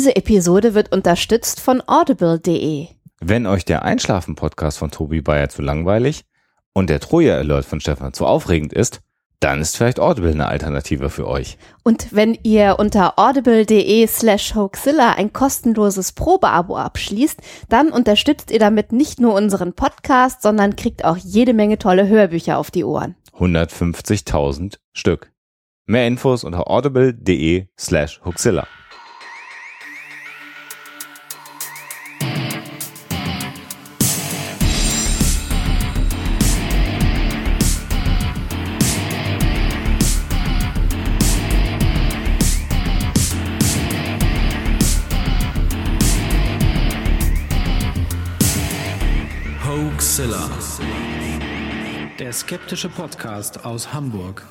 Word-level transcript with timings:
Diese 0.00 0.16
Episode 0.16 0.72
wird 0.72 0.92
unterstützt 0.92 1.60
von 1.60 1.82
audible.de. 1.86 2.86
Wenn 3.20 3.46
euch 3.46 3.66
der 3.66 3.82
Einschlafen-Podcast 3.82 4.78
von 4.78 4.90
Tobi 4.90 5.20
Bayer 5.20 5.50
zu 5.50 5.60
langweilig 5.60 6.24
und 6.72 6.88
der 6.88 7.00
Troja-Alert 7.00 7.66
von 7.66 7.82
Stefan 7.82 8.14
zu 8.14 8.24
aufregend 8.24 8.72
ist, 8.72 9.02
dann 9.40 9.60
ist 9.60 9.76
vielleicht 9.76 10.00
Audible 10.00 10.30
eine 10.30 10.46
Alternative 10.46 11.10
für 11.10 11.28
euch. 11.28 11.58
Und 11.82 12.14
wenn 12.14 12.32
ihr 12.44 12.76
unter 12.78 13.18
audible.de 13.18 14.06
slash 14.06 14.54
hoaxilla 14.54 15.16
ein 15.18 15.34
kostenloses 15.34 16.12
Probeabo 16.12 16.78
abschließt, 16.78 17.38
dann 17.68 17.90
unterstützt 17.90 18.50
ihr 18.50 18.58
damit 18.58 18.92
nicht 18.92 19.20
nur 19.20 19.34
unseren 19.34 19.74
Podcast, 19.74 20.40
sondern 20.40 20.76
kriegt 20.76 21.04
auch 21.04 21.18
jede 21.18 21.52
Menge 21.52 21.76
tolle 21.76 22.08
Hörbücher 22.08 22.56
auf 22.56 22.70
die 22.70 22.84
Ohren. 22.84 23.16
150.000 23.38 24.78
Stück. 24.94 25.30
Mehr 25.84 26.06
Infos 26.06 26.42
unter 26.42 26.70
audible.de 26.70 27.66
slash 27.78 28.22
hoaxilla. 28.24 28.66
Hoaxilla. 50.10 50.50
Der 52.18 52.32
skeptische 52.32 52.88
Podcast 52.88 53.64
aus 53.64 53.94
Hamburg. 53.94 54.44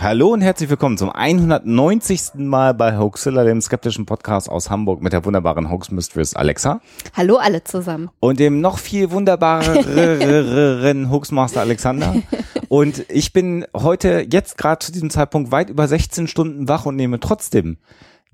Hallo 0.00 0.28
und 0.28 0.40
herzlich 0.40 0.70
willkommen 0.70 0.96
zum 0.96 1.10
190. 1.10 2.36
Mal 2.36 2.72
bei 2.72 2.96
Hoaxilla, 2.96 3.44
dem 3.44 3.60
skeptischen 3.60 4.06
Podcast 4.06 4.48
aus 4.48 4.70
Hamburg 4.70 5.02
mit 5.02 5.12
der 5.12 5.22
wunderbaren 5.22 5.70
Hoax 5.70 5.90
Mistress 5.90 6.34
Alexa 6.34 6.80
Hallo 7.14 7.36
alle 7.36 7.62
zusammen. 7.62 8.08
und 8.18 8.40
dem 8.40 8.62
noch 8.62 8.78
viel 8.78 9.10
wunderbareren 9.10 11.06
Hoaxmaster 11.10 11.60
Alexander. 11.60 12.14
Und 12.68 13.04
ich 13.10 13.34
bin 13.34 13.66
heute 13.76 14.26
jetzt 14.32 14.56
gerade 14.56 14.78
zu 14.78 14.92
diesem 14.92 15.10
Zeitpunkt 15.10 15.50
weit 15.50 15.68
über 15.68 15.86
16 15.86 16.26
Stunden 16.26 16.68
wach 16.68 16.86
und 16.86 16.96
nehme 16.96 17.20
trotzdem 17.20 17.76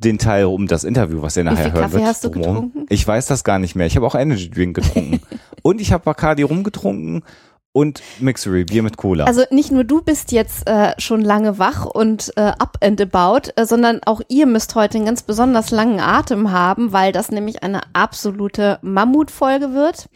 den 0.04 0.18
Teil 0.18 0.44
um 0.46 0.66
das 0.66 0.84
Interview, 0.84 1.22
was 1.22 1.36
ihr 1.36 1.44
nachher 1.44 1.64
viel 1.64 1.72
hören 1.72 1.82
Kaffee 1.82 1.94
wird. 1.94 2.04
hast 2.04 2.24
du 2.24 2.30
getrunken? 2.30 2.86
Ich 2.88 3.06
weiß 3.06 3.26
das 3.26 3.44
gar 3.44 3.58
nicht 3.58 3.74
mehr. 3.74 3.86
Ich 3.86 3.96
habe 3.96 4.06
auch 4.06 4.14
Energy 4.14 4.50
Drink 4.50 4.76
getrunken. 4.76 5.20
und 5.62 5.80
ich 5.80 5.92
habe 5.92 6.04
Bacardi 6.04 6.42
rumgetrunken 6.42 7.22
und 7.72 8.02
Mixery, 8.20 8.64
Bier 8.64 8.82
mit 8.82 8.96
Cola. 8.96 9.24
Also 9.24 9.44
nicht 9.50 9.72
nur 9.72 9.84
du 9.84 10.02
bist 10.02 10.30
jetzt 10.30 10.66
äh, 10.68 10.92
schon 10.98 11.22
lange 11.22 11.58
wach 11.58 11.86
und 11.86 12.32
äh, 12.36 12.40
up 12.40 12.76
and 12.82 13.00
about, 13.00 13.50
äh, 13.56 13.64
sondern 13.64 14.00
auch 14.04 14.20
ihr 14.28 14.46
müsst 14.46 14.74
heute 14.74 14.98
einen 14.98 15.06
ganz 15.06 15.22
besonders 15.22 15.70
langen 15.70 16.00
Atem 16.00 16.52
haben, 16.52 16.92
weil 16.92 17.12
das 17.12 17.30
nämlich 17.30 17.62
eine 17.62 17.80
absolute 17.94 18.78
Mammutfolge 18.82 19.72
wird. 19.72 20.08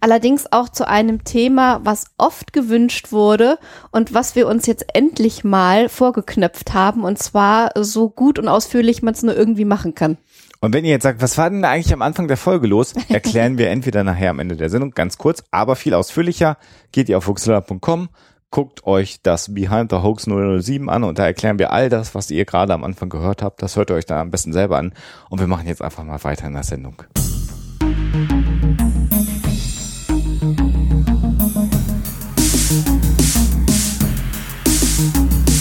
Allerdings 0.00 0.50
auch 0.50 0.68
zu 0.68 0.88
einem 0.88 1.22
Thema, 1.22 1.80
was 1.84 2.06
oft 2.16 2.52
gewünscht 2.52 3.12
wurde 3.12 3.58
und 3.90 4.14
was 4.14 4.34
wir 4.34 4.48
uns 4.48 4.66
jetzt 4.66 4.86
endlich 4.94 5.44
mal 5.44 5.88
vorgeknöpft 5.88 6.72
haben 6.72 7.04
und 7.04 7.18
zwar 7.18 7.70
so 7.76 8.08
gut 8.08 8.38
und 8.38 8.48
ausführlich 8.48 9.02
man 9.02 9.14
es 9.14 9.22
nur 9.22 9.36
irgendwie 9.36 9.64
machen 9.64 9.94
kann. 9.94 10.16
Und 10.62 10.72
wenn 10.72 10.84
ihr 10.84 10.92
jetzt 10.92 11.02
sagt, 11.02 11.20
was 11.20 11.36
war 11.38 11.50
denn 11.50 11.64
eigentlich 11.64 11.92
am 11.92 12.02
Anfang 12.02 12.28
der 12.28 12.36
Folge 12.36 12.68
los, 12.68 12.94
erklären 13.08 13.58
wir 13.58 13.68
entweder 13.68 14.04
nachher 14.04 14.30
am 14.30 14.38
Ende 14.38 14.54
der 14.54 14.70
Sendung 14.70 14.92
ganz 14.92 15.18
kurz, 15.18 15.42
aber 15.50 15.74
viel 15.74 15.92
ausführlicher. 15.92 16.56
Geht 16.92 17.08
ihr 17.08 17.18
auf 17.18 17.26
hoaxilla.com, 17.26 18.08
guckt 18.52 18.86
euch 18.86 19.20
das 19.22 19.52
Behind 19.52 19.90
the 19.90 19.96
Hoax 19.96 20.26
007 20.26 20.88
an 20.88 21.02
und 21.02 21.18
da 21.18 21.26
erklären 21.26 21.58
wir 21.58 21.72
all 21.72 21.88
das, 21.88 22.14
was 22.14 22.30
ihr 22.30 22.44
gerade 22.44 22.72
am 22.74 22.84
Anfang 22.84 23.08
gehört 23.08 23.42
habt. 23.42 23.60
Das 23.60 23.74
hört 23.74 23.90
ihr 23.90 23.96
euch 23.96 24.06
dann 24.06 24.18
am 24.18 24.30
besten 24.30 24.52
selber 24.52 24.78
an. 24.78 24.94
Und 25.30 25.40
wir 25.40 25.48
machen 25.48 25.66
jetzt 25.66 25.82
einfach 25.82 26.04
mal 26.04 26.22
weiter 26.22 26.46
in 26.46 26.52
der 26.52 26.62
Sendung. 26.62 27.02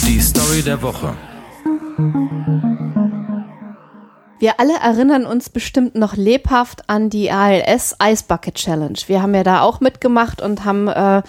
Die 0.05 0.21
Story 0.21 0.61
der 0.61 0.79
Woche. 0.79 1.15
Wir 4.41 4.59
alle 4.59 4.73
erinnern 4.73 5.27
uns 5.27 5.51
bestimmt 5.51 5.93
noch 5.93 6.15
lebhaft 6.15 6.89
an 6.89 7.11
die 7.11 7.29
ALS 7.29 7.95
Ice 8.03 8.23
Bucket 8.27 8.55
Challenge. 8.55 8.97
Wir 9.05 9.21
haben 9.21 9.35
ja 9.35 9.43
da 9.43 9.61
auch 9.61 9.81
mitgemacht 9.81 10.41
und 10.41 10.65
haben 10.65 10.87
äh, 10.87 11.21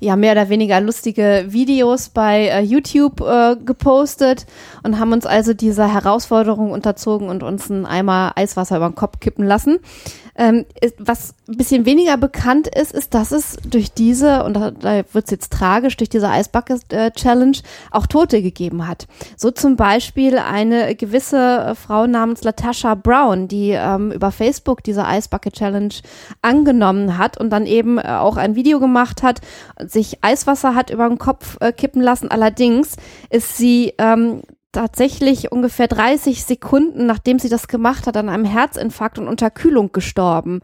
ja 0.00 0.16
mehr 0.16 0.32
oder 0.32 0.48
weniger 0.48 0.80
lustige 0.80 1.44
Videos 1.48 2.08
bei 2.08 2.46
äh, 2.46 2.62
YouTube 2.62 3.20
äh, 3.20 3.56
gepostet 3.62 4.46
und 4.84 5.00
haben 5.00 5.12
uns 5.12 5.26
also 5.26 5.54
dieser 5.54 5.92
Herausforderung 5.92 6.70
unterzogen 6.70 7.28
und 7.28 7.42
uns 7.42 7.70
einen 7.70 7.86
Eimer 7.86 8.32
Eiswasser 8.36 8.76
über 8.76 8.88
den 8.88 8.94
Kopf 8.94 9.18
kippen 9.18 9.44
lassen. 9.44 9.80
Ähm, 10.36 10.66
was 10.98 11.34
ein 11.48 11.56
bisschen 11.56 11.86
weniger 11.86 12.16
bekannt 12.16 12.66
ist, 12.66 12.92
ist, 12.92 13.14
dass 13.14 13.30
es 13.30 13.56
durch 13.64 13.92
diese, 13.92 14.42
und 14.42 14.54
da, 14.54 14.72
da 14.72 14.96
wird 15.12 15.26
es 15.26 15.30
jetzt 15.30 15.52
tragisch, 15.52 15.96
durch 15.96 16.10
diese 16.10 16.30
Bucket 16.52 16.92
äh, 16.92 17.10
auch 17.92 18.06
Tote 18.06 18.42
gegeben 18.42 18.86
hat. 18.88 19.06
So 19.36 19.52
zum 19.52 19.76
Beispiel 19.76 20.38
eine 20.38 20.96
gewisse 20.96 21.74
Frau 21.76 22.06
namens 22.06 22.42
Latasha 22.42 22.96
Brown, 22.96 23.46
die 23.46 23.70
ähm, 23.70 24.10
über 24.10 24.32
Facebook 24.32 24.82
diese 24.82 25.04
Ice 25.08 25.28
Bucket 25.28 25.54
Challenge 25.54 25.94
angenommen 26.42 27.16
hat 27.16 27.38
und 27.38 27.50
dann 27.50 27.66
eben 27.66 27.98
äh, 27.98 28.02
auch 28.02 28.36
ein 28.36 28.56
Video 28.56 28.80
gemacht 28.80 29.22
hat, 29.22 29.40
sich 29.78 30.18
Eiswasser 30.22 30.74
hat 30.74 30.90
über 30.90 31.08
den 31.08 31.18
Kopf 31.18 31.58
äh, 31.60 31.72
kippen 31.72 32.02
lassen. 32.02 32.28
Allerdings 32.28 32.96
ist 33.30 33.56
sie 33.56 33.94
ähm, 33.98 34.42
tatsächlich 34.74 35.50
ungefähr 35.50 35.88
30 35.88 36.44
Sekunden, 36.44 37.06
nachdem 37.06 37.38
sie 37.38 37.48
das 37.48 37.68
gemacht 37.68 38.06
hat, 38.06 38.16
an 38.16 38.28
einem 38.28 38.44
Herzinfarkt 38.44 39.18
und 39.18 39.28
Unterkühlung 39.28 39.92
gestorben. 39.92 40.60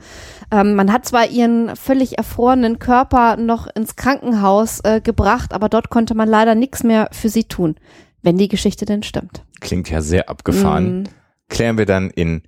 Ähm, 0.50 0.74
man 0.74 0.92
hat 0.92 1.06
zwar 1.06 1.28
ihren 1.28 1.74
völlig 1.76 2.18
erfrorenen 2.18 2.78
Körper 2.78 3.36
noch 3.36 3.66
ins 3.74 3.96
Krankenhaus 3.96 4.80
äh, 4.80 5.00
gebracht, 5.00 5.54
aber 5.54 5.68
dort 5.68 5.88
konnte 5.88 6.14
man 6.14 6.28
leider 6.28 6.54
nichts 6.54 6.82
mehr 6.82 7.08
für 7.12 7.28
sie 7.28 7.44
tun, 7.44 7.76
wenn 8.22 8.36
die 8.36 8.48
Geschichte 8.48 8.84
denn 8.84 9.02
stimmt. 9.02 9.44
Klingt 9.60 9.88
ja 9.88 10.02
sehr 10.02 10.28
abgefahren. 10.28 11.02
Mm. 11.02 11.04
Klären 11.48 11.78
wir 11.78 11.86
dann 11.86 12.10
in 12.10 12.42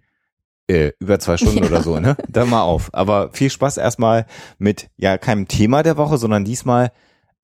äh, 0.68 0.92
über 0.98 1.18
zwei 1.18 1.36
Stunden 1.36 1.64
oder 1.64 1.82
so, 1.82 1.98
ne? 2.00 2.16
Dann 2.28 2.50
mal 2.50 2.62
auf. 2.62 2.90
Aber 2.92 3.30
viel 3.32 3.50
Spaß 3.50 3.78
erstmal 3.78 4.26
mit 4.58 4.90
ja 4.96 5.18
keinem 5.18 5.48
Thema 5.48 5.82
der 5.82 5.96
Woche, 5.96 6.18
sondern 6.18 6.44
diesmal 6.44 6.92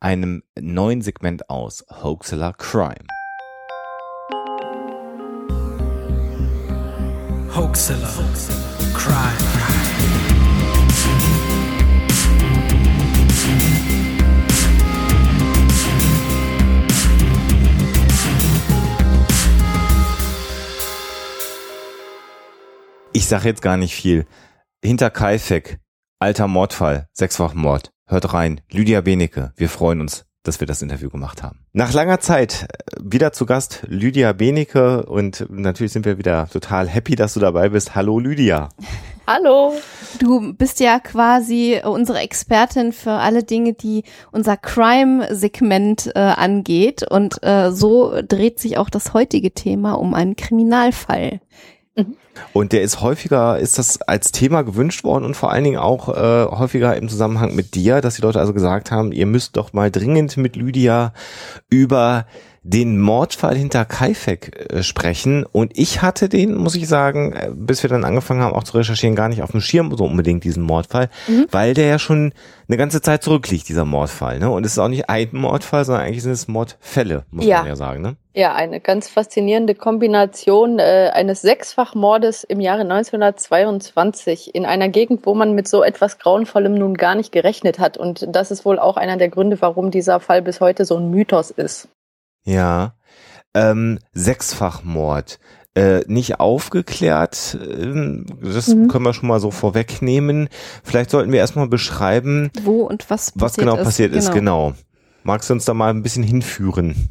einem 0.00 0.42
neuen 0.58 1.02
Segment 1.02 1.50
aus 1.50 1.84
Hoaxilla 2.02 2.52
Crime. 2.52 3.06
Hoaxilla. 7.58 8.08
Crime. 8.94 9.16
Ich 23.12 23.26
sag 23.26 23.44
jetzt 23.44 23.60
gar 23.60 23.76
nicht 23.76 23.92
viel. 23.92 24.24
Hinter 24.84 25.10
Kaifek, 25.10 25.80
alter 26.20 26.46
Mordfall, 26.46 27.08
Sechsfachmord. 27.12 27.90
Hört 28.06 28.32
rein, 28.34 28.60
Lydia 28.70 29.00
Benecke. 29.00 29.52
Wir 29.56 29.68
freuen 29.68 30.00
uns, 30.00 30.27
dass 30.42 30.60
wir 30.60 30.66
das 30.66 30.82
Interview 30.82 31.10
gemacht 31.10 31.42
haben. 31.42 31.60
Nach 31.72 31.92
langer 31.92 32.20
Zeit 32.20 32.66
äh, 32.68 32.96
wieder 33.00 33.32
zu 33.32 33.46
Gast 33.46 33.82
Lydia 33.88 34.32
Benecke 34.32 35.04
und 35.06 35.46
natürlich 35.50 35.92
sind 35.92 36.04
wir 36.04 36.18
wieder 36.18 36.48
total 36.48 36.88
happy, 36.88 37.16
dass 37.16 37.34
du 37.34 37.40
dabei 37.40 37.68
bist. 37.68 37.94
Hallo 37.94 38.18
Lydia. 38.18 38.68
Hallo. 39.26 39.74
Du 40.20 40.54
bist 40.54 40.80
ja 40.80 41.00
quasi 41.00 41.82
unsere 41.84 42.20
Expertin 42.20 42.94
für 42.94 43.10
alle 43.10 43.44
Dinge, 43.44 43.74
die 43.74 44.04
unser 44.32 44.56
Crime-Segment 44.56 46.12
äh, 46.14 46.18
angeht. 46.18 47.02
Und 47.02 47.42
äh, 47.42 47.70
so 47.70 48.22
dreht 48.26 48.58
sich 48.58 48.78
auch 48.78 48.88
das 48.88 49.12
heutige 49.12 49.52
Thema 49.52 49.92
um 49.98 50.14
einen 50.14 50.34
Kriminalfall. 50.34 51.42
Und 52.52 52.72
der 52.72 52.82
ist 52.82 53.00
häufiger, 53.00 53.58
ist 53.58 53.78
das 53.78 54.00
als 54.02 54.32
Thema 54.32 54.62
gewünscht 54.62 55.04
worden 55.04 55.24
und 55.24 55.34
vor 55.34 55.50
allen 55.52 55.64
Dingen 55.64 55.78
auch 55.78 56.08
äh, 56.08 56.46
häufiger 56.50 56.96
im 56.96 57.08
Zusammenhang 57.08 57.54
mit 57.54 57.74
dir, 57.74 58.00
dass 58.00 58.16
die 58.16 58.22
Leute 58.22 58.40
also 58.40 58.52
gesagt 58.52 58.90
haben, 58.90 59.12
ihr 59.12 59.26
müsst 59.26 59.56
doch 59.56 59.72
mal 59.72 59.90
dringend 59.90 60.36
mit 60.36 60.56
Lydia 60.56 61.12
über 61.70 62.26
den 62.64 63.00
Mordfall 63.00 63.56
hinter 63.56 63.84
Kaifek 63.86 64.72
äh, 64.72 64.82
sprechen. 64.82 65.46
Und 65.46 65.78
ich 65.78 66.02
hatte 66.02 66.28
den, 66.28 66.54
muss 66.54 66.74
ich 66.74 66.86
sagen, 66.86 67.32
äh, 67.32 67.50
bis 67.54 67.82
wir 67.82 67.88
dann 67.88 68.04
angefangen 68.04 68.42
haben, 68.42 68.54
auch 68.54 68.64
zu 68.64 68.76
recherchieren, 68.76 69.16
gar 69.16 69.28
nicht 69.30 69.42
auf 69.42 69.52
dem 69.52 69.62
Schirm 69.62 69.96
so 69.96 70.04
unbedingt 70.04 70.44
diesen 70.44 70.64
Mordfall, 70.64 71.08
weil 71.50 71.72
der 71.72 71.86
ja 71.86 71.98
schon 71.98 72.34
eine 72.68 72.76
ganze 72.76 73.00
Zeit 73.00 73.22
zurückliegt, 73.22 73.68
dieser 73.70 73.86
Mordfall. 73.86 74.38
Ne? 74.38 74.50
Und 74.50 74.66
es 74.66 74.72
ist 74.72 74.78
auch 74.78 74.88
nicht 74.88 75.08
ein 75.08 75.28
Mordfall, 75.32 75.86
sondern 75.86 76.04
eigentlich 76.04 76.22
sind 76.22 76.32
es 76.32 76.46
Mordfälle, 76.46 77.24
muss 77.30 77.46
Ja. 77.46 77.58
man 77.60 77.68
ja 77.68 77.76
sagen. 77.76 78.02
Ne? 78.02 78.16
Ja, 78.34 78.54
eine 78.54 78.80
ganz 78.80 79.08
faszinierende 79.08 79.74
Kombination 79.74 80.78
äh, 80.78 81.10
eines 81.14 81.40
Sechsfachmordes 81.40 82.27
im 82.44 82.60
Jahre 82.60 82.82
1922 82.82 84.54
in 84.54 84.66
einer 84.66 84.88
Gegend, 84.88 85.26
wo 85.26 85.34
man 85.34 85.54
mit 85.54 85.68
so 85.68 85.82
etwas 85.82 86.18
Grauenvollem 86.18 86.74
nun 86.74 86.94
gar 86.94 87.14
nicht 87.14 87.32
gerechnet 87.32 87.78
hat. 87.78 87.96
Und 87.96 88.26
das 88.30 88.50
ist 88.50 88.64
wohl 88.64 88.78
auch 88.78 88.96
einer 88.96 89.16
der 89.16 89.28
Gründe, 89.28 89.60
warum 89.60 89.90
dieser 89.90 90.20
Fall 90.20 90.42
bis 90.42 90.60
heute 90.60 90.84
so 90.84 90.96
ein 90.96 91.10
Mythos 91.10 91.50
ist. 91.50 91.88
Ja. 92.44 92.94
Ähm, 93.54 93.98
Sechsfachmord. 94.12 95.38
Äh, 95.74 96.02
nicht 96.06 96.40
aufgeklärt, 96.40 97.56
ähm, 97.62 98.26
das 98.42 98.66
mhm. 98.68 98.88
können 98.88 99.04
wir 99.04 99.12
schon 99.12 99.28
mal 99.28 99.38
so 99.38 99.52
vorwegnehmen. 99.52 100.48
Vielleicht 100.82 101.10
sollten 101.10 101.30
wir 101.30 101.38
erstmal 101.38 101.68
beschreiben, 101.68 102.50
wo 102.62 102.80
und 102.82 103.08
was, 103.10 103.32
was 103.36 103.54
genau 103.54 103.76
ist. 103.76 103.84
passiert 103.84 104.12
ist. 104.12 104.32
Genau. 104.32 104.70
genau. 104.70 104.78
Magst 105.22 105.50
du 105.50 105.54
uns 105.54 105.66
da 105.66 105.74
mal 105.74 105.90
ein 105.90 106.02
bisschen 106.02 106.24
hinführen? 106.24 107.08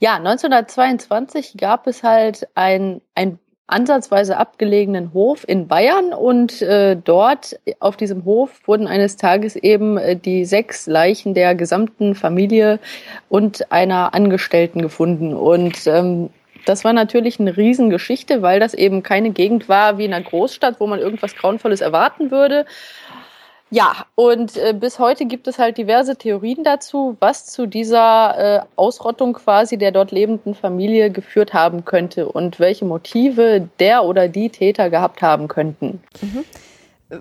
Ja, 0.00 0.16
1922 0.16 1.56
gab 1.58 1.86
es 1.86 2.02
halt 2.02 2.48
ein, 2.54 3.02
ein 3.14 3.38
ansatzweise 3.68 4.38
abgelegenen 4.38 5.12
Hof 5.14 5.44
in 5.46 5.68
Bayern 5.68 6.12
und 6.12 6.60
äh, 6.62 6.96
dort 6.96 7.60
auf 7.80 7.96
diesem 7.96 8.24
Hof 8.24 8.50
wurden 8.66 8.86
eines 8.86 9.16
Tages 9.16 9.56
eben 9.56 9.98
äh, 9.98 10.16
die 10.16 10.44
sechs 10.44 10.86
Leichen 10.86 11.34
der 11.34 11.54
gesamten 11.54 12.14
Familie 12.14 12.80
und 13.28 13.70
einer 13.70 14.14
Angestellten 14.14 14.82
gefunden 14.82 15.34
und 15.34 15.86
ähm, 15.86 16.30
das 16.68 16.84
war 16.84 16.92
natürlich 16.92 17.40
eine 17.40 17.56
Riesengeschichte, 17.56 18.42
weil 18.42 18.60
das 18.60 18.74
eben 18.74 19.02
keine 19.02 19.30
Gegend 19.30 19.70
war 19.70 19.96
wie 19.96 20.04
in 20.04 20.12
einer 20.12 20.24
Großstadt, 20.24 20.80
wo 20.80 20.86
man 20.86 20.98
irgendwas 20.98 21.34
Grauenvolles 21.34 21.80
erwarten 21.80 22.30
würde. 22.30 22.66
Ja, 23.70 24.06
und 24.14 24.56
äh, 24.56 24.72
bis 24.72 24.98
heute 24.98 25.26
gibt 25.26 25.46
es 25.46 25.58
halt 25.58 25.76
diverse 25.76 26.16
Theorien 26.16 26.64
dazu, 26.64 27.16
was 27.20 27.46
zu 27.46 27.66
dieser 27.66 28.38
äh, 28.38 28.60
Ausrottung 28.76 29.34
quasi 29.34 29.76
der 29.76 29.92
dort 29.92 30.10
lebenden 30.10 30.54
Familie 30.54 31.10
geführt 31.10 31.52
haben 31.52 31.84
könnte 31.84 32.28
und 32.28 32.60
welche 32.60 32.86
Motive 32.86 33.68
der 33.78 34.04
oder 34.04 34.28
die 34.28 34.48
Täter 34.48 34.88
gehabt 34.88 35.20
haben 35.20 35.48
könnten. 35.48 36.00
Mhm. 36.22 36.44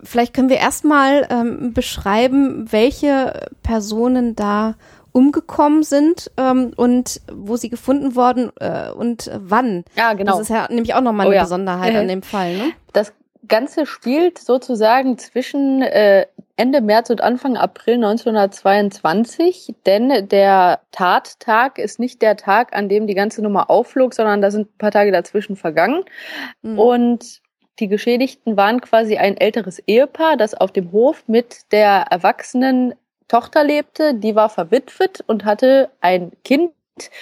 Vielleicht 0.04 0.34
können 0.34 0.50
wir 0.50 0.58
erstmal 0.58 1.28
ähm, 1.30 1.74
beschreiben, 1.74 2.72
welche 2.72 3.48
Personen 3.64 4.36
da 4.36 4.76
umgekommen 5.14 5.84
sind 5.84 6.30
ähm, 6.38 6.74
und 6.76 7.22
wo 7.32 7.58
sie 7.58 7.70
gefunden 7.70 8.16
worden 8.16 8.52
äh, 8.60 8.92
und 8.92 9.32
wann. 9.34 9.84
Ja, 9.96 10.14
genau. 10.14 10.34
Das 10.34 10.42
ist 10.42 10.50
ja 10.50 10.68
nämlich 10.70 10.94
auch 10.94 11.02
nochmal 11.02 11.26
oh, 11.26 11.30
eine 11.30 11.38
ja. 11.38 11.44
Besonderheit 11.44 11.96
an 11.96 12.08
dem 12.08 12.22
Fall. 12.22 12.56
Ne? 12.56 12.72
Das 12.94 13.14
Ganze 13.48 13.86
spielt 13.86 14.40
sozusagen 14.40 15.18
zwischen 15.18 15.82
äh, 15.82 16.26
Ende 16.56 16.82
März 16.82 17.10
und 17.10 17.22
Anfang 17.22 17.56
April 17.56 17.96
1922, 17.96 19.76
denn 19.86 20.28
der 20.28 20.82
Tattag 20.92 21.78
ist 21.78 22.00
nicht 22.00 22.22
der 22.22 22.36
Tag, 22.36 22.76
an 22.76 22.90
dem 22.90 23.06
die 23.08 23.14
ganze 23.14 23.42
Nummer 23.42 23.70
aufflog, 23.70 24.14
sondern 24.14 24.42
da 24.42 24.50
sind 24.50 24.70
ein 24.70 24.78
paar 24.78 24.92
Tage 24.92 25.12
dazwischen 25.12 25.56
vergangen. 25.56 26.04
Mhm. 26.64 26.80
Und 26.80 27.42
die 27.80 27.88
Geschädigten 27.88 28.58
waren 28.58 28.82
quasi 28.82 29.18
ein 29.18 29.38
älteres 29.38 29.80
Ehepaar, 29.86 30.36
das 30.36 30.56
auf 30.56 30.72
dem 30.72 30.92
Hof 30.92 31.24
mit 31.28 31.72
der 31.72 32.08
erwachsenen 32.10 32.96
Tochter 33.28 33.64
lebte. 33.64 34.16
Die 34.16 34.36
war 34.36 34.50
verwitwet 34.50 35.24
und 35.28 35.46
hatte 35.46 35.90
ein 36.02 36.32
Kind 36.44 36.72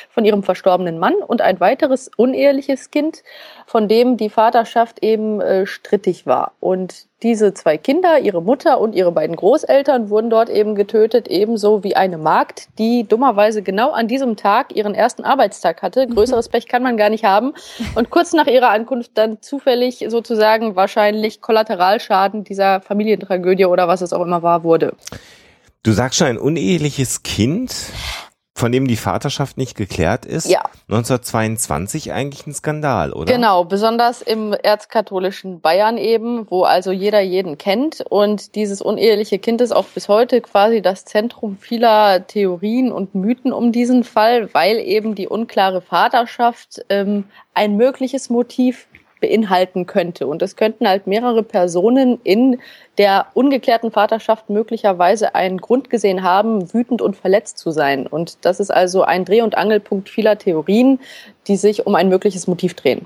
von 0.10 0.26
ihrem 0.26 0.44
verstorbenen 0.44 1.00
Mann 1.00 1.16
und 1.16 1.42
ein 1.42 1.60
weiteres 1.60 2.10
uneheliches 2.18 2.92
Kind, 2.92 3.24
von 3.66 3.88
dem 3.88 4.18
die 4.18 4.30
Vaterschaft 4.30 5.04
eben 5.04 5.42
äh, 5.42 5.66
strittig 5.66 6.26
war. 6.26 6.54
Und 6.60 7.08
diese 7.24 7.54
zwei 7.54 7.78
Kinder, 7.78 8.20
ihre 8.20 8.42
Mutter 8.42 8.80
und 8.80 8.94
ihre 8.94 9.12
beiden 9.12 9.36
Großeltern, 9.36 10.10
wurden 10.10 10.30
dort 10.30 10.50
eben 10.50 10.76
getötet, 10.76 11.28
ebenso 11.28 11.84
wie 11.84 11.96
eine 11.96 12.18
Magd, 12.18 12.68
die 12.78 13.08
dummerweise 13.08 13.64
genau 13.64 13.92
an 13.92 14.08
diesem 14.08 14.36
Tag 14.36 14.76
ihren 14.76 14.94
ersten 14.94 15.24
Arbeitstag 15.24 15.82
hatte. 15.82 16.06
Mhm. 16.06 16.14
Größeres 16.14 16.50
Pech 16.50 16.68
kann 16.68 16.84
man 16.84 16.98
gar 16.98 17.10
nicht 17.10 17.24
haben. 17.24 17.54
Und 17.96 18.10
kurz 18.10 18.34
nach 18.34 18.48
ihrer 18.48 18.70
Ankunft 18.70 19.12
dann 19.16 19.42
zufällig 19.42 20.06
sozusagen 20.08 20.76
wahrscheinlich 20.76 21.42
Kollateralschaden 21.42 22.44
dieser 22.44 22.82
Familientragödie 22.82 23.66
oder 23.66 23.88
was 23.88 24.02
es 24.02 24.14
auch 24.14 24.22
immer 24.22 24.44
war, 24.44 24.64
wurde. 24.64 24.94
Du 25.84 25.92
sagst 25.92 26.18
schon 26.18 26.28
ein 26.28 26.38
uneheliches 26.38 27.24
Kind? 27.24 27.74
Von 28.58 28.72
dem 28.72 28.88
die 28.88 28.96
Vaterschaft 28.96 29.58
nicht 29.58 29.76
geklärt 29.76 30.26
ist. 30.26 30.48
Ja. 30.48 30.62
1922 30.88 32.14
eigentlich 32.14 32.48
ein 32.48 32.54
Skandal, 32.54 33.12
oder? 33.12 33.32
Genau, 33.32 33.66
besonders 33.66 34.22
im 34.22 34.54
erzkatholischen 34.54 35.60
Bayern 35.60 35.98
eben, 35.98 36.50
wo 36.50 36.64
also 36.64 36.94
jeder 36.94 37.20
jeden 37.20 37.58
kennt. 37.58 38.00
Und 38.10 38.56
dieses 38.56 38.82
uneheliche 38.82 39.40
Kind 39.40 39.60
ist 39.60 39.74
auch 39.74 39.86
bis 39.88 40.08
heute 40.08 40.40
quasi 40.40 40.82
das 40.82 41.04
Zentrum 41.04 41.58
vieler 41.58 42.26
Theorien 42.28 42.94
und 42.94 43.14
Mythen 43.14 43.52
um 43.52 43.74
diesen 43.74 44.06
Fall, 44.06 44.54
weil 44.54 44.78
eben 44.78 45.16
die 45.16 45.28
unklare 45.28 45.82
Vaterschaft 45.82 46.80
ähm, 46.88 47.26
ein 47.54 47.76
mögliches 47.76 48.30
Motiv 48.30 48.88
beinhalten 49.22 49.86
könnte. 49.86 50.28
Und 50.28 50.42
es 50.42 50.56
könnten 50.56 50.88
halt 50.88 51.08
mehrere 51.08 51.44
Personen 51.44 52.20
in 52.24 52.60
der 52.98 53.28
ungeklärten 53.34 53.92
Vaterschaft 53.92 54.50
möglicherweise 54.50 55.36
einen 55.36 55.60
Grund 55.60 55.90
gesehen 55.90 56.24
haben, 56.24 56.74
wütend 56.74 57.02
und 57.02 57.16
verletzt 57.16 57.58
zu 57.58 57.72
sein. 57.72 58.08
Und 58.08 58.46
das 58.46 58.60
ist 58.60 58.72
also 58.72 59.04
ein 59.04 59.26
Dreh- 59.26 59.42
und 59.42 59.58
Angelpunkt 59.58 60.10
vieler 60.10 60.38
Theorien, 60.38 61.00
die 61.48 61.58
sich 61.58 61.86
um 61.86 61.96
ein 61.96 62.10
mögliches 62.10 62.48
Motiv 62.48 62.74
drehen. 62.74 63.06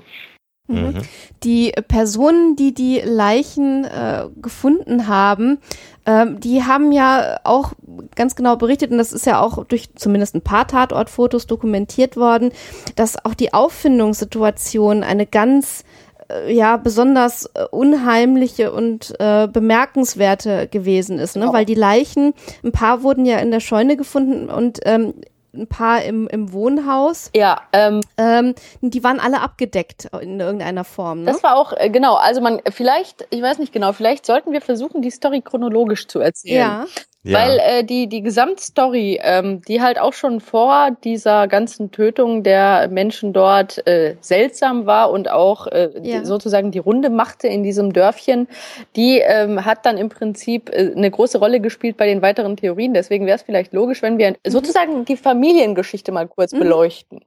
Mhm. 0.68 0.76
mhm. 0.76 1.02
Die 1.42 1.72
Personen, 1.88 2.54
die 2.54 2.74
die 2.74 3.00
Leichen 3.02 3.84
äh, 3.84 4.26
gefunden 4.42 5.08
haben, 5.08 5.58
ähm, 6.06 6.38
die 6.38 6.64
haben 6.64 6.92
ja 6.92 7.40
auch 7.44 7.72
ganz 8.14 8.36
genau 8.36 8.56
berichtet, 8.56 8.90
und 8.90 8.98
das 8.98 9.12
ist 9.12 9.26
ja 9.26 9.40
auch 9.40 9.64
durch 9.64 9.94
zumindest 9.94 10.34
ein 10.34 10.42
paar 10.42 10.68
Tatortfotos 10.68 11.46
dokumentiert 11.46 12.16
worden, 12.16 12.52
dass 12.94 13.24
auch 13.24 13.34
die 13.34 13.54
Auffindungssituation 13.54 15.02
eine 15.02 15.26
ganz 15.26 15.80
äh, 15.80 15.84
ja 16.48 16.76
besonders 16.76 17.46
äh, 17.54 17.64
unheimliche 17.70 18.72
und 18.72 19.14
äh, 19.18 19.48
bemerkenswerte 19.48 20.68
gewesen 20.68 21.18
ist, 21.18 21.36
ne? 21.36 21.48
Oh. 21.48 21.52
weil 21.52 21.64
die 21.64 21.74
Leichen, 21.74 22.34
ein 22.64 22.72
paar 22.72 23.02
wurden 23.02 23.24
ja 23.26 23.38
in 23.38 23.50
der 23.50 23.60
Scheune 23.60 23.96
gefunden 23.96 24.50
und 24.50 24.80
ähm, 24.84 25.14
ein 25.52 25.66
paar 25.66 26.02
im, 26.02 26.28
im 26.28 26.52
Wohnhaus. 26.52 27.30
Ja. 27.34 27.62
Ähm, 27.72 28.00
ähm, 28.16 28.54
die 28.80 29.02
waren 29.02 29.20
alle 29.20 29.40
abgedeckt 29.40 30.08
in 30.20 30.38
irgendeiner 30.40 30.84
Form. 30.84 31.24
Ne? 31.24 31.32
Das 31.32 31.42
war 31.42 31.56
auch, 31.56 31.72
äh, 31.76 31.90
genau, 31.90 32.14
also 32.14 32.40
man, 32.40 32.60
vielleicht, 32.70 33.26
ich 33.30 33.42
weiß 33.42 33.58
nicht 33.58 33.72
genau, 33.72 33.92
vielleicht 33.92 34.26
sollten 34.26 34.52
wir 34.52 34.60
versuchen, 34.60 35.02
die 35.02 35.10
Story 35.10 35.40
chronologisch 35.40 36.06
zu 36.06 36.20
erzählen. 36.20 36.56
Ja. 36.56 36.86
Ja. 37.22 37.38
Weil 37.38 37.58
äh, 37.58 37.84
die, 37.84 38.06
die 38.08 38.22
Gesamtstory, 38.22 39.20
ähm, 39.22 39.60
die 39.68 39.82
halt 39.82 40.00
auch 40.00 40.14
schon 40.14 40.40
vor 40.40 40.90
dieser 41.04 41.48
ganzen 41.48 41.90
Tötung 41.90 42.42
der 42.42 42.88
Menschen 42.88 43.34
dort 43.34 43.86
äh, 43.86 44.16
seltsam 44.20 44.86
war 44.86 45.10
und 45.10 45.30
auch 45.30 45.66
äh, 45.66 45.90
ja. 46.02 46.20
die, 46.20 46.24
sozusagen 46.24 46.70
die 46.70 46.78
Runde 46.78 47.10
machte 47.10 47.46
in 47.46 47.62
diesem 47.62 47.92
Dörfchen, 47.92 48.48
die 48.96 49.18
ähm, 49.18 49.66
hat 49.66 49.84
dann 49.84 49.98
im 49.98 50.08
Prinzip 50.08 50.70
äh, 50.70 50.92
eine 50.96 51.10
große 51.10 51.36
Rolle 51.36 51.60
gespielt 51.60 51.98
bei 51.98 52.06
den 52.06 52.22
weiteren 52.22 52.56
Theorien. 52.56 52.94
Deswegen 52.94 53.26
wäre 53.26 53.36
es 53.36 53.42
vielleicht 53.42 53.74
logisch, 53.74 54.00
wenn 54.00 54.16
wir 54.16 54.30
mhm. 54.30 54.36
sozusagen 54.50 55.04
die 55.04 55.18
Familiengeschichte 55.18 56.12
mal 56.12 56.26
kurz 56.26 56.52
mhm. 56.52 56.60
beleuchten. 56.60 57.20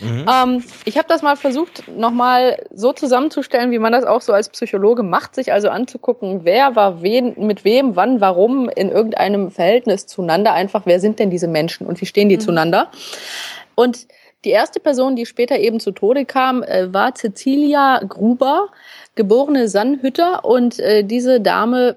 Mhm. 0.00 0.26
Ähm, 0.28 0.64
ich 0.84 0.98
habe 0.98 1.08
das 1.08 1.22
mal 1.22 1.36
versucht, 1.36 1.88
nochmal 1.88 2.64
so 2.74 2.92
zusammenzustellen, 2.92 3.70
wie 3.70 3.78
man 3.78 3.92
das 3.92 4.04
auch 4.04 4.20
so 4.20 4.32
als 4.32 4.48
Psychologe 4.48 5.02
macht, 5.02 5.34
sich 5.34 5.52
also 5.52 5.68
anzugucken, 5.68 6.44
wer 6.44 6.76
war 6.76 7.02
wen, 7.02 7.34
mit 7.38 7.64
wem, 7.64 7.96
wann, 7.96 8.20
warum 8.20 8.68
in 8.68 8.90
irgendeinem 8.90 9.50
Verhältnis 9.50 10.06
zueinander. 10.06 10.52
Einfach, 10.52 10.82
wer 10.84 11.00
sind 11.00 11.18
denn 11.18 11.30
diese 11.30 11.48
Menschen 11.48 11.86
und 11.86 12.00
wie 12.00 12.06
stehen 12.06 12.28
die 12.28 12.36
mhm. 12.36 12.40
zueinander? 12.40 12.90
Und 13.74 14.06
die 14.44 14.50
erste 14.50 14.80
Person, 14.80 15.14
die 15.14 15.26
später 15.26 15.58
eben 15.58 15.78
zu 15.78 15.92
Tode 15.92 16.24
kam, 16.24 16.62
äh, 16.62 16.92
war 16.92 17.14
Cecilia 17.14 18.00
Gruber, 18.06 18.68
geborene 19.14 19.68
Sannhütter. 19.68 20.44
Und 20.44 20.80
äh, 20.80 21.04
diese 21.04 21.40
Dame 21.40 21.96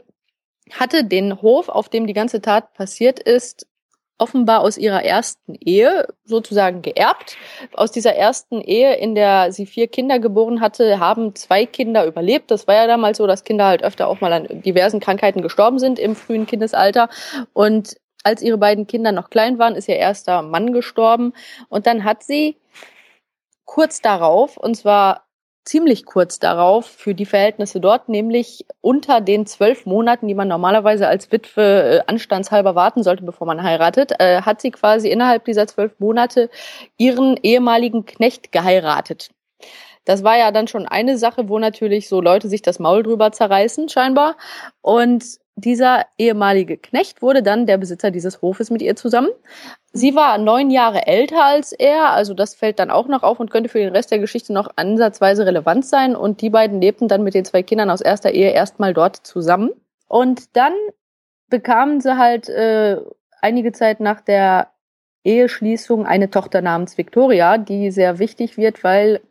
hatte 0.72 1.03
den 1.03 1.41
Hof, 1.41 1.69
auf 1.69 1.89
dem 1.89 2.05
die 2.05 2.13
ganze 2.13 2.41
Tat 2.41 2.74
passiert 2.74 3.19
ist, 3.19 3.65
offenbar 4.17 4.62
aus 4.62 4.77
ihrer 4.77 5.03
ersten 5.03 5.55
Ehe 5.55 6.07
sozusagen 6.24 6.81
geerbt. 6.81 7.38
Aus 7.74 7.91
dieser 7.91 8.15
ersten 8.15 8.62
Ehe, 8.62 8.95
in 8.95 9.13
der 9.13 9.51
sie 9.51 9.65
vier 9.65 9.88
Kinder 9.88 10.19
geboren 10.19 10.62
hatte, 10.62 11.00
haben 11.00 11.36
zwei 11.36 11.65
Kinder 11.65 12.05
überlebt. 12.05 12.50
Das 12.51 12.67
war 12.67 12.75
ja 12.75 12.88
damals 12.88 13.17
so, 13.17 13.27
dass 13.27 13.43
Kinder 13.43 13.65
halt 13.65 13.84
öfter 13.84 14.07
auch 14.07 14.22
mal 14.22 14.31
an 14.31 14.48
diversen 14.62 15.00
Krankheiten 15.00 15.41
gestorben 15.41 15.79
sind 15.79 16.00
im 16.00 16.15
frühen 16.15 16.45
Kindesalter. 16.45 17.10
Und 17.53 17.98
als 18.24 18.41
ihre 18.41 18.57
beiden 18.57 18.88
Kinder 18.88 19.12
noch 19.12 19.29
klein 19.29 19.60
waren, 19.60 19.75
ist 19.75 19.89
ihr 19.89 19.98
erster 19.98 20.41
Mann 20.41 20.72
gestorben. 20.72 21.34
Und 21.69 21.86
dann 21.86 22.03
hat 22.03 22.24
sie 22.24 22.57
kurz 23.65 24.01
darauf, 24.01 24.57
und 24.57 24.75
zwar 24.75 25.25
ziemlich 25.65 26.05
kurz 26.05 26.39
darauf 26.39 26.86
für 26.86 27.15
die 27.15 27.25
Verhältnisse 27.25 27.79
dort, 27.79 28.07
nämlich 28.07 28.65
unter 28.81 29.19
den 29.19 29.45
zwölf 29.48 29.86
Monaten, 29.86 30.27
die 30.27 30.36
man 30.36 30.48
normalerweise 30.48 31.07
als 31.07 31.31
Witwe 31.31 31.62
äh, 31.62 32.01
anstandshalber 32.07 32.75
warten 32.75 33.03
sollte, 33.03 33.24
bevor 33.24 33.48
man 33.48 33.63
heiratet, 33.63 34.13
äh, 34.19 34.41
hat 34.43 34.62
sie 34.62 34.72
quasi 34.72 35.10
innerhalb 35.10 35.43
dieser 35.45 35.67
zwölf 35.67 36.00
Monate 36.00 36.50
ihren 36.98 37.38
ehemaligen 37.41 38.05
Knecht 38.05 38.51
geheiratet. 38.51 39.31
Das 40.05 40.24
war 40.24 40.38
ja 40.38 40.51
dann 40.51 40.67
schon 40.67 40.88
eine 40.88 41.17
Sache, 41.17 41.50
wo 41.50 41.57
natürlich 41.57 42.07
so 42.07 42.22
Leute 42.22 42.48
sich 42.48 42.62
das 42.62 42.77
Maul 42.77 43.01
drüber 43.01 43.31
zerreißen, 43.31 43.89
scheinbar. 43.89 44.38
Und 44.81 45.39
dieser 45.55 46.05
ehemalige 46.17 46.77
Knecht 46.77 47.21
wurde 47.21 47.41
dann 47.41 47.65
der 47.65 47.77
Besitzer 47.77 48.12
dieses 48.12 48.41
Hofes 48.41 48.69
mit 48.69 48.81
ihr 48.81 48.95
zusammen. 48.95 49.29
Sie 49.93 50.13
war 50.13 50.38
neun 50.38 50.69
Jahre 50.69 51.07
älter 51.07 51.43
als 51.43 51.71
er, 51.71 52.09
also 52.09 52.33
das 52.33 52.55
fällt 52.55 52.79
dann 52.79 52.91
auch 52.91 53.07
noch 53.07 53.24
auf 53.24 53.39
und 53.39 53.50
könnte 53.50 53.69
für 53.69 53.79
den 53.79 53.93
Rest 53.93 54.12
der 54.12 54.19
Geschichte 54.19 54.51
noch 54.51 54.69
ansatzweise 54.75 55.45
relevant 55.45 55.85
sein. 55.85 56.15
Und 56.15 56.41
die 56.41 56.50
beiden 56.50 56.81
lebten 56.81 57.07
dann 57.07 57.24
mit 57.24 57.33
den 57.33 57.45
zwei 57.45 57.63
Kindern 57.63 57.89
aus 57.89 58.01
erster 58.01 58.31
Ehe 58.31 58.51
erstmal 58.51 58.93
dort 58.93 59.15
zusammen. 59.15 59.71
Und 60.07 60.55
dann 60.57 60.74
bekamen 61.50 62.01
sie 62.01 62.17
halt 62.17 62.50
äh, 62.50 62.97
einige 63.41 63.71
Zeit 63.71 64.01
nach 64.01 64.19
der 64.19 64.71
Eheschließung 65.24 66.05
eine 66.05 66.29
Tochter 66.29 66.62
namens 66.62 66.97
Victoria, 66.97 67.57
die 67.57 67.91
sehr 67.91 68.19
wichtig 68.19 68.57
wird, 68.57 68.83
weil 68.83 69.21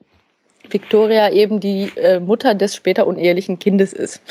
Victoria 0.70 1.30
eben 1.30 1.60
die 1.60 1.92
äh, 1.96 2.20
Mutter 2.20 2.54
des 2.54 2.74
später 2.74 3.06
unehelichen 3.06 3.58
Kindes 3.58 3.92
ist. 3.92 4.22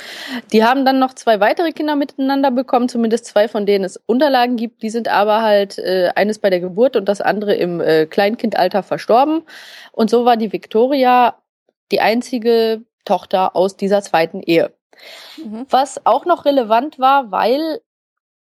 Die 0.52 0.64
haben 0.64 0.86
dann 0.86 1.00
noch 1.00 1.14
zwei 1.14 1.40
weitere 1.40 1.72
Kinder 1.72 1.96
miteinander 1.96 2.52
bekommen, 2.52 2.90
zumindest 2.90 3.26
zwei, 3.26 3.48
von 3.48 3.66
denen 3.66 3.86
es 3.86 3.98
Unterlagen 4.06 4.56
gibt. 4.56 4.82
Die 4.82 4.90
sind 4.90 5.08
aber 5.08 5.42
halt 5.42 5.78
äh, 5.78 6.12
eines 6.16 6.40
bei 6.40 6.50
der 6.50 6.60
Geburt 6.60 6.96
und 6.96 7.08
das 7.08 7.22
andere 7.22 7.56
im 7.56 7.82
äh, 7.82 8.06
Kleinkindalter 8.06 8.84
verstorben. 8.84 9.44
Und 9.92 10.10
so 10.10 10.26
war 10.26 10.38
die 10.38 10.52
Victoria 10.52 11.36
die 11.92 12.02
einzige 12.02 12.84
Tochter 13.06 13.56
aus 13.56 13.78
dieser 13.78 14.02
zweiten 14.02 14.42
Ehe. 14.42 14.74
Mhm. 15.38 15.66
Was 15.70 16.06
auch 16.06 16.26
noch 16.26 16.46
relevant 16.46 17.00
war, 17.00 17.32
weil 17.32 17.82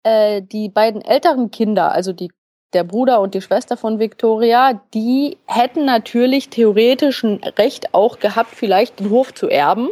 äh, 0.03 0.43
die 0.43 0.69
beiden 0.69 1.03
älteren 1.03 1.51
Kinder, 1.51 1.93
also 1.93 2.13
die 2.13 2.31
der 2.73 2.85
Bruder 2.85 3.21
und 3.21 3.35
die 3.35 3.43
Schwester 3.43 3.77
von 3.77 3.99
Victoria, 3.99 4.81
die 4.95 5.39
hätten 5.47 5.85
natürlich 5.85 6.49
theoretisch 6.49 7.23
ein 7.23 7.41
Recht 7.59 7.95
auch 7.95 8.19
gehabt, 8.19 8.55
vielleicht 8.55 9.01
den 9.01 9.11
Hof 9.11 9.35
zu 9.35 9.49
erben. 9.49 9.89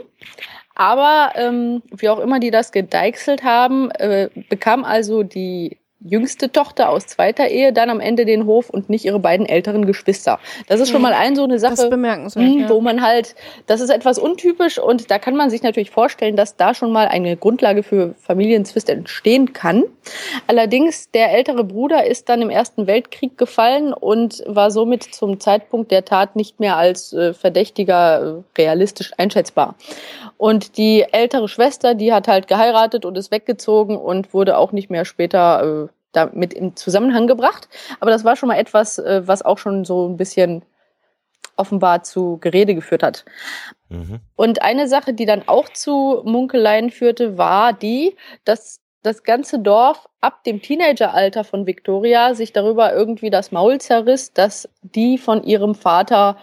Aber 0.74 1.32
ähm, 1.34 1.82
wie 1.90 2.08
auch 2.08 2.20
immer 2.20 2.40
die 2.40 2.50
das 2.50 2.72
gedeichselt 2.72 3.44
haben, 3.44 3.90
äh, 3.90 4.30
bekam 4.48 4.84
also 4.84 5.22
die 5.22 5.76
jüngste 6.02 6.50
Tochter 6.50 6.88
aus 6.88 7.06
zweiter 7.06 7.48
Ehe 7.48 7.72
dann 7.72 7.90
am 7.90 8.00
Ende 8.00 8.24
den 8.24 8.46
Hof 8.46 8.70
und 8.70 8.88
nicht 8.88 9.04
ihre 9.04 9.18
beiden 9.18 9.46
älteren 9.46 9.84
Geschwister. 9.84 10.38
Das 10.66 10.80
ist 10.80 10.88
schon 10.90 11.02
mhm. 11.02 11.08
mal 11.08 11.12
ein 11.12 11.36
so 11.36 11.44
eine 11.44 11.58
Sache, 11.58 11.90
mh, 11.94 12.68
wo 12.68 12.80
man 12.80 13.02
halt, 13.02 13.34
das 13.66 13.80
ist 13.80 13.90
etwas 13.90 14.18
untypisch 14.18 14.78
und 14.78 15.10
da 15.10 15.18
kann 15.18 15.36
man 15.36 15.50
sich 15.50 15.62
natürlich 15.62 15.90
vorstellen, 15.90 16.36
dass 16.36 16.56
da 16.56 16.74
schon 16.74 16.92
mal 16.92 17.06
eine 17.08 17.36
Grundlage 17.36 17.82
für 17.82 18.14
Familienzwist 18.20 18.88
entstehen 18.88 19.52
kann. 19.52 19.84
Allerdings 20.46 21.10
der 21.10 21.32
ältere 21.32 21.64
Bruder 21.64 22.06
ist 22.06 22.28
dann 22.28 22.40
im 22.40 22.50
Ersten 22.50 22.86
Weltkrieg 22.86 23.36
gefallen 23.36 23.92
und 23.92 24.42
war 24.46 24.70
somit 24.70 25.02
zum 25.02 25.38
Zeitpunkt 25.38 25.90
der 25.90 26.04
Tat 26.04 26.34
nicht 26.34 26.60
mehr 26.60 26.76
als 26.76 27.12
äh, 27.12 27.34
Verdächtiger 27.34 28.42
äh, 28.56 28.60
realistisch 28.60 29.12
einschätzbar. 29.18 29.74
Und 30.38 30.78
die 30.78 31.04
ältere 31.12 31.48
Schwester, 31.48 31.94
die 31.94 32.12
hat 32.12 32.26
halt 32.26 32.48
geheiratet 32.48 33.04
und 33.04 33.18
ist 33.18 33.30
weggezogen 33.30 33.98
und 33.98 34.32
wurde 34.32 34.56
auch 34.56 34.72
nicht 34.72 34.88
mehr 34.88 35.04
später 35.04 35.88
äh, 35.88 35.89
damit 36.12 36.52
in 36.52 36.76
Zusammenhang 36.76 37.26
gebracht. 37.26 37.68
Aber 38.00 38.10
das 38.10 38.24
war 38.24 38.36
schon 38.36 38.48
mal 38.48 38.58
etwas, 38.58 38.98
äh, 38.98 39.22
was 39.26 39.42
auch 39.42 39.58
schon 39.58 39.84
so 39.84 40.08
ein 40.08 40.16
bisschen 40.16 40.62
offenbar 41.56 42.02
zu 42.02 42.38
Gerede 42.40 42.74
geführt 42.74 43.02
hat. 43.02 43.24
Mhm. 43.88 44.20
Und 44.36 44.62
eine 44.62 44.88
Sache, 44.88 45.12
die 45.12 45.26
dann 45.26 45.46
auch 45.46 45.68
zu 45.68 46.22
Munkeleien 46.24 46.90
führte, 46.90 47.36
war 47.38 47.72
die, 47.72 48.16
dass 48.44 48.80
das 49.02 49.22
ganze 49.22 49.58
Dorf 49.58 50.08
ab 50.20 50.44
dem 50.44 50.60
Teenageralter 50.60 51.44
von 51.44 51.66
Victoria 51.66 52.34
sich 52.34 52.52
darüber 52.52 52.92
irgendwie 52.92 53.30
das 53.30 53.52
Maul 53.52 53.80
zerriss, 53.80 54.32
dass 54.32 54.68
die 54.82 55.16
von 55.18 55.42
ihrem 55.44 55.74
Vater 55.74 56.36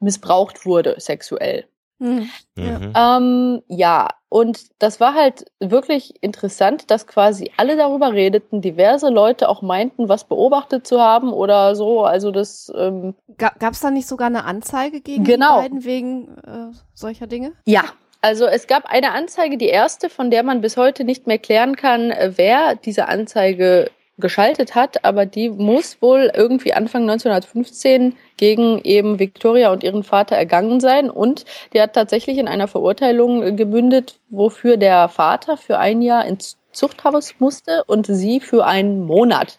missbraucht 0.00 0.66
wurde 0.66 0.96
sexuell. 0.98 1.66
Mhm. 1.98 2.28
Ja. 2.56 3.16
Ähm, 3.16 3.62
ja, 3.68 4.08
und 4.28 4.66
das 4.80 5.00
war 5.00 5.14
halt 5.14 5.44
wirklich 5.60 6.22
interessant, 6.22 6.90
dass 6.90 7.06
quasi 7.06 7.52
alle 7.56 7.76
darüber 7.76 8.12
redeten, 8.12 8.60
diverse 8.60 9.08
Leute 9.08 9.48
auch 9.48 9.62
meinten, 9.62 10.08
was 10.08 10.24
beobachtet 10.24 10.86
zu 10.86 11.00
haben 11.00 11.32
oder 11.32 11.76
so. 11.76 12.04
Also 12.04 12.32
das 12.32 12.72
ähm, 12.76 13.14
gab 13.38 13.72
es 13.72 13.80
da 13.80 13.90
nicht 13.90 14.08
sogar 14.08 14.26
eine 14.26 14.44
Anzeige 14.44 15.00
gegen 15.00 15.24
genau. 15.24 15.58
die 15.58 15.68
beiden 15.68 15.84
wegen 15.84 16.38
äh, 16.38 16.76
solcher 16.94 17.26
Dinge? 17.26 17.52
Ja, 17.64 17.84
also 18.22 18.46
es 18.46 18.66
gab 18.66 18.86
eine 18.86 19.12
Anzeige, 19.12 19.58
die 19.58 19.68
erste, 19.68 20.08
von 20.08 20.30
der 20.30 20.42
man 20.42 20.62
bis 20.62 20.76
heute 20.76 21.04
nicht 21.04 21.26
mehr 21.26 21.38
klären 21.38 21.76
kann, 21.76 22.10
äh, 22.10 22.32
wer 22.36 22.74
diese 22.74 23.06
Anzeige 23.06 23.90
geschaltet 24.18 24.74
hat, 24.74 25.04
aber 25.04 25.26
die 25.26 25.50
muss 25.50 26.00
wohl 26.00 26.30
irgendwie 26.34 26.72
Anfang 26.72 27.02
1915 27.02 28.14
gegen 28.36 28.80
eben 28.82 29.18
Victoria 29.18 29.72
und 29.72 29.82
ihren 29.82 30.04
Vater 30.04 30.36
ergangen 30.36 30.80
sein. 30.80 31.10
Und 31.10 31.44
die 31.72 31.80
hat 31.80 31.94
tatsächlich 31.94 32.38
in 32.38 32.48
einer 32.48 32.68
Verurteilung 32.68 33.56
gebündet, 33.56 34.20
wofür 34.30 34.76
der 34.76 35.08
Vater 35.08 35.56
für 35.56 35.78
ein 35.78 36.00
Jahr 36.00 36.24
ins 36.26 36.58
Zuchthaus 36.74 37.34
musste 37.38 37.84
und 37.84 38.06
sie 38.06 38.40
für 38.40 38.64
einen 38.66 39.04
Monat. 39.06 39.58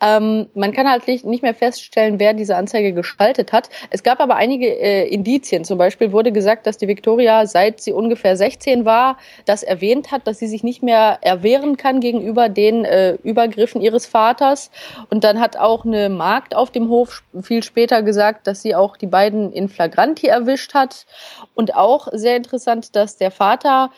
Ähm, 0.00 0.48
man 0.54 0.72
kann 0.72 0.88
halt 0.88 1.06
nicht 1.06 1.42
mehr 1.42 1.54
feststellen, 1.54 2.18
wer 2.18 2.32
diese 2.32 2.56
Anzeige 2.56 2.92
gestaltet 2.92 3.52
hat. 3.52 3.68
Es 3.90 4.02
gab 4.02 4.20
aber 4.20 4.36
einige 4.36 4.66
äh, 4.66 5.06
Indizien. 5.08 5.64
Zum 5.64 5.78
Beispiel 5.78 6.12
wurde 6.12 6.32
gesagt, 6.32 6.66
dass 6.66 6.78
die 6.78 6.88
Victoria, 6.88 7.46
seit 7.46 7.80
sie 7.80 7.92
ungefähr 7.92 8.36
16 8.36 8.84
war, 8.84 9.18
das 9.44 9.62
erwähnt 9.62 10.10
hat, 10.10 10.26
dass 10.26 10.38
sie 10.38 10.46
sich 10.46 10.64
nicht 10.64 10.82
mehr 10.82 11.18
erwehren 11.20 11.76
kann 11.76 12.00
gegenüber 12.00 12.48
den 12.48 12.84
äh, 12.84 13.12
Übergriffen 13.22 13.82
ihres 13.82 14.06
Vaters. 14.06 14.70
Und 15.10 15.24
dann 15.24 15.38
hat 15.38 15.56
auch 15.56 15.84
eine 15.84 16.08
Magd 16.08 16.54
auf 16.54 16.70
dem 16.70 16.88
Hof 16.88 17.22
viel 17.42 17.62
später 17.62 18.02
gesagt, 18.02 18.46
dass 18.46 18.62
sie 18.62 18.74
auch 18.74 18.96
die 18.96 19.06
beiden 19.06 19.52
in 19.52 19.68
Flagranti 19.68 20.28
erwischt 20.28 20.72
hat. 20.72 21.06
Und 21.54 21.74
auch 21.74 22.08
sehr 22.12 22.36
interessant, 22.36 22.96
dass 22.96 23.18
der 23.18 23.30
Vater 23.30 23.90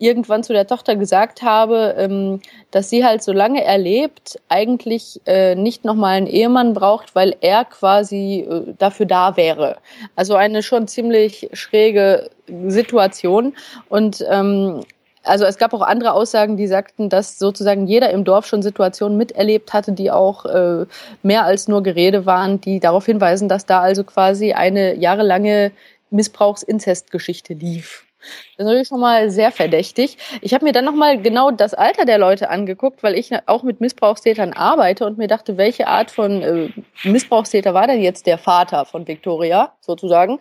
irgendwann 0.00 0.42
zu 0.42 0.52
der 0.52 0.66
Tochter 0.66 0.96
gesagt 0.96 1.42
habe, 1.42 1.94
ähm, 1.98 2.40
dass 2.70 2.90
sie 2.90 3.04
halt 3.04 3.22
solange 3.22 3.62
er 3.62 3.78
lebt 3.78 4.40
eigentlich 4.48 5.20
äh, 5.26 5.54
nicht 5.54 5.84
nochmal 5.84 6.16
einen 6.16 6.26
Ehemann 6.26 6.74
braucht, 6.74 7.14
weil 7.14 7.36
er 7.40 7.64
quasi 7.64 8.46
äh, 8.48 8.74
dafür 8.78 9.06
da 9.06 9.36
wäre. 9.36 9.76
Also 10.16 10.34
eine 10.34 10.62
schon 10.62 10.88
ziemlich 10.88 11.50
schräge 11.52 12.30
Situation 12.66 13.54
und 13.88 14.24
ähm, 14.28 14.82
also 15.22 15.44
es 15.44 15.58
gab 15.58 15.74
auch 15.74 15.82
andere 15.82 16.12
Aussagen, 16.12 16.56
die 16.56 16.66
sagten, 16.66 17.10
dass 17.10 17.38
sozusagen 17.38 17.86
jeder 17.86 18.10
im 18.10 18.24
Dorf 18.24 18.46
schon 18.46 18.62
Situationen 18.62 19.18
miterlebt 19.18 19.72
hatte, 19.74 19.92
die 19.92 20.10
auch 20.10 20.46
äh, 20.46 20.86
mehr 21.22 21.44
als 21.44 21.68
nur 21.68 21.82
Gerede 21.82 22.24
waren, 22.24 22.60
die 22.60 22.80
darauf 22.80 23.04
hinweisen, 23.04 23.48
dass 23.48 23.66
da 23.66 23.80
also 23.80 24.02
quasi 24.04 24.52
eine 24.52 24.94
jahrelange 24.96 25.72
Missbrauchsinzestgeschichte 26.10 27.54
lief. 27.54 28.06
Das 28.20 28.64
ist 28.64 28.66
natürlich 28.66 28.88
schon 28.88 29.00
mal 29.00 29.30
sehr 29.30 29.52
verdächtig. 29.52 30.18
Ich 30.40 30.54
habe 30.54 30.64
mir 30.64 30.72
dann 30.72 30.84
nochmal 30.84 31.20
genau 31.20 31.50
das 31.50 31.74
Alter 31.74 32.04
der 32.04 32.18
Leute 32.18 32.50
angeguckt, 32.50 33.02
weil 33.02 33.14
ich 33.14 33.30
auch 33.46 33.62
mit 33.62 33.80
Missbrauchstätern 33.80 34.52
arbeite 34.52 35.06
und 35.06 35.18
mir 35.18 35.28
dachte, 35.28 35.56
welche 35.56 35.88
Art 35.88 36.10
von 36.10 36.42
äh, 36.42 36.68
Missbrauchstäter 37.04 37.74
war 37.74 37.86
denn 37.86 38.00
jetzt 38.00 38.26
der 38.26 38.38
Vater 38.38 38.84
von 38.84 39.06
Victoria 39.06 39.74
sozusagen? 39.80 40.38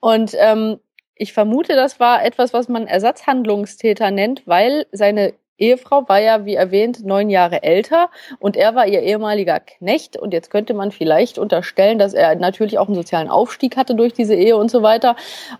Und 0.00 0.34
ähm, 0.38 0.78
ich 1.14 1.32
vermute, 1.32 1.74
das 1.74 2.00
war 2.00 2.24
etwas, 2.24 2.52
was 2.52 2.68
man 2.68 2.86
Ersatzhandlungstäter 2.86 4.10
nennt, 4.10 4.42
weil 4.46 4.86
seine 4.92 5.34
Ehefrau 5.58 6.08
war 6.08 6.20
ja, 6.20 6.44
wie 6.44 6.54
erwähnt, 6.54 7.04
neun 7.04 7.30
Jahre 7.30 7.62
älter 7.62 8.10
und 8.38 8.56
er 8.56 8.74
war 8.74 8.86
ihr 8.86 9.02
ehemaliger 9.02 9.58
Knecht. 9.58 10.16
Und 10.16 10.32
jetzt 10.32 10.50
könnte 10.50 10.72
man 10.72 10.92
vielleicht 10.92 11.38
unterstellen, 11.38 11.98
dass 11.98 12.14
er 12.14 12.36
natürlich 12.36 12.78
auch 12.78 12.86
einen 12.86 12.94
sozialen 12.94 13.28
Aufstieg 13.28 13.76
hatte 13.76 13.94
durch 13.96 14.12
diese 14.12 14.34
Ehe 14.34 14.56
und 14.56 14.70
so 14.70 14.82
weiter. 14.82 15.16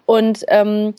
Und 0.07 0.45
ähm, 0.49 0.95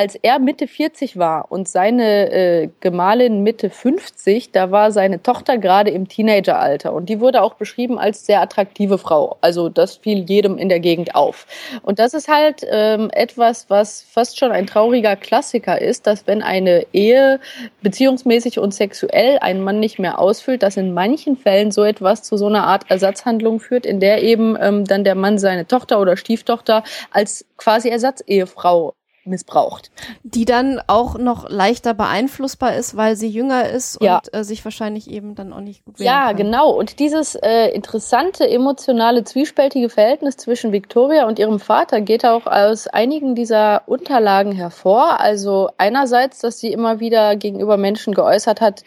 als 0.00 0.14
er 0.14 0.38
Mitte 0.38 0.66
40 0.66 1.18
war 1.18 1.52
und 1.52 1.68
seine 1.68 2.32
äh, 2.32 2.68
Gemahlin 2.80 3.42
Mitte 3.42 3.68
50, 3.68 4.50
da 4.50 4.70
war 4.70 4.92
seine 4.92 5.22
Tochter 5.22 5.58
gerade 5.58 5.90
im 5.90 6.08
Teenageralter 6.08 6.94
und 6.94 7.10
die 7.10 7.20
wurde 7.20 7.42
auch 7.42 7.54
beschrieben 7.54 7.98
als 7.98 8.24
sehr 8.24 8.40
attraktive 8.40 8.96
Frau. 8.96 9.36
Also 9.42 9.68
das 9.68 9.96
fiel 9.96 10.24
jedem 10.26 10.56
in 10.56 10.70
der 10.70 10.80
Gegend 10.80 11.14
auf. 11.14 11.46
Und 11.82 11.98
das 11.98 12.14
ist 12.14 12.28
halt 12.28 12.64
ähm, 12.70 13.10
etwas, 13.12 13.68
was 13.68 14.00
fast 14.00 14.38
schon 14.38 14.52
ein 14.52 14.66
trauriger 14.66 15.16
Klassiker 15.16 15.80
ist, 15.80 16.06
dass 16.06 16.26
wenn 16.26 16.42
eine 16.42 16.86
Ehe 16.92 17.38
beziehungsmäßig 17.82 18.58
und 18.58 18.72
sexuell 18.72 19.38
ein 19.42 19.60
Mann 19.60 19.80
nicht 19.80 19.98
mehr 19.98 20.18
ausfüllt, 20.18 20.62
dass 20.62 20.78
in 20.78 20.94
manchen 20.94 21.36
Fällen 21.36 21.72
so 21.72 21.84
etwas 21.84 22.22
zu 22.22 22.38
so 22.38 22.46
einer 22.46 22.66
Art 22.66 22.90
Ersatzhandlung 22.90 23.60
führt, 23.60 23.84
in 23.84 24.00
der 24.00 24.22
eben 24.22 24.56
ähm, 24.60 24.86
dann 24.86 25.04
der 25.04 25.14
Mann 25.14 25.38
seine 25.38 25.66
Tochter 25.66 26.00
oder 26.00 26.16
Stieftochter 26.16 26.84
als 27.10 27.44
quasi 27.58 27.90
Ersatzehefrau 27.90 28.94
missbraucht. 29.24 29.90
Die 30.22 30.44
dann 30.44 30.80
auch 30.86 31.18
noch 31.18 31.48
leichter 31.48 31.94
beeinflussbar 31.94 32.74
ist, 32.74 32.96
weil 32.96 33.16
sie 33.16 33.28
jünger 33.28 33.68
ist 33.68 33.98
ja. 34.00 34.16
und 34.18 34.34
äh, 34.34 34.44
sich 34.44 34.64
wahrscheinlich 34.64 35.10
eben 35.10 35.34
dann 35.34 35.52
auch 35.52 35.60
nicht 35.60 35.84
gut 35.84 35.98
wehren 35.98 36.06
Ja, 36.06 36.26
kann. 36.28 36.36
genau. 36.36 36.70
Und 36.70 36.98
dieses 36.98 37.34
äh, 37.34 37.68
interessante, 37.68 38.48
emotionale, 38.48 39.24
zwiespältige 39.24 39.88
Verhältnis 39.88 40.36
zwischen 40.36 40.72
Victoria 40.72 41.26
und 41.26 41.38
ihrem 41.38 41.60
Vater 41.60 42.00
geht 42.00 42.24
auch 42.24 42.46
aus 42.46 42.86
einigen 42.86 43.34
dieser 43.34 43.82
Unterlagen 43.86 44.52
hervor. 44.52 45.20
Also 45.20 45.70
einerseits, 45.78 46.40
dass 46.40 46.58
sie 46.58 46.72
immer 46.72 47.00
wieder 47.00 47.36
gegenüber 47.36 47.76
Menschen 47.76 48.14
geäußert 48.14 48.60
hat, 48.60 48.84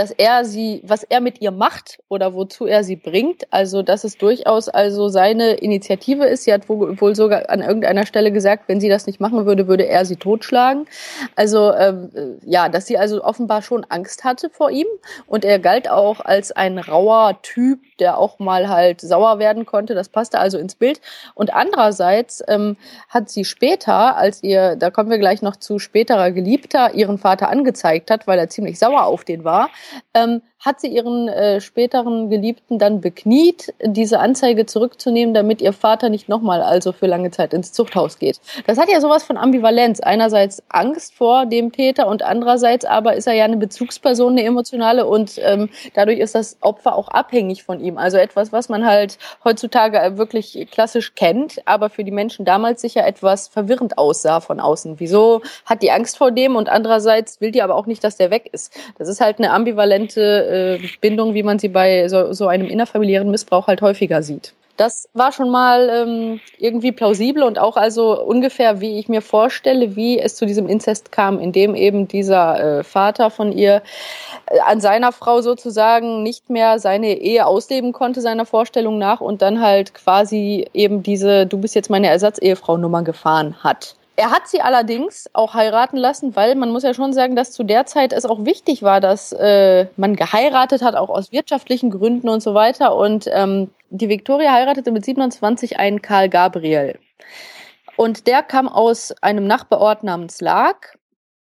dass 0.00 0.12
er 0.12 0.46
sie, 0.46 0.80
was 0.82 1.02
er 1.02 1.20
mit 1.20 1.42
ihr 1.42 1.50
macht 1.50 1.98
oder 2.08 2.32
wozu 2.32 2.64
er 2.64 2.84
sie 2.84 2.96
bringt. 2.96 3.42
Also, 3.52 3.82
dass 3.82 4.02
es 4.04 4.16
durchaus 4.16 4.70
also 4.70 5.08
seine 5.08 5.52
Initiative 5.56 6.24
ist. 6.24 6.44
Sie 6.44 6.54
hat 6.54 6.70
wohl 6.70 7.14
sogar 7.14 7.50
an 7.50 7.60
irgendeiner 7.60 8.06
Stelle 8.06 8.32
gesagt, 8.32 8.64
wenn 8.66 8.80
sie 8.80 8.88
das 8.88 9.06
nicht 9.06 9.20
machen 9.20 9.44
würde, 9.44 9.68
würde 9.68 9.86
er 9.86 10.06
sie 10.06 10.16
totschlagen. 10.16 10.86
Also, 11.36 11.74
ähm, 11.74 12.38
ja, 12.46 12.70
dass 12.70 12.86
sie 12.86 12.96
also 12.96 13.22
offenbar 13.22 13.60
schon 13.60 13.84
Angst 13.90 14.24
hatte 14.24 14.48
vor 14.48 14.70
ihm. 14.70 14.86
Und 15.26 15.44
er 15.44 15.58
galt 15.58 15.90
auch 15.90 16.20
als 16.20 16.50
ein 16.50 16.78
rauer 16.78 17.42
Typ, 17.42 17.80
der 17.98 18.16
auch 18.16 18.38
mal 18.38 18.70
halt 18.70 19.02
sauer 19.02 19.38
werden 19.38 19.66
konnte. 19.66 19.94
Das 19.94 20.08
passte 20.08 20.38
also 20.38 20.56
ins 20.56 20.76
Bild. 20.76 21.02
Und 21.34 21.52
andererseits 21.52 22.42
ähm, 22.48 22.78
hat 23.10 23.28
sie 23.28 23.44
später, 23.44 24.16
als 24.16 24.42
ihr, 24.42 24.76
da 24.76 24.90
kommen 24.90 25.10
wir 25.10 25.18
gleich 25.18 25.42
noch 25.42 25.56
zu 25.56 25.78
späterer 25.78 26.30
Geliebter, 26.30 26.94
ihren 26.94 27.18
Vater 27.18 27.50
angezeigt 27.50 28.10
hat, 28.10 28.26
weil 28.26 28.38
er 28.38 28.48
ziemlich 28.48 28.78
sauer 28.78 29.04
auf 29.04 29.24
den 29.24 29.44
war, 29.44 29.68
ähm, 30.14 30.42
hat 30.60 30.78
sie 30.78 30.88
ihren 30.88 31.28
äh, 31.28 31.60
späteren 31.62 32.28
Geliebten 32.28 32.78
dann 32.78 33.00
bekniet, 33.00 33.72
diese 33.82 34.20
Anzeige 34.20 34.66
zurückzunehmen, 34.66 35.32
damit 35.32 35.62
ihr 35.62 35.72
Vater 35.72 36.10
nicht 36.10 36.28
nochmal 36.28 36.60
also 36.62 36.92
für 36.92 37.06
lange 37.06 37.30
Zeit 37.30 37.54
ins 37.54 37.72
Zuchthaus 37.72 38.18
geht. 38.18 38.40
Das 38.66 38.76
hat 38.76 38.90
ja 38.90 39.00
sowas 39.00 39.22
von 39.22 39.38
Ambivalenz. 39.38 40.00
Einerseits 40.00 40.62
Angst 40.68 41.14
vor 41.14 41.46
dem 41.46 41.72
Täter 41.72 42.06
und 42.08 42.22
andererseits 42.22 42.84
aber 42.84 43.16
ist 43.16 43.26
er 43.26 43.32
ja 43.32 43.44
eine 43.44 43.56
Bezugsperson, 43.56 44.32
eine 44.32 44.44
emotionale 44.44 45.06
und 45.06 45.40
ähm, 45.42 45.70
dadurch 45.94 46.18
ist 46.18 46.34
das 46.34 46.58
Opfer 46.60 46.94
auch 46.94 47.08
abhängig 47.08 47.64
von 47.64 47.80
ihm. 47.80 47.96
Also 47.96 48.18
etwas, 48.18 48.52
was 48.52 48.68
man 48.68 48.84
halt 48.84 49.16
heutzutage 49.44 50.18
wirklich 50.18 50.68
klassisch 50.70 51.14
kennt, 51.14 51.62
aber 51.64 51.88
für 51.88 52.04
die 52.04 52.10
Menschen 52.10 52.44
damals 52.44 52.82
sicher 52.82 53.06
etwas 53.06 53.48
verwirrend 53.48 53.96
aussah 53.96 54.40
von 54.40 54.60
außen. 54.60 55.00
Wieso 55.00 55.40
hat 55.64 55.82
die 55.82 55.90
Angst 55.90 56.18
vor 56.18 56.30
dem 56.30 56.56
und 56.56 56.68
andererseits 56.68 57.40
will 57.40 57.50
die 57.50 57.62
aber 57.62 57.76
auch 57.76 57.86
nicht, 57.86 58.04
dass 58.04 58.18
der 58.18 58.30
weg 58.30 58.50
ist. 58.52 58.78
Das 58.98 59.08
ist 59.08 59.22
halt 59.22 59.38
eine 59.38 59.52
ambivalente 59.52 60.49
äh, 60.50 60.78
Bindung, 61.00 61.34
wie 61.34 61.42
man 61.42 61.58
sie 61.58 61.68
bei 61.68 62.08
so, 62.08 62.32
so 62.32 62.48
einem 62.48 62.66
innerfamiliären 62.66 63.30
Missbrauch 63.30 63.66
halt 63.66 63.82
häufiger 63.82 64.22
sieht. 64.22 64.52
Das 64.80 65.10
war 65.12 65.30
schon 65.30 65.50
mal 65.50 65.90
ähm, 65.92 66.40
irgendwie 66.56 66.90
plausibel 66.92 67.42
und 67.42 67.58
auch 67.58 67.76
also 67.76 68.18
ungefähr, 68.18 68.80
wie 68.80 68.98
ich 68.98 69.10
mir 69.10 69.20
vorstelle, 69.20 69.94
wie 69.94 70.18
es 70.18 70.36
zu 70.36 70.46
diesem 70.46 70.68
Inzest 70.68 71.12
kam, 71.12 71.38
indem 71.38 71.74
eben 71.74 72.08
dieser 72.08 72.78
äh, 72.78 72.82
Vater 72.82 73.28
von 73.28 73.52
ihr 73.52 73.82
äh, 74.46 74.58
an 74.60 74.80
seiner 74.80 75.12
Frau 75.12 75.42
sozusagen 75.42 76.22
nicht 76.22 76.48
mehr 76.48 76.78
seine 76.78 77.18
Ehe 77.18 77.44
ausleben 77.44 77.92
konnte, 77.92 78.22
seiner 78.22 78.46
Vorstellung 78.46 78.96
nach, 78.96 79.20
und 79.20 79.42
dann 79.42 79.60
halt 79.60 79.92
quasi 79.92 80.66
eben 80.72 81.02
diese 81.02 81.44
Du 81.44 81.58
bist 81.58 81.74
jetzt 81.74 81.90
meine 81.90 82.08
Ersatzehefrau 82.08 82.78
Nummer 82.78 83.02
gefahren 83.02 83.56
hat. 83.62 83.96
Er 84.16 84.30
hat 84.30 84.48
sie 84.48 84.60
allerdings 84.60 85.30
auch 85.32 85.54
heiraten 85.54 85.96
lassen, 85.96 86.36
weil 86.36 86.54
man 86.54 86.70
muss 86.70 86.82
ja 86.82 86.92
schon 86.92 87.12
sagen, 87.12 87.36
dass 87.36 87.52
zu 87.52 87.64
der 87.64 87.86
Zeit 87.86 88.12
es 88.12 88.26
auch 88.26 88.44
wichtig 88.44 88.82
war, 88.82 89.00
dass 89.00 89.32
äh, 89.32 89.86
man 89.96 90.14
geheiratet 90.14 90.82
hat, 90.82 90.94
auch 90.94 91.08
aus 91.08 91.32
wirtschaftlichen 91.32 91.90
Gründen 91.90 92.28
und 92.28 92.42
so 92.42 92.52
weiter. 92.52 92.96
Und 92.96 93.28
ähm, 93.32 93.70
die 93.88 94.08
Victoria 94.08 94.52
heiratete 94.52 94.90
mit 94.92 95.04
27 95.04 95.78
einen 95.78 96.02
Karl 96.02 96.28
Gabriel. 96.28 96.98
Und 97.96 98.26
der 98.26 98.42
kam 98.42 98.68
aus 98.68 99.12
einem 99.20 99.46
Nachbarort 99.46 100.04
namens 100.04 100.40
Lag. 100.40 100.76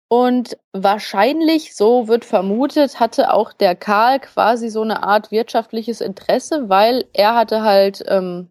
Und 0.08 0.56
wahrscheinlich, 0.72 1.76
so 1.76 2.08
wird 2.08 2.24
vermutet, 2.24 2.98
hatte 2.98 3.32
auch 3.32 3.52
der 3.52 3.76
Karl 3.76 4.18
quasi 4.18 4.68
so 4.68 4.82
eine 4.82 5.02
Art 5.04 5.30
wirtschaftliches 5.30 6.00
Interesse, 6.00 6.68
weil 6.68 7.04
er 7.12 7.36
hatte 7.36 7.62
halt 7.62 8.02
ähm, 8.08 8.50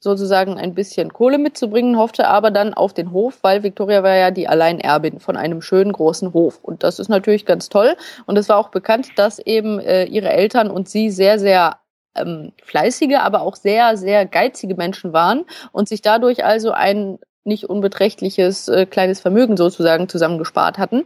sozusagen 0.00 0.58
ein 0.58 0.74
bisschen 0.74 1.12
Kohle 1.12 1.38
mitzubringen, 1.38 1.98
hoffte 1.98 2.26
aber 2.26 2.50
dann 2.50 2.74
auf 2.74 2.94
den 2.94 3.12
Hof, 3.12 3.38
weil 3.42 3.62
Victoria 3.62 4.02
war 4.02 4.16
ja 4.16 4.30
die 4.30 4.48
Alleinerbin 4.48 5.20
von 5.20 5.36
einem 5.36 5.60
schönen 5.60 5.92
großen 5.92 6.32
Hof. 6.32 6.58
Und 6.62 6.82
das 6.82 6.98
ist 6.98 7.08
natürlich 7.08 7.44
ganz 7.44 7.68
toll. 7.68 7.94
Und 8.26 8.38
es 8.38 8.48
war 8.48 8.56
auch 8.56 8.70
bekannt, 8.70 9.10
dass 9.16 9.38
eben 9.38 9.78
äh, 9.78 10.04
ihre 10.04 10.30
Eltern 10.30 10.70
und 10.70 10.88
sie 10.88 11.10
sehr, 11.10 11.38
sehr 11.38 11.76
ähm, 12.16 12.52
fleißige, 12.64 13.18
aber 13.18 13.42
auch 13.42 13.56
sehr, 13.56 13.96
sehr 13.98 14.24
geizige 14.24 14.74
Menschen 14.74 15.12
waren 15.12 15.44
und 15.70 15.88
sich 15.88 16.00
dadurch 16.00 16.44
also 16.44 16.72
ein 16.72 17.18
nicht 17.44 17.64
unbeträchtliches 17.64 18.68
äh, 18.68 18.86
kleines 18.86 19.20
Vermögen 19.20 19.56
sozusagen 19.56 20.08
zusammengespart 20.08 20.78
hatten. 20.78 21.04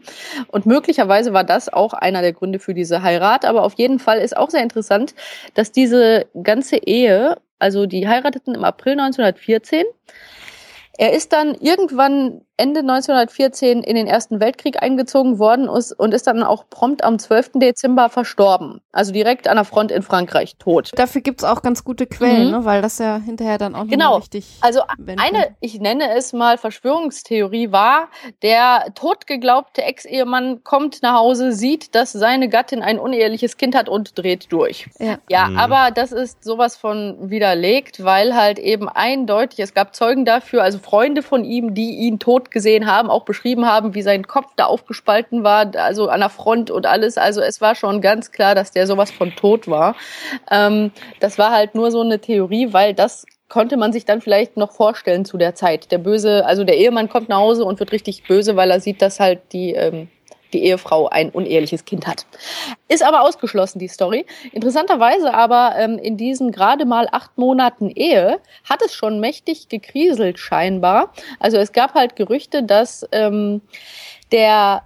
Und 0.49 0.67
möglicherweise 0.67 1.33
war 1.33 1.45
das 1.45 1.73
auch 1.73 1.95
einer 1.95 2.23
der 2.23 2.33
Gründe 2.33 2.59
für 2.59 2.75
diese 2.75 3.03
Heirat. 3.03 3.45
Aber 3.45 3.63
auf 3.63 3.75
jeden 3.75 3.99
Fall 3.99 4.19
ist 4.19 4.37
auch 4.37 4.51
sehr 4.51 4.63
interessant, 4.63 5.15
dass 5.55 5.71
diese 5.71 6.27
ganze 6.43 6.77
Ehe 6.77 7.37
also 7.59 7.87
die 7.87 8.09
heirateten 8.09 8.55
im 8.55 8.65
April 8.65 8.93
1914. 8.93 9.85
Er 10.97 11.13
ist 11.13 11.33
dann 11.33 11.55
irgendwann 11.55 12.43
Ende 12.57 12.81
1914 12.81 13.83
in 13.83 13.97
den 13.97 14.07
Ersten 14.07 14.39
Weltkrieg 14.39 14.81
eingezogen 14.81 15.41
worden 15.41 15.69
und 15.69 16.15
ist 16.15 16.27
dann 16.29 16.45
auch 16.45 16.69
prompt 16.71 17.03
am 17.03 17.19
12. 17.19 17.53
Dezember 17.55 18.09
verstorben. 18.09 18.81
Also 18.93 19.13
direkt 19.13 19.49
an 19.49 19.57
der 19.57 19.65
Front 19.65 19.91
in 19.91 20.03
Frankreich 20.03 20.57
tot. 20.59 20.93
Dafür 20.95 21.21
gibt's 21.21 21.43
auch 21.43 21.63
ganz 21.63 21.83
gute 21.83 22.07
Quellen, 22.07 22.47
mhm. 22.47 22.59
ne? 22.59 22.65
weil 22.65 22.81
das 22.81 22.99
ja 22.99 23.19
hinterher 23.19 23.59
dann 23.59 23.75
auch 23.75 23.89
genau. 23.89 24.19
richtig. 24.19 24.47
Also 24.61 24.83
eine, 25.17 25.57
ich 25.61 25.81
nenne 25.81 26.15
es 26.15 26.33
mal 26.33 26.57
Verschwörungstheorie 26.57 27.73
war, 27.73 28.09
der 28.43 28.87
totgeglaubte 28.95 29.83
Ex-Ehemann 29.83 30.63
kommt 30.63 31.03
nach 31.03 31.15
Hause, 31.15 31.53
sieht, 31.53 31.97
dass 31.97 32.13
seine 32.13 32.49
Gattin 32.49 32.83
ein 32.83 33.01
uneheliches 33.01 33.57
Kind 33.57 33.75
hat 33.75 33.89
und 33.89 34.17
dreht 34.17 34.53
durch. 34.53 34.89
Ja, 35.01 35.19
ja 35.29 35.49
mhm. 35.49 35.59
aber 35.59 35.91
das 35.91 36.13
ist 36.13 36.45
sowas 36.45 36.77
von 36.77 37.31
widerlegt, 37.31 38.05
weil 38.05 38.37
halt 38.37 38.61
eben 38.61 38.89
eindeutig, 38.89 39.59
es 39.59 39.75
gab 39.75 39.97
Zeugen 39.97 40.25
dafür, 40.25 40.63
also 40.63 40.79
Freunde 40.79 41.23
von 41.23 41.45
ihm, 41.45 41.75
die 41.75 41.97
ihn 41.97 42.21
tot 42.21 42.44
tot 42.45 42.51
gesehen 42.51 42.87
haben, 42.87 43.11
auch 43.11 43.25
beschrieben 43.25 43.67
haben, 43.67 43.95
wie 43.95 44.03
sein 44.03 44.27
Kopf 44.27 44.53
da 44.57 44.67
aufgespalten 44.67 45.45
war, 45.45 45.71
also 45.77 46.09
an 46.09 46.21
der 46.21 46.29
Front 46.29 46.71
und 46.71 46.87
alles. 46.87 47.19
Also 47.19 47.41
es 47.41 47.61
war 47.61 47.75
schon 47.75 48.01
ganz 48.01 48.33
klar, 48.33 48.55
dass 48.55 48.73
der 48.73 48.87
sowas 48.87 49.11
von 49.11 49.35
tot 49.35 49.69
war. 49.69 49.97
Ähm, 50.51 50.93
das 51.21 51.39
war 51.39 51.51
halt 51.51 51.75
nur 51.75 51.91
so 51.91 52.01
eine 52.01 52.19
Theorie, 52.19 52.73
weil 52.73 52.95
das 52.95 53.27
konnte 53.49 53.77
man 53.77 53.93
sich 53.93 54.05
dann 54.05 54.21
vielleicht 54.21 54.57
noch 54.57 54.73
vorstellen 54.73 55.25
zu 55.25 55.37
der 55.37 55.55
Zeit. 55.55 55.93
Der 55.93 55.99
böse, 55.99 56.45
also 56.47 56.65
der 56.65 56.77
Ehemann 56.77 57.09
kommt 57.09 57.29
nach 57.29 57.39
Hause 57.39 57.65
und 57.65 57.79
wird 57.79 57.93
richtig 57.93 58.25
böse, 58.25 58.57
weil 58.57 58.71
er 58.71 58.81
sieht, 58.81 59.01
dass 59.01 59.21
halt 59.21 59.41
die 59.53 59.73
ähm, 59.75 60.09
die 60.55 60.65
Ehefrau 60.65 61.09
ein 61.09 61.31
uneheliches 61.31 61.85
Kind 61.85 62.07
hat. 62.07 62.25
Ist 62.89 63.03
aber 63.03 63.23
ausgeschlossen, 63.23 63.79
die 63.79 63.89
Story. 63.89 64.25
Interessanterweise 64.53 65.35
aber 65.35 65.75
ähm, 65.77 65.99
in 65.99 66.17
diesen 66.17 66.53
gerade 66.53 66.87
mal 66.87 67.09
acht 67.13 67.37
Monaten 67.37 67.91
Ehe 67.91 68.39
hat 68.65 68.81
es 68.83 68.95
schon 68.95 69.21
mächtig 69.21 69.69
gekriselt 69.69 70.39
scheinbar. 70.39 71.13
Also 71.41 71.59
es 71.59 71.73
gab 71.73 71.95
halt 71.95 72.17
Gerüchte, 72.17 72.63
dass 72.63 73.07
ähm, 73.13 73.61
der 74.33 74.83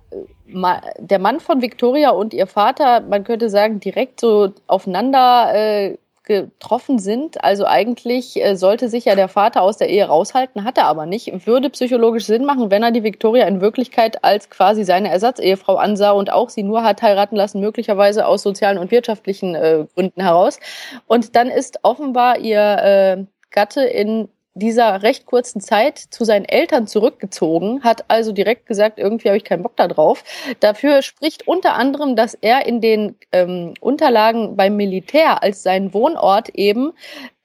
der 0.51 1.19
Mann 1.19 1.41
von 1.41 1.61
Victoria 1.61 2.09
und 2.09 2.33
ihr 2.33 2.47
Vater, 2.47 3.01
man 3.03 3.23
könnte 3.23 3.51
sagen, 3.51 3.81
direkt 3.81 4.19
so 4.19 4.55
aufeinander 4.67 5.55
äh, 5.55 5.99
getroffen 6.29 7.01
sind. 7.01 7.43
Also 7.43 7.67
eigentlich 7.67 8.37
äh, 8.37 8.55
sollte 8.55 8.89
sich 8.89 9.07
ja 9.07 9.17
der 9.17 9.27
Vater 9.27 9.63
aus 9.63 9.79
der 9.79 9.89
Ehe 9.89 10.07
raushalten, 10.07 10.63
hat 10.63 10.79
er 10.79 10.85
aber 10.85 11.07
nicht. 11.07 11.47
Würde 11.47 11.71
psychologisch 11.71 12.27
Sinn 12.27 12.45
machen, 12.45 12.71
wenn 12.71 12.85
er 12.85 12.93
die 12.93 13.03
Victoria 13.03 13.49
in 13.49 13.61
Wirklichkeit 13.61 14.23
als 14.23 14.51
quasi 14.51 14.85
seine 14.85 15.11
Ersatzehefrau 15.11 15.75
ansah 15.77 16.13
und 16.13 16.31
auch 16.31 16.51
sie 16.51 16.63
nur 16.63 16.85
hat 16.85 17.03
heiraten 17.03 17.35
lassen, 17.35 17.61
möglicherweise 17.61 18.27
aus 18.27 18.43
sozialen 18.43 18.79
und 18.79 18.93
wirtschaftlichen 18.93 19.57
äh, 19.57 19.87
Gründen 19.95 20.21
heraus. 20.21 20.61
Und 21.07 21.35
dann 21.35 21.49
ist 21.49 21.81
offenbar 21.83 22.39
ihr 22.39 22.61
äh, 22.61 23.25
Gatte 23.51 23.83
in 23.83 24.29
dieser 24.59 25.03
recht 25.03 25.27
kurzen 25.27 25.61
Zeit 25.61 25.99
zu 25.99 26.25
seinen 26.25 26.45
Eltern 26.45 26.87
zurückgezogen, 26.87 27.83
hat 27.83 28.05
also 28.09 28.33
direkt 28.33 28.67
gesagt, 28.67 28.99
irgendwie 28.99 29.29
habe 29.29 29.37
ich 29.37 29.45
keinen 29.45 29.63
Bock 29.63 29.77
da 29.77 29.89
drauf. 29.89 30.25
Dafür 30.61 31.03
spricht 31.03 31.47
unter 31.47 31.75
anderem, 31.75 32.17
dass 32.17 32.35
er 32.35 32.67
in 32.67 32.81
den 32.81 33.17
ähm, 33.33 33.75
Unterlagen 33.81 34.57
beim 34.57 34.77
Militär 34.77 35.43
als 35.43 35.63
seinen 35.63 35.95
Wohnort 35.95 36.51
eben 36.51 36.93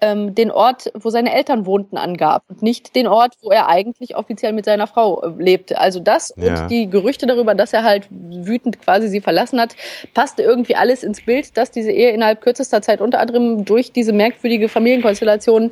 ähm, 0.03 0.35
den 0.35 0.51
Ort, 0.51 0.91
wo 0.93 1.09
seine 1.09 1.33
Eltern 1.33 1.65
wohnten, 1.65 1.95
angab 1.95 2.43
und 2.49 2.61
nicht 2.61 2.95
den 2.95 3.07
Ort, 3.07 3.35
wo 3.41 3.51
er 3.51 3.69
eigentlich 3.69 4.17
offiziell 4.17 4.51
mit 4.51 4.65
seiner 4.65 4.85
Frau 4.85 5.23
äh, 5.23 5.41
lebte. 5.41 5.79
Also 5.79 6.01
das 6.01 6.33
ja. 6.35 6.63
und 6.63 6.69
die 6.69 6.89
Gerüchte 6.89 7.25
darüber, 7.25 7.55
dass 7.55 7.71
er 7.71 7.83
halt 7.83 8.07
wütend 8.09 8.81
quasi 8.81 9.07
sie 9.07 9.21
verlassen 9.21 9.61
hat, 9.61 9.75
passte 10.13 10.43
irgendwie 10.43 10.75
alles 10.75 11.03
ins 11.03 11.21
Bild, 11.21 11.55
dass 11.57 11.71
diese 11.71 11.91
Ehe 11.91 12.11
innerhalb 12.11 12.41
kürzester 12.41 12.81
Zeit 12.81 12.99
unter 12.99 13.19
anderem 13.19 13.63
durch 13.63 13.93
diese 13.93 14.11
merkwürdige 14.11 14.67
Familienkonstellation 14.67 15.71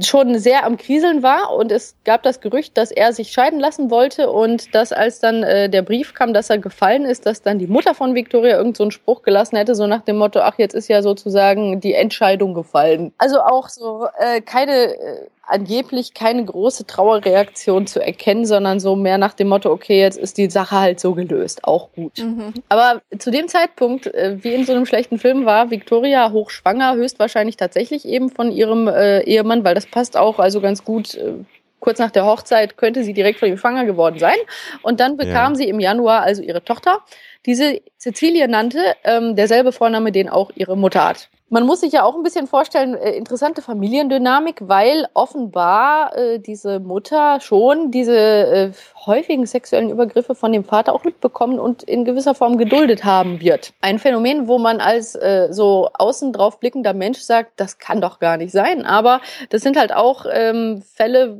schon 0.00 0.38
sehr 0.38 0.64
am 0.64 0.76
Kriseln 0.76 1.22
war 1.22 1.54
und 1.54 1.70
es 1.70 1.94
gab 2.04 2.22
das 2.22 2.40
Gerücht, 2.40 2.76
dass 2.76 2.90
er 2.90 3.12
sich 3.12 3.30
scheiden 3.30 3.60
lassen 3.60 3.90
wollte 3.90 4.30
und 4.30 4.74
dass 4.74 4.92
als 4.92 5.20
dann 5.20 5.42
äh, 5.42 5.68
der 5.68 5.82
Brief 5.82 6.12
kam, 6.14 6.34
dass 6.34 6.50
er 6.50 6.58
gefallen 6.58 7.04
ist, 7.04 7.26
dass 7.26 7.42
dann 7.42 7.58
die 7.58 7.68
Mutter 7.68 7.94
von 7.94 8.14
Victoria 8.14 8.56
irgend 8.56 8.76
so 8.76 8.84
einen 8.84 8.90
Spruch 8.90 9.22
gelassen 9.22 9.56
hätte, 9.56 9.74
so 9.74 9.86
nach 9.86 10.02
dem 10.02 10.16
Motto, 10.16 10.40
ach, 10.40 10.58
jetzt 10.58 10.74
ist 10.74 10.88
ja 10.88 11.02
sozusagen 11.02 11.80
die 11.80 11.94
Entscheidung 11.94 12.54
gefallen. 12.54 13.12
Also 13.18 13.35
auch 13.44 13.68
so 13.68 14.06
äh, 14.18 14.40
keine 14.40 14.94
äh, 14.94 15.26
angeblich 15.46 16.14
keine 16.14 16.44
große 16.44 16.86
Trauerreaktion 16.86 17.86
zu 17.86 18.00
erkennen, 18.00 18.46
sondern 18.46 18.80
so 18.80 18.96
mehr 18.96 19.18
nach 19.18 19.34
dem 19.34 19.48
Motto, 19.48 19.70
okay, 19.70 20.00
jetzt 20.00 20.18
ist 20.18 20.38
die 20.38 20.50
Sache 20.50 20.78
halt 20.78 21.00
so 21.00 21.14
gelöst, 21.14 21.64
auch 21.64 21.92
gut. 21.92 22.18
Mhm. 22.18 22.52
Aber 22.68 23.00
zu 23.18 23.30
dem 23.30 23.48
Zeitpunkt, 23.48 24.06
äh, 24.06 24.42
wie 24.42 24.54
in 24.54 24.66
so 24.66 24.72
einem 24.72 24.86
schlechten 24.86 25.18
Film, 25.18 25.46
war 25.46 25.70
Victoria 25.70 26.32
hochschwanger, 26.32 26.96
höchstwahrscheinlich 26.96 27.56
tatsächlich 27.56 28.06
eben 28.06 28.30
von 28.30 28.50
ihrem 28.50 28.88
äh, 28.88 29.20
Ehemann, 29.20 29.64
weil 29.64 29.74
das 29.74 29.86
passt 29.86 30.16
auch 30.16 30.38
also 30.38 30.60
ganz 30.60 30.84
gut. 30.84 31.14
Äh, 31.14 31.34
kurz 31.78 31.98
nach 32.00 32.10
der 32.10 32.26
Hochzeit 32.26 32.76
könnte 32.76 33.04
sie 33.04 33.12
direkt 33.12 33.38
von 33.38 33.48
ihm 33.48 33.58
schwanger 33.58 33.84
geworden 33.84 34.18
sein. 34.18 34.36
Und 34.82 34.98
dann 34.98 35.16
bekam 35.16 35.52
ja. 35.52 35.54
sie 35.54 35.68
im 35.68 35.78
Januar 35.78 36.22
also 36.22 36.42
ihre 36.42 36.64
Tochter. 36.64 37.00
Diese 37.44 37.80
Cecilie 37.96 38.48
nannte 38.48 38.96
ähm, 39.04 39.36
derselbe 39.36 39.70
Vorname, 39.70 40.10
den 40.10 40.28
auch 40.28 40.50
ihre 40.56 40.76
Mutter 40.76 41.06
hat. 41.06 41.28
Man 41.48 41.64
muss 41.64 41.80
sich 41.80 41.92
ja 41.92 42.02
auch 42.02 42.16
ein 42.16 42.24
bisschen 42.24 42.48
vorstellen, 42.48 42.94
äh, 42.94 43.12
interessante 43.12 43.62
Familiendynamik, 43.62 44.62
weil 44.62 45.06
offenbar 45.14 46.16
äh, 46.16 46.40
diese 46.40 46.80
Mutter 46.80 47.40
schon 47.40 47.92
diese 47.92 48.16
äh, 48.16 48.72
häufigen 49.06 49.46
sexuellen 49.46 49.90
Übergriffe 49.90 50.34
von 50.34 50.50
dem 50.50 50.64
Vater 50.64 50.92
auch 50.92 51.04
mitbekommen 51.04 51.60
und 51.60 51.84
in 51.84 52.04
gewisser 52.04 52.34
Form 52.34 52.58
geduldet 52.58 53.04
haben 53.04 53.40
wird. 53.40 53.74
Ein 53.80 54.00
Phänomen, 54.00 54.48
wo 54.48 54.58
man 54.58 54.80
als 54.80 55.14
äh, 55.14 55.46
so 55.52 55.88
außen 55.94 56.32
drauf 56.32 56.58
blickender 56.58 56.94
Mensch 56.94 57.20
sagt, 57.20 57.60
das 57.60 57.78
kann 57.78 58.00
doch 58.00 58.18
gar 58.18 58.38
nicht 58.38 58.50
sein. 58.50 58.84
Aber 58.84 59.20
das 59.50 59.62
sind 59.62 59.76
halt 59.76 59.94
auch 59.94 60.26
ähm, 60.28 60.82
Fälle, 60.82 61.38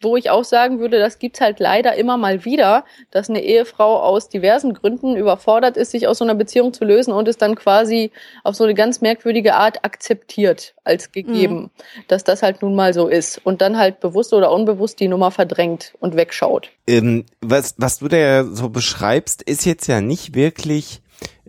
wo 0.00 0.16
ich 0.16 0.30
auch 0.30 0.44
sagen 0.44 0.80
würde, 0.80 0.98
das 0.98 1.18
gibt's 1.18 1.40
halt 1.40 1.60
leider 1.60 1.94
immer 1.94 2.16
mal 2.16 2.44
wieder, 2.44 2.84
dass 3.10 3.30
eine 3.30 3.42
Ehefrau 3.42 4.00
aus 4.00 4.28
diversen 4.28 4.74
Gründen 4.74 5.16
überfordert 5.16 5.76
ist, 5.76 5.90
sich 5.92 6.06
aus 6.06 6.18
so 6.18 6.24
einer 6.24 6.34
Beziehung 6.34 6.72
zu 6.72 6.84
lösen 6.84 7.12
und 7.12 7.26
es 7.28 7.38
dann 7.38 7.54
quasi 7.54 8.10
auf 8.42 8.54
so 8.54 8.64
eine 8.64 8.74
ganz 8.74 9.00
merkwürdige 9.00 9.54
Art 9.54 9.84
akzeptiert 9.84 10.74
als 10.84 11.12
gegeben, 11.12 11.56
mhm. 11.56 11.70
dass 12.08 12.24
das 12.24 12.42
halt 12.42 12.62
nun 12.62 12.74
mal 12.74 12.92
so 12.92 13.08
ist 13.08 13.40
und 13.44 13.60
dann 13.60 13.78
halt 13.78 14.00
bewusst 14.00 14.32
oder 14.32 14.52
unbewusst 14.52 15.00
die 15.00 15.08
Nummer 15.08 15.30
verdrängt 15.30 15.94
und 16.00 16.16
wegschaut. 16.16 16.70
Ähm, 16.86 17.24
was, 17.40 17.74
was 17.78 17.98
du 17.98 18.08
da 18.08 18.16
ja 18.16 18.44
so 18.44 18.68
beschreibst, 18.68 19.42
ist 19.42 19.64
jetzt 19.64 19.86
ja 19.86 20.00
nicht 20.00 20.34
wirklich 20.34 21.00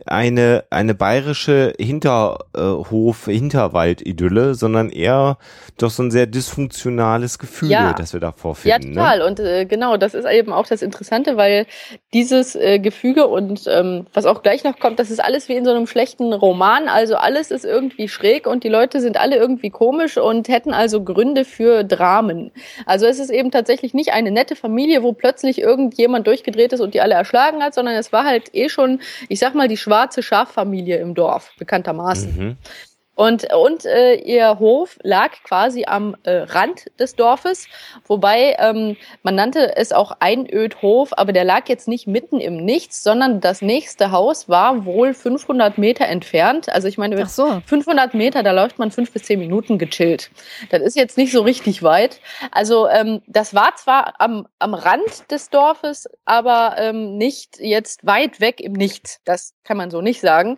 eine, 0.06 0.66
eine 0.70 0.94
bayerische 0.94 1.74
Hinterhof, 1.80 3.26
Hinterwald-Idylle, 3.26 4.54
sondern 4.54 4.90
eher 4.90 5.38
doch 5.78 5.90
so 5.90 6.04
ein 6.04 6.12
sehr 6.12 6.26
dysfunktionales 6.28 7.40
Gefühl, 7.40 7.72
ja. 7.72 7.94
das 7.94 8.14
wir 8.14 8.20
da 8.20 8.32
vorfinden. 8.32 8.82
Ja, 8.82 8.88
ne? 8.88 8.96
total. 8.96 9.18
Ne? 9.20 9.26
Und 9.26 9.40
äh, 9.40 9.66
genau, 9.66 9.98
das 9.98 10.14
ist 10.14 10.26
eben 10.26 10.52
auch 10.52 10.68
das 10.68 10.82
Interessante, 10.82 11.38
weil 11.38 11.66
dieses 12.14 12.56
äh, 12.56 12.80
Gefüge 12.80 13.28
und 13.28 13.64
ähm, 13.68 14.06
was 14.14 14.26
auch 14.26 14.44
gleich 14.44 14.64
noch 14.64 14.80
kommt, 14.80 15.00
das 15.00 15.12
ist 15.12 15.24
alles 15.24 15.50
wie 15.50 15.56
in 15.56 15.66
so 15.66 15.72
einem 15.72 15.88
schlechten 15.88 16.34
Roman. 16.34 16.88
Also 16.88 17.16
alles 17.16 17.52
ist 17.52 17.66
irgendwie 17.66 18.08
schräg 18.08 18.48
und 18.48 18.64
die 18.64 18.70
Leute 18.70 19.00
sind 19.00 19.18
alle 19.18 19.38
irgendwie 19.38 19.70
komisch 19.70 20.18
und 20.18 20.50
hätten 20.50 20.74
also 20.74 21.04
Gründe 21.04 21.46
für 21.46 21.84
Dramen. 21.84 22.52
Also 22.86 23.06
es 23.06 23.20
ist 23.20 23.30
eben 23.30 23.52
tatsächlich 23.52 23.94
nicht 23.94 24.12
eine 24.12 24.32
nette 24.32 24.56
Familie, 24.56 25.04
wo 25.04 25.14
plötzlich 25.14 25.62
irgendjemand 25.62 26.28
durchgedreht 26.28 26.74
ist 26.74 26.82
und 26.82 26.94
die 26.94 27.02
alle 27.02 27.16
erschlagen 27.16 27.64
hat, 27.64 27.74
sondern 27.74 27.96
es 27.96 28.12
war 28.12 28.26
halt 28.26 28.54
eh 28.54 28.70
schon, 28.70 29.00
ich 29.30 29.40
sag 29.40 29.56
mal, 29.56 29.68
die 29.68 29.78
schwarze 29.86 30.24
Schaffamilie 30.24 30.98
im 30.98 31.14
Dorf, 31.14 31.52
bekanntermaßen. 31.60 32.36
Mhm. 32.36 32.58
Und, 33.16 33.54
und 33.54 33.86
äh, 33.86 34.16
ihr 34.16 34.60
Hof 34.60 35.00
lag 35.02 35.32
quasi 35.44 35.86
am 35.88 36.16
äh, 36.24 36.32
Rand 36.32 36.86
des 37.00 37.16
Dorfes, 37.16 37.68
wobei 38.06 38.56
ähm, 38.60 38.98
man 39.24 39.36
nannte 39.36 39.78
es 39.78 39.94
auch 39.94 40.18
Einödhof, 40.20 41.14
aber 41.16 41.32
der 41.32 41.46
lag 41.46 41.70
jetzt 41.70 41.88
nicht 41.88 42.08
mitten 42.08 42.40
im 42.40 42.58
Nichts, 42.58 43.04
sondern 43.04 43.40
das 43.40 43.62
nächste 43.62 44.12
Haus 44.12 44.50
war 44.50 44.86
wohl 44.86 45.14
500 45.14 45.78
Meter 45.78 46.06
entfernt. 46.06 46.70
Also 46.70 46.88
ich 46.88 46.98
meine, 46.98 47.26
so. 47.26 47.62
500 47.66 48.14
Meter, 48.14 48.44
da 48.44 48.52
läuft 48.52 48.80
man 48.80 48.92
fünf 48.92 49.12
bis 49.12 49.24
zehn 49.24 49.40
Minuten 49.40 49.78
gechillt. 49.78 50.30
Das 50.70 50.82
ist 50.82 50.96
jetzt 50.96 51.18
nicht 51.18 51.32
so 51.32 51.42
richtig 51.42 51.84
weit. 51.84 52.20
Also 52.52 52.88
ähm, 52.90 53.22
das 53.28 53.54
war 53.54 53.76
zwar 53.76 54.20
am, 54.20 54.48
am 54.60 54.74
Rand 54.74 55.32
des 55.32 55.50
Dorfes, 55.50 56.08
aber 56.26 56.76
ähm, 56.78 57.18
nicht 57.18 57.60
jetzt 57.60 58.06
weit 58.06 58.42
weg 58.42 58.60
im 58.60 58.74
Nichts. 58.74 59.22
Das 59.24 59.54
kann 59.64 59.78
man 59.78 59.90
so 59.90 60.02
nicht 60.02 60.20
sagen. 60.20 60.58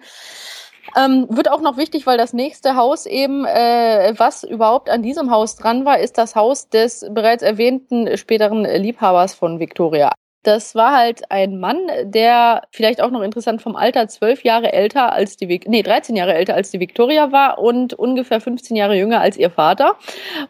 Ähm, 0.98 1.28
wird 1.30 1.52
auch 1.52 1.62
noch 1.62 1.78
wichtig, 1.78 2.08
weil 2.08 2.18
das 2.18 2.34
nächste 2.34 2.76
Haus 2.76 3.06
eben, 3.06 3.46
äh, 3.46 4.14
was 4.18 4.44
überhaupt 4.44 4.90
an 4.90 5.04
diesem 5.04 5.30
Haus 5.30 5.56
dran 5.56 5.86
war, 5.86 6.00
ist 6.00 6.18
das 6.18 6.36
Haus 6.36 6.70
des 6.70 7.06
bereits 7.12 7.44
erwähnten 7.44 8.18
späteren 8.18 8.64
Liebhabers 8.64 9.36
von 9.36 9.60
Victoria. 9.60 10.12
Das 10.48 10.76
war 10.76 10.96
halt 10.96 11.30
ein 11.30 11.60
Mann, 11.60 11.78
der 12.04 12.62
vielleicht 12.72 13.02
auch 13.02 13.12
noch 13.12 13.22
interessant 13.22 13.62
vom 13.62 13.76
Alter 13.76 14.08
zwölf 14.08 14.46
Jahre 14.46 14.72
älter 14.72 15.12
als 15.12 15.36
die, 15.36 15.60
nee, 15.66 15.84
13 15.84 16.16
Jahre 16.16 16.36
älter 16.36 16.54
als 16.54 16.72
die 16.72 16.80
Victoria 16.80 17.34
war 17.34 17.60
und 17.60 17.94
ungefähr 17.94 18.40
15 18.40 18.78
Jahre 18.78 18.96
jünger 18.96 19.20
als 19.20 19.36
ihr 19.36 19.50
Vater 19.50 19.98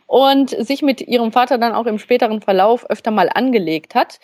und 0.05 0.51
sich 0.51 0.83
mit 0.83 1.01
ihrem 1.01 1.31
Vater 1.31 1.57
dann 1.57 1.73
auch 1.73 1.87
im 1.87 1.97
späteren 1.97 2.41
Verlauf 2.41 2.87
öfter 2.87 3.09
mal 3.09 3.27
angelegt 3.33 3.95
hat. 3.95 4.19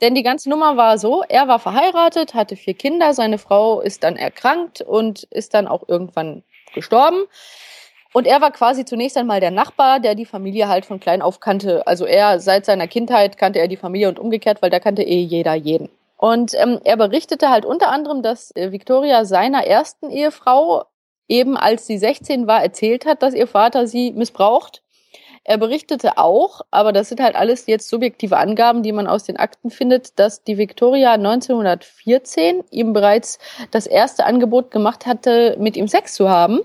Denn 0.00 0.14
die 0.14 0.22
ganze 0.22 0.48
Nummer 0.48 0.76
war 0.76 0.96
so, 0.96 1.24
er 1.28 1.48
war 1.48 1.58
verheiratet, 1.58 2.34
hatte 2.34 2.54
vier 2.54 2.74
Kinder, 2.74 3.12
seine 3.12 3.38
Frau 3.38 3.80
ist 3.80 4.04
dann 4.04 4.14
erkrankt 4.14 4.80
und 4.80 5.24
ist 5.24 5.54
dann 5.54 5.66
auch 5.66 5.88
irgendwann 5.88 6.44
gestorben. 6.72 7.24
Und 8.16 8.26
er 8.26 8.40
war 8.40 8.50
quasi 8.50 8.86
zunächst 8.86 9.18
einmal 9.18 9.40
der 9.40 9.50
Nachbar, 9.50 10.00
der 10.00 10.14
die 10.14 10.24
Familie 10.24 10.68
halt 10.68 10.86
von 10.86 10.98
klein 10.98 11.20
auf 11.20 11.38
kannte. 11.38 11.86
Also 11.86 12.06
er 12.06 12.40
seit 12.40 12.64
seiner 12.64 12.88
Kindheit 12.88 13.36
kannte 13.36 13.58
er 13.58 13.68
die 13.68 13.76
Familie 13.76 14.08
und 14.08 14.18
umgekehrt, 14.18 14.62
weil 14.62 14.70
da 14.70 14.80
kannte 14.80 15.02
eh 15.02 15.20
jeder 15.20 15.52
jeden. 15.52 15.90
Und 16.16 16.54
ähm, 16.54 16.80
er 16.82 16.96
berichtete 16.96 17.50
halt 17.50 17.66
unter 17.66 17.90
anderem, 17.90 18.22
dass 18.22 18.56
äh, 18.56 18.72
Victoria 18.72 19.26
seiner 19.26 19.66
ersten 19.66 20.08
Ehefrau 20.08 20.84
eben 21.28 21.58
als 21.58 21.86
sie 21.86 21.98
16 21.98 22.46
war 22.46 22.62
erzählt 22.62 23.04
hat, 23.04 23.22
dass 23.22 23.34
ihr 23.34 23.46
Vater 23.46 23.86
sie 23.86 24.12
missbraucht 24.12 24.82
er 25.48 25.58
berichtete 25.58 26.18
auch, 26.18 26.62
aber 26.72 26.92
das 26.92 27.08
sind 27.08 27.20
halt 27.20 27.36
alles 27.36 27.68
jetzt 27.68 27.88
subjektive 27.88 28.36
Angaben, 28.36 28.82
die 28.82 28.90
man 28.90 29.06
aus 29.06 29.22
den 29.22 29.36
Akten 29.36 29.70
findet, 29.70 30.18
dass 30.18 30.42
die 30.42 30.58
Victoria 30.58 31.12
1914 31.12 32.64
ihm 32.72 32.92
bereits 32.92 33.38
das 33.70 33.86
erste 33.86 34.24
Angebot 34.26 34.72
gemacht 34.72 35.06
hatte, 35.06 35.56
mit 35.60 35.76
ihm 35.76 35.86
Sex 35.86 36.14
zu 36.14 36.28
haben. 36.28 36.62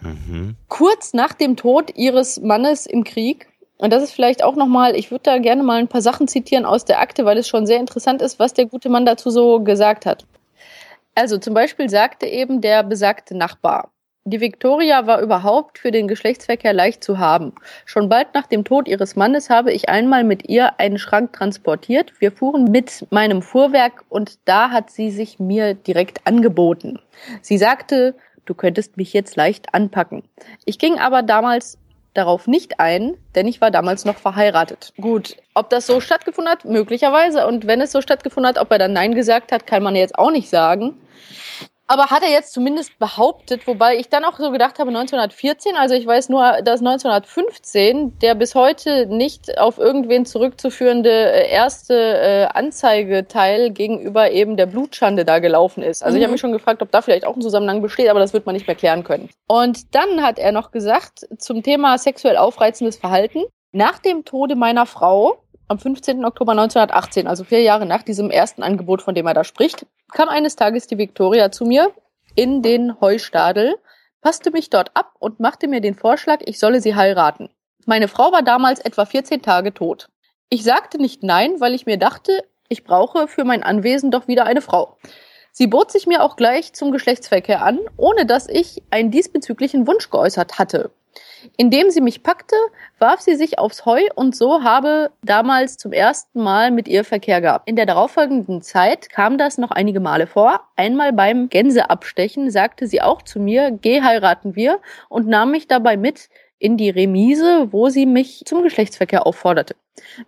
Mhm. 0.00 0.56
Kurz 0.68 1.12
nach 1.12 1.34
dem 1.34 1.56
Tod 1.56 1.94
ihres 1.94 2.40
Mannes 2.40 2.86
im 2.86 3.04
Krieg. 3.04 3.48
Und 3.76 3.92
das 3.92 4.02
ist 4.02 4.12
vielleicht 4.12 4.42
auch 4.42 4.56
nochmal, 4.56 4.96
ich 4.96 5.10
würde 5.10 5.24
da 5.24 5.36
gerne 5.36 5.62
mal 5.62 5.78
ein 5.78 5.88
paar 5.88 6.00
Sachen 6.00 6.26
zitieren 6.26 6.64
aus 6.64 6.86
der 6.86 7.00
Akte, 7.00 7.26
weil 7.26 7.36
es 7.36 7.48
schon 7.48 7.66
sehr 7.66 7.80
interessant 7.80 8.22
ist, 8.22 8.38
was 8.38 8.54
der 8.54 8.64
gute 8.64 8.88
Mann 8.88 9.04
dazu 9.04 9.28
so 9.28 9.60
gesagt 9.60 10.06
hat. 10.06 10.24
Also 11.14 11.36
zum 11.36 11.52
Beispiel 11.52 11.90
sagte 11.90 12.24
eben 12.24 12.62
der 12.62 12.82
besagte 12.82 13.36
Nachbar, 13.36 13.91
die 14.24 14.40
Victoria 14.40 15.06
war 15.06 15.20
überhaupt 15.20 15.78
für 15.78 15.90
den 15.90 16.06
Geschlechtsverkehr 16.06 16.72
leicht 16.72 17.02
zu 17.02 17.18
haben. 17.18 17.54
Schon 17.84 18.08
bald 18.08 18.34
nach 18.34 18.46
dem 18.46 18.64
Tod 18.64 18.86
ihres 18.86 19.16
Mannes 19.16 19.50
habe 19.50 19.72
ich 19.72 19.88
einmal 19.88 20.22
mit 20.22 20.48
ihr 20.48 20.78
einen 20.78 20.98
Schrank 20.98 21.32
transportiert. 21.32 22.12
Wir 22.20 22.30
fuhren 22.30 22.64
mit 22.64 23.06
meinem 23.10 23.42
Fuhrwerk 23.42 24.04
und 24.08 24.38
da 24.44 24.70
hat 24.70 24.90
sie 24.90 25.10
sich 25.10 25.40
mir 25.40 25.74
direkt 25.74 26.24
angeboten. 26.24 27.00
Sie 27.40 27.58
sagte, 27.58 28.14
du 28.44 28.54
könntest 28.54 28.96
mich 28.96 29.12
jetzt 29.12 29.34
leicht 29.34 29.74
anpacken. 29.74 30.22
Ich 30.64 30.78
ging 30.78 30.98
aber 30.98 31.22
damals 31.22 31.78
darauf 32.14 32.46
nicht 32.46 32.78
ein, 32.78 33.14
denn 33.34 33.48
ich 33.48 33.60
war 33.60 33.72
damals 33.72 34.04
noch 34.04 34.18
verheiratet. 34.18 34.92
Gut, 35.00 35.36
ob 35.54 35.70
das 35.70 35.86
so 35.86 36.00
stattgefunden 36.00 36.52
hat, 36.52 36.64
möglicherweise. 36.64 37.46
Und 37.46 37.66
wenn 37.66 37.80
es 37.80 37.90
so 37.90 38.00
stattgefunden 38.00 38.48
hat, 38.48 38.58
ob 38.58 38.70
er 38.70 38.78
dann 38.78 38.92
Nein 38.92 39.14
gesagt 39.14 39.50
hat, 39.50 39.66
kann 39.66 39.82
man 39.82 39.96
jetzt 39.96 40.16
auch 40.16 40.30
nicht 40.30 40.48
sagen 40.48 40.94
aber 41.92 42.06
hat 42.06 42.22
er 42.22 42.30
jetzt 42.30 42.54
zumindest 42.54 42.98
behauptet, 42.98 43.66
wobei 43.66 43.98
ich 43.98 44.08
dann 44.08 44.24
auch 44.24 44.38
so 44.38 44.50
gedacht 44.50 44.78
habe, 44.78 44.88
1914, 44.88 45.76
also 45.76 45.94
ich 45.94 46.06
weiß 46.06 46.30
nur, 46.30 46.62
dass 46.62 46.80
1915 46.80 48.18
der 48.18 48.34
bis 48.34 48.54
heute 48.54 49.04
nicht 49.04 49.58
auf 49.58 49.76
irgendwen 49.76 50.24
zurückzuführende 50.24 51.10
äh, 51.10 51.50
erste 51.50 51.94
äh, 51.94 52.44
Anzeigeteil 52.46 53.72
gegenüber 53.72 54.30
eben 54.30 54.56
der 54.56 54.64
Blutschande 54.64 55.26
da 55.26 55.38
gelaufen 55.38 55.82
ist. 55.82 56.02
Also 56.02 56.14
mhm. 56.14 56.20
ich 56.20 56.24
habe 56.24 56.32
mich 56.32 56.40
schon 56.40 56.52
gefragt, 56.52 56.80
ob 56.80 56.90
da 56.90 57.02
vielleicht 57.02 57.26
auch 57.26 57.36
ein 57.36 57.42
Zusammenhang 57.42 57.82
besteht, 57.82 58.08
aber 58.08 58.20
das 58.20 58.32
wird 58.32 58.46
man 58.46 58.54
nicht 58.54 58.66
mehr 58.66 58.76
klären 58.76 59.04
können. 59.04 59.28
Und 59.46 59.94
dann 59.94 60.22
hat 60.22 60.38
er 60.38 60.52
noch 60.52 60.70
gesagt 60.70 61.26
zum 61.36 61.62
Thema 61.62 61.98
sexuell 61.98 62.38
aufreizendes 62.38 62.96
Verhalten. 62.96 63.42
Nach 63.72 63.98
dem 63.98 64.24
Tode 64.24 64.56
meiner 64.56 64.86
Frau 64.86 65.41
am 65.72 65.78
15. 65.78 66.24
Oktober 66.24 66.52
1918, 66.52 67.26
also 67.26 67.44
vier 67.44 67.62
Jahre 67.62 67.86
nach 67.86 68.02
diesem 68.02 68.30
ersten 68.30 68.62
Angebot, 68.62 69.02
von 69.02 69.14
dem 69.14 69.26
er 69.26 69.34
da 69.34 69.42
spricht, 69.42 69.86
kam 70.12 70.28
eines 70.28 70.54
Tages 70.54 70.86
die 70.86 70.98
Victoria 70.98 71.50
zu 71.50 71.64
mir 71.64 71.90
in 72.34 72.62
den 72.62 73.00
Heustadel, 73.00 73.74
passte 74.20 74.50
mich 74.50 74.70
dort 74.70 74.90
ab 74.94 75.14
und 75.18 75.40
machte 75.40 75.68
mir 75.68 75.80
den 75.80 75.94
Vorschlag, 75.94 76.40
ich 76.44 76.58
solle 76.58 76.80
sie 76.80 76.94
heiraten. 76.94 77.48
Meine 77.86 78.08
Frau 78.08 78.30
war 78.32 78.42
damals 78.42 78.80
etwa 78.80 79.06
14 79.06 79.42
Tage 79.42 79.74
tot. 79.74 80.08
Ich 80.50 80.62
sagte 80.62 80.98
nicht 80.98 81.22
nein, 81.22 81.60
weil 81.60 81.74
ich 81.74 81.86
mir 81.86 81.96
dachte, 81.96 82.44
ich 82.68 82.84
brauche 82.84 83.26
für 83.26 83.44
mein 83.44 83.62
Anwesen 83.62 84.10
doch 84.10 84.28
wieder 84.28 84.44
eine 84.44 84.60
Frau. 84.60 84.98
Sie 85.52 85.66
bot 85.66 85.90
sich 85.90 86.06
mir 86.06 86.22
auch 86.22 86.36
gleich 86.36 86.74
zum 86.74 86.92
Geschlechtsverkehr 86.92 87.62
an, 87.62 87.78
ohne 87.96 88.26
dass 88.26 88.48
ich 88.48 88.82
einen 88.90 89.10
diesbezüglichen 89.10 89.86
Wunsch 89.86 90.10
geäußert 90.10 90.58
hatte. 90.58 90.90
Indem 91.56 91.90
sie 91.90 92.00
mich 92.00 92.22
packte, 92.22 92.56
warf 92.98 93.20
sie 93.20 93.36
sich 93.36 93.58
aufs 93.58 93.84
Heu 93.84 94.02
und 94.14 94.36
so 94.36 94.62
habe 94.62 95.10
damals 95.22 95.76
zum 95.76 95.92
ersten 95.92 96.42
Mal 96.42 96.70
mit 96.70 96.88
ihr 96.88 97.04
Verkehr 97.04 97.40
gehabt. 97.40 97.68
In 97.68 97.76
der 97.76 97.86
darauffolgenden 97.86 98.62
Zeit 98.62 99.10
kam 99.10 99.38
das 99.38 99.58
noch 99.58 99.70
einige 99.70 100.00
Male 100.00 100.26
vor. 100.26 100.60
Einmal 100.76 101.12
beim 101.12 101.48
Gänseabstechen 101.48 102.50
sagte 102.50 102.86
sie 102.86 103.02
auch 103.02 103.22
zu 103.22 103.40
mir, 103.40 103.70
geh 103.70 104.02
heiraten 104.02 104.56
wir 104.56 104.80
und 105.08 105.26
nahm 105.26 105.50
mich 105.50 105.66
dabei 105.66 105.96
mit 105.96 106.28
in 106.58 106.76
die 106.76 106.90
Remise, 106.90 107.72
wo 107.72 107.88
sie 107.88 108.06
mich 108.06 108.42
zum 108.46 108.62
Geschlechtsverkehr 108.62 109.26
aufforderte. 109.26 109.74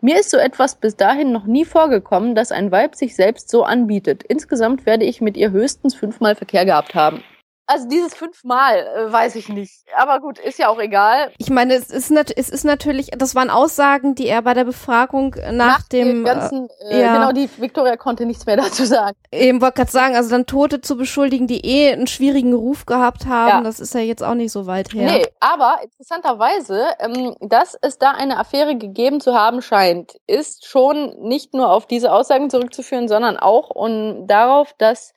Mir 0.01 0.19
ist 0.19 0.31
so 0.31 0.37
etwas 0.37 0.75
bis 0.75 0.97
dahin 0.97 1.33
noch 1.33 1.47
nie 1.47 1.65
vorgekommen, 1.65 2.35
dass 2.35 2.53
ein 2.53 2.71
Weib 2.71 2.97
sich 2.97 3.15
selbst 3.15 3.49
so 3.49 3.63
anbietet. 3.65 4.23
Insgesamt 4.25 4.85
werde 4.85 5.05
ich 5.05 5.21
mit 5.21 5.37
ihr 5.37 5.53
höchstens 5.53 5.95
fünfmal 5.95 6.35
Verkehr 6.35 6.65
gehabt 6.65 6.95
haben. 6.95 7.23
Also 7.67 7.89
dieses 7.89 8.15
fünfmal, 8.15 8.79
äh, 8.79 9.13
weiß 9.13 9.37
ich 9.37 9.49
nicht. 9.49 9.85
Aber 9.97 10.21
gut, 10.21 10.39
ist 10.39 10.59
ja 10.59 10.69
auch 10.69 10.79
egal. 10.79 11.33
Ich 11.39 11.49
meine, 11.49 11.75
es 11.75 11.89
ist, 11.91 12.11
es 12.11 12.49
ist 12.51 12.65
natürlich, 12.65 13.11
das 13.17 13.35
waren 13.35 13.49
Aussagen, 13.49 14.15
die 14.15 14.27
er 14.27 14.43
bei 14.43 14.53
der 14.53 14.65
Befragung 14.65 15.35
nach, 15.51 15.79
nach 15.79 15.83
dem 15.89 16.25
ganzen, 16.25 16.69
äh, 16.91 17.01
ja, 17.01 17.15
genau, 17.15 17.33
die 17.33 17.49
Victoria 17.57 17.97
konnte 17.97 18.27
nichts 18.27 18.45
mehr 18.45 18.57
dazu 18.59 18.85
sagen. 18.85 19.17
Eben 19.33 19.63
wollte 19.63 19.77
gerade 19.77 19.91
sagen, 19.91 20.15
also 20.15 20.29
dann 20.29 20.45
Tote 20.45 20.83
zu 20.83 20.97
beschuldigen, 20.97 21.47
die 21.47 21.65
eh 21.65 21.93
einen 21.93 22.07
schwierigen 22.07 22.53
Ruf 22.53 22.85
gehabt 22.85 23.25
haben, 23.27 23.49
ja. 23.49 23.61
das 23.63 23.81
ist 23.81 23.95
ja 23.95 24.01
jetzt 24.01 24.23
auch 24.23 24.35
nicht 24.35 24.53
so 24.53 24.67
weit 24.67 24.93
her. 24.93 25.11
Nee, 25.11 25.27
aber 25.41 25.79
interessanterweise, 25.83 26.87
ähm, 26.99 27.35
dass 27.41 27.79
es 27.81 27.99
da 27.99 28.11
eine 28.11 28.39
Affäre 28.39 28.77
gegeben 28.77 29.21
zu 29.21 29.35
haben 29.35 29.63
scheint, 29.63 30.21
ist 30.27 30.67
schon 30.67 31.17
nicht 31.21 31.55
nur 31.55 31.71
auf 31.71 31.87
diese 31.87 32.13
Aussagen 32.13 32.51
zurückzuführen, 32.51 33.09
sondern 33.09 33.39
auch 33.39 33.71
und 33.71 34.27
darauf, 34.27 34.75
dass 34.77 35.15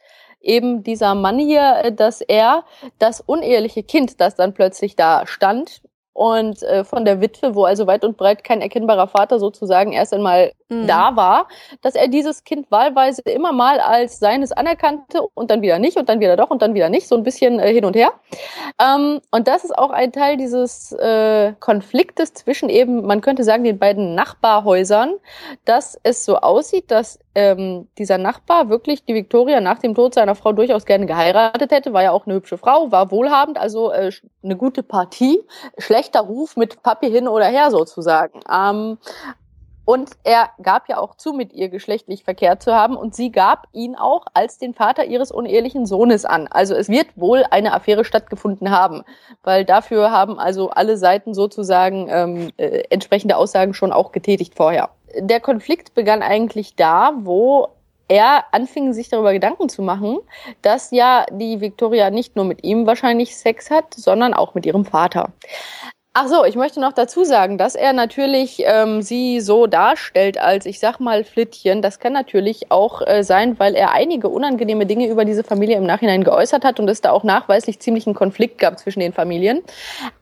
eben 0.47 0.83
dieser 0.83 1.13
Mann 1.15 1.38
hier, 1.39 1.81
äh, 1.83 1.91
dass 1.91 2.21
er 2.21 2.63
das 2.99 3.21
uneheliche 3.21 3.83
Kind, 3.83 4.19
das 4.19 4.36
dann 4.36 4.53
plötzlich 4.53 4.95
da 4.95 5.27
stand 5.27 5.81
und 6.17 6.63
äh, 6.63 6.83
von 6.83 7.05
der 7.05 7.21
Witwe, 7.21 7.53
wo 7.53 7.65
also 7.65 7.86
weit 7.86 8.03
und 8.03 8.17
breit 8.17 8.43
kein 8.43 8.60
erkennbarer 8.60 9.07
Vater 9.07 9.38
sozusagen 9.38 9.91
erst 9.93 10.15
einmal 10.15 10.51
mhm. 10.67 10.88
da 10.88 11.15
war, 11.15 11.47
dass 11.83 11.93
er 11.93 12.07
dieses 12.07 12.43
Kind 12.43 12.71
wahlweise 12.71 13.21
immer 13.21 13.51
mal 13.51 13.79
als 13.79 14.17
seines 14.17 14.51
anerkannte 14.51 15.21
und 15.36 15.51
dann 15.51 15.62
wieder 15.62 15.77
nicht 15.77 15.95
und 15.95 16.10
dann 16.10 16.19
wieder 16.19 16.36
doch 16.36 16.49
und 16.49 16.63
dann 16.63 16.73
wieder 16.73 16.89
nicht, 16.89 17.07
so 17.07 17.15
ein 17.15 17.21
bisschen 17.21 17.60
äh, 17.60 17.71
hin 17.71 17.86
und 17.86 17.95
her. 17.95 18.13
Ähm, 18.81 19.21
und 19.29 19.47
das 19.47 19.63
ist 19.63 19.77
auch 19.77 19.91
ein 19.91 20.12
Teil 20.12 20.38
dieses 20.38 20.91
äh, 20.93 21.53
Konfliktes 21.60 22.33
zwischen 22.33 22.69
eben, 22.69 23.05
man 23.05 23.21
könnte 23.21 23.43
sagen, 23.43 23.63
den 23.63 23.77
beiden 23.77 24.15
Nachbarhäusern, 24.15 25.13
dass 25.65 25.99
es 26.01 26.25
so 26.25 26.38
aussieht, 26.38 26.89
dass 26.89 27.19
ähm, 27.38 27.88
dieser 28.00 28.17
Nachbar 28.17 28.67
wirklich 28.67 29.06
die 29.06 29.13
Victoria 29.13 29.62
nach 29.62 29.78
dem 29.78 29.93
Tod 29.93 30.15
seiner 30.15 30.34
Frau 30.34 30.54
durchaus 30.54 30.88
gerne 30.88 31.06
geheiratet 31.06 31.71
hätte, 31.71 31.93
war 31.93 32.02
ja 32.02 32.12
auch 32.12 32.26
eine 32.26 32.34
hübsche 32.34 32.58
Frau, 32.58 32.91
war 32.91 33.12
wohlhabend, 33.12 33.60
also 33.60 33.91
äh, 33.91 34.12
eine 34.43 34.56
gute 34.56 34.82
Partie, 34.82 35.43
schlechter 35.78 36.21
Ruf 36.21 36.58
mit 36.58 36.82
Papi 36.82 37.12
hin 37.12 37.28
oder 37.28 37.45
her 37.45 37.69
sozusagen. 37.69 38.39
Ähm, 38.52 38.97
und 39.86 40.17
er 40.23 40.50
gab 40.63 40.89
ja 40.89 40.97
auch 40.97 41.15
zu, 41.15 41.32
mit 41.32 41.54
ihr 41.54 41.69
geschlechtlich 41.69 42.23
verkehrt 42.23 42.62
zu 42.62 42.73
haben. 42.73 42.97
Und 42.97 43.15
sie 43.15 43.32
gab 43.32 43.67
ihn 43.71 43.95
auch 43.95 44.26
als 44.34 44.58
den 44.58 44.73
Vater 44.73 45.06
ihres 45.06 45.32
unehelichen 45.32 45.86
Sohnes 45.86 46.26
an. 46.26 46.47
Also 46.47 46.73
es 46.73 46.89
wird 46.89 47.08
wohl 47.15 47.45
eine 47.52 47.71
Affäre 47.71 48.04
stattgefunden 48.04 48.71
haben, 48.71 49.04
weil 49.43 49.63
dafür 49.63 50.12
haben 50.12 50.39
also 50.39 50.71
alle 50.71 50.97
Seiten 50.97 51.34
sozusagen 51.34 52.08
ähm, 52.10 52.52
äh, 52.58 52.84
entsprechende 52.89 53.38
Aussagen 53.38 53.73
schon 53.73 53.93
auch 53.93 54.12
getätigt 54.12 54.56
vorher. 54.56 54.89
Der 55.15 55.39
Konflikt 55.39 55.93
begann 55.93 56.22
eigentlich 56.22 56.76
da, 56.76 57.13
wo 57.17 57.70
er 58.08 58.46
anfing, 58.52 58.93
sich 58.93 59.10
darüber 59.10 59.34
Gedanken 59.34 59.70
zu 59.70 59.82
machen, 59.82 60.20
dass 60.62 60.91
ja 60.91 61.26
die 61.32 61.60
Victoria 61.62 62.10
nicht 62.10 62.36
nur 62.36 62.46
mit 62.46 62.63
ihm 62.63 62.86
wahrscheinlich 62.86 63.36
Sex 63.36 63.70
hat, 63.70 63.93
sondern 63.93 64.34
auch 64.34 64.54
mit 64.54 64.65
ihrem 64.65 64.86
Vater. 64.86 65.34
Ach 66.20 66.28
so, 66.28 66.43
ich 66.46 66.56
möchte 66.56 66.80
noch 66.80 66.93
dazu 66.93 67.24
sagen, 67.24 67.60
dass 67.60 67.76
er 67.76 67.93
natürlich 67.93 68.63
ähm, 68.65 69.04
sie 69.04 69.39
so 69.39 69.67
darstellt 69.67 70.39
als, 70.39 70.65
ich 70.65 70.80
sag 70.80 71.00
mal, 71.00 71.24
Flittchen. 71.24 71.84
Das 71.84 72.00
kann 72.00 72.12
natürlich 72.12 72.72
auch 72.72 73.06
äh, 73.06 73.24
sein, 73.24 73.60
weil 73.60 73.76
er 73.76 73.91
einige 73.91 74.28
unangenehme 74.30 74.88
Dinge 74.88 75.08
über 75.08 75.26
diese 75.26 75.43
Familie 75.43 75.78
im 75.78 75.86
Nachhinein 75.86 76.24
geäußert 76.24 76.65
hat 76.65 76.80
und 76.80 76.89
es 76.89 77.02
da 77.02 77.12
auch 77.12 77.24
nachweislich 77.24 77.80
ziemlich 77.80 78.08
einen 78.08 78.15
Konflikt 78.15 78.58
gab 78.58 78.80
zwischen 78.80 79.00
den 79.00 79.13
Familien. 79.13 79.62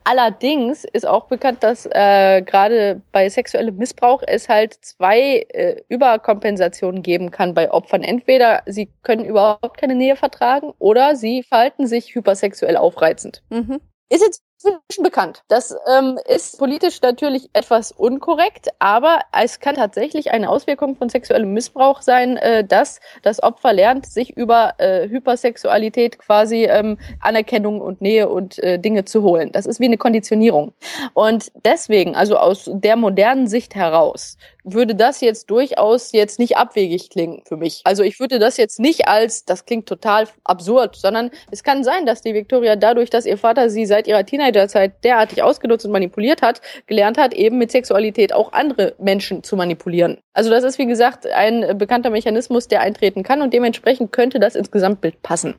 Allerdings 0.04 0.84
ist 0.84 1.08
auch 1.08 1.28
bekannt, 1.28 1.64
dass 1.64 1.86
äh, 1.86 2.42
gerade 2.42 3.02
bei 3.14 3.30
sexuellem 3.30 3.78
Missbrauch 3.78 4.22
es 4.28 4.50
halt 4.50 4.74
zwei 4.82 5.46
äh, 5.48 5.82
Überkompensationen 5.88 7.04
geben 7.04 7.32
kann 7.32 7.54
bei 7.54 7.72
Opfern. 7.72 8.04
Entweder 8.04 8.64
sie 8.66 8.90
können 9.04 9.24
überhaupt 9.24 9.78
keine 9.78 9.96
Nähe 9.96 10.18
vertragen 10.18 10.74
oder 10.78 11.16
sie 11.16 11.42
verhalten 11.42 11.88
sich 11.88 12.14
hypersexuell 12.16 12.76
aufreizend. 12.76 13.44
Mhm. 13.50 13.80
Ist 14.10 14.22
jetzt 14.22 14.44
inzwischen 14.66 15.04
bekannt. 15.04 15.44
Das 15.48 15.76
ähm, 15.88 16.18
ist 16.28 16.58
politisch 16.58 17.02
natürlich 17.02 17.50
etwas 17.54 17.92
unkorrekt, 17.92 18.70
aber 18.80 19.20
es 19.32 19.60
kann 19.60 19.76
tatsächlich 19.76 20.32
eine 20.32 20.50
Auswirkung 20.50 20.96
von 20.96 21.10
sexuellem 21.10 21.54
Missbrauch 21.54 22.02
sein, 22.02 22.38
äh, 22.38 22.64
dass 22.64 23.00
das 23.22 23.42
Opfer 23.42 23.74
lernt, 23.74 24.06
sich 24.06 24.36
über 24.36 24.74
äh, 24.78 25.08
Hypersexualität 25.08 26.20
quasi 26.20 26.66
ähm, 26.66 26.98
Anerkennung 27.20 27.82
und 27.82 28.02
Nähe 28.02 28.30
und 28.30 28.60
äh, 28.60 28.80
Dinge 28.80 29.06
zu 29.06 29.24
holen. 29.24 29.52
Das 29.52 29.66
ist 29.66 29.80
wie 29.80 29.86
eine 29.86 29.98
Konditionierung. 29.98 30.74
Und 31.14 31.52
deswegen, 31.64 32.16
also 32.16 32.38
aus 32.38 32.70
der 32.72 32.96
modernen 32.96 33.48
Sicht 33.48 33.76
heraus, 33.76 34.38
würde 34.66 34.96
das 34.96 35.22
jetzt 35.22 35.50
durchaus 35.52 36.12
jetzt 36.12 36.40
nicht 36.40 36.58
abwegig 36.58 37.10
klingen 37.10 37.44
für 37.46 37.56
mich. 37.56 37.82
Also 37.84 38.04
ich 38.04 38.20
würde 38.20 38.40
das 38.40 38.58
jetzt 38.58 38.80
nicht 38.80 39.08
als, 39.08 39.46
das 39.46 39.66
klingt 39.66 39.88
total 39.88 40.28
absurd, 40.44 40.96
sondern 40.96 41.30
es 41.52 41.64
kann 41.64 41.84
sein, 41.84 42.06
dass 42.06 42.22
die 42.22 42.34
Victoria 42.34 42.76
dadurch, 42.76 43.10
dass 43.10 43.26
ihr 43.26 43.38
Vater 43.38 43.70
sie 43.70 43.86
seit 43.86 44.08
ihrer 44.08 44.26
Teenagerzeit 44.56 45.04
derartig 45.04 45.44
ausgenutzt 45.44 45.86
und 45.86 45.92
manipuliert 45.92 46.42
hat, 46.42 46.62
gelernt 46.88 47.18
hat, 47.18 47.34
eben 47.34 47.58
mit 47.58 47.72
Sexualität 47.72 48.34
auch 48.34 48.54
andere 48.54 48.96
Menschen 48.98 49.44
zu 49.44 49.56
manipulieren. 49.56 50.18
Also 50.34 50.50
das 50.50 50.64
ist, 50.64 50.80
wie 50.80 50.86
gesagt, 50.86 51.28
ein 51.28 51.78
bekannter 51.78 52.10
Mechanismus, 52.10 52.68
der 52.68 52.82
eintreten 52.82 53.24
kann 53.24 53.42
und 53.42 53.54
dementsprechend 53.54 54.12
könnte 54.12 54.40
das 54.40 54.56
ins 54.56 54.72
Gesamtbild 54.72 55.22
passen. 55.22 55.56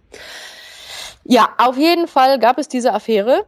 Ja, 1.24 1.48
auf 1.58 1.76
jeden 1.76 2.06
Fall 2.06 2.38
gab 2.38 2.58
es 2.58 2.68
diese 2.68 2.92
Affäre 2.92 3.44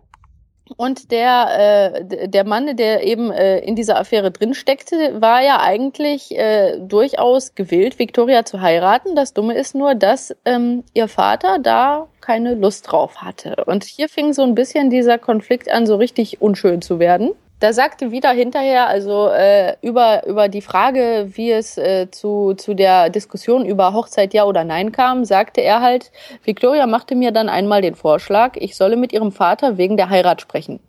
und 0.76 1.10
der, 1.10 1.94
äh, 1.94 2.28
der 2.28 2.44
Mann, 2.44 2.76
der 2.76 3.04
eben 3.04 3.30
äh, 3.30 3.58
in 3.60 3.76
dieser 3.76 3.98
Affäre 3.98 4.30
drin 4.30 4.54
steckte, 4.54 5.20
war 5.20 5.42
ja 5.42 5.60
eigentlich 5.60 6.36
äh, 6.36 6.78
durchaus 6.78 7.54
gewillt, 7.54 7.98
Victoria 7.98 8.44
zu 8.44 8.60
heiraten. 8.60 9.14
Das 9.14 9.32
Dumme 9.32 9.54
ist 9.54 9.74
nur, 9.74 9.94
dass 9.94 10.34
ähm, 10.44 10.84
ihr 10.94 11.08
Vater 11.08 11.58
da 11.58 12.08
keine 12.20 12.54
Lust 12.54 12.90
drauf 12.90 13.22
hatte. 13.22 13.64
Und 13.66 13.84
hier 13.84 14.08
fing 14.08 14.32
so 14.32 14.42
ein 14.42 14.54
bisschen 14.54 14.90
dieser 14.90 15.18
Konflikt 15.18 15.70
an, 15.70 15.86
so 15.86 15.96
richtig 15.96 16.40
unschön 16.40 16.82
zu 16.82 16.98
werden 16.98 17.32
da 17.60 17.72
sagte 17.72 18.10
wieder 18.10 18.30
hinterher, 18.30 18.86
also 18.86 19.28
äh, 19.28 19.76
über, 19.82 20.26
über 20.26 20.48
die 20.48 20.62
Frage, 20.62 21.28
wie 21.32 21.50
es 21.50 21.76
äh, 21.76 22.10
zu, 22.10 22.54
zu 22.54 22.74
der 22.74 23.10
Diskussion 23.10 23.64
über 23.66 23.92
Hochzeit 23.92 24.32
ja 24.32 24.44
oder 24.44 24.64
nein 24.64 24.92
kam, 24.92 25.24
sagte 25.24 25.60
er 25.60 25.80
halt, 25.80 26.12
Victoria 26.44 26.86
machte 26.86 27.14
mir 27.16 27.32
dann 27.32 27.48
einmal 27.48 27.82
den 27.82 27.96
Vorschlag, 27.96 28.56
ich 28.56 28.76
solle 28.76 28.96
mit 28.96 29.12
ihrem 29.12 29.32
Vater 29.32 29.76
wegen 29.76 29.96
der 29.96 30.08
Heirat 30.08 30.40
sprechen. 30.40 30.80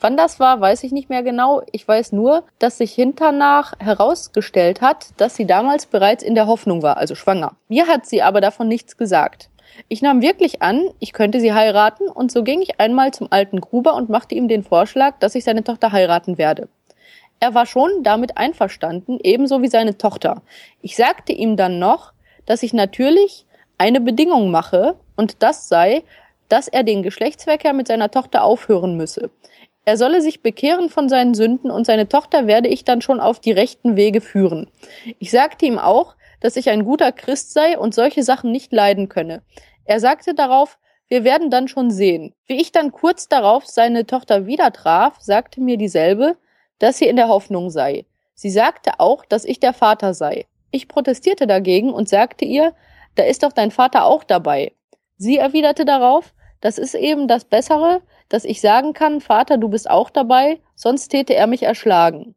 Wann 0.00 0.16
das 0.16 0.40
war, 0.40 0.60
weiß 0.60 0.84
ich 0.84 0.92
nicht 0.92 1.08
mehr 1.10 1.22
genau. 1.22 1.62
Ich 1.72 1.86
weiß 1.86 2.12
nur, 2.12 2.44
dass 2.58 2.78
sich 2.78 2.92
hinternach 2.92 3.74
herausgestellt 3.78 4.80
hat, 4.80 5.08
dass 5.16 5.36
sie 5.36 5.46
damals 5.46 5.86
bereits 5.86 6.22
in 6.22 6.34
der 6.34 6.46
Hoffnung 6.46 6.82
war, 6.82 6.96
also 6.96 7.14
schwanger. 7.14 7.56
Mir 7.68 7.86
hat 7.86 8.06
sie 8.06 8.22
aber 8.22 8.40
davon 8.40 8.68
nichts 8.68 8.96
gesagt. 8.96 9.48
Ich 9.88 10.02
nahm 10.02 10.22
wirklich 10.22 10.62
an, 10.62 10.88
ich 10.98 11.12
könnte 11.12 11.40
sie 11.40 11.52
heiraten, 11.52 12.08
und 12.08 12.30
so 12.32 12.42
ging 12.42 12.60
ich 12.60 12.80
einmal 12.80 13.12
zum 13.12 13.28
alten 13.30 13.60
Gruber 13.60 13.94
und 13.94 14.08
machte 14.08 14.34
ihm 14.34 14.48
den 14.48 14.62
Vorschlag, 14.62 15.18
dass 15.18 15.34
ich 15.34 15.44
seine 15.44 15.64
Tochter 15.64 15.92
heiraten 15.92 16.38
werde. 16.38 16.68
Er 17.40 17.54
war 17.54 17.66
schon 17.66 18.02
damit 18.02 18.36
einverstanden, 18.36 19.18
ebenso 19.22 19.62
wie 19.62 19.68
seine 19.68 19.96
Tochter. 19.96 20.42
Ich 20.82 20.96
sagte 20.96 21.32
ihm 21.32 21.56
dann 21.56 21.78
noch, 21.78 22.12
dass 22.46 22.62
ich 22.62 22.72
natürlich 22.72 23.46
eine 23.78 24.00
Bedingung 24.00 24.50
mache, 24.50 24.96
und 25.16 25.42
das 25.42 25.68
sei, 25.68 26.02
dass 26.48 26.68
er 26.68 26.82
den 26.82 27.02
Geschlechtsverkehr 27.02 27.72
mit 27.72 27.88
seiner 27.88 28.10
Tochter 28.10 28.44
aufhören 28.44 28.96
müsse. 28.96 29.30
Er 29.86 29.96
solle 29.96 30.20
sich 30.20 30.42
bekehren 30.42 30.90
von 30.90 31.08
seinen 31.08 31.34
Sünden 31.34 31.70
und 31.70 31.86
seine 31.86 32.08
Tochter 32.08 32.46
werde 32.46 32.68
ich 32.68 32.84
dann 32.84 33.00
schon 33.00 33.20
auf 33.20 33.40
die 33.40 33.52
rechten 33.52 33.96
Wege 33.96 34.20
führen. 34.20 34.68
Ich 35.18 35.30
sagte 35.30 35.64
ihm 35.64 35.78
auch, 35.78 36.16
dass 36.40 36.56
ich 36.56 36.70
ein 36.70 36.84
guter 36.84 37.12
Christ 37.12 37.52
sei 37.52 37.78
und 37.78 37.94
solche 37.94 38.22
Sachen 38.22 38.52
nicht 38.52 38.72
leiden 38.72 39.08
könne. 39.08 39.42
Er 39.90 39.98
sagte 39.98 40.34
darauf, 40.34 40.78
wir 41.08 41.24
werden 41.24 41.50
dann 41.50 41.66
schon 41.66 41.90
sehen. 41.90 42.32
Wie 42.46 42.60
ich 42.60 42.70
dann 42.70 42.92
kurz 42.92 43.26
darauf 43.26 43.66
seine 43.66 44.06
Tochter 44.06 44.46
wieder 44.46 44.72
traf, 44.72 45.16
sagte 45.18 45.60
mir 45.60 45.76
dieselbe, 45.76 46.36
dass 46.78 46.98
sie 46.98 47.08
in 47.08 47.16
der 47.16 47.26
Hoffnung 47.26 47.70
sei. 47.70 48.06
Sie 48.34 48.50
sagte 48.50 49.00
auch, 49.00 49.24
dass 49.24 49.44
ich 49.44 49.58
der 49.58 49.72
Vater 49.72 50.14
sei. 50.14 50.46
Ich 50.70 50.86
protestierte 50.86 51.48
dagegen 51.48 51.92
und 51.92 52.08
sagte 52.08 52.44
ihr, 52.44 52.72
da 53.16 53.24
ist 53.24 53.42
doch 53.42 53.50
dein 53.52 53.72
Vater 53.72 54.04
auch 54.04 54.22
dabei. 54.22 54.74
Sie 55.16 55.38
erwiderte 55.38 55.84
darauf, 55.84 56.34
das 56.60 56.78
ist 56.78 56.94
eben 56.94 57.26
das 57.26 57.44
Bessere, 57.44 58.00
dass 58.28 58.44
ich 58.44 58.60
sagen 58.60 58.92
kann, 58.92 59.20
Vater, 59.20 59.58
du 59.58 59.68
bist 59.68 59.90
auch 59.90 60.10
dabei, 60.10 60.60
sonst 60.76 61.08
täte 61.08 61.34
er 61.34 61.48
mich 61.48 61.64
erschlagen. 61.64 62.36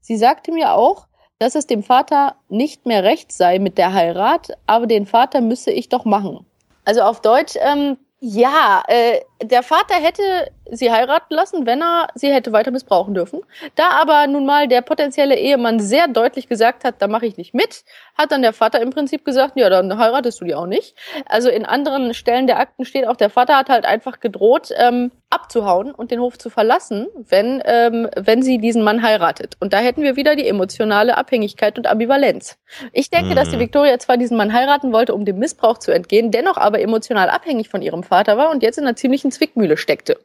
Sie 0.00 0.16
sagte 0.16 0.52
mir 0.52 0.72
auch, 0.72 1.06
dass 1.38 1.54
es 1.54 1.66
dem 1.66 1.82
Vater 1.82 2.36
nicht 2.48 2.86
mehr 2.86 3.04
recht 3.04 3.30
sei 3.30 3.58
mit 3.58 3.76
der 3.76 3.92
Heirat, 3.92 4.56
aber 4.66 4.86
den 4.86 5.04
Vater 5.04 5.42
müsse 5.42 5.70
ich 5.70 5.90
doch 5.90 6.06
machen. 6.06 6.46
Also 6.84 7.02
auf 7.02 7.20
Deutsch, 7.20 7.54
ähm, 7.60 7.96
ja, 8.20 8.82
äh, 8.88 9.20
der 9.42 9.62
Vater 9.62 9.94
hätte 9.94 10.22
sie 10.70 10.90
heiraten 10.90 11.34
lassen, 11.34 11.66
wenn 11.66 11.82
er 11.82 12.08
sie 12.14 12.32
hätte 12.32 12.52
weiter 12.52 12.70
missbrauchen 12.70 13.14
dürfen. 13.14 13.40
Da 13.74 13.90
aber 13.90 14.26
nun 14.26 14.46
mal 14.46 14.68
der 14.68 14.80
potenzielle 14.80 15.36
Ehemann 15.36 15.80
sehr 15.80 16.08
deutlich 16.08 16.48
gesagt 16.48 16.84
hat, 16.84 16.96
da 17.00 17.08
mache 17.08 17.26
ich 17.26 17.36
nicht 17.36 17.54
mit, 17.54 17.84
hat 18.16 18.32
dann 18.32 18.42
der 18.42 18.52
Vater 18.52 18.80
im 18.80 18.90
Prinzip 18.90 19.24
gesagt, 19.24 19.56
ja, 19.56 19.68
dann 19.68 19.98
heiratest 19.98 20.40
du 20.40 20.44
die 20.44 20.54
auch 20.54 20.66
nicht. 20.66 20.96
Also 21.26 21.50
in 21.50 21.66
anderen 21.66 22.14
Stellen 22.14 22.46
der 22.46 22.58
Akten 22.58 22.84
steht 22.84 23.06
auch, 23.06 23.16
der 23.16 23.30
Vater 23.30 23.56
hat 23.56 23.68
halt 23.68 23.84
einfach 23.84 24.20
gedroht, 24.20 24.70
ähm, 24.76 25.10
abzuhauen 25.30 25.90
und 25.90 26.12
den 26.12 26.20
Hof 26.20 26.38
zu 26.38 26.48
verlassen, 26.48 27.08
wenn, 27.16 27.60
ähm, 27.64 28.08
wenn 28.16 28.42
sie 28.42 28.58
diesen 28.58 28.82
Mann 28.82 29.02
heiratet. 29.02 29.56
Und 29.58 29.72
da 29.72 29.78
hätten 29.78 30.02
wir 30.02 30.14
wieder 30.16 30.36
die 30.36 30.46
emotionale 30.46 31.16
Abhängigkeit 31.16 31.76
und 31.76 31.88
Ambivalenz. 31.88 32.56
Ich 32.92 33.10
denke, 33.10 33.30
mhm. 33.30 33.34
dass 33.34 33.50
die 33.50 33.56
mhm. 33.56 33.62
Victoria 33.62 33.98
zwar 33.98 34.16
diesen 34.16 34.36
Mann 34.36 34.52
heiraten 34.52 34.92
wollte, 34.92 35.12
um 35.12 35.24
dem 35.24 35.38
Missbrauch 35.38 35.78
zu 35.78 35.90
entgehen, 35.90 36.30
dennoch 36.30 36.56
aber 36.56 36.80
emotional 36.80 37.28
abhängig 37.28 37.68
von 37.68 37.82
ihrem 37.82 38.04
Vater 38.04 38.36
war 38.36 38.50
und 38.50 38.62
jetzt 38.62 38.78
in 38.78 38.84
einer 38.84 38.96
ziemlichen 38.96 39.32
Zwickmühle 39.34 39.76
steckte. 39.76 40.18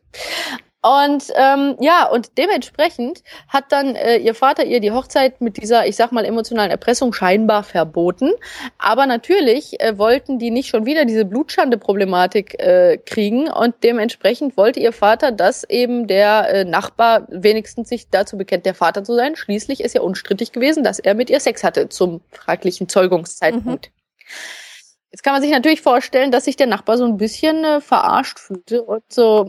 Und 0.82 1.26
ähm, 1.36 1.76
ja, 1.82 2.08
und 2.08 2.38
dementsprechend 2.38 3.22
hat 3.50 3.66
dann 3.74 3.96
äh, 3.96 4.16
ihr 4.18 4.34
Vater 4.34 4.64
ihr 4.64 4.80
die 4.80 4.92
Hochzeit 4.92 5.42
mit 5.42 5.62
dieser, 5.62 5.86
ich 5.88 5.98
sag 5.98 6.14
mal, 6.14 6.24
emotionalen 6.24 6.72
Erpressung 6.72 7.12
scheinbar 7.12 7.64
verboten. 7.64 8.32
Aber 8.78 9.06
natürlich 9.06 9.78
äh, 9.82 9.98
wollten 9.98 10.40
die 10.40 10.52
nicht 10.52 10.70
schon 10.70 10.86
wieder 10.86 11.04
diese 11.04 11.26
Blutschande-Problematik 11.26 12.62
äh, 12.62 12.98
kriegen 12.98 13.50
und 13.50 13.76
dementsprechend 13.84 14.56
wollte 14.56 14.80
ihr 14.80 14.94
Vater, 14.94 15.34
dass 15.34 15.66
eben 15.66 16.08
der 16.08 16.50
äh, 16.50 16.64
Nachbar 16.64 17.28
wenigstens 17.28 17.90
sich 17.90 18.10
dazu 18.10 18.38
bekennt, 18.38 18.66
der 18.66 18.76
Vater 18.76 19.04
zu 19.04 19.16
sein. 19.16 19.36
Schließlich 19.36 19.82
ist 19.82 19.96
ja 19.96 20.02
unstrittig 20.02 20.54
gewesen, 20.54 20.86
dass 20.86 21.00
er 21.00 21.14
mit 21.14 21.30
ihr 21.30 21.42
Sex 21.42 21.66
hatte 21.66 21.90
zum 21.90 22.22
fraglichen 22.32 22.88
Zeugungszeitpunkt. 22.88 23.88
Mhm. 23.88 24.69
Jetzt 25.12 25.24
kann 25.24 25.34
man 25.34 25.42
sich 25.42 25.52
natürlich 25.52 25.82
vorstellen, 25.82 26.32
dass 26.32 26.46
sich 26.46 26.56
der 26.56 26.68
Nachbar 26.68 26.98
so 26.98 27.06
ein 27.06 27.18
bisschen 27.18 27.64
äh, 27.64 27.82
verarscht 27.82 28.40
fühlte 28.40 28.84
und 28.84 29.04
so 29.10 29.48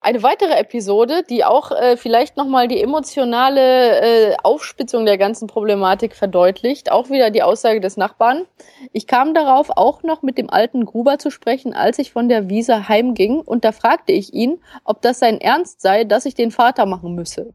Eine 0.00 0.22
weitere 0.22 0.52
Episode, 0.52 1.24
die 1.28 1.44
auch 1.44 1.72
äh, 1.72 1.96
vielleicht 1.96 2.36
nochmal 2.36 2.68
die 2.68 2.80
emotionale 2.80 4.30
äh, 4.30 4.36
Aufspitzung 4.44 5.04
der 5.04 5.18
ganzen 5.18 5.48
Problematik 5.48 6.14
verdeutlicht, 6.14 6.92
auch 6.92 7.10
wieder 7.10 7.30
die 7.30 7.42
Aussage 7.42 7.80
des 7.80 7.96
Nachbarn. 7.96 8.46
Ich 8.92 9.08
kam 9.08 9.34
darauf, 9.34 9.70
auch 9.70 10.04
noch 10.04 10.22
mit 10.22 10.38
dem 10.38 10.50
alten 10.50 10.84
Gruber 10.84 11.18
zu 11.18 11.30
sprechen, 11.30 11.74
als 11.74 11.98
ich 11.98 12.12
von 12.12 12.28
der 12.28 12.48
Wiese 12.48 12.88
heimging, 12.88 13.40
und 13.40 13.64
da 13.64 13.72
fragte 13.72 14.12
ich 14.12 14.32
ihn, 14.32 14.62
ob 14.84 15.02
das 15.02 15.18
sein 15.18 15.40
Ernst 15.40 15.80
sei, 15.80 16.04
dass 16.04 16.26
ich 16.26 16.36
den 16.36 16.52
Vater 16.52 16.86
machen 16.86 17.16
müsse. 17.16 17.52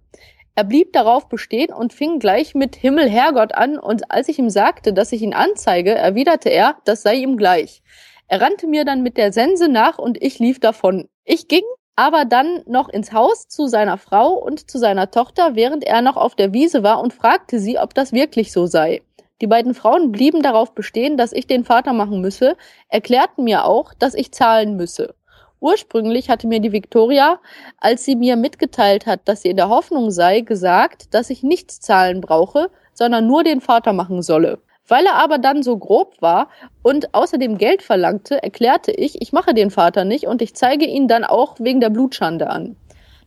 Er 0.55 0.63
blieb 0.63 0.93
darauf 0.93 1.29
bestehen 1.29 1.73
und 1.73 1.93
fing 1.93 2.19
gleich 2.19 2.53
mit 2.53 2.75
Himmel 2.75 3.09
Herrgott 3.09 3.55
an, 3.55 3.79
und 3.79 4.11
als 4.11 4.29
ich 4.29 4.37
ihm 4.37 4.51
sagte, 4.51 4.93
dass 4.93 5.11
ich 5.11 5.23
ihn 5.23 5.33
anzeige, 5.33 5.95
erwiderte 5.95 6.49
er, 6.49 6.77
das 6.85 7.01
sei 7.01 7.15
ihm 7.15 7.37
gleich. 7.37 7.81
Er 8.27 8.41
rannte 8.41 8.67
mir 8.67 8.85
dann 8.85 9.01
mit 9.01 9.17
der 9.17 9.33
Sense 9.33 9.67
nach 9.67 9.97
und 9.97 10.21
ich 10.21 10.37
lief 10.37 10.59
davon. 10.59 11.09
Ich 11.25 11.47
ging 11.47 11.63
aber 11.95 12.25
dann 12.25 12.61
noch 12.65 12.89
ins 12.89 13.13
Haus 13.13 13.47
zu 13.47 13.67
seiner 13.67 13.97
Frau 13.97 14.33
und 14.33 14.69
zu 14.69 14.77
seiner 14.77 15.11
Tochter, 15.11 15.55
während 15.55 15.83
er 15.83 16.01
noch 16.01 16.17
auf 16.17 16.35
der 16.35 16.53
Wiese 16.53 16.83
war 16.83 17.01
und 17.01 17.13
fragte 17.13 17.59
sie, 17.59 17.77
ob 17.77 17.93
das 17.93 18.13
wirklich 18.13 18.51
so 18.51 18.65
sei. 18.65 19.01
Die 19.41 19.47
beiden 19.47 19.73
Frauen 19.73 20.11
blieben 20.11 20.41
darauf 20.41 20.73
bestehen, 20.73 21.17
dass 21.17 21.33
ich 21.33 21.47
den 21.47 21.65
Vater 21.65 21.93
machen 21.93 22.21
müsse, 22.21 22.55
erklärten 22.87 23.43
mir 23.43 23.65
auch, 23.65 23.93
dass 23.93 24.13
ich 24.13 24.31
zahlen 24.31 24.75
müsse. 24.77 25.15
Ursprünglich 25.63 26.30
hatte 26.30 26.45
mir 26.45 26.60
die 26.60 26.73
Victoria, 26.73 27.39
als 27.78 28.04
sie 28.04 28.17
mir 28.17 28.36
mitgeteilt 28.36 29.06
hat, 29.06 29.21
dass 29.30 29.43
sie 29.43 29.47
in 29.52 29.56
der 29.56 29.69
Hoffnung 29.69 30.12
sei, 30.12 30.41
gesagt, 30.41 31.13
dass 31.13 31.30
ich 31.30 31.41
nichts 31.41 31.80
zahlen 31.80 32.19
brauche, 32.19 32.69
sondern 32.93 33.28
nur 33.28 33.45
den 33.45 33.62
Vater 33.62 33.93
machen 33.93 34.21
solle. 34.21 34.60
Weil 34.89 35.06
er 35.06 35.15
aber 35.15 35.38
dann 35.38 35.63
so 35.63 35.78
grob 35.78 36.21
war 36.21 36.49
und 36.82 37.15
außerdem 37.15 37.58
Geld 37.58 37.82
verlangte, 37.82 38.43
erklärte 38.43 38.91
ich, 38.91 39.21
ich 39.21 39.32
mache 39.32 39.54
den 39.54 39.71
Vater 39.71 40.04
nicht 40.04 40.28
und 40.28 40.41
ich 40.41 40.54
zeige 40.54 40.84
ihn 40.84 41.08
dann 41.08 41.23
auch 41.23 41.56
wegen 41.60 41.80
der 41.80 41.91
Blutschande 41.91 42.49
an. 42.49 42.76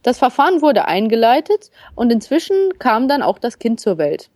Das 0.03 0.19
Verfahren 0.19 0.61
wurde 0.61 0.85
eingeleitet 0.85 1.71
und 1.95 2.13
inzwischen 2.13 2.79
kam 2.79 3.09
dann 3.09 3.23
auch 3.23 3.39
das 3.39 3.59
Kind 3.59 3.81
zur 3.81 3.97
Welt. 3.97 4.29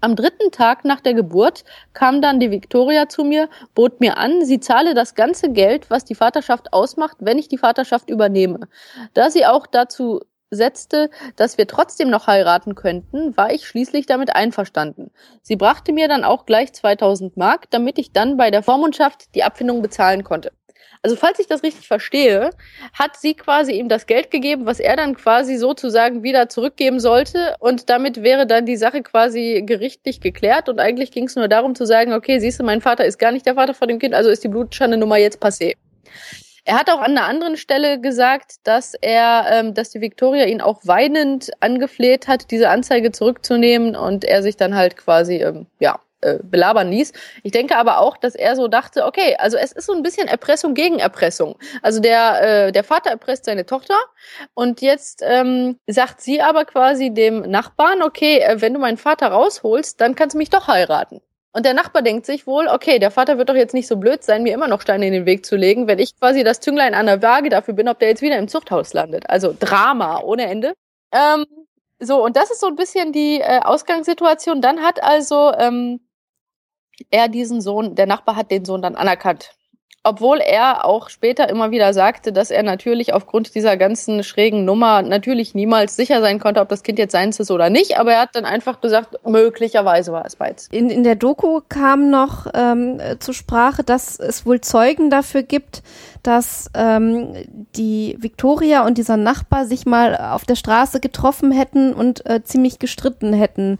Am 0.00 0.16
dritten 0.16 0.50
Tag 0.50 0.84
nach 0.84 1.00
der 1.00 1.14
Geburt 1.14 1.64
kam 1.92 2.22
dann 2.22 2.40
die 2.40 2.50
Victoria 2.50 3.08
zu 3.08 3.24
mir, 3.24 3.48
bot 3.74 4.00
mir 4.00 4.18
an, 4.18 4.44
sie 4.44 4.60
zahle 4.60 4.94
das 4.94 5.14
ganze 5.14 5.50
Geld, 5.50 5.90
was 5.90 6.04
die 6.04 6.14
Vaterschaft 6.14 6.72
ausmacht, 6.72 7.16
wenn 7.20 7.38
ich 7.38 7.48
die 7.48 7.58
Vaterschaft 7.58 8.10
übernehme. 8.10 8.68
Da 9.12 9.30
sie 9.30 9.46
auch 9.46 9.66
dazu 9.66 10.20
setzte, 10.50 11.10
dass 11.36 11.58
wir 11.58 11.66
trotzdem 11.66 12.10
noch 12.10 12.26
heiraten 12.26 12.74
könnten, 12.74 13.36
war 13.36 13.52
ich 13.52 13.66
schließlich 13.66 14.06
damit 14.06 14.34
einverstanden. 14.34 15.10
Sie 15.42 15.56
brachte 15.56 15.92
mir 15.92 16.08
dann 16.08 16.24
auch 16.24 16.46
gleich 16.46 16.72
2000 16.72 17.36
Mark, 17.36 17.70
damit 17.70 17.98
ich 17.98 18.12
dann 18.12 18.36
bei 18.36 18.50
der 18.50 18.62
Vormundschaft 18.62 19.34
die 19.34 19.42
Abfindung 19.42 19.82
bezahlen 19.82 20.24
konnte. 20.24 20.52
Also 21.02 21.16
falls 21.16 21.38
ich 21.38 21.46
das 21.46 21.62
richtig 21.62 21.86
verstehe, 21.86 22.50
hat 22.94 23.16
sie 23.16 23.34
quasi 23.34 23.72
ihm 23.72 23.90
das 23.90 24.06
Geld 24.06 24.30
gegeben, 24.30 24.64
was 24.64 24.80
er 24.80 24.96
dann 24.96 25.14
quasi 25.14 25.56
sozusagen 25.56 26.22
wieder 26.22 26.48
zurückgeben 26.48 26.98
sollte. 26.98 27.54
Und 27.58 27.90
damit 27.90 28.22
wäre 28.22 28.46
dann 28.46 28.64
die 28.64 28.76
Sache 28.76 29.02
quasi 29.02 29.62
gerichtlich 29.66 30.20
geklärt. 30.20 30.70
Und 30.70 30.80
eigentlich 30.80 31.12
ging 31.12 31.24
es 31.24 31.36
nur 31.36 31.46
darum 31.46 31.74
zu 31.74 31.84
sagen, 31.84 32.14
okay, 32.14 32.38
siehst 32.38 32.58
du, 32.58 32.64
mein 32.64 32.80
Vater 32.80 33.04
ist 33.04 33.18
gar 33.18 33.32
nicht 33.32 33.44
der 33.44 33.56
Vater 33.56 33.74
von 33.74 33.88
dem 33.88 33.98
Kind, 33.98 34.14
also 34.14 34.30
ist 34.30 34.44
die 34.44 34.48
Blutschande-Nummer 34.48 35.18
jetzt 35.18 35.42
passé. 35.42 35.74
Er 36.64 36.78
hat 36.78 36.88
auch 36.88 37.00
an 37.00 37.10
einer 37.18 37.26
anderen 37.26 37.58
Stelle 37.58 38.00
gesagt, 38.00 38.54
dass 38.64 38.94
er, 38.94 39.44
ähm, 39.50 39.74
dass 39.74 39.90
die 39.90 40.00
Victoria 40.00 40.46
ihn 40.46 40.62
auch 40.62 40.80
weinend 40.84 41.50
angefleht 41.60 42.26
hat, 42.26 42.50
diese 42.50 42.70
Anzeige 42.70 43.12
zurückzunehmen. 43.12 43.94
Und 43.94 44.24
er 44.24 44.42
sich 44.42 44.56
dann 44.56 44.74
halt 44.74 44.96
quasi, 44.96 45.36
ähm, 45.36 45.66
ja, 45.78 46.00
äh, 46.24 46.38
belabern 46.42 46.90
ließ. 46.90 47.12
Ich 47.42 47.52
denke 47.52 47.76
aber 47.76 47.98
auch, 47.98 48.16
dass 48.16 48.34
er 48.34 48.56
so 48.56 48.68
dachte, 48.68 49.04
okay, 49.04 49.36
also 49.38 49.56
es 49.56 49.72
ist 49.72 49.86
so 49.86 49.92
ein 49.92 50.02
bisschen 50.02 50.28
Erpressung 50.28 50.74
gegen 50.74 50.98
Erpressung. 50.98 51.56
Also 51.82 52.00
der, 52.00 52.66
äh, 52.66 52.72
der 52.72 52.84
Vater 52.84 53.10
erpresst 53.10 53.44
seine 53.44 53.66
Tochter 53.66 53.96
und 54.54 54.80
jetzt 54.80 55.22
ähm, 55.24 55.78
sagt 55.86 56.20
sie 56.20 56.40
aber 56.40 56.64
quasi 56.64 57.10
dem 57.10 57.42
Nachbarn, 57.42 58.02
okay, 58.02 58.38
äh, 58.38 58.60
wenn 58.60 58.74
du 58.74 58.80
meinen 58.80 58.96
Vater 58.96 59.28
rausholst, 59.28 60.00
dann 60.00 60.14
kannst 60.14 60.34
du 60.34 60.38
mich 60.38 60.50
doch 60.50 60.68
heiraten. 60.68 61.20
Und 61.56 61.64
der 61.64 61.74
Nachbar 61.74 62.02
denkt 62.02 62.26
sich 62.26 62.48
wohl, 62.48 62.66
okay, 62.66 62.98
der 62.98 63.12
Vater 63.12 63.38
wird 63.38 63.48
doch 63.48 63.54
jetzt 63.54 63.74
nicht 63.74 63.86
so 63.86 63.96
blöd 63.96 64.24
sein, 64.24 64.42
mir 64.42 64.52
immer 64.52 64.66
noch 64.66 64.80
Steine 64.80 65.06
in 65.06 65.12
den 65.12 65.24
Weg 65.24 65.46
zu 65.46 65.54
legen, 65.54 65.86
wenn 65.86 66.00
ich 66.00 66.18
quasi 66.18 66.42
das 66.42 66.58
Zünglein 66.58 66.94
an 66.94 67.06
der 67.06 67.22
Waage 67.22 67.48
dafür 67.48 67.74
bin, 67.74 67.88
ob 67.88 68.00
der 68.00 68.08
jetzt 68.08 68.22
wieder 68.22 68.38
im 68.38 68.48
Zuchthaus 68.48 68.92
landet. 68.92 69.30
Also 69.30 69.54
Drama 69.56 70.20
ohne 70.20 70.46
Ende. 70.46 70.74
Ähm, 71.12 71.46
so, 72.00 72.24
und 72.24 72.36
das 72.36 72.50
ist 72.50 72.60
so 72.60 72.66
ein 72.66 72.74
bisschen 72.74 73.12
die 73.12 73.40
äh, 73.40 73.60
Ausgangssituation. 73.60 74.60
Dann 74.60 74.82
hat 74.82 75.00
also 75.02 75.52
ähm, 75.56 76.00
er 77.10 77.28
diesen 77.28 77.60
Sohn, 77.60 77.94
der 77.94 78.06
Nachbar 78.06 78.36
hat 78.36 78.50
den 78.50 78.64
Sohn 78.64 78.82
dann 78.82 78.96
anerkannt 78.96 79.54
obwohl 80.06 80.38
er 80.38 80.84
auch 80.84 81.08
später 81.08 81.48
immer 81.48 81.70
wieder 81.70 81.94
sagte, 81.94 82.30
dass 82.30 82.50
er 82.50 82.62
natürlich 82.62 83.14
aufgrund 83.14 83.54
dieser 83.54 83.78
ganzen 83.78 84.22
schrägen 84.22 84.66
Nummer 84.66 85.00
natürlich 85.00 85.54
niemals 85.54 85.96
sicher 85.96 86.20
sein 86.20 86.38
konnte, 86.38 86.60
ob 86.60 86.68
das 86.68 86.82
Kind 86.82 86.98
jetzt 86.98 87.12
seins 87.12 87.40
ist 87.40 87.50
oder 87.50 87.70
nicht. 87.70 87.98
Aber 87.98 88.12
er 88.12 88.20
hat 88.20 88.36
dann 88.36 88.44
einfach 88.44 88.82
gesagt, 88.82 89.16
möglicherweise 89.26 90.12
war 90.12 90.26
es 90.26 90.36
beides. 90.36 90.68
In, 90.68 90.90
in 90.90 91.04
der 91.04 91.16
Doku 91.16 91.62
kam 91.70 92.10
noch 92.10 92.46
ähm, 92.52 93.00
zur 93.18 93.32
Sprache, 93.32 93.82
dass 93.82 94.20
es 94.20 94.44
wohl 94.44 94.60
Zeugen 94.60 95.08
dafür 95.08 95.42
gibt, 95.42 95.82
dass 96.22 96.70
ähm, 96.74 97.34
die 97.74 98.16
Victoria 98.20 98.84
und 98.84 98.98
dieser 98.98 99.16
Nachbar 99.16 99.64
sich 99.64 99.86
mal 99.86 100.16
auf 100.16 100.44
der 100.44 100.56
Straße 100.56 101.00
getroffen 101.00 101.50
hätten 101.50 101.94
und 101.94 102.26
äh, 102.26 102.44
ziemlich 102.44 102.78
gestritten 102.78 103.32
hätten 103.32 103.78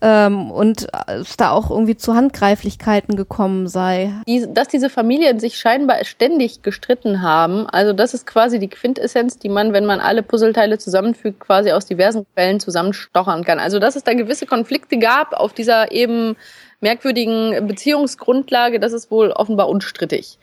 ähm, 0.00 0.50
und 0.50 0.86
es 1.06 1.36
da 1.36 1.50
auch 1.50 1.70
irgendwie 1.70 1.96
zu 1.96 2.14
Handgreiflichkeiten 2.14 3.16
gekommen 3.16 3.66
sei. 3.66 4.12
Die, 4.26 4.46
dass 4.52 4.68
diese 4.68 4.90
Familien 4.90 5.40
sich 5.40 5.58
scheinbar 5.58 6.04
ständig 6.04 6.62
gestritten 6.62 7.22
haben, 7.22 7.66
also 7.66 7.92
das 7.92 8.14
ist 8.14 8.26
quasi 8.26 8.58
die 8.58 8.68
Quintessenz, 8.68 9.38
die 9.38 9.48
man, 9.48 9.72
wenn 9.72 9.86
man 9.86 10.00
alle 10.00 10.22
Puzzleteile 10.22 10.78
zusammenfügt, 10.78 11.40
quasi 11.40 11.72
aus 11.72 11.86
diversen 11.86 12.26
Quellen 12.34 12.60
zusammenstochern 12.60 13.44
kann. 13.44 13.58
Also 13.58 13.78
dass 13.78 13.96
es 13.96 14.04
da 14.04 14.14
gewisse 14.14 14.46
Konflikte 14.46 14.98
gab 14.98 15.32
auf 15.32 15.52
dieser 15.52 15.90
eben 15.92 16.36
merkwürdigen 16.80 17.66
Beziehungsgrundlage, 17.66 18.78
das 18.78 18.92
ist 18.92 19.10
wohl 19.10 19.32
offenbar 19.32 19.68
unstrittig. 19.68 20.38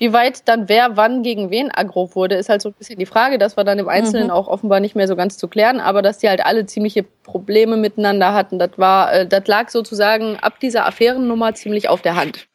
Wie 0.00 0.14
weit 0.14 0.48
dann 0.48 0.70
wer 0.70 0.96
wann 0.96 1.22
gegen 1.22 1.50
wen 1.50 1.70
aggro 1.70 2.14
wurde, 2.14 2.36
ist 2.36 2.48
halt 2.48 2.62
so 2.62 2.70
ein 2.70 2.74
bisschen 2.74 2.98
die 2.98 3.04
Frage. 3.04 3.36
Das 3.36 3.58
war 3.58 3.64
dann 3.64 3.78
im 3.78 3.88
Einzelnen 3.88 4.28
mhm. 4.28 4.32
auch 4.32 4.48
offenbar 4.48 4.80
nicht 4.80 4.96
mehr 4.96 5.06
so 5.06 5.14
ganz 5.14 5.36
zu 5.36 5.46
klären, 5.46 5.78
aber 5.78 6.00
dass 6.00 6.16
die 6.16 6.28
halt 6.30 6.42
alle 6.44 6.64
ziemliche 6.64 7.02
Probleme 7.02 7.76
miteinander 7.76 8.32
hatten, 8.32 8.58
das 8.58 8.70
war, 8.76 9.12
äh, 9.12 9.26
das 9.26 9.46
lag 9.46 9.68
sozusagen 9.68 10.38
ab 10.38 10.58
dieser 10.58 10.86
Affärennummer 10.86 11.54
ziemlich 11.54 11.90
auf 11.90 12.00
der 12.00 12.16
Hand. 12.16 12.48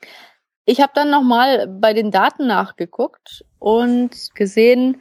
Ich 0.66 0.82
habe 0.82 0.94
dann 0.96 1.12
nochmal 1.12 1.68
bei 1.68 1.94
den 1.94 2.10
Daten 2.10 2.48
nachgeguckt 2.48 3.46
und 3.60 4.34
gesehen, 4.34 5.00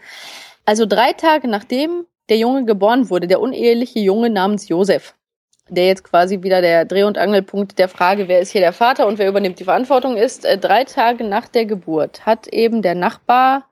also 0.66 0.84
drei 0.84 1.14
Tage 1.14 1.48
nachdem 1.48 2.04
der 2.28 2.36
Junge 2.36 2.66
geboren 2.66 3.08
wurde, 3.08 3.26
der 3.26 3.40
uneheliche 3.40 4.00
Junge 4.00 4.28
namens 4.28 4.68
Josef, 4.68 5.14
der 5.68 5.86
jetzt 5.86 6.04
quasi 6.04 6.42
wieder 6.42 6.60
der 6.60 6.84
Dreh- 6.84 7.04
und 7.04 7.18
Angelpunkt 7.18 7.78
der 7.78 7.88
Frage, 7.88 8.28
wer 8.28 8.40
ist 8.40 8.50
hier 8.50 8.60
der 8.60 8.72
Vater 8.72 9.06
und 9.06 9.18
wer 9.18 9.28
übernimmt 9.28 9.58
die 9.58 9.64
Verantwortung 9.64 10.16
ist. 10.16 10.44
Äh, 10.44 10.58
drei 10.58 10.84
Tage 10.84 11.24
nach 11.24 11.48
der 11.48 11.66
Geburt 11.66 12.26
hat 12.26 12.46
eben 12.48 12.82
der 12.82 12.94
Nachbar 12.94 13.64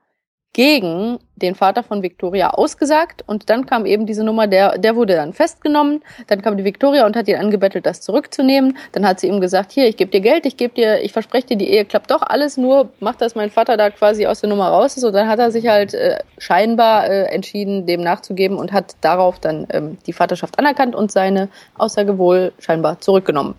gegen 0.53 1.17
den 1.35 1.55
Vater 1.55 1.83
von 1.83 2.03
Victoria 2.03 2.51
ausgesagt. 2.51 3.23
Und 3.25 3.49
dann 3.49 3.65
kam 3.65 3.85
eben 3.85 4.05
diese 4.05 4.23
Nummer, 4.23 4.47
der, 4.47 4.77
der 4.77 4.95
wurde 4.95 5.15
dann 5.15 5.33
festgenommen, 5.33 6.03
dann 6.27 6.41
kam 6.41 6.57
die 6.57 6.63
Victoria 6.63 7.05
und 7.05 7.15
hat 7.15 7.27
ihn 7.27 7.37
angebettelt, 7.37 7.85
das 7.85 8.01
zurückzunehmen, 8.01 8.77
dann 8.91 9.05
hat 9.05 9.19
sie 9.19 9.27
ihm 9.27 9.41
gesagt, 9.41 9.71
hier, 9.71 9.87
ich 9.87 9.97
gebe 9.97 10.11
dir 10.11 10.21
Geld, 10.21 10.45
ich 10.45 10.55
gebe 10.55 10.73
dir, 10.73 11.01
ich 11.01 11.11
verspreche 11.11 11.47
dir, 11.47 11.57
die 11.57 11.69
Ehe 11.69 11.85
klappt 11.85 12.11
doch 12.11 12.21
alles, 12.21 12.55
nur 12.55 12.91
macht, 12.99 13.21
dass 13.21 13.35
mein 13.35 13.49
Vater 13.49 13.77
da 13.77 13.89
quasi 13.89 14.27
aus 14.27 14.41
der 14.41 14.49
Nummer 14.49 14.69
raus 14.69 14.95
ist. 14.95 15.03
Und 15.03 15.13
dann 15.13 15.27
hat 15.27 15.39
er 15.39 15.51
sich 15.51 15.67
halt 15.67 15.95
äh, 15.95 16.19
scheinbar 16.37 17.09
äh, 17.09 17.23
entschieden, 17.25 17.87
dem 17.87 18.01
nachzugeben 18.01 18.57
und 18.57 18.71
hat 18.71 18.95
darauf 19.01 19.39
dann 19.39 19.67
ähm, 19.71 19.97
die 20.05 20.13
Vaterschaft 20.13 20.59
anerkannt 20.59 20.95
und 20.95 21.11
seine 21.11 21.49
Aussage 21.77 22.17
wohl 22.19 22.53
scheinbar 22.59 23.01
zurückgenommen. 23.01 23.55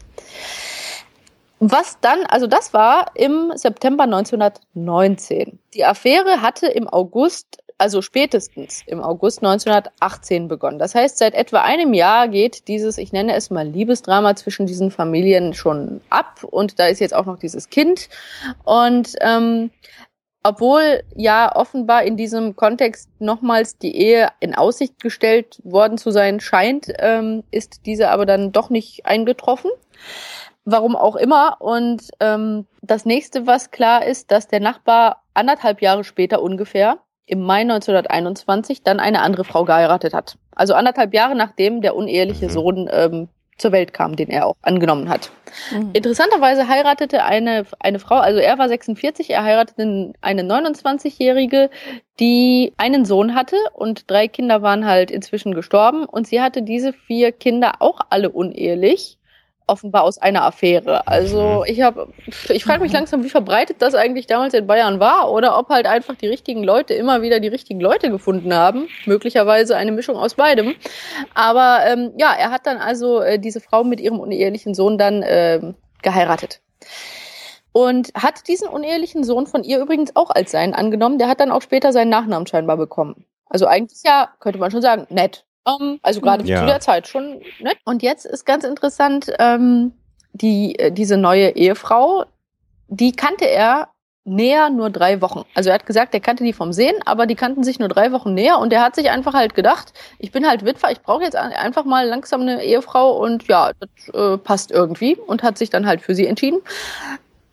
Was 1.61 1.99
dann, 2.01 2.25
also 2.27 2.47
das 2.47 2.75
war 2.75 3.13
im 3.15 3.53
September 3.55 4.05
1919. 4.05 5.59
Die 5.73 5.85
Affäre 5.85 6.43
hatte 6.43 6.67
im 6.67 6.89
August, 6.89 7.63
also 7.79 8.03
spätestens 8.03 8.83
im 8.87 9.01
August 9.01 9.39
1918 9.39 10.49
begonnen. 10.49 10.79
Das 10.79 10.95
heißt, 10.95 11.17
seit 11.17 11.35
etwa 11.35 11.63
einem 11.63 11.95
Jahr 11.95 12.29
geht 12.29 12.67
dieses, 12.69 12.99
ich 12.99 13.13
nenne 13.13 13.35
es 13.35 13.51
mal 13.51 13.67
Liebesdrama 13.67 14.35
zwischen 14.37 14.67
diesen 14.67 14.91
Familien 14.91 15.55
schon 15.55 16.01
ab 16.11 16.45
und 16.45 16.79
da 16.79 16.87
ist 16.87 17.01
jetzt 17.01 17.15
auch 17.15 17.27
noch 17.27 17.39
dieses 17.39 17.71
Kind. 17.71 18.09
Und 18.65 19.15
ähm, 19.21 19.71
obwohl 20.43 21.03
ja 21.17 21.55
offenbar 21.57 22.03
in 22.03 22.17
diesem 22.17 22.57
Kontext 22.57 23.09
nochmals 23.19 23.79
die 23.79 23.97
Ehe 23.97 24.29
in 24.41 24.55
Aussicht 24.55 25.01
gestellt 25.01 25.61
worden 25.65 25.99
zu 25.99 26.11
sein 26.11 26.41
scheint, 26.41 26.93
ähm, 26.99 27.45
ist 27.51 27.87
diese 27.87 28.11
aber 28.11 28.27
dann 28.27 28.53
doch 28.53 28.69
nicht 28.71 29.07
eingetroffen 29.07 29.71
warum 30.65 30.97
auch 30.97 31.17
immer. 31.17 31.57
Und 31.61 32.11
ähm, 32.21 32.67
das 32.83 33.05
nächste, 33.05 33.47
was 33.47 33.71
klar 33.71 34.05
ist, 34.05 34.31
dass 34.31 34.49
der 34.49 34.61
Nachbar 34.61 35.23
anderthalb 35.35 35.83
Jahre 35.83 36.05
später 36.05 36.43
ungefähr, 36.43 36.99
im 37.27 37.41
Mai 37.41 37.63
1921, 37.63 38.83
dann 38.83 39.01
eine 39.01 39.23
andere 39.23 39.45
Frau 39.45 39.65
geheiratet 39.65 40.13
hat. 40.13 40.37
Also 40.55 40.75
anderthalb 40.75 41.15
Jahre 41.15 41.35
nachdem 41.35 41.81
der 41.81 41.97
uneheliche 41.97 42.47
mhm. 42.47 42.51
Sohn 42.51 42.91
ähm, 42.93 43.29
zur 43.57 43.73
Welt 43.73 43.95
kam, 43.95 44.17
den 44.17 44.29
er 44.29 44.47
auch 44.47 44.57
angenommen 44.63 45.09
hat. 45.09 45.31
Mhm. 45.71 45.91
Interessanterweise 45.93 46.69
heiratete 46.69 47.25
eine, 47.25 47.65
eine 47.79 47.99
Frau, 47.99 48.17
also 48.17 48.41
er 48.41 48.59
war 48.59 48.69
46, 48.69 49.31
er 49.31 49.45
heiratete 49.45 50.13
eine 50.21 50.43
29-Jährige, 50.43 51.71
die 52.21 52.73
einen 52.77 53.05
Sohn 53.05 53.35
hatte 53.35 53.57
und 53.73 54.11
drei 54.11 54.29
Kinder 54.29 54.63
waren 54.63 54.85
halt 54.87 55.11
inzwischen 55.11 55.55
gestorben 55.55 56.05
und 56.05 56.27
sie 56.27 56.41
hatte 56.41 56.63
diese 56.63 56.93
vier 56.93 57.33
Kinder 57.33 57.75
auch 57.79 58.01
alle 58.11 58.31
unehelich 58.31 59.19
offenbar 59.67 60.03
aus 60.03 60.19
einer 60.19 60.45
Affäre. 60.45 61.07
Also 61.07 61.61
mhm. 61.61 61.65
ich 61.67 61.83
habe, 61.83 62.09
ich 62.49 62.65
frage 62.65 62.83
mich 62.83 62.93
langsam, 62.93 63.25
wie 63.25 63.31
verbreitet 63.31 63.81
das 63.81 63.95
eigentlich 63.95 64.27
damals 64.27 64.55
in 64.55 64.67
Bayern 64.67 65.01
war 65.01 65.31
oder 65.31 65.59
ob 65.59 65.69
halt 65.69 65.87
einfach 65.87 66.15
die 66.15 66.27
richtigen 66.27 66.65
Leute 66.65 66.95
immer 66.95 67.23
wieder 67.23 67.41
die 67.41 67.49
richtigen 67.49 67.81
Leute 67.81 68.11
gefunden 68.11 68.53
haben. 68.53 68.89
Möglicherweise 69.07 69.77
eine 69.77 69.93
Mischung 69.93 70.17
aus 70.17 70.35
beidem. 70.35 70.75
Aber 71.35 71.81
ähm, 71.87 72.13
ja, 72.17 72.35
er 72.35 72.51
hat 72.51 72.67
dann 72.67 72.79
also 72.79 73.21
äh, 73.21 73.39
diese 73.39 73.61
Frau 73.61 73.85
mit 73.85 74.01
ihrem 74.01 74.21
unehelichen 74.21 74.75
Sohn 74.75 74.99
dann 74.99 75.23
äh, 75.23 75.61
geheiratet. 76.03 76.61
Und 77.73 78.13
hat 78.15 78.47
diesen 78.47 78.69
unehelichen 78.69 79.25
Sohn 79.25 79.47
von 79.47 79.65
ihr 79.65 79.81
übrigens 79.81 80.15
auch 80.15 80.31
als 80.31 80.53
seinen 80.53 80.75
angenommen. 80.75 81.19
Der 81.19 81.29
hat 81.29 81.41
dann 81.41 81.51
auch 81.51 81.63
später 81.63 81.93
seinen 81.93 82.11
Nachnamen 82.11 82.47
scheinbar 82.47 82.77
bekommen. 82.77 83.25
Also 83.47 83.67
eigentlich 83.67 84.01
ja, 84.05 84.31
könnte 84.41 84.59
man 84.59 84.71
schon 84.71 84.83
sagen, 84.83 85.07
nett. 85.11 85.45
Um, 85.65 85.81
ähm, 85.81 86.01
also 86.03 86.21
gerade 86.21 86.45
ja. 86.45 86.61
zu 86.61 86.67
der 86.67 86.81
Zeit 86.81 87.09
schon. 87.09 87.41
Ne? 87.61 87.73
Und 87.85 88.03
jetzt 88.03 88.27
ist 88.27 88.45
ganz 88.45 88.65
interessant, 88.65 89.33
ähm, 89.39 89.93
die, 90.33 90.79
äh, 90.79 90.91
diese 90.93 91.17
neue 91.17 91.51
Ehefrau, 91.57 92.25
die 92.89 93.13
kannte 93.13 93.47
er 93.47 93.89
näher 94.25 94.71
nur 94.71 94.91
drei 94.91 95.21
Wochen. 95.21 95.45
Also 95.55 95.69
er 95.69 95.75
hat 95.75 95.87
gesagt, 95.87 96.15
er 96.15 96.21
kannte 96.21 96.45
die 96.45 96.55
vom 96.55 96.73
Sehen, 96.73 96.97
aber 97.05 97.27
die 97.27 97.35
kannten 97.35 97.63
sich 97.63 97.79
nur 97.79 97.89
drei 97.89 98.11
Wochen 98.13 98.33
näher 98.33 98.59
und 98.59 98.73
er 98.73 98.83
hat 98.83 98.95
sich 98.95 99.11
einfach 99.11 99.35
halt 99.35 99.55
gedacht, 99.55 99.93
ich 100.19 100.33
bin 100.33 100.47
halt 100.47 100.65
Witwer, 100.65 100.91
ich 100.91 101.03
brauche 101.03 101.23
jetzt 101.23 101.37
einfach 101.37 101.85
mal 101.85 102.07
langsam 102.07 102.41
eine 102.41 102.63
Ehefrau 102.63 103.19
und 103.23 103.47
ja, 103.49 103.73
das 103.79 104.15
äh, 104.15 104.39
passt 104.39 104.71
irgendwie 104.71 105.17
und 105.17 105.43
hat 105.43 105.59
sich 105.59 105.69
dann 105.69 105.87
halt 105.87 106.01
für 106.01 106.15
sie 106.15 106.27
entschieden. 106.27 106.61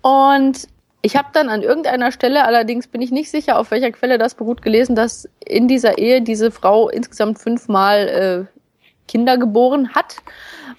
Und 0.01 0.67
ich 1.01 1.15
habe 1.15 1.29
dann 1.33 1.49
an 1.49 1.63
irgendeiner 1.63 2.11
Stelle, 2.11 2.45
allerdings 2.45 2.87
bin 2.87 3.01
ich 3.01 3.11
nicht 3.11 3.31
sicher, 3.31 3.57
auf 3.57 3.71
welcher 3.71 3.91
Quelle 3.91 4.17
das 4.17 4.35
beruht, 4.35 4.61
gelesen, 4.61 4.95
dass 4.95 5.27
in 5.45 5.67
dieser 5.67 5.97
Ehe 5.97 6.21
diese 6.21 6.51
Frau 6.51 6.89
insgesamt 6.89 7.39
fünfmal 7.39 8.47
äh, 8.49 8.59
Kinder 9.07 9.37
geboren 9.37 9.93
hat. 9.93 10.17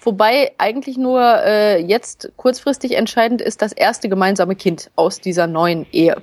Wobei 0.01 0.53
eigentlich 0.57 0.97
nur 0.97 1.21
äh, 1.21 1.81
jetzt 1.81 2.31
kurzfristig 2.37 2.93
entscheidend 2.93 3.41
ist 3.41 3.61
das 3.61 3.73
erste 3.73 4.09
gemeinsame 4.09 4.55
Kind 4.55 4.91
aus 4.95 5.19
dieser 5.19 5.47
neuen 5.47 5.85
Ehe. 5.91 6.21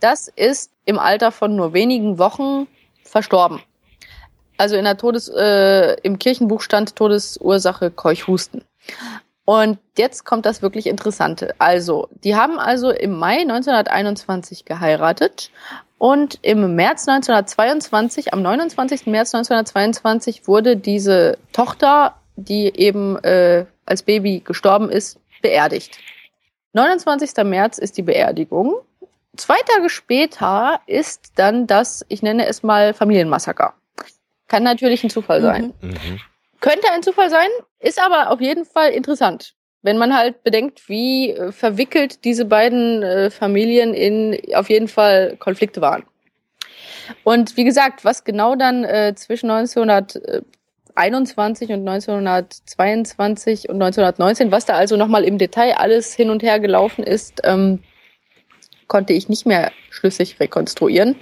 Das 0.00 0.28
ist 0.28 0.72
im 0.84 0.98
Alter 0.98 1.32
von 1.32 1.56
nur 1.56 1.72
wenigen 1.72 2.18
Wochen 2.18 2.66
verstorben. 3.02 3.60
Also 4.56 4.76
in 4.76 4.84
der 4.84 4.96
Todes, 4.96 5.28
äh, 5.28 5.94
im 6.02 6.18
Kirchenbuch 6.18 6.60
stand 6.60 6.94
Todesursache 6.94 7.90
Keuchhusten. 7.90 8.64
Und 9.44 9.78
jetzt 9.96 10.24
kommt 10.24 10.46
das 10.46 10.62
wirklich 10.62 10.86
Interessante. 10.86 11.54
Also, 11.58 12.08
die 12.24 12.36
haben 12.36 12.58
also 12.58 12.90
im 12.90 13.18
Mai 13.18 13.40
1921 13.40 14.64
geheiratet 14.64 15.50
und 15.98 16.38
im 16.42 16.76
März 16.76 17.08
1922, 17.08 18.32
am 18.32 18.42
29. 18.42 19.06
März 19.06 19.34
1922 19.34 20.46
wurde 20.46 20.76
diese 20.76 21.36
Tochter, 21.52 22.14
die 22.36 22.74
eben 22.74 23.18
äh, 23.24 23.66
als 23.84 24.02
Baby 24.02 24.40
gestorben 24.40 24.88
ist, 24.88 25.18
beerdigt. 25.42 25.98
29. 26.72 27.44
März 27.44 27.78
ist 27.78 27.98
die 27.98 28.02
Beerdigung. 28.02 28.76
Zwei 29.36 29.58
Tage 29.66 29.90
später 29.90 30.80
ist 30.86 31.32
dann 31.36 31.66
das, 31.66 32.04
ich 32.08 32.22
nenne 32.22 32.46
es 32.46 32.62
mal 32.62 32.94
Familienmassaker. 32.94 33.74
Kann 34.48 34.62
natürlich 34.62 35.04
ein 35.04 35.10
Zufall 35.10 35.42
sein. 35.42 35.74
Mhm. 35.80 35.90
mhm. 35.90 36.20
Könnte 36.60 36.90
ein 36.92 37.02
Zufall 37.02 37.30
sein, 37.30 37.48
ist 37.78 38.00
aber 38.00 38.30
auf 38.30 38.40
jeden 38.40 38.64
Fall 38.64 38.90
interessant. 38.90 39.54
Wenn 39.82 39.96
man 39.96 40.14
halt 40.14 40.44
bedenkt, 40.44 40.88
wie 40.88 41.30
äh, 41.30 41.52
verwickelt 41.52 42.24
diese 42.24 42.44
beiden 42.44 43.02
äh, 43.02 43.30
Familien 43.30 43.94
in 43.94 44.38
auf 44.54 44.68
jeden 44.68 44.88
Fall 44.88 45.36
Konflikte 45.38 45.80
waren. 45.80 46.04
Und 47.24 47.56
wie 47.56 47.64
gesagt, 47.64 48.04
was 48.04 48.24
genau 48.24 48.56
dann 48.56 48.84
äh, 48.84 49.14
zwischen 49.16 49.50
1921 49.50 51.70
und 51.70 51.88
1922 51.88 53.70
und 53.70 53.76
1919, 53.76 54.52
was 54.52 54.66
da 54.66 54.74
also 54.74 54.96
nochmal 54.96 55.24
im 55.24 55.38
Detail 55.38 55.78
alles 55.78 56.14
hin 56.14 56.28
und 56.28 56.42
her 56.42 56.60
gelaufen 56.60 57.02
ist, 57.02 57.40
ähm, 57.44 57.82
konnte 58.86 59.14
ich 59.14 59.30
nicht 59.30 59.46
mehr 59.46 59.72
schlüssig 59.90 60.38
rekonstruieren. 60.40 61.16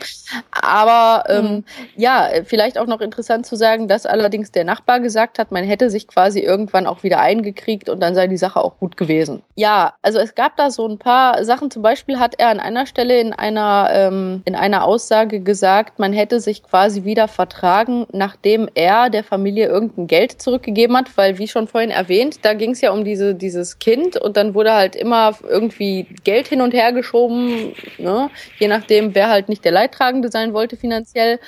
Aber 0.51 1.25
ähm, 1.29 1.45
mhm. 1.45 1.65
ja, 1.97 2.29
vielleicht 2.45 2.79
auch 2.79 2.87
noch 2.87 3.01
interessant 3.01 3.47
zu 3.47 3.57
sagen, 3.57 3.89
dass 3.89 4.07
allerdings 4.07 4.53
der 4.53 4.65
Nachbar 4.65 5.01
gesagt 5.01 5.39
hat, 5.39 5.51
man 5.51 5.65
hätte 5.65 5.91
sich 5.91 6.07
quasi 6.07 6.41
irgendwann 6.41 6.87
auch 6.87 7.03
wieder 7.03 7.21
eingekriegt 7.21 7.89
und 7.89 8.01
dann 8.01 8.15
sei 8.15 8.27
die 8.27 8.37
Sache 8.37 8.61
auch 8.61 8.79
gut 8.79 8.97
gewesen. 8.97 9.43
Ja, 9.55 9.95
also 10.03 10.19
es 10.19 10.35
gab 10.35 10.57
da 10.57 10.71
so 10.71 10.87
ein 10.87 10.99
paar 10.99 11.45
Sachen. 11.45 11.71
Zum 11.71 11.83
Beispiel 11.83 12.19
hat 12.19 12.35
er 12.39 12.49
an 12.49 12.61
einer 12.61 12.87
Stelle 12.87 13.21
in 13.21 13.33
einer 13.33 13.89
ähm, 13.93 14.43
in 14.45 14.55
einer 14.55 14.85
Aussage 14.85 15.41
gesagt, 15.41 15.99
man 15.99 16.13
hätte 16.13 16.41
sich 16.41 16.63
quasi 16.63 17.05
wieder 17.05 17.29
vertragen, 17.29 18.07
nachdem 18.13 18.69
er 18.75 19.11
der 19.11 19.25
Familie 19.25 19.69
irgendein 19.69 20.07
Geld 20.07 20.41
zurückgegeben 20.43 20.97
hat, 20.97 21.17
weil 21.17 21.39
wie 21.39 21.49
schon 21.49 21.69
vorhin 21.69 21.91
erwähnt, 21.91 22.41
da 22.43 22.55
ging 22.55 22.73
es 22.73 22.81
ja 22.81 22.93
um 22.93 23.05
diese 23.05 23.35
dieses 23.35 23.79
Kind 23.79 24.17
und 24.17 24.37
dann 24.37 24.55
wurde 24.55 24.75
halt 24.75 24.95
immer 24.95 25.35
irgendwie 25.43 26.07
Geld 26.25 26.49
hin 26.49 26.61
und 26.61 26.75
her 26.75 26.93
geschoben, 26.93 27.73
ne? 27.97 28.31
Je 28.59 28.69
nachdem, 28.69 29.15
wer 29.15 29.29
halt 29.29 29.49
nicht 29.49 29.65
der 29.65 29.73
Leidtragende 29.73 30.31
sein 30.31 30.53
wollte 30.53 30.77
finanziell. 30.77 31.39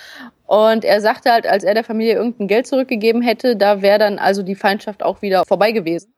Und 0.47 0.85
er 0.85 1.01
sagte 1.01 1.31
halt, 1.31 1.47
als 1.47 1.65
er 1.65 1.75
der 1.75 1.85
Familie 1.85 2.15
irgendein 2.15 2.49
Geld 2.49 2.67
zurückgegeben 2.67 3.23
hätte, 3.23 3.57
da 3.57 3.83
wäre 3.83 3.99
dann 3.99 4.19
also 4.19 4.43
die 4.43 4.55
Feindschaft 4.55 5.03
auch 5.03 5.23
wieder 5.23 5.45
vorbei 5.47 5.73
gewesen. 5.73 6.13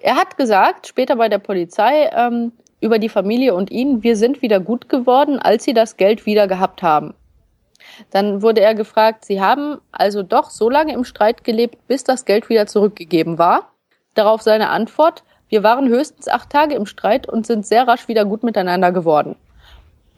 Er 0.00 0.16
hat 0.16 0.36
gesagt, 0.36 0.86
später 0.86 1.16
bei 1.16 1.28
der 1.28 1.38
Polizei, 1.38 2.10
ähm, 2.14 2.52
über 2.80 2.98
die 2.98 3.08
Familie 3.08 3.54
und 3.54 3.70
ihn, 3.70 4.02
wir 4.02 4.16
sind 4.16 4.42
wieder 4.42 4.58
gut 4.58 4.88
geworden, 4.88 5.38
als 5.38 5.64
sie 5.64 5.72
das 5.72 5.96
Geld 5.96 6.26
wieder 6.26 6.48
gehabt 6.48 6.82
haben. 6.82 7.14
Dann 8.10 8.42
wurde 8.42 8.60
er 8.60 8.74
gefragt, 8.74 9.24
sie 9.24 9.40
haben 9.40 9.78
also 9.92 10.22
doch 10.22 10.50
so 10.50 10.68
lange 10.68 10.92
im 10.94 11.04
Streit 11.04 11.44
gelebt, 11.44 11.86
bis 11.86 12.02
das 12.04 12.24
Geld 12.24 12.48
wieder 12.48 12.66
zurückgegeben 12.66 13.38
war. 13.38 13.72
Darauf 14.14 14.42
seine 14.42 14.70
Antwort, 14.70 15.22
wir 15.48 15.62
waren 15.62 15.88
höchstens 15.88 16.28
acht 16.28 16.50
Tage 16.50 16.74
im 16.74 16.86
Streit 16.86 17.28
und 17.28 17.46
sind 17.46 17.66
sehr 17.66 17.86
rasch 17.86 18.08
wieder 18.08 18.24
gut 18.24 18.42
miteinander 18.42 18.90
geworden 18.90 19.36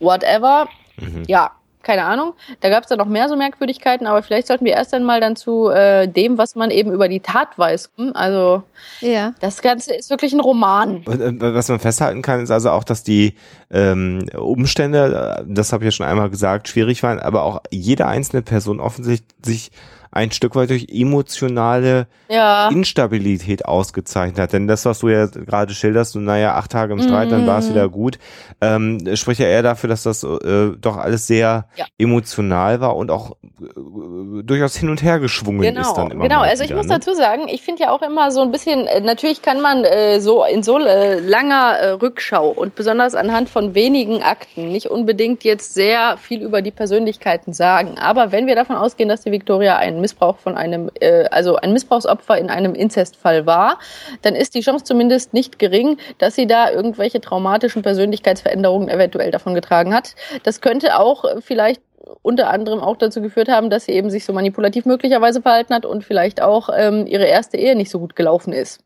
whatever. 0.05 0.69
Mhm. 0.99 1.25
Ja, 1.27 1.53
keine 1.85 2.05
Ahnung. 2.05 2.33
Da 2.61 2.71
gab 2.71 2.83
es 2.83 2.89
dann 2.89 2.99
noch 2.99 3.07
mehr 3.07 3.29
so 3.29 3.37
Merkwürdigkeiten, 3.37 4.07
aber 4.07 4.23
vielleicht 4.23 4.49
sollten 4.49 4.65
wir 4.65 4.73
erst 4.73 4.93
einmal 4.95 5.21
dann 5.21 5.37
zu 5.37 5.69
äh, 5.69 6.09
dem, 6.09 6.39
was 6.39 6.57
man 6.57 6.71
eben 6.71 6.93
über 6.93 7.09
die 7.09 7.21
Tat 7.21 7.57
weiß. 7.57 7.91
Also 8.15 8.63
ja. 9.01 9.35
das 9.41 9.63
Ganze 9.63 9.95
ist 9.95 10.11
wirklich 10.11 10.33
ein 10.33 10.41
Roman. 10.41 11.05
Äh, 11.07 11.55
was 11.55 11.69
man 11.69 11.79
festhalten 11.79 12.23
kann, 12.23 12.43
ist 12.43 12.51
also 12.51 12.71
auch, 12.71 12.85
dass 12.85 13.05
die 13.05 13.35
ähm, 13.71 14.27
Umstände, 14.37 15.39
äh, 15.39 15.45
das 15.47 15.73
habe 15.73 15.85
ich 15.85 15.87
ja 15.87 15.93
schon 15.93 16.07
einmal 16.07 16.31
gesagt, 16.31 16.69
schwierig 16.69 17.03
waren, 17.03 17.21
aber 17.21 17.45
auch 17.45 17.61
jede 17.71 18.07
einzelne 18.07 18.43
Person 18.43 18.81
offensichtlich 18.81 19.25
sich 19.45 19.71
ein 20.15 20.31
Stück 20.31 20.55
weit 20.55 20.71
durch 20.71 20.87
emotionale 20.91 22.07
ja. 22.29 22.69
Instabilität 22.69 23.65
ausgezeichnet 23.65 24.39
hat. 24.39 24.53
Denn 24.53 24.69
das, 24.69 24.85
was 24.85 25.01
du 25.01 25.09
ja 25.09 25.27
gerade 25.27 25.75
schilderst, 25.75 26.15
du, 26.15 26.21
naja, 26.21 26.55
acht 26.55 26.71
Tage 26.71 26.93
im 26.93 27.03
Streit, 27.03 27.29
mm. 27.29 27.31
dann 27.31 27.47
war 27.49 27.59
es 27.59 27.69
wieder 27.69 27.89
gut, 27.89 28.19
ähm, 28.61 29.17
spricht 29.17 29.41
ja 29.41 29.47
eher 29.47 29.65
dafür, 29.65 29.89
dass 29.89 30.05
das 30.05 30.23
äh, 30.23 30.71
doch 30.81 30.99
alles 30.99 31.27
sehr 31.27 31.67
ja. 31.75 31.87
emotional 31.99 32.81
war 32.81 32.95
und 32.95 33.11
auch 33.11 33.33
äh, 33.61 34.43
durchaus 34.45 34.77
hin 34.77 34.89
und 34.89 35.03
her 35.03 35.19
geschwungen 35.19 35.63
genau, 35.63 35.81
ist 35.81 35.95
dann 35.95 36.13
immer. 36.13 36.23
Genau, 36.23 36.41
also 36.41 36.63
ich 36.63 36.71
wieder, 36.71 36.79
muss 36.79 36.87
ne? 36.87 36.95
dazu 36.95 37.15
sagen, 37.15 37.49
ich 37.49 37.63
finde 37.63 37.83
ja 37.83 37.91
auch 37.91 38.03
immer 38.03 38.31
so 38.31 38.41
ein 38.43 38.53
bisschen, 38.53 38.87
äh, 38.87 39.01
natürlich 39.01 39.43
kann 39.43 39.61
man 39.61 39.85
äh, 39.85 40.21
so 40.21 40.45
in 40.45 40.63
so 40.63 40.79
äh, 40.79 41.19
langer 41.19 41.79
äh, 41.81 41.91
Rückschau 41.91 42.51
und 42.51 42.77
besonders 42.77 43.17
anhand 43.17 43.49
von 43.49 43.75
wenigen 43.75 44.23
Akten 44.23 44.71
nicht 44.71 44.87
unbedingt 44.87 45.43
jetzt 45.43 45.75
sehr 45.75 46.19
viel 46.19 46.41
über 46.41 46.63
die 46.63 46.71
Persönlichkeiten 46.71 47.53
sagen. 47.53 47.99
Aber 47.99 48.31
wenn 48.31 48.47
wir 48.47 48.55
davon 48.55 48.77
ausgehen, 48.77 49.09
dass 49.09 49.23
die 49.23 49.33
Victoria 49.33 49.77
ein 49.77 50.04
Missbrauch 50.05 50.37
von 50.37 50.57
einem, 50.57 50.91
äh, 51.01 51.25
also 51.31 51.57
ein 51.57 51.73
Missbrauchsopfer 51.73 52.37
in 52.37 52.51
einem 52.51 52.75
Inzestfall 52.75 53.47
war, 53.47 53.79
dann 54.21 54.35
ist 54.35 54.55
die 54.55 54.61
Chance 54.61 54.85
zumindest 54.85 55.33
nicht 55.33 55.59
gering, 55.59 55.97
dass 56.19 56.35
sie 56.35 56.47
da 56.47 56.71
irgendwelche 56.71 57.21
traumatischen 57.23 57.81
Persönlichkeitsveränderungen 57.81 58.91
eventuell 58.91 59.31
davon 59.31 59.55
getragen 59.55 59.95
hat. 59.95 60.15
Das 60.43 60.61
könnte 60.61 60.99
auch 60.99 61.25
vielleicht 61.41 61.81
unter 62.23 62.51
anderem 62.51 62.81
auch 62.81 62.97
dazu 62.97 63.23
geführt 63.23 63.49
haben, 63.49 63.71
dass 63.71 63.87
sie 63.87 63.93
eben 63.93 64.11
sich 64.11 64.25
so 64.25 64.33
manipulativ 64.33 64.85
möglicherweise 64.85 65.41
verhalten 65.41 65.75
hat 65.75 65.87
und 65.87 66.05
vielleicht 66.05 66.43
auch 66.43 66.69
ähm, 66.77 67.07
ihre 67.07 67.25
erste 67.25 67.57
Ehe 67.57 67.77
nicht 67.77 67.91
so 67.91 67.99
gut 67.99 68.15
gelaufen 68.15 68.53
ist. 68.53 68.81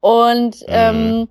Und 0.00 0.60
mhm. 0.62 0.66
ähm, 0.68 1.28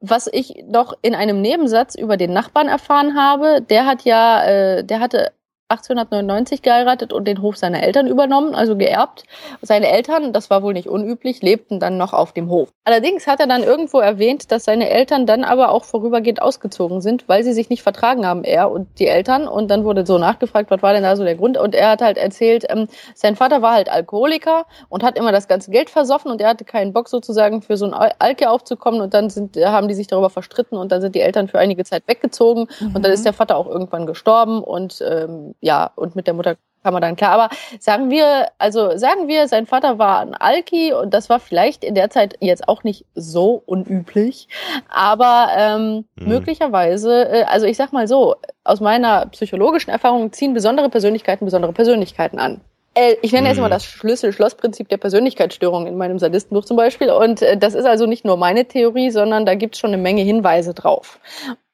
was 0.00 0.28
ich 0.32 0.64
noch 0.68 0.94
in 1.02 1.14
einem 1.14 1.40
Nebensatz 1.40 1.96
über 1.96 2.16
den 2.16 2.32
Nachbarn 2.32 2.68
erfahren 2.68 3.16
habe, 3.16 3.60
der 3.62 3.86
hat 3.86 4.02
ja, 4.04 4.44
äh, 4.44 4.84
der 4.84 5.00
hatte 5.00 5.32
1899 5.70 6.62
geheiratet 6.62 7.12
und 7.12 7.28
den 7.28 7.42
Hof 7.42 7.58
seiner 7.58 7.82
Eltern 7.82 8.06
übernommen, 8.06 8.54
also 8.54 8.74
geerbt. 8.74 9.24
Seine 9.60 9.88
Eltern, 9.88 10.32
das 10.32 10.48
war 10.48 10.62
wohl 10.62 10.72
nicht 10.72 10.88
unüblich, 10.88 11.42
lebten 11.42 11.78
dann 11.78 11.98
noch 11.98 12.14
auf 12.14 12.32
dem 12.32 12.48
Hof. 12.48 12.70
Allerdings 12.84 13.26
hat 13.26 13.40
er 13.40 13.46
dann 13.46 13.62
irgendwo 13.62 14.00
erwähnt, 14.00 14.50
dass 14.50 14.64
seine 14.64 14.88
Eltern 14.88 15.26
dann 15.26 15.44
aber 15.44 15.70
auch 15.70 15.84
vorübergehend 15.84 16.40
ausgezogen 16.40 17.02
sind, 17.02 17.28
weil 17.28 17.44
sie 17.44 17.52
sich 17.52 17.68
nicht 17.68 17.82
vertragen 17.82 18.26
haben, 18.26 18.44
er 18.44 18.70
und 18.70 18.88
die 18.98 19.06
Eltern. 19.06 19.46
Und 19.46 19.70
dann 19.70 19.84
wurde 19.84 20.06
so 20.06 20.16
nachgefragt, 20.16 20.70
was 20.70 20.80
war 20.80 20.94
denn 20.94 21.02
da 21.02 21.16
so 21.16 21.24
der 21.24 21.34
Grund? 21.34 21.58
Und 21.58 21.74
er 21.74 21.90
hat 21.90 22.00
halt 22.00 22.16
erzählt, 22.16 22.64
ähm, 22.70 22.88
sein 23.14 23.36
Vater 23.36 23.60
war 23.60 23.74
halt 23.74 23.90
Alkoholiker 23.90 24.64
und 24.88 25.02
hat 25.02 25.18
immer 25.18 25.32
das 25.32 25.48
ganze 25.48 25.70
Geld 25.70 25.90
versoffen 25.90 26.30
und 26.30 26.40
er 26.40 26.48
hatte 26.48 26.64
keinen 26.64 26.94
Bock 26.94 27.10
sozusagen 27.10 27.60
für 27.60 27.76
so 27.76 27.84
ein 27.84 27.92
Alke 27.92 28.48
aufzukommen 28.48 29.02
und 29.02 29.12
dann 29.12 29.28
sind, 29.28 29.56
haben 29.58 29.88
die 29.88 29.94
sich 29.94 30.06
darüber 30.06 30.30
verstritten 30.30 30.78
und 30.78 30.92
dann 30.92 31.02
sind 31.02 31.14
die 31.14 31.20
Eltern 31.20 31.48
für 31.48 31.58
einige 31.58 31.84
Zeit 31.84 32.04
weggezogen 32.06 32.68
mhm. 32.80 32.96
und 32.96 33.04
dann 33.04 33.12
ist 33.12 33.26
der 33.26 33.34
Vater 33.34 33.56
auch 33.56 33.66
irgendwann 33.66 34.06
gestorben 34.06 34.62
und 34.62 35.04
ähm, 35.06 35.54
ja, 35.60 35.90
und 35.96 36.16
mit 36.16 36.26
der 36.26 36.34
Mutter 36.34 36.56
kam 36.82 36.94
er 36.94 37.00
dann 37.00 37.16
klar. 37.16 37.32
Aber 37.32 37.48
sagen 37.80 38.10
wir, 38.10 38.48
also 38.58 38.96
sagen 38.96 39.28
wir, 39.28 39.48
sein 39.48 39.66
Vater 39.66 39.98
war 39.98 40.20
ein 40.20 40.34
Alki 40.34 40.92
und 40.92 41.12
das 41.12 41.28
war 41.28 41.40
vielleicht 41.40 41.84
in 41.84 41.94
der 41.94 42.10
Zeit 42.10 42.36
jetzt 42.40 42.68
auch 42.68 42.84
nicht 42.84 43.04
so 43.14 43.62
unüblich, 43.66 44.48
aber 44.88 45.48
ähm, 45.56 46.04
mhm. 46.16 46.28
möglicherweise, 46.28 47.28
äh, 47.28 47.44
also 47.44 47.66
ich 47.66 47.76
sag 47.76 47.92
mal 47.92 48.08
so, 48.08 48.36
aus 48.64 48.80
meiner 48.80 49.26
psychologischen 49.26 49.90
Erfahrung 49.90 50.32
ziehen 50.32 50.54
besondere 50.54 50.88
Persönlichkeiten 50.88 51.44
besondere 51.44 51.72
Persönlichkeiten 51.72 52.38
an. 52.38 52.60
Äh, 52.94 53.16
ich 53.22 53.32
nenne 53.32 53.42
mhm. 53.42 53.48
jetzt 53.48 53.58
immer 53.58 53.68
das 53.68 53.84
Schlüssel-Schloss-Prinzip 53.84 54.88
der 54.88 54.96
Persönlichkeitsstörung 54.96 55.86
in 55.86 55.96
meinem 55.96 56.18
Sadistenbuch 56.18 56.64
zum 56.64 56.76
Beispiel. 56.76 57.10
Und 57.10 57.42
äh, 57.42 57.56
das 57.56 57.74
ist 57.74 57.84
also 57.84 58.06
nicht 58.06 58.24
nur 58.24 58.36
meine 58.36 58.64
Theorie, 58.64 59.10
sondern 59.10 59.46
da 59.46 59.54
gibt 59.54 59.74
es 59.74 59.80
schon 59.80 59.92
eine 59.92 60.02
Menge 60.02 60.22
Hinweise 60.22 60.74
drauf. 60.74 61.18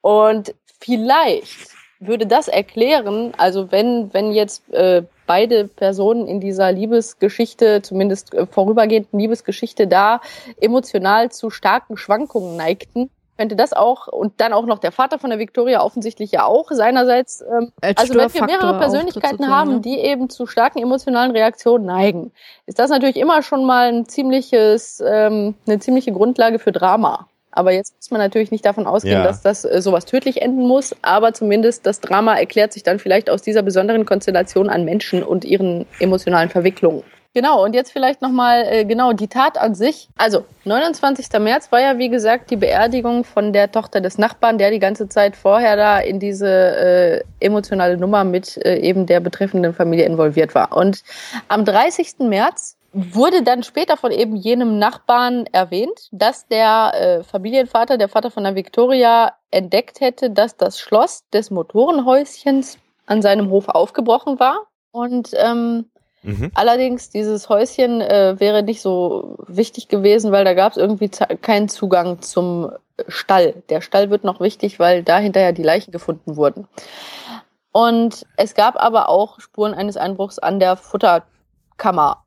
Und 0.01 0.55
vielleicht 0.80 1.74
würde 2.01 2.27
das 2.27 2.49
erklären, 2.49 3.33
also 3.37 3.71
wenn, 3.71 4.13
wenn 4.13 4.33
jetzt 4.33 4.73
äh, 4.73 5.03
beide 5.27 5.69
Personen 5.69 6.27
in 6.27 6.41
dieser 6.41 6.73
Liebesgeschichte, 6.73 7.83
zumindest 7.83 8.35
äh, 8.35 8.47
vorübergehenden 8.47 9.19
Liebesgeschichte, 9.19 9.87
da 9.87 10.21
emotional 10.61 11.31
zu 11.31 11.51
starken 11.51 11.97
Schwankungen 11.97 12.57
neigten, 12.57 13.11
könnte 13.37 13.57
das 13.57 13.73
auch 13.73 14.07
und 14.07 14.41
dann 14.41 14.53
auch 14.53 14.67
noch 14.67 14.79
der 14.79 14.93
Vater 14.93 15.19
von 15.19 15.31
der 15.31 15.39
Victoria 15.39 15.83
offensichtlich 15.83 16.31
ja 16.33 16.45
auch 16.45 16.71
seinerseits. 16.71 17.41
Ähm, 17.43 17.73
Als 17.81 17.99
also 17.99 18.15
wenn 18.15 18.33
wir 18.33 18.45
mehrere 18.45 18.79
Persönlichkeiten 18.79 19.49
haben, 19.49 19.83
die 19.83 19.99
eben 19.99 20.31
zu 20.31 20.47
starken 20.47 20.79
emotionalen 20.81 21.33
Reaktionen 21.33 21.85
neigen, 21.85 22.33
ist 22.67 22.79
das 22.79 22.91
natürlich 22.91 23.17
immer 23.17 23.43
schon 23.43 23.65
mal 23.65 23.89
ein 23.89 24.07
ziemliches, 24.07 25.03
ähm, 25.05 25.55
eine 25.67 25.81
ziemliche 25.81 26.13
Grundlage 26.13 26.59
für 26.59 26.71
Drama. 26.71 27.29
Aber 27.55 27.73
jetzt 27.73 27.95
muss 27.97 28.11
man 28.11 28.21
natürlich 28.21 28.51
nicht 28.51 28.67
davon 28.67 28.87
ausgehen, 28.87 29.19
ja. 29.19 29.25
dass 29.25 29.43
das 29.43 29.65
äh, 29.65 29.81
sowas 29.81 30.05
tödlich 30.05 30.43
enden 30.43 30.67
muss. 30.67 30.95
Aber 31.03 31.33
zumindest 31.33 31.87
das 31.87 32.01
Drama 32.01 32.35
erklärt 32.35 32.73
sich 32.73 32.83
dann 32.83 32.99
vielleicht 32.99 33.31
aus 33.31 33.43
dieser 33.43 33.63
besonderen 33.63 34.05
Konstellation 34.05 34.69
an 34.69 34.85
Menschen 34.85 35.23
und 35.23 35.45
ihren 35.45 35.87
emotionalen 36.01 36.51
Verwicklungen. 36.51 37.05
Genau, 37.37 37.65
und 37.65 37.75
jetzt 37.75 37.91
vielleicht 37.91 38.23
nochmal 38.23 38.65
äh, 38.65 38.85
genau 38.85 39.13
die 39.13 39.27
Tat 39.27 39.59
an 39.59 39.75
sich. 39.75 40.09
Also, 40.17 40.45
29. 40.67 41.27
März 41.41 41.73
war 41.73 41.81
ja, 41.81 41.99
wie 41.99 42.09
gesagt, 42.09 42.49
die 42.53 42.57
Beerdigung 42.57 43.25
von 43.25 43.53
der 43.53 43.73
Tochter 43.73 44.01
des 44.01 44.19
Nachbarn, 44.19 44.57
der 44.57 44.71
die 44.71 44.79
ganze 44.79 45.09
Zeit 45.09 45.35
vorher 45.35 45.77
da 45.77 45.99
in 45.99 46.21
diese 46.21 46.47
äh, 46.49 47.25
emotionale 47.41 47.97
Nummer 47.97 48.23
mit 48.23 48.57
äh, 48.65 48.77
eben 48.77 49.07
der 49.07 49.19
betreffenden 49.19 49.75
Familie 49.75 50.07
involviert 50.07 50.55
war. 50.55 50.77
Und 50.77 51.03
am 51.49 51.65
30. 51.65 52.21
März 52.21 52.77
wurde 52.95 53.43
dann 53.43 53.65
später 53.65 53.97
von 53.97 54.13
eben 54.13 54.37
jenem 54.37 54.79
Nachbarn 54.79 55.47
erwähnt, 55.53 56.09
dass 56.13 56.47
der 56.47 56.93
äh, 56.95 57.23
Familienvater, 57.25 57.99
der 57.99 58.09
Vater 58.09 58.31
von 58.31 58.45
der 58.45 58.55
Victoria, 58.55 59.33
entdeckt 59.51 60.01
hätte, 60.01 60.31
dass 60.31 60.57
das 60.57 60.79
Schloss 60.79 61.29
des 61.33 61.51
Motorenhäuschens 61.51 62.79
an 63.07 63.21
seinem 63.21 63.51
Hof 63.51 63.69
aufgebrochen 63.69 64.39
war. 64.39 64.69
Und 64.93 65.31
ähm, 65.35 65.87
mhm. 66.23 66.53
allerdings 66.55 67.11
dieses 67.11 67.49
Häuschen 67.49 68.01
äh, 68.01 68.37
wäre 68.39 68.63
nicht 68.63 68.81
so 68.81 69.37
wichtig 69.49 69.89
gewesen, 69.89 70.31
weil 70.31 70.45
da 70.45 70.55
gab 70.55 70.73
es 70.73 70.79
irgendwie 70.79 71.09
keinen 71.09 71.69
Zugang 71.69 72.23
zum 72.23 72.71
Stall. 73.09 73.63
Der 73.71 73.81
Stall 73.81 74.11
wird 74.11 74.23
noch 74.23 74.41
wichtig, 74.41 74.79
weil 74.79 75.03
da 75.03 75.19
hinterher 75.19 75.53
die 75.53 75.65
Leichen 75.65 75.91
gefunden 75.91 76.37
wurden. 76.37 76.69
Und 77.73 78.25
es 78.37 78.55
gab 78.55 78.81
aber 78.81 79.09
auch 79.09 79.41
Spuren 79.41 79.75
eines 79.75 79.97
Einbruchs 79.97 80.39
an 80.39 80.61
der 80.61 80.77
Futterkammer 80.77 82.24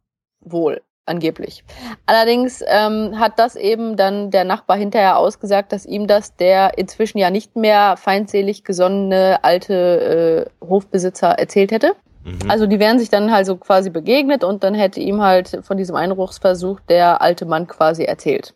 wohl, 0.52 0.82
angeblich. 1.06 1.64
Allerdings 2.06 2.64
ähm, 2.68 3.20
hat 3.20 3.40
das 3.40 3.56
eben 3.56 3.96
dann 3.96 4.32
der 4.32 4.44
Nachbar 4.44 4.78
hinterher 4.78 5.18
ausgesagt, 5.18 5.72
dass 5.72 5.86
ihm 5.86 6.08
das 6.08 6.36
der 6.36 6.78
inzwischen 6.78 7.18
ja 7.18 7.30
nicht 7.30 7.56
mehr 7.56 7.98
feindselig 7.98 8.64
gesonnene 8.64 9.44
alte 9.44 10.50
äh, 10.62 10.66
Hofbesitzer 10.66 11.30
erzählt 11.30 11.72
hätte. 11.72 11.94
Mhm. 12.24 12.50
Also 12.50 12.68
die 12.68 12.80
wären 12.80 13.00
sich 13.00 13.10
dann 13.10 13.32
halt 13.32 13.46
so 13.46 13.56
quasi 13.56 13.90
begegnet 13.90 14.44
und 14.44 14.64
dann 14.64 14.74
hätte 14.74 15.00
ihm 15.00 15.22
halt 15.22 15.60
von 15.62 15.78
diesem 15.78 15.96
Einbruchsversuch 15.96 16.80
der 16.82 17.22
alte 17.22 17.46
Mann 17.46 17.68
quasi 17.68 18.04
erzählt. 18.04 18.54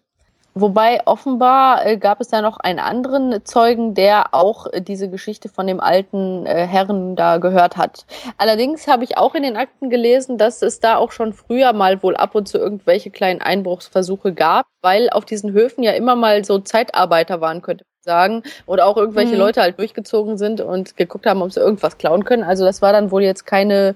Wobei 0.53 0.99
offenbar 1.05 1.85
äh, 1.85 1.97
gab 1.97 2.19
es 2.19 2.27
da 2.27 2.41
noch 2.41 2.57
einen 2.57 2.79
anderen 2.79 3.45
Zeugen, 3.45 3.93
der 3.93 4.33
auch 4.33 4.67
äh, 4.67 4.81
diese 4.81 5.09
Geschichte 5.09 5.47
von 5.47 5.65
dem 5.65 5.79
alten 5.79 6.45
äh, 6.45 6.67
Herren 6.67 7.15
da 7.15 7.37
gehört 7.37 7.77
hat. 7.77 8.05
Allerdings 8.37 8.87
habe 8.87 9.05
ich 9.05 9.17
auch 9.17 9.33
in 9.33 9.43
den 9.43 9.55
Akten 9.55 9.89
gelesen, 9.89 10.37
dass 10.37 10.61
es 10.61 10.81
da 10.81 10.97
auch 10.97 11.13
schon 11.13 11.31
früher 11.31 11.71
mal 11.71 12.03
wohl 12.03 12.17
ab 12.17 12.35
und 12.35 12.49
zu 12.49 12.57
irgendwelche 12.57 13.11
kleinen 13.11 13.41
Einbruchsversuche 13.41 14.33
gab, 14.33 14.65
weil 14.81 15.09
auf 15.09 15.23
diesen 15.23 15.53
Höfen 15.53 15.83
ja 15.83 15.93
immer 15.93 16.17
mal 16.17 16.43
so 16.43 16.59
Zeitarbeiter 16.59 17.39
waren, 17.39 17.61
könnte 17.61 17.85
man 17.85 18.03
sagen, 18.03 18.43
oder 18.65 18.87
auch 18.87 18.97
irgendwelche 18.97 19.33
mhm. 19.33 19.39
Leute 19.39 19.61
halt 19.61 19.79
durchgezogen 19.79 20.37
sind 20.37 20.59
und 20.59 20.97
geguckt 20.97 21.27
haben, 21.27 21.41
ob 21.41 21.53
sie 21.53 21.61
irgendwas 21.61 21.97
klauen 21.97 22.25
können. 22.25 22.43
Also 22.43 22.65
das 22.65 22.81
war 22.81 22.91
dann 22.91 23.11
wohl 23.11 23.23
jetzt 23.23 23.45
keine 23.45 23.95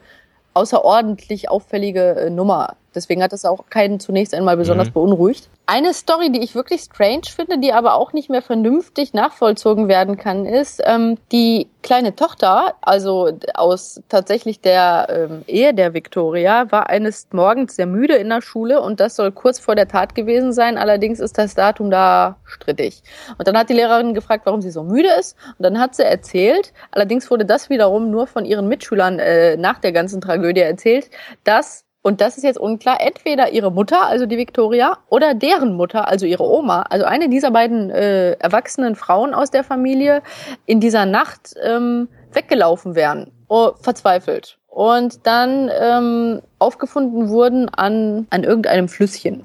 außerordentlich 0.54 1.50
auffällige 1.50 2.16
äh, 2.16 2.30
Nummer. 2.30 2.78
Deswegen 2.96 3.22
hat 3.22 3.34
das 3.34 3.46
auch 3.46 3.66
keinen 3.70 4.00
zunächst 4.00 4.34
einmal 4.34 4.58
besonders 4.58 4.90
mhm. 4.90 4.94
beunruhigt. 4.94 5.50
Eine 5.68 5.94
Story, 5.94 6.32
die 6.32 6.44
ich 6.44 6.54
wirklich 6.54 6.82
strange 6.82 7.26
finde, 7.36 7.58
die 7.58 7.74
aber 7.74 7.96
auch 7.96 8.14
nicht 8.14 8.30
mehr 8.30 8.44
vernünftig 8.44 9.14
nachvollzogen 9.14 9.88
werden 9.88 10.16
kann, 10.16 10.46
ist, 10.46 10.82
ähm, 10.86 11.18
die 11.32 11.68
kleine 11.82 12.16
Tochter, 12.16 12.76
also 12.82 13.32
aus 13.54 14.02
tatsächlich 14.10 14.60
der 14.60 15.08
ähm, 15.10 15.44
Ehe 15.48 15.74
der 15.74 15.94
Victoria, 15.94 16.72
war 16.72 16.90
eines 16.90 17.28
Morgens 17.32 17.76
sehr 17.76 17.86
müde 17.86 18.16
in 18.16 18.30
der 18.30 18.42
Schule 18.42 18.82
und 18.82 19.00
das 19.00 19.16
soll 19.16 19.32
kurz 19.32 19.60
vor 19.60 19.76
der 19.76 19.88
Tat 19.88 20.16
gewesen 20.16 20.54
sein. 20.54 20.78
Allerdings 20.78 21.20
ist 21.20 21.38
das 21.38 21.56
Datum 21.56 21.90
da 21.92 22.38
strittig. 22.44 23.04
Und 23.38 23.48
dann 23.48 23.58
hat 23.58 23.70
die 23.70 23.74
Lehrerin 23.74 24.14
gefragt, 24.14 24.46
warum 24.46 24.62
sie 24.62 24.72
so 24.72 24.84
müde 24.84 25.10
ist. 25.20 25.36
Und 25.58 25.64
dann 25.64 25.80
hat 25.80 25.96
sie 25.96 26.04
erzählt, 26.04 26.74
allerdings 26.92 27.30
wurde 27.30 27.46
das 27.46 27.70
wiederum 27.70 28.12
nur 28.12 28.28
von 28.28 28.46
ihren 28.46 28.68
Mitschülern 28.68 29.20
äh, 29.20 29.58
nach 29.58 29.80
der 29.80 29.92
ganzen 29.92 30.22
Tragödie 30.22 30.62
erzählt, 30.62 31.10
dass 31.44 31.85
und 32.06 32.22
das 32.22 32.38
ist 32.38 32.44
jetzt 32.44 32.60
unklar, 32.60 33.02
entweder 33.02 33.52
ihre 33.52 33.72
Mutter, 33.72 34.06
also 34.06 34.28
die 34.28 34.38
Victoria, 34.38 35.00
oder 35.10 35.34
deren 35.34 35.74
Mutter, 35.74 36.08
also 36.08 36.28
ihre 36.28 36.44
Oma, 36.44 36.84
also 36.84 37.04
eine 37.04 37.30
dieser 37.30 37.50
beiden 37.50 37.90
äh, 37.90 38.34
erwachsenen 38.34 38.96
Frauen 38.96 39.34
aus 39.34 39.50
der 39.50 39.64
Familie, 39.64 40.22
in 40.68 40.80
dieser 40.80 41.08
Nacht 41.08 41.56
ähm, 41.64 42.08
weggelaufen 42.32 42.94
wären, 42.94 43.32
oh, 43.48 43.72
verzweifelt. 43.82 44.60
Und 44.68 45.26
dann 45.26 45.72
ähm, 45.82 46.44
aufgefunden 46.60 47.30
wurden 47.30 47.70
an, 47.70 48.28
an 48.30 48.44
irgendeinem 48.44 48.88
Flüsschen. 48.88 49.44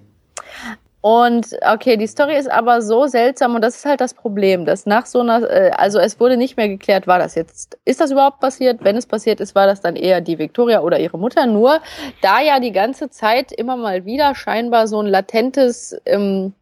Und 1.03 1.57
okay, 1.67 1.97
die 1.97 2.07
Story 2.07 2.37
ist 2.37 2.51
aber 2.51 2.83
so 2.83 3.07
seltsam 3.07 3.55
und 3.55 3.63
das 3.63 3.77
ist 3.77 3.87
halt 3.87 4.03
das 4.03 4.13
Problem, 4.13 4.67
dass 4.67 4.85
nach 4.85 5.07
so 5.07 5.21
einer, 5.21 5.49
äh, 5.51 5.71
also 5.71 5.99
es 5.99 6.21
wurde 6.21 6.37
nicht 6.37 6.59
mehr 6.59 6.69
geklärt, 6.69 7.07
war 7.07 7.19
das 7.19 7.35
jetzt, 7.35 7.79
ist 7.87 8.03
das 8.03 8.11
überhaupt 8.11 8.41
passiert? 8.41 8.85
Wenn 8.85 8.97
es 8.97 9.07
passiert 9.07 9.41
ist, 9.41 9.55
war 9.55 9.67
das 9.67 9.81
dann 9.81 9.97
eher 9.97 10.21
die 10.21 10.39
Victoria 10.39 10.81
oder 10.83 11.01
ihre 11.01 11.19
Mutter. 11.19 11.47
Nur 11.47 11.81
da 12.21 12.41
ja 12.43 12.61
die 12.61 12.73
ganze 12.73 13.09
Zeit 13.09 13.51
immer 13.51 13.77
mal 13.77 14.05
wieder 14.05 14.35
scheinbar 14.35 14.87
so 14.89 15.01
ein 15.01 15.07
latentes 15.07 15.97
ähm, 16.05 16.53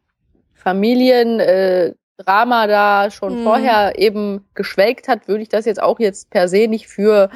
Familiendrama 0.55 1.95
äh, 2.64 2.68
da 2.68 3.11
schon 3.11 3.41
mhm. 3.41 3.45
vorher 3.45 3.99
eben 3.99 4.47
geschwelgt 4.55 5.09
hat, 5.09 5.26
würde 5.26 5.43
ich 5.43 5.49
das 5.49 5.64
jetzt 5.64 5.82
auch 5.82 5.99
jetzt 5.99 6.30
per 6.30 6.47
se 6.47 6.68
nicht 6.68 6.86
für 6.86 7.28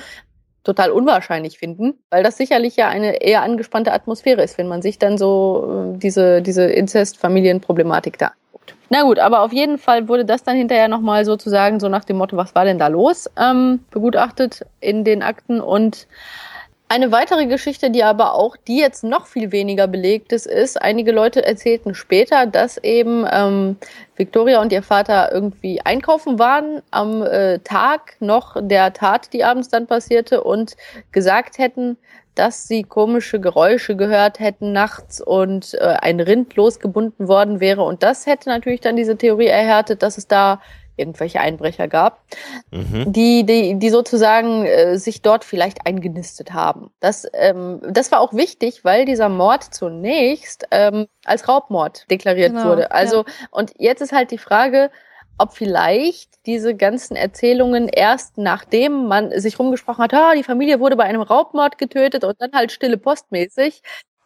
total 0.65 0.91
unwahrscheinlich 0.91 1.59
finden, 1.59 1.95
weil 2.11 2.23
das 2.23 2.37
sicherlich 2.37 2.77
ja 2.77 2.89
eine 2.89 3.23
eher 3.23 3.43
angespannte 3.43 3.93
Atmosphäre 3.93 4.43
ist, 4.43 4.59
wenn 4.59 4.69
man 4.69 4.83
sich 4.83 4.99
dann 4.99 5.19
so 5.19 5.95
äh, 5.95 5.99
diese, 5.99 6.43
diese 6.43 6.65
Inzest-Familienproblematik 6.65 8.19
da 8.19 8.27
anguckt. 8.27 8.75
Na 8.91 9.03
gut, 9.03 9.19
aber 9.19 9.41
auf 9.41 9.53
jeden 9.53 9.79
Fall 9.79 10.09
wurde 10.09 10.25
das 10.25 10.43
dann 10.45 10.57
hinterher 10.57 10.89
nochmal 10.89 11.25
sozusagen 11.25 11.81
so 11.81 11.89
nach 11.89 12.05
dem 12.05 12.17
Motto, 12.17 12.37
was 12.37 12.55
war 12.55 12.65
denn 12.65 12.79
da 12.79 12.89
los, 12.89 13.29
ähm, 13.37 13.81
begutachtet 13.91 14.65
in 14.81 15.05
den 15.05 15.23
Akten 15.23 15.61
und 15.61 16.07
eine 16.93 17.11
weitere 17.11 17.47
Geschichte, 17.47 17.91
die 17.91 18.05
aber 18.05 18.35
auch, 18.35 18.55
die 18.55 18.77
jetzt 18.77 19.03
noch 19.03 19.27
viel 19.27 19.51
weniger 19.51 19.87
belegt 19.87 20.31
ist, 20.31 20.47
ist, 20.47 20.81
einige 20.81 21.11
Leute 21.11 21.43
erzählten 21.43 21.95
später, 21.95 22.45
dass 22.45 22.77
eben 22.77 23.25
ähm, 23.33 23.77
Victoria 24.15 24.61
und 24.61 24.73
ihr 24.73 24.83
Vater 24.83 25.33
irgendwie 25.33 25.81
einkaufen 25.81 26.39
waren 26.39 26.83
am 26.91 27.23
äh, 27.23 27.61
Tag 27.61 28.17
noch 28.21 28.57
der 28.61 28.93
Tat, 28.93 29.33
die 29.33 29.43
abends 29.43 29.71
dann 29.71 29.87
passierte 29.87 30.45
und 30.45 30.77
gesagt 31.13 31.57
hätten, 31.57 31.97
dass 32.35 32.69
sie 32.69 32.83
komische 32.83 33.41
Geräusche 33.41 33.97
gehört 33.97 34.39
hätten 34.39 34.73
nachts 34.73 35.23
und 35.23 35.73
äh, 35.73 35.97
ein 35.99 36.21
Rind 36.21 36.55
losgebunden 36.57 37.27
worden 37.27 37.61
wäre. 37.61 37.85
Und 37.85 38.03
das 38.03 38.27
hätte 38.27 38.51
natürlich 38.51 38.83
dann 38.83 38.97
diese 38.97 39.17
Theorie 39.17 39.47
erhärtet, 39.47 40.03
dass 40.03 40.19
es 40.19 40.27
da 40.29 40.61
irgendwelche 40.97 41.41
Einbrecher 41.41 41.89
gab, 41.89 42.23
mhm. 42.71 43.13
die, 43.13 43.45
die, 43.45 43.79
die 43.79 43.91
sozusagen 43.91 44.65
äh, 44.67 44.99
sich 44.99 45.23
dort 45.23 45.45
vielleicht 45.45 45.87
eingenistet 45.87 46.53
haben. 46.53 46.91
Das, 47.01 47.27
ähm, 47.33 47.81
das 47.89 48.13
war 48.13 48.21
auch 48.21 48.33
wichtig, 48.33 48.85
weil 48.85 49.05
dieser 49.05 49.29
Mord 49.29 49.63
zunächst 49.63 50.67
ähm, 50.71 51.07
als 51.25 51.49
Raubmord 51.49 52.11
deklariert 52.11 52.53
genau, 52.53 52.67
wurde. 52.67 52.91
Also, 52.91 53.19
ja. 53.19 53.25
und 53.51 53.73
jetzt 53.79 54.03
ist 54.03 54.13
halt 54.13 54.31
die 54.31 54.39
Frage, 54.39 54.91
ob 55.39 55.55
vielleicht 55.55 56.33
diese 56.47 56.75
ganzen 56.75 57.17
Erzählungen 57.17 57.89
erst 57.89 58.39
nachdem 58.39 59.07
man 59.07 59.39
sich 59.41 59.59
rumgesprochen 59.59 60.05
hat, 60.05 60.15
ah, 60.15 60.35
die 60.35 60.43
Familie 60.43 60.81
wurde 60.81 60.97
bei 60.97 61.05
einem 61.05 61.23
Raubmord 61.23 61.79
getötet 61.79 62.25
und 62.25 62.41
dann 62.41 62.53
halt 62.53 62.73
stille 62.73 62.99
postmäßig, 62.99 63.83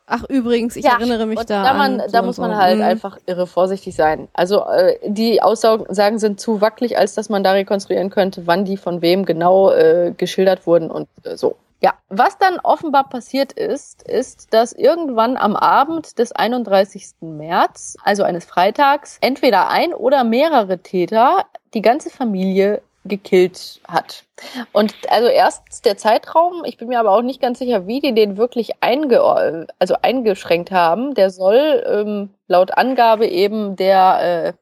Ach 0.06 0.22
übrigens, 0.28 0.76
ich 0.76 0.84
ja, 0.84 0.92
erinnere 0.92 1.26
mich 1.26 1.40
da, 1.40 1.64
da 1.64 1.74
man, 1.74 2.00
an. 2.00 2.10
Da 2.12 2.22
muss 2.22 2.38
man 2.38 2.52
so. 2.52 2.56
halt 2.56 2.76
mhm. 2.76 2.84
einfach 2.84 3.18
irre 3.26 3.48
vorsichtig 3.48 3.96
sein. 3.96 4.28
Also 4.32 4.64
äh, 4.64 4.96
die 5.04 5.42
Aussagen 5.42 6.18
sind 6.18 6.40
zu 6.40 6.60
wackelig, 6.60 6.96
als 6.96 7.14
dass 7.14 7.28
man 7.28 7.42
da 7.42 7.52
rekonstruieren 7.52 8.10
könnte, 8.10 8.46
wann 8.46 8.64
die 8.64 8.76
von 8.76 9.02
wem 9.02 9.24
genau 9.24 9.72
äh, 9.72 10.12
geschildert 10.16 10.66
wurden 10.66 10.90
und 10.90 11.08
äh, 11.24 11.36
so. 11.36 11.56
Ja, 11.80 11.92
was 12.08 12.38
dann 12.38 12.58
offenbar 12.60 13.08
passiert 13.08 13.52
ist, 13.52 14.02
ist, 14.04 14.54
dass 14.54 14.72
irgendwann 14.72 15.36
am 15.36 15.56
Abend 15.56 16.18
des 16.18 16.32
31. 16.32 17.08
März, 17.20 17.96
also 18.02 18.22
eines 18.22 18.46
Freitags, 18.46 19.18
entweder 19.20 19.68
ein 19.68 19.92
oder 19.92 20.24
mehrere 20.24 20.78
Täter 20.78 21.44
die 21.74 21.82
ganze 21.82 22.08
Familie 22.08 22.80
gekillt 23.06 23.80
hat. 23.88 24.24
Und 24.72 24.94
also 25.08 25.28
erstens 25.28 25.82
der 25.82 25.96
Zeitraum, 25.96 26.64
ich 26.64 26.76
bin 26.76 26.88
mir 26.88 27.00
aber 27.00 27.12
auch 27.12 27.22
nicht 27.22 27.40
ganz 27.40 27.58
sicher, 27.58 27.86
wie 27.86 28.00
die 28.00 28.14
den 28.14 28.36
wirklich 28.36 28.82
einge 28.82 29.66
also 29.78 29.96
eingeschränkt 30.02 30.70
haben. 30.70 31.14
Der 31.14 31.30
soll 31.30 31.84
ähm, 31.86 32.30
laut 32.46 32.76
Angabe 32.76 33.26
eben 33.26 33.76
der, 33.76 34.20
äh, 34.48 34.52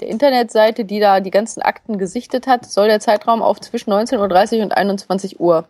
der 0.00 0.08
Internetseite, 0.08 0.84
die 0.84 1.00
da 1.00 1.20
die 1.20 1.30
ganzen 1.30 1.62
Akten 1.62 1.98
gesichtet 1.98 2.46
hat, 2.46 2.66
soll 2.66 2.88
der 2.88 3.00
Zeitraum 3.00 3.42
auf 3.42 3.60
zwischen 3.60 3.92
19.30 3.92 4.58
Uhr 4.58 4.64
und 4.64 4.72
21 4.72 5.40
Uhr. 5.40 5.68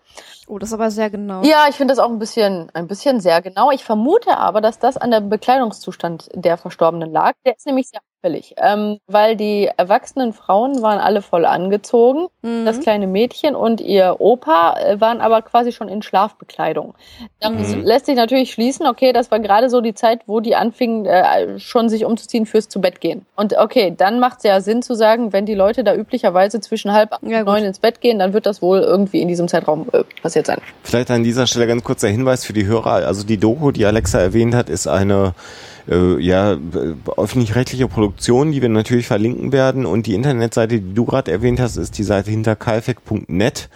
Oh, 0.49 0.59
das 0.59 0.71
ist 0.71 0.75
aber 0.75 0.91
sehr 0.91 1.11
genau. 1.11 1.43
Ja, 1.45 1.67
ich 1.69 1.77
finde 1.77 1.93
das 1.93 1.99
auch 1.99 2.11
ein 2.11 2.19
bisschen, 2.19 2.69
ein 2.75 2.89
bisschen 2.89 3.21
sehr 3.21 3.41
genau. 3.43 3.71
Ich 3.71 3.85
vermute 3.85 4.37
aber, 4.37 4.61
dass 4.61 4.79
das 4.79 4.97
an 4.97 5.11
dem 5.11 5.29
Bekleidungszustand 5.29 6.31
der 6.35 6.57
Verstorbenen 6.57 7.13
lag. 7.13 7.33
Der 7.47 7.57
ist 7.57 7.67
nämlich 7.67 7.89
sehr 7.89 8.01
auffällig, 8.23 8.55
ähm, 8.57 8.99
weil 9.07 9.37
die 9.37 9.69
erwachsenen 9.77 10.33
Frauen 10.33 10.83
waren 10.83 10.99
alle 10.99 11.23
voll 11.23 11.45
angezogen. 11.45 12.29
Mhm. 12.43 12.65
Das 12.65 12.81
kleine 12.81 13.07
Mädchen 13.07 13.55
und 13.55 13.81
ihr 13.81 14.17
Opa 14.21 14.77
äh, 14.79 15.01
waren 15.01 15.21
aber 15.21 15.43
quasi 15.43 15.73
schon 15.73 15.89
in 15.89 16.03
Schlafbekleidung. 16.03 16.95
Dann 17.41 17.57
mhm. 17.57 17.83
lässt 17.83 18.07
sich 18.07 18.17
natürlich 18.17 18.53
schließen, 18.53 18.87
okay, 18.87 19.13
das 19.13 19.31
war 19.31 19.41
gerade 19.41 19.69
so 19.69 19.81
die 19.81 19.95
Zeit, 19.95 20.21
wo 20.27 20.41
die 20.41 20.55
anfingen, 20.55 21.07
äh, 21.07 21.59
schon 21.59 21.89
sich 21.89 22.05
umzuziehen 22.05 22.47
fürs 22.47 22.69
zu 22.69 22.81
Bett 22.81 23.01
gehen. 23.01 23.27
Und 23.37 23.57
okay, 23.59 23.95
dann 23.97 24.21
macht 24.21 24.39
es 24.39 24.45
ja 24.45 24.61
Sinn 24.61 24.83
zu 24.83 24.95
sagen, 24.95 25.33
wenn 25.33 25.47
die 25.47 25.55
Leute 25.55 25.85
da 25.85 25.95
üblicherweise 25.95 26.61
zwischen 26.61 26.93
halb 26.93 27.11
ja, 27.23 27.41
und 27.41 27.47
neun 27.47 27.65
ins 27.65 27.79
Bett 27.79 28.01
gehen, 28.01 28.19
dann 28.19 28.33
wird 28.33 28.47
das 28.47 28.63
wohl 28.63 28.81
irgendwie 28.81 29.21
in 29.21 29.29
diesem 29.29 29.49
Zeitraum 29.49 29.89
äh, 29.93 30.05
passiert 30.23 30.47
sein. 30.47 30.59
Vielleicht 30.83 31.11
an 31.11 31.25
dieser 31.25 31.47
Stelle 31.47 31.67
ganz 31.67 31.83
kurzer 31.83 32.09
Hinweis 32.09 32.45
für 32.45 32.53
die 32.53 32.67
Hörer. 32.67 33.07
Also 33.07 33.25
die 33.25 33.39
Doku, 33.39 33.73
die 33.73 33.85
Alexa 33.85 34.19
erwähnt 34.19 34.55
hat, 34.55 34.69
ist 34.69 34.87
eine 34.87 35.35
äh, 35.89 36.21
ja, 36.21 36.57
öffentlich-rechtliche 37.17 37.89
Produktion, 37.89 38.53
die 38.53 38.63
wir 38.63 38.69
natürlich 38.69 39.07
verlinken 39.07 39.53
werden. 39.53 39.87
Und 39.87 40.07
die 40.07 40.15
Internetseite, 40.15 40.81
die 40.81 40.95
du 40.95 41.05
gerade 41.05 41.31
erwähnt 41.31 41.61
hast, 41.61 41.77
ist 41.77 41.99
die 41.99 42.05
Seite 42.05 42.31
hinterkaifek.net 42.31 43.69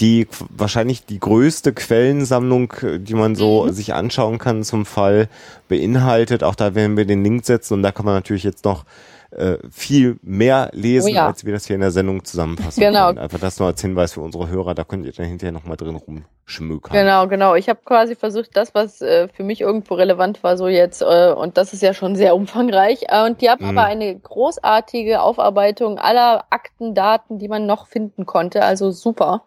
die 0.00 0.26
wahrscheinlich 0.48 1.04
die 1.04 1.20
größte 1.20 1.72
Quellensammlung, 1.72 2.72
die 2.98 3.14
man 3.14 3.34
so 3.34 3.64
mhm. 3.64 3.72
sich 3.72 3.92
anschauen 3.94 4.38
kann 4.38 4.64
zum 4.64 4.86
Fall 4.86 5.28
beinhaltet. 5.68 6.42
Auch 6.42 6.54
da 6.54 6.74
werden 6.74 6.96
wir 6.96 7.04
den 7.04 7.22
Link 7.22 7.44
setzen 7.44 7.74
und 7.74 7.82
da 7.82 7.92
kann 7.92 8.06
man 8.06 8.14
natürlich 8.14 8.42
jetzt 8.42 8.64
noch 8.64 8.84
äh, 9.32 9.58
viel 9.70 10.18
mehr 10.22 10.70
lesen, 10.72 11.12
oh 11.12 11.14
ja. 11.14 11.26
als 11.26 11.44
wir 11.44 11.52
das 11.52 11.66
hier 11.66 11.74
in 11.74 11.80
der 11.80 11.90
Sendung 11.90 12.22
zusammenfassen 12.24 12.80
genau. 12.80 13.06
können. 13.08 13.18
Einfach 13.18 13.40
das 13.40 13.58
nur 13.58 13.68
als 13.68 13.80
Hinweis 13.80 14.12
für 14.12 14.20
unsere 14.20 14.48
Hörer, 14.48 14.74
da 14.74 14.84
könnt 14.84 15.06
ihr 15.06 15.12
dann 15.12 15.26
hinterher 15.26 15.52
nochmal 15.52 15.76
drin 15.76 15.96
rumschmökern. 15.96 16.92
Genau, 16.92 17.26
genau. 17.28 17.54
Ich 17.54 17.68
habe 17.68 17.80
quasi 17.84 18.14
versucht, 18.14 18.50
das, 18.56 18.74
was 18.74 19.00
äh, 19.00 19.28
für 19.28 19.42
mich 19.42 19.62
irgendwo 19.62 19.94
relevant 19.94 20.42
war, 20.42 20.56
so 20.58 20.68
jetzt, 20.68 21.00
äh, 21.00 21.32
und 21.32 21.56
das 21.56 21.72
ist 21.72 21.82
ja 21.82 21.94
schon 21.94 22.14
sehr 22.14 22.34
umfangreich, 22.34 23.04
äh, 23.08 23.24
und 23.24 23.40
die 23.40 23.48
haben 23.48 23.64
mhm. 23.64 23.78
aber 23.78 23.86
eine 23.86 24.18
großartige 24.18 25.22
Aufarbeitung 25.22 25.98
aller 25.98 26.44
Akten, 26.50 26.94
Daten, 26.94 27.38
die 27.38 27.48
man 27.48 27.64
noch 27.64 27.86
finden 27.86 28.26
konnte, 28.26 28.62
also 28.62 28.90
super. 28.90 29.44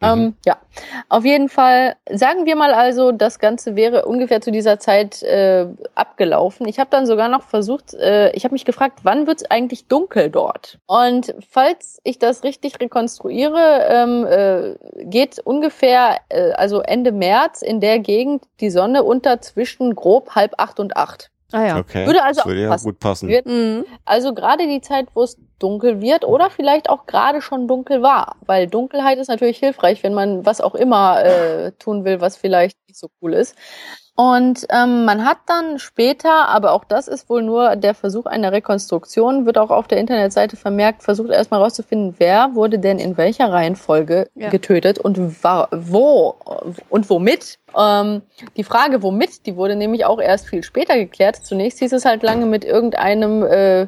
Mhm. 0.00 0.08
Ähm, 0.08 0.36
ja, 0.44 0.56
auf 1.08 1.24
jeden 1.24 1.48
Fall, 1.48 1.94
sagen 2.10 2.46
wir 2.46 2.56
mal 2.56 2.74
also, 2.74 3.12
das 3.12 3.38
Ganze 3.38 3.76
wäre 3.76 4.04
ungefähr 4.04 4.40
zu 4.40 4.50
dieser 4.50 4.80
Zeit 4.80 5.22
äh, 5.22 5.66
abgelaufen. 5.94 6.66
Ich 6.66 6.80
habe 6.80 6.90
dann 6.90 7.06
sogar 7.06 7.28
noch 7.28 7.42
versucht, 7.42 7.92
ich 7.92 8.44
habe 8.44 8.52
mich 8.52 8.64
gefragt, 8.64 9.00
wann 9.02 9.11
wann 9.12 9.26
wird 9.26 9.42
es 9.42 9.50
eigentlich 9.50 9.88
dunkel 9.88 10.30
dort? 10.30 10.78
Und 10.86 11.34
falls 11.46 12.00
ich 12.02 12.18
das 12.18 12.44
richtig 12.44 12.80
rekonstruiere, 12.80 13.86
ähm, 13.88 14.26
äh, 14.26 15.04
geht 15.04 15.38
ungefähr, 15.38 16.18
äh, 16.30 16.52
also 16.52 16.80
Ende 16.80 17.12
März 17.12 17.60
in 17.60 17.80
der 17.80 17.98
Gegend 17.98 18.44
die 18.60 18.70
Sonne 18.70 19.02
unter 19.02 19.40
zwischen 19.42 19.94
grob 19.94 20.30
halb 20.34 20.54
acht 20.56 20.80
und 20.80 20.96
acht. 20.96 21.30
Ah 21.52 21.66
ja. 21.66 21.78
Okay. 21.78 22.06
Würde 22.06 22.22
also 22.22 22.40
das 22.40 22.46
würde 22.46 22.62
ja 22.62 22.68
passen. 22.70 22.84
gut 22.86 22.98
passen. 22.98 23.28
Wird, 23.28 23.44
mhm. 23.44 23.84
Also 24.06 24.32
gerade 24.32 24.66
die 24.66 24.80
Zeit, 24.80 25.08
wo 25.12 25.22
es 25.22 25.36
dunkel 25.58 26.00
wird 26.00 26.24
oder 26.24 26.48
vielleicht 26.48 26.88
auch 26.88 27.04
gerade 27.04 27.42
schon 27.42 27.68
dunkel 27.68 28.00
war, 28.00 28.36
weil 28.46 28.66
Dunkelheit 28.66 29.18
ist 29.18 29.28
natürlich 29.28 29.58
hilfreich, 29.58 30.02
wenn 30.02 30.14
man 30.14 30.46
was 30.46 30.62
auch 30.62 30.74
immer 30.74 31.22
äh, 31.22 31.72
tun 31.72 32.06
will, 32.06 32.22
was 32.22 32.38
vielleicht 32.38 32.78
nicht 32.88 32.98
so 32.98 33.08
cool 33.20 33.34
ist. 33.34 33.54
Und 34.14 34.66
ähm, 34.68 35.06
man 35.06 35.24
hat 35.24 35.38
dann 35.46 35.78
später, 35.78 36.48
aber 36.48 36.72
auch 36.72 36.84
das 36.84 37.08
ist 37.08 37.30
wohl 37.30 37.42
nur 37.42 37.76
der 37.76 37.94
Versuch 37.94 38.26
einer 38.26 38.52
Rekonstruktion, 38.52 39.46
wird 39.46 39.56
auch 39.56 39.70
auf 39.70 39.88
der 39.88 39.98
Internetseite 39.98 40.56
vermerkt, 40.56 41.02
versucht 41.02 41.30
erstmal 41.30 41.62
rauszufinden, 41.62 42.16
wer 42.18 42.54
wurde 42.54 42.78
denn 42.78 42.98
in 42.98 43.16
welcher 43.16 43.50
Reihenfolge 43.50 44.28
ja. 44.34 44.50
getötet 44.50 44.98
und 44.98 45.42
war, 45.42 45.68
wo 45.72 46.36
und 46.90 47.08
womit. 47.08 47.58
Ähm, 47.74 48.20
die 48.58 48.64
Frage, 48.64 49.02
womit, 49.02 49.46
die 49.46 49.56
wurde 49.56 49.76
nämlich 49.76 50.04
auch 50.04 50.20
erst 50.20 50.46
viel 50.46 50.62
später 50.62 50.96
geklärt. 50.96 51.36
Zunächst 51.36 51.78
hieß 51.78 51.92
es 51.94 52.04
halt 52.04 52.22
lange 52.22 52.44
mit 52.44 52.66
irgendeinem 52.66 53.42
äh, 53.44 53.86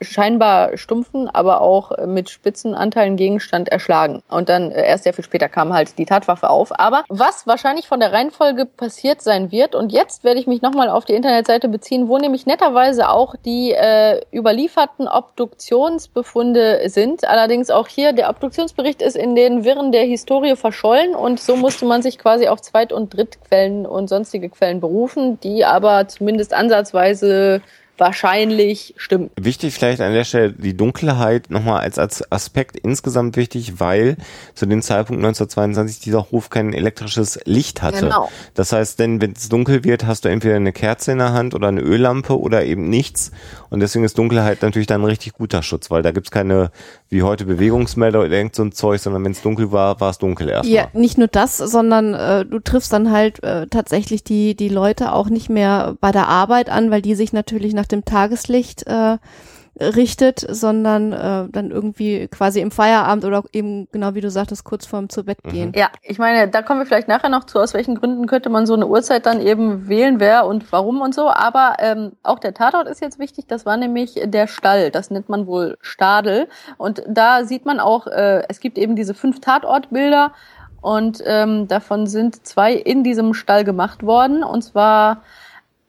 scheinbar 0.00 0.76
stumpfen, 0.76 1.28
aber 1.28 1.60
auch 1.60 1.92
mit 2.06 2.28
spitzen 2.28 2.74
Anteilen 2.74 3.16
Gegenstand 3.16 3.68
erschlagen. 3.68 4.22
Und 4.28 4.48
dann 4.48 4.70
äh, 4.70 4.86
erst 4.86 5.04
sehr 5.04 5.14
viel 5.14 5.24
später 5.24 5.48
kam 5.48 5.72
halt 5.72 5.98
die 5.98 6.04
Tatwaffe 6.04 6.50
auf. 6.50 6.78
Aber 6.78 7.04
was 7.08 7.46
wahrscheinlich 7.46 7.88
von 7.88 8.00
der 8.00 8.12
Reihenfolge 8.12 8.66
passiert 8.66 9.22
sein 9.22 9.50
wird, 9.50 9.74
und 9.74 9.92
jetzt 9.92 10.24
werde 10.24 10.38
ich 10.38 10.46
mich 10.46 10.60
nochmal 10.60 10.90
auf 10.90 11.04
die 11.04 11.14
Internetseite 11.14 11.68
beziehen, 11.68 12.08
wo 12.08 12.18
nämlich 12.18 12.46
netterweise 12.46 13.08
auch 13.08 13.34
die 13.44 13.72
äh, 13.72 14.20
überlieferten 14.32 15.08
Obduktionsbefunde 15.08 16.88
sind. 16.88 17.26
Allerdings 17.26 17.70
auch 17.70 17.88
hier, 17.88 18.12
der 18.12 18.28
Obduktionsbericht 18.28 19.00
ist 19.00 19.16
in 19.16 19.34
den 19.34 19.64
Wirren 19.64 19.92
der 19.92 20.04
Historie 20.04 20.56
verschollen 20.56 21.14
und 21.14 21.40
so 21.40 21.56
musste 21.56 21.86
man 21.86 22.02
sich 22.02 22.18
quasi 22.18 22.48
auf 22.48 22.60
Zweit- 22.60 22.92
und 22.92 23.14
Drittquellen 23.14 23.86
und 23.86 24.08
sonstige 24.08 24.50
Quellen 24.50 24.80
berufen, 24.80 25.40
die 25.40 25.64
aber 25.64 26.08
zumindest 26.08 26.52
ansatzweise 26.52 27.62
wahrscheinlich 27.98 28.94
stimmen. 28.96 29.30
Wichtig 29.36 29.74
vielleicht 29.74 30.00
an 30.00 30.12
der 30.12 30.24
Stelle 30.24 30.52
die 30.52 30.76
Dunkelheit 30.76 31.50
nochmal 31.50 31.80
als, 31.80 31.98
als 31.98 32.30
Aspekt 32.30 32.76
insgesamt 32.76 33.36
wichtig, 33.36 33.80
weil 33.80 34.16
zu 34.54 34.66
dem 34.66 34.82
Zeitpunkt 34.82 35.24
1922 35.24 36.00
dieser 36.00 36.30
Hof 36.30 36.50
kein 36.50 36.72
elektrisches 36.72 37.38
Licht 37.44 37.82
hatte. 37.82 38.06
Genau. 38.06 38.28
Das 38.54 38.72
heißt, 38.72 38.98
denn 38.98 39.20
wenn 39.20 39.32
es 39.32 39.48
dunkel 39.48 39.84
wird, 39.84 40.06
hast 40.06 40.24
du 40.24 40.28
entweder 40.28 40.56
eine 40.56 40.72
Kerze 40.72 41.12
in 41.12 41.18
der 41.18 41.32
Hand 41.32 41.54
oder 41.54 41.68
eine 41.68 41.80
Öllampe 41.80 42.38
oder 42.38 42.64
eben 42.64 42.88
nichts. 42.88 43.30
Und 43.70 43.80
deswegen 43.80 44.04
ist 44.04 44.18
Dunkelheit 44.18 44.62
natürlich 44.62 44.86
dann 44.86 45.02
ein 45.02 45.06
richtig 45.06 45.32
guter 45.34 45.62
Schutz, 45.62 45.90
weil 45.90 46.02
da 46.02 46.12
gibt's 46.12 46.30
keine 46.30 46.70
wie 47.08 47.22
heute 47.22 47.44
Bewegungsmelder 47.44 48.20
oder 48.20 48.30
irgend 48.30 48.56
so 48.56 48.64
ein 48.64 48.72
Zeug, 48.72 49.00
sondern 49.00 49.24
wenn 49.24 49.32
es 49.32 49.42
dunkel 49.42 49.70
war, 49.70 50.00
war 50.00 50.10
es 50.10 50.18
dunkel 50.18 50.48
erstmal. 50.48 50.74
Ja, 50.74 50.88
nicht 50.92 51.18
nur 51.18 51.28
das, 51.28 51.56
sondern 51.56 52.14
äh, 52.14 52.44
du 52.44 52.58
triffst 52.58 52.92
dann 52.92 53.12
halt 53.12 53.42
äh, 53.44 53.68
tatsächlich 53.68 54.24
die, 54.24 54.56
die 54.56 54.68
Leute 54.68 55.12
auch 55.12 55.28
nicht 55.28 55.48
mehr 55.48 55.96
bei 56.00 56.10
der 56.10 56.28
Arbeit 56.28 56.68
an, 56.68 56.90
weil 56.90 57.02
die 57.02 57.14
sich 57.14 57.32
natürlich 57.32 57.74
nach 57.74 57.85
dem 57.88 58.04
Tageslicht 58.04 58.86
äh, 58.86 59.18
richtet, 59.78 60.40
sondern 60.48 61.12
äh, 61.12 61.48
dann 61.50 61.70
irgendwie 61.70 62.28
quasi 62.28 62.60
im 62.60 62.70
Feierabend 62.70 63.24
oder 63.24 63.42
eben 63.52 63.88
genau 63.92 64.14
wie 64.14 64.22
du 64.22 64.30
sagtest, 64.30 64.64
kurz 64.64 64.86
vorm 64.86 65.10
zu 65.10 65.24
Bett 65.24 65.42
gehen. 65.44 65.72
Ja, 65.74 65.90
ich 66.02 66.18
meine, 66.18 66.48
da 66.48 66.62
kommen 66.62 66.80
wir 66.80 66.86
vielleicht 66.86 67.08
nachher 67.08 67.28
noch 67.28 67.44
zu, 67.44 67.58
aus 67.58 67.74
welchen 67.74 67.94
Gründen 67.94 68.26
könnte 68.26 68.48
man 68.48 68.66
so 68.66 68.74
eine 68.74 68.86
Uhrzeit 68.86 69.26
dann 69.26 69.40
eben 69.40 69.86
wählen, 69.88 70.18
wer 70.18 70.46
und 70.46 70.70
warum 70.72 71.02
und 71.02 71.14
so. 71.14 71.28
Aber 71.28 71.74
ähm, 71.78 72.12
auch 72.22 72.38
der 72.38 72.54
Tatort 72.54 72.88
ist 72.88 73.02
jetzt 73.02 73.18
wichtig, 73.18 73.46
das 73.48 73.66
war 73.66 73.76
nämlich 73.76 74.14
der 74.24 74.46
Stall, 74.46 74.90
das 74.90 75.10
nennt 75.10 75.28
man 75.28 75.46
wohl 75.46 75.76
Stadel. 75.82 76.48
Und 76.78 77.02
da 77.06 77.44
sieht 77.44 77.66
man 77.66 77.78
auch, 77.78 78.06
äh, 78.06 78.44
es 78.48 78.60
gibt 78.60 78.78
eben 78.78 78.96
diese 78.96 79.12
fünf 79.12 79.40
Tatortbilder 79.40 80.32
und 80.80 81.22
ähm, 81.26 81.68
davon 81.68 82.06
sind 82.06 82.46
zwei 82.46 82.72
in 82.72 83.04
diesem 83.04 83.34
Stall 83.34 83.64
gemacht 83.64 84.04
worden. 84.04 84.42
Und 84.42 84.62
zwar 84.62 85.22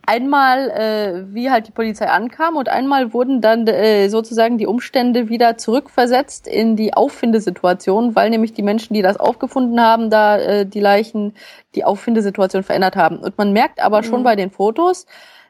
einmal, 0.07 0.69
äh, 0.71 1.35
wie 1.35 1.51
halt 1.51 1.67
die 1.67 1.71
Polizei 1.71 2.07
ankam 2.09 2.55
und 2.55 2.69
einmal 2.69 3.13
wurden 3.13 3.41
dann 3.41 3.67
äh, 3.67 4.09
sozusagen 4.09 4.57
die 4.57 4.65
Umstände 4.65 5.29
wieder 5.29 5.57
zurückversetzt 5.57 6.47
in 6.47 6.75
die 6.75 6.93
Auffindesituation, 6.93 8.15
weil 8.15 8.29
nämlich 8.29 8.53
die 8.53 8.63
Menschen, 8.63 8.93
die 8.93 9.01
das 9.01 9.17
aufgefunden 9.17 9.79
haben, 9.79 10.09
da 10.09 10.37
äh, 10.37 10.65
die 10.65 10.79
Leichen 10.79 11.35
die 11.75 11.83
Auffindesituation 11.83 12.63
verändert 12.63 12.95
haben. 12.95 13.19
Und 13.19 13.37
man 13.37 13.53
merkt 13.53 13.81
aber 13.81 14.01
schon 14.01 14.21
mhm. 14.21 14.23
bei 14.23 14.35
den 14.35 14.49
Fotos, 14.49 15.05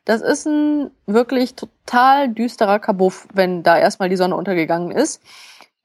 Das 0.06 0.22
ist 0.22 0.48
ein 0.48 0.90
wirklich 1.06 1.56
total 1.56 2.30
düsterer 2.30 2.80
Kabuff, 2.80 3.28
wenn 3.34 3.62
da 3.62 3.78
erstmal 3.78 4.10
die 4.10 4.16
Sonne 4.16 4.36
untergegangen 4.36 4.92
ist. 4.92 5.22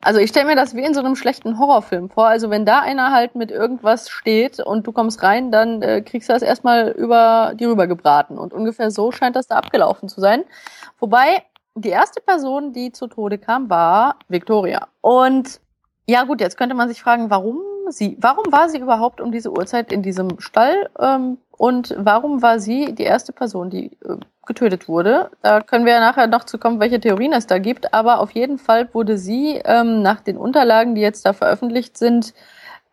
Also 0.05 0.19
ich 0.19 0.31
stelle 0.31 0.47
mir 0.47 0.57
das 0.57 0.75
wie 0.75 0.83
in 0.83 0.95
so 0.95 1.01
einem 1.01 1.15
schlechten 1.15 1.61
Horrorfilm 1.61 2.11
vor. 2.11 2.27
Also 2.27 2.51
wenn 2.51 2.67
da 2.67 2.81
einer 2.81 3.13
halt 3.13 3.37
mit 3.37 3.53
irgendwas 3.53 4.11
steht 4.11 4.59
und 4.59 4.85
du 4.85 4.93
kommst 4.93 5.23
rein, 5.23 5.53
dann 5.53 5.81
äh, 5.81 6.03
kriegst 6.03 6.29
du 6.29 6.33
das 6.33 6.43
erstmal 6.43 6.91
über 6.91 7.53
die 7.55 7.67
rüber 7.67 7.87
gebraten. 7.87 8.37
Und 8.37 8.53
ungefähr 8.53 8.91
so 8.91 9.13
scheint 9.13 9.37
das 9.37 9.47
da 9.47 9.57
abgelaufen 9.57 10.09
zu 10.09 10.21
sein. 10.21 10.43
Wobei 10.99 11.45
die 11.77 11.91
erste 11.91 12.21
Person, 12.21 12.73
die 12.73 12.91
zu 12.91 13.07
Tode 13.07 13.39
kam, 13.39 13.71
war 13.71 14.17
Victoria. 14.29 14.89
Und 15.01 15.61
ja 16.09 16.25
gut, 16.25 16.41
jetzt 16.41 16.59
könnte 16.59 16.75
man 16.75 16.89
sich 16.89 17.01
fragen, 17.01 17.31
warum 17.31 17.63
sie, 17.89 18.17
warum 18.21 18.51
war 18.51 18.69
sie 18.69 18.79
überhaupt 18.79 19.21
um 19.21 19.31
diese 19.31 19.53
Uhrzeit 19.53 19.93
in 19.93 20.03
diesem 20.03 20.41
Stall 20.41 20.91
ähm, 20.99 21.39
und 21.53 21.95
warum 21.97 22.43
war 22.43 22.59
sie 22.59 22.93
die 22.93 23.05
erste 23.05 23.33
Person, 23.33 23.71
die 23.71 23.93
äh, 24.05 24.17
getötet 24.47 24.89
wurde? 24.89 25.31
Da 25.43 25.61
können 25.61 25.85
wir 25.85 25.93
ja 25.93 26.01
nachher 26.01 26.27
noch 26.27 26.45
zu 26.45 26.59
kommen, 26.59 26.81
welche 26.81 27.01
Theorien 27.01 27.33
es 27.33 27.47
da 27.47 27.59
gibt, 27.59 27.95
aber 27.95 28.21
auf 28.21 28.31
jeden 28.33 28.59
Fall 28.59 28.93
wurde 28.93 29.19
sie 29.19 29.61
ähm, 29.65 30.03
nach 30.03 30.21
den 30.21 30.37
Unterlagen, 30.37 30.95
die 30.95 31.01
jetzt 31.01 31.25
da 31.25 31.33
veröffentlicht 31.33 31.97
sind, 31.97 32.35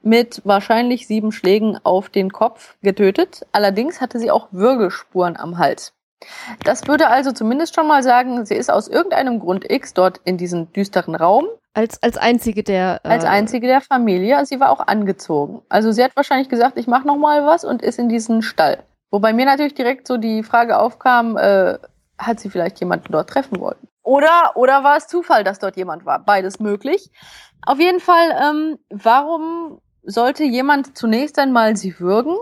mit 0.01 0.41
wahrscheinlich 0.45 1.07
sieben 1.07 1.31
Schlägen 1.31 1.77
auf 1.83 2.09
den 2.09 2.31
Kopf 2.31 2.77
getötet. 2.81 3.45
Allerdings 3.51 4.01
hatte 4.01 4.19
sie 4.19 4.31
auch 4.31 4.47
Würgespuren 4.51 5.35
am 5.37 5.57
Hals. 5.57 5.93
Das 6.63 6.87
würde 6.87 7.07
also 7.07 7.31
zumindest 7.31 7.75
schon 7.75 7.87
mal 7.87 8.03
sagen, 8.03 8.45
sie 8.45 8.55
ist 8.55 8.71
aus 8.71 8.87
irgendeinem 8.87 9.39
Grund 9.39 9.69
X 9.69 9.93
dort 9.93 10.19
in 10.25 10.37
diesen 10.37 10.71
düsteren 10.73 11.15
Raum. 11.15 11.47
Als, 11.73 12.01
als 12.03 12.17
einzige 12.17 12.63
der. 12.63 13.01
Äh 13.03 13.09
als 13.09 13.23
einzige 13.23 13.67
der 13.67 13.81
Familie. 13.81 14.45
Sie 14.45 14.59
war 14.59 14.71
auch 14.71 14.85
angezogen. 14.85 15.61
Also 15.69 15.91
sie 15.91 16.03
hat 16.03 16.15
wahrscheinlich 16.15 16.49
gesagt, 16.49 16.77
ich 16.77 16.87
mache 16.87 17.07
noch 17.07 17.17
mal 17.17 17.45
was 17.45 17.63
und 17.63 17.81
ist 17.81 17.99
in 17.99 18.09
diesen 18.09 18.41
Stall. 18.41 18.83
Wobei 19.11 19.33
mir 19.33 19.45
natürlich 19.45 19.73
direkt 19.73 20.07
so 20.07 20.17
die 20.17 20.43
Frage 20.43 20.77
aufkam, 20.77 21.37
äh, 21.37 21.77
hat 22.17 22.39
sie 22.39 22.49
vielleicht 22.49 22.79
jemanden 22.79 23.11
dort 23.11 23.29
treffen 23.29 23.59
wollen? 23.59 23.87
Oder, 24.03 24.53
oder 24.55 24.83
war 24.83 24.97
es 24.97 25.07
Zufall, 25.07 25.43
dass 25.43 25.59
dort 25.59 25.77
jemand 25.77 26.05
war? 26.05 26.19
Beides 26.19 26.59
möglich. 26.59 27.11
Auf 27.65 27.79
jeden 27.79 27.99
Fall, 27.99 28.35
ähm, 28.41 28.79
warum 28.89 29.81
sollte 30.03 30.43
jemand 30.43 30.97
zunächst 30.97 31.37
einmal 31.39 31.75
sie 31.75 31.99
würgen 31.99 32.35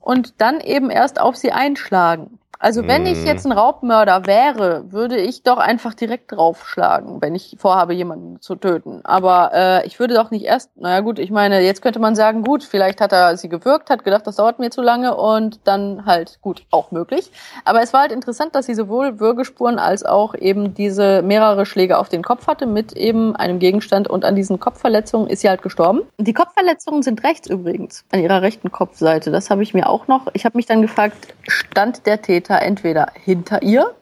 und 0.00 0.40
dann 0.40 0.60
eben 0.60 0.90
erst 0.90 1.20
auf 1.20 1.36
sie 1.36 1.52
einschlagen? 1.52 2.38
Also 2.60 2.88
wenn 2.88 3.06
ich 3.06 3.24
jetzt 3.24 3.46
ein 3.46 3.52
Raubmörder 3.52 4.26
wäre, 4.26 4.90
würde 4.90 5.16
ich 5.16 5.44
doch 5.44 5.58
einfach 5.58 5.94
direkt 5.94 6.32
draufschlagen, 6.32 7.22
wenn 7.22 7.36
ich 7.36 7.56
vorhabe, 7.56 7.94
jemanden 7.94 8.40
zu 8.40 8.56
töten. 8.56 9.00
Aber 9.04 9.52
äh, 9.54 9.86
ich 9.86 10.00
würde 10.00 10.14
doch 10.14 10.32
nicht 10.32 10.44
erst, 10.44 10.76
naja 10.76 11.00
gut, 11.00 11.20
ich 11.20 11.30
meine, 11.30 11.60
jetzt 11.60 11.82
könnte 11.82 12.00
man 12.00 12.16
sagen, 12.16 12.42
gut, 12.42 12.64
vielleicht 12.64 13.00
hat 13.00 13.12
er 13.12 13.36
sie 13.36 13.48
gewürgt, 13.48 13.90
hat 13.90 14.02
gedacht, 14.02 14.26
das 14.26 14.36
dauert 14.36 14.58
mir 14.58 14.70
zu 14.70 14.82
lange 14.82 15.16
und 15.16 15.60
dann 15.64 16.04
halt, 16.04 16.40
gut, 16.42 16.64
auch 16.72 16.90
möglich. 16.90 17.30
Aber 17.64 17.80
es 17.80 17.92
war 17.92 18.00
halt 18.00 18.12
interessant, 18.12 18.56
dass 18.56 18.66
sie 18.66 18.74
sowohl 18.74 19.20
Würgespuren 19.20 19.78
als 19.78 20.04
auch 20.04 20.34
eben 20.34 20.74
diese 20.74 21.22
mehrere 21.22 21.64
Schläge 21.64 21.96
auf 21.96 22.08
den 22.08 22.24
Kopf 22.24 22.48
hatte 22.48 22.66
mit 22.66 22.92
eben 22.94 23.36
einem 23.36 23.60
Gegenstand 23.60 24.08
und 24.08 24.24
an 24.24 24.34
diesen 24.34 24.58
Kopfverletzungen 24.58 25.28
ist 25.28 25.42
sie 25.42 25.48
halt 25.48 25.62
gestorben. 25.62 26.02
Die 26.18 26.34
Kopfverletzungen 26.34 27.04
sind 27.04 27.22
rechts 27.22 27.48
übrigens, 27.48 28.04
an 28.10 28.20
ihrer 28.20 28.42
rechten 28.42 28.72
Kopfseite. 28.72 29.30
Das 29.30 29.48
habe 29.48 29.62
ich 29.62 29.74
mir 29.74 29.88
auch 29.88 30.08
noch, 30.08 30.26
ich 30.32 30.44
habe 30.44 30.58
mich 30.58 30.66
dann 30.66 30.82
gefragt, 30.82 31.14
stand 31.46 32.04
der 32.06 32.20
Täter 32.20 32.47
Täter 32.48 32.62
entweder 32.62 33.08
hinter 33.14 33.62
ihr, 33.62 33.94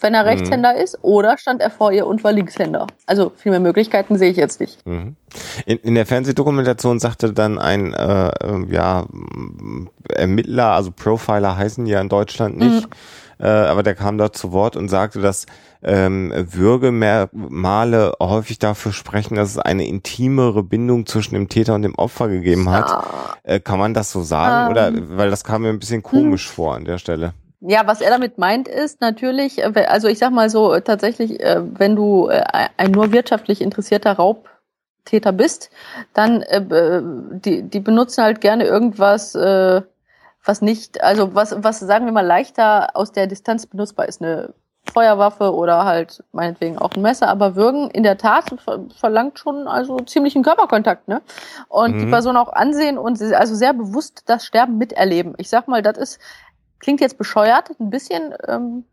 wenn 0.00 0.14
er 0.14 0.24
Rechtshänder 0.24 0.74
mhm. 0.74 0.80
ist, 0.80 0.98
oder 1.02 1.36
stand 1.36 1.60
er 1.60 1.70
vor 1.70 1.92
ihr 1.92 2.06
und 2.06 2.24
war 2.24 2.32
Linkshänder. 2.32 2.86
Also 3.06 3.32
viel 3.36 3.50
mehr 3.50 3.60
Möglichkeiten 3.60 4.16
sehe 4.16 4.30
ich 4.30 4.38
jetzt 4.38 4.58
nicht. 4.58 4.84
Mhm. 4.86 5.16
In, 5.66 5.76
in 5.78 5.94
der 5.94 6.06
Fernsehdokumentation 6.06 6.98
sagte 6.98 7.34
dann 7.34 7.58
ein 7.58 7.92
äh, 7.92 8.28
äh, 8.28 8.66
ja, 8.70 9.04
Ermittler, 10.08 10.72
also 10.72 10.90
Profiler 10.90 11.56
heißen 11.56 11.84
die 11.84 11.90
ja 11.90 12.00
in 12.00 12.08
Deutschland 12.08 12.56
nicht, 12.56 12.88
mhm. 12.88 13.44
äh, 13.44 13.48
aber 13.48 13.82
der 13.82 13.94
kam 13.94 14.16
dort 14.16 14.36
zu 14.38 14.52
Wort 14.52 14.74
und 14.74 14.88
sagte, 14.88 15.20
dass 15.20 15.44
ähm, 15.82 16.32
Würgemale 16.34 18.14
häufig 18.20 18.58
dafür 18.58 18.92
sprechen, 18.92 19.34
dass 19.34 19.50
es 19.50 19.58
eine 19.58 19.86
intimere 19.86 20.62
Bindung 20.62 21.06
zwischen 21.06 21.34
dem 21.34 21.48
Täter 21.48 21.74
und 21.74 21.82
dem 21.82 21.94
Opfer 21.94 22.28
gegeben 22.28 22.70
hat. 22.70 22.88
Ja. 22.88 23.04
Äh, 23.42 23.60
kann 23.60 23.78
man 23.78 23.94
das 23.94 24.10
so 24.10 24.22
sagen? 24.22 24.66
Um, 24.66 24.72
Oder 24.72 24.92
weil 25.16 25.30
das 25.30 25.44
kam 25.44 25.62
mir 25.62 25.68
ein 25.68 25.78
bisschen 25.78 26.02
komisch 26.02 26.48
hm. 26.48 26.54
vor 26.54 26.74
an 26.74 26.84
der 26.84 26.98
Stelle. 26.98 27.34
Ja, 27.60 27.86
was 27.86 28.00
er 28.00 28.10
damit 28.10 28.38
meint, 28.38 28.68
ist 28.68 29.02
natürlich, 29.02 29.58
äh, 29.58 29.86
also 29.86 30.08
ich 30.08 30.18
sag 30.18 30.32
mal 30.32 30.48
so, 30.48 30.72
äh, 30.72 30.80
tatsächlich, 30.80 31.40
äh, 31.40 31.60
wenn 31.62 31.94
du 31.94 32.28
ein 32.28 32.90
nur 32.90 33.12
wirtschaftlich 33.12 33.60
interessierter 33.60 34.12
Raubtäter 34.12 35.32
bist, 35.32 35.70
dann 36.14 36.44
die, 37.44 37.62
die 37.62 37.80
benutzen 37.80 38.24
halt 38.24 38.40
gerne 38.40 38.64
irgendwas, 38.64 39.34
was 39.34 40.62
nicht, 40.62 41.02
also 41.02 41.34
was, 41.34 41.54
was 41.62 41.80
sagen 41.80 42.06
wir 42.06 42.12
mal 42.12 42.26
leichter 42.26 42.96
aus 42.96 43.12
der 43.12 43.26
Distanz 43.26 43.66
benutzbar 43.66 44.08
ist, 44.08 44.22
eine 44.22 44.54
Feuerwaffe 44.90 45.54
oder 45.54 45.84
halt 45.84 46.24
meinetwegen 46.32 46.78
auch 46.78 46.92
ein 46.94 47.02
Messer, 47.02 47.28
aber 47.28 47.54
Würgen 47.54 47.90
in 47.90 48.02
der 48.02 48.18
Tat 48.18 48.56
verlangt 48.98 49.38
schon 49.38 49.68
also 49.68 49.98
ziemlichen 50.00 50.42
Körperkontakt, 50.42 51.08
ne? 51.08 51.20
Und 51.68 51.94
mhm. 51.96 51.98
die 52.00 52.06
Person 52.06 52.36
auch 52.36 52.52
ansehen 52.52 52.98
und 52.98 53.20
also 53.20 53.54
sehr 53.54 53.74
bewusst 53.74 54.22
das 54.26 54.44
Sterben 54.46 54.78
miterleben. 54.78 55.34
Ich 55.36 55.48
sag 55.48 55.68
mal, 55.68 55.82
das 55.82 55.98
ist 55.98 56.20
klingt 56.80 57.00
jetzt 57.00 57.18
bescheuert, 57.18 57.70
ein 57.78 57.90
bisschen 57.90 58.34
ähm, 58.48 58.84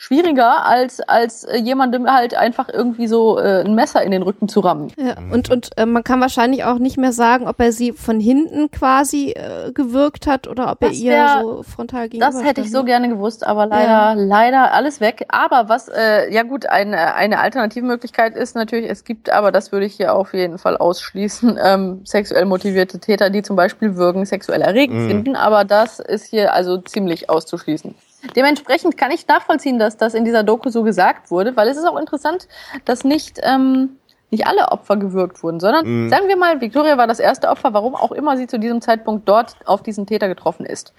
schwieriger 0.00 0.64
als 0.64 1.00
als 1.00 1.44
äh, 1.44 1.58
jemandem 1.58 2.10
halt 2.10 2.34
einfach 2.34 2.70
irgendwie 2.72 3.06
so 3.06 3.38
äh, 3.38 3.62
ein 3.62 3.74
Messer 3.74 4.02
in 4.02 4.10
den 4.12 4.22
Rücken 4.22 4.48
zu 4.48 4.60
rammen. 4.60 4.90
Ja, 4.96 5.16
und 5.30 5.50
und 5.50 5.76
äh, 5.76 5.84
man 5.84 6.02
kann 6.02 6.22
wahrscheinlich 6.22 6.64
auch 6.64 6.78
nicht 6.78 6.96
mehr 6.96 7.12
sagen, 7.12 7.46
ob 7.46 7.60
er 7.60 7.70
sie 7.70 7.92
von 7.92 8.18
hinten 8.18 8.70
quasi 8.70 9.32
äh, 9.32 9.72
gewirkt 9.72 10.26
hat 10.26 10.48
oder 10.48 10.72
ob 10.72 10.80
das 10.80 10.98
er 10.98 11.36
ihr 11.36 11.42
so 11.42 11.62
frontal 11.64 12.08
gegenüber. 12.08 12.32
Das 12.32 12.42
hätte 12.42 12.62
ich 12.62 12.70
so 12.70 12.82
gerne 12.82 13.10
gewusst, 13.10 13.46
aber 13.46 13.66
leider 13.66 13.90
ja. 13.90 14.12
leider 14.14 14.72
alles 14.72 15.02
weg. 15.02 15.26
Aber 15.28 15.68
was 15.68 15.88
äh, 15.88 16.32
ja 16.32 16.44
gut 16.44 16.64
eine 16.64 17.14
eine 17.14 17.38
alternative 17.38 17.84
Möglichkeit 17.84 18.36
ist 18.36 18.56
natürlich, 18.56 18.88
es 18.88 19.04
gibt, 19.04 19.28
aber 19.28 19.52
das 19.52 19.70
würde 19.70 19.84
ich 19.84 19.96
hier 19.96 20.14
auf 20.14 20.32
jeden 20.32 20.56
Fall 20.56 20.78
ausschließen, 20.78 21.58
ähm, 21.62 22.00
sexuell 22.06 22.46
motivierte 22.46 23.00
Täter, 23.00 23.28
die 23.28 23.42
zum 23.42 23.54
Beispiel 23.54 23.96
Würgen 23.96 24.24
sexuell 24.24 24.62
erregend 24.62 25.00
mhm. 25.00 25.08
finden. 25.08 25.36
Aber 25.36 25.64
das 25.64 26.00
ist 26.00 26.24
hier 26.24 26.54
also 26.54 26.78
ziemlich 26.78 27.28
auszuschließen. 27.28 27.94
Dementsprechend 28.36 28.96
kann 28.96 29.10
ich 29.10 29.26
nachvollziehen, 29.26 29.78
dass 29.78 29.96
das 29.96 30.14
in 30.14 30.24
dieser 30.24 30.42
Doku 30.42 30.70
so 30.70 30.82
gesagt 30.82 31.30
wurde, 31.30 31.56
weil 31.56 31.68
es 31.68 31.76
ist 31.76 31.84
auch 31.84 31.98
interessant, 31.98 32.48
dass 32.84 33.04
nicht 33.04 33.40
ähm, 33.42 33.99
nicht 34.30 34.46
alle 34.46 34.70
Opfer 34.70 34.96
gewürgt 34.96 35.42
wurden, 35.42 35.60
sondern 35.60 35.86
mhm. 35.86 36.08
sagen 36.08 36.28
wir 36.28 36.36
mal, 36.36 36.60
Victoria 36.60 36.96
war 36.96 37.06
das 37.06 37.20
erste 37.20 37.48
Opfer, 37.48 37.74
warum 37.74 37.94
auch 37.94 38.12
immer 38.12 38.36
sie 38.36 38.46
zu 38.46 38.58
diesem 38.58 38.80
Zeitpunkt 38.80 39.28
dort 39.28 39.56
auf 39.66 39.82
diesen 39.82 40.06
Täter 40.06 40.28
getroffen 40.28 40.66
ist. 40.66 40.92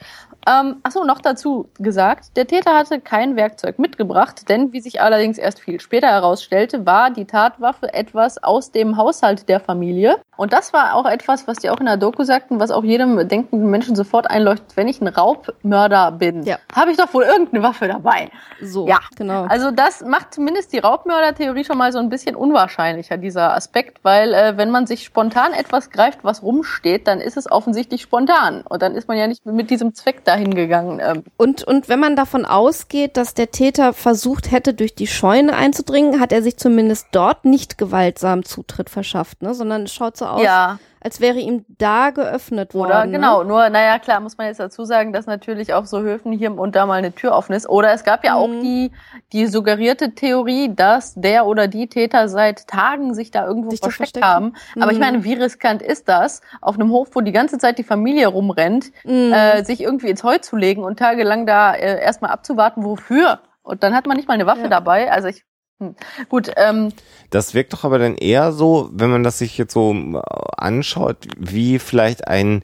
Ähm, 0.48 0.78
achso, 0.84 1.04
noch 1.04 1.22
dazu 1.22 1.70
gesagt, 1.78 2.36
der 2.36 2.48
Täter 2.48 2.76
hatte 2.76 3.00
kein 3.00 3.36
Werkzeug 3.36 3.78
mitgebracht, 3.78 4.50
denn 4.50 4.74
wie 4.74 4.82
sich 4.82 5.02
allerdings 5.02 5.38
erst 5.38 5.60
viel 5.60 5.80
später 5.80 6.08
herausstellte, 6.08 6.86
war 6.86 7.12
die 7.12 7.26
Tatwaffe 7.26 7.94
etwas 7.94 8.44
aus 8.44 8.72
dem 8.72 8.98
Haushalt 8.98 9.48
der 9.50 9.60
Familie. 9.60 10.18
Und 10.38 10.54
das 10.54 10.74
war 10.74 10.96
auch 10.96 11.06
etwas, 11.06 11.48
was 11.48 11.58
die 11.58 11.70
auch 11.70 11.80
in 11.80 11.86
der 11.86 11.98
Doku 11.98 12.24
sagten, 12.24 12.60
was 12.60 12.72
auch 12.72 12.84
jedem 12.84 13.28
denkenden 13.28 13.70
Menschen 13.70 13.96
sofort 13.96 14.30
einleuchtet, 14.30 14.76
wenn 14.76 14.88
ich 14.88 15.00
ein 15.00 15.08
Raubmörder 15.08 16.12
bin, 16.12 16.44
ja. 16.44 16.58
habe 16.76 16.92
ich 16.92 16.98
doch 16.98 17.14
wohl 17.14 17.24
irgendeine 17.24 17.62
Waffe 17.62 17.88
dabei. 17.88 18.32
So, 18.60 18.88
ja, 18.88 19.00
genau. 19.16 19.44
Also 19.44 19.70
das 19.70 20.02
macht 20.02 20.34
zumindest 20.34 20.74
die 20.74 20.80
Raubmörder-Theorie 20.80 21.64
schon 21.64 21.78
mal 21.78 21.92
so 21.92 22.00
ein 22.00 22.10
bisschen 22.10 22.36
unwahrscheinlicher 22.36 23.21
dieser 23.22 23.56
Aspekt, 23.56 24.04
weil 24.04 24.34
äh, 24.34 24.58
wenn 24.58 24.72
man 24.72 24.88
sich 24.88 25.04
spontan 25.04 25.54
etwas 25.54 25.90
greift, 25.90 26.24
was 26.24 26.44
rumsteht, 26.44 27.08
dann 27.08 27.20
ist 27.22 27.38
es 27.38 27.52
offensichtlich 27.52 28.02
spontan 28.02 28.62
und 28.62 28.82
dann 28.82 28.96
ist 28.96 29.08
man 29.08 29.18
ja 29.18 29.28
nicht 29.28 29.46
mit 29.46 29.70
diesem 29.70 29.94
Zweck 29.94 30.26
dahin 30.26 30.54
gegangen. 30.54 31.00
Ähm. 31.02 31.24
Und 31.38 31.64
und 31.64 31.90
wenn 31.90 32.00
man 32.00 32.16
davon 32.16 32.46
ausgeht, 32.46 33.18
dass 33.18 33.34
der 33.34 33.52
Täter 33.52 33.94
versucht 33.94 34.52
hätte, 34.52 34.74
durch 34.74 34.96
die 34.96 35.08
Scheune 35.08 35.56
einzudringen, 35.56 36.20
hat 36.20 36.32
er 36.32 36.44
sich 36.44 36.58
zumindest 36.58 37.08
dort 37.12 37.46
nicht 37.46 37.78
gewaltsam 37.78 38.44
Zutritt 38.44 38.90
verschafft, 38.90 39.42
ne, 39.42 39.54
sondern 39.54 39.84
es 39.84 39.94
schaut 39.94 40.18
so 40.18 40.26
aus. 40.26 40.44
Ja 40.44 40.80
als 41.04 41.20
wäre 41.20 41.40
ihm 41.40 41.66
da 41.68 42.12
geöffnet 42.12 42.74
worden. 42.76 42.92
Oder 42.92 43.08
genau, 43.08 43.42
ne? 43.42 43.50
nur, 43.50 43.70
naja, 43.70 43.98
klar, 43.98 44.20
muss 44.20 44.38
man 44.38 44.48
jetzt 44.48 44.60
dazu 44.60 44.86
sagen, 44.86 45.14
dass 45.14 45.26
natürlich 45.26 45.74
auf 45.74 45.88
so 45.88 46.02
Höfen 46.02 46.32
hier 46.32 46.58
und 46.58 46.76
da 46.76 46.86
mal 46.86 47.00
eine 47.00 47.12
Tür 47.12 47.34
offen 47.34 47.54
ist. 47.54 47.68
Oder 47.68 47.92
es 47.92 48.04
gab 48.04 48.24
ja 48.24 48.36
mhm. 48.36 48.40
auch 48.40 48.62
die, 48.62 48.92
die 49.34 49.48
suggerierte 49.48 50.14
Theorie, 50.14 50.74
dass 50.74 51.16
der 51.16 51.48
oder 51.48 51.68
die 51.68 51.88
Täter 51.88 52.30
seit 52.30 52.68
Tagen 52.68 53.16
sich 53.16 53.32
da 53.32 53.48
irgendwo 53.48 53.72
sich 53.72 53.80
versteckt 53.80 54.24
haben. 54.24 54.54
Mhm. 54.76 54.84
Aber 54.84 54.92
ich 54.92 55.00
mhm. 55.00 55.04
meine, 55.06 55.24
wie 55.24 55.34
riskant 55.34 55.82
ist 55.82 56.08
das, 56.08 56.42
auf 56.62 56.76
einem 56.76 56.92
Hof, 56.92 57.10
wo 57.14 57.22
die 57.22 57.32
ganze 57.32 57.58
Zeit 57.58 57.80
die 57.80 57.84
Familie 57.84 58.28
rumrennt, 58.28 58.92
mhm. 59.04 59.34
äh, 59.34 59.64
sich 59.64 59.82
irgendwie 59.82 60.10
ins 60.10 60.24
Heu 60.24 60.38
zu 60.38 60.56
legen 60.56 60.84
und 60.84 61.00
tagelang 61.00 61.48
da 61.48 61.74
äh, 61.74 62.00
erstmal 62.00 62.32
abzuwarten, 62.32 62.84
wofür? 62.84 63.40
Und 63.64 63.84
dann 63.84 63.96
hat 63.96 64.06
man 64.06 64.18
nicht 64.18 64.28
mal 64.28 64.36
eine 64.36 64.46
Waffe 64.46 64.64
ja. 64.64 64.68
dabei. 64.68 65.12
Also 65.12 65.28
ich 65.28 65.44
hm. 65.82 65.96
Gut. 66.30 66.52
Ähm, 66.58 66.94
das 67.32 67.56
wirkt 67.56 67.74
doch 67.74 67.84
aber 67.84 67.98
dann 67.98 68.16
eher 68.16 68.52
so, 68.52 68.90
wenn 68.94 69.10
man 69.10 69.24
das 69.24 69.40
sich 69.40 69.58
jetzt 69.58 69.74
so 69.74 69.94
äh, 69.94 70.22
anschaut, 70.58 71.18
wie 71.38 71.80
vielleicht 71.80 72.28
ein, 72.28 72.64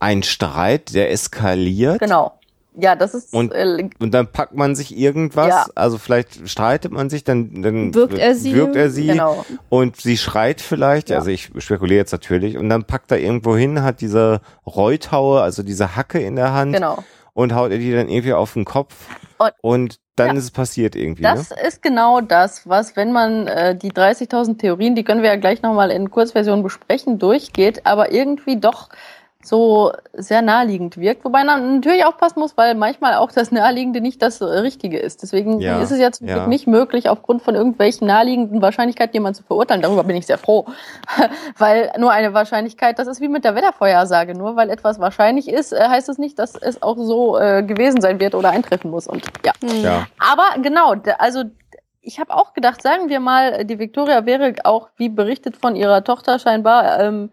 ein 0.00 0.22
Streit, 0.22 0.94
der 0.94 1.10
eskaliert. 1.12 2.00
Genau. 2.00 2.32
Ja, 2.76 2.96
das 2.96 3.14
ist. 3.14 3.32
Und, 3.34 3.52
äh, 3.52 3.88
und 4.00 4.12
dann 4.12 4.26
packt 4.26 4.54
man 4.54 4.74
sich 4.74 4.96
irgendwas, 4.96 5.48
ja. 5.48 5.66
also 5.76 5.98
vielleicht 5.98 6.48
streitet 6.48 6.90
man 6.90 7.08
sich, 7.08 7.22
dann, 7.22 7.62
dann 7.62 7.94
wirkt 7.94 8.18
er 8.18 8.34
sie, 8.34 8.54
wirkt 8.54 8.74
er 8.74 8.90
sie 8.90 9.06
genau. 9.08 9.44
und 9.68 10.00
sie 10.00 10.16
schreit 10.16 10.60
vielleicht, 10.60 11.10
ja. 11.10 11.18
also 11.18 11.30
ich 11.30 11.52
spekuliere 11.58 11.98
jetzt 11.98 12.10
natürlich, 12.10 12.56
und 12.56 12.68
dann 12.68 12.82
packt 12.82 13.12
er 13.12 13.20
irgendwo 13.20 13.56
hin, 13.56 13.82
hat 13.82 14.00
diese 14.00 14.40
Reuthaue, 14.66 15.40
also 15.40 15.62
diese 15.62 15.94
Hacke 15.94 16.18
in 16.18 16.34
der 16.34 16.52
Hand. 16.52 16.72
Genau. 16.72 17.04
Und 17.32 17.54
haut 17.54 17.70
er 17.70 17.78
die 17.78 17.92
dann 17.92 18.08
irgendwie 18.08 18.32
auf 18.32 18.54
den 18.54 18.64
Kopf. 18.64 18.94
Und, 19.38 19.52
und 19.60 20.00
dann 20.16 20.28
Ja. 20.28 20.32
ist 20.34 20.44
es 20.44 20.50
passiert 20.50 20.94
irgendwie. 20.94 21.22
Das 21.22 21.50
ne? 21.50 21.56
ist 21.66 21.82
genau 21.82 22.20
das, 22.20 22.68
was, 22.68 22.96
wenn 22.96 23.12
man 23.12 23.46
äh, 23.46 23.76
die 23.76 23.90
30.000 23.90 24.58
Theorien, 24.58 24.94
die 24.94 25.04
können 25.04 25.22
wir 25.22 25.30
ja 25.30 25.36
gleich 25.36 25.62
nochmal 25.62 25.90
in 25.90 26.10
Kurzversion 26.10 26.62
besprechen, 26.62 27.18
durchgeht, 27.18 27.84
aber 27.84 28.12
irgendwie 28.12 28.56
doch 28.56 28.88
so 29.46 29.92
sehr 30.12 30.42
naheliegend 30.42 30.96
wirkt. 30.96 31.24
Wobei 31.24 31.44
man 31.44 31.76
natürlich 31.76 32.04
aufpassen 32.04 32.40
muss, 32.40 32.56
weil 32.56 32.74
manchmal 32.74 33.14
auch 33.14 33.30
das 33.30 33.50
Naheliegende 33.50 34.00
nicht 34.00 34.22
das 34.22 34.42
Richtige 34.42 34.98
ist. 34.98 35.22
Deswegen 35.22 35.60
Ja, 35.60 35.80
ist 35.80 35.90
es 35.90 36.18
zum 36.18 36.28
ja. 36.28 36.46
Nicht 36.46 36.66
möglich, 36.66 37.08
aufgrund 37.08 37.42
von 37.42 37.54
irgendwelchen 37.54 38.06
naheliegenden 38.06 38.62
Wahrscheinlichkeiten 38.62 39.14
jemanden 39.14 39.36
zu 39.36 39.42
verurteilen. 39.42 39.82
Darüber 39.82 40.04
bin 40.04 40.16
ich 40.16 40.26
sehr 40.26 40.38
froh. 40.38 40.66
weil 41.58 41.92
nur 41.98 42.10
eine 42.10 42.34
Wahrscheinlichkeit, 42.34 42.98
das 42.98 43.06
ist 43.06 43.20
wie 43.20 43.28
mit 43.28 43.44
der 43.44 43.54
Wettervorhersage. 43.54 44.34
Nur 44.34 44.56
weil 44.56 44.70
etwas 44.70 44.98
wahrscheinlich 44.98 45.48
ist, 45.48 45.72
äh, 45.72 45.88
heißt 45.88 46.08
es 46.08 46.18
nicht, 46.18 46.38
dass 46.38 46.54
es 46.54 46.82
auch 46.82 46.96
so 46.96 47.38
äh, 47.38 47.62
gewesen 47.62 48.00
sein 48.00 48.20
wird 48.20 48.34
oder 48.34 48.50
eintreffen 48.50 48.90
muss. 48.90 49.06
Und 49.06 49.24
ja. 49.44 49.52
Ja. 49.82 50.06
Aber 50.18 50.62
genau, 50.62 50.94
also 51.18 51.44
ich 52.04 52.20
habe 52.20 52.34
auch 52.34 52.52
gedacht, 52.52 52.82
sagen 52.82 53.08
wir 53.08 53.20
mal, 53.20 53.64
die 53.64 53.78
Victoria 53.78 54.26
wäre 54.26 54.54
auch, 54.64 54.90
wie 54.96 55.08
berichtet 55.08 55.56
von 55.56 55.74
ihrer 55.74 56.04
Tochter 56.04 56.38
scheinbar, 56.38 57.00
ähm, 57.00 57.30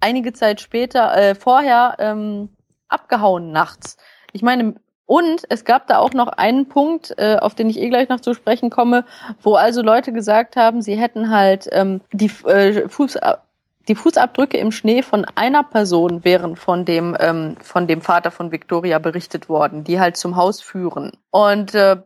einige 0.00 0.32
Zeit 0.32 0.60
später, 0.60 1.16
äh, 1.16 1.34
vorher 1.34 1.96
ähm, 1.98 2.48
abgehauen 2.88 3.52
nachts. 3.52 3.96
Ich 4.32 4.42
meine, 4.42 4.74
und 5.06 5.42
es 5.48 5.64
gab 5.64 5.88
da 5.88 5.98
auch 5.98 6.12
noch 6.12 6.28
einen 6.28 6.68
Punkt, 6.68 7.14
äh, 7.18 7.36
auf 7.40 7.56
den 7.56 7.68
ich 7.68 7.80
eh 7.80 7.88
gleich 7.88 8.08
noch 8.08 8.20
zu 8.20 8.32
sprechen 8.32 8.70
komme, 8.70 9.04
wo 9.42 9.54
also 9.54 9.82
Leute 9.82 10.12
gesagt 10.12 10.54
haben, 10.54 10.82
sie 10.82 10.94
hätten 10.94 11.30
halt 11.30 11.68
ähm, 11.72 12.00
die 12.12 12.30
äh, 12.46 12.88
Fuß 12.88 13.18
die 13.88 13.96
Fußabdrücke 13.96 14.56
im 14.56 14.70
Schnee 14.70 15.02
von 15.02 15.26
einer 15.34 15.64
Person 15.64 16.24
wären 16.24 16.54
von 16.54 16.84
dem 16.84 17.16
ähm, 17.18 17.56
von 17.60 17.88
dem 17.88 18.02
Vater 18.02 18.30
von 18.30 18.52
Victoria 18.52 19.00
berichtet 19.00 19.48
worden, 19.48 19.82
die 19.82 19.98
halt 19.98 20.16
zum 20.16 20.36
Haus 20.36 20.60
führen. 20.60 21.10
Und 21.30 21.74
äh, 21.74 21.96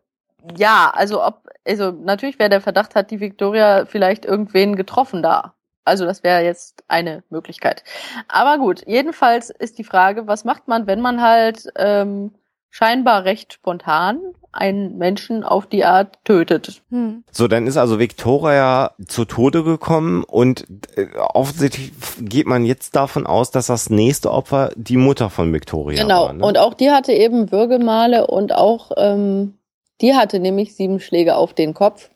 ja, 0.57 0.91
also 0.95 1.23
ob 1.23 1.47
also 1.67 1.91
natürlich 1.91 2.39
wäre 2.39 2.49
der 2.49 2.63
Verdacht 2.63 2.95
hat 2.95 3.11
die 3.11 3.21
Victoria 3.21 3.85
vielleicht 3.85 4.25
irgendwen 4.25 4.77
getroffen 4.77 5.23
da. 5.23 5.53
Also 5.85 6.05
das 6.05 6.23
wäre 6.23 6.43
jetzt 6.43 6.83
eine 6.89 7.23
Möglichkeit. 7.31 7.85
Aber 8.29 8.59
gut, 8.59 8.83
jedenfalls 8.87 9.51
ist 9.51 9.79
die 9.79 9.85
Frage, 9.85 10.27
was 10.27 10.45
macht 10.45 10.67
man, 10.69 10.87
wenn 10.87 11.01
man 11.01 11.21
halt 11.21 11.69
ähm, 11.77 12.33
scheinbar 12.71 13.25
recht 13.25 13.53
spontan 13.53 14.21
einen 14.51 14.97
Menschen 14.99 15.45
auf 15.45 15.67
die 15.67 15.85
Art 15.85 16.19
tötet? 16.25 16.83
Hm. 16.91 17.25
So, 17.31 17.49
dann 17.49 17.67
ist 17.67 17.77
also 17.77 17.99
Victoria 17.99 18.93
zu 19.07 19.25
Tode 19.25 19.63
gekommen 19.65 20.25
und 20.25 20.65
äh, 20.97 21.09
offensichtlich 21.19 21.93
geht 22.21 22.47
man 22.47 22.65
jetzt 22.65 22.97
davon 22.97 23.27
aus, 23.27 23.51
dass 23.51 23.67
das 23.67 23.91
nächste 23.91 24.31
Opfer 24.31 24.71
die 24.77 24.97
Mutter 24.97 25.29
von 25.29 25.53
Victoria 25.53 26.03
Genau. 26.03 26.27
war. 26.27 26.33
Ne? 26.33 26.45
Und 26.45 26.57
auch 26.59 26.75
die 26.75 26.91
hatte 26.91 27.13
eben 27.13 27.53
Würgemale 27.53 28.27
und 28.27 28.55
auch 28.55 28.93
ähm, 28.97 29.59
die 30.01 30.15
hatte 30.15 30.39
nämlich 30.41 30.75
sieben 30.75 31.01
Schläge 31.01 31.37
auf 31.37 31.53
den 31.55 31.75
Kopf 31.75 32.11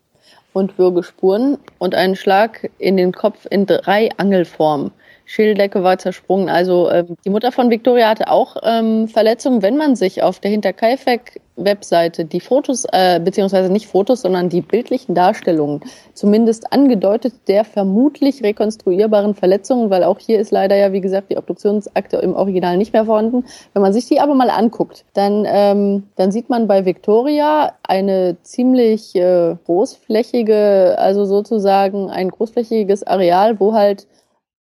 und 0.58 0.76
Würgespuren 0.76 1.58
und 1.78 1.94
einen 1.94 2.16
Schlag 2.16 2.68
in 2.78 2.96
den 2.96 3.12
Kopf 3.12 3.46
in 3.48 3.64
drei 3.66 4.10
Angelformen. 4.16 4.90
Schädeldecke 5.28 5.82
war 5.82 5.98
zersprungen. 5.98 6.48
Also 6.48 6.90
ähm, 6.90 7.16
die 7.22 7.28
Mutter 7.28 7.52
von 7.52 7.68
Victoria 7.68 8.08
hatte 8.08 8.30
auch 8.30 8.56
ähm, 8.62 9.08
Verletzungen. 9.08 9.60
Wenn 9.60 9.76
man 9.76 9.94
sich 9.94 10.22
auf 10.22 10.40
der 10.40 10.50
Hinterkaifeck-Webseite 10.50 12.24
die 12.24 12.40
Fotos, 12.40 12.86
äh, 12.92 13.20
beziehungsweise 13.22 13.70
nicht 13.70 13.88
Fotos, 13.88 14.22
sondern 14.22 14.48
die 14.48 14.62
bildlichen 14.62 15.14
Darstellungen, 15.14 15.82
zumindest 16.14 16.72
angedeutet 16.72 17.34
der 17.46 17.66
vermutlich 17.66 18.42
rekonstruierbaren 18.42 19.34
Verletzungen, 19.34 19.90
weil 19.90 20.02
auch 20.02 20.18
hier 20.18 20.40
ist 20.40 20.50
leider 20.50 20.76
ja, 20.76 20.94
wie 20.94 21.02
gesagt, 21.02 21.30
die 21.30 21.36
Obduktionsakte 21.36 22.16
im 22.16 22.34
Original 22.34 22.78
nicht 22.78 22.94
mehr 22.94 23.04
vorhanden. 23.04 23.44
Wenn 23.74 23.82
man 23.82 23.92
sich 23.92 24.06
die 24.06 24.20
aber 24.20 24.34
mal 24.34 24.48
anguckt, 24.48 25.04
dann, 25.12 25.44
ähm, 25.46 26.04
dann 26.16 26.32
sieht 26.32 26.48
man 26.48 26.66
bei 26.66 26.86
Victoria 26.86 27.74
eine 27.82 28.38
ziemlich 28.44 29.14
äh, 29.14 29.56
großflächige, 29.66 30.96
also 30.96 31.26
sozusagen 31.26 32.08
ein 32.08 32.30
großflächiges 32.30 33.06
Areal, 33.06 33.60
wo 33.60 33.74
halt 33.74 34.06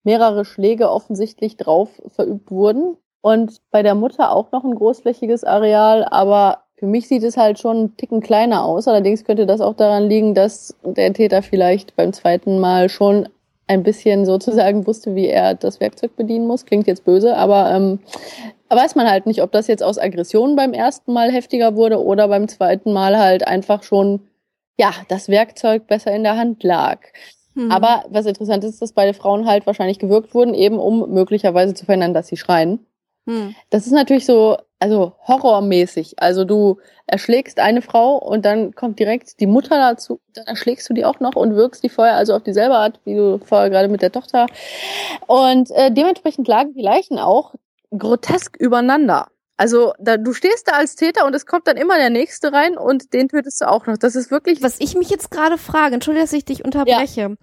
mehrere 0.05 0.45
Schläge 0.45 0.91
offensichtlich 0.91 1.57
drauf 1.57 1.89
verübt 2.09 2.51
wurden. 2.51 2.97
Und 3.21 3.61
bei 3.71 3.83
der 3.83 3.95
Mutter 3.95 4.33
auch 4.33 4.51
noch 4.51 4.65
ein 4.65 4.75
großflächiges 4.75 5.45
Areal, 5.45 6.05
aber 6.05 6.65
für 6.77 6.87
mich 6.87 7.07
sieht 7.07 7.23
es 7.23 7.37
halt 7.37 7.61
schon 7.61 7.77
einen 7.77 7.97
Ticken 7.97 8.21
kleiner 8.21 8.65
aus. 8.65 8.89
Allerdings 8.89 9.25
könnte 9.25 9.47
das 9.47 9.61
auch 9.61 9.75
daran 9.75 10.09
liegen, 10.09 10.35
dass 10.35 10.75
der 10.83 11.13
Täter 11.13 11.43
vielleicht 11.43 11.95
beim 11.95 12.13
zweiten 12.13 12.59
Mal 12.59 12.89
schon 12.89 13.29
ein 13.69 13.85
bisschen 13.85 14.27
sozusagen 14.27 14.87
wusste, 14.87 15.15
wie 15.15 15.29
er 15.29 15.55
das 15.55 15.79
Werkzeug 15.79 16.17
bedienen 16.17 16.49
muss. 16.49 16.67
Klingt 16.67 16.89
jetzt 16.89 17.05
böse, 17.05 17.37
aber 17.37 17.71
ähm, 17.71 18.01
weiß 18.69 18.97
man 18.97 19.09
halt 19.09 19.27
nicht, 19.27 19.43
ob 19.43 19.53
das 19.53 19.67
jetzt 19.67 19.83
aus 19.83 19.99
Aggression 19.99 20.57
beim 20.57 20.73
ersten 20.73 21.13
Mal 21.13 21.31
heftiger 21.31 21.77
wurde 21.77 22.03
oder 22.03 22.29
beim 22.29 22.49
zweiten 22.49 22.93
Mal 22.93 23.19
halt 23.19 23.47
einfach 23.47 23.83
schon, 23.83 24.29
ja, 24.79 24.93
das 25.09 25.29
Werkzeug 25.29 25.87
besser 25.87 26.13
in 26.13 26.25
der 26.25 26.37
Hand 26.37 26.63
lag. 26.63 26.99
Hm. 27.55 27.71
Aber 27.71 28.05
was 28.09 28.27
interessant 28.27 28.65
ist, 28.65 28.81
dass 28.81 28.93
beide 28.93 29.15
Frauen 29.15 29.47
halt 29.47 29.67
wahrscheinlich 29.67 29.99
gewürgt 29.99 30.35
wurden, 30.35 30.55
eben 30.55 30.79
um 30.79 31.11
möglicherweise 31.11 31.75
zu 31.75 31.85
verhindern, 31.85 32.15
dass 32.15 32.29
sie 32.29 32.37
schreien. 32.37 32.87
Hm. 33.27 33.55
Das 33.71 33.87
ist 33.87 33.93
natürlich 33.93 34.27
so, 34.27 34.57
also 34.81 35.13
horrormäßig. 35.29 36.15
Also 36.19 36.45
du 36.45 36.79
erschlägst 37.07 37.61
eine 37.61 37.83
Frau 37.83 38.17
und 38.17 38.45
dann 38.45 38.75
kommt 38.75 38.99
direkt 38.99 39.39
die 39.41 39.47
Mutter 39.47 39.77
dazu, 39.77 40.21
dann 40.35 40.47
erschlägst 40.47 40.89
du 40.89 40.95
die 40.95 41.05
auch 41.05 41.21
noch 41.21 41.37
und 41.37 41.55
wirkst 41.55 41.85
die 41.85 41.89
vorher 41.89 42.17
also 42.17 42.35
auf 42.35 42.43
dieselbe 42.43 42.75
Art, 42.75 43.01
wie 43.05 43.15
du 43.15 43.39
vorher 43.45 43.71
gerade 43.71 43.89
mit 43.89 44.03
der 44.03 44.13
Tochter. 44.13 44.47
Und 45.27 45.71
äh, 45.73 45.93
dementsprechend 45.93 46.49
lagen 46.49 46.75
die 46.75 46.83
Leichen 46.83 47.19
auch 47.19 47.55
grotesk 47.97 48.57
übereinander. 48.57 49.29
Also 49.57 49.93
da, 49.99 50.17
du 50.17 50.33
stehst 50.33 50.69
da 50.69 50.73
als 50.73 50.97
Täter 50.97 51.27
und 51.27 51.35
es 51.35 51.47
kommt 51.47 51.67
dann 51.67 51.77
immer 51.77 51.97
der 51.97 52.11
Nächste 52.11 52.53
rein 52.53 52.77
und 52.77 53.13
den 53.13 53.29
tötest 53.29 53.61
du 53.61 53.69
auch 53.69 53.87
noch. 53.87 53.97
Das 53.99 54.17
ist 54.17 54.31
wirklich 54.31 54.63
Was 54.63 54.81
ich 54.81 54.95
mich 54.95 55.11
jetzt 55.11 55.31
gerade 55.31 55.59
frage, 55.59 55.95
entschuldige, 55.95 56.25
dass 56.25 56.33
ich 56.33 56.45
dich 56.45 56.65
unterbreche. 56.65 57.37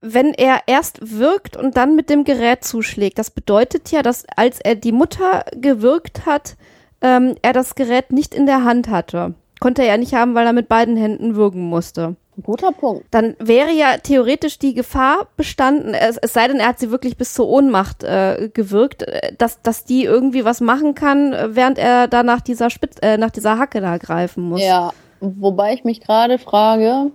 Wenn 0.00 0.34
er 0.34 0.60
erst 0.66 1.18
wirkt 1.18 1.56
und 1.56 1.76
dann 1.76 1.96
mit 1.96 2.10
dem 2.10 2.24
Gerät 2.24 2.64
zuschlägt, 2.64 3.18
das 3.18 3.30
bedeutet 3.30 3.90
ja, 3.90 4.02
dass 4.02 4.24
als 4.36 4.60
er 4.60 4.76
die 4.76 4.92
Mutter 4.92 5.44
gewirkt 5.56 6.26
hat, 6.26 6.56
ähm, 7.00 7.34
er 7.42 7.52
das 7.52 7.74
Gerät 7.74 8.12
nicht 8.12 8.34
in 8.34 8.46
der 8.46 8.64
Hand 8.64 8.88
hatte. 8.88 9.34
Konnte 9.58 9.82
er 9.82 9.88
ja 9.88 9.96
nicht 9.96 10.14
haben, 10.14 10.34
weil 10.34 10.46
er 10.46 10.52
mit 10.52 10.68
beiden 10.68 10.96
Händen 10.96 11.34
würgen 11.34 11.62
musste. 11.62 12.16
Guter 12.42 12.72
Punkt. 12.72 13.06
Dann 13.10 13.36
wäre 13.38 13.70
ja 13.72 13.96
theoretisch 14.02 14.58
die 14.58 14.74
Gefahr 14.74 15.26
bestanden, 15.36 15.94
es, 15.94 16.16
es 16.18 16.32
sei 16.32 16.48
denn, 16.48 16.58
er 16.60 16.68
hat 16.68 16.78
sie 16.78 16.90
wirklich 16.90 17.16
bis 17.16 17.34
zur 17.34 17.48
Ohnmacht 17.48 18.02
äh, 18.04 18.50
gewirkt, 18.52 19.02
äh, 19.02 19.32
dass, 19.38 19.62
dass 19.62 19.84
die 19.84 20.04
irgendwie 20.04 20.44
was 20.44 20.60
machen 20.60 20.94
kann, 20.94 21.32
äh, 21.32 21.54
während 21.54 21.78
er 21.78 22.08
da 22.08 22.22
nach 22.22 22.40
dieser, 22.40 22.70
Spitz, 22.70 22.96
äh, 23.02 23.16
nach 23.16 23.30
dieser 23.30 23.58
Hacke 23.58 23.80
da 23.80 23.96
greifen 23.98 24.48
muss. 24.48 24.62
Ja, 24.62 24.92
wobei 25.20 25.74
ich 25.74 25.84
mich 25.84 26.00
gerade 26.00 26.38
frage, 26.38 27.10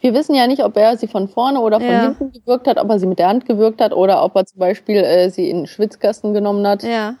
wir 0.00 0.14
wissen 0.14 0.34
ja 0.34 0.46
nicht, 0.46 0.62
ob 0.62 0.76
er 0.76 0.96
sie 0.98 1.08
von 1.08 1.28
vorne 1.28 1.60
oder 1.60 1.80
von 1.80 1.88
Ja. 1.88 2.02
hinten 2.02 2.32
gewirkt 2.32 2.66
hat, 2.66 2.78
ob 2.78 2.90
er 2.90 2.98
sie 2.98 3.06
mit 3.06 3.18
der 3.18 3.28
Hand 3.28 3.46
gewirkt 3.46 3.80
hat 3.80 3.92
oder 3.92 4.22
ob 4.22 4.36
er 4.36 4.44
zum 4.44 4.58
Beispiel 4.58 4.96
äh, 4.98 5.30
sie 5.30 5.48
in 5.48 5.58
den 5.58 5.66
Schwitzkasten 5.66 6.34
genommen 6.34 6.66
hat. 6.66 6.82
Ja. 6.82 7.14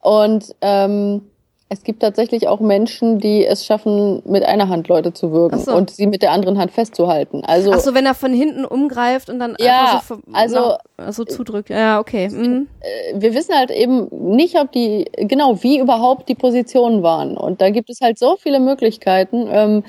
Und 0.00 0.54
ähm, 0.60 1.29
es 1.72 1.84
gibt 1.84 2.00
tatsächlich 2.02 2.48
auch 2.48 2.58
Menschen, 2.58 3.20
die 3.20 3.46
es 3.46 3.64
schaffen, 3.64 4.22
mit 4.26 4.42
einer 4.44 4.68
Hand 4.68 4.88
Leute 4.88 5.12
zu 5.12 5.30
würgen 5.30 5.60
so. 5.60 5.72
und 5.72 5.90
sie 5.90 6.08
mit 6.08 6.20
der 6.20 6.32
anderen 6.32 6.58
Hand 6.58 6.72
festzuhalten. 6.72 7.44
Also 7.46 7.72
Ach 7.72 7.78
so, 7.78 7.94
wenn 7.94 8.04
er 8.06 8.14
von 8.14 8.32
hinten 8.32 8.64
umgreift 8.64 9.30
und 9.30 9.38
dann 9.38 9.54
Ja, 9.60 9.82
einfach 9.82 10.02
so, 10.02 10.18
also- 10.32 10.74
nach- 10.98 11.12
so 11.12 11.24
zudrückt. 11.24 11.70
Ja, 11.70 12.00
okay. 12.00 12.28
Mhm. 12.28 12.66
äh, 12.80 13.20
wir 13.20 13.34
wissen 13.34 13.54
halt 13.54 13.70
eben 13.70 14.08
nicht, 14.34 14.56
ob 14.58 14.72
die, 14.72 15.04
genau, 15.16 15.62
wie 15.62 15.78
überhaupt 15.78 16.28
die 16.28 16.34
Positionen 16.34 17.04
waren. 17.04 17.36
Und 17.36 17.60
da 17.60 17.70
gibt 17.70 17.88
es 17.88 18.00
halt 18.00 18.18
so 18.18 18.36
viele 18.36 18.58
Möglichkeiten. 18.58 19.46
Ähm, 19.48 19.84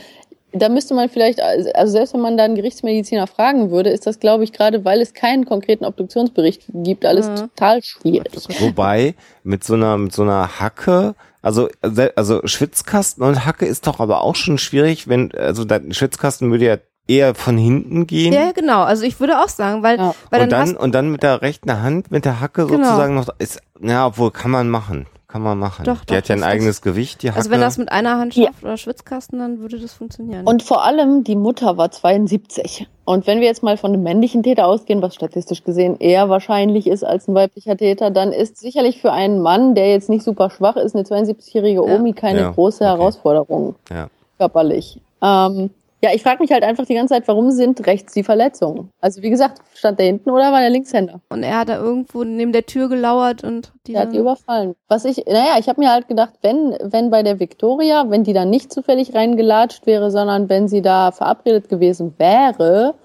da 0.53 0.69
müsste 0.69 0.93
man 0.93 1.09
vielleicht, 1.09 1.41
also 1.41 1.91
selbst 1.91 2.13
wenn 2.13 2.21
man 2.21 2.37
da 2.37 2.43
einen 2.43 2.55
Gerichtsmediziner 2.55 3.25
fragen 3.25 3.71
würde, 3.71 3.89
ist 3.89 4.05
das, 4.05 4.19
glaube 4.19 4.43
ich, 4.43 4.51
gerade 4.53 4.85
weil 4.85 5.01
es 5.01 5.15
keinen 5.15 5.45
konkreten 5.45 5.85
Obduktionsbericht 5.85 6.63
gibt, 6.73 7.05
alles 7.07 7.27
Mhm. 7.27 7.35
total 7.37 7.81
schwierig. 7.81 8.33
Wobei 8.59 9.15
mit 9.43 9.63
so 9.63 9.73
einer 9.73 9.97
mit 9.97 10.13
so 10.13 10.21
einer 10.21 10.59
Hacke, 10.59 11.15
also 11.41 11.69
also 12.15 12.41
Schwitzkasten 12.45 13.23
und 13.23 13.45
Hacke 13.45 13.65
ist 13.65 13.87
doch 13.87 13.99
aber 13.99 14.21
auch 14.21 14.35
schon 14.35 14.57
schwierig, 14.57 15.07
wenn 15.07 15.31
also 15.33 15.65
der 15.65 15.81
Schwitzkasten 15.91 16.51
würde 16.51 16.65
ja 16.65 16.77
eher 17.07 17.35
von 17.35 17.57
hinten 17.57 18.07
gehen. 18.07 18.31
Ja, 18.33 18.51
genau. 18.51 18.83
Also 18.83 19.03
ich 19.03 19.19
würde 19.19 19.39
auch 19.41 19.49
sagen, 19.49 19.83
weil, 19.83 19.97
Ja. 19.97 20.13
weil 20.29 20.43
und 20.43 20.51
dann, 20.51 20.59
dann 20.67 20.75
hast, 20.75 20.77
und 20.77 20.91
dann 20.93 21.09
mit 21.11 21.23
der 21.23 21.41
rechten 21.41 21.81
Hand 21.81 22.11
mit 22.11 22.25
der 22.25 22.39
Hacke 22.39 22.65
Genau. 22.67 22.83
sozusagen 22.83 23.15
noch 23.15 23.27
ist 23.39 23.59
ja 23.81 24.05
obwohl 24.07 24.31
kann 24.31 24.51
man 24.51 24.69
machen 24.69 25.07
kann 25.31 25.41
man 25.41 25.57
machen 25.57 25.85
Doch, 25.85 26.01
die 26.01 26.07
doch, 26.07 26.15
hat 26.17 26.27
ja 26.27 26.35
ein 26.35 26.43
eigenes 26.43 26.81
Gewicht 26.81 27.23
die 27.23 27.29
Hacke 27.29 27.37
also 27.39 27.49
wenn 27.51 27.61
er 27.61 27.65
das 27.67 27.77
mit 27.77 27.91
einer 27.91 28.17
Hand 28.17 28.35
Ja. 28.35 28.47
schafft 28.47 28.63
oder 28.63 28.77
Schwitzkasten, 28.77 29.39
dann 29.39 29.59
würde 29.59 29.79
das 29.79 29.93
funktionieren. 29.93 30.45
Und 30.45 30.63
vor 30.63 30.83
allem 30.83 31.23
die 31.23 31.35
Mutter 31.35 31.77
war 31.77 31.89
72. 31.91 32.87
Und 33.05 33.27
wenn 33.27 33.39
wir 33.39 33.47
jetzt 33.47 33.63
mal 33.63 33.77
von 33.77 33.93
einem 33.93 34.03
männlichen 34.03 34.43
Täter 34.43 34.67
ausgehen, 34.67 35.01
was 35.01 35.15
statistisch 35.15 35.63
gesehen 35.63 35.97
eher 35.99 36.29
wahrscheinlich 36.29 36.87
ist 36.87 37.03
als 37.03 37.27
ein 37.27 37.35
weiblicher 37.35 37.77
Täter, 37.77 38.11
dann 38.11 38.31
ist 38.31 38.57
sicherlich 38.57 39.01
für 39.01 39.11
einen 39.11 39.41
Mann, 39.41 39.73
der 39.75 39.89
jetzt 39.91 40.09
nicht 40.09 40.23
super 40.23 40.49
schwach 40.49 40.75
ist, 40.75 40.95
eine 40.95 41.03
72-jährige 41.05 41.85
Ja. 41.85 41.95
Omi 41.95 42.13
keine 42.13 42.41
Ja, 42.41 42.51
große 42.51 42.83
okay. 42.83 42.93
Herausforderung 42.93 43.75
ja 43.89 44.07
körperlich. 44.37 44.99
Ähm, 45.21 45.69
Ja, 46.03 46.09
ich 46.13 46.23
frage 46.23 46.41
mich 46.41 46.51
halt 46.51 46.63
einfach 46.63 46.85
die 46.85 46.95
ganze 46.95 47.13
Zeit, 47.13 47.27
warum 47.27 47.51
sind 47.51 47.85
rechts 47.85 48.13
die 48.13 48.23
Verletzungen? 48.23 48.89
Also 49.01 49.21
wie 49.21 49.29
gesagt, 49.29 49.61
stand 49.75 49.99
der 49.99 50.07
hinten 50.07 50.31
oder 50.31 50.51
war 50.51 50.59
der 50.59 50.71
Linkshänder? 50.71 51.21
Und 51.29 51.43
er 51.43 51.59
hat 51.59 51.69
da 51.69 51.77
irgendwo 51.77 52.23
neben 52.23 52.51
der 52.51 52.65
Tür 52.65 52.89
gelauert 52.89 53.43
und 53.43 53.71
die 53.85 53.93
der 53.93 54.01
hat 54.01 54.13
die 54.13 54.17
überfallen. 54.17 54.75
Was 54.87 55.05
ich, 55.05 55.25
naja, 55.27 55.57
ich 55.59 55.69
habe 55.69 55.79
mir 55.79 55.91
halt 55.91 56.07
gedacht, 56.07 56.33
wenn, 56.41 56.75
wenn 56.81 57.11
bei 57.11 57.21
der 57.21 57.39
Victoria, 57.39 58.09
wenn 58.09 58.23
die 58.23 58.33
da 58.33 58.45
nicht 58.45 58.73
zufällig 58.73 59.13
reingelatscht 59.13 59.85
wäre, 59.85 60.09
sondern 60.09 60.49
wenn 60.49 60.67
sie 60.67 60.81
da 60.81 61.11
verabredet 61.11 61.69
gewesen 61.69 62.15
wäre, 62.17 62.95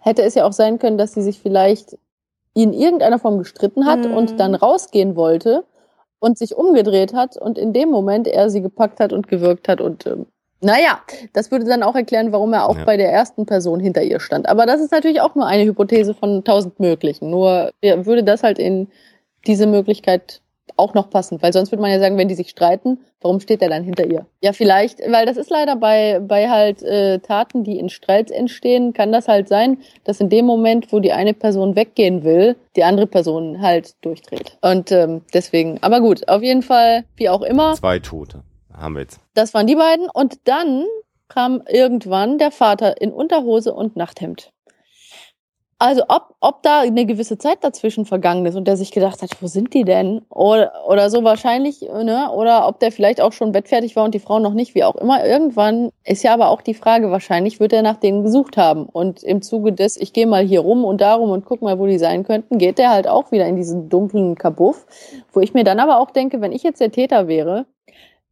hätte 0.00 0.22
es 0.22 0.34
ja 0.34 0.46
auch 0.46 0.52
sein 0.52 0.78
können, 0.78 0.96
dass 0.96 1.12
sie 1.12 1.22
sich 1.22 1.38
vielleicht 1.38 1.98
in 2.54 2.72
irgendeiner 2.72 3.18
Form 3.18 3.36
gestritten 3.36 3.84
hat 3.84 4.06
mhm. 4.06 4.14
und 4.14 4.40
dann 4.40 4.54
rausgehen 4.54 5.14
wollte 5.14 5.64
und 6.20 6.38
sich 6.38 6.56
umgedreht 6.56 7.12
hat 7.12 7.36
und 7.36 7.58
in 7.58 7.74
dem 7.74 7.90
Moment 7.90 8.26
er 8.26 8.48
sie 8.48 8.62
gepackt 8.62 8.98
hat 8.98 9.12
und 9.12 9.28
gewirkt 9.28 9.68
hat 9.68 9.82
und 9.82 10.06
ähm, 10.06 10.26
naja, 10.66 11.00
das 11.32 11.52
würde 11.52 11.64
dann 11.64 11.84
auch 11.84 11.94
erklären, 11.94 12.32
warum 12.32 12.52
er 12.52 12.68
auch 12.68 12.76
ja. 12.76 12.84
bei 12.84 12.96
der 12.96 13.12
ersten 13.12 13.46
Person 13.46 13.78
hinter 13.78 14.02
ihr 14.02 14.18
stand. 14.18 14.48
Aber 14.48 14.66
das 14.66 14.80
ist 14.80 14.90
natürlich 14.90 15.20
auch 15.20 15.36
nur 15.36 15.46
eine 15.46 15.64
Hypothese 15.64 16.12
von 16.12 16.42
tausend 16.42 16.80
möglichen. 16.80 17.30
Nur 17.30 17.70
würde 17.80 18.24
das 18.24 18.42
halt 18.42 18.58
in 18.58 18.88
diese 19.46 19.68
Möglichkeit 19.68 20.40
auch 20.76 20.92
noch 20.92 21.08
passen, 21.08 21.40
weil 21.40 21.52
sonst 21.52 21.70
würde 21.70 21.82
man 21.82 21.92
ja 21.92 22.00
sagen, 22.00 22.18
wenn 22.18 22.26
die 22.26 22.34
sich 22.34 22.50
streiten, 22.50 22.98
warum 23.20 23.38
steht 23.38 23.62
er 23.62 23.68
dann 23.68 23.84
hinter 23.84 24.04
ihr? 24.04 24.26
Ja, 24.42 24.52
vielleicht, 24.52 24.98
weil 25.08 25.24
das 25.24 25.36
ist 25.36 25.48
leider 25.48 25.76
bei 25.76 26.18
bei 26.18 26.50
halt 26.50 26.82
äh, 26.82 27.20
Taten, 27.20 27.62
die 27.62 27.78
in 27.78 27.88
Streit 27.88 28.32
entstehen, 28.32 28.92
kann 28.92 29.12
das 29.12 29.28
halt 29.28 29.48
sein, 29.48 29.78
dass 30.02 30.20
in 30.20 30.28
dem 30.28 30.44
Moment, 30.44 30.92
wo 30.92 30.98
die 30.98 31.12
eine 31.12 31.32
Person 31.32 31.76
weggehen 31.76 32.24
will, 32.24 32.56
die 32.74 32.82
andere 32.82 33.06
Person 33.06 33.62
halt 33.62 33.94
durchdreht. 34.04 34.58
Und 34.60 34.90
ähm, 34.90 35.22
deswegen, 35.32 35.78
aber 35.82 36.00
gut, 36.00 36.28
auf 36.28 36.42
jeden 36.42 36.62
Fall, 36.62 37.04
wie 37.14 37.28
auch 37.28 37.42
immer. 37.42 37.74
Zwei 37.74 38.00
Tote 38.00 38.42
haben 38.76 38.94
wir 38.94 39.02
jetzt. 39.02 39.20
Das 39.34 39.54
waren 39.54 39.66
die 39.66 39.76
beiden. 39.76 40.08
Und 40.10 40.46
dann 40.48 40.84
kam 41.28 41.62
irgendwann 41.68 42.38
der 42.38 42.50
Vater 42.50 43.00
in 43.00 43.12
Unterhose 43.12 43.74
und 43.74 43.96
Nachthemd. 43.96 44.52
Also 45.78 46.04
ob, 46.08 46.34
ob 46.40 46.62
da 46.62 46.80
eine 46.80 47.04
gewisse 47.04 47.36
Zeit 47.36 47.62
dazwischen 47.62 48.06
vergangen 48.06 48.46
ist 48.46 48.54
und 48.54 48.66
der 48.66 48.78
sich 48.78 48.92
gedacht 48.92 49.20
hat, 49.20 49.30
wo 49.42 49.46
sind 49.46 49.74
die 49.74 49.84
denn? 49.84 50.22
Oder, 50.30 50.72
oder 50.88 51.10
so 51.10 51.22
wahrscheinlich, 51.22 51.82
ne? 51.82 52.30
Oder 52.32 52.66
ob 52.66 52.80
der 52.80 52.90
vielleicht 52.90 53.20
auch 53.20 53.32
schon 53.32 53.52
bettfertig 53.52 53.94
war 53.94 54.04
und 54.04 54.14
die 54.14 54.18
Frau 54.18 54.38
noch 54.38 54.54
nicht, 54.54 54.74
wie 54.74 54.84
auch 54.84 54.94
immer. 54.94 55.26
Irgendwann 55.26 55.90
ist 56.02 56.22
ja 56.22 56.32
aber 56.32 56.48
auch 56.48 56.62
die 56.62 56.72
Frage, 56.72 57.10
wahrscheinlich 57.10 57.60
wird 57.60 57.74
er 57.74 57.82
nach 57.82 57.98
denen 57.98 58.22
gesucht 58.22 58.56
haben. 58.56 58.86
Und 58.86 59.22
im 59.22 59.42
Zuge 59.42 59.74
des, 59.74 59.98
ich 59.98 60.14
gehe 60.14 60.26
mal 60.26 60.46
hier 60.46 60.60
rum 60.60 60.82
und 60.82 61.02
darum 61.02 61.28
und 61.28 61.44
guck 61.44 61.60
mal, 61.60 61.78
wo 61.78 61.86
die 61.86 61.98
sein 61.98 62.24
könnten, 62.24 62.56
geht 62.56 62.78
der 62.78 62.88
halt 62.88 63.06
auch 63.06 63.30
wieder 63.30 63.44
in 63.44 63.56
diesen 63.56 63.90
dunklen 63.90 64.34
Kabuff. 64.34 64.86
Wo 65.30 65.40
ich 65.40 65.52
mir 65.52 65.64
dann 65.64 65.78
aber 65.78 66.00
auch 66.00 66.10
denke, 66.10 66.40
wenn 66.40 66.52
ich 66.52 66.62
jetzt 66.62 66.80
der 66.80 66.90
Täter 66.90 67.28
wäre, 67.28 67.66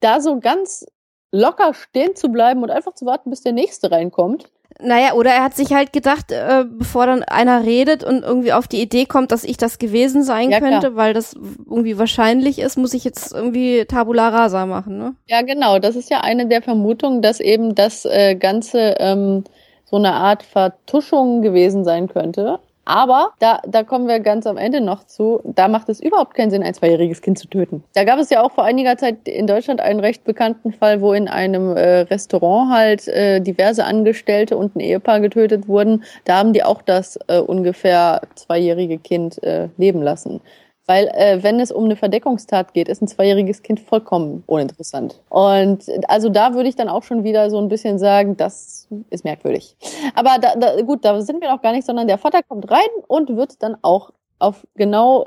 da 0.00 0.20
so 0.20 0.40
ganz 0.40 0.86
locker 1.32 1.74
stehen 1.74 2.14
zu 2.14 2.28
bleiben 2.28 2.62
und 2.62 2.70
einfach 2.70 2.94
zu 2.94 3.06
warten, 3.06 3.30
bis 3.30 3.42
der 3.42 3.52
nächste 3.52 3.90
reinkommt. 3.90 4.50
Naja, 4.80 5.12
oder 5.14 5.30
er 5.30 5.44
hat 5.44 5.54
sich 5.54 5.72
halt 5.72 5.92
gedacht, 5.92 6.32
äh, 6.32 6.64
bevor 6.66 7.06
dann 7.06 7.22
einer 7.22 7.64
redet 7.64 8.02
und 8.02 8.24
irgendwie 8.24 8.52
auf 8.52 8.66
die 8.66 8.80
Idee 8.80 9.06
kommt, 9.06 9.30
dass 9.30 9.44
ich 9.44 9.56
das 9.56 9.78
gewesen 9.78 10.24
sein 10.24 10.50
ja, 10.50 10.58
könnte, 10.58 10.90
klar. 10.90 10.96
weil 10.96 11.14
das 11.14 11.34
irgendwie 11.34 11.96
wahrscheinlich 11.96 12.58
ist, 12.58 12.76
muss 12.76 12.92
ich 12.92 13.04
jetzt 13.04 13.32
irgendwie 13.32 13.84
Tabula 13.84 14.30
Rasa 14.30 14.66
machen, 14.66 14.98
ne? 14.98 15.14
Ja, 15.26 15.42
genau. 15.42 15.78
Das 15.78 15.94
ist 15.94 16.10
ja 16.10 16.22
eine 16.22 16.48
der 16.48 16.60
Vermutungen, 16.60 17.22
dass 17.22 17.38
eben 17.38 17.76
das 17.76 18.04
äh, 18.04 18.34
Ganze 18.34 18.96
ähm, 18.98 19.44
so 19.84 19.96
eine 19.96 20.14
Art 20.14 20.42
Vertuschung 20.42 21.42
gewesen 21.42 21.84
sein 21.84 22.08
könnte. 22.08 22.58
Aber 22.84 23.32
da, 23.38 23.60
da 23.66 23.82
kommen 23.82 24.08
wir 24.08 24.20
ganz 24.20 24.46
am 24.46 24.56
Ende 24.56 24.80
noch 24.80 25.04
zu. 25.04 25.40
Da 25.44 25.68
macht 25.68 25.88
es 25.88 26.00
überhaupt 26.00 26.34
keinen 26.34 26.50
Sinn, 26.50 26.62
ein 26.62 26.74
zweijähriges 26.74 27.22
Kind 27.22 27.38
zu 27.38 27.48
töten. 27.48 27.82
Da 27.94 28.04
gab 28.04 28.18
es 28.18 28.30
ja 28.30 28.42
auch 28.42 28.52
vor 28.52 28.64
einiger 28.64 28.96
Zeit 28.96 29.26
in 29.26 29.46
Deutschland 29.46 29.80
einen 29.80 30.00
recht 30.00 30.24
bekannten 30.24 30.72
Fall, 30.72 31.00
wo 31.00 31.12
in 31.12 31.28
einem 31.28 31.76
äh, 31.76 32.00
Restaurant 32.00 32.72
halt 32.72 33.08
äh, 33.08 33.40
diverse 33.40 33.84
Angestellte 33.84 34.56
und 34.56 34.76
ein 34.76 34.80
Ehepaar 34.80 35.20
getötet 35.20 35.68
wurden. 35.68 36.04
Da 36.24 36.38
haben 36.38 36.52
die 36.52 36.62
auch 36.62 36.82
das 36.82 37.18
äh, 37.28 37.38
ungefähr 37.38 38.22
zweijährige 38.34 38.98
Kind 38.98 39.42
äh, 39.42 39.68
leben 39.76 40.02
lassen. 40.02 40.40
Weil 40.86 41.08
äh, 41.08 41.42
wenn 41.42 41.60
es 41.60 41.72
um 41.72 41.84
eine 41.84 41.96
Verdeckungstat 41.96 42.74
geht, 42.74 42.88
ist 42.88 43.00
ein 43.00 43.08
zweijähriges 43.08 43.62
Kind 43.62 43.80
vollkommen 43.80 44.42
uninteressant. 44.46 45.20
Und 45.30 45.84
also 46.08 46.28
da 46.28 46.54
würde 46.54 46.68
ich 46.68 46.76
dann 46.76 46.88
auch 46.88 47.02
schon 47.02 47.24
wieder 47.24 47.48
so 47.50 47.58
ein 47.58 47.68
bisschen 47.68 47.98
sagen, 47.98 48.36
das 48.36 48.86
ist 49.10 49.24
merkwürdig. 49.24 49.76
Aber 50.14 50.36
da, 50.40 50.54
da, 50.56 50.82
gut, 50.82 51.04
da 51.04 51.20
sind 51.22 51.40
wir 51.40 51.50
noch 51.50 51.62
gar 51.62 51.72
nicht, 51.72 51.86
sondern 51.86 52.06
der 52.06 52.18
Vater 52.18 52.42
kommt 52.42 52.70
rein 52.70 52.88
und 53.08 53.34
wird 53.36 53.62
dann 53.62 53.76
auch 53.82 54.10
auf 54.38 54.66
genau 54.74 55.26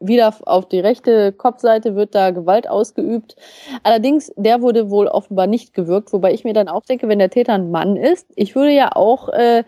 wieder 0.00 0.34
auf 0.44 0.68
die 0.68 0.80
rechte 0.80 1.32
Kopfseite 1.32 1.94
wird 1.94 2.14
da 2.14 2.30
Gewalt 2.30 2.68
ausgeübt. 2.68 3.36
Allerdings, 3.82 4.32
der 4.36 4.60
wurde 4.60 4.90
wohl 4.90 5.06
offenbar 5.06 5.46
nicht 5.46 5.74
gewirkt, 5.74 6.12
wobei 6.12 6.32
ich 6.32 6.44
mir 6.44 6.52
dann 6.52 6.68
auch 6.68 6.84
denke, 6.84 7.08
wenn 7.08 7.18
der 7.18 7.30
Täter 7.30 7.54
ein 7.54 7.70
Mann 7.70 7.96
ist, 7.96 8.26
ich 8.36 8.54
würde 8.54 8.72
ja 8.72 8.94
auch 8.94 9.28
äh, 9.30 9.64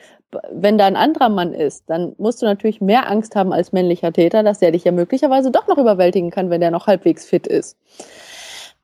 wenn 0.50 0.78
da 0.78 0.86
ein 0.86 0.96
anderer 0.96 1.28
Mann 1.28 1.54
ist, 1.54 1.84
dann 1.88 2.14
musst 2.18 2.42
du 2.42 2.46
natürlich 2.46 2.80
mehr 2.80 3.10
Angst 3.10 3.36
haben 3.36 3.52
als 3.52 3.72
männlicher 3.72 4.12
Täter, 4.12 4.42
dass 4.42 4.58
der 4.58 4.72
dich 4.72 4.84
ja 4.84 4.92
möglicherweise 4.92 5.50
doch 5.50 5.66
noch 5.66 5.78
überwältigen 5.78 6.30
kann, 6.30 6.50
wenn 6.50 6.60
der 6.60 6.70
noch 6.70 6.86
halbwegs 6.86 7.24
fit 7.24 7.46
ist. 7.46 7.76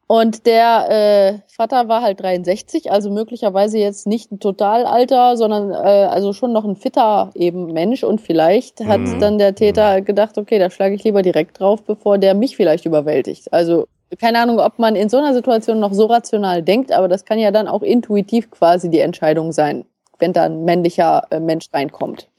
Und 0.07 0.45
der 0.45 0.91
äh, 0.91 1.39
Vater 1.49 1.89
war 1.89 2.03
halt 2.03 2.21
63, 2.21 2.91
also 2.91 3.11
möglicherweise 3.11 3.79
jetzt 3.79 4.07
nicht 4.07 4.31
ein 4.31 4.41
Totalalter, 4.41 5.39
sondern 5.39 5.71
äh, 5.71 5.75
also 5.75 6.35
schon 6.35 6.53
noch 6.53 6.67
ein 6.67 6.77
fitter 6.77 7.31
eben 7.35 7.73
Mensch. 7.73 8.05
Und 8.05 8.21
vielleicht 8.21 8.85
hat 8.85 9.01
mhm. 9.01 9.21
dann 9.21 9.39
der 9.39 9.55
Täter 9.55 10.03
gedacht, 10.03 10.37
okay, 10.37 10.59
da 10.59 10.69
schlage 10.69 10.95
ich 10.97 11.05
lieber 11.05 11.23
direkt 11.23 11.59
drauf, 11.59 11.83
bevor 11.85 12.19
der 12.19 12.35
mich 12.35 12.57
vielleicht 12.57 12.85
überwältigt. 12.85 13.53
Also 13.53 13.87
keine 14.19 14.41
Ahnung, 14.41 14.59
ob 14.59 14.79
man 14.79 14.97
in 14.97 15.09
so 15.09 15.17
einer 15.17 15.33
Situation 15.33 15.81
noch 15.81 15.95
so 15.95 16.05
rational 16.05 16.63
denkt, 16.63 16.93
aber 16.93 17.09
das 17.09 17.25
kann 17.25 17.39
ja 17.39 17.51
dann 17.51 17.67
auch 17.67 17.81
intuitiv 17.81 18.51
quasi 18.51 18.91
die 18.91 19.01
Entscheidung 19.01 19.53
sein 19.53 19.87
wenn 20.23 20.33
da 20.33 20.45
ein 20.45 20.65
männlicher 20.65 21.27
äh, 21.31 21.41
Mensch 21.41 21.67
reinkommt. 21.75 22.31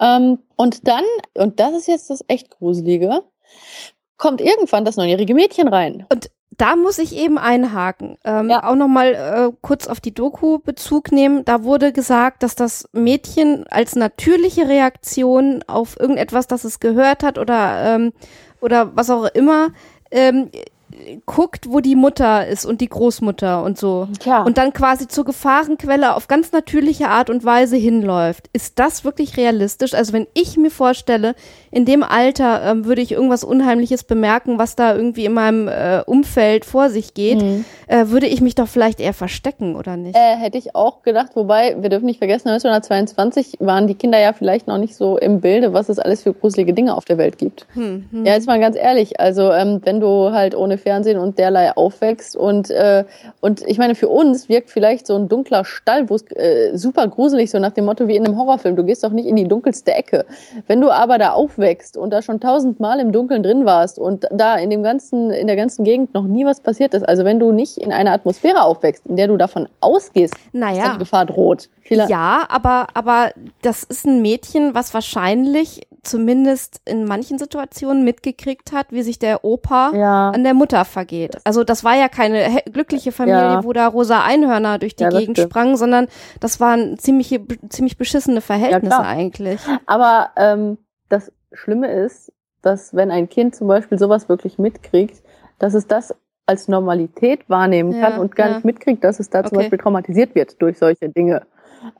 Ähm, 0.00 0.38
und 0.56 0.88
dann, 0.88 1.04
und 1.34 1.60
das 1.60 1.74
ist 1.74 1.88
jetzt 1.88 2.08
das 2.08 2.24
echt 2.28 2.50
Gruselige, 2.50 3.22
kommt 4.16 4.40
irgendwann 4.40 4.84
das 4.84 4.96
neunjährige 4.96 5.34
Mädchen 5.34 5.68
rein. 5.68 6.06
Und 6.10 6.30
da 6.56 6.76
muss 6.76 6.98
ich 6.98 7.16
eben 7.16 7.38
einhaken. 7.38 8.18
Ähm, 8.24 8.50
ja. 8.50 8.64
Auch 8.68 8.74
nochmal 8.74 9.14
äh, 9.14 9.56
kurz 9.62 9.86
auf 9.86 10.00
die 10.00 10.12
Doku 10.12 10.58
Bezug 10.58 11.10
nehmen. 11.10 11.44
Da 11.44 11.64
wurde 11.64 11.92
gesagt, 11.92 12.42
dass 12.42 12.54
das 12.54 12.88
Mädchen 12.92 13.66
als 13.70 13.96
natürliche 13.96 14.68
Reaktion 14.68 15.64
auf 15.66 15.98
irgendetwas, 15.98 16.46
das 16.46 16.64
es 16.64 16.80
gehört 16.80 17.22
hat 17.22 17.38
oder, 17.38 17.94
ähm, 17.94 18.12
oder 18.60 18.94
was 18.94 19.10
auch 19.10 19.24
immer, 19.26 19.68
ähm, 20.10 20.50
guckt, 21.26 21.70
wo 21.70 21.80
die 21.80 21.96
Mutter 21.96 22.46
ist 22.46 22.64
und 22.64 22.80
die 22.80 22.88
Großmutter 22.88 23.62
und 23.62 23.78
so. 23.78 24.08
Ja. 24.24 24.42
Und 24.42 24.58
dann 24.58 24.72
quasi 24.72 25.08
zur 25.08 25.24
Gefahrenquelle 25.24 26.14
auf 26.14 26.28
ganz 26.28 26.52
natürliche 26.52 27.08
Art 27.08 27.30
und 27.30 27.44
Weise 27.44 27.76
hinläuft. 27.76 28.48
Ist 28.52 28.78
das 28.78 29.04
wirklich 29.04 29.36
realistisch? 29.36 29.94
Also 29.94 30.12
wenn 30.12 30.26
ich 30.34 30.56
mir 30.56 30.70
vorstelle, 30.70 31.34
in 31.70 31.84
dem 31.84 32.02
Alter 32.02 32.62
ähm, 32.64 32.84
würde 32.84 33.00
ich 33.00 33.12
irgendwas 33.12 33.44
Unheimliches 33.44 34.04
bemerken, 34.04 34.58
was 34.58 34.76
da 34.76 34.94
irgendwie 34.94 35.24
in 35.24 35.32
meinem 35.32 35.68
äh, 35.68 36.02
Umfeld 36.04 36.64
vor 36.64 36.90
sich 36.90 37.14
geht, 37.14 37.40
mhm. 37.40 37.64
äh, 37.86 38.08
würde 38.08 38.26
ich 38.26 38.40
mich 38.40 38.54
doch 38.54 38.68
vielleicht 38.68 39.00
eher 39.00 39.14
verstecken, 39.14 39.76
oder 39.76 39.96
nicht? 39.96 40.16
Äh, 40.16 40.36
hätte 40.36 40.58
ich 40.58 40.74
auch 40.74 41.02
gedacht, 41.02 41.30
wobei, 41.34 41.76
wir 41.80 41.88
dürfen 41.88 42.06
nicht 42.06 42.18
vergessen, 42.18 42.48
1922 42.48 43.58
waren 43.60 43.86
die 43.86 43.94
Kinder 43.94 44.18
ja 44.18 44.32
vielleicht 44.32 44.66
noch 44.66 44.78
nicht 44.78 44.96
so 44.96 45.16
im 45.16 45.40
Bilde, 45.40 45.72
was 45.72 45.88
es 45.88 45.98
alles 45.98 46.22
für 46.22 46.34
gruselige 46.34 46.74
Dinge 46.74 46.96
auf 46.96 47.04
der 47.04 47.18
Welt 47.18 47.38
gibt. 47.38 47.66
Hm, 47.74 48.08
hm. 48.10 48.26
Ja, 48.26 48.34
jetzt 48.34 48.46
mal 48.46 48.60
ganz 48.60 48.76
ehrlich, 48.76 49.20
also 49.20 49.52
ähm, 49.52 49.80
wenn 49.84 50.00
du 50.00 50.32
halt 50.32 50.54
ohne 50.54 50.78
Fernsehen 50.90 51.18
und 51.18 51.38
derlei 51.38 51.76
aufwächst 51.76 52.34
und, 52.34 52.68
äh, 52.68 53.04
und 53.40 53.62
ich 53.68 53.78
meine, 53.78 53.94
für 53.94 54.08
uns 54.08 54.48
wirkt 54.48 54.70
vielleicht 54.70 55.06
so 55.06 55.14
ein 55.14 55.28
dunkler 55.28 55.64
Stall, 55.64 56.10
wo 56.10 56.16
es 56.16 56.24
äh, 56.32 56.76
super 56.76 57.06
gruselig, 57.06 57.52
so 57.52 57.60
nach 57.60 57.70
dem 57.70 57.84
Motto 57.84 58.08
wie 58.08 58.16
in 58.16 58.26
einem 58.26 58.36
Horrorfilm, 58.36 58.74
du 58.74 58.82
gehst 58.82 59.04
doch 59.04 59.12
nicht 59.12 59.26
in 59.26 59.36
die 59.36 59.46
dunkelste 59.46 59.94
Ecke. 59.94 60.26
Wenn 60.66 60.80
du 60.80 60.90
aber 60.90 61.18
da 61.18 61.30
aufwächst 61.30 61.96
und 61.96 62.10
da 62.10 62.22
schon 62.22 62.40
tausendmal 62.40 62.98
im 62.98 63.12
Dunkeln 63.12 63.44
drin 63.44 63.66
warst 63.66 64.00
und 64.00 64.26
da 64.32 64.56
in 64.56 64.68
dem 64.68 64.82
ganzen, 64.82 65.30
in 65.30 65.46
der 65.46 65.54
ganzen 65.54 65.84
Gegend 65.84 66.12
noch 66.12 66.24
nie 66.24 66.44
was 66.44 66.60
passiert 66.60 66.92
ist, 66.94 67.08
also 67.08 67.24
wenn 67.24 67.38
du 67.38 67.52
nicht 67.52 67.78
in 67.78 67.92
einer 67.92 68.10
Atmosphäre 68.10 68.64
aufwächst, 68.64 69.06
in 69.06 69.14
der 69.14 69.28
du 69.28 69.36
davon 69.36 69.68
ausgehst, 69.80 70.34
naja. 70.52 70.82
dass 70.82 70.92
die 70.94 70.98
Gefahr 70.98 71.24
droht. 71.24 71.68
Ja, 71.88 72.46
aber, 72.48 72.88
aber 72.94 73.30
das 73.62 73.84
ist 73.84 74.06
ein 74.06 74.22
Mädchen, 74.22 74.74
was 74.74 74.92
wahrscheinlich 74.92 75.86
zumindest 76.02 76.80
in 76.84 77.04
manchen 77.04 77.38
Situationen 77.38 78.04
mitgekriegt 78.04 78.72
hat, 78.72 78.88
wie 78.90 79.02
sich 79.02 79.18
der 79.18 79.44
Opa 79.44 79.92
ja. 79.94 80.30
an 80.30 80.44
der 80.44 80.54
Mutter 80.54 80.84
vergeht. 80.84 81.36
Also 81.44 81.64
das 81.64 81.84
war 81.84 81.96
ja 81.96 82.08
keine 82.08 82.62
glückliche 82.72 83.12
Familie, 83.12 83.40
ja. 83.40 83.64
wo 83.64 83.72
da 83.72 83.86
rosa 83.86 84.22
Einhörner 84.22 84.78
durch 84.78 84.96
die 84.96 85.04
ja, 85.04 85.10
Gegend 85.10 85.36
stimmt. 85.36 85.50
sprangen, 85.50 85.76
sondern 85.76 86.08
das 86.40 86.60
waren 86.60 86.98
ziemlich, 86.98 87.38
ziemlich 87.68 87.96
beschissene 87.96 88.40
Verhältnisse 88.40 89.00
eigentlich. 89.00 89.60
Aber 89.86 90.30
ähm, 90.36 90.78
das 91.08 91.32
Schlimme 91.52 91.90
ist, 91.90 92.32
dass 92.62 92.94
wenn 92.94 93.10
ein 93.10 93.28
Kind 93.28 93.54
zum 93.54 93.68
Beispiel 93.68 93.98
sowas 93.98 94.28
wirklich 94.28 94.58
mitkriegt, 94.58 95.22
dass 95.58 95.74
es 95.74 95.86
das 95.86 96.14
als 96.46 96.68
Normalität 96.68 97.48
wahrnehmen 97.48 98.00
kann 98.00 98.18
und 98.18 98.34
gar 98.34 98.48
nicht 98.48 98.64
mitkriegt, 98.64 99.04
dass 99.04 99.20
es 99.20 99.30
da 99.30 99.44
zum 99.44 99.58
Beispiel 99.58 99.78
traumatisiert 99.78 100.34
wird 100.34 100.60
durch 100.60 100.78
solche 100.78 101.08
Dinge. 101.08 101.42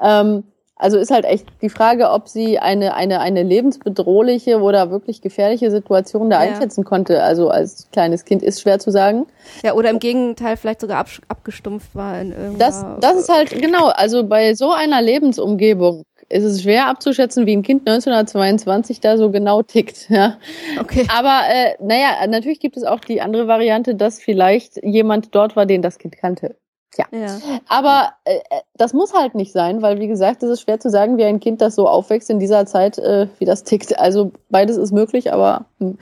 Ähm, 0.00 0.44
Also 0.80 0.98
ist 0.98 1.10
halt 1.10 1.24
echt 1.24 1.46
die 1.60 1.68
Frage, 1.68 2.10
ob 2.10 2.28
sie 2.28 2.58
eine, 2.58 2.94
eine, 2.94 3.20
eine 3.20 3.42
lebensbedrohliche 3.42 4.60
oder 4.60 4.90
wirklich 4.90 5.20
gefährliche 5.20 5.70
Situation 5.70 6.30
da 6.30 6.42
ja. 6.42 6.50
einschätzen 6.50 6.84
konnte. 6.84 7.22
Also 7.22 7.50
als 7.50 7.88
kleines 7.92 8.24
Kind 8.24 8.42
ist 8.42 8.62
schwer 8.62 8.78
zu 8.78 8.90
sagen. 8.90 9.26
Ja, 9.62 9.74
oder 9.74 9.90
im 9.90 9.98
Gegenteil 9.98 10.56
vielleicht 10.56 10.80
sogar 10.80 10.98
ab, 10.98 11.08
abgestumpft 11.28 11.94
war 11.94 12.20
in 12.20 12.32
irgendeiner... 12.32 12.58
Das, 12.58 12.84
das 13.00 13.16
ist 13.16 13.28
halt, 13.28 13.50
genau, 13.50 13.88
also 13.88 14.24
bei 14.26 14.54
so 14.54 14.72
einer 14.72 15.02
Lebensumgebung 15.02 16.04
ist 16.30 16.44
es 16.44 16.62
schwer 16.62 16.86
abzuschätzen, 16.86 17.44
wie 17.44 17.56
ein 17.56 17.62
Kind 17.62 17.88
1922 17.88 19.00
da 19.00 19.18
so 19.18 19.30
genau 19.30 19.62
tickt. 19.62 20.08
Ja. 20.20 20.38
Okay. 20.78 21.06
Aber 21.08 21.42
äh, 21.48 21.74
naja, 21.80 22.26
natürlich 22.26 22.60
gibt 22.60 22.76
es 22.76 22.84
auch 22.84 23.00
die 23.00 23.20
andere 23.20 23.46
Variante, 23.46 23.94
dass 23.94 24.20
vielleicht 24.20 24.82
jemand 24.82 25.34
dort 25.34 25.56
war, 25.56 25.66
den 25.66 25.82
das 25.82 25.98
Kind 25.98 26.16
kannte. 26.16 26.56
Ja. 26.96 27.06
ja. 27.12 27.38
Aber 27.68 28.14
äh, 28.24 28.36
äh, 28.36 28.60
das 28.74 28.92
muss 28.92 29.14
halt 29.14 29.34
nicht 29.34 29.52
sein, 29.52 29.82
weil 29.82 30.00
wie 30.00 30.08
gesagt, 30.08 30.42
es 30.42 30.50
ist 30.50 30.62
schwer 30.62 30.80
zu 30.80 30.90
sagen, 30.90 31.18
wie 31.18 31.24
ein 31.24 31.40
Kind, 31.40 31.60
das 31.60 31.74
so 31.74 31.88
aufwächst 31.88 32.30
in 32.30 32.40
dieser 32.40 32.66
Zeit, 32.66 32.98
äh, 32.98 33.28
wie 33.38 33.44
das 33.44 33.62
tickt. 33.64 33.98
Also 33.98 34.32
beides 34.48 34.76
ist 34.76 34.92
möglich, 34.92 35.32
aber 35.32 35.66
hm, 35.78 35.98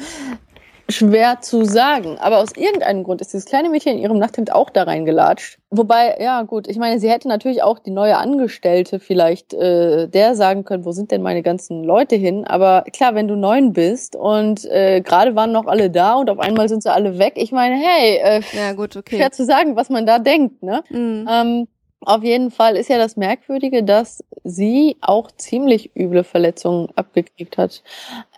schwer 0.91 1.41
zu 1.41 1.65
sagen. 1.65 2.19
Aber 2.19 2.39
aus 2.39 2.53
irgendeinem 2.57 3.05
Grund 3.05 3.21
ist 3.21 3.33
dieses 3.33 3.45
kleine 3.45 3.69
Mädchen 3.69 3.93
in 3.93 3.99
ihrem 3.99 4.19
Nachthemd 4.19 4.53
auch 4.53 4.71
da 4.71 4.85
reingelatscht. 4.85 5.59
Wobei, 5.71 6.17
ja 6.19 6.43
gut, 6.43 6.67
ich 6.67 6.79
meine, 6.79 6.99
sie 6.99 7.11
hätte 7.11 7.29
natürlich 7.29 7.63
auch 7.63 7.79
die 7.79 7.91
neue 7.91 8.17
Angestellte 8.17 8.99
vielleicht 8.99 9.53
äh, 9.53 10.09
der 10.09 10.35
sagen 10.35 10.65
können, 10.65 10.87
wo 10.87 10.93
sind 10.93 11.11
denn 11.11 11.21
meine 11.21 11.43
ganzen 11.43 11.85
Leute 11.85 12.17
hin? 12.17 12.47
Aber 12.47 12.85
klar, 12.91 13.15
wenn 13.15 13.29
du 13.29 13.37
neun 13.37 13.75
bist 13.75 14.17
und 14.17 14.65
äh, 14.65 15.03
gerade 15.03 15.35
waren 15.35 15.53
noch 15.53 15.67
alle 15.67 15.91
da 15.91 16.15
und 16.15 16.31
auf 16.31 16.39
einmal 16.39 16.71
sind 16.71 16.83
sie 16.83 16.93
alle 16.93 17.19
weg. 17.19 17.35
Ich 17.37 17.53
meine, 17.53 17.77
hey, 17.77 18.17
äh, 18.17 18.41
ja, 18.57 18.73
gut, 18.73 18.97
okay. 18.97 19.17
schwer 19.17 19.31
zu 19.31 19.45
sagen, 19.45 19.77
was 19.77 19.91
man 19.91 20.07
da 20.07 20.19
denkt. 20.19 20.63
Ne? 20.63 20.83
Mhm. 20.89 21.29
Ähm, 21.31 21.69
auf 22.01 22.23
jeden 22.23 22.51
Fall 22.51 22.77
ist 22.77 22.89
ja 22.89 22.99
das 22.99 23.17
Merkwürdige, 23.17 23.83
dass 23.83 24.25
sie 24.45 24.97
auch 25.01 25.31
ziemlich 25.33 25.97
üble 25.97 26.25
Verletzungen 26.25 26.89
abgekriegt 26.95 27.59
hat. 27.59 27.83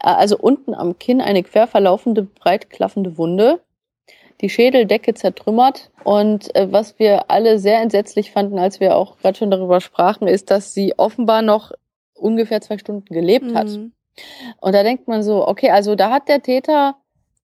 Äh, 0.02 0.08
also 0.08 0.38
unten 0.38 0.74
am 0.74 0.98
Kinn 0.98 1.20
eine 1.20 1.42
quer 1.42 1.66
verlaufende, 1.66 2.22
breit 2.22 2.70
klaffende 2.70 3.18
Wunde, 3.18 3.60
die 4.40 4.48
Schädeldecke 4.48 5.14
zertrümmert. 5.14 5.90
Und 6.04 6.54
äh, 6.54 6.72
was 6.72 6.98
wir 6.98 7.30
alle 7.30 7.58
sehr 7.58 7.80
entsetzlich 7.80 8.30
fanden, 8.30 8.58
als 8.58 8.80
wir 8.80 8.96
auch 8.96 9.18
gerade 9.18 9.38
schon 9.38 9.50
darüber 9.50 9.80
sprachen, 9.80 10.26
ist, 10.26 10.50
dass 10.50 10.72
sie 10.72 10.94
offenbar 10.98 11.42
noch 11.42 11.72
ungefähr 12.14 12.60
zwei 12.60 12.78
Stunden 12.78 13.04
gelebt 13.06 13.54
hat. 13.54 13.68
Mhm. 13.68 13.92
Und 14.60 14.74
da 14.74 14.82
denkt 14.82 15.08
man 15.08 15.22
so, 15.22 15.46
okay, 15.46 15.70
also 15.70 15.94
da 15.94 16.10
hat 16.10 16.28
der 16.28 16.42
Täter 16.42 16.96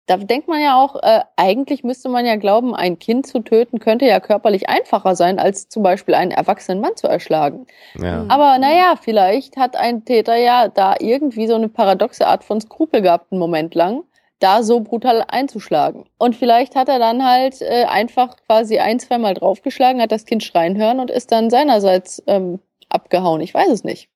da 0.08 0.18
denkt 0.18 0.48
man 0.48 0.62
ja 0.62 0.80
auch, 0.80 1.02
äh, 1.02 1.22
eigentlich 1.36 1.84
müsste 1.84 2.10
man 2.10 2.26
ja 2.26 2.36
glauben, 2.36 2.76
ein 2.76 3.00
Kind 3.00 3.26
zu 3.26 3.40
töten 3.40 3.80
könnte 3.80 4.06
ja 4.06 4.20
körperlich 4.20 4.70
einfacher 4.70 5.16
sein, 5.16 5.40
als 5.40 5.68
zum 5.68 5.82
Beispiel 5.82 6.14
einen 6.14 6.32
erwachsenen 6.32 6.80
Mann 6.80 6.96
zu 6.96 7.08
erschlagen. 7.08 7.66
Ja. 8.00 8.26
Aber 8.28 8.58
naja, 8.60 8.96
vielleicht 9.02 9.58
hat 9.58 9.76
ein 9.76 10.06
Täter 10.06 10.36
ja 10.36 10.68
da 10.68 10.96
irgendwie 11.00 11.48
so 11.48 11.56
eine 11.56 11.70
paradoxe 11.70 12.28
Art 12.28 12.44
von 12.44 12.62
Skrupel 12.62 13.02
gehabt, 13.02 13.32
einen 13.32 13.40
Moment 13.40 13.74
lang, 13.74 14.04
da 14.40 14.62
so 14.62 14.82
brutal 14.82 15.24
einzuschlagen. 15.28 16.06
Und 16.20 16.36
vielleicht 16.36 16.76
hat 16.76 16.88
er 16.88 17.00
dann 17.00 17.26
halt 17.26 17.62
äh, 17.62 17.86
einfach 17.86 18.38
quasi 18.46 18.78
ein, 18.78 19.00
zweimal 19.00 19.34
draufgeschlagen, 19.34 20.02
hat 20.02 20.12
das 20.12 20.26
Kind 20.26 20.44
schreien 20.44 20.78
hören 20.78 21.00
und 21.00 21.10
ist 21.10 21.32
dann 21.32 21.50
seinerseits 21.50 22.22
ähm, 22.28 22.60
abgehauen. 22.90 23.42
Ich 23.42 23.54
weiß 23.54 23.70
es 23.70 23.84
nicht. 23.84 24.10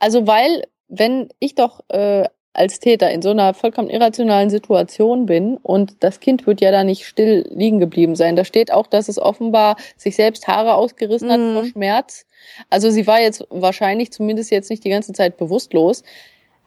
Also 0.00 0.26
weil, 0.26 0.64
wenn 0.88 1.28
ich 1.38 1.54
doch 1.54 1.80
äh, 1.90 2.24
als 2.58 2.80
Täter 2.80 3.10
in 3.10 3.22
so 3.22 3.30
einer 3.30 3.54
vollkommen 3.54 3.88
irrationalen 3.88 4.50
Situation 4.50 5.26
bin 5.26 5.56
und 5.58 5.96
das 6.00 6.20
Kind 6.20 6.46
wird 6.46 6.60
ja 6.60 6.70
da 6.70 6.84
nicht 6.84 7.06
still 7.06 7.46
liegen 7.54 7.78
geblieben 7.78 8.16
sein. 8.16 8.36
Da 8.36 8.44
steht 8.44 8.72
auch, 8.72 8.86
dass 8.86 9.08
es 9.08 9.18
offenbar 9.18 9.76
sich 9.96 10.16
selbst 10.16 10.48
Haare 10.48 10.74
ausgerissen 10.74 11.30
hat 11.30 11.40
vor 11.40 11.62
mhm. 11.62 11.68
Schmerz. 11.68 12.26
Also 12.70 12.90
sie 12.90 13.06
war 13.06 13.20
jetzt 13.20 13.46
wahrscheinlich 13.50 14.12
zumindest 14.12 14.50
jetzt 14.50 14.70
nicht 14.70 14.84
die 14.84 14.90
ganze 14.90 15.12
Zeit 15.12 15.36
bewusstlos. 15.36 16.02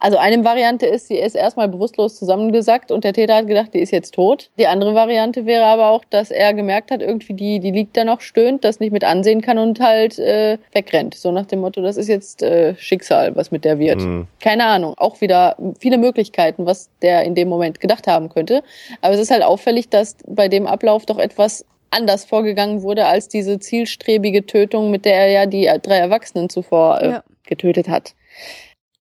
Also 0.01 0.17
eine 0.17 0.43
Variante 0.43 0.87
ist, 0.87 1.09
sie 1.09 1.17
ist 1.17 1.35
erstmal 1.35 1.67
bewusstlos 1.67 2.17
zusammengesackt 2.17 2.91
und 2.91 3.03
der 3.03 3.13
Täter 3.13 3.35
hat 3.35 3.45
gedacht, 3.45 3.71
die 3.75 3.79
ist 3.79 3.91
jetzt 3.91 4.15
tot. 4.15 4.49
Die 4.57 4.65
andere 4.65 4.95
Variante 4.95 5.45
wäre 5.45 5.63
aber 5.65 5.89
auch, 5.89 6.03
dass 6.09 6.31
er 6.31 6.55
gemerkt 6.55 6.89
hat, 6.89 7.03
irgendwie 7.03 7.33
die, 7.33 7.59
die 7.59 7.69
liegt 7.69 7.95
da 7.95 8.03
noch, 8.03 8.19
stöhnt, 8.21 8.63
das 8.63 8.79
nicht 8.79 8.91
mit 8.91 9.03
ansehen 9.03 9.41
kann 9.41 9.59
und 9.59 9.79
halt 9.79 10.17
äh, 10.17 10.57
wegrennt. 10.71 11.13
So 11.13 11.31
nach 11.31 11.45
dem 11.45 11.59
Motto, 11.59 11.83
das 11.83 11.97
ist 11.97 12.07
jetzt 12.07 12.41
äh, 12.41 12.75
Schicksal, 12.77 13.35
was 13.35 13.51
mit 13.51 13.63
der 13.63 13.77
wird. 13.77 13.99
Mhm. 13.99 14.25
Keine 14.39 14.65
Ahnung. 14.65 14.95
Auch 14.97 15.21
wieder 15.21 15.55
viele 15.79 15.99
Möglichkeiten, 15.99 16.65
was 16.65 16.89
der 17.03 17.23
in 17.23 17.35
dem 17.35 17.47
Moment 17.47 17.79
gedacht 17.79 18.07
haben 18.07 18.29
könnte. 18.29 18.63
Aber 19.01 19.13
es 19.13 19.19
ist 19.19 19.29
halt 19.29 19.43
auffällig, 19.43 19.89
dass 19.89 20.17
bei 20.25 20.47
dem 20.47 20.65
Ablauf 20.65 21.05
doch 21.05 21.19
etwas 21.19 21.63
anders 21.91 22.25
vorgegangen 22.25 22.81
wurde 22.81 23.05
als 23.05 23.27
diese 23.27 23.59
zielstrebige 23.59 24.47
Tötung, 24.47 24.89
mit 24.89 25.05
der 25.05 25.13
er 25.13 25.27
ja 25.27 25.45
die 25.45 25.69
drei 25.83 25.97
Erwachsenen 25.97 26.49
zuvor 26.49 27.01
äh, 27.01 27.09
ja. 27.09 27.23
getötet 27.45 27.87
hat. 27.87 28.15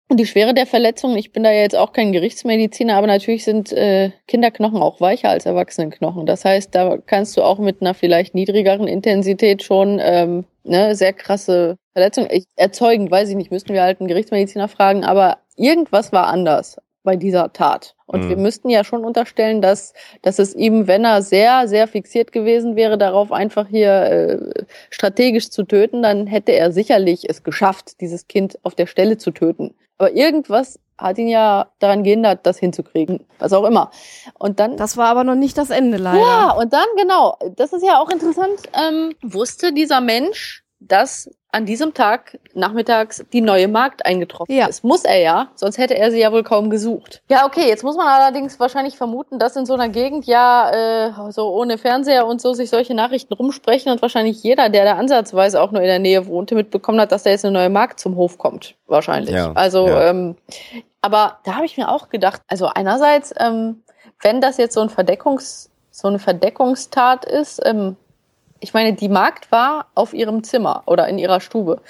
Und 0.10 0.18
die 0.18 0.26
Schwere 0.26 0.54
der 0.54 0.66
Verletzungen, 0.66 1.18
ich 1.18 1.34
bin 1.34 1.44
da 1.44 1.52
ja 1.52 1.62
jetzt 1.62 1.76
auch 1.76 1.92
kein 1.92 2.14
Gerichtsmediziner, 2.14 2.96
aber 2.96 3.08
natürlich 3.08 3.44
sind 3.44 3.74
äh, 3.74 4.12
Kinderknochen 4.28 4.82
auch 4.82 5.02
weicher 5.02 5.30
als 5.30 5.46
Erwachsenenknochen. 5.46 6.26
Das 6.26 6.46
heißt, 6.46 6.74
da 6.74 6.98
kannst 7.06 7.36
du 7.36 7.44
auch 7.44 7.60
mit 7.60 7.82
einer 7.82 7.94
vielleicht 7.94 8.34
niedrigeren 8.34 8.88
Intensität 8.88 9.64
schon 9.64 10.00
ähm, 10.02 10.46
ne, 10.64 10.96
sehr 10.96 11.12
krasse 11.12 11.76
Verletzungen 11.92 12.30
erzeugen. 12.56 13.12
Weiß 13.12 13.28
ich 13.30 13.36
nicht, 13.36 13.52
müssten 13.52 13.74
wir 13.74 13.82
halt 13.82 14.00
einen 14.00 14.08
Gerichtsmediziner 14.08 14.70
fragen, 14.70 15.04
aber 15.04 15.40
irgendwas 15.58 16.14
war 16.14 16.28
anders 16.28 16.78
bei 17.04 17.18
dieser 17.18 17.52
Tat. 17.52 17.96
Und 18.06 18.26
mhm. 18.26 18.30
wir 18.30 18.38
müssten 18.38 18.70
ja 18.70 18.86
schon 18.86 19.04
unterstellen, 19.04 19.62
dass, 19.62 19.94
dass 20.22 20.40
es 20.40 20.56
ihm, 20.56 20.88
wenn 20.88 21.04
er 21.04 21.22
sehr, 21.22 21.68
sehr 21.68 21.88
fixiert 21.88 22.32
gewesen 22.32 22.78
wäre, 22.78 22.98
darauf 22.98 23.34
einfach 23.34 23.68
hier 23.68 24.04
äh, 24.04 24.64
strategisch 24.90 25.50
zu 25.50 25.64
töten, 25.64 26.02
dann 26.02 26.28
hätte 26.28 26.54
er 26.54 26.72
sicherlich 26.72 27.30
es 27.30 27.44
geschafft, 27.44 28.00
dieses 28.00 28.28
Kind 28.28 28.60
auf 28.64 28.76
der 28.76 28.88
Stelle 28.88 29.18
zu 29.18 29.32
töten. 29.32 29.74
Aber 29.98 30.12
irgendwas 30.12 30.80
hat 30.98 31.18
ihn 31.18 31.28
ja 31.28 31.68
daran 31.80 32.04
gehindert, 32.04 32.46
das 32.46 32.58
hinzukriegen. 32.58 33.26
Was 33.40 33.54
auch 33.54 33.66
immer. 33.66 33.92
Und 34.40 34.60
dann. 34.60 34.78
Das 34.78 34.98
war 34.98 35.08
aber 35.10 35.24
noch 35.24 35.36
nicht 35.36 35.58
das 35.58 35.70
Ende 35.70 35.98
leider. 35.98 36.20
Ja, 36.20 36.52
und 36.52 36.74
dann, 36.74 36.88
genau, 36.96 37.38
das 37.56 37.74
ist 37.74 37.86
ja 37.86 38.00
auch 38.00 38.10
interessant, 38.10 38.64
ähm, 38.74 39.14
wusste 39.22 39.74
dieser 39.74 40.02
Mensch, 40.02 40.64
dass 40.80 41.30
an 41.52 41.66
diesem 41.66 41.94
Tag 41.94 42.38
nachmittags 42.54 43.26
die 43.34 43.42
neue 43.42 43.68
Magd 43.68 44.06
eingetroffen 44.06 44.54
ja. 44.54 44.68
ist. 44.68 44.84
Muss 44.84 45.06
er 45.06 45.20
ja, 45.20 45.48
sonst 45.56 45.78
hätte 45.78 45.98
er 45.98 46.12
sie 46.12 46.20
ja 46.20 46.32
wohl 46.32 46.44
kaum 46.44 46.70
gesucht. 46.70 47.24
Ja, 47.30 47.46
okay, 47.46 47.68
jetzt 47.68 47.84
muss 47.84 47.96
man 47.96 48.08
allerdings 48.08 48.60
wahrscheinlich 48.60 48.98
vermuten, 48.98 49.40
dass 49.40 49.56
in 49.56 49.66
so 49.66 49.74
einer 49.74 49.90
Gegend 49.90 50.26
ja 50.26 51.08
äh, 51.08 51.32
so 51.32 51.50
ohne 51.50 51.78
Fernseher 51.78 52.28
und 52.28 52.42
so 52.42 52.54
sich 52.54 52.70
solche 52.70 52.94
Nachrichten 52.94 53.34
rumsprechen 53.34 53.92
und 53.92 54.02
wahrscheinlich 54.02 54.44
jeder, 54.44 54.70
der 54.70 54.86
da 54.86 54.96
ansatzweise 54.98 55.62
auch 55.62 55.72
nur 55.72 55.82
in 55.82 55.88
der 55.88 56.00
Nähe 56.00 56.28
wohnte, 56.28 56.54
mitbekommen 56.54 57.00
hat, 57.00 57.12
dass 57.12 57.24
da 57.24 57.32
jetzt 57.32 57.46
eine 57.46 57.54
neue 57.54 57.70
Magd 57.70 58.00
zum 58.00 58.16
Hof 58.16 58.38
kommt. 58.38 58.76
Wahrscheinlich. 58.86 59.34
Ja, 59.34 59.54
also, 59.54 59.88
ja. 59.88 60.10
Ähm, 60.10 60.36
aber 61.02 61.40
da 61.46 61.56
habe 61.56 61.66
ich 61.66 61.78
mir 61.78 61.90
auch 61.90 62.10
gedacht, 62.10 62.42
also 62.48 62.68
einerseits, 62.68 63.34
ähm, 63.40 63.84
wenn 64.22 64.42
das 64.42 64.58
jetzt 64.58 64.74
so 64.74 64.82
ein 64.82 64.90
Verdeckungs 64.90 65.72
so 65.98 66.08
eine 66.08 66.20
Verdeckungstat 66.20 67.26
ist, 67.26 67.60
ähm, 67.66 67.96
ich 68.60 68.74
meine, 68.74 68.94
die 68.94 69.10
Magd 69.10 69.52
war 69.52 69.88
auf 69.96 70.14
ihrem 70.14 70.44
Zimmer 70.44 70.84
oder 70.86 71.08
in 71.08 71.18
ihrer 71.18 71.42
Stube. 71.42 71.82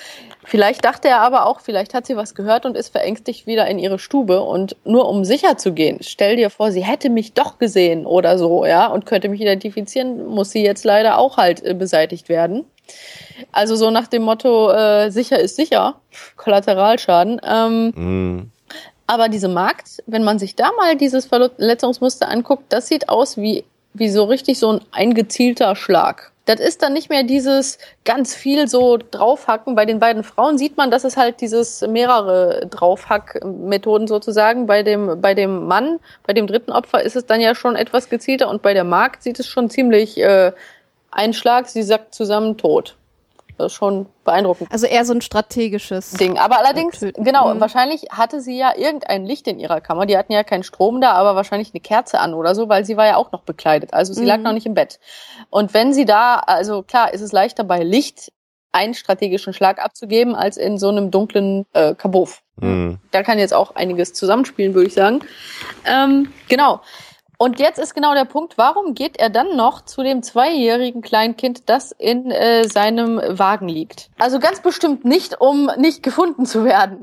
Vielleicht 0.44 0.84
dachte 0.86 1.08
er 1.08 1.22
aber 1.22 1.46
auch, 1.46 1.62
vielleicht 1.62 1.94
hat 1.94 2.06
sie 2.06 2.18
was 2.18 2.36
gehört 2.36 2.66
und 2.66 2.76
ist 2.76 2.90
verängstigt 2.90 3.48
wieder 3.48 3.68
in 3.68 3.80
ihre 3.80 4.00
Stube 4.00 4.42
und 4.42 4.76
nur 4.84 5.08
um 5.08 5.26
sicher 5.26 5.58
zu 5.58 5.74
gehen, 5.74 6.00
stell 6.02 6.36
dir 6.36 6.50
vor, 6.50 6.72
sie 6.72 6.84
hätte 6.84 7.10
mich 7.10 7.34
doch 7.34 7.58
gesehen 7.58 8.06
oder 8.06 8.38
so, 8.38 8.66
ja, 8.66 8.88
und 8.88 9.06
könnte 9.06 9.30
mich 9.30 9.42
identifizieren, 9.42 10.26
muss 10.28 10.52
sie 10.52 10.64
jetzt 10.64 10.84
leider 10.84 11.18
auch 11.18 11.38
halt 11.38 11.64
äh, 11.64 11.74
beseitigt 11.74 12.30
werden. 12.30 12.66
Also 13.52 13.76
so 13.76 13.92
nach 13.92 14.08
dem 14.08 14.24
Motto, 14.24 14.72
äh, 14.72 15.10
sicher 15.10 15.40
ist 15.40 15.56
sicher, 15.56 15.96
Kollateralschaden. 16.38 17.42
Ähm, 17.46 17.88
mm. 17.90 18.52
Aber 19.06 19.30
diese 19.30 19.48
Magd, 19.48 20.04
wenn 20.06 20.24
man 20.24 20.38
sich 20.38 20.56
da 20.56 20.72
mal 20.78 20.98
dieses 20.98 21.26
Verletzungsmuster 21.26 22.28
anguckt, 22.28 22.66
das 22.70 22.88
sieht 22.88 23.08
aus 23.08 23.38
wie, 23.38 23.64
wie 23.94 24.10
so 24.10 24.26
richtig 24.26 24.60
so 24.60 24.74
ein 24.74 24.82
eingezielter 24.92 25.78
Schlag 25.78 26.34
das 26.48 26.62
ist 26.62 26.82
dann 26.82 26.94
nicht 26.94 27.10
mehr 27.10 27.24
dieses 27.24 27.78
ganz 28.06 28.34
viel 28.34 28.70
so 28.70 28.98
draufhacken. 28.98 29.76
Bei 29.76 29.86
den 29.86 30.00
beiden 30.00 30.24
Frauen 30.24 30.58
sieht 30.58 30.78
man, 30.78 30.90
dass 30.90 31.04
es 31.04 31.18
halt 31.18 31.42
dieses 31.42 31.82
mehrere 31.82 32.68
Draufhack-Methoden 32.68 34.08
sozusagen. 34.08 34.66
Bei 34.66 34.82
dem, 34.82 35.20
bei 35.20 35.34
dem 35.34 35.68
Mann, 35.68 36.00
bei 36.26 36.32
dem 36.32 36.48
dritten 36.48 36.72
Opfer 36.72 37.04
ist 37.04 37.18
es 37.18 37.26
dann 37.26 37.42
ja 37.42 37.54
schon 37.54 37.76
etwas 37.76 38.10
gezielter 38.10 38.50
und 38.50 38.62
bei 38.62 38.74
der 38.74 38.86
Magd 38.86 39.24
sieht 39.24 39.40
es 39.40 39.48
schon 39.48 39.70
ziemlich 39.70 40.18
äh, 40.20 40.54
Einschlag, 41.12 41.68
sie 41.68 41.84
sagt 41.84 42.16
zusammen 42.16 42.58
tot. 42.58 42.96
Das 43.58 43.72
ist 43.72 43.74
schon 43.74 44.06
beeindruckend. 44.24 44.72
Also 44.72 44.86
eher 44.86 45.04
so 45.04 45.14
ein 45.14 45.22
strategisches 45.22 46.12
Ding. 46.12 46.38
Aber 46.38 46.60
allerdings, 46.60 47.00
Töten. 47.00 47.24
genau, 47.24 47.54
mhm. 47.54 47.60
wahrscheinlich 47.60 48.08
hatte 48.12 48.40
sie 48.40 48.58
ja 48.58 48.74
irgendein 48.76 49.26
Licht 49.26 49.48
in 49.48 49.60
ihrer 49.60 49.82
Kammer. 49.82 50.06
Die 50.06 50.18
hatten 50.18 50.32
ja 50.32 50.44
keinen 50.44 50.64
Strom 50.64 51.02
da, 51.02 51.14
aber 51.14 51.36
wahrscheinlich 51.36 51.72
eine 51.74 51.82
Kerze 51.82 52.20
an 52.20 52.34
oder 52.34 52.54
so, 52.54 52.70
weil 52.70 52.86
sie 52.86 52.98
war 52.98 53.08
ja 53.08 53.16
auch 53.16 53.32
noch 53.32 53.42
bekleidet. 53.42 53.94
Also 53.94 54.14
sie 54.14 54.22
mhm. 54.22 54.28
lag 54.28 54.38
noch 54.40 54.54
nicht 54.54 54.66
im 54.66 54.76
Bett. 54.76 55.00
Und 55.50 55.74
wenn 55.74 55.94
sie 55.94 56.06
da, 56.06 56.36
also 56.36 56.84
klar, 56.84 57.14
ist 57.14 57.22
es 57.22 57.32
leichter 57.32 57.64
bei 57.64 57.84
Licht 57.84 58.32
einen 58.72 58.94
strategischen 58.94 59.54
Schlag 59.54 59.84
abzugeben, 59.84 60.36
als 60.36 60.58
in 60.58 60.78
so 60.78 60.90
einem 60.90 61.10
dunklen 61.10 61.66
äh, 61.74 61.96
Kabuff. 61.96 62.44
Mhm. 62.58 63.00
Da 63.12 63.24
kann 63.24 63.40
jetzt 63.40 63.54
auch 63.54 63.76
einiges 63.76 64.14
zusammenspielen, 64.14 64.74
würde 64.74 64.88
ich 64.88 64.94
sagen. 64.94 65.22
Ähm, 65.86 66.32
genau. 66.48 66.82
Und 67.40 67.60
jetzt 67.60 67.78
ist 67.78 67.94
genau 67.94 68.16
der 68.16 68.26
Punkt, 68.26 68.58
warum 68.58 68.96
geht 68.96 69.20
er 69.20 69.30
dann 69.30 69.56
noch 69.56 69.86
zu 69.86 70.02
dem 70.02 70.24
zweijährigen 70.24 71.04
Kleinkind, 71.04 71.70
das 71.70 71.92
in 71.92 72.32
äh, 72.32 72.64
seinem 72.68 73.22
Wagen 73.28 73.68
liegt? 73.68 74.10
Also 74.18 74.40
ganz 74.40 74.62
bestimmt 74.62 75.06
nicht, 75.06 75.40
um 75.40 75.70
nicht 75.78 76.02
gefunden 76.02 76.48
zu 76.48 76.66
werden. 76.66 77.02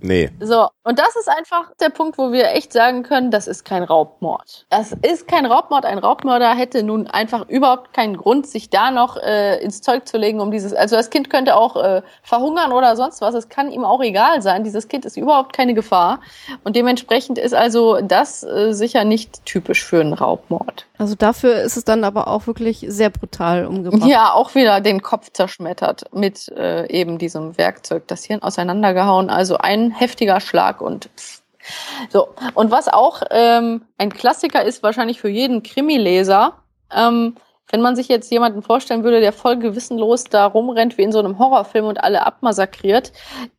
Nee. 0.00 0.30
So, 0.40 0.68
und 0.84 0.98
das 1.00 1.16
ist 1.16 1.28
einfach 1.28 1.72
der 1.80 1.88
Punkt, 1.88 2.18
wo 2.18 2.30
wir 2.30 2.52
echt 2.52 2.72
sagen 2.72 3.02
können, 3.02 3.32
das 3.32 3.48
ist 3.48 3.64
kein 3.64 3.82
Raubmord. 3.82 4.64
Das 4.70 4.92
ist 4.92 5.26
kein 5.26 5.44
Raubmord. 5.44 5.84
Ein 5.84 5.98
Raubmörder 5.98 6.54
hätte 6.54 6.84
nun 6.84 7.08
einfach 7.08 7.48
überhaupt 7.48 7.92
keinen 7.92 8.16
Grund, 8.16 8.46
sich 8.46 8.70
da 8.70 8.92
noch 8.92 9.16
äh, 9.16 9.60
ins 9.60 9.80
Zeug 9.80 10.06
zu 10.06 10.16
legen, 10.16 10.40
um 10.40 10.52
dieses. 10.52 10.72
Also 10.72 10.94
das 10.94 11.10
Kind 11.10 11.30
könnte 11.30 11.56
auch 11.56 11.76
äh, 11.76 12.02
verhungern 12.22 12.70
oder 12.70 12.94
sonst 12.94 13.20
was. 13.20 13.34
Es 13.34 13.48
kann 13.48 13.72
ihm 13.72 13.84
auch 13.84 14.00
egal 14.00 14.40
sein. 14.40 14.62
Dieses 14.62 14.86
Kind 14.86 15.04
ist 15.04 15.16
überhaupt 15.16 15.52
keine 15.52 15.74
Gefahr. 15.74 16.20
Und 16.62 16.76
dementsprechend 16.76 17.36
ist 17.36 17.54
also 17.54 18.00
das 18.00 18.44
äh, 18.44 18.72
sicher 18.72 19.02
nicht 19.02 19.44
typisch 19.68 19.84
für 19.84 20.00
einen 20.00 20.14
Raubmord. 20.14 20.86
Also 20.96 21.14
dafür 21.14 21.60
ist 21.60 21.76
es 21.76 21.84
dann 21.84 22.02
aber 22.02 22.28
auch 22.28 22.46
wirklich 22.46 22.86
sehr 22.88 23.10
brutal 23.10 23.66
umgebracht. 23.66 24.08
Ja, 24.08 24.32
auch 24.32 24.54
wieder 24.54 24.80
den 24.80 25.02
Kopf 25.02 25.30
zerschmettert 25.32 26.04
mit 26.14 26.48
äh, 26.56 26.90
eben 26.90 27.18
diesem 27.18 27.58
Werkzeug, 27.58 28.04
das 28.06 28.24
Hirn 28.24 28.42
auseinandergehauen. 28.42 29.28
Also 29.28 29.58
ein 29.58 29.90
heftiger 29.90 30.40
Schlag 30.40 30.80
und 30.80 31.10
pff. 31.16 31.42
so. 32.08 32.28
Und 32.54 32.70
was 32.70 32.88
auch 32.88 33.22
ähm, 33.30 33.82
ein 33.98 34.10
Klassiker 34.10 34.62
ist, 34.62 34.82
wahrscheinlich 34.82 35.20
für 35.20 35.28
jeden 35.28 35.62
Krimileser, 35.62 36.54
ähm, 36.94 37.34
wenn 37.70 37.80
man 37.80 37.96
sich 37.96 38.08
jetzt 38.08 38.30
jemanden 38.30 38.62
vorstellen 38.62 39.04
würde, 39.04 39.20
der 39.20 39.32
voll 39.32 39.58
gewissenlos 39.58 40.24
da 40.24 40.46
rumrennt 40.46 40.96
wie 40.96 41.02
in 41.02 41.12
so 41.12 41.18
einem 41.18 41.38
Horrorfilm 41.38 41.86
und 41.86 42.02
alle 42.02 42.24
abmassakriert, 42.24 43.12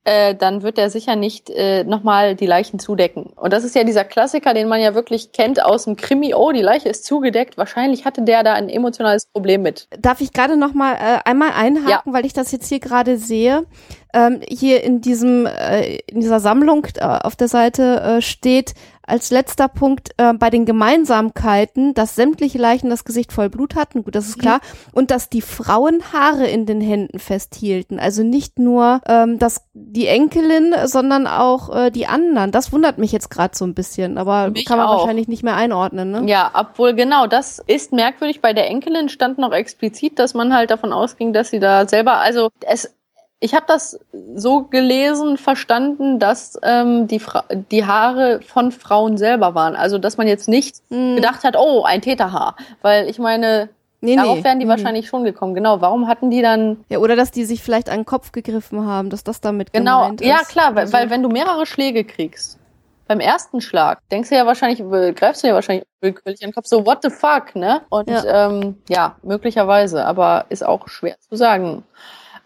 äh, 0.04 0.34
dann 0.36 0.64
wird 0.64 0.78
er 0.78 0.90
sicher 0.90 1.16
nicht 1.16 1.50
äh, 1.50 1.84
nochmal 1.84 2.36
die 2.36 2.48
Leichen 2.48 2.80
zudecken. 2.80 3.32
Und 3.36 3.54
das 3.54 3.64
ist 3.64 3.76
ja 3.76 3.84
dieser 3.84 4.04
Klassiker, 4.04 4.54
den 4.54 4.68
man 4.68 4.82
ja 4.82 4.96
wirklich 4.96 5.32
kennt 5.32 5.64
aus 5.64 5.86
dem 5.86 5.96
Krimi. 5.96 6.34
Oh, 6.34 6.52
die 6.52 6.62
Leiche 6.62 6.90
ist 6.90 7.06
zugedeckt. 7.06 7.58
Wahrscheinlich 7.58 8.06
hatte 8.06 8.24
der 8.24 8.44
da 8.44 8.54
ein 8.54 8.70
emotionales 8.70 9.28
Problem 9.28 9.62
mit. 9.62 9.88
Darf 10.00 10.22
ich 10.22 10.34
gerade 10.34 10.58
nochmal 10.58 10.96
äh, 10.96 11.20
einmal 11.26 11.52
einhaken, 11.52 12.12
ja. 12.12 12.14
weil 12.14 12.26
ich 12.26 12.34
das 12.34 12.52
jetzt 12.52 12.68
hier 12.68 12.80
gerade 12.80 13.18
sehe. 13.18 13.66
Ähm, 14.12 14.42
hier 14.48 14.84
in 14.84 15.02
diesem 15.02 15.46
äh, 15.46 15.98
in 16.08 16.20
dieser 16.20 16.40
Sammlung 16.40 16.88
äh, 16.96 17.04
auf 17.04 17.36
der 17.36 17.48
Seite 17.48 18.02
äh, 18.02 18.22
steht 18.22 18.74
als 19.10 19.32
letzter 19.32 19.68
Punkt 19.68 20.10
äh, 20.18 20.34
bei 20.34 20.50
den 20.50 20.66
Gemeinsamkeiten, 20.66 21.94
dass 21.94 22.16
sämtliche 22.16 22.58
Leichen 22.58 22.90
das 22.90 23.06
Gesicht 23.06 23.34
voll 23.34 23.50
Blut 23.50 23.76
hatten, 23.76 24.04
gut, 24.04 24.16
das 24.16 24.28
ist 24.28 24.40
klar, 24.40 24.58
mhm. 24.58 24.90
und 24.94 25.12
dass 25.12 25.30
die 25.30 25.42
Frauen 25.42 26.02
Haare 26.14 26.48
in 26.48 26.66
den 26.66 26.82
Händen 26.82 27.20
festhielten. 27.20 28.00
Also 28.00 28.24
nicht 28.24 28.60
nur 28.60 29.02
ähm, 29.08 29.40
das, 29.40 29.66
die 29.74 30.08
Enkelin, 30.08 30.76
sondern 30.86 31.28
auch 31.28 31.76
äh, 31.76 31.92
die 31.92 32.08
anderen. 32.08 32.52
Das 32.52 32.72
wundert 32.72 32.98
mich 32.98 33.12
jetzt 33.12 33.30
gerade 33.30 33.58
so 33.58 33.66
ein 33.66 33.74
bisschen, 33.74 34.18
aber 34.18 34.50
mich 34.52 34.66
kann 34.66 34.78
man 34.78 34.88
auch. 34.88 35.00
wahrscheinlich 35.00 35.28
nicht 35.28 35.44
mehr 35.44 35.56
einordnen. 35.56 36.12
Ne? 36.12 36.24
Ja, 36.28 36.52
obwohl 36.54 36.94
genau, 36.94 37.28
das 37.28 37.60
ist 37.66 37.92
merkwürdig. 37.92 38.42
Bei 38.42 38.54
der 38.54 38.68
Enkelin 38.68 39.10
stand 39.10 39.38
noch 39.38 39.52
explizit, 39.52 40.20
dass 40.20 40.34
man 40.34 40.54
halt 40.54 40.72
davon 40.72 40.94
ausging, 40.94 41.34
dass 41.34 41.50
sie 41.50 41.60
da 41.60 41.88
selber, 41.88 42.18
also 42.18 42.50
es 42.62 42.94
ich 43.40 43.54
habe 43.54 43.66
das 43.68 44.00
so 44.36 44.64
gelesen, 44.64 45.38
verstanden, 45.38 46.20
dass 46.20 46.60
ähm, 46.62 47.08
die, 47.08 47.20
Fra 47.20 47.46
die 47.72 47.86
Haare 47.86 48.42
von 48.42 48.72
Frauen 48.72 49.18
selber 49.18 49.56
waren. 49.56 49.76
Also 49.76 49.98
dass 49.98 50.18
man 50.18 50.28
jetzt 50.28 50.50
nicht 50.50 50.78
mhm. 50.90 51.16
gedacht 51.16 51.44
hat, 51.44 51.56
oh, 51.58 51.84
ein 51.84 52.02
Täterhaar. 52.02 52.56
Weil 52.82 53.10
ich 53.10 53.18
meine, 53.18 53.70
nee, 54.02 54.18
darauf 54.18 54.38
nee. 54.38 54.44
wären 54.44 54.60
die 54.60 54.66
mhm. 54.66 54.70
wahrscheinlich 54.70 55.08
schon 55.08 55.24
gekommen. 55.24 55.56
Genau, 55.56 55.80
warum 55.80 56.08
hatten 56.08 56.30
die 56.30 56.42
dann... 56.42 56.84
Ja, 56.90 57.00
oder 57.00 57.16
dass 57.16 57.32
die 57.32 57.46
sich 57.46 57.64
vielleicht 57.64 57.90
an 57.90 58.00
den 58.00 58.06
Kopf 58.06 58.34
gegriffen 58.34 58.86
haben, 58.86 59.10
dass 59.10 59.24
das 59.24 59.40
damit 59.40 59.72
genau, 59.72 60.02
gemeint 60.02 60.22
ist. 60.22 60.28
Genau, 60.28 60.40
ja 60.40 60.46
klar, 60.46 60.76
weil, 60.76 60.92
weil 60.92 61.10
wenn 61.10 61.24
du 61.24 61.30
mehrere 61.30 61.66
Schläge 61.66 62.04
kriegst, 62.04 62.60
beim 63.08 63.22
ersten 63.22 63.62
Schlag 63.62 64.02
denkst 64.12 64.30
du 64.30 64.36
ja 64.36 64.46
wahrscheinlich, 64.46 64.80
greifst 65.16 65.44
du 65.44 65.48
ja 65.48 65.54
wahrscheinlich 65.56 65.86
willkürlich 66.02 66.44
an 66.44 66.50
den 66.50 66.54
Kopf, 66.54 66.68
so 66.68 66.86
what 66.86 67.00
the 67.02 67.10
fuck, 67.10 67.56
ne? 67.56 67.82
Und 67.90 68.08
ja. 68.08 68.48
Ähm, 68.48 68.78
ja, 68.88 69.16
möglicherweise, 69.24 70.06
aber 70.06 70.46
ist 70.50 70.64
auch 70.64 70.88
schwer 70.90 71.16
zu 71.20 71.36
sagen. 71.36 71.84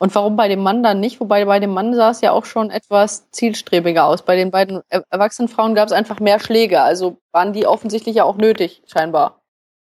Und 0.04 0.14
warum 0.16 0.36
bei 0.36 0.50
dem 0.50 0.60
Mann 0.60 0.84
dann 0.84 1.00
nicht? 1.00 1.22
Wobei 1.22 1.46
bei 1.46 1.62
dem 1.62 1.70
Mann 1.70 1.94
sah 1.94 2.10
es 2.10 2.20
ja 2.20 2.34
auch 2.34 2.44
schon 2.44 2.72
etwas 2.72 3.32
zielstrebiger 3.32 4.04
aus. 4.04 4.22
Bei 4.24 4.36
den 4.36 4.52
beiden 4.52 4.82
erwachsenen 5.10 5.48
Frauen 5.48 5.76
gab 5.76 5.88
es 5.88 5.94
einfach 5.94 6.20
mehr 6.20 6.42
Schläge. 6.42 6.82
Also 6.82 7.22
waren 7.32 7.54
die 7.54 7.66
offensichtlich 7.66 8.18
ja 8.18 8.26
auch 8.26 8.36
nötig, 8.36 8.84
scheinbar. 8.86 9.40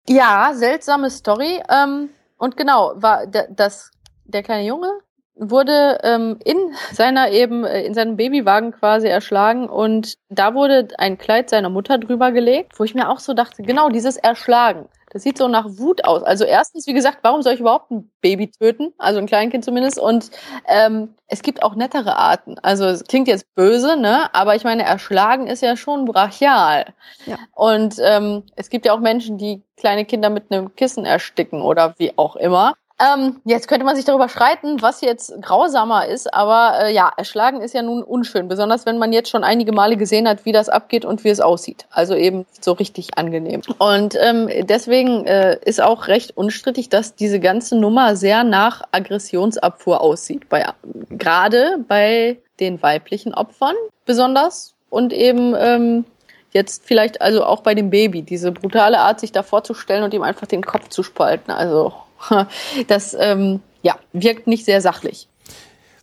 Ja, 0.07 0.53
seltsame 0.53 1.09
Story. 1.09 1.61
Ähm, 1.69 2.11
und 2.37 2.55
genau, 2.55 2.93
war 2.95 3.27
das, 3.27 3.91
der 4.23 4.41
kleine 4.41 4.65
Junge 4.65 4.89
wurde 5.37 5.99
ähm, 6.03 6.39
in 6.45 6.57
seiner 6.93 7.31
eben, 7.31 7.65
äh, 7.65 7.83
in 7.83 7.93
seinem 7.93 8.15
Babywagen 8.15 8.71
quasi 8.71 9.07
erschlagen 9.07 9.67
und 9.67 10.13
da 10.29 10.53
wurde 10.53 10.87
ein 10.97 11.17
Kleid 11.17 11.49
seiner 11.49 11.69
Mutter 11.69 11.97
drüber 11.97 12.31
gelegt, 12.31 12.79
wo 12.79 12.85
ich 12.85 12.95
mir 12.95 13.09
auch 13.09 13.19
so 13.19 13.33
dachte, 13.33 13.63
genau 13.63 13.89
dieses 13.89 14.15
Erschlagen. 14.15 14.87
Das 15.15 15.23
sieht 15.23 15.37
so 15.37 15.47
nach 15.47 15.65
Wut 15.77 16.03
aus. 16.03 16.23
Also 16.23 16.43
erstens, 16.43 16.87
wie 16.87 16.93
gesagt, 16.93 17.19
warum 17.21 17.41
soll 17.41 17.53
ich 17.53 17.61
überhaupt 17.61 17.89
ein 17.89 18.11
Baby 18.19 18.51
töten? 18.51 18.93
Also 18.97 19.17
ein 19.17 19.27
Kleinkind 19.27 19.63
zumindest. 19.63 19.97
Und 19.97 20.29
ähm, 20.67 21.15
es 21.27 21.41
gibt 21.41 21.63
auch 21.63 21.73
nettere 21.75 22.17
Arten. 22.17 22.59
Also 22.59 22.83
es 22.83 23.05
klingt 23.05 23.29
jetzt 23.29 23.55
böse, 23.55 23.95
ne? 23.95 24.27
Aber 24.35 24.57
ich 24.57 24.65
meine, 24.65 24.83
erschlagen 24.83 25.47
ist 25.47 25.61
ja 25.61 25.77
schon 25.77 26.03
brachial. 26.03 26.93
Ja. 27.25 27.37
Und 27.53 27.95
ähm, 28.03 28.43
es 28.57 28.69
gibt 28.69 28.85
ja 28.85 28.91
auch 28.91 28.99
Menschen, 28.99 29.37
die 29.37 29.63
kleine 29.77 30.03
Kinder 30.03 30.29
mit 30.29 30.51
einem 30.51 30.75
Kissen 30.75 31.05
ersticken 31.05 31.61
oder 31.61 31.95
wie 31.97 32.11
auch 32.17 32.35
immer. 32.35 32.73
Ähm, 32.97 33.41
jetzt 33.43 33.67
könnte 33.67 33.85
man 33.85 33.97
sich 33.97 34.05
darüber 34.05 34.29
streiten, 34.29 34.81
was 34.81 35.01
jetzt 35.01 35.33
grausamer 35.41 36.07
ist, 36.07 36.33
aber 36.33 36.79
äh, 36.79 36.93
ja, 36.93 37.11
erschlagen 37.17 37.59
ist 37.59 37.73
ja 37.73 37.81
nun 37.81 38.01
unschön, 38.01 38.47
besonders 38.47 38.85
wenn 38.85 38.97
man 38.97 39.11
jetzt 39.11 39.29
schon 39.29 39.43
einige 39.43 39.73
Male 39.73 39.97
gesehen 39.97 40.29
hat, 40.29 40.45
wie 40.45 40.53
das 40.53 40.69
abgeht 40.69 41.03
und 41.03 41.25
wie 41.25 41.29
es 41.29 41.41
aussieht. 41.41 41.87
Also 41.89 42.15
eben 42.15 42.45
so 42.61 42.71
richtig 42.71 43.17
angenehm. 43.17 43.61
Und 43.79 44.15
ähm, 44.21 44.49
deswegen 44.65 45.25
äh, 45.25 45.59
ist 45.65 45.81
auch 45.81 46.07
recht 46.07 46.37
unstrittig, 46.37 46.87
dass 46.87 47.15
diese 47.15 47.41
ganze 47.41 47.75
Nummer 47.75 48.15
sehr 48.15 48.45
nach 48.45 48.83
Aggressionsabfuhr 48.91 49.99
aussieht. 49.99 50.47
Bei, 50.47 50.65
gerade 51.09 51.79
bei 51.85 52.37
den 52.61 52.81
weiblichen 52.81 53.33
Opfern 53.33 53.75
besonders 54.05 54.73
und 54.89 55.11
eben 55.11 55.53
ähm, 55.59 56.05
jetzt 56.51 56.85
vielleicht 56.85 57.21
also 57.21 57.43
auch 57.43 57.59
bei 57.59 57.75
dem 57.75 57.89
Baby, 57.89 58.21
diese 58.21 58.53
brutale 58.53 58.99
Art, 58.99 59.19
sich 59.19 59.33
da 59.33 59.43
vorzustellen 59.43 60.05
und 60.05 60.13
ihm 60.13 60.23
einfach 60.23 60.47
den 60.47 60.63
Kopf 60.63 60.87
zu 60.87 61.03
spalten. 61.03 61.51
Also 61.51 61.91
Das 62.87 63.15
ähm, 63.19 63.61
ja, 63.81 63.95
wirkt 64.13 64.47
nicht 64.47 64.65
sehr 64.65 64.81
sachlich. 64.81 65.27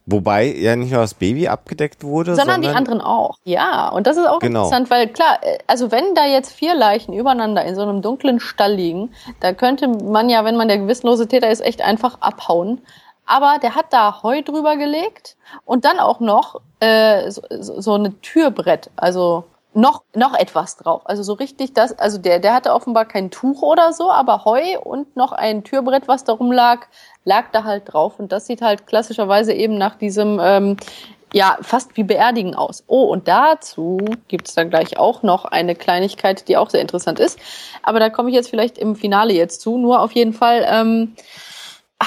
Wobei 0.05 0.47
ja 0.47 0.75
nicht 0.75 0.91
nur 0.91 1.01
das 1.01 1.15
Baby 1.15 1.47
abgedeckt 1.47 2.03
wurde, 2.03 2.35
sondern, 2.35 2.55
sondern 2.55 2.73
die 2.73 2.77
anderen 2.77 3.01
auch. 3.01 3.39
Ja, 3.45 3.89
und 3.89 4.09
das 4.09 4.17
ist 4.17 4.27
auch 4.27 4.41
genau. 4.41 4.65
interessant, 4.65 4.91
weil 4.91 5.07
klar, 5.07 5.39
äh, 5.43 5.59
also 5.69 5.93
wenn 5.93 6.15
da 6.17 6.27
jetzt 6.27 6.53
vier 6.53 6.75
Leichen 6.75 7.13
übereinander 7.13 7.65
in 7.65 7.77
so 7.77 7.83
einem 7.83 8.03
dunklen 8.03 8.41
Stall 8.41 8.75
liegen, 8.75 9.13
da 9.39 9.53
könnte 9.53 9.87
man 9.87 10.29
ja, 10.29 10.45
wenn 10.45 10.57
man 10.57 10.67
der 10.67 10.79
gewissenlose 10.79 11.29
Täter 11.29 11.51
ist, 11.51 11.61
echt 11.61 11.83
einfach 11.83 12.21
abhauen. 12.21 12.81
Aber 13.27 13.59
der 13.63 13.77
hat 13.77 13.87
da 13.91 14.25
Heu 14.25 14.43
drüber 14.43 14.77
gelegt 14.77 15.37
und 15.65 15.85
dann 15.85 16.01
auch 16.01 16.19
noch 16.19 16.61
äh, 16.81 17.31
so, 17.31 17.43
so 17.51 17.95
eine 17.95 18.21
Türbrett, 18.21 18.91
also 18.97 19.45
noch, 19.75 20.03
noch 20.15 20.35
etwas 20.35 20.77
drauf. 20.77 21.03
Also 21.05 21.23
so 21.23 21.33
richtig 21.35 21.73
das, 21.73 21.99
also 21.99 22.19
der, 22.19 22.39
der 22.39 22.55
hatte 22.55 22.73
offenbar 22.73 23.05
kein 23.05 23.31
Tuch 23.31 23.63
oder 23.63 23.93
so, 23.93 24.11
aber 24.11 24.45
Heu 24.45 24.79
und 24.83 25.17
noch 25.17 25.33
ein 25.33 25.65
Türbrett, 25.65 26.09
was 26.09 26.25
darum 26.25 26.53
lag, 26.53 26.87
lag 27.25 27.47
da 27.53 27.65
halt 27.65 27.93
drauf. 27.93 28.19
Und 28.19 28.33
das 28.33 28.47
sieht 28.47 28.63
halt 28.63 28.87
klassischerweise 28.87 29.53
eben 29.53 29.79
nach 29.79 29.97
diesem, 29.97 30.39
ähm, 30.43 30.77
ja, 31.33 31.57
fast 31.63 31.97
wie 31.97 32.03
Beerdigen 32.03 32.55
aus. 32.55 32.85
Oh, 32.87 33.05
und 33.05 33.27
dazu 33.27 33.99
gibt's 34.29 34.55
dann 34.55 34.69
gleich 34.69 34.99
auch 34.99 35.23
noch 35.23 35.47
eine 35.47 35.75
Kleinigkeit, 35.75 36.47
die 36.49 36.59
auch 36.59 36.69
sehr 36.69 36.83
interessant 36.83 37.19
ist. 37.19 37.39
Aber 37.83 38.01
da 38.01 38.11
komme 38.11 38.29
ich 38.29 38.35
jetzt 38.35 38.51
vielleicht 38.51 38.77
im 38.77 38.97
Finale 38.97 39.33
jetzt 39.33 39.63
zu. 39.63 39.79
Nur 39.79 40.03
auf 40.03 40.13
jeden 40.13 40.35
Fall, 40.35 40.67
ähm, 40.69 41.15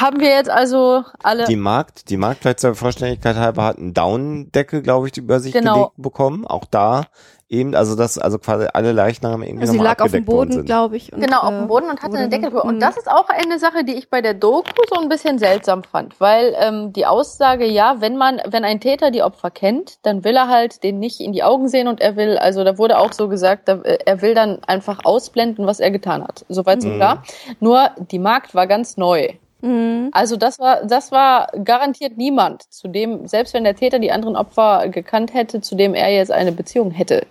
haben 0.02 0.20
wir 0.20 0.30
jetzt 0.30 0.50
also 0.50 1.04
alle. 1.24 1.46
Die 1.46 1.56
Markt, 1.56 2.10
die 2.10 2.18
Markt 2.18 2.42
vielleicht 2.42 2.60
zur 2.60 2.76
Vollständigkeit 2.76 3.36
halber 3.36 3.64
hat 3.64 3.78
einen 3.78 3.94
Daunendeckel, 3.94 4.82
glaube 4.82 5.08
ich, 5.08 5.18
über 5.18 5.40
sich 5.40 5.54
genau. 5.54 5.74
gelegt 5.74 5.94
bekommen. 5.98 6.46
Auch 6.46 6.66
da 6.66 7.06
eben, 7.48 7.76
also 7.76 7.96
das, 7.96 8.18
also 8.18 8.40
quasi 8.40 8.68
alle 8.74 8.92
Leichname 8.92 9.46
irgendwie 9.46 9.62
also 9.62 9.74
Sie 9.74 9.80
lag 9.80 10.02
auf 10.02 10.12
dem 10.12 10.26
Boden, 10.26 10.66
glaube 10.66 10.98
ich. 10.98 11.14
Und, 11.14 11.22
genau, 11.22 11.42
auf 11.42 11.50
dem 11.50 11.64
äh, 11.66 11.68
Boden 11.68 11.90
und 11.90 12.02
hatte 12.02 12.18
eine 12.18 12.30
Decke 12.30 12.48
drüber. 12.48 12.66
Und 12.66 12.80
das 12.80 12.98
ist 12.98 13.10
auch 13.10 13.30
eine 13.30 13.60
Sache, 13.60 13.84
die 13.84 13.94
ich 13.94 14.10
bei 14.10 14.22
der 14.22 14.34
Doku 14.34 14.70
so 14.90 15.00
ein 15.00 15.10
bisschen 15.10 15.38
seltsam 15.38 15.84
fand, 15.84 16.20
weil 16.20 16.56
ähm, 16.60 16.92
die 16.94 17.06
Aussage, 17.06 17.66
ja, 17.66 17.98
wenn 18.00 18.18
man, 18.18 18.42
wenn 18.48 18.64
ein 18.64 18.80
Täter 18.80 19.12
die 19.12 19.22
Opfer 19.22 19.52
kennt, 19.52 19.98
dann 20.04 20.24
will 20.24 20.36
er 20.36 20.50
halt 20.50 20.84
den 20.84 21.00
nicht 21.00 21.20
in 21.20 21.34
die 21.34 21.44
Augen 21.44 21.68
sehen 21.68 21.88
und 21.88 22.02
er 22.02 22.16
will, 22.16 22.38
also 22.38 22.64
da 22.64 22.78
wurde 22.78 22.98
auch 22.98 23.14
so 23.14 23.28
gesagt, 23.28 23.70
äh, 23.70 24.00
er 24.06 24.22
will 24.22 24.34
dann 24.34 24.64
einfach 24.66 25.00
ausblenden, 25.04 25.68
was 25.68 25.80
er 25.80 25.92
getan 25.92 26.24
hat. 26.24 26.46
Soweit 26.50 26.82
so 26.82 26.90
mhm. 26.90 26.96
klar. 26.96 27.24
Nur 27.60 27.92
die 28.12 28.20
Markt 28.20 28.56
war 28.56 28.66
ganz 28.66 28.98
neu. 28.98 29.34
Mhm. 29.62 30.10
Also 30.14 30.36
das 30.36 30.60
war, 30.60 30.84
das 30.86 31.12
war 31.12 31.48
garantiert 31.64 32.18
niemand, 32.18 32.64
zu 32.74 32.88
dem, 32.88 33.28
selbst 33.28 33.54
wenn 33.54 33.64
der 33.64 33.76
Täter 33.76 34.00
die 34.00 34.12
anderen 34.12 34.36
Opfer 34.36 34.90
gekannt 34.90 35.34
hätte, 35.34 35.62
zu 35.62 35.76
dem 35.76 35.94
er 35.94 36.10
jetzt 36.10 36.32
eine 36.32 36.52
Beziehung 36.52 36.90
hätte 36.92 37.28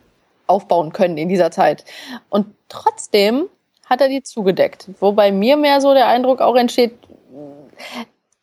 aufbauen 0.47 0.93
können 0.93 1.17
in 1.17 1.29
dieser 1.29 1.51
Zeit. 1.51 1.85
Und 2.29 2.47
trotzdem 2.69 3.49
hat 3.87 4.01
er 4.01 4.09
die 4.09 4.23
zugedeckt. 4.23 4.89
Wobei 5.01 5.33
mir 5.33 5.57
mehr 5.57 5.81
so 5.81 5.95
der 5.95 6.09
Eindruck 6.09 6.41
auch 6.41 6.57
entsteht, 6.57 6.93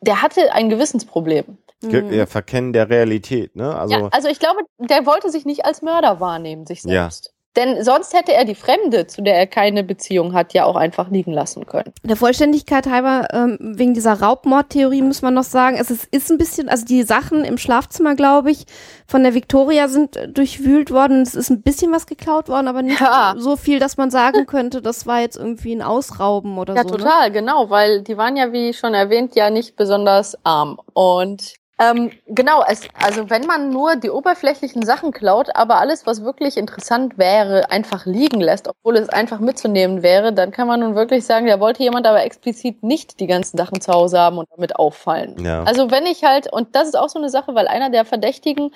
der 0.02 0.22
hatte 0.22 0.54
ein 0.54 0.70
Gewissensproblem. 0.70 1.58
Ja, 1.84 2.28
Verkennen 2.28 2.74
der 2.74 2.90
Realität, 2.90 3.56
ne? 3.56 3.76
Also, 3.76 3.96
ja, 3.96 4.08
also 4.12 4.28
ich 4.28 4.38
glaube, 4.38 4.62
der 4.78 5.08
wollte 5.08 5.32
sich 5.32 5.46
nicht 5.46 5.66
als 5.66 5.82
Mörder 5.82 6.20
wahrnehmen, 6.20 6.68
sich 6.68 6.84
selbst. 6.84 7.34
Denn 7.58 7.84
sonst 7.84 8.14
hätte 8.14 8.34
er 8.34 8.46
die 8.46 8.56
Fremde, 8.56 9.08
zu 9.08 9.22
der 9.22 9.36
er 9.36 9.46
keine 9.46 9.84
Beziehung 9.84 10.34
hat, 10.34 10.54
ja 10.54 10.64
auch 10.64 10.78
einfach 10.78 11.10
liegen 11.10 11.34
lassen 11.34 11.66
können. 11.66 11.92
Der 12.04 12.16
Vollständigkeit 12.16 12.88
halber, 12.88 13.28
ähm, 13.34 13.58
wegen 13.60 13.94
dieser 13.94 14.14
Raubmordtheorie 14.22 15.02
muss 15.02 15.22
man 15.22 15.34
noch 15.34 15.44
sagen, 15.44 15.78
es 15.78 15.92
ist, 15.92 16.08
ist 16.12 16.32
ein 16.32 16.38
bisschen, 16.38 16.70
also 16.70 16.86
die 16.86 17.04
Sachen 17.04 17.44
im 17.44 17.58
Schlafzimmer, 17.58 18.16
glaube 18.16 18.52
ich, 18.52 18.66
von 19.06 19.24
der 19.24 19.34
Victoria 19.34 19.90
sind 19.90 20.18
durchwühlt 20.30 20.92
worden. 20.92 21.24
Es 21.24 21.36
ist 21.36 21.50
ein 21.50 21.62
bisschen 21.62 21.92
was 21.92 22.06
geklaut 22.06 22.48
worden, 22.48 22.70
aber 22.70 22.84
nicht 22.84 23.02
ja. 23.02 23.36
so 23.38 23.58
viel, 23.58 23.80
dass 23.80 23.98
man 23.98 24.12
sagen 24.12 24.46
könnte, 24.46 24.82
das 24.82 25.06
war 25.06 25.20
jetzt 25.20 25.36
irgendwie 25.36 25.76
ein 25.76 25.82
Ausrauben 25.82 26.58
oder 26.58 26.74
ja, 26.76 26.84
so. 26.84 26.90
Ja, 26.90 26.96
ne? 26.96 27.04
total, 27.04 27.28
ne? 27.28 27.32
genau, 27.34 27.70
weil 27.70 28.02
die 28.02 28.16
waren 28.18 28.38
ja, 28.38 28.54
wie 28.54 28.74
schon 28.74 28.94
erwähnt, 28.94 29.36
ja 29.36 29.50
nicht 29.50 29.76
besonders 29.76 30.38
arm. 30.46 30.80
Und 30.94 31.61
ähm, 31.82 32.12
genau, 32.28 32.64
es, 32.68 32.88
also 32.94 33.32
wenn 33.32 33.48
man 33.48 33.72
nur 33.72 33.96
die 33.96 34.12
oberflächlichen 34.12 34.86
Sachen 34.86 35.12
klaut, 35.12 35.50
aber 35.56 35.80
alles, 35.80 36.06
was 36.06 36.24
wirklich 36.24 36.58
interessant 36.58 37.18
wäre, 37.18 37.72
einfach 37.72 38.06
liegen 38.06 38.40
lässt, 38.40 38.68
obwohl 38.68 38.98
es 38.98 39.10
einfach 39.10 39.40
mitzunehmen 39.40 40.04
wäre, 40.04 40.32
dann 40.32 40.52
kann 40.52 40.68
man 40.68 40.82
nun 40.82 40.94
wirklich 40.94 41.26
sagen, 41.26 41.48
da 41.48 41.60
wollte 41.60 41.82
jemand 41.82 42.06
aber 42.06 42.24
explizit 42.24 42.84
nicht 42.84 43.20
die 43.20 43.26
ganzen 43.26 43.58
Sachen 43.58 43.82
zu 43.82 43.92
Hause 43.92 44.20
haben 44.20 44.38
und 44.38 44.48
damit 44.56 44.76
auffallen. 44.76 45.44
Ja. 45.44 45.64
Also 45.64 45.90
wenn 45.90 46.06
ich 46.06 46.24
halt, 46.24 46.54
und 46.54 46.76
das 46.76 46.88
ist 46.88 46.96
auch 46.96 47.10
so 47.10 47.18
eine 47.18 47.30
Sache, 47.30 47.56
weil 47.56 47.68
einer 47.68 47.90
der 47.90 48.06
Verdächtigen 48.06 48.72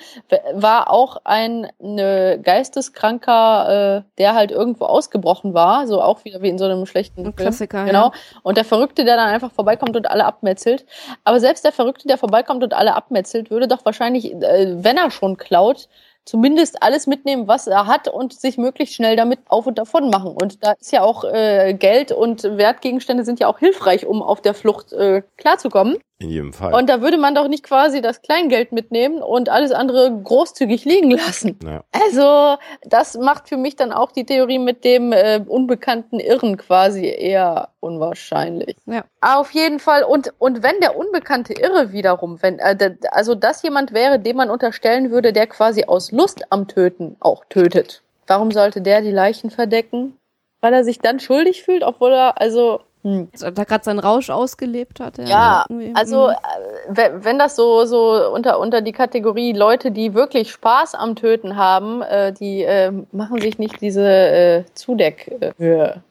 war 0.52 0.90
auch 0.90 1.18
ein 1.22 1.68
ne 1.78 2.40
Geisteskranker, 2.42 4.02
äh, 4.02 4.02
der 4.18 4.34
halt 4.34 4.50
irgendwo 4.50 4.86
ausgebrochen 4.86 5.54
war, 5.54 5.86
so 5.86 6.02
auch 6.02 6.24
wieder 6.24 6.42
wie 6.42 6.48
in 6.48 6.58
so 6.58 6.64
einem 6.64 6.86
schlechten 6.86 7.26
ein 7.26 7.36
Klassiker. 7.36 7.84
Genau. 7.84 8.06
Ja. 8.06 8.12
Und 8.42 8.56
der 8.56 8.64
Verrückte, 8.64 9.04
der 9.04 9.16
dann 9.16 9.28
einfach 9.28 9.52
vorbeikommt 9.52 9.96
und 9.96 10.10
alle 10.10 10.24
abmetzelt. 10.24 10.84
Aber 11.22 11.38
selbst 11.38 11.64
der 11.64 11.72
Verrückte, 11.72 12.08
der 12.08 12.18
vorbeikommt 12.18 12.64
und 12.64 12.74
alle 12.74 12.95
abmetzelt, 12.96 13.50
würde 13.50 13.68
doch 13.68 13.84
wahrscheinlich, 13.84 14.32
äh, 14.32 14.82
wenn 14.82 14.96
er 14.96 15.10
schon 15.10 15.36
klaut, 15.36 15.88
zumindest 16.24 16.82
alles 16.82 17.06
mitnehmen, 17.06 17.48
was 17.48 17.66
er 17.66 17.86
hat 17.86 18.08
und 18.08 18.32
sich 18.32 18.58
möglichst 18.58 18.96
schnell 18.96 19.16
damit 19.16 19.38
auf 19.46 19.66
und 19.66 19.78
davon 19.78 20.10
machen. 20.10 20.32
Und 20.32 20.64
da 20.64 20.72
ist 20.72 20.92
ja 20.92 21.02
auch 21.02 21.24
äh, 21.24 21.74
Geld 21.74 22.12
und 22.12 22.42
Wertgegenstände 22.42 23.24
sind 23.24 23.40
ja 23.40 23.46
auch 23.46 23.60
hilfreich, 23.60 24.06
um 24.06 24.22
auf 24.22 24.42
der 24.42 24.54
Flucht 24.54 24.92
äh, 24.92 25.22
klarzukommen. 25.36 25.96
In 26.18 26.30
jedem 26.30 26.54
Fall. 26.54 26.72
Und 26.72 26.88
da 26.88 27.02
würde 27.02 27.18
man 27.18 27.34
doch 27.34 27.46
nicht 27.46 27.62
quasi 27.62 28.00
das 28.00 28.22
Kleingeld 28.22 28.72
mitnehmen 28.72 29.22
und 29.22 29.50
alles 29.50 29.70
andere 29.70 30.10
großzugig 30.24 30.86
liegen 30.86 31.10
lassen. 31.10 31.58
Ja. 31.62 31.84
Also 31.92 32.56
das 32.84 33.18
macht 33.18 33.50
für 33.50 33.58
mich 33.58 33.76
dann 33.76 33.92
auch 33.92 34.12
die 34.12 34.24
Theorie 34.24 34.58
mit 34.58 34.82
dem 34.84 35.12
äh, 35.12 35.42
unbekannten 35.46 36.18
Irren 36.18 36.56
quasi 36.56 37.04
eher 37.06 37.68
unwahrscheinlich. 37.80 38.76
Ja. 38.86 39.04
Auf 39.20 39.50
jeden 39.50 39.78
Fall. 39.78 40.04
Und, 40.04 40.32
und 40.38 40.62
wenn 40.62 40.80
der 40.80 40.96
unbekannte 40.96 41.52
Irre 41.52 41.92
wiederum, 41.92 42.40
wenn, 42.40 42.60
äh, 42.60 42.96
also 43.10 43.34
das 43.34 43.62
jemand 43.62 43.92
wäre, 43.92 44.18
dem 44.18 44.36
man 44.36 44.48
unterstellen 44.48 45.10
würde, 45.10 45.34
der 45.34 45.46
quasi 45.46 45.84
aus 45.84 46.12
Lust 46.12 46.50
am 46.50 46.66
Töten 46.66 47.16
auch 47.20 47.44
tötet. 47.50 48.02
Warum 48.26 48.52
sollte 48.52 48.80
der 48.80 49.02
die 49.02 49.12
Leichen 49.12 49.50
verdecken? 49.50 50.16
Weil 50.62 50.72
er 50.72 50.82
sich 50.82 50.98
dann 50.98 51.20
schuldig 51.20 51.62
fühlt, 51.62 51.82
obwohl 51.82 52.12
er, 52.12 52.40
also 52.40 52.80
hm. 53.06 53.28
Also, 53.32 53.50
da 53.52 53.62
gerade 53.62 53.84
seinen 53.84 54.00
Rausch 54.00 54.30
ausgelebt 54.30 54.98
hat. 54.98 55.18
Ja, 55.18 55.24
ja 55.28 55.66
also 55.94 56.30
hm. 56.30 56.96
äh, 56.96 57.10
wenn 57.14 57.38
das 57.38 57.54
so 57.54 57.84
so 57.84 58.32
unter 58.32 58.58
unter 58.58 58.80
die 58.80 58.90
Kategorie 58.90 59.52
Leute, 59.52 59.92
die 59.92 60.12
wirklich 60.12 60.50
Spaß 60.50 60.96
am 60.96 61.14
Töten 61.14 61.56
haben, 61.56 62.02
äh, 62.02 62.32
die 62.32 62.64
äh, 62.64 62.90
machen 63.12 63.40
sich 63.40 63.60
nicht 63.60 63.80
diese 63.80 64.02
äh, 64.02 64.64
Zudeckhöhe. 64.74 66.02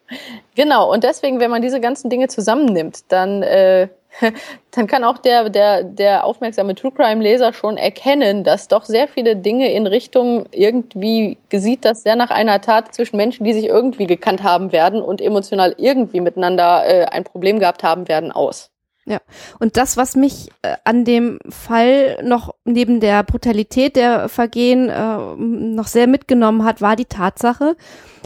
Genau. 0.56 0.90
Und 0.94 1.04
deswegen, 1.04 1.42
wenn 1.42 1.52
man 1.52 1.62
diese 1.62 1.82
ganzen 1.82 2.10
Dinge 2.10 2.30
zusammennimmt, 2.30 3.12
dann 3.12 3.44
äh, 3.44 3.90
dann 4.72 4.88
kann 4.88 5.04
auch 5.04 5.18
der, 5.18 5.50
der, 5.50 5.84
der 5.84 6.26
aufmerksame 6.26 6.76
True 6.76 6.92
Crime 6.92 7.22
Leser 7.22 7.54
schon 7.54 7.78
erkennen, 7.78 8.44
dass 8.44 8.68
doch 8.68 8.86
sehr 8.86 9.08
viele 9.08 9.36
Dinge 9.36 9.72
in 9.72 9.88
Richtung 9.88 10.46
irgendwie 10.52 11.38
sieht 11.52 11.86
das 11.86 12.04
sehr 12.04 12.16
nach 12.16 12.32
einer 12.32 12.62
Tat 12.62 12.94
zwischen 12.94 13.18
Menschen, 13.18 13.46
die 13.46 13.54
sich 13.54 13.66
irgendwie 13.66 14.08
gekannt 14.08 14.44
haben 14.44 14.72
werden 14.72 15.02
und 15.02 15.22
emotional 15.22 15.74
irgendwie 15.78 16.22
miteinander 16.22 16.84
äh, 16.86 17.06
ein 17.06 17.24
Problem 17.24 17.60
gehabt 17.60 17.84
haben 17.84 18.08
werden, 18.08 18.32
aus. 18.32 18.72
Ja, 19.08 19.20
und 19.60 19.78
das, 19.78 19.98
was 19.98 20.16
mich 20.16 20.50
äh, 20.64 20.78
an 20.84 21.06
dem 21.06 21.38
Fall 21.48 22.18
noch 22.24 22.56
neben 22.66 23.00
der 23.00 23.22
Brutalität 23.22 23.96
der 23.96 24.30
Vergehen 24.30 24.90
äh, 24.90 25.36
noch 25.38 25.86
sehr 25.86 26.08
mitgenommen 26.08 26.66
hat, 26.66 26.82
war 26.82 26.96
die 26.96 27.06
Tatsache, 27.06 27.76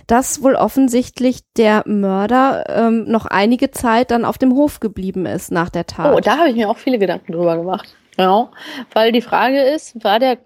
dass 0.10 0.42
wohl 0.42 0.56
offensichtlich 0.56 1.42
der 1.56 1.84
Mörder 1.86 2.66
ähm, 2.68 3.06
noch 3.06 3.26
einige 3.26 3.72
Zeit 3.72 4.12
dann 4.12 4.26
auf 4.26 4.38
dem 4.38 4.54
Hof 4.56 4.80
geblieben 4.80 5.26
ist 5.26 5.52
nach 5.52 5.70
der 5.70 5.86
Tat. 5.86 6.14
Oh, 6.14 6.20
da 6.20 6.40
habe 6.40 6.50
ich 6.50 6.56
mir 6.56 6.70
auch 6.70 6.78
viele 6.78 6.98
Gedanken 6.98 7.32
drüber 7.32 7.58
gemacht. 7.58 7.96
Genau, 8.18 8.50
weil 8.94 9.12
die 9.12 9.22
Frage 9.22 9.62
ist, 9.62 10.04
war 10.04 10.20
der 10.20 10.38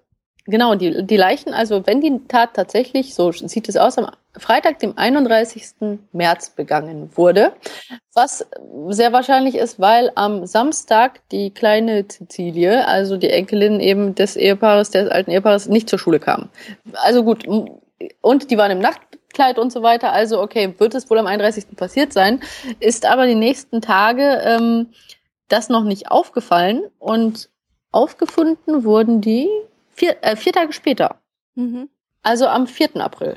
Genau, 0.46 0.74
die, 0.74 1.06
die 1.06 1.16
Leichen, 1.16 1.54
also 1.54 1.86
wenn 1.86 2.02
die 2.02 2.20
Tat 2.28 2.50
tatsächlich, 2.52 3.14
so 3.14 3.32
sieht 3.32 3.66
es 3.66 3.78
aus, 3.78 3.96
am 3.96 4.10
Freitag, 4.36 4.78
dem 4.78 4.92
31. 4.98 5.98
März 6.12 6.50
begangen 6.50 7.10
wurde, 7.14 7.52
was 8.12 8.46
sehr 8.88 9.14
wahrscheinlich 9.14 9.54
ist, 9.54 9.80
weil 9.80 10.12
am 10.16 10.44
Samstag 10.44 11.26
die 11.30 11.50
kleine 11.50 12.06
Cecilie, 12.08 12.86
also 12.86 13.16
die 13.16 13.30
Enkelin 13.30 13.80
eben 13.80 14.14
des 14.14 14.36
Ehepaares, 14.36 14.90
des 14.90 15.08
alten 15.08 15.30
Ehepaares, 15.30 15.66
nicht 15.68 15.88
zur 15.88 15.98
Schule 15.98 16.20
kam. 16.20 16.50
Also 16.92 17.24
gut, 17.24 17.46
und 18.20 18.50
die 18.50 18.58
waren 18.58 18.70
im 18.70 18.80
Nachtkleid 19.34 19.58
und 19.58 19.72
so 19.72 19.82
weiter, 19.82 20.12
also 20.12 20.40
okay, 20.40 20.74
wird 20.78 20.94
es 20.94 21.10
wohl 21.10 21.18
am 21.18 21.26
31. 21.26 21.76
passiert 21.76 22.12
sein, 22.12 22.40
ist 22.80 23.06
aber 23.06 23.26
die 23.26 23.34
nächsten 23.34 23.80
Tage 23.80 24.40
ähm, 24.44 24.88
das 25.48 25.68
noch 25.68 25.84
nicht 25.84 26.10
aufgefallen 26.10 26.84
und 26.98 27.50
aufgefunden 27.90 28.84
wurden 28.84 29.20
die 29.20 29.48
Vier, 29.96 30.16
äh, 30.22 30.34
vier 30.34 30.52
Tage 30.52 30.72
später. 30.72 31.20
Mhm. 31.54 31.88
Also 32.22 32.48
am 32.48 32.66
4. 32.66 32.96
April. 32.96 33.36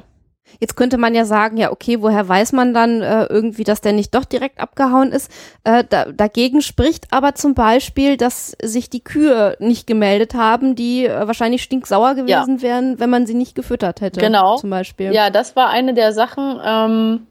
Jetzt 0.59 0.75
könnte 0.75 0.97
man 0.97 1.13
ja 1.13 1.25
sagen, 1.25 1.57
ja, 1.57 1.71
okay, 1.71 2.01
woher 2.01 2.27
weiß 2.27 2.51
man 2.53 2.73
dann 2.73 3.01
äh, 3.01 3.25
irgendwie, 3.25 3.63
dass 3.63 3.81
der 3.81 3.93
nicht 3.93 4.15
doch 4.15 4.25
direkt 4.25 4.59
abgehauen 4.59 5.11
ist? 5.11 5.31
Äh, 5.63 5.83
da, 5.87 6.05
dagegen 6.05 6.61
spricht 6.61 7.05
aber 7.11 7.35
zum 7.35 7.53
Beispiel, 7.53 8.17
dass 8.17 8.55
sich 8.61 8.89
die 8.89 9.03
Kühe 9.03 9.55
nicht 9.59 9.87
gemeldet 9.87 10.33
haben, 10.33 10.75
die 10.75 11.05
äh, 11.05 11.27
wahrscheinlich 11.27 11.63
stinksauer 11.63 12.15
gewesen 12.15 12.57
ja. 12.57 12.61
wären, 12.61 12.99
wenn 12.99 13.09
man 13.09 13.25
sie 13.25 13.35
nicht 13.35 13.55
gefüttert 13.55 14.01
hätte. 14.01 14.19
Genau. 14.19 14.57
Zum 14.57 14.69
Beispiel. 14.69 15.13
Ja, 15.13 15.29
das 15.29 15.55
war 15.55 15.69
eine 15.69 15.93
der 15.93 16.13
Sachen. 16.13 16.59
Ähm, 16.65 17.27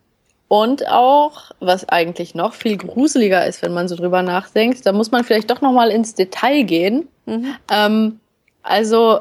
und 0.49 0.87
auch, 0.89 1.51
was 1.59 1.89
eigentlich 1.89 2.35
noch 2.35 2.55
viel 2.55 2.77
gruseliger 2.77 3.45
ist, 3.47 3.63
wenn 3.63 3.75
man 3.75 3.89
so 3.89 3.97
drüber 3.97 4.23
nachdenkt, 4.23 4.87
da 4.87 4.93
muss 4.93 5.11
man 5.11 5.25
vielleicht 5.25 5.51
doch 5.51 5.61
noch 5.61 5.73
mal 5.73 5.91
ins 5.91 6.15
Detail 6.15 6.63
gehen. 6.63 7.09
Mhm. 7.27 7.55
Ähm, 7.71 8.21
also 8.67 9.21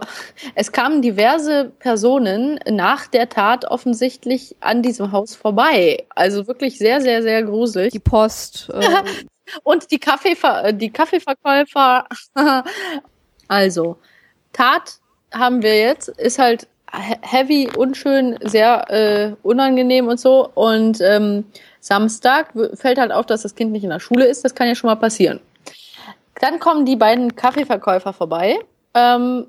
es 0.56 0.72
kamen 0.72 1.02
diverse 1.02 1.72
Personen 1.80 2.60
nach 2.70 3.08
der 3.08 3.30
Tat 3.30 3.66
offensichtlich 3.66 4.56
an 4.60 4.82
diesem 4.82 5.12
Haus 5.12 5.36
vorbei. 5.36 6.06
Also 6.10 6.48
wirklich 6.48 6.78
sehr, 6.78 7.00
sehr, 7.02 7.22
sehr 7.22 7.44
gruselig. 7.44 7.92
Die 7.92 8.00
Post. 8.00 8.70
Äh. 8.74 9.04
Und 9.64 9.92
die, 9.92 10.00
Kaffeever 10.00 10.74
die 10.74 10.90
Kaffeeverkäufer. 10.90 12.08
also, 13.48 13.98
Tat 14.52 14.96
haben 15.32 15.62
wir 15.62 15.78
jetzt, 15.78 16.10
ist 16.10 16.40
halt 16.40 16.68
heavy, 16.92 17.70
unschön, 17.78 18.40
sehr 18.42 18.90
äh, 18.90 19.36
unangenehm 19.44 20.08
und 20.08 20.20
so. 20.20 20.50
Und 20.56 21.00
ähm, 21.02 21.46
Samstag 21.80 22.54
fällt 22.74 22.98
halt 22.98 23.12
auf, 23.12 23.28
dass 23.28 23.44
das 23.44 23.54
Kind 23.54 23.72
nicht 23.72 23.84
in 23.84 23.92
der 23.92 24.00
Schule 24.00 24.26
ist. 24.26 24.44
Das 24.44 24.56
kann 24.56 24.68
ja 24.68 24.74
schon 24.74 24.90
mal 24.90 24.96
passieren. 24.96 25.40
Dann 26.40 26.60
kommen 26.60 26.86
die 26.86 26.96
beiden 26.96 27.36
Kaffeeverkäufer 27.36 28.14
vorbei 28.14 28.58
ähm, 28.96 29.46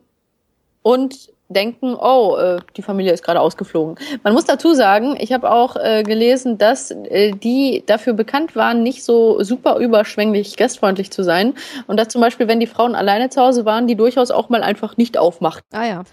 und 0.82 1.30
denken, 1.48 1.94
oh, 1.94 2.36
äh, 2.36 2.58
die 2.76 2.82
Familie 2.82 3.12
ist 3.12 3.24
gerade 3.24 3.40
ausgeflogen. 3.40 3.96
Man 4.24 4.32
muss 4.32 4.44
dazu 4.44 4.74
sagen, 4.74 5.16
ich 5.18 5.32
habe 5.32 5.50
auch 5.50 5.76
äh, 5.76 6.02
gelesen, 6.02 6.58
dass 6.58 6.90
äh, 6.90 7.32
die 7.32 7.84
dafür 7.86 8.14
bekannt 8.14 8.56
waren, 8.56 8.82
nicht 8.82 9.04
so 9.04 9.42
super 9.42 9.78
überschwänglich 9.78 10.56
gastfreundlich 10.56 11.10
zu 11.10 11.22
sein 11.22 11.54
und 11.86 11.98
dass 11.98 12.08
zum 12.08 12.20
Beispiel, 12.20 12.48
wenn 12.48 12.60
die 12.60 12.66
Frauen 12.66 12.94
alleine 12.94 13.30
zu 13.30 13.40
Hause 13.40 13.64
waren, 13.64 13.86
die 13.86 13.96
durchaus 13.96 14.30
auch 14.30 14.48
mal 14.48 14.62
einfach 14.62 14.96
nicht 14.96 15.18
aufmachten. 15.18 15.64
Ah 15.72 15.86
ja. 15.86 16.04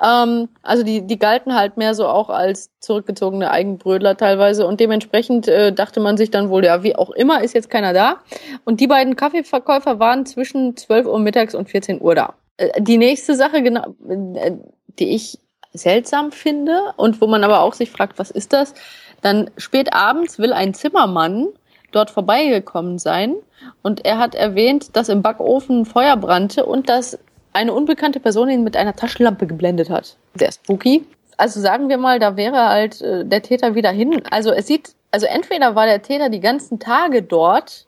Ähm, 0.00 0.48
also 0.62 0.84
die, 0.84 1.04
die 1.04 1.18
galten 1.18 1.56
halt 1.56 1.76
mehr 1.76 1.94
so 1.94 2.06
auch 2.06 2.30
als 2.30 2.70
zurückgezogene 2.78 3.50
Eigenbrödler 3.50 4.16
teilweise 4.16 4.64
und 4.64 4.78
dementsprechend 4.78 5.48
äh, 5.48 5.72
dachte 5.72 5.98
man 5.98 6.16
sich 6.16 6.30
dann 6.30 6.50
wohl, 6.50 6.64
ja, 6.64 6.84
wie 6.84 6.94
auch 6.94 7.10
immer, 7.10 7.42
ist 7.42 7.54
jetzt 7.54 7.68
keiner 7.70 7.92
da. 7.92 8.18
Und 8.64 8.78
die 8.78 8.86
beiden 8.86 9.16
Kaffeeverkäufer 9.16 9.98
waren 9.98 10.24
zwischen 10.24 10.76
12 10.76 11.06
Uhr 11.06 11.18
mittags 11.18 11.56
und 11.56 11.68
14 11.68 12.00
Uhr 12.00 12.14
da. 12.14 12.34
Äh, 12.58 12.82
die 12.82 12.98
nächste 12.98 13.34
Sache, 13.34 13.62
genau, 13.62 13.94
äh, 14.08 14.52
die 14.98 15.14
ich 15.14 15.38
seltsam 15.72 16.32
finde 16.32 16.92
und 16.96 17.20
wo 17.20 17.26
man 17.26 17.44
aber 17.44 17.60
auch 17.60 17.72
sich 17.72 17.90
fragt, 17.90 18.18
was 18.18 18.30
ist 18.30 18.52
das? 18.52 18.74
Dann 19.22 19.50
spät 19.56 19.94
abends 19.94 20.38
will 20.38 20.52
ein 20.52 20.74
Zimmermann 20.74 21.48
dort 21.92 22.10
vorbeigekommen 22.10 22.98
sein 22.98 23.34
und 23.82 24.04
er 24.04 24.18
hat 24.18 24.34
erwähnt, 24.34 24.96
dass 24.96 25.08
im 25.08 25.22
Backofen 25.22 25.84
Feuer 25.86 26.16
brannte 26.16 26.66
und 26.66 26.88
dass 26.88 27.18
eine 27.52 27.72
unbekannte 27.72 28.20
Person 28.20 28.50
ihn 28.50 28.64
mit 28.64 28.76
einer 28.76 28.94
Taschenlampe 28.94 29.46
geblendet 29.46 29.90
hat. 29.90 30.16
Sehr 30.34 30.52
spooky. 30.52 31.04
Also 31.36 31.60
sagen 31.60 31.88
wir 31.88 31.98
mal, 31.98 32.18
da 32.18 32.36
wäre 32.36 32.68
halt 32.68 33.00
äh, 33.00 33.24
der 33.24 33.42
Täter 33.42 33.74
wieder 33.74 33.90
hin. 33.90 34.22
Also 34.30 34.50
es 34.50 34.66
sieht, 34.66 34.94
also 35.10 35.26
entweder 35.26 35.74
war 35.74 35.86
der 35.86 36.02
Täter 36.02 36.28
die 36.28 36.40
ganzen 36.40 36.78
Tage 36.78 37.22
dort 37.22 37.86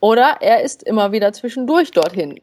oder 0.00 0.36
er 0.40 0.62
ist 0.62 0.82
immer 0.82 1.12
wieder 1.12 1.32
zwischendurch 1.32 1.90
dorthin. 1.90 2.40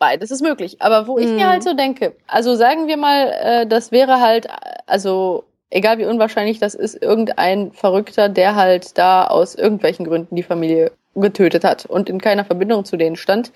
Beides 0.00 0.30
ist 0.30 0.40
möglich. 0.40 0.80
Aber 0.80 1.06
wo 1.06 1.18
ich 1.18 1.28
mir 1.28 1.46
halt 1.46 1.60
mhm. 1.60 1.68
so 1.68 1.74
denke, 1.74 2.16
also 2.26 2.56
sagen 2.56 2.88
wir 2.88 2.96
mal, 2.96 3.32
äh, 3.42 3.66
das 3.66 3.92
wäre 3.92 4.18
halt, 4.20 4.48
also 4.86 5.44
egal 5.68 5.98
wie 5.98 6.06
unwahrscheinlich 6.06 6.58
das 6.58 6.74
ist, 6.74 7.00
irgendein 7.00 7.70
Verrückter, 7.72 8.30
der 8.30 8.56
halt 8.56 8.96
da 8.96 9.26
aus 9.26 9.54
irgendwelchen 9.54 10.06
Gründen 10.06 10.36
die 10.36 10.42
Familie 10.42 10.92
getötet 11.14 11.64
hat 11.64 11.84
und 11.84 12.08
in 12.08 12.18
keiner 12.18 12.46
Verbindung 12.46 12.86
zu 12.86 12.96
denen 12.96 13.16
stand. 13.16 13.52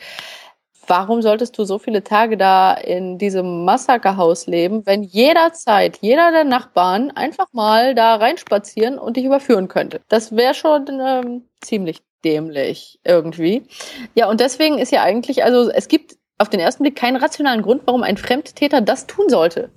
Warum 0.86 1.22
solltest 1.22 1.56
du 1.56 1.64
so 1.64 1.78
viele 1.78 2.04
Tage 2.04 2.36
da 2.36 2.74
in 2.74 3.16
diesem 3.16 3.64
Massakerhaus 3.64 4.46
leben, 4.46 4.84
wenn 4.84 5.02
jederzeit 5.02 5.96
jeder 6.02 6.30
der 6.30 6.44
Nachbarn 6.44 7.10
einfach 7.10 7.46
mal 7.52 7.94
da 7.94 8.16
reinspazieren 8.16 8.98
und 8.98 9.16
dich 9.16 9.24
überführen 9.24 9.68
könnte? 9.68 10.02
Das 10.10 10.36
wäre 10.36 10.52
schon 10.52 10.84
ähm, 11.00 11.48
ziemlich 11.62 12.02
dämlich 12.22 13.00
irgendwie. 13.02 13.66
Ja, 14.14 14.28
und 14.28 14.40
deswegen 14.40 14.78
ist 14.78 14.92
ja 14.92 15.02
eigentlich, 15.02 15.42
also 15.42 15.70
es 15.70 15.88
gibt 15.88 16.16
auf 16.39 16.48
den 16.48 16.61
ersten 16.61 16.82
Blick 16.82 16.97
keinen 16.97 17.16
rationalen 17.16 17.62
Grund, 17.62 17.82
warum 17.86 18.02
ein 18.02 18.16
Fremdtäter 18.16 18.81
das 18.81 19.06
tun 19.06 19.28
sollte. 19.28 19.70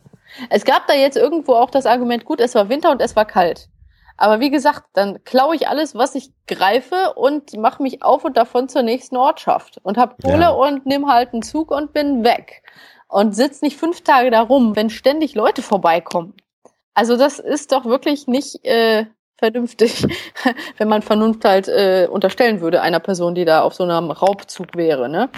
Es 0.49 0.65
gab 0.65 0.87
da 0.87 0.93
jetzt 0.93 1.17
irgendwo 1.17 1.53
auch 1.53 1.69
das 1.69 1.85
Argument, 1.85 2.25
gut, 2.25 2.39
es 2.39 2.55
war 2.55 2.69
Winter 2.69 2.91
und 2.91 3.01
es 3.01 3.15
war 3.15 3.25
kalt. 3.25 3.69
Aber 4.17 4.39
wie 4.39 4.49
gesagt, 4.49 4.85
dann 4.93 5.23
klaue 5.23 5.55
ich 5.55 5.67
alles, 5.67 5.93
was 5.93 6.15
ich 6.15 6.31
greife 6.47 7.13
und 7.15 7.55
mache 7.55 7.83
mich 7.83 8.01
auf 8.01 8.25
und 8.25 8.35
davon 8.35 8.67
zur 8.67 8.81
nächsten 8.81 9.15
Ortschaft 9.15 9.79
und 9.83 9.97
hab 9.97 10.21
Kohle 10.21 10.41
ja. 10.41 10.49
und 10.49 10.87
nimm 10.87 11.07
halt 11.07 11.33
einen 11.33 11.43
Zug 11.43 11.69
und 11.69 11.93
bin 11.93 12.23
weg. 12.23 12.63
Und 13.07 13.35
sitz 13.35 13.61
nicht 13.61 13.77
fünf 13.77 14.01
Tage 14.01 14.31
da 14.31 14.41
rum, 14.41 14.75
wenn 14.75 14.89
ständig 14.89 15.35
Leute 15.35 15.61
vorbeikommen. 15.61 16.33
Also 16.95 17.15
das 17.15 17.37
ist 17.37 17.71
doch 17.71 17.85
wirklich 17.85 18.27
nicht 18.27 18.65
äh, 18.65 19.05
vernünftig, 19.37 20.05
wenn 20.77 20.87
man 20.87 21.01
Vernunft 21.01 21.45
halt 21.45 21.67
äh, 21.67 22.07
unterstellen 22.09 22.61
würde 22.61 22.81
einer 22.81 22.99
Person, 22.99 23.35
die 23.35 23.45
da 23.45 23.61
auf 23.61 23.73
so 23.73 23.83
einem 23.83 24.11
Raubzug 24.11 24.75
wäre. 24.75 25.09
Ne? 25.09 25.29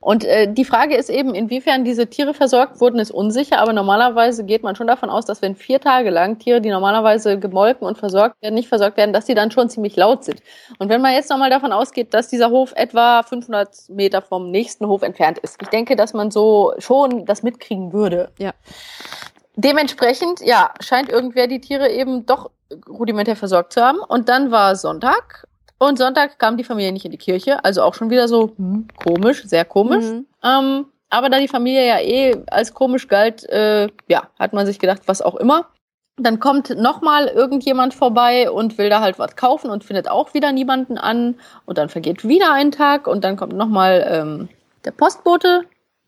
Und 0.00 0.24
äh, 0.24 0.52
die 0.52 0.64
Frage 0.64 0.96
ist 0.96 1.08
eben, 1.08 1.34
inwiefern 1.34 1.84
diese 1.84 2.08
Tiere 2.08 2.34
versorgt 2.34 2.80
wurden, 2.80 2.98
ist 2.98 3.10
unsicher, 3.10 3.58
aber 3.58 3.72
normalerweise 3.72 4.44
geht 4.44 4.62
man 4.62 4.76
schon 4.76 4.86
davon 4.86 5.10
aus, 5.10 5.24
dass 5.24 5.42
wenn 5.42 5.56
vier 5.56 5.80
Tage 5.80 6.10
lang 6.10 6.38
Tiere, 6.38 6.60
die 6.60 6.70
normalerweise 6.70 7.38
gemolken 7.38 7.86
und 7.86 7.98
versorgt 7.98 8.36
werden, 8.42 8.54
nicht 8.54 8.68
versorgt 8.68 8.96
werden, 8.96 9.12
dass 9.12 9.24
die 9.24 9.34
dann 9.34 9.50
schon 9.50 9.70
ziemlich 9.70 9.96
laut 9.96 10.24
sind. 10.24 10.42
Und 10.78 10.90
wenn 10.90 11.00
man 11.00 11.14
jetzt 11.14 11.30
nochmal 11.30 11.50
davon 11.50 11.72
ausgeht, 11.72 12.12
dass 12.12 12.28
dieser 12.28 12.50
Hof 12.50 12.72
etwa 12.76 13.22
500 13.22 13.88
Meter 13.88 14.20
vom 14.20 14.50
nächsten 14.50 14.86
Hof 14.86 15.02
entfernt 15.02 15.38
ist, 15.38 15.56
ich 15.62 15.68
denke, 15.68 15.96
dass 15.96 16.12
man 16.12 16.30
so 16.30 16.74
schon 16.78 17.24
das 17.24 17.42
mitkriegen 17.42 17.92
würde. 17.92 18.30
Ja. 18.38 18.52
Dementsprechend, 19.56 20.40
ja, 20.40 20.72
scheint 20.78 21.08
irgendwer 21.08 21.48
die 21.48 21.60
Tiere 21.60 21.90
eben 21.90 22.26
doch 22.26 22.50
rudimentär 22.88 23.36
versorgt 23.36 23.72
zu 23.72 23.82
haben. 23.82 23.98
Und 23.98 24.28
dann 24.28 24.50
war 24.50 24.76
Sonntag. 24.76 25.46
Und 25.78 25.98
Sonntag 25.98 26.38
kam 26.38 26.56
die 26.56 26.64
Familie 26.64 26.92
nicht 26.92 27.04
in 27.04 27.12
die 27.12 27.18
Kirche. 27.18 27.64
Also 27.64 27.82
auch 27.82 27.94
schon 27.94 28.10
wieder 28.10 28.28
so 28.28 28.52
hm, 28.56 28.88
komisch, 29.04 29.44
sehr 29.44 29.64
komisch. 29.64 30.04
Mhm. 30.04 30.26
Ähm, 30.42 30.86
aber 31.10 31.30
da 31.30 31.38
die 31.38 31.48
Familie 31.48 31.86
ja 31.86 32.00
eh 32.00 32.36
als 32.50 32.74
komisch 32.74 33.08
galt, 33.08 33.44
äh, 33.48 33.88
ja, 34.08 34.28
hat 34.38 34.52
man 34.52 34.66
sich 34.66 34.78
gedacht, 34.78 35.02
was 35.06 35.22
auch 35.22 35.36
immer. 35.36 35.66
Dann 36.20 36.40
kommt 36.40 36.76
nochmal 36.76 37.28
irgendjemand 37.28 37.94
vorbei 37.94 38.50
und 38.50 38.76
will 38.76 38.90
da 38.90 39.00
halt 39.00 39.20
was 39.20 39.36
kaufen 39.36 39.70
und 39.70 39.84
findet 39.84 40.10
auch 40.10 40.34
wieder 40.34 40.50
niemanden 40.50 40.98
an. 40.98 41.36
Und 41.64 41.78
dann 41.78 41.88
vergeht 41.88 42.26
wieder 42.26 42.52
ein 42.52 42.72
Tag 42.72 43.06
und 43.06 43.22
dann 43.22 43.36
kommt 43.36 43.52
nochmal 43.52 44.06
ähm, 44.10 44.48
der 44.84 44.90
Postbote 44.90 45.62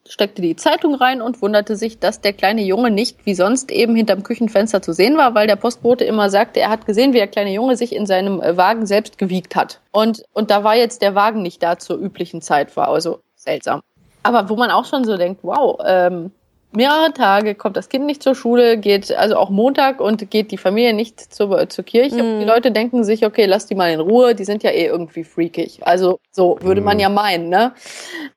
steckte 0.08 0.42
die 0.42 0.56
Zeitung 0.56 0.94
rein 0.94 1.22
und 1.22 1.42
wunderte 1.42 1.76
sich, 1.76 1.98
dass 1.98 2.20
der 2.20 2.32
kleine 2.32 2.62
Junge 2.62 2.90
nicht 2.90 3.24
wie 3.24 3.34
sonst 3.34 3.70
eben 3.70 3.94
hinterm 3.94 4.22
Küchenfenster 4.22 4.82
zu 4.82 4.92
sehen 4.92 5.16
war, 5.16 5.34
weil 5.34 5.46
der 5.46 5.56
Postbote 5.56 6.04
immer 6.04 6.30
sagte, 6.30 6.60
er 6.60 6.70
hat 6.70 6.86
gesehen, 6.86 7.12
wie 7.12 7.18
der 7.18 7.28
kleine 7.28 7.52
Junge 7.52 7.76
sich 7.76 7.94
in 7.94 8.06
seinem 8.06 8.40
äh, 8.40 8.56
Wagen 8.56 8.86
selbst 8.86 9.18
gewiegt 9.18 9.56
hat. 9.56 9.80
Und, 9.92 10.24
und 10.32 10.50
da 10.50 10.64
war 10.64 10.74
jetzt 10.74 11.02
der 11.02 11.14
Wagen 11.14 11.42
nicht 11.42 11.62
da 11.62 11.78
zur 11.78 11.98
üblichen 11.98 12.42
Zeit 12.42 12.76
war, 12.76 12.88
also 12.88 13.20
seltsam. 13.36 13.82
Aber 14.22 14.48
wo 14.48 14.56
man 14.56 14.70
auch 14.70 14.84
schon 14.84 15.04
so 15.04 15.16
denkt, 15.16 15.40
wow, 15.42 15.78
ähm, 15.86 16.30
mehrere 16.72 17.12
Tage 17.12 17.54
kommt 17.54 17.76
das 17.76 17.88
Kind 17.88 18.06
nicht 18.06 18.22
zur 18.22 18.34
Schule, 18.34 18.78
geht 18.78 19.12
also 19.12 19.36
auch 19.36 19.50
Montag 19.50 20.00
und 20.00 20.30
geht 20.30 20.50
die 20.50 20.58
Familie 20.58 20.94
nicht 20.94 21.20
zur, 21.20 21.68
zur 21.68 21.84
Kirche. 21.84 22.16
Mm. 22.16 22.34
Und 22.34 22.40
die. 22.40 22.46
Leute 22.46 22.70
denken 22.70 23.04
sich, 23.04 23.24
okay, 23.24 23.46
lass 23.46 23.66
die 23.66 23.74
mal 23.74 23.90
in 23.90 24.00
Ruhe, 24.00 24.34
die 24.34 24.44
sind 24.44 24.62
ja 24.62 24.70
eh 24.70 24.86
irgendwie 24.86 25.24
freakig. 25.24 25.80
Also 25.82 26.20
so 26.30 26.58
würde 26.60 26.80
mm. 26.80 26.84
man 26.84 26.96
mhm. 26.96 27.00
ja 27.00 27.08
meinen, 27.08 27.48
ne? 27.48 27.72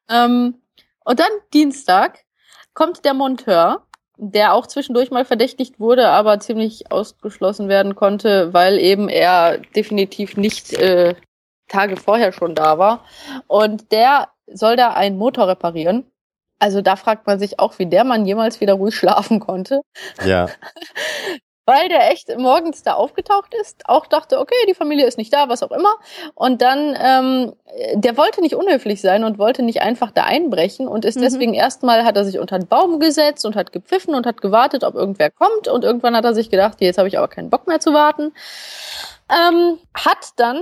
Ähm, 0.10 0.56
und 1.06 1.20
dann 1.20 1.32
Dienstag 1.54 2.20
kommt 2.74 3.06
der 3.06 3.14
Monteur, 3.14 3.86
der 4.18 4.54
auch 4.54 4.68
zwischendurch 4.68 5.12
mal 5.12 5.26
verdächtigt 5.26 5.80
wurde, 5.80 6.08
aber 6.10 6.40
ziemlich 6.40 6.92
ausgeschlossen 6.92 7.68
werden 7.68 7.96
konnte, 7.96 8.54
weil 8.54 8.78
eben 8.80 9.10
er 9.10 9.58
definitiv 9.76 10.38
nicht 10.38 10.74
äh, 10.74 11.16
Tage 11.68 11.98
vorher 11.98 12.32
schon 12.32 12.56
da 12.56 12.78
war. 12.78 13.06
Und 13.48 13.92
der 13.92 14.30
soll 14.48 14.76
da 14.76 14.94
einen 14.94 15.18
Motor 15.18 15.48
reparieren. 15.48 16.06
Also 16.60 16.82
da 16.82 16.96
fragt 16.96 17.28
man 17.28 17.40
sich 17.40 17.60
auch, 17.60 17.80
wie 17.80 17.88
der 17.88 18.04
Mann 18.04 18.26
jemals 18.26 18.62
wieder 18.62 18.74
ruhig 18.74 18.96
schlafen 18.96 19.40
konnte. 19.40 19.82
Ja. 20.24 20.50
weil 21.66 21.88
der 21.88 22.12
echt 22.12 22.38
morgens 22.38 22.84
da 22.84 22.94
aufgetaucht 22.94 23.54
ist, 23.54 23.84
auch 23.86 24.06
dachte, 24.06 24.40
okay, 24.40 24.56
die 24.68 24.74
Familie 24.74 25.06
ist 25.06 25.18
nicht 25.18 25.34
da, 25.34 25.48
was 25.48 25.64
auch 25.64 25.72
immer. 25.72 25.96
Und 26.36 26.62
dann, 26.62 26.98
ähm, 27.00 27.54
der 27.94 28.18
wollte 28.18 28.42
nicht 28.42 28.56
unhöflich 28.56 29.02
sein 29.02 29.24
und 29.24 29.38
wollte 29.38 29.64
nicht 29.64 29.82
einfach 29.82 30.12
da 30.12 30.24
einbrechen 30.24 30.88
und 30.88 31.06
ist 31.06 31.18
mhm. 31.18 31.22
deswegen 31.22 31.54
erstmal, 31.54 32.04
hat 32.04 32.18
er 32.18 32.26
sich 32.26 32.40
unter 32.40 32.60
den 32.60 32.68
Baum 32.68 33.00
gesetzt 33.00 33.46
und 33.46 33.56
hat 33.56 33.72
gepfiffen 33.72 34.14
und 34.14 34.26
hat 34.26 34.42
gewartet, 34.42 34.84
ob 34.84 34.96
irgendwer 34.96 35.32
kommt. 35.32 35.68
Und 35.68 35.84
irgendwann 35.84 36.16
hat 36.16 36.26
er 36.26 36.34
sich 36.34 36.50
gedacht, 36.50 36.82
jetzt 36.82 36.98
habe 36.98 37.08
ich 37.08 37.18
aber 37.18 37.30
keinen 37.30 37.50
Bock 37.50 37.68
mehr 37.68 37.80
zu 37.80 37.94
warten. 37.94 38.34
Ähm, 39.30 39.80
hat 39.94 40.32
dann 40.36 40.62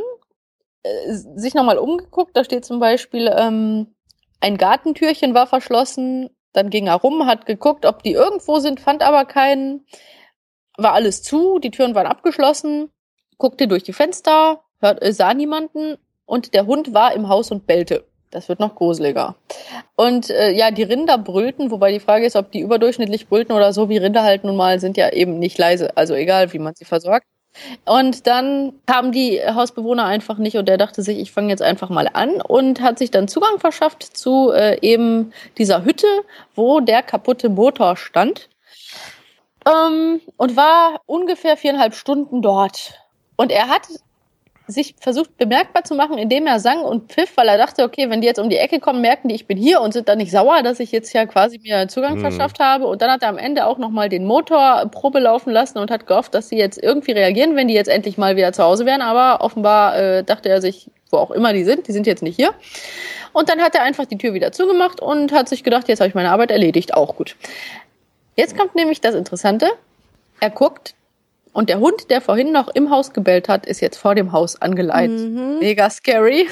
äh, 0.84 1.14
sich 1.14 1.56
nochmal 1.56 1.80
umgeguckt, 1.80 2.38
da 2.38 2.44
steht 2.44 2.65
zum 2.65 2.80
Beispiel, 2.80 3.34
ähm, 3.36 3.88
ein 4.40 4.57
Gartentürchen 4.57 5.34
war 5.34 5.48
verschlossen, 5.48 6.30
dann 6.53 6.69
ging 6.69 6.88
er 6.88 6.95
rum, 6.95 7.26
hat 7.26 7.45
geguckt, 7.45 7.86
ob 7.86 8.03
die 8.03 8.14
irgendwo 8.14 8.60
sind, 8.60 8.80
fand 8.80 9.03
aber 9.03 9.26
keinen 9.26 9.86
war 10.77 10.93
alles 10.93 11.23
zu, 11.23 11.60
die 11.60 11.72
Türen 11.72 11.95
waren 11.95 12.07
abgeschlossen, 12.07 12.89
guckte 13.38 13.68
durch 13.68 13.84
die 13.84 13.93
Fenster, 13.93 14.61
hört, 14.80 15.03
äh, 15.03 15.14
sah 15.14 15.34
niemanden 15.34 15.98
und 16.26 16.53
der 16.53 16.65
Hund 16.65 16.93
war 16.93 17.14
im 17.14 17.27
Haus 17.27 17.52
und 17.52 17.68
bellte. 17.68 18.06
Das 18.30 18.48
wird 18.48 18.61
noch 18.61 18.76
gruseliger. 18.76 19.35
Und 19.98 20.30
äh, 20.30 20.52
ja, 20.52 20.72
die 20.72 20.84
Rinder 20.84 21.18
brüllten, 21.18 21.69
wobei 21.69 21.91
die 21.91 21.99
Frage 21.99 22.26
ist, 22.26 22.38
ob 22.38 22.52
die 22.52 22.61
überdurchschnittlich 22.61 23.27
brüllten 23.27 23.52
oder 23.52 23.73
so, 23.73 23.89
wie 23.89 23.98
Rinder 23.98 24.23
halt 24.23 24.45
nun 24.45 24.56
mal 24.56 24.80
sind 24.80 24.95
ja 24.95 25.11
eben 25.11 25.38
nicht 25.38 25.57
leise, 25.57 25.98
also 25.98 26.14
egal, 26.14 26.53
wie 26.53 26.60
man 26.60 26.73
sie 26.73 26.85
versorgt. 26.85 27.27
Und 27.85 28.27
dann 28.27 28.73
kamen 28.85 29.11
die 29.11 29.41
Hausbewohner 29.41 30.06
einfach 30.06 30.38
nicht 30.38 30.56
und 30.56 30.69
der 30.69 30.77
dachte 30.77 31.02
sich, 31.02 31.19
ich 31.19 31.31
fange 31.31 31.49
jetzt 31.49 31.61
einfach 31.61 31.89
mal 31.89 32.10
an 32.11 32.41
und 32.41 32.81
hat 32.81 32.98
sich 32.98 33.11
dann 33.11 33.27
Zugang 33.27 33.60
verschafft 33.60 34.03
zu 34.03 34.52
äh, 34.52 34.80
eben 34.81 35.34
dieser 35.57 35.84
Hütte, 35.84 36.07
wo 36.56 36.80
der 36.80 37.03
kaputte 37.03 37.49
Motor 37.49 37.98
stand. 37.98 38.48
Ähm, 39.66 40.22
und 40.38 40.56
war 40.56 41.02
ungefähr 41.06 41.58
viereinhalb 41.58 41.94
Stunden 41.94 42.42
dort. 42.42 43.00
Und 43.36 43.52
er 43.52 43.68
hat 43.68 43.88
sich 44.68 44.96
versucht 45.00 45.38
bemerkbar 45.38 45.84
zu 45.84 45.96
machen, 45.96 46.18
indem 46.18 46.48
er 46.48 46.60
sang 46.60 46.80
und 46.80 47.12
pfiff, 47.12 47.36
weil 47.36 47.48
er 47.48 47.58
dachte, 47.58 47.84
okay, 47.84 48.10
wenn 48.10 48.22
die 48.22 48.28
jetzt 48.28 48.40
um 48.40 48.50
die 48.50 48.58
Ecke 48.58 48.80
kommen, 48.80 49.02
merken 49.02 49.28
die, 49.28 49.36
ich 49.36 49.48
bin 49.48 49.58
hier 49.58 49.82
und 49.82 49.94
sind 49.94 50.08
dann 50.08 50.18
nicht 50.18 50.32
sauer, 50.32 50.64
dass 50.64 50.80
ich 50.80 50.92
jetzt 50.92 51.12
ja 51.14 51.26
quasi 51.26 51.60
mir 51.60 51.88
Zugang 51.88 52.16
mhm. 52.16 52.22
verschafft 52.22 52.60
habe. 52.60 52.88
Und 52.88 53.02
dann 53.02 53.12
hat 53.12 53.24
er 53.24 53.30
am 53.30 53.38
Ende 53.38 53.66
auch 53.66 53.78
nochmal 53.78 54.10
den 54.10 54.26
Motor 54.26 54.86
Probe 54.92 55.20
laufen 55.20 55.52
lassen 55.52 55.78
und 55.78 55.92
hat 55.92 56.08
gehofft, 56.08 56.34
dass 56.34 56.50
sie 56.50 56.58
jetzt 56.58 56.82
irgendwie 56.82 57.12
reagieren, 57.12 57.56
wenn 57.56 57.68
die 57.68 57.74
jetzt 57.74 57.90
endlich 57.90 58.18
mal 58.18 58.36
wieder 58.36 58.54
zu 58.54 58.64
Hause 58.64 58.86
wären. 58.86 59.02
Aber 59.02 59.44
offenbar 59.44 59.98
äh, 59.98 60.24
dachte 60.24 60.50
er 60.50 60.62
sich, 60.62 60.90
wo 61.10 61.18
auch 61.18 61.32
immer 61.32 61.54
die 61.54 61.64
sind, 61.64 61.88
die 61.88 61.92
sind 61.92 62.08
jetzt 62.08 62.24
nicht 62.24 62.36
hier. 62.36 62.54
Und 63.34 63.50
dann 63.50 63.62
hat 63.62 63.76
er 63.76 63.84
einfach 63.84 64.06
die 64.06 64.18
Tür 64.18 64.34
wieder 64.34 64.52
zugemacht 64.52 65.02
und 65.02 65.32
hat 65.32 65.48
sich 65.50 65.64
gedacht, 65.64 65.88
jetzt 65.88 66.00
habe 66.00 66.10
ich 66.10 66.16
meine 66.16 66.32
Arbeit 66.32 66.52
erledigt, 66.52 66.94
auch 66.94 67.16
gut. 67.16 67.36
Jetzt 68.42 68.58
kommt 68.58 68.74
nämlich 68.74 69.00
das 69.02 69.14
Interessante. 69.14 69.70
Er 70.40 70.50
guckt 70.50 70.96
und 71.54 71.70
der 71.70 71.80
Hund, 71.80 72.10
der 72.10 72.22
vorhin 72.22 72.52
noch 72.52 72.70
im 72.70 72.90
Haus 72.90 73.14
gebellt 73.14 73.48
hat, 73.48 73.68
ist 73.68 73.82
jetzt 73.82 73.98
vor 73.98 74.16
dem 74.16 74.32
Haus 74.32 74.60
angeleitet. 74.60 75.30
Mhm. 75.30 75.60
Mega 75.60 75.88
scary. 75.92 76.50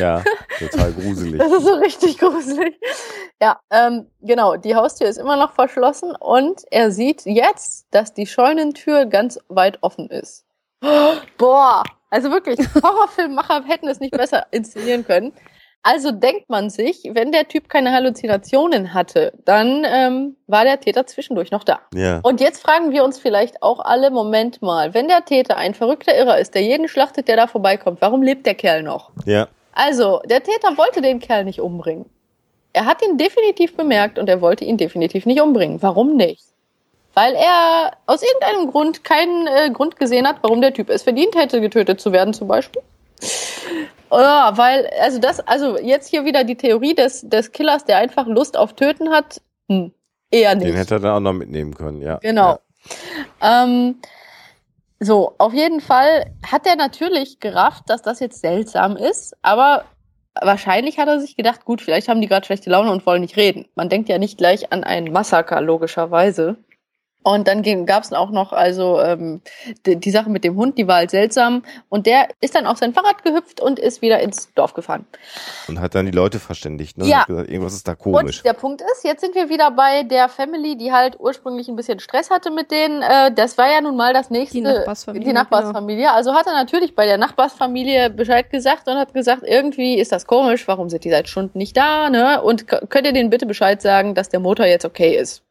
Ja, 0.00 0.24
total 0.58 0.92
gruselig. 0.92 1.38
Das 1.38 1.52
ist 1.52 1.62
so 1.62 1.74
richtig 1.74 2.18
gruselig. 2.18 2.74
Ja, 3.40 3.60
ähm, 3.70 4.06
genau. 4.20 4.56
Die 4.56 4.74
Haustür 4.74 5.06
ist 5.06 5.18
immer 5.18 5.36
noch 5.36 5.52
verschlossen 5.52 6.16
und 6.16 6.62
er 6.72 6.90
sieht 6.90 7.24
jetzt, 7.26 7.86
dass 7.92 8.12
die 8.12 8.26
Scheunentür 8.26 9.06
ganz 9.06 9.38
weit 9.46 9.78
offen 9.82 10.10
ist. 10.10 10.44
Boah, 11.38 11.84
also 12.10 12.32
wirklich, 12.32 12.58
Horrorfilmmacher 12.74 13.62
hätten 13.68 13.86
es 13.86 14.00
nicht 14.00 14.16
besser 14.16 14.48
inszenieren 14.50 15.06
können. 15.06 15.32
Also 15.82 16.10
denkt 16.10 16.50
man 16.50 16.68
sich, 16.68 17.08
wenn 17.14 17.32
der 17.32 17.48
Typ 17.48 17.70
keine 17.70 17.92
Halluzinationen 17.92 18.92
hatte, 18.92 19.32
dann 19.46 19.86
ähm, 19.86 20.36
war 20.46 20.64
der 20.64 20.78
Täter 20.78 21.06
zwischendurch 21.06 21.50
noch 21.50 21.64
da. 21.64 21.80
Ja. 21.94 22.20
Und 22.22 22.40
jetzt 22.40 22.62
fragen 22.62 22.90
wir 22.90 23.02
uns 23.02 23.18
vielleicht 23.18 23.62
auch 23.62 23.80
alle, 23.80 24.10
Moment 24.10 24.60
mal, 24.60 24.92
wenn 24.92 25.08
der 25.08 25.24
Täter 25.24 25.56
ein 25.56 25.72
verrückter 25.72 26.14
Irrer 26.14 26.38
ist, 26.38 26.54
der 26.54 26.62
jeden 26.62 26.86
schlachtet, 26.86 27.28
der 27.28 27.36
da 27.36 27.46
vorbeikommt, 27.46 28.02
warum 28.02 28.22
lebt 28.22 28.44
der 28.44 28.54
Kerl 28.54 28.82
noch? 28.82 29.10
Ja. 29.24 29.48
Also, 29.72 30.20
der 30.26 30.42
Täter 30.42 30.76
wollte 30.76 31.00
den 31.00 31.18
Kerl 31.18 31.44
nicht 31.44 31.60
umbringen. 31.60 32.04
Er 32.74 32.84
hat 32.84 33.02
ihn 33.02 33.16
definitiv 33.16 33.74
bemerkt 33.74 34.18
und 34.18 34.28
er 34.28 34.42
wollte 34.42 34.64
ihn 34.64 34.76
definitiv 34.76 35.24
nicht 35.24 35.40
umbringen. 35.40 35.80
Warum 35.80 36.16
nicht? 36.16 36.44
Weil 37.14 37.34
er 37.34 37.92
aus 38.06 38.22
irgendeinem 38.22 38.70
Grund 38.70 39.02
keinen 39.02 39.46
äh, 39.46 39.70
Grund 39.70 39.96
gesehen 39.96 40.28
hat, 40.28 40.36
warum 40.42 40.60
der 40.60 40.74
Typ 40.74 40.90
es 40.90 41.02
verdient 41.02 41.34
hätte, 41.34 41.60
getötet 41.60 42.00
zu 42.00 42.12
werden, 42.12 42.34
zum 42.34 42.48
Beispiel. 42.48 42.82
Ja, 44.10 44.52
weil, 44.56 44.90
also 45.00 45.18
das, 45.18 45.40
also 45.40 45.78
jetzt 45.78 46.08
hier 46.08 46.24
wieder 46.24 46.44
die 46.44 46.56
Theorie 46.56 46.94
des, 46.94 47.22
des 47.28 47.52
Killers, 47.52 47.84
der 47.84 47.98
einfach 47.98 48.26
Lust 48.26 48.56
auf 48.56 48.74
Töten 48.74 49.10
hat, 49.10 49.40
hm, 49.68 49.92
eher 50.30 50.54
nicht. 50.54 50.66
Den 50.66 50.76
hätte 50.76 50.96
er 50.96 51.00
dann 51.00 51.12
auch 51.16 51.20
noch 51.20 51.32
mitnehmen 51.32 51.74
können, 51.74 52.02
ja. 52.02 52.18
Genau. 52.18 52.58
Ja. 53.40 53.64
Ähm, 53.64 53.96
So, 55.02 55.34
auf 55.38 55.54
jeden 55.54 55.80
Fall 55.80 56.26
hat 56.46 56.66
er 56.66 56.76
natürlich 56.76 57.40
gerafft, 57.40 57.84
dass 57.88 58.02
das 58.02 58.20
jetzt 58.20 58.40
seltsam 58.42 58.96
ist, 58.98 59.34
aber 59.40 59.84
wahrscheinlich 60.34 60.98
hat 60.98 61.08
er 61.08 61.20
sich 61.20 61.36
gedacht, 61.36 61.64
gut, 61.64 61.80
vielleicht 61.80 62.08
haben 62.08 62.20
die 62.20 62.26
gerade 62.26 62.44
schlechte 62.44 62.68
Laune 62.68 62.92
und 62.92 63.06
wollen 63.06 63.22
nicht 63.22 63.36
reden. 63.38 63.66
Man 63.74 63.88
denkt 63.88 64.10
ja 64.10 64.18
nicht 64.18 64.36
gleich 64.36 64.72
an 64.72 64.84
ein 64.84 65.10
Massaker, 65.10 65.62
logischerweise. 65.62 66.56
Und 67.22 67.48
dann 67.48 67.62
gab 67.84 68.02
es 68.02 68.12
auch 68.14 68.30
noch 68.30 68.52
also 68.52 68.98
ähm, 69.00 69.42
die, 69.84 69.96
die, 69.96 70.10
Sache 70.10 70.30
mit 70.30 70.42
dem 70.42 70.56
Hund, 70.56 70.78
die 70.78 70.88
war 70.88 70.96
halt 70.96 71.10
seltsam. 71.10 71.62
Und 71.90 72.06
der 72.06 72.28
ist 72.40 72.54
dann 72.54 72.66
auf 72.66 72.78
sein 72.78 72.94
Fahrrad 72.94 73.22
gehüpft 73.22 73.60
und 73.60 73.78
ist 73.78 74.00
wieder 74.00 74.20
ins 74.20 74.52
Dorf 74.54 74.72
gefahren. 74.72 75.04
Und 75.68 75.80
hat 75.80 75.94
dann 75.94 76.06
die 76.06 76.12
Leute 76.12 76.38
verständigt. 76.38 76.96
Ne? 76.96 77.06
Ja. 77.06 77.24
Gesagt, 77.24 77.50
irgendwas 77.50 77.74
ist 77.74 77.86
da 77.86 77.94
komisch. 77.94 78.38
Und 78.38 78.46
der 78.46 78.54
Punkt 78.54 78.80
ist, 78.80 79.04
jetzt 79.04 79.20
sind 79.20 79.34
wir 79.34 79.50
wieder 79.50 79.70
bei 79.70 80.02
der 80.02 80.30
Family, 80.30 80.78
die 80.78 80.92
halt 80.92 81.20
ursprünglich 81.20 81.68
ein 81.68 81.76
bisschen 81.76 82.00
Stress 82.00 82.30
hatte 82.30 82.50
mit 82.50 82.70
denen. 82.70 83.02
Äh, 83.02 83.32
das 83.34 83.58
war 83.58 83.70
ja 83.70 83.82
nun 83.82 83.96
mal 83.96 84.14
das 84.14 84.30
nächste. 84.30 84.56
Die 84.56 84.62
Nachbarsfamilie. 84.62 85.26
Die 85.26 85.32
Nachbarsfamilie. 85.34 86.04
Genau. 86.04 86.14
Also 86.14 86.32
hat 86.32 86.46
er 86.46 86.54
natürlich 86.54 86.94
bei 86.94 87.04
der 87.04 87.18
Nachbarsfamilie 87.18 88.08
Bescheid 88.08 88.48
gesagt 88.48 88.88
und 88.88 88.96
hat 88.96 89.12
gesagt, 89.12 89.42
irgendwie 89.44 89.98
ist 89.98 90.10
das 90.10 90.26
komisch, 90.26 90.66
warum 90.66 90.88
sind 90.88 91.04
die 91.04 91.10
seit 91.10 91.28
Stunden 91.28 91.58
nicht 91.58 91.76
da? 91.76 92.08
Ne? 92.08 92.40
Und 92.40 92.66
könnt 92.66 93.06
ihr 93.06 93.12
denen 93.12 93.28
bitte 93.28 93.44
Bescheid 93.44 93.82
sagen, 93.82 94.14
dass 94.14 94.30
der 94.30 94.40
Motor 94.40 94.64
jetzt 94.64 94.86
okay 94.86 95.18
ist? 95.18 95.44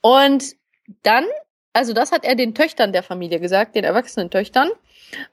Und 0.00 0.56
dann, 1.02 1.24
also 1.72 1.92
das 1.92 2.12
hat 2.12 2.24
er 2.24 2.34
den 2.34 2.54
Töchtern 2.54 2.92
der 2.92 3.02
Familie 3.02 3.40
gesagt, 3.40 3.74
den 3.74 3.84
erwachsenen 3.84 4.30
Töchtern. 4.30 4.70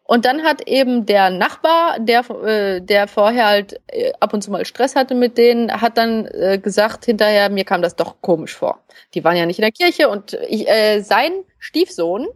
Und 0.04 0.26
dann 0.26 0.44
hat 0.44 0.68
eben 0.68 1.06
der 1.06 1.30
Nachbar, 1.32 1.98
der, 2.00 2.30
äh, 2.30 2.82
der 2.82 3.08
vorher 3.08 3.48
halt 3.48 3.82
äh, 3.88 4.12
ab 4.20 4.34
und 4.34 4.44
zu 4.44 4.52
mal 4.52 4.66
Stress 4.66 4.96
hatte 4.96 5.16
mit 5.16 5.38
denen, 5.38 5.82
hat 5.82 5.98
dann 5.98 6.28
äh, 6.28 6.60
gesagt 6.60 7.06
hinterher, 7.06 7.50
mir 7.50 7.64
kam 7.64 7.82
das 7.82 7.96
doch 7.96 8.22
komisch 8.22 8.56
vor. 8.56 8.80
Die 9.14 9.24
waren 9.24 9.36
ja 9.36 9.46
nicht 9.46 9.58
in 9.58 9.64
der 9.64 9.72
Kirche 9.72 10.10
und 10.10 10.38
ich, 10.48 10.70
äh, 10.70 11.02
sein 11.02 11.32
Stiefsohn 11.58 12.28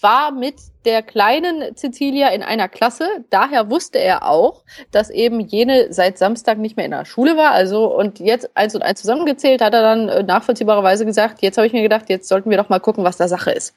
war 0.00 0.30
mit 0.30 0.56
der 0.84 1.02
kleinen 1.02 1.74
Cecilia 1.76 2.28
in 2.28 2.42
einer 2.42 2.68
Klasse. 2.68 3.24
Daher 3.30 3.70
wusste 3.70 3.98
er 3.98 4.28
auch, 4.28 4.62
dass 4.90 5.10
eben 5.10 5.40
jene 5.40 5.92
seit 5.92 6.18
Samstag 6.18 6.58
nicht 6.58 6.76
mehr 6.76 6.84
in 6.84 6.92
der 6.92 7.04
Schule 7.04 7.36
war. 7.36 7.52
Also 7.52 7.94
und 7.94 8.18
jetzt 8.20 8.56
eins 8.56 8.74
und 8.74 8.82
eins 8.82 9.00
zusammengezählt, 9.00 9.62
hat 9.62 9.74
er 9.74 9.82
dann 9.82 10.08
äh, 10.08 10.22
nachvollziehbarerweise 10.22 11.06
gesagt, 11.06 11.42
jetzt 11.42 11.56
habe 11.56 11.66
ich 11.66 11.72
mir 11.72 11.82
gedacht, 11.82 12.08
jetzt 12.08 12.28
sollten 12.28 12.50
wir 12.50 12.56
doch 12.56 12.68
mal 12.68 12.80
gucken, 12.80 13.04
was 13.04 13.16
da 13.16 13.28
Sache 13.28 13.50
ist. 13.50 13.74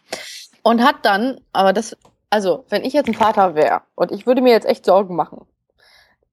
Und 0.61 0.83
hat 0.83 0.97
dann, 1.03 1.39
aber 1.53 1.73
das, 1.73 1.95
also 2.29 2.65
wenn 2.69 2.83
ich 2.83 2.93
jetzt 2.93 3.07
ein 3.07 3.13
Vater 3.13 3.55
wäre 3.55 3.81
und 3.95 4.11
ich 4.11 4.27
würde 4.27 4.41
mir 4.41 4.51
jetzt 4.51 4.67
echt 4.67 4.85
Sorgen 4.85 5.15
machen, 5.15 5.45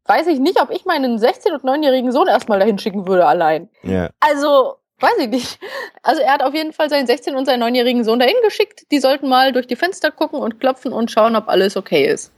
weiß 0.06 0.26
ich 0.28 0.38
nicht, 0.38 0.60
ob 0.60 0.70
ich 0.70 0.84
meinen 0.84 1.18
16- 1.18 1.52
und 1.52 1.64
9-jährigen 1.64 2.12
Sohn 2.12 2.28
erstmal 2.28 2.58
dahin 2.58 2.78
schicken 2.78 3.06
würde 3.06 3.26
allein. 3.26 3.68
Ja. 3.82 4.10
Also 4.20 4.76
Weiß 4.98 5.18
ich 5.18 5.28
nicht. 5.28 5.58
Also 6.02 6.22
er 6.22 6.32
hat 6.32 6.42
auf 6.42 6.54
jeden 6.54 6.72
Fall 6.72 6.88
seinen 6.88 7.06
16- 7.06 7.34
und 7.34 7.44
seinen 7.44 7.62
9-jährigen 7.62 8.04
Sohn 8.04 8.18
dahin 8.18 8.36
geschickt. 8.42 8.86
Die 8.90 8.98
sollten 8.98 9.28
mal 9.28 9.52
durch 9.52 9.66
die 9.66 9.76
Fenster 9.76 10.10
gucken 10.10 10.40
und 10.40 10.58
klopfen 10.58 10.92
und 10.92 11.10
schauen, 11.10 11.36
ob 11.36 11.48
alles 11.48 11.76
okay 11.76 12.06
ist. 12.06 12.32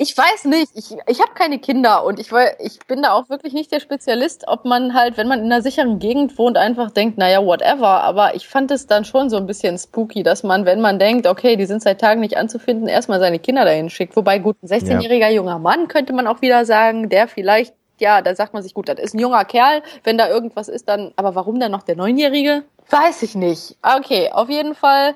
Ich 0.00 0.16
weiß 0.16 0.44
nicht, 0.44 0.70
ich, 0.76 0.96
ich 1.08 1.20
habe 1.20 1.34
keine 1.34 1.58
Kinder 1.58 2.04
und 2.04 2.20
ich, 2.20 2.30
ich 2.60 2.78
bin 2.86 3.02
da 3.02 3.12
auch 3.12 3.28
wirklich 3.30 3.52
nicht 3.52 3.72
der 3.72 3.80
Spezialist, 3.80 4.44
ob 4.46 4.64
man 4.64 4.94
halt, 4.94 5.16
wenn 5.16 5.26
man 5.26 5.40
in 5.40 5.46
einer 5.46 5.60
sicheren 5.60 5.98
Gegend 5.98 6.38
wohnt, 6.38 6.56
einfach 6.56 6.92
denkt, 6.92 7.18
naja, 7.18 7.44
whatever. 7.44 8.02
Aber 8.04 8.36
ich 8.36 8.46
fand 8.46 8.70
es 8.70 8.86
dann 8.86 9.04
schon 9.04 9.28
so 9.28 9.36
ein 9.36 9.46
bisschen 9.46 9.76
spooky, 9.76 10.22
dass 10.22 10.44
man, 10.44 10.66
wenn 10.66 10.80
man 10.80 11.00
denkt, 11.00 11.26
okay, 11.26 11.56
die 11.56 11.66
sind 11.66 11.82
seit 11.82 12.00
Tagen 12.00 12.20
nicht 12.20 12.36
anzufinden, 12.36 12.86
erstmal 12.86 13.18
seine 13.18 13.40
Kinder 13.40 13.64
dahin 13.64 13.90
schickt. 13.90 14.14
Wobei 14.14 14.38
gut, 14.38 14.56
ein 14.62 14.68
16-jähriger 14.68 15.28
ja. 15.28 15.30
junger 15.30 15.58
Mann 15.58 15.88
könnte 15.88 16.12
man 16.12 16.28
auch 16.28 16.42
wieder 16.42 16.64
sagen, 16.64 17.08
der 17.08 17.26
vielleicht 17.26 17.74
ja, 18.00 18.22
da 18.22 18.34
sagt 18.34 18.54
man 18.54 18.62
sich, 18.62 18.74
gut, 18.74 18.88
das 18.88 18.98
ist 18.98 19.14
ein 19.14 19.18
junger 19.18 19.44
Kerl, 19.44 19.82
wenn 20.04 20.18
da 20.18 20.28
irgendwas 20.28 20.68
ist, 20.68 20.88
dann, 20.88 21.12
aber 21.16 21.34
warum 21.34 21.60
dann 21.60 21.72
noch 21.72 21.82
der 21.82 21.96
Neunjährige? 21.96 22.64
Weiß 22.90 23.22
ich 23.22 23.34
nicht. 23.34 23.76
Okay, 23.82 24.30
auf 24.32 24.48
jeden 24.48 24.74
Fall. 24.74 25.14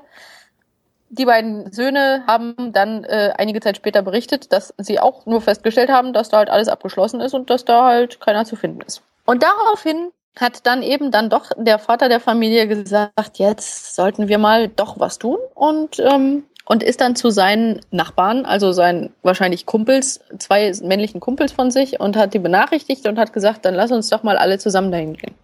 Die 1.08 1.26
beiden 1.26 1.70
Söhne 1.72 2.24
haben 2.26 2.72
dann 2.72 3.04
äh, 3.04 3.34
einige 3.36 3.60
Zeit 3.60 3.76
später 3.76 4.00
berichtet, 4.00 4.50
dass 4.52 4.72
sie 4.78 4.98
auch 4.98 5.26
nur 5.26 5.42
festgestellt 5.42 5.90
haben, 5.90 6.14
dass 6.14 6.30
da 6.30 6.38
halt 6.38 6.48
alles 6.48 6.68
abgeschlossen 6.68 7.20
ist 7.20 7.34
und 7.34 7.50
dass 7.50 7.66
da 7.66 7.84
halt 7.84 8.18
keiner 8.20 8.46
zu 8.46 8.56
finden 8.56 8.80
ist. 8.80 9.02
Und 9.26 9.42
daraufhin 9.42 10.10
hat 10.40 10.66
dann 10.66 10.82
eben 10.82 11.10
dann 11.10 11.28
doch 11.28 11.50
der 11.56 11.78
Vater 11.78 12.08
der 12.08 12.20
Familie 12.20 12.66
gesagt, 12.66 13.38
jetzt 13.38 13.94
sollten 13.94 14.28
wir 14.28 14.38
mal 14.38 14.68
doch 14.68 14.98
was 14.98 15.18
tun. 15.18 15.38
Und 15.54 15.98
ähm, 15.98 16.44
und 16.64 16.82
ist 16.82 17.00
dann 17.00 17.16
zu 17.16 17.30
seinen 17.30 17.80
Nachbarn, 17.90 18.44
also 18.44 18.72
seinen 18.72 19.12
wahrscheinlich 19.22 19.66
Kumpels, 19.66 20.20
zwei 20.38 20.72
männlichen 20.82 21.20
Kumpels 21.20 21.52
von 21.52 21.70
sich 21.70 22.00
und 22.00 22.16
hat 22.16 22.34
die 22.34 22.38
benachrichtigt 22.38 23.06
und 23.06 23.18
hat 23.18 23.32
gesagt, 23.32 23.64
dann 23.64 23.74
lass 23.74 23.90
uns 23.92 24.08
doch 24.08 24.22
mal 24.22 24.36
alle 24.36 24.58
zusammen 24.58 24.90
dahin 24.92 25.14
gehen. 25.14 25.34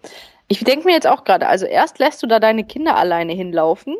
Ich 0.48 0.64
denke 0.64 0.86
mir 0.86 0.94
jetzt 0.94 1.06
auch 1.06 1.24
gerade, 1.24 1.46
also 1.48 1.66
erst 1.66 1.98
lässt 1.98 2.22
du 2.22 2.26
da 2.26 2.40
deine 2.40 2.64
Kinder 2.64 2.96
alleine 2.96 3.32
hinlaufen. 3.34 3.96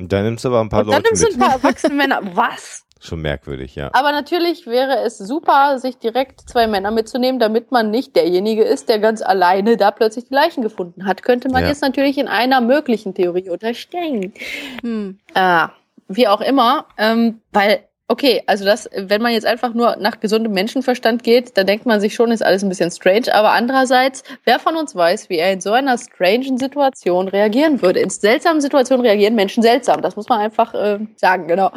Und 0.00 0.12
dann 0.12 0.24
nimmst 0.24 0.44
du 0.44 0.48
aber 0.48 0.60
ein 0.60 0.68
paar 0.68 0.80
und 0.80 0.86
Leute 0.86 1.02
dann 1.02 1.12
nimmst 1.12 1.22
mit. 1.22 1.32
du 1.32 1.36
ein 1.36 1.40
paar 1.40 1.52
erwachsene 1.62 1.94
Männer. 1.94 2.20
Was? 2.34 2.84
Schon 3.00 3.20
merkwürdig, 3.20 3.74
ja. 3.74 3.90
Aber 3.92 4.12
natürlich 4.12 4.66
wäre 4.66 5.00
es 5.00 5.18
super, 5.18 5.78
sich 5.78 5.98
direkt 5.98 6.40
zwei 6.48 6.66
Männer 6.66 6.90
mitzunehmen, 6.90 7.38
damit 7.38 7.70
man 7.70 7.90
nicht 7.90 8.16
derjenige 8.16 8.64
ist, 8.64 8.88
der 8.88 8.98
ganz 8.98 9.20
alleine 9.20 9.76
da 9.76 9.90
plötzlich 9.90 10.24
die 10.28 10.34
Leichen 10.34 10.62
gefunden 10.62 11.04
hat. 11.06 11.22
Könnte 11.22 11.50
man 11.50 11.62
Ja. 11.62 11.68
jetzt 11.68 11.82
natürlich 11.82 12.16
in 12.16 12.28
einer 12.28 12.62
möglichen 12.62 13.12
Theorie 13.14 13.50
unterstellen. 13.50 14.32
Hm. 14.80 15.18
Ah, 15.34 15.68
wie 16.16 16.28
auch 16.28 16.40
immer, 16.40 16.86
ähm, 16.98 17.40
weil, 17.52 17.84
okay, 18.08 18.42
also 18.46 18.64
das, 18.64 18.88
wenn 18.94 19.22
man 19.22 19.32
jetzt 19.32 19.46
einfach 19.46 19.74
nur 19.74 19.96
nach 19.96 20.20
gesundem 20.20 20.52
Menschenverstand 20.52 21.22
geht, 21.22 21.56
dann 21.56 21.66
denkt 21.66 21.86
man 21.86 22.00
sich 22.00 22.14
schon, 22.14 22.30
ist 22.30 22.44
alles 22.44 22.62
ein 22.62 22.68
bisschen 22.68 22.90
strange, 22.90 23.34
aber 23.34 23.52
andererseits, 23.52 24.24
wer 24.44 24.58
von 24.58 24.76
uns 24.76 24.94
weiß, 24.94 25.28
wie 25.28 25.38
er 25.38 25.52
in 25.52 25.60
so 25.60 25.72
einer 25.72 25.98
strangen 25.98 26.58
Situation 26.58 27.28
reagieren 27.28 27.82
würde? 27.82 28.00
In 28.00 28.10
seltsamen 28.10 28.60
Situationen 28.60 29.04
reagieren 29.04 29.34
Menschen 29.34 29.62
seltsam, 29.62 30.02
das 30.02 30.16
muss 30.16 30.28
man 30.28 30.40
einfach 30.40 30.74
äh, 30.74 30.98
sagen, 31.16 31.48
genau. 31.48 31.70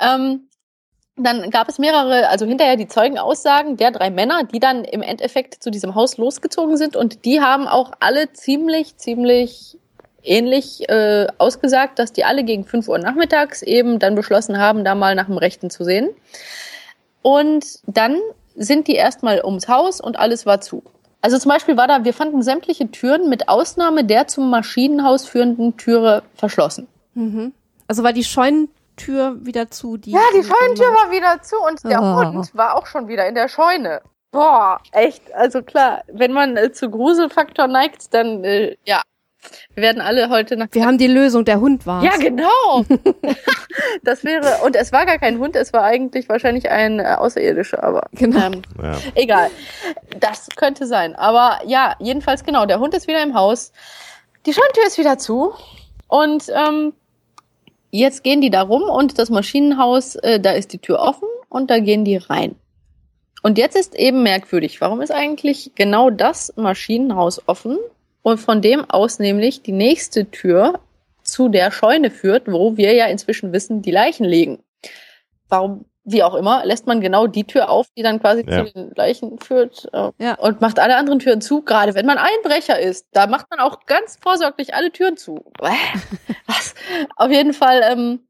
Ähm, 0.00 0.48
dann 1.16 1.50
gab 1.50 1.68
es 1.68 1.78
mehrere, 1.78 2.28
also 2.28 2.44
hinterher 2.44 2.76
die 2.76 2.88
Zeugenaussagen 2.88 3.76
der 3.76 3.92
drei 3.92 4.10
Männer, 4.10 4.44
die 4.44 4.58
dann 4.58 4.84
im 4.84 5.00
Endeffekt 5.00 5.62
zu 5.62 5.70
diesem 5.70 5.94
Haus 5.94 6.16
losgezogen 6.16 6.76
sind 6.76 6.96
und 6.96 7.24
die 7.24 7.40
haben 7.40 7.68
auch 7.68 7.92
alle 8.00 8.32
ziemlich, 8.32 8.96
ziemlich 8.96 9.78
ähnlich 10.24 10.88
äh, 10.88 11.26
ausgesagt, 11.38 11.98
dass 11.98 12.12
die 12.12 12.24
alle 12.24 12.44
gegen 12.44 12.64
5 12.64 12.88
Uhr 12.88 12.98
nachmittags 12.98 13.62
eben 13.62 13.98
dann 13.98 14.14
beschlossen 14.14 14.58
haben, 14.58 14.84
da 14.84 14.94
mal 14.94 15.14
nach 15.14 15.26
dem 15.26 15.38
Rechten 15.38 15.70
zu 15.70 15.84
sehen. 15.84 16.10
Und 17.22 17.80
dann 17.86 18.18
sind 18.54 18.86
die 18.88 18.94
erstmal 18.94 19.42
ums 19.44 19.68
Haus 19.68 20.00
und 20.00 20.18
alles 20.18 20.46
war 20.46 20.60
zu. 20.60 20.82
Also 21.20 21.38
zum 21.38 21.50
Beispiel 21.50 21.76
war 21.76 21.88
da, 21.88 22.04
wir 22.04 22.12
fanden 22.12 22.42
sämtliche 22.42 22.90
Türen 22.90 23.30
mit 23.30 23.48
Ausnahme 23.48 24.04
der 24.04 24.26
zum 24.26 24.50
Maschinenhaus 24.50 25.26
führenden 25.26 25.76
Türe 25.76 26.22
verschlossen. 26.34 26.86
Mhm. 27.14 27.54
Also 27.88 28.02
war 28.02 28.12
die 28.12 28.24
Scheunentür 28.24 29.36
wieder 29.40 29.70
zu? 29.70 29.96
Die 29.96 30.10
Ja, 30.10 30.20
die 30.34 30.42
Scheunentür 30.44 30.86
war 30.88 31.10
wieder 31.10 31.40
zu 31.42 31.56
und 31.66 31.82
der 31.84 32.02
Oh. 32.02 32.16
Hund 32.16 32.54
war 32.54 32.76
auch 32.76 32.86
schon 32.86 33.08
wieder 33.08 33.26
in 33.26 33.34
der 33.34 33.48
Scheune. 33.48 34.02
Boah, 34.32 34.80
echt. 34.92 35.32
Also 35.32 35.62
klar, 35.62 36.02
wenn 36.08 36.32
man 36.32 36.56
äh, 36.56 36.72
zu 36.72 36.90
Gruselfaktor 36.90 37.68
neigt, 37.68 38.12
dann 38.12 38.44
äh, 38.44 38.76
ja. 38.84 39.00
Wir 39.74 39.82
werden 39.82 40.00
alle 40.00 40.28
heute 40.30 40.56
nach. 40.56 40.68
Wir 40.72 40.84
haben 40.86 40.98
die 40.98 41.06
Lösung, 41.06 41.44
der 41.44 41.60
Hund 41.60 41.86
war 41.86 42.02
Ja, 42.04 42.16
genau. 42.16 42.84
das 44.02 44.24
wäre 44.24 44.64
und 44.64 44.76
es 44.76 44.92
war 44.92 45.06
gar 45.06 45.18
kein 45.18 45.38
Hund, 45.38 45.56
es 45.56 45.72
war 45.72 45.82
eigentlich 45.82 46.28
wahrscheinlich 46.28 46.70
ein 46.70 47.00
äh, 47.00 47.04
Außerirdischer, 47.18 47.82
aber 47.82 48.08
Genau. 48.12 48.46
ähm, 48.46 48.62
Ja. 48.82 48.96
egal. 49.14 49.50
Das 50.20 50.48
könnte 50.56 50.86
sein. 50.86 51.14
Aber 51.16 51.58
ja, 51.66 51.96
jedenfalls 51.98 52.44
genau. 52.44 52.66
Der 52.66 52.78
Hund 52.80 52.94
ist 52.94 53.06
wieder 53.08 53.22
im 53.22 53.34
Haus. 53.34 53.72
Die 54.46 54.52
Scheunentür 54.52 54.86
ist 54.86 54.98
wieder 54.98 55.18
zu. 55.18 55.52
Und 56.08 56.44
ähm, 56.54 56.92
jetzt 57.90 58.22
gehen 58.22 58.40
die 58.40 58.50
da 58.50 58.62
rum 58.62 58.82
und 58.82 59.18
das 59.18 59.30
Maschinenhaus, 59.30 60.16
äh, 60.16 60.38
da 60.40 60.52
ist 60.52 60.72
die 60.72 60.78
Tür 60.78 61.00
offen 61.00 61.28
und 61.48 61.70
da 61.70 61.78
gehen 61.78 62.04
die 62.04 62.16
rein. 62.16 62.54
Und 63.42 63.58
jetzt 63.58 63.76
ist 63.76 63.94
eben 63.94 64.22
merkwürdig, 64.22 64.80
warum 64.80 65.00
ist 65.02 65.10
eigentlich 65.12 65.72
genau 65.74 66.10
das 66.10 66.52
Maschinenhaus 66.56 67.42
offen 67.46 67.78
und 68.24 68.38
von 68.38 68.62
dem 68.62 68.88
aus 68.90 69.18
nämlich 69.20 69.62
die 69.62 69.70
nächste 69.72 70.30
Tür 70.30 70.80
zu 71.22 71.48
der 71.50 71.70
Scheune 71.70 72.10
führt, 72.10 72.50
wo 72.50 72.76
wir 72.76 72.94
ja 72.94 73.06
inzwischen 73.06 73.52
wissen, 73.52 73.82
die 73.82 73.90
Leichen 73.90 74.24
liegen. 74.24 74.58
Warum, 75.50 75.84
wie 76.04 76.22
auch 76.22 76.34
immer, 76.34 76.64
lässt 76.64 76.86
man 76.86 77.02
genau 77.02 77.26
die 77.26 77.44
Tür 77.44 77.68
auf, 77.68 77.86
die 77.96 78.02
dann 78.02 78.20
quasi 78.20 78.42
Ja. 78.48 78.64
zu 78.64 78.72
den 78.72 78.92
Leichen 78.96 79.38
führt 79.38 79.88
äh, 79.92 80.10
Ja. 80.18 80.34
und 80.38 80.62
macht 80.62 80.78
alle 80.78 80.96
anderen 80.96 81.18
Türen 81.18 81.42
zu, 81.42 81.62
gerade 81.62 81.94
wenn 81.94 82.06
man 82.06 82.16
Einbrecher 82.18 82.78
ist. 82.80 83.06
Da 83.12 83.26
macht 83.26 83.50
man 83.50 83.60
auch 83.60 83.84
ganz 83.86 84.18
vorsorglich 84.20 84.74
alle 84.74 84.90
Türen 84.90 85.16
zu. 85.18 85.44
Was? 86.46 86.74
Auf 87.16 87.30
jeden 87.30 87.52
Fall, 87.52 87.82
ähm, 87.90 88.20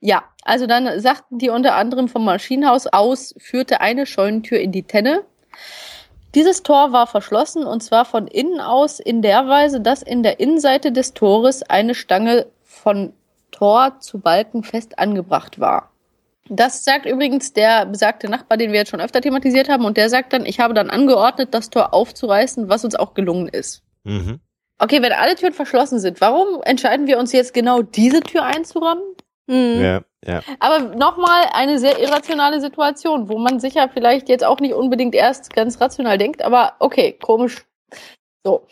ja, 0.00 0.24
also 0.42 0.66
dann 0.66 1.00
sagten 1.00 1.38
die 1.38 1.50
unter 1.50 1.76
anderem 1.76 2.08
vom 2.08 2.24
Maschinenhaus 2.24 2.88
aus, 2.88 3.32
führte 3.38 3.80
eine 3.80 4.06
Scheunentür 4.06 4.58
in 4.58 4.72
die 4.72 4.82
Tenne. 4.84 5.22
Dieses 6.34 6.62
Tor 6.62 6.92
war 6.92 7.06
verschlossen 7.06 7.64
und 7.64 7.82
zwar 7.82 8.04
von 8.04 8.26
innen 8.26 8.60
aus 8.60 9.00
in 9.00 9.22
der 9.22 9.48
Weise, 9.48 9.80
dass 9.80 10.02
in 10.02 10.22
der 10.22 10.40
Innenseite 10.40 10.92
des 10.92 11.14
Tores 11.14 11.62
eine 11.62 11.94
Stange 11.94 12.46
von 12.64 13.12
Tor 13.50 14.00
zu 14.00 14.18
Balken 14.18 14.62
fest 14.62 14.98
angebracht 14.98 15.58
war. 15.60 15.90
Das 16.48 16.84
sagt 16.84 17.06
übrigens 17.06 17.52
der 17.52 17.86
besagte 17.86 18.28
Nachbar, 18.28 18.56
den 18.56 18.70
wir 18.70 18.80
jetzt 18.80 18.90
schon 18.90 19.00
öfter 19.00 19.20
thematisiert 19.20 19.68
haben, 19.68 19.84
und 19.84 19.96
der 19.96 20.08
sagt 20.10 20.32
dann, 20.32 20.46
ich 20.46 20.60
habe 20.60 20.74
dann 20.74 20.90
angeordnet, 20.90 21.54
das 21.54 21.70
Tor 21.70 21.92
aufzureißen, 21.92 22.68
was 22.68 22.84
uns 22.84 22.94
auch 22.94 23.14
gelungen 23.14 23.48
ist. 23.48 23.82
Mhm. 24.04 24.40
Okay, 24.78 25.02
wenn 25.02 25.12
alle 25.12 25.34
Türen 25.34 25.54
verschlossen 25.54 25.98
sind, 25.98 26.20
warum 26.20 26.62
entscheiden 26.62 27.06
wir 27.06 27.18
uns 27.18 27.32
jetzt 27.32 27.54
genau 27.54 27.82
diese 27.82 28.20
Tür 28.20 28.44
einzurammen? 28.44 29.04
Mhm. 29.46 29.80
Ja. 29.82 30.00
Ja. 30.24 30.42
Aber 30.58 30.80
nochmal 30.96 31.44
eine 31.52 31.78
sehr 31.78 31.98
irrationale 31.98 32.60
Situation, 32.60 33.28
wo 33.28 33.38
man 33.38 33.60
sicher 33.60 33.88
vielleicht 33.88 34.28
jetzt 34.28 34.44
auch 34.44 34.60
nicht 34.60 34.74
unbedingt 34.74 35.14
erst 35.14 35.52
ganz 35.52 35.80
rational 35.80 36.18
denkt, 36.18 36.42
aber 36.42 36.74
okay, 36.78 37.12
komisch. 37.12 37.64
So. 38.44 38.66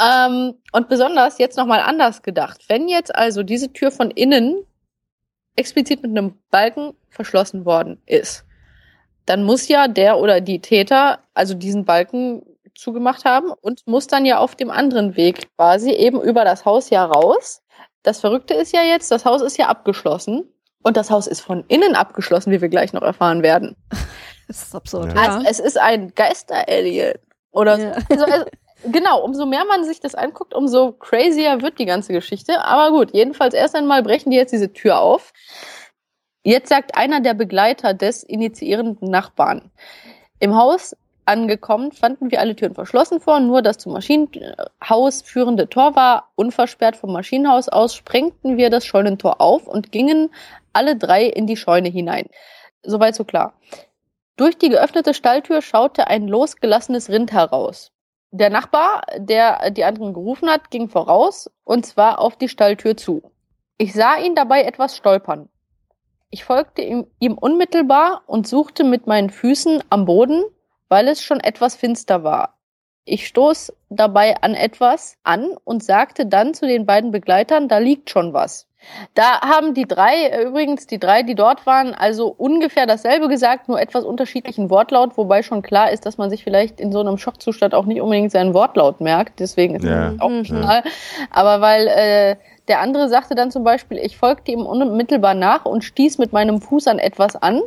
Ähm, 0.00 0.54
und 0.72 0.88
besonders 0.88 1.38
jetzt 1.38 1.56
nochmal 1.56 1.80
anders 1.80 2.22
gedacht. 2.22 2.64
Wenn 2.68 2.88
jetzt 2.88 3.14
also 3.14 3.42
diese 3.42 3.72
Tür 3.72 3.90
von 3.90 4.10
innen 4.10 4.64
explizit 5.56 6.02
mit 6.02 6.10
einem 6.10 6.38
Balken 6.50 6.94
verschlossen 7.08 7.64
worden 7.64 8.00
ist, 8.06 8.44
dann 9.26 9.44
muss 9.44 9.68
ja 9.68 9.86
der 9.86 10.18
oder 10.18 10.40
die 10.40 10.60
Täter 10.60 11.20
also 11.34 11.54
diesen 11.54 11.84
Balken 11.84 12.42
zugemacht 12.74 13.24
haben 13.24 13.50
und 13.50 13.86
muss 13.86 14.06
dann 14.06 14.24
ja 14.24 14.38
auf 14.38 14.56
dem 14.56 14.70
anderen 14.70 15.16
Weg 15.16 15.54
quasi 15.56 15.90
eben 15.90 16.20
über 16.20 16.44
das 16.44 16.64
Haus 16.64 16.90
ja 16.90 17.04
raus. 17.04 17.62
Das 18.02 18.20
Verrückte 18.20 18.54
ist 18.54 18.72
ja 18.72 18.82
jetzt, 18.82 19.10
das 19.10 19.24
Haus 19.24 19.42
ist 19.42 19.58
ja 19.58 19.68
abgeschlossen 19.68 20.51
und 20.82 20.96
das 20.96 21.10
Haus 21.10 21.26
ist 21.26 21.40
von 21.40 21.64
innen 21.68 21.94
abgeschlossen, 21.94 22.52
wie 22.52 22.60
wir 22.60 22.68
gleich 22.68 22.92
noch 22.92 23.02
erfahren 23.02 23.42
werden. 23.42 23.76
Das 24.48 24.64
ist 24.64 24.74
absurd. 24.74 25.14
Ja. 25.14 25.22
Also 25.22 25.46
es 25.48 25.60
ist 25.60 25.78
ein 25.78 26.12
Geister-Alien. 26.14 27.14
Oder 27.52 27.78
ja. 27.78 27.94
so. 28.10 28.24
Also, 28.24 28.44
genau, 28.90 29.22
umso 29.22 29.46
mehr 29.46 29.64
man 29.64 29.84
sich 29.84 30.00
das 30.00 30.14
anguckt, 30.14 30.52
umso 30.52 30.92
crazier 30.92 31.62
wird 31.62 31.78
die 31.78 31.86
ganze 31.86 32.12
Geschichte. 32.12 32.62
Aber 32.62 32.90
gut, 32.90 33.14
jedenfalls 33.14 33.54
erst 33.54 33.76
einmal 33.76 34.02
brechen 34.02 34.30
die 34.30 34.36
jetzt 34.36 34.52
diese 34.52 34.72
Tür 34.72 35.00
auf. 35.00 35.32
Jetzt 36.42 36.68
sagt 36.68 36.96
einer 36.96 37.20
der 37.20 37.34
Begleiter 37.34 37.94
des 37.94 38.24
initiierenden 38.24 39.08
Nachbarn. 39.08 39.70
Im 40.40 40.56
Haus 40.56 40.96
angekommen, 41.24 41.92
fanden 41.92 42.30
wir 42.30 42.40
alle 42.40 42.56
Türen 42.56 42.74
verschlossen 42.74 43.20
vor, 43.20 43.38
nur 43.38 43.62
das 43.62 43.78
zum 43.78 43.92
Maschinenhaus 43.92 45.22
führende 45.22 45.68
Tor 45.68 45.94
war 45.94 46.30
unversperrt 46.34 46.96
vom 46.96 47.12
Maschinenhaus 47.12 47.68
aus, 47.68 47.94
sprengten 47.94 48.56
wir 48.56 48.70
das 48.70 48.84
Scheunentor 48.84 49.40
auf 49.40 49.68
und 49.68 49.92
gingen 49.92 50.30
alle 50.72 50.96
drei 50.96 51.24
in 51.24 51.46
die 51.46 51.56
Scheune 51.56 51.88
hinein. 51.88 52.26
Soweit 52.82 53.14
so 53.14 53.24
klar. 53.24 53.54
Durch 54.36 54.56
die 54.58 54.70
geöffnete 54.70 55.14
Stalltür 55.14 55.62
schaute 55.62 56.06
ein 56.06 56.26
losgelassenes 56.26 57.10
Rind 57.10 57.32
heraus. 57.32 57.92
Der 58.30 58.48
Nachbar, 58.48 59.02
der 59.18 59.70
die 59.70 59.84
anderen 59.84 60.14
gerufen 60.14 60.48
hat, 60.48 60.70
ging 60.70 60.88
voraus, 60.88 61.50
und 61.64 61.84
zwar 61.84 62.18
auf 62.18 62.36
die 62.36 62.48
Stalltür 62.48 62.96
zu. 62.96 63.22
Ich 63.76 63.92
sah 63.92 64.16
ihn 64.16 64.34
dabei 64.34 64.62
etwas 64.62 64.96
stolpern. 64.96 65.48
Ich 66.30 66.44
folgte 66.44 66.80
ihm, 66.80 67.06
ihm 67.18 67.36
unmittelbar 67.36 68.22
und 68.26 68.48
suchte 68.48 68.84
mit 68.84 69.06
meinen 69.06 69.28
Füßen 69.28 69.84
am 69.90 70.06
Boden, 70.06 70.42
weil 70.88 71.08
es 71.08 71.22
schon 71.22 71.40
etwas 71.40 71.76
finster 71.76 72.24
war. 72.24 72.58
Ich 73.04 73.26
stoß 73.26 73.74
dabei 73.90 74.40
an 74.40 74.54
etwas 74.54 75.18
an 75.24 75.56
und 75.64 75.84
sagte 75.84 76.24
dann 76.24 76.54
zu 76.54 76.66
den 76.66 76.86
beiden 76.86 77.10
Begleitern, 77.10 77.68
da 77.68 77.78
liegt 77.78 78.08
schon 78.08 78.32
was. 78.32 78.66
Da 79.14 79.40
haben 79.40 79.74
die 79.74 79.86
drei, 79.86 80.26
äh, 80.26 80.44
übrigens 80.44 80.86
die 80.86 80.98
drei, 80.98 81.22
die 81.22 81.34
dort 81.34 81.66
waren, 81.66 81.94
also 81.94 82.34
ungefähr 82.36 82.86
dasselbe 82.86 83.28
gesagt, 83.28 83.68
nur 83.68 83.80
etwas 83.80 84.04
unterschiedlichen 84.04 84.70
Wortlaut, 84.70 85.16
wobei 85.16 85.42
schon 85.42 85.62
klar 85.62 85.90
ist, 85.90 86.06
dass 86.06 86.18
man 86.18 86.30
sich 86.30 86.44
vielleicht 86.44 86.80
in 86.80 86.92
so 86.92 87.00
einem 87.00 87.18
Schockzustand 87.18 87.74
auch 87.74 87.84
nicht 87.84 88.00
unbedingt 88.00 88.32
seinen 88.32 88.54
Wortlaut 88.54 89.00
merkt. 89.00 89.40
Deswegen 89.40 89.76
ist 89.76 89.84
ja. 89.84 90.10
das 90.10 90.20
auch 90.20 90.30
optional. 90.30 90.82
Aber 91.30 91.60
weil 91.60 91.86
äh, 91.88 92.36
der 92.68 92.80
andere 92.80 93.08
sagte 93.08 93.34
dann 93.34 93.50
zum 93.50 93.64
Beispiel, 93.64 93.98
ich 93.98 94.16
folgte 94.16 94.52
ihm 94.52 94.64
unmittelbar 94.64 95.34
nach 95.34 95.64
und 95.64 95.82
stieß 95.82 96.18
mit 96.18 96.32
meinem 96.32 96.60
Fuß 96.60 96.86
an 96.86 96.98
etwas 96.98 97.36
an. 97.36 97.60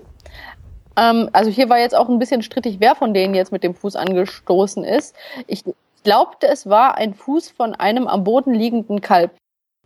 Ähm, 0.97 1.29
also 1.33 1.49
hier 1.49 1.69
war 1.69 1.79
jetzt 1.79 1.95
auch 1.95 2.09
ein 2.09 2.19
bisschen 2.19 2.41
strittig, 2.41 2.77
wer 2.79 2.95
von 2.95 3.13
denen 3.13 3.35
jetzt 3.35 3.51
mit 3.51 3.63
dem 3.63 3.75
Fuß 3.75 3.95
angestoßen 3.95 4.83
ist. 4.83 5.15
Ich 5.47 5.63
glaubte, 6.03 6.47
es 6.47 6.69
war 6.69 6.95
ein 6.97 7.13
Fuß 7.13 7.49
von 7.49 7.75
einem 7.75 8.07
am 8.07 8.23
Boden 8.23 8.53
liegenden 8.53 9.01
Kalb. 9.01 9.31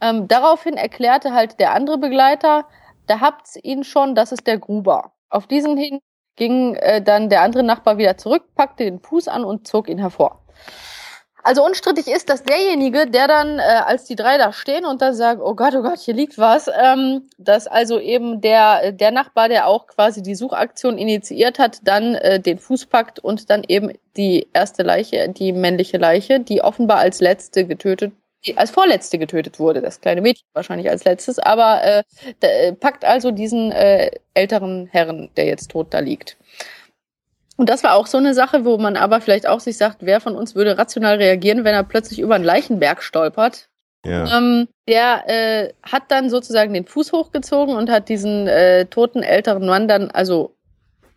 Ähm, 0.01 0.27
daraufhin 0.27 0.77
erklärte 0.77 1.33
halt 1.33 1.59
der 1.59 1.73
andere 1.73 1.97
Begleiter, 1.97 2.65
da 3.07 3.19
habt's 3.19 3.57
ihn 3.61 3.83
schon, 3.83 4.15
das 4.15 4.31
ist 4.31 4.47
der 4.47 4.57
Gruber. 4.57 5.13
Auf 5.29 5.47
diesen 5.47 5.77
hin 5.77 5.99
ging 6.35 6.75
äh, 6.75 7.01
dann 7.01 7.29
der 7.29 7.41
andere 7.41 7.63
Nachbar 7.63 7.97
wieder 7.97 8.17
zurück, 8.17 8.43
packte 8.55 8.85
den 8.85 8.99
Fuß 8.99 9.27
an 9.27 9.43
und 9.43 9.67
zog 9.67 9.89
ihn 9.89 9.97
hervor. 9.97 10.43
Also 11.41 11.65
unstrittig 11.65 12.07
ist, 12.07 12.29
dass 12.29 12.43
derjenige, 12.43 13.07
der 13.07 13.27
dann, 13.27 13.59
äh, 13.59 13.61
als 13.61 14.05
die 14.05 14.15
drei 14.15 14.37
da 14.37 14.51
stehen 14.51 14.85
und 14.85 15.01
dann 15.01 15.13
sagen, 15.13 15.41
oh 15.41 15.55
Gott, 15.55 15.73
oh 15.73 15.81
Gott, 15.81 15.99
hier 15.99 16.13
liegt 16.13 16.37
was, 16.37 16.67
ähm, 16.67 17.29
dass 17.37 17.65
also 17.67 17.99
eben 17.99 18.41
der, 18.41 18.91
der 18.91 19.11
Nachbar, 19.11 19.47
der 19.47 19.67
auch 19.67 19.87
quasi 19.87 20.21
die 20.21 20.35
Suchaktion 20.35 20.97
initiiert 20.97 21.57
hat, 21.57 21.79
dann 21.83 22.15
äh, 22.15 22.39
den 22.41 22.59
Fuß 22.59 22.87
packt 22.87 23.19
und 23.19 23.49
dann 23.49 23.63
eben 23.67 23.93
die 24.17 24.49
erste 24.53 24.83
Leiche, 24.83 25.29
die 25.29 25.53
männliche 25.53 25.97
Leiche, 25.97 26.41
die 26.41 26.61
offenbar 26.61 26.97
als 26.97 27.21
letzte 27.21 27.65
getötet 27.65 28.11
als 28.55 28.71
vorletzte 28.71 29.17
getötet 29.17 29.59
wurde, 29.59 29.81
das 29.81 30.01
kleine 30.01 30.21
Mädchen 30.21 30.47
wahrscheinlich 30.53 30.89
als 30.89 31.03
letztes, 31.03 31.39
aber 31.39 31.83
äh, 31.83 32.03
äh, 32.41 32.73
packt 32.73 33.03
also 33.05 33.31
diesen 33.31 33.71
äh, 33.71 34.11
älteren 34.33 34.87
Herrn, 34.87 35.29
der 35.35 35.45
jetzt 35.45 35.71
tot 35.71 35.87
da 35.93 35.99
liegt. 35.99 36.37
Und 37.57 37.69
das 37.69 37.83
war 37.83 37.95
auch 37.95 38.07
so 38.07 38.17
eine 38.17 38.33
Sache, 38.33 38.63
wo 38.63 38.77
man 38.77 38.95
aber 38.95 39.19
vielleicht 39.19 39.45
auch 39.45 39.59
sich 39.59 39.77
sagt, 39.77 39.97
wer 39.99 40.21
von 40.21 40.35
uns 40.35 40.55
würde 40.55 40.77
rational 40.77 41.17
reagieren, 41.17 41.65
wenn 41.65 41.75
er 41.75 41.83
plötzlich 41.83 42.19
über 42.19 42.35
einen 42.35 42.45
Leichenberg 42.45 43.03
stolpert. 43.03 43.67
Ja. 44.05 44.37
Ähm, 44.37 44.69
der 44.87 45.23
äh, 45.27 45.73
hat 45.83 46.03
dann 46.07 46.29
sozusagen 46.29 46.73
den 46.73 46.85
Fuß 46.85 47.11
hochgezogen 47.11 47.75
und 47.75 47.89
hat 47.89 48.07
diesen 48.07 48.47
äh, 48.47 48.85
toten 48.85 49.23
älteren 49.23 49.65
Mann 49.65 49.89
dann 49.89 50.09
also 50.09 50.55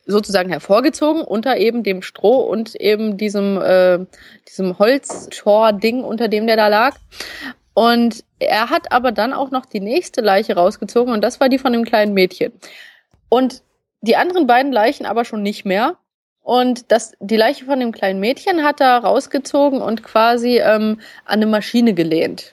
sozusagen 0.07 0.51
hervorgezogen 0.51 1.23
unter 1.23 1.57
eben 1.57 1.83
dem 1.83 2.03
Stroh 2.03 2.41
und 2.41 2.74
eben 2.77 3.16
diesem, 3.16 3.61
äh, 3.61 4.01
diesem 4.49 4.79
Holztor-Ding, 4.79 6.03
unter 6.03 6.29
dem 6.29 6.47
der 6.47 6.57
da 6.57 6.69
lag. 6.69 6.97
Und 7.74 8.24
er 8.39 8.70
hat 8.70 8.93
aber 8.93 9.12
dann 9.12 9.33
auch 9.33 9.51
noch 9.51 9.66
die 9.66 9.81
nächste 9.81 10.20
Leiche 10.20 10.55
rausgezogen 10.55 11.12
und 11.12 11.23
das 11.23 11.41
war 11.41 11.49
die 11.49 11.59
von 11.59 11.73
dem 11.73 11.85
kleinen 11.85 12.12
Mädchen. 12.15 12.53
Und 13.29 13.62
die 14.03 14.16
anderen 14.16 14.47
beiden 14.47 14.73
Leichen 14.73 15.07
aber 15.07 15.24
schon 15.24 15.43
nicht 15.43 15.65
mehr. 15.65 15.97
Und 16.43 16.91
das, 16.91 17.12
die 17.20 17.37
Leiche 17.37 17.65
von 17.65 17.79
dem 17.79 17.93
kleinen 17.93 18.19
Mädchen 18.19 18.65
hat 18.65 18.81
er 18.81 18.99
rausgezogen 18.99 19.81
und 19.81 20.03
quasi 20.03 20.59
ähm, 20.59 21.01
an 21.24 21.35
eine 21.35 21.47
Maschine 21.47 21.95
gelehnt. 21.95 22.53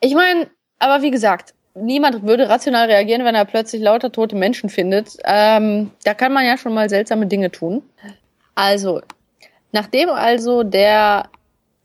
Ich 0.00 0.14
meine, 0.14 0.48
aber 0.78 1.02
wie 1.02 1.10
gesagt, 1.10 1.54
niemand 1.82 2.22
würde 2.24 2.48
rational 2.48 2.86
reagieren, 2.86 3.24
wenn 3.24 3.34
er 3.34 3.44
plötzlich 3.44 3.82
lauter 3.82 4.12
tote 4.12 4.36
Menschen 4.36 4.68
findet. 4.68 5.16
Ähm, 5.24 5.90
da 6.04 6.14
kann 6.14 6.32
man 6.32 6.44
ja 6.44 6.56
schon 6.56 6.74
mal 6.74 6.88
seltsame 6.88 7.26
Dinge 7.26 7.50
tun. 7.50 7.82
Also, 8.54 9.00
nachdem 9.72 10.10
also 10.10 10.62
der, 10.62 11.28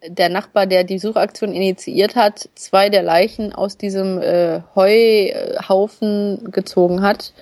der 0.07 0.29
Nachbar, 0.29 0.65
der 0.65 0.83
die 0.83 0.99
Suchaktion 0.99 1.53
initiiert 1.53 2.15
hat, 2.15 2.49
zwei 2.55 2.89
der 2.89 3.03
Leichen 3.03 3.53
aus 3.53 3.77
diesem 3.77 4.21
äh, 4.21 4.61
Heuhaufen 4.75 6.51
gezogen 6.51 7.01
hat, 7.01 7.33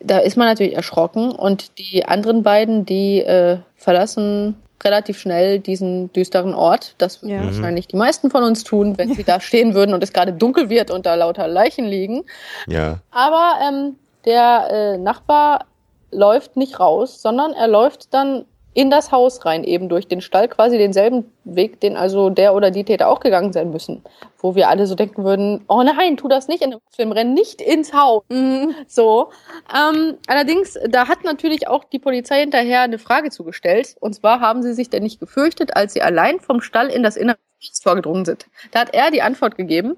da 0.00 0.18
ist 0.18 0.36
man 0.36 0.48
natürlich 0.48 0.74
erschrocken 0.74 1.30
und 1.30 1.78
die 1.78 2.06
anderen 2.06 2.42
beiden, 2.42 2.86
die 2.86 3.20
äh, 3.20 3.58
verlassen 3.76 4.56
relativ 4.84 5.18
schnell 5.18 5.58
diesen 5.58 6.12
düsteren 6.12 6.54
Ort. 6.54 6.94
Das 6.98 7.20
ja. 7.22 7.44
wahrscheinlich 7.44 7.88
die 7.88 7.96
meisten 7.96 8.30
von 8.30 8.42
uns 8.42 8.64
tun, 8.64 8.98
wenn 8.98 9.14
sie 9.14 9.24
da 9.24 9.40
stehen 9.40 9.74
würden 9.74 9.94
und 9.94 10.02
es 10.02 10.12
gerade 10.12 10.32
dunkel 10.32 10.68
wird 10.70 10.90
und 10.90 11.06
da 11.06 11.14
lauter 11.14 11.48
Leichen 11.48 11.86
liegen. 11.86 12.24
Ja. 12.66 12.98
Aber 13.10 13.54
ähm, 13.66 13.96
der 14.24 14.68
äh, 14.70 14.98
Nachbar 14.98 15.66
läuft 16.10 16.56
nicht 16.56 16.80
raus, 16.80 17.22
sondern 17.22 17.52
er 17.52 17.68
läuft 17.68 18.12
dann 18.12 18.44
in 18.72 18.90
das 18.90 19.10
Haus 19.10 19.44
rein, 19.44 19.64
eben 19.64 19.88
durch 19.88 20.06
den 20.06 20.20
Stall, 20.20 20.46
quasi 20.48 20.78
denselben 20.78 21.32
Weg, 21.44 21.80
den 21.80 21.96
also 21.96 22.30
der 22.30 22.54
oder 22.54 22.70
die 22.70 22.84
Täter 22.84 23.08
auch 23.08 23.20
gegangen 23.20 23.52
sein 23.52 23.70
müssen. 23.70 24.02
Wo 24.38 24.54
wir 24.54 24.68
alle 24.68 24.86
so 24.86 24.94
denken 24.94 25.24
würden, 25.24 25.64
oh 25.68 25.82
nein, 25.82 26.16
tu 26.16 26.28
das 26.28 26.46
nicht 26.46 26.62
in 26.62 26.72
einem 26.72 26.80
Film, 26.94 27.10
renn 27.10 27.34
nicht 27.34 27.60
ins 27.60 27.92
Haus. 27.92 28.22
Mhm. 28.28 28.74
So. 28.86 29.30
Ähm, 29.74 30.18
allerdings, 30.28 30.78
da 30.88 31.08
hat 31.08 31.24
natürlich 31.24 31.66
auch 31.66 31.84
die 31.84 31.98
Polizei 31.98 32.40
hinterher 32.40 32.82
eine 32.82 32.98
Frage 32.98 33.30
zugestellt. 33.30 33.96
Und 33.98 34.14
zwar 34.14 34.40
haben 34.40 34.62
sie 34.62 34.72
sich 34.72 34.88
denn 34.88 35.02
nicht 35.02 35.18
gefürchtet, 35.18 35.76
als 35.76 35.92
sie 35.92 36.02
allein 36.02 36.38
vom 36.38 36.60
Stall 36.60 36.88
in 36.88 37.02
das 37.02 37.16
Innere 37.16 37.38
vorgedrungen 37.82 38.24
sind. 38.24 38.46
Da 38.70 38.80
hat 38.80 38.94
er 38.94 39.10
die 39.10 39.22
Antwort 39.22 39.56
gegeben. 39.56 39.96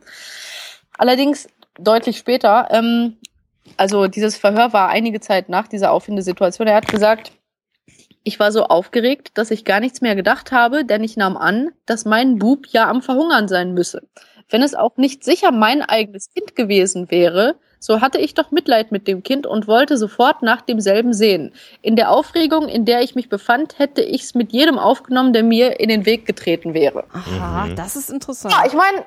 Allerdings 0.97 1.47
deutlich 1.79 2.17
später, 2.17 2.69
ähm, 2.71 3.19
also 3.77 4.07
dieses 4.07 4.37
Verhör 4.37 4.73
war 4.73 4.89
einige 4.89 5.21
Zeit 5.21 5.49
nach 5.49 5.69
dieser 5.69 5.93
Auffindesituation. 5.93 6.67
Er 6.67 6.77
hat 6.77 6.89
gesagt, 6.89 7.33
ich 8.25 8.39
war 8.39 8.53
so 8.53 8.65
aufgeregt, 8.65 9.33
dass 9.35 9.51
ich 9.51 9.65
gar 9.65 9.81
nichts 9.81 10.01
mehr 10.01 10.15
gedacht 10.15 10.53
habe, 10.53 10.85
denn 10.85 11.03
ich 11.03 11.17
nahm 11.17 11.37
an, 11.37 11.71
dass 11.87 12.05
mein 12.05 12.39
Bub 12.39 12.67
ja 12.69 12.89
am 12.89 13.03
Verhungern 13.03 13.49
sein 13.49 13.75
müsse. 13.75 14.03
Wenn 14.49 14.63
es 14.63 14.75
auch 14.75 14.97
nicht 14.97 15.25
sicher 15.25 15.51
mein 15.51 15.83
eigenes 15.83 16.31
Kind 16.33 16.55
gewesen 16.55 17.11
wäre, 17.11 17.57
so 17.79 18.01
hatte 18.01 18.19
ich 18.19 18.35
doch 18.35 18.53
Mitleid 18.53 18.93
mit 18.93 19.09
dem 19.09 19.23
Kind 19.23 19.47
und 19.47 19.67
wollte 19.67 19.97
sofort 19.97 20.43
nach 20.43 20.61
demselben 20.61 21.13
sehen. 21.13 21.53
In 21.81 21.97
der 21.97 22.11
Aufregung, 22.11 22.69
in 22.69 22.85
der 22.85 23.03
ich 23.03 23.17
mich 23.17 23.29
befand, 23.29 23.79
hätte 23.79 24.03
ich's 24.03 24.35
mit 24.35 24.53
jedem 24.53 24.79
aufgenommen, 24.79 25.33
der 25.33 25.43
mir 25.43 25.81
in 25.81 25.89
den 25.89 26.07
Weg 26.07 26.25
getreten 26.25 26.75
wäre. 26.75 27.05
Aha, 27.13 27.67
mhm. 27.67 27.77
das 27.77 27.97
ist 27.97 28.09
interessant. 28.09 28.55
Ja, 28.55 28.65
ich 28.67 28.75
meine, 28.75 29.05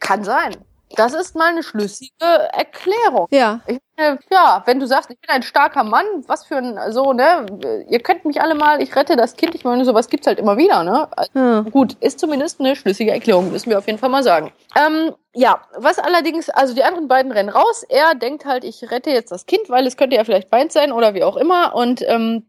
kann 0.00 0.24
sein. 0.24 0.56
Das 0.96 1.14
ist 1.14 1.36
mal 1.36 1.50
eine 1.50 1.62
schlüssige 1.62 2.12
Erklärung. 2.52 3.26
Ja. 3.30 3.60
Ich, 3.66 3.78
äh, 3.96 4.16
ja, 4.30 4.62
wenn 4.66 4.80
du 4.80 4.86
sagst, 4.86 5.10
ich 5.10 5.20
bin 5.20 5.30
ein 5.30 5.42
starker 5.42 5.84
Mann, 5.84 6.04
was 6.26 6.46
für 6.46 6.56
ein, 6.56 6.78
so, 6.92 7.12
ne, 7.12 7.46
ihr 7.88 8.00
könnt 8.00 8.24
mich 8.24 8.40
alle 8.40 8.54
mal, 8.54 8.82
ich 8.82 8.94
rette 8.96 9.16
das 9.16 9.36
Kind, 9.36 9.54
ich 9.54 9.64
meine, 9.64 9.84
sowas 9.84 10.08
gibt's 10.08 10.26
halt 10.26 10.38
immer 10.38 10.56
wieder, 10.56 10.84
ne? 10.84 11.08
Also, 11.16 11.30
Ja. 11.34 11.60
Gut, 11.60 11.94
ist 12.00 12.18
zumindest 12.18 12.60
eine 12.60 12.76
schlüssige 12.76 13.12
Erklärung, 13.12 13.52
müssen 13.52 13.70
wir 13.70 13.78
auf 13.78 13.86
jeden 13.86 13.98
Fall 13.98 14.08
mal 14.08 14.22
sagen. 14.22 14.52
Ähm, 14.74 15.14
ja, 15.34 15.60
was 15.76 15.98
allerdings, 15.98 16.48
also 16.48 16.74
die 16.74 16.82
anderen 16.82 17.08
beiden 17.08 17.32
rennen 17.32 17.50
raus, 17.50 17.84
er 17.88 18.14
denkt 18.14 18.44
halt, 18.46 18.64
ich 18.64 18.90
rette 18.90 19.10
jetzt 19.10 19.30
das 19.32 19.46
Kind, 19.46 19.68
weil 19.68 19.86
es 19.86 19.96
könnte 19.96 20.16
ja 20.16 20.24
vielleicht 20.24 20.50
Bein 20.50 20.70
sein 20.70 20.92
oder 20.92 21.14
wie 21.14 21.24
auch 21.24 21.36
immer 21.36 21.74
und, 21.74 22.02
ähm, 22.06 22.46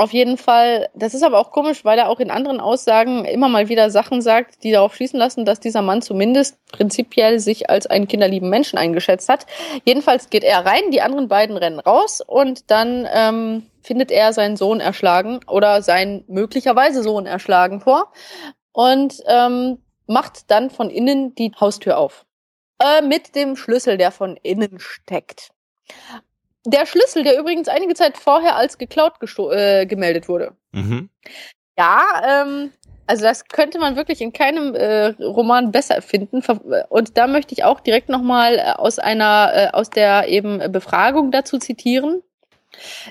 auf 0.00 0.14
jeden 0.14 0.38
Fall, 0.38 0.88
das 0.94 1.12
ist 1.12 1.22
aber 1.22 1.38
auch 1.38 1.50
komisch, 1.50 1.84
weil 1.84 1.98
er 1.98 2.08
auch 2.08 2.20
in 2.20 2.30
anderen 2.30 2.58
Aussagen 2.58 3.26
immer 3.26 3.50
mal 3.50 3.68
wieder 3.68 3.90
Sachen 3.90 4.22
sagt, 4.22 4.64
die 4.64 4.72
darauf 4.72 4.94
schließen 4.94 5.18
lassen, 5.18 5.44
dass 5.44 5.60
dieser 5.60 5.82
Mann 5.82 6.00
zumindest 6.00 6.56
prinzipiell 6.72 7.38
sich 7.38 7.68
als 7.68 7.86
einen 7.86 8.08
kinderlieben 8.08 8.48
Menschen 8.48 8.78
eingeschätzt 8.78 9.28
hat. 9.28 9.44
Jedenfalls 9.84 10.30
geht 10.30 10.42
er 10.42 10.64
rein, 10.64 10.90
die 10.90 11.02
anderen 11.02 11.28
beiden 11.28 11.58
rennen 11.58 11.80
raus 11.80 12.22
und 12.26 12.70
dann 12.70 13.06
ähm, 13.12 13.66
findet 13.82 14.10
er 14.10 14.32
seinen 14.32 14.56
Sohn 14.56 14.80
erschlagen 14.80 15.40
oder 15.46 15.82
seinen 15.82 16.24
möglicherweise 16.28 17.02
Sohn 17.02 17.26
erschlagen 17.26 17.82
vor 17.82 18.10
und 18.72 19.22
ähm, 19.26 19.82
macht 20.06 20.50
dann 20.50 20.70
von 20.70 20.88
innen 20.88 21.34
die 21.34 21.52
Haustür 21.60 21.98
auf. 21.98 22.24
Äh, 22.78 23.02
mit 23.02 23.34
dem 23.34 23.54
Schlüssel, 23.54 23.98
der 23.98 24.12
von 24.12 24.38
innen 24.42 24.78
steckt. 24.78 25.50
Der 26.66 26.86
Schlüssel, 26.86 27.24
der 27.24 27.38
übrigens 27.38 27.68
einige 27.68 27.94
Zeit 27.94 28.18
vorher 28.18 28.56
als 28.56 28.78
geklaut 28.78 29.14
äh, 29.52 29.86
gemeldet 29.86 30.28
wurde. 30.28 30.52
Mhm. 30.72 31.08
Ja, 31.78 32.02
ähm, 32.26 32.70
also 33.06 33.24
das 33.24 33.46
könnte 33.46 33.78
man 33.78 33.96
wirklich 33.96 34.20
in 34.20 34.32
keinem 34.32 34.74
äh, 34.74 35.06
Roman 35.20 35.72
besser 35.72 36.02
finden. 36.02 36.42
Ver- 36.42 36.86
Und 36.90 37.16
da 37.16 37.26
möchte 37.26 37.54
ich 37.54 37.64
auch 37.64 37.80
direkt 37.80 38.08
nochmal 38.08 38.58
äh, 38.58 38.72
aus 38.76 38.98
einer, 38.98 39.50
äh, 39.54 39.68
aus 39.72 39.90
der 39.90 40.28
eben 40.28 40.70
Befragung 40.70 41.30
dazu 41.30 41.58
zitieren. 41.58 42.22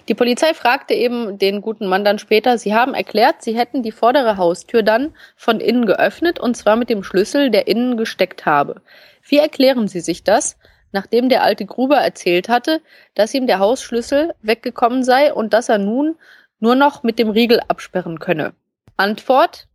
Die 0.07 0.15
Polizei 0.15 0.53
fragte 0.53 0.93
eben 0.93 1.37
den 1.37 1.61
guten 1.61 1.87
Mann 1.87 2.05
dann 2.05 2.17
später, 2.17 2.57
sie 2.57 2.73
haben 2.73 2.93
erklärt, 2.93 3.41
sie 3.41 3.57
hätten 3.57 3.83
die 3.83 3.91
vordere 3.91 4.37
Haustür 4.37 4.83
dann 4.83 5.13
von 5.35 5.59
innen 5.59 5.85
geöffnet 5.85 6.39
und 6.39 6.55
zwar 6.55 6.77
mit 6.77 6.89
dem 6.89 7.03
Schlüssel, 7.03 7.49
der 7.49 7.67
innen 7.67 7.97
gesteckt 7.97 8.45
habe. 8.45 8.81
Wie 9.21 9.37
erklären 9.37 9.89
Sie 9.89 9.99
sich 9.99 10.23
das, 10.23 10.57
nachdem 10.91 11.29
der 11.29 11.43
alte 11.43 11.65
Gruber 11.65 11.97
erzählt 11.97 12.49
hatte, 12.49 12.81
dass 13.15 13.33
ihm 13.33 13.47
der 13.47 13.59
Hausschlüssel 13.59 14.33
weggekommen 14.41 15.03
sei 15.03 15.33
und 15.33 15.53
dass 15.53 15.69
er 15.69 15.77
nun 15.77 16.15
nur 16.59 16.75
noch 16.75 17.03
mit 17.03 17.19
dem 17.19 17.29
Riegel 17.29 17.59
absperren 17.67 18.19
könne? 18.19 18.53
Antwort, 18.97 19.67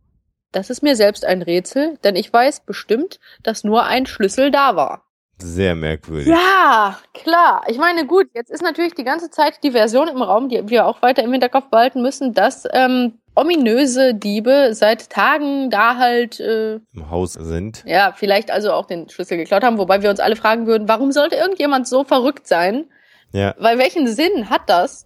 das 0.51 0.69
ist 0.69 0.83
mir 0.83 0.95
selbst 0.95 1.25
ein 1.25 1.41
Rätsel, 1.41 1.97
denn 2.03 2.15
ich 2.15 2.31
weiß 2.31 2.61
bestimmt, 2.61 3.19
dass 3.43 3.63
nur 3.63 3.83
ein 3.85 4.05
Schlüssel 4.05 4.51
da 4.51 4.75
war. 4.75 5.03
Sehr 5.37 5.75
merkwürdig. 5.75 6.27
Ja, 6.27 6.97
klar. 7.13 7.63
Ich 7.67 7.77
meine, 7.77 8.05
gut, 8.05 8.27
jetzt 8.33 8.51
ist 8.51 8.63
natürlich 8.63 8.93
die 8.93 9.03
ganze 9.03 9.29
Zeit 9.29 9.63
die 9.63 9.71
Version 9.71 10.07
im 10.07 10.21
Raum, 10.21 10.47
die 10.47 10.69
wir 10.69 10.85
auch 10.85 11.01
weiter 11.01 11.23
im 11.23 11.31
Hinterkopf 11.31 11.69
behalten 11.69 12.01
müssen, 12.01 12.33
dass 12.33 12.65
ähm, 12.71 13.19
ominöse 13.35 14.13
Diebe 14.13 14.73
seit 14.73 15.09
Tagen 15.09 15.69
da 15.69 15.97
halt, 15.97 16.39
äh, 16.39 16.75
Im 16.93 17.09
Haus 17.09 17.33
sind. 17.33 17.83
ja, 17.85 18.13
vielleicht 18.15 18.51
also 18.51 18.71
auch 18.71 18.85
den 18.85 19.09
Schlüssel 19.09 19.37
geklaut 19.37 19.63
haben, 19.63 19.77
wobei 19.77 20.01
wir 20.01 20.09
uns 20.09 20.19
alle 20.19 20.35
fragen 20.35 20.67
würden, 20.67 20.87
warum 20.87 21.11
sollte 21.11 21.35
irgendjemand 21.35 21.87
so 21.87 22.03
verrückt 22.03 22.47
sein? 22.47 22.85
Ja. 23.31 23.53
Weil 23.57 23.77
welchen 23.77 24.07
Sinn 24.07 24.49
hat 24.49 24.69
das? 24.69 25.05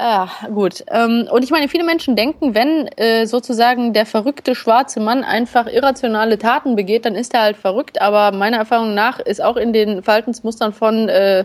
Ah, 0.00 0.28
gut. 0.54 0.84
Ähm, 0.92 1.28
und 1.28 1.42
ich 1.42 1.50
meine, 1.50 1.68
viele 1.68 1.82
Menschen 1.82 2.14
denken, 2.14 2.54
wenn 2.54 2.86
äh, 2.96 3.26
sozusagen 3.26 3.92
der 3.92 4.06
verrückte 4.06 4.54
schwarze 4.54 5.00
Mann 5.00 5.24
einfach 5.24 5.66
irrationale 5.66 6.38
Taten 6.38 6.76
begeht, 6.76 7.04
dann 7.04 7.16
ist 7.16 7.34
er 7.34 7.42
halt 7.42 7.56
verrückt. 7.56 8.00
Aber 8.00 8.30
meiner 8.30 8.58
Erfahrung 8.58 8.94
nach 8.94 9.18
ist 9.18 9.42
auch 9.42 9.56
in 9.56 9.72
den 9.72 10.04
Verhaltensmustern 10.04 10.72
von 10.72 11.08
äh, 11.08 11.44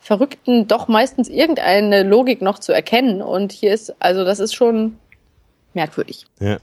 Verrückten 0.00 0.68
doch 0.68 0.86
meistens 0.86 1.30
irgendeine 1.30 2.02
Logik 2.02 2.42
noch 2.42 2.58
zu 2.58 2.72
erkennen. 2.72 3.22
Und 3.22 3.52
hier 3.52 3.72
ist, 3.72 3.94
also 4.00 4.22
das 4.22 4.38
ist 4.38 4.54
schon 4.54 4.98
merkwürdig. 5.74 6.26
Ja. 6.40 6.58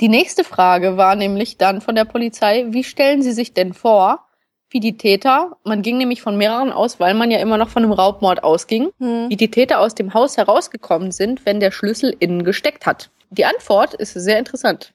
Die 0.00 0.08
nächste 0.08 0.44
Frage 0.44 0.96
war 0.96 1.16
nämlich 1.16 1.58
dann 1.58 1.80
von 1.80 1.94
der 1.94 2.04
Polizei, 2.04 2.66
wie 2.68 2.84
stellen 2.84 3.22
Sie 3.22 3.32
sich 3.32 3.52
denn 3.52 3.74
vor, 3.74 4.24
wie 4.70 4.80
die 4.80 4.96
Täter, 4.96 5.56
man 5.64 5.82
ging 5.82 5.96
nämlich 5.96 6.20
von 6.20 6.36
mehreren 6.36 6.70
aus, 6.72 7.00
weil 7.00 7.14
man 7.14 7.30
ja 7.30 7.38
immer 7.38 7.56
noch 7.56 7.70
von 7.70 7.82
einem 7.82 7.92
Raubmord 7.92 8.44
ausging, 8.44 8.90
Hm. 8.98 9.30
wie 9.30 9.36
die 9.36 9.50
Täter 9.50 9.80
aus 9.80 9.94
dem 9.94 10.14
Haus 10.14 10.36
herausgekommen 10.36 11.10
sind, 11.10 11.46
wenn 11.46 11.58
der 11.58 11.70
Schlüssel 11.70 12.14
innen 12.18 12.44
gesteckt 12.44 12.84
hat. 12.86 13.10
Die 13.30 13.44
Antwort 13.44 13.94
ist 13.94 14.12
sehr 14.12 14.38
interessant. 14.38 14.92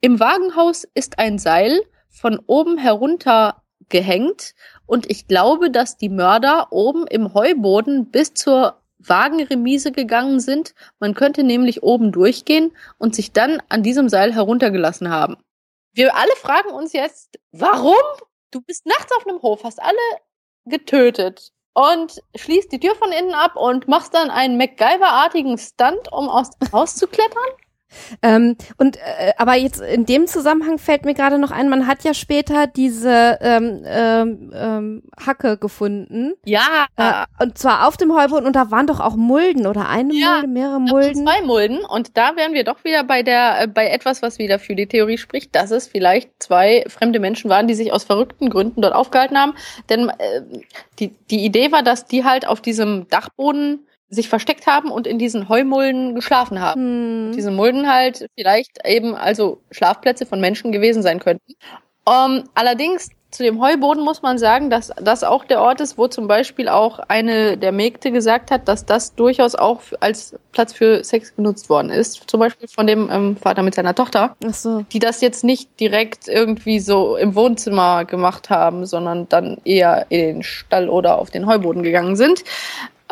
Im 0.00 0.20
Wagenhaus 0.20 0.84
ist 0.94 1.18
ein 1.18 1.38
Seil 1.38 1.80
von 2.08 2.40
oben 2.46 2.78
herunter 2.78 3.62
gehängt 3.88 4.54
und 4.86 5.10
ich 5.10 5.28
glaube, 5.28 5.70
dass 5.70 5.96
die 5.96 6.08
Mörder 6.08 6.68
oben 6.70 7.06
im 7.06 7.34
Heuboden 7.34 8.10
bis 8.10 8.34
zur 8.34 8.81
Wagenremise 9.08 9.92
gegangen 9.92 10.40
sind. 10.40 10.74
Man 10.98 11.14
könnte 11.14 11.42
nämlich 11.42 11.82
oben 11.82 12.12
durchgehen 12.12 12.76
und 12.98 13.14
sich 13.14 13.32
dann 13.32 13.62
an 13.68 13.82
diesem 13.82 14.08
Seil 14.08 14.34
heruntergelassen 14.34 15.10
haben. 15.10 15.36
Wir 15.94 16.16
alle 16.16 16.34
fragen 16.36 16.70
uns 16.70 16.92
jetzt, 16.92 17.38
warum? 17.52 17.94
Du 18.50 18.60
bist 18.60 18.86
nachts 18.86 19.12
auf 19.16 19.26
einem 19.26 19.42
Hof, 19.42 19.64
hast 19.64 19.82
alle 19.82 19.96
getötet 20.64 21.52
und 21.74 22.22
schließt 22.36 22.70
die 22.72 22.80
Tür 22.80 22.94
von 22.94 23.12
innen 23.12 23.34
ab 23.34 23.56
und 23.56 23.88
machst 23.88 24.14
dann 24.14 24.30
einen 24.30 24.56
MacGyver-artigen 24.56 25.58
Stunt, 25.58 26.12
um 26.12 26.28
aus 26.28 26.50
dem 26.50 26.72
Haus 26.72 26.96
zu 26.96 27.06
klettern? 27.06 27.48
Ähm, 28.22 28.56
und 28.76 28.96
äh, 28.96 29.32
aber 29.36 29.54
jetzt 29.56 29.80
in 29.80 30.06
dem 30.06 30.26
Zusammenhang 30.26 30.78
fällt 30.78 31.04
mir 31.04 31.14
gerade 31.14 31.38
noch 31.38 31.50
ein, 31.50 31.68
man 31.68 31.86
hat 31.86 32.04
ja 32.04 32.14
später 32.14 32.66
diese 32.66 33.38
ähm, 33.40 33.82
ähm, 33.84 34.52
ähm, 34.54 35.02
Hacke 35.24 35.56
gefunden. 35.56 36.34
Ja, 36.44 36.86
Äh, 36.96 37.24
und 37.42 37.58
zwar 37.58 37.86
auf 37.86 37.96
dem 37.96 38.14
Heuboden 38.14 38.46
und 38.46 38.56
da 38.56 38.70
waren 38.70 38.86
doch 38.86 39.00
auch 39.00 39.16
Mulden 39.16 39.66
oder 39.66 39.88
eine 39.88 40.14
Ja, 40.14 40.32
Mulde, 40.34 40.48
mehrere 40.48 40.80
Mulden. 40.80 41.26
Zwei 41.26 41.42
Mulden 41.42 41.84
und 41.84 42.16
da 42.16 42.36
wären 42.36 42.52
wir 42.52 42.64
doch 42.64 42.84
wieder 42.84 43.04
bei 43.04 43.22
der 43.22 43.62
äh, 43.62 43.66
bei 43.66 43.88
etwas, 43.88 44.22
was 44.22 44.38
wieder 44.38 44.58
für 44.58 44.74
die 44.74 44.86
Theorie 44.86 45.18
spricht, 45.18 45.54
dass 45.54 45.70
es 45.70 45.86
vielleicht 45.86 46.30
zwei 46.42 46.84
fremde 46.88 47.18
Menschen 47.20 47.50
waren, 47.50 47.66
die 47.68 47.74
sich 47.74 47.92
aus 47.92 48.04
verrückten 48.04 48.50
Gründen 48.50 48.82
dort 48.82 48.94
aufgehalten 48.94 49.38
haben. 49.38 49.54
Denn 49.88 50.08
äh, 50.08 50.42
die 50.98 51.14
die 51.30 51.44
Idee 51.44 51.72
war, 51.72 51.82
dass 51.82 52.06
die 52.06 52.24
halt 52.24 52.46
auf 52.46 52.60
diesem 52.60 53.08
Dachboden 53.08 53.86
sich 54.12 54.28
versteckt 54.28 54.66
haben 54.66 54.90
und 54.90 55.06
in 55.06 55.18
diesen 55.18 55.48
Heumulden 55.48 56.14
geschlafen 56.14 56.60
haben. 56.60 57.28
Hm. 57.28 57.32
Diese 57.34 57.50
Mulden 57.50 57.90
halt 57.90 58.26
vielleicht 58.38 58.86
eben 58.86 59.14
also 59.14 59.60
Schlafplätze 59.70 60.26
von 60.26 60.40
Menschen 60.40 60.70
gewesen 60.70 61.02
sein 61.02 61.18
könnten. 61.18 61.54
Ähm, 62.06 62.44
allerdings 62.54 63.10
zu 63.30 63.42
dem 63.42 63.62
Heuboden 63.62 64.04
muss 64.04 64.20
man 64.20 64.36
sagen, 64.36 64.68
dass 64.68 64.92
das 65.00 65.24
auch 65.24 65.46
der 65.46 65.62
Ort 65.62 65.80
ist, 65.80 65.96
wo 65.96 66.06
zum 66.06 66.28
Beispiel 66.28 66.68
auch 66.68 66.98
eine 67.08 67.56
der 67.56 67.72
Mägde 67.72 68.12
gesagt 68.12 68.50
hat, 68.50 68.68
dass 68.68 68.84
das 68.84 69.14
durchaus 69.14 69.54
auch 69.54 69.80
als 70.00 70.36
Platz 70.52 70.74
für 70.74 71.02
Sex 71.02 71.34
genutzt 71.34 71.70
worden 71.70 71.90
ist. 71.90 72.28
Zum 72.28 72.40
Beispiel 72.40 72.68
von 72.68 72.86
dem 72.86 73.08
ähm, 73.10 73.36
Vater 73.38 73.62
mit 73.62 73.74
seiner 73.74 73.94
Tochter, 73.94 74.36
Ach 74.46 74.52
so. 74.52 74.84
die 74.92 74.98
das 74.98 75.22
jetzt 75.22 75.44
nicht 75.44 75.80
direkt 75.80 76.28
irgendwie 76.28 76.78
so 76.78 77.16
im 77.16 77.34
Wohnzimmer 77.34 78.04
gemacht 78.04 78.50
haben, 78.50 78.84
sondern 78.84 79.26
dann 79.30 79.56
eher 79.64 80.06
in 80.10 80.20
den 80.20 80.42
Stall 80.42 80.90
oder 80.90 81.18
auf 81.18 81.30
den 81.30 81.46
Heuboden 81.46 81.82
gegangen 81.82 82.16
sind. 82.16 82.44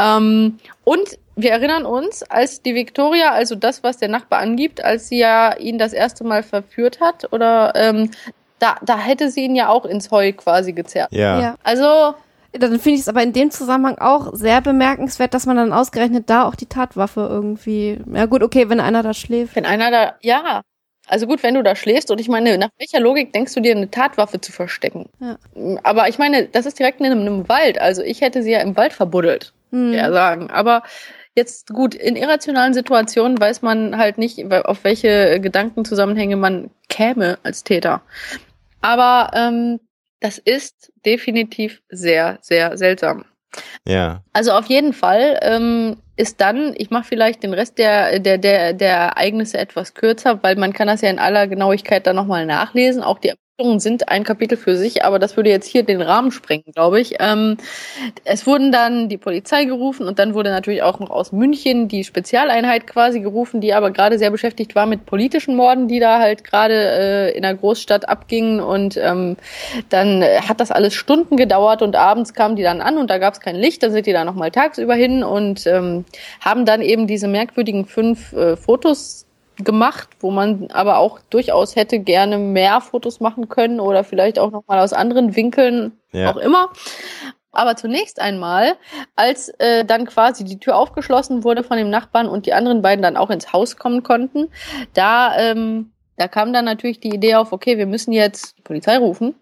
Ähm, 0.00 0.58
und 0.84 1.18
wir 1.36 1.50
erinnern 1.52 1.84
uns, 1.86 2.22
als 2.22 2.62
die 2.62 2.74
Victoria, 2.74 3.32
also 3.32 3.54
das, 3.54 3.82
was 3.82 3.98
der 3.98 4.08
Nachbar 4.08 4.40
angibt, 4.40 4.82
als 4.84 5.08
sie 5.08 5.18
ja 5.18 5.56
ihn 5.56 5.78
das 5.78 5.92
erste 5.92 6.24
Mal 6.24 6.42
verführt 6.42 7.00
hat, 7.00 7.32
oder 7.32 7.72
ähm, 7.74 8.10
da, 8.58 8.76
da 8.82 8.98
hätte 8.98 9.30
sie 9.30 9.44
ihn 9.44 9.56
ja 9.56 9.68
auch 9.68 9.84
ins 9.84 10.10
Heu 10.10 10.32
quasi 10.32 10.72
gezerrt. 10.72 11.12
Ja. 11.12 11.40
Ja. 11.40 11.54
Also, 11.62 12.14
Dann 12.52 12.78
finde 12.80 12.96
ich 12.96 13.00
es 13.00 13.08
aber 13.08 13.22
in 13.22 13.32
dem 13.32 13.50
Zusammenhang 13.50 13.98
auch 13.98 14.34
sehr 14.34 14.60
bemerkenswert, 14.60 15.34
dass 15.34 15.46
man 15.46 15.56
dann 15.56 15.72
ausgerechnet 15.72 16.28
da 16.28 16.44
auch 16.44 16.56
die 16.56 16.66
Tatwaffe 16.66 17.26
irgendwie. 17.30 17.98
Ja 18.12 18.26
gut, 18.26 18.42
okay, 18.42 18.68
wenn 18.68 18.80
einer 18.80 19.02
da 19.02 19.14
schläft. 19.14 19.54
wenn 19.56 19.64
einer 19.64 19.90
da, 19.90 20.14
ja, 20.20 20.62
also 21.06 21.26
gut, 21.26 21.42
wenn 21.42 21.54
du 21.54 21.62
da 21.62 21.74
schläfst 21.74 22.10
und 22.10 22.20
ich 22.20 22.28
meine, 22.28 22.58
nach 22.58 22.70
welcher 22.78 23.00
Logik 23.00 23.32
denkst 23.32 23.54
du 23.54 23.60
dir, 23.60 23.74
eine 23.74 23.90
Tatwaffe 23.90 24.40
zu 24.40 24.52
verstecken? 24.52 25.08
Ja. 25.20 25.36
Aber 25.84 26.08
ich 26.08 26.18
meine, 26.18 26.46
das 26.46 26.66
ist 26.66 26.78
direkt 26.78 27.00
in 27.00 27.06
einem, 27.06 27.20
einem 27.20 27.48
Wald, 27.48 27.80
also 27.80 28.02
ich 28.02 28.20
hätte 28.20 28.42
sie 28.42 28.50
ja 28.50 28.60
im 28.60 28.76
Wald 28.76 28.92
verbuddelt. 28.92 29.52
Hm. 29.70 29.92
ja 29.92 30.12
sagen. 30.12 30.50
Aber 30.50 30.82
jetzt 31.34 31.68
gut, 31.68 31.94
in 31.94 32.16
irrationalen 32.16 32.74
Situationen 32.74 33.38
weiß 33.40 33.62
man 33.62 33.96
halt 33.96 34.18
nicht, 34.18 34.52
auf 34.52 34.84
welche 34.84 35.40
Gedankenzusammenhänge 35.40 36.36
man 36.36 36.70
käme 36.88 37.38
als 37.42 37.64
Täter. 37.64 38.02
Aber 38.80 39.30
ähm, 39.34 39.80
das 40.20 40.38
ist 40.38 40.92
definitiv 41.04 41.82
sehr, 41.88 42.38
sehr 42.42 42.76
seltsam. 42.76 43.24
Ja. 43.86 44.22
Also 44.32 44.52
auf 44.52 44.66
jeden 44.66 44.92
Fall 44.92 45.38
ähm, 45.42 45.96
ist 46.16 46.40
dann, 46.40 46.74
ich 46.76 46.90
mache 46.90 47.04
vielleicht 47.04 47.42
den 47.42 47.54
Rest 47.54 47.78
der, 47.78 48.20
der, 48.20 48.38
der, 48.38 48.72
der 48.74 48.96
Ereignisse 48.96 49.58
etwas 49.58 49.94
kürzer, 49.94 50.42
weil 50.42 50.56
man 50.56 50.72
kann 50.72 50.86
das 50.86 51.00
ja 51.00 51.10
in 51.10 51.18
aller 51.18 51.48
Genauigkeit 51.48 52.06
dann 52.06 52.16
nochmal 52.16 52.46
nachlesen, 52.46 53.02
auch 53.02 53.18
die 53.18 53.32
sind 53.80 54.08
ein 54.08 54.24
Kapitel 54.24 54.56
für 54.56 54.76
sich, 54.76 55.04
aber 55.04 55.18
das 55.18 55.36
würde 55.36 55.50
jetzt 55.50 55.66
hier 55.66 55.82
den 55.82 56.00
Rahmen 56.00 56.32
sprengen, 56.32 56.72
glaube 56.74 57.00
ich. 57.00 57.16
Ähm, 57.20 57.56
es 58.24 58.46
wurden 58.46 58.72
dann 58.72 59.08
die 59.08 59.18
Polizei 59.18 59.64
gerufen 59.64 60.06
und 60.06 60.18
dann 60.18 60.34
wurde 60.34 60.50
natürlich 60.50 60.82
auch 60.82 60.98
noch 60.98 61.10
aus 61.10 61.32
München 61.32 61.88
die 61.88 62.04
Spezialeinheit 62.04 62.86
quasi 62.86 63.20
gerufen, 63.20 63.60
die 63.60 63.74
aber 63.74 63.90
gerade 63.90 64.18
sehr 64.18 64.30
beschäftigt 64.30 64.74
war 64.74 64.86
mit 64.86 65.06
politischen 65.06 65.56
Morden, 65.56 65.88
die 65.88 66.00
da 66.00 66.18
halt 66.18 66.44
gerade 66.44 66.74
äh, 66.74 67.36
in 67.36 67.42
der 67.42 67.54
Großstadt 67.54 68.08
abgingen 68.08 68.60
und 68.60 68.96
ähm, 68.96 69.36
dann 69.88 70.22
hat 70.22 70.60
das 70.60 70.70
alles 70.70 70.94
Stunden 70.94 71.36
gedauert 71.36 71.82
und 71.82 71.96
abends 71.96 72.34
kamen 72.34 72.56
die 72.56 72.62
dann 72.62 72.80
an 72.80 72.98
und 72.98 73.10
da 73.10 73.18
gab 73.18 73.34
es 73.34 73.40
kein 73.40 73.56
Licht, 73.56 73.82
dann 73.82 73.92
sind 73.92 74.06
die 74.06 74.12
da 74.12 74.24
nochmal 74.24 74.50
tagsüber 74.50 74.94
hin 74.94 75.22
und 75.22 75.66
ähm, 75.66 76.04
haben 76.40 76.64
dann 76.64 76.82
eben 76.82 77.06
diese 77.06 77.28
merkwürdigen 77.28 77.86
fünf 77.86 78.32
äh, 78.32 78.56
Fotos 78.56 79.26
gemacht, 79.64 80.08
wo 80.20 80.30
man 80.30 80.70
aber 80.70 80.98
auch 80.98 81.20
durchaus 81.30 81.76
hätte 81.76 81.98
gerne 81.98 82.38
mehr 82.38 82.80
Fotos 82.80 83.20
machen 83.20 83.48
können 83.48 83.80
oder 83.80 84.04
vielleicht 84.04 84.38
auch 84.38 84.50
nochmal 84.50 84.80
aus 84.80 84.92
anderen 84.92 85.36
Winkeln, 85.36 85.92
ja. 86.12 86.30
auch 86.30 86.36
immer. 86.36 86.70
Aber 87.52 87.76
zunächst 87.76 88.20
einmal, 88.20 88.76
als 89.16 89.48
äh, 89.58 89.84
dann 89.84 90.06
quasi 90.06 90.44
die 90.44 90.60
Tür 90.60 90.76
aufgeschlossen 90.76 91.42
wurde 91.42 91.64
von 91.64 91.76
dem 91.76 91.90
Nachbarn 91.90 92.28
und 92.28 92.46
die 92.46 92.52
anderen 92.52 92.80
beiden 92.82 93.02
dann 93.02 93.16
auch 93.16 93.30
ins 93.30 93.52
Haus 93.52 93.76
kommen 93.76 94.02
konnten, 94.02 94.48
da, 94.94 95.36
ähm, 95.36 95.92
da 96.16 96.28
kam 96.28 96.52
dann 96.52 96.64
natürlich 96.64 97.00
die 97.00 97.12
Idee 97.12 97.34
auf, 97.34 97.52
okay, 97.52 97.76
wir 97.76 97.86
müssen 97.86 98.12
jetzt 98.12 98.56
die 98.58 98.62
Polizei 98.62 98.98
rufen. 98.98 99.34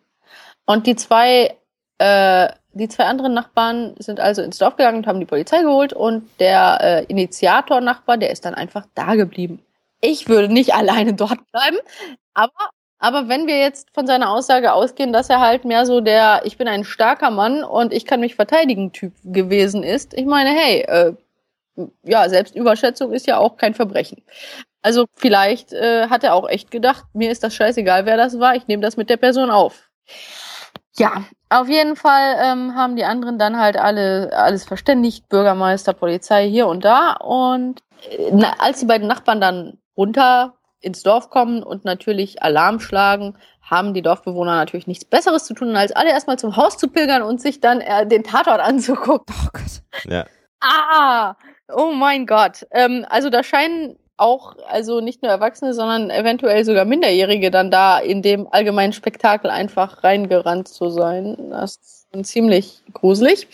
Und 0.65 0.87
die 0.87 0.97
zwei, 0.97 1.57
äh, 1.99 2.49
die 2.73 2.89
zwei 2.89 3.05
anderen 3.05 3.35
Nachbarn 3.35 3.95
sind 3.99 4.21
also 4.21 4.43
ins 4.43 4.59
Dorf 4.59 4.77
gegangen 4.77 4.99
und 4.99 5.07
haben 5.07 5.21
die 5.21 5.27
Polizei 5.27 5.63
geholt 5.63 5.93
und 5.93 6.29
der 6.41 6.79
äh, 6.81 7.05
Initiator-Nachbar, 7.05 8.17
der 8.17 8.31
ist 8.31 8.45
dann 8.45 8.55
einfach 8.55 8.87
da 8.95 9.17
geblieben 9.17 9.63
ich 10.01 10.29
würde 10.29 10.53
nicht 10.53 10.75
alleine 10.75 11.15
dort 11.15 11.39
bleiben. 11.53 11.79
Aber, 12.35 12.71
aber 12.99 13.29
wenn 13.29 13.47
wir 13.47 13.59
jetzt 13.59 13.89
von 13.95 14.07
seiner 14.07 14.31
Aussage 14.31 14.73
ausgehen, 14.73 15.13
dass 15.13 15.31
er 15.31 15.41
halt 15.41 15.65
mehr 15.65 15.87
so 15.87 16.01
der, 16.01 16.43
ich 16.45 16.57
bin 16.59 16.69
ein 16.69 16.85
starker 16.85 17.31
Mann 17.31 17.65
und 17.65 17.93
ich 17.93 18.05
kann 18.05 18.21
mich 18.21 18.35
verteidigen 18.35 18.93
Typ 18.93 19.13
gewesen 19.25 19.83
ist, 19.83 20.15
ich 20.15 20.27
meine, 20.27 20.51
hey, 20.51 20.81
äh, 20.83 21.15
ja, 22.03 22.29
Selbstüberschätzung 22.29 23.13
ist 23.13 23.27
ja 23.27 23.39
auch 23.39 23.57
kein 23.57 23.75
Verbrechen. 23.75 24.23
Also 24.83 25.07
vielleicht 25.15 25.73
äh, 25.73 26.09
hat 26.09 26.25
er 26.25 26.35
auch 26.35 26.49
echt 26.49 26.71
gedacht, 26.71 27.05
mir 27.13 27.31
ist 27.31 27.43
das 27.43 27.55
scheißegal, 27.55 28.07
wer 28.07 28.17
das 28.17 28.39
war, 28.39 28.55
ich 28.57 28.67
nehme 28.67 28.83
das 28.83 28.97
mit 28.97 29.11
der 29.11 29.17
Person 29.17 29.51
auf. 29.51 29.89
Ja, 30.97 31.25
auf 31.49 31.69
jeden 31.69 31.97
Fall 31.97 32.37
ähm, 32.43 32.75
haben 32.75 32.97
die 32.97 33.05
anderen 33.05 33.39
dann 33.39 33.59
halt 33.59 33.77
alle 33.77 34.33
alles 34.33 34.65
verständigt, 34.65 35.29
Bürgermeister, 35.29 35.93
Polizei 35.93 36.49
hier 36.49 36.67
und 36.67 36.85
da. 36.85 37.13
Und 37.13 37.81
äh, 38.11 38.31
na, 38.33 38.55
als 38.59 38.81
die 38.81 38.87
beiden 38.87 39.07
Nachbarn 39.07 39.41
dann 39.41 39.79
runter 39.99 40.55
ins 40.81 41.03
Dorf 41.03 41.29
kommen 41.29 41.63
und 41.63 41.85
natürlich 41.85 42.43
Alarm 42.43 42.81
schlagen, 42.81 43.37
haben 43.61 43.95
die 43.95 44.03
Dorfbewohner 44.03 44.55
natürlich 44.55 44.87
nichts 44.87 45.05
Besseres 45.05 45.45
zu 45.45 45.55
tun, 45.55 45.77
als 45.77 45.93
alle 45.93 46.11
erstmal 46.11 46.39
zum 46.39 46.57
Haus 46.57 46.79
zu 46.79 46.89
pilgern 46.89 47.23
und 47.23 47.41
sich 47.41 47.61
dann 47.61 47.81
äh, 47.81 48.07
den 48.07 48.23
Tatort 48.23 48.61
anzugucken. 48.61 49.35
Oh 49.45 49.49
Gott. 49.53 49.83
Ja. 50.11 50.27
Ah, 50.61 51.35
oh 51.75 51.93
mein 51.93 52.27
Gott. 52.27 52.67
Ähm, 52.71 53.05
also 53.11 53.29
da 53.29 53.43
scheinen 53.43 53.99
auch, 54.17 54.57
also 54.69 55.01
nicht 55.01 55.23
nur 55.23 55.31
Erwachsene, 55.31 55.75
sondern 55.75 56.11
eventuell 56.11 56.65
sogar 56.65 56.85
Minderjährige 56.85 57.51
dann 57.51 57.71
da 57.71 57.99
in 57.99 58.23
dem 58.23 58.49
allgemeinen 58.51 58.93
Spektakel 58.93 59.51
einfach 59.51 60.03
reingerannt 60.03 60.69
zu 60.69 60.91
sein. 60.91 61.51
Das 61.51 61.77
ist 62.13 62.27
ziemlich 62.27 62.83
gruselig. 62.93 63.47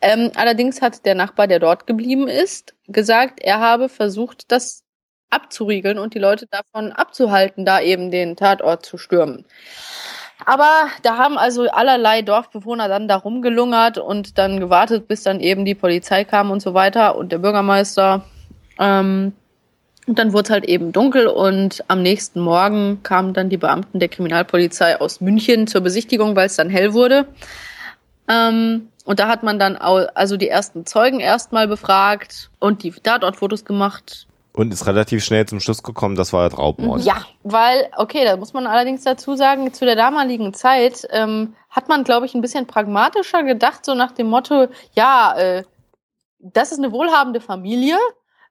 Ähm, 0.00 0.30
allerdings 0.36 0.82
hat 0.82 1.04
der 1.04 1.14
Nachbar, 1.14 1.46
der 1.46 1.58
dort 1.58 1.86
geblieben 1.86 2.28
ist, 2.28 2.74
gesagt, 2.86 3.40
er 3.42 3.60
habe 3.60 3.88
versucht, 3.88 4.52
das 4.52 4.83
abzuriegeln 5.30 5.98
und 5.98 6.14
die 6.14 6.18
Leute 6.18 6.46
davon 6.46 6.92
abzuhalten, 6.92 7.64
da 7.64 7.80
eben 7.80 8.10
den 8.10 8.36
Tatort 8.36 8.84
zu 8.86 8.98
stürmen. 8.98 9.44
Aber 10.46 10.88
da 11.02 11.16
haben 11.16 11.38
also 11.38 11.68
allerlei 11.70 12.22
Dorfbewohner 12.22 12.88
dann 12.88 13.08
da 13.08 13.16
rumgelungert 13.16 13.98
und 13.98 14.36
dann 14.38 14.60
gewartet, 14.60 15.08
bis 15.08 15.22
dann 15.22 15.40
eben 15.40 15.64
die 15.64 15.74
Polizei 15.74 16.24
kam 16.24 16.50
und 16.50 16.60
so 16.60 16.74
weiter 16.74 17.16
und 17.16 17.32
der 17.32 17.38
Bürgermeister. 17.38 18.24
Ähm, 18.78 19.32
und 20.06 20.18
dann 20.18 20.32
wurde 20.32 20.44
es 20.44 20.50
halt 20.50 20.64
eben 20.66 20.92
dunkel 20.92 21.28
und 21.28 21.82
am 21.88 22.02
nächsten 22.02 22.40
Morgen 22.40 23.02
kamen 23.02 23.32
dann 23.32 23.48
die 23.48 23.56
Beamten 23.56 24.00
der 24.00 24.08
Kriminalpolizei 24.08 25.00
aus 25.00 25.20
München 25.22 25.66
zur 25.66 25.80
Besichtigung, 25.80 26.36
weil 26.36 26.46
es 26.46 26.56
dann 26.56 26.68
hell 26.68 26.92
wurde. 26.92 27.26
Ähm, 28.28 28.88
und 29.06 29.18
da 29.18 29.28
hat 29.28 29.42
man 29.42 29.58
dann 29.58 29.76
also 29.76 30.36
die 30.36 30.48
ersten 30.48 30.84
Zeugen 30.84 31.20
erstmal 31.20 31.68
befragt 31.68 32.50
und 32.58 32.82
die 32.82 32.90
Tatortfotos 32.90 33.64
gemacht 33.64 34.26
und 34.54 34.72
ist 34.72 34.86
relativ 34.86 35.24
schnell 35.24 35.46
zum 35.46 35.60
Schluss 35.60 35.82
gekommen, 35.82 36.14
das 36.14 36.32
war 36.32 36.48
der 36.48 36.58
Raubmord. 36.58 37.02
Ja, 37.02 37.24
weil, 37.42 37.90
okay, 37.96 38.24
da 38.24 38.36
muss 38.36 38.52
man 38.52 38.66
allerdings 38.66 39.02
dazu 39.02 39.34
sagen, 39.34 39.72
zu 39.72 39.84
der 39.84 39.96
damaligen 39.96 40.54
Zeit 40.54 41.06
ähm, 41.10 41.54
hat 41.70 41.88
man, 41.88 42.04
glaube 42.04 42.26
ich, 42.26 42.34
ein 42.34 42.40
bisschen 42.40 42.66
pragmatischer 42.66 43.42
gedacht, 43.42 43.84
so 43.84 43.94
nach 43.94 44.12
dem 44.12 44.28
Motto, 44.28 44.68
ja, 44.92 45.34
äh, 45.36 45.64
das 46.38 46.70
ist 46.70 46.78
eine 46.78 46.92
wohlhabende 46.92 47.40
Familie. 47.40 47.96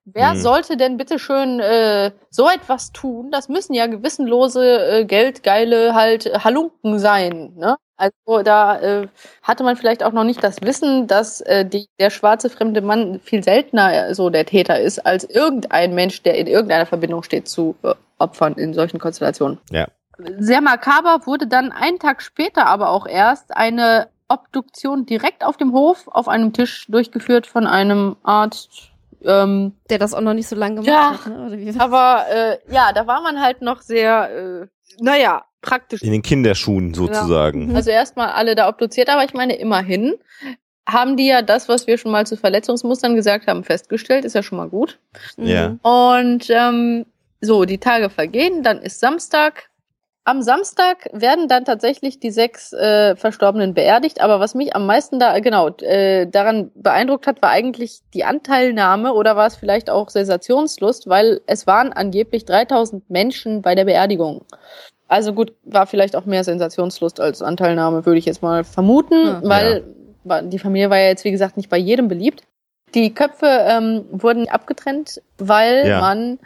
Wer 0.05 0.31
hm. 0.31 0.39
sollte 0.39 0.77
denn 0.77 0.97
bitte 0.97 1.17
schön 1.17 1.59
äh, 1.59 2.11
so 2.29 2.49
etwas 2.49 2.91
tun? 2.91 3.31
Das 3.31 3.47
müssen 3.47 3.73
ja 3.73 3.87
gewissenlose, 3.87 4.99
äh, 4.99 5.05
geldgeile 5.05 5.95
halt 5.95 6.25
Halunken 6.43 6.99
sein. 6.99 7.53
Ne? 7.55 7.77
Also 7.95 8.43
da 8.43 8.79
äh, 8.79 9.07
hatte 9.43 9.63
man 9.63 9.77
vielleicht 9.77 10.03
auch 10.03 10.11
noch 10.11 10.25
nicht 10.25 10.43
das 10.43 10.61
Wissen, 10.61 11.07
dass 11.07 11.39
äh, 11.41 11.65
die, 11.65 11.87
der 11.99 12.09
schwarze 12.09 12.49
fremde 12.49 12.81
Mann 12.81 13.21
viel 13.21 13.43
seltener 13.43 14.09
äh, 14.09 14.15
so 14.15 14.29
der 14.29 14.45
Täter 14.45 14.79
ist, 14.79 15.05
als 15.05 15.23
irgendein 15.23 15.95
Mensch, 15.95 16.21
der 16.23 16.37
in 16.37 16.47
irgendeiner 16.47 16.85
Verbindung 16.85 17.23
steht 17.23 17.47
zu 17.47 17.75
äh, 17.83 17.93
Opfern 18.17 18.53
in 18.55 18.73
solchen 18.73 18.99
Konstellationen. 18.99 19.59
Ja. 19.71 19.87
Sehr 20.37 20.61
makaber 20.61 21.25
wurde 21.25 21.47
dann 21.47 21.71
einen 21.71 21.99
Tag 21.99 22.21
später 22.21 22.65
aber 22.65 22.89
auch 22.89 23.07
erst 23.07 23.55
eine 23.55 24.09
Obduktion 24.27 25.05
direkt 25.05 25.43
auf 25.43 25.57
dem 25.57 25.73
Hof 25.73 26.07
auf 26.07 26.27
einem 26.27 26.53
Tisch 26.53 26.85
durchgeführt 26.87 27.47
von 27.47 27.67
einem 27.67 28.15
Arzt. 28.23 28.92
Ähm, 29.25 29.73
der 29.89 29.99
das 29.99 30.13
auch 30.13 30.21
noch 30.21 30.33
nicht 30.33 30.47
so 30.47 30.55
lange 30.55 30.81
gemacht 30.81 30.87
ja, 30.87 31.25
hat. 31.25 31.27
Ne? 31.27 31.73
Aber 31.77 32.25
äh, 32.29 32.57
ja, 32.73 32.91
da 32.93 33.07
war 33.07 33.21
man 33.21 33.41
halt 33.41 33.61
noch 33.61 33.81
sehr, 33.81 34.63
äh, 34.63 34.67
naja, 34.99 35.45
praktisch. 35.61 36.01
In 36.01 36.11
den 36.11 36.21
Kinderschuhen 36.21 36.93
sozusagen. 36.93 37.69
Ja. 37.71 37.75
Also 37.77 37.89
erstmal 37.89 38.29
alle 38.29 38.55
da 38.55 38.67
obduziert, 38.67 39.09
aber 39.09 39.23
ich 39.23 39.33
meine, 39.33 39.55
immerhin 39.55 40.15
haben 40.87 41.17
die 41.17 41.27
ja 41.27 41.41
das, 41.41 41.69
was 41.69 41.87
wir 41.87 41.97
schon 41.97 42.11
mal 42.11 42.27
zu 42.27 42.35
Verletzungsmustern 42.37 43.15
gesagt 43.15 43.47
haben, 43.47 43.63
festgestellt. 43.63 44.25
Ist 44.25 44.35
ja 44.35 44.43
schon 44.43 44.57
mal 44.57 44.69
gut. 44.69 44.99
Ja. 45.37 45.77
Und 45.81 46.49
ähm, 46.49 47.05
so, 47.41 47.65
die 47.65 47.77
Tage 47.77 48.09
vergehen, 48.09 48.63
dann 48.63 48.81
ist 48.81 48.99
Samstag. 48.99 49.69
Am 50.25 50.41
Samstag 50.41 51.09
werden 51.11 51.49
dann 51.49 51.65
tatsächlich 51.65 52.17
die 52.17 52.31
sechs 52.31 52.71
äh, 52.71 53.17
Verstorbenen 53.17 53.73
beerdigt, 53.73 54.21
aber 54.21 54.39
was 54.39 54.55
mich 54.55 54.73
am 54.73 54.85
meisten 54.85 55.19
da 55.19 55.37
genau 55.39 55.67
äh, 55.81 56.27
daran 56.27 56.71
beeindruckt 56.75 57.27
hat, 57.27 57.41
war 57.41 57.49
eigentlich 57.49 57.99
die 58.13 58.23
Anteilnahme 58.23 59.13
oder 59.13 59.35
war 59.35 59.47
es 59.47 59.57
vielleicht 59.57 59.89
auch 59.89 60.09
Sensationslust, 60.09 61.09
weil 61.09 61.41
es 61.45 61.67
waren 61.67 61.91
angeblich 61.91 62.45
3000 62.45 63.09
Menschen 63.09 63.61
bei 63.61 63.75
der 63.75 63.83
Beerdigung. 63.83 64.45
Also 65.09 65.33
gut, 65.33 65.53
war 65.63 65.87
vielleicht 65.87 66.15
auch 66.15 66.25
mehr 66.25 66.45
Sensationslust 66.45 67.19
als 67.19 67.41
Anteilnahme, 67.41 68.05
würde 68.05 68.19
ich 68.19 68.25
jetzt 68.25 68.41
mal 68.41 68.63
vermuten, 68.63 69.27
ja. 69.27 69.41
weil 69.43 69.83
ja. 70.23 70.41
die 70.41 70.59
Familie 70.59 70.89
war 70.89 70.99
ja 70.99 71.07
jetzt, 71.07 71.25
wie 71.25 71.31
gesagt, 71.31 71.57
nicht 71.57 71.69
bei 71.69 71.77
jedem 71.77 72.07
beliebt. 72.07 72.43
Die 72.95 73.13
Köpfe 73.13 73.47
ähm, 73.47 74.05
wurden 74.09 74.47
abgetrennt, 74.47 75.21
weil 75.37 75.85
ja. 75.85 75.99
man 75.99 76.39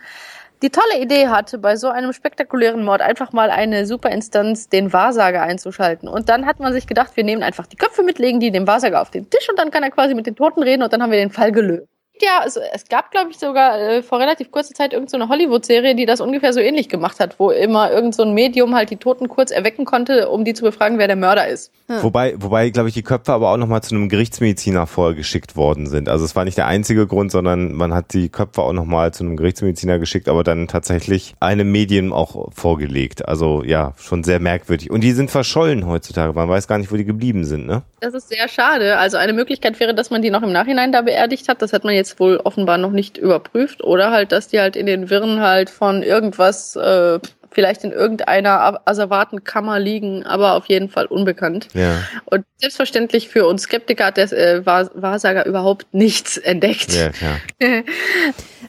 die 0.62 0.70
tolle 0.70 1.00
Idee 1.00 1.28
hatte, 1.28 1.58
bei 1.58 1.76
so 1.76 1.90
einem 1.90 2.14
spektakulären 2.14 2.84
Mord 2.84 3.02
einfach 3.02 3.32
mal 3.34 3.50
eine 3.50 3.86
Superinstanz, 3.86 4.70
den 4.70 4.92
Wahrsager 4.94 5.42
einzuschalten. 5.42 6.10
Und 6.10 6.30
dann 6.30 6.46
hat 6.46 6.60
man 6.60 6.74
sich 6.74 6.88
gedacht, 6.88 7.16
wir 7.16 7.24
nehmen 7.24 7.44
einfach 7.44 7.68
die 7.68 7.76
Köpfe 7.76 8.04
mit, 8.04 8.20
legen 8.20 8.40
die 8.40 8.52
dem 8.52 8.68
Wahrsager 8.68 9.02
auf 9.02 9.12
den 9.12 9.30
Tisch 9.30 9.50
und 9.50 9.60
dann 9.60 9.72
kann 9.72 9.84
er 9.84 9.92
quasi 9.92 10.16
mit 10.16 10.26
den 10.26 10.36
Toten 10.36 10.64
reden 10.64 10.84
und 10.84 10.92
dann 10.92 11.02
haben 11.02 11.12
wir 11.12 11.20
den 11.20 11.32
Fall 11.32 11.52
gelöst 11.52 11.88
ja, 12.22 12.44
es, 12.46 12.58
es 12.58 12.88
gab, 12.88 13.12
glaube 13.12 13.32
ich, 13.32 13.38
sogar 13.38 13.80
äh, 13.80 14.04
vor 14.04 14.20
relativ 14.20 14.52
kurzer 14.52 14.74
Zeit 14.74 14.94
irgendeine 14.94 15.26
so 15.26 15.30
Hollywood-Serie, 15.30 15.96
die 15.96 16.06
das 16.06 16.22
ungefähr 16.22 16.54
so 16.54 16.60
ähnlich 16.60 16.90
gemacht 16.90 17.20
hat, 17.20 17.40
wo 17.40 17.52
immer 17.52 17.92
irgend 17.92 18.16
so 18.16 18.24
ein 18.24 18.34
Medium 18.34 18.76
halt 18.76 18.90
die 18.90 18.98
Toten 18.98 19.28
kurz 19.28 19.52
erwecken 19.52 19.86
konnte, 19.86 20.30
um 20.30 20.46
die 20.46 20.54
zu 20.54 20.64
befragen, 20.64 20.98
wer 20.98 21.08
der 21.08 21.16
Mörder 21.16 21.48
ist. 21.48 21.72
Hm. 21.88 22.04
Wobei, 22.04 22.36
wobei, 22.38 22.70
glaube 22.70 22.90
ich, 22.90 22.96
die 22.96 23.04
Köpfe 23.04 23.32
aber 23.34 23.52
auch 23.52 23.58
nochmal 23.58 23.82
zu 23.82 23.96
einem 23.96 24.10
Gerichtsmediziner 24.10 24.88
vorgeschickt 24.88 25.56
worden 25.56 25.88
sind. 25.88 26.10
Also 26.10 26.26
es 26.26 26.36
war 26.36 26.46
nicht 26.46 26.58
der 26.58 26.68
einzige 26.68 27.08
Grund, 27.08 27.32
sondern 27.32 27.74
man 27.74 27.94
hat 27.94 28.14
die 28.14 28.30
Köpfe 28.30 28.62
auch 28.62 28.74
nochmal 28.74 29.14
zu 29.14 29.24
einem 29.24 29.38
Gerichtsmediziner 29.38 30.00
geschickt, 30.00 30.30
aber 30.30 30.44
dann 30.44 30.68
tatsächlich 30.68 31.36
einem 31.40 31.72
Medium 31.72 32.14
auch 32.14 32.52
vorgelegt. 32.54 33.28
Also 33.28 33.64
ja, 33.64 33.94
schon 33.98 34.24
sehr 34.24 34.40
merkwürdig. 34.40 34.92
Und 34.92 35.02
die 35.02 35.12
sind 35.12 35.32
verschollen 35.32 35.88
heutzutage. 35.88 36.34
Man 36.34 36.50
weiß 36.50 36.68
gar 36.68 36.78
nicht, 36.78 36.92
wo 36.92 36.98
die 36.98 37.06
geblieben 37.06 37.46
sind, 37.46 37.66
ne? 37.66 37.84
Das 38.00 38.14
ist 38.14 38.30
sehr 38.30 38.48
schade. 38.48 38.98
Also 38.98 39.18
eine 39.18 39.34
Möglichkeit 39.34 39.80
wäre, 39.80 39.96
dass 39.96 40.10
man 40.10 40.22
die 40.22 40.30
noch 40.30 40.44
im 40.44 40.52
Nachhinein 40.52 40.92
da 40.92 41.02
beerdigt 41.02 41.50
hat. 41.50 41.62
Das 41.62 41.74
hat 41.74 41.84
man 41.84 41.94
jetzt 41.94 42.07
wohl 42.20 42.38
offenbar 42.38 42.78
noch 42.78 42.92
nicht 42.92 43.18
überprüft. 43.18 43.84
Oder 43.84 44.12
halt, 44.12 44.32
dass 44.32 44.48
die 44.48 44.60
halt 44.60 44.76
in 44.76 44.86
den 44.86 45.10
Wirren 45.10 45.42
halt 45.42 45.70
von 45.70 46.04
irgendwas, 46.04 46.76
äh, 46.76 47.20
vielleicht 47.52 47.84
in 47.84 47.92
irgendeiner 47.92 48.82
Asservatenkammer 48.86 49.80
liegen, 49.80 50.26
aber 50.26 50.54
auf 50.54 50.66
jeden 50.66 50.90
Fall 50.90 51.06
unbekannt. 51.06 51.70
Ja. 51.74 52.04
Und 52.26 52.46
selbstverständlich 52.58 53.30
für 53.30 53.48
uns 53.48 53.64
Skeptiker 53.64 54.06
hat 54.06 54.18
der 54.18 54.32
äh, 54.32 54.66
Wahrsager 54.66 55.46
überhaupt 55.46 55.88
nichts 55.92 56.38
entdeckt. 56.38 56.94
Ja, 56.94 57.10
klar. 57.10 57.40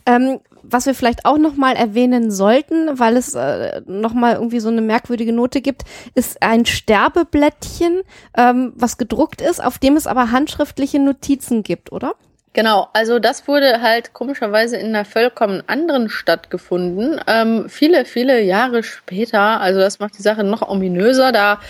ähm, 0.07 0.41
was 0.71 0.87
wir 0.87 0.95
vielleicht 0.95 1.25
auch 1.25 1.39
nochmal 1.39 1.77
erwähnen 1.77 2.31
sollten, 2.31 2.99
weil 2.99 3.17
es 3.17 3.35
äh, 3.35 3.81
nochmal 3.87 4.35
irgendwie 4.35 4.61
so 4.61 4.69
eine 4.69 4.81
merkwürdige 4.81 5.33
Note 5.33 5.61
gibt, 5.61 5.83
ist 6.15 6.43
ein 6.43 6.67
Sterbeblättchen, 6.67 8.03
ähm, 8.37 8.73
was 8.77 8.99
gedruckt 8.99 9.41
ist, 9.41 9.63
auf 9.63 9.79
dem 9.79 9.97
es 9.97 10.07
aber 10.07 10.31
handschriftliche 10.31 10.99
Notizen 10.99 11.63
gibt, 11.63 11.93
oder? 11.93 12.15
Genau, 12.59 12.89
also 12.93 13.21
das 13.21 13.47
wurde 13.47 13.83
halt 13.83 14.15
komischerweise 14.15 14.77
in 14.79 14.89
einer 14.89 15.05
vollkommen 15.05 15.63
anderen 15.69 16.09
Stadt 16.09 16.51
gefunden. 16.51 17.21
Ähm, 17.29 17.69
viele, 17.69 18.05
viele 18.05 18.41
Jahre 18.43 18.83
später, 18.83 19.61
also 19.61 19.79
das 19.79 20.01
macht 20.01 20.19
die 20.19 20.23
Sache 20.23 20.43
noch 20.43 20.69
ominöser, 20.69 21.31
da 21.31 21.61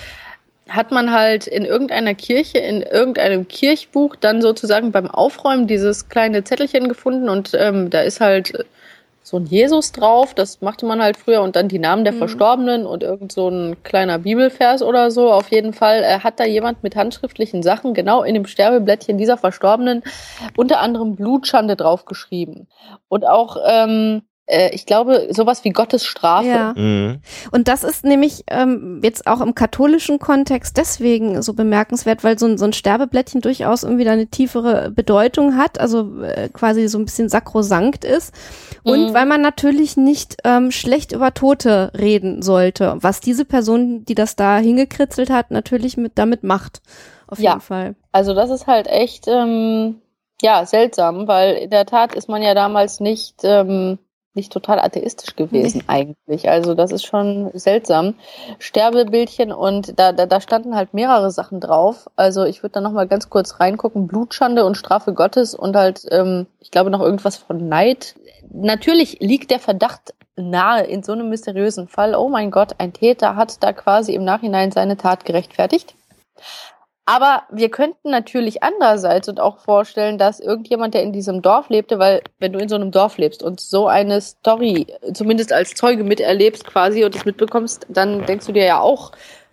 hat 0.67 0.91
man 0.91 1.13
halt 1.13 1.47
in 1.47 1.67
irgendeiner 1.67 2.15
Kirche, 2.15 2.57
in 2.57 2.81
irgendeinem 2.81 3.47
Kirchbuch 3.49 4.17
dann 4.17 4.41
sozusagen 4.41 4.91
beim 4.91 5.11
Aufräumen 5.11 5.67
dieses 5.67 6.09
kleine 6.09 6.43
Zettelchen 6.43 6.89
gefunden 6.89 7.29
und 7.29 7.53
ähm, 7.53 7.91
da 7.91 8.01
ist 8.01 8.23
halt 8.23 8.65
so 9.29 9.37
ein 9.37 9.45
Jesus 9.45 9.93
drauf, 9.93 10.33
das 10.33 10.63
machte 10.63 10.87
man 10.87 11.03
halt 11.03 11.19
früher 11.19 11.43
und 11.43 11.55
dann 11.55 11.69
die 11.69 11.79
Namen 11.79 12.05
der 12.05 12.15
mhm. 12.15 12.19
Verstorbenen 12.19 12.87
und 12.87 13.03
irgend 13.03 13.31
so 13.31 13.49
ein 13.49 13.83
kleiner 13.83 14.21
Bibelvers 14.21 14.83
oder 14.83 15.11
so. 15.11 15.31
Auf 15.31 15.51
jeden 15.51 15.75
Fall 15.75 16.03
äh, 16.03 16.21
hat 16.21 16.41
da 16.41 16.45
jemand 16.45 16.83
mit 16.83 16.97
handschriftlichen 16.97 17.63
Sachen 17.63 17.93
genau 17.93 18.23
in 18.23 18.35
dem 18.35 18.47
Sterbeblättchen 18.47 19.19
dieser 19.19 19.37
Verstorbenen 19.37 20.03
unter 20.57 20.81
anderem 20.81 21.15
Blutschande 21.15 21.77
draufgeschrieben. 21.77 22.69
Und 23.09 23.27
auch 23.27 23.59
ähm, 23.67 24.23
äh, 24.23 24.38
ich 24.71 24.87
glaube, 24.87 25.29
sowas 25.31 25.63
wie 25.65 25.71
Gottes 25.71 26.05
Strafe. 26.05 26.49
Ja. 26.49 26.75
Mhm. 26.75 27.21
Und 27.51 27.69
das 27.69 27.85
ist 27.85 28.05
nämlich 28.05 28.45
ähm, 28.49 29.01
jetzt 29.03 29.27
auch 29.27 29.41
im 29.41 29.55
katholischen 29.55 30.19
Kontext 30.19 30.77
deswegen 30.77 31.43
so 31.43 31.53
bemerkenswert, 31.53 32.25
weil 32.25 32.39
so 32.39 32.47
ein, 32.47 32.57
so 32.57 32.65
ein 32.65 32.73
Sterbeblättchen 32.73 33.43
durchaus 33.43 33.83
irgendwie 33.83 34.05
da 34.05 34.13
eine 34.13 34.29
tiefere 34.29 34.91
Bedeutung 34.91 35.57
hat, 35.57 35.79
also 35.79 36.23
äh, 36.23 36.49
quasi 36.49 36.89
so 36.89 36.99
ein 36.99 37.05
bisschen 37.05 37.29
sakrosankt 37.29 38.05
ist. 38.05 38.33
Und 38.85 39.11
mhm. 39.11 39.15
weil 39.15 39.27
man 39.27 39.43
natürlich 39.43 39.97
nicht 39.97 40.39
ähm, 40.45 40.71
schlecht 40.71 41.13
über 41.13 41.35
Tote 41.35 41.93
reden 41.99 42.41
sollte, 42.41 42.97
was 43.01 43.21
diese 43.21 43.45
Person, 43.45 44.07
die 44.07 44.15
das 44.15 44.35
da 44.35 44.57
hingekritzelt 44.57 45.29
hat, 45.29 45.51
natürlich 45.51 45.99
mit 45.99 46.13
damit 46.17 46.43
macht. 46.43 46.81
Auf 47.27 47.39
ja. 47.39 47.51
jeden 47.51 47.61
Fall. 47.61 47.95
Also 48.13 48.35
das 48.35 48.49
ist 48.49 48.67
halt 48.67 48.87
echt 48.87 49.29
ähm, 49.29 50.01
ja 50.41 50.65
seltsam, 50.65 51.29
weil 51.29 51.57
in 51.57 51.71
der 51.71 51.85
Tat 51.85 52.15
ist 52.15 52.29
man 52.29 52.43
ja 52.43 52.55
damals 52.55 53.01
nicht 53.01 53.41
ähm, 53.43 53.99
nicht 54.35 54.53
total 54.53 54.79
atheistisch 54.79 55.37
gewesen 55.37 55.85
eigentlich. 55.87 56.49
Also 56.49 56.75
das 56.75 56.93
ist 56.93 57.05
schon 57.05 57.51
seltsam. 57.55 58.15
Sterbebildchen 58.59 59.53
und 59.53 59.99
da, 59.99 60.13
da, 60.13 60.27
da 60.27 60.41
standen 60.41 60.75
halt 60.77 60.95
mehrere 60.95 61.31
Sachen 61.31 61.61
drauf. 61.61 62.09
Also 62.17 62.45
ich 62.45 62.63
würde 62.63 62.75
da 62.75 62.81
nochmal 62.81 63.09
ganz 63.09 63.31
kurz 63.31 63.61
reingucken. 63.61 64.07
Blutschande 64.07 64.65
und 64.65 64.77
Strafe 64.77 65.13
Gottes 65.13 65.55
und 65.55 65.77
halt, 65.77 66.07
ähm, 66.11 66.47
ich 66.61 66.71
glaube 66.71 66.91
noch 66.91 67.01
irgendwas 67.01 67.37
von 67.37 67.69
Neid. 67.69 68.15
Natürlich 68.51 69.19
liegt 69.21 69.51
der 69.51 69.61
Verdacht 69.61 70.15
nahe 70.37 70.85
in 70.85 71.03
so 71.03 71.13
einem 71.13 71.29
mysteriösen 71.29 71.89
Fall. 71.89 72.15
Oh 72.15 72.29
mein 72.29 72.51
Gott, 72.51 72.77
ein 72.79 72.93
Täter 72.93 73.37
hat 73.37 73.63
da 73.63 73.73
quasi 73.73 74.15
im 74.15 74.25
Nachhinein 74.25 74.71
seine 74.71 74.97
Tat 74.97 75.25
gerechtfertigt. 75.25 75.95
Aber 77.09 77.45
wir 77.51 77.71
könnten 77.71 78.11
natürlich 78.11 78.63
andererseits 78.63 79.31
und 79.31 79.41
auch 79.41 79.61
vorstellen, 79.61 80.19
dass 80.19 80.41
irgendjemand, 80.41 80.93
der 80.93 81.03
in 81.03 81.15
diesem 81.15 81.41
Dorf 81.41 81.71
lebte, 81.71 81.99
weil 81.99 82.21
wenn 82.39 82.53
du 82.53 82.59
in 82.59 82.69
so 82.69 82.75
einem 82.75 82.91
Dorf 82.91 83.17
lebst 83.17 83.43
und 83.43 83.61
so 83.61 83.87
eine 83.87 84.21
Story 84.21 84.87
zumindest 85.15 85.55
als 85.55 85.73
Zeuge 85.73 86.05
miterlebst 86.05 86.67
quasi 86.67 87.07
und 87.07 87.17
es 87.17 87.25
mitbekommst, 87.25 87.87
dann 87.89 88.27
denkst 88.27 88.45
du 88.45 88.53
dir 88.53 88.67
ja 88.67 88.81
auch, 88.81 89.13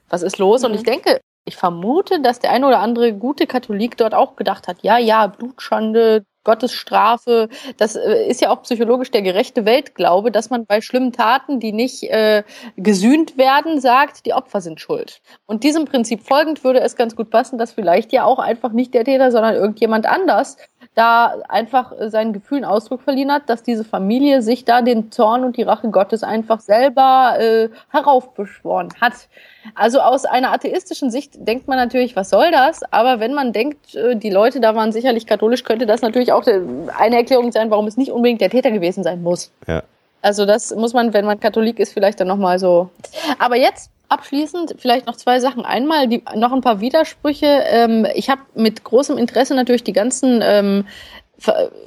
was 0.09 0.21
ist 0.21 0.37
los? 0.37 0.63
Mhm. 0.63 0.67
Und 0.67 0.73
ich 0.75 0.83
denke, 0.83 1.21
ich 1.45 1.55
vermute, 1.55 2.19
dass 2.19 2.39
der 2.39 2.51
eine 2.51 2.67
oder 2.67 2.79
andere 2.79 3.13
gute 3.13 3.47
Katholik 3.47 3.95
dort 3.95 4.13
auch 4.13 4.35
gedacht 4.35 4.67
hat, 4.67 4.79
ja, 4.81 4.97
ja, 4.97 5.27
Blutschande, 5.27 6.25
Gottes 6.45 6.71
Strafe. 6.71 7.49
Das 7.77 7.97
äh, 7.97 8.27
ist 8.27 8.39
ja 8.39 8.51
auch 8.51 8.61
psychologisch 8.61 9.11
der 9.11 9.21
gerechte 9.21 9.65
Weltglaube, 9.65 10.31
dass 10.31 10.49
man 10.49 10.65
bei 10.65 10.79
schlimmen 10.79 11.11
Taten, 11.11 11.59
die 11.59 11.73
nicht 11.73 12.03
äh, 12.03 12.43
gesühnt 12.77 13.37
werden, 13.37 13.81
sagt, 13.81 14.25
die 14.25 14.33
Opfer 14.33 14.61
sind 14.61 14.79
schuld. 14.79 15.21
Und 15.45 15.63
diesem 15.63 15.83
Prinzip 15.83 16.23
folgend 16.23 16.63
würde 16.63 16.79
es 16.79 16.95
ganz 16.95 17.15
gut 17.15 17.29
passen, 17.29 17.57
dass 17.57 17.73
vielleicht 17.73 18.13
ja 18.13 18.23
auch 18.23 18.39
einfach 18.39 18.71
nicht 18.71 18.93
der 18.93 19.03
Täter, 19.03 19.31
sondern 19.31 19.55
irgendjemand 19.55 20.05
anders 20.05 20.55
da 20.93 21.41
einfach 21.49 21.91
äh, 21.99 22.09
seinen 22.09 22.33
Gefühlen 22.33 22.65
Ausdruck 22.65 23.01
verliehen 23.01 23.31
hat, 23.31 23.49
dass 23.49 23.63
diese 23.63 23.83
Familie 23.83 24.41
sich 24.41 24.65
da 24.65 24.81
den 24.81 25.11
Zorn 25.11 25.43
und 25.43 25.57
die 25.57 25.63
Rache 25.63 25.89
Gottes 25.89 26.23
einfach 26.23 26.59
selber 26.59 27.35
äh, 27.39 27.69
heraufbeschworen 27.89 28.89
hat. 29.01 29.27
Also 29.73 29.99
aus 29.99 30.25
einer 30.25 30.53
atheistischen 30.53 31.09
Sicht 31.09 31.33
denkt 31.35 31.67
man 31.67 31.77
natürlich, 31.77 32.15
was 32.15 32.29
soll 32.29 32.51
das? 32.51 32.83
Aber 32.91 33.19
wenn 33.19 33.33
man 33.33 33.51
denkt, 33.51 33.95
äh, 33.95 34.15
die 34.15 34.29
Leute 34.29 34.59
da 34.59 34.75
waren 34.75 34.91
sicherlich 34.91 35.25
katholisch, 35.25 35.63
könnte 35.63 35.85
das 35.85 36.01
natürlich 36.01 36.31
auch 36.31 36.34
eine 36.43 37.15
Erklärung 37.15 37.51
sein, 37.51 37.69
warum 37.69 37.87
es 37.87 37.97
nicht 37.97 38.11
unbedingt 38.11 38.41
der 38.41 38.49
Täter 38.49 38.71
gewesen 38.71 39.03
sein 39.03 39.21
muss. 39.23 39.51
Ja. 39.67 39.83
Also 40.21 40.45
das 40.45 40.73
muss 40.75 40.93
man, 40.93 41.13
wenn 41.13 41.25
man 41.25 41.39
Katholik 41.39 41.79
ist, 41.79 41.93
vielleicht 41.93 42.19
dann 42.19 42.27
nochmal 42.27 42.57
so. 42.57 42.89
Aber 43.37 43.57
jetzt 43.57 43.91
abschließend 44.09 44.75
vielleicht 44.77 45.05
noch 45.07 45.15
zwei 45.15 45.39
Sachen. 45.39 45.65
Einmal 45.65 46.07
die, 46.07 46.23
noch 46.35 46.51
ein 46.51 46.61
paar 46.61 46.79
Widersprüche. 46.79 47.63
Ähm, 47.67 48.07
ich 48.15 48.29
habe 48.29 48.41
mit 48.55 48.83
großem 48.83 49.17
Interesse 49.17 49.55
natürlich 49.55 49.83
die 49.83 49.93
ganzen 49.93 50.41
ähm, 50.43 50.85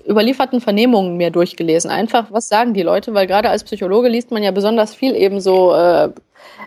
überlieferten 0.09 0.61
Vernehmungen 0.61 1.17
mir 1.17 1.31
durchgelesen. 1.31 1.91
Einfach, 1.91 2.31
was 2.31 2.49
sagen 2.49 2.75
die 2.75 2.83
Leute? 2.83 3.15
Weil 3.15 3.27
gerade 3.27 3.51
als 3.51 3.65
Psychologe 3.65 4.09
liest 4.09 4.31
man 4.31 4.43
ja 4.43 4.51
besonders 4.51 4.95
viel 4.95 5.15
eben 5.15 5.41
so 5.41 5.75
äh, 5.75 6.11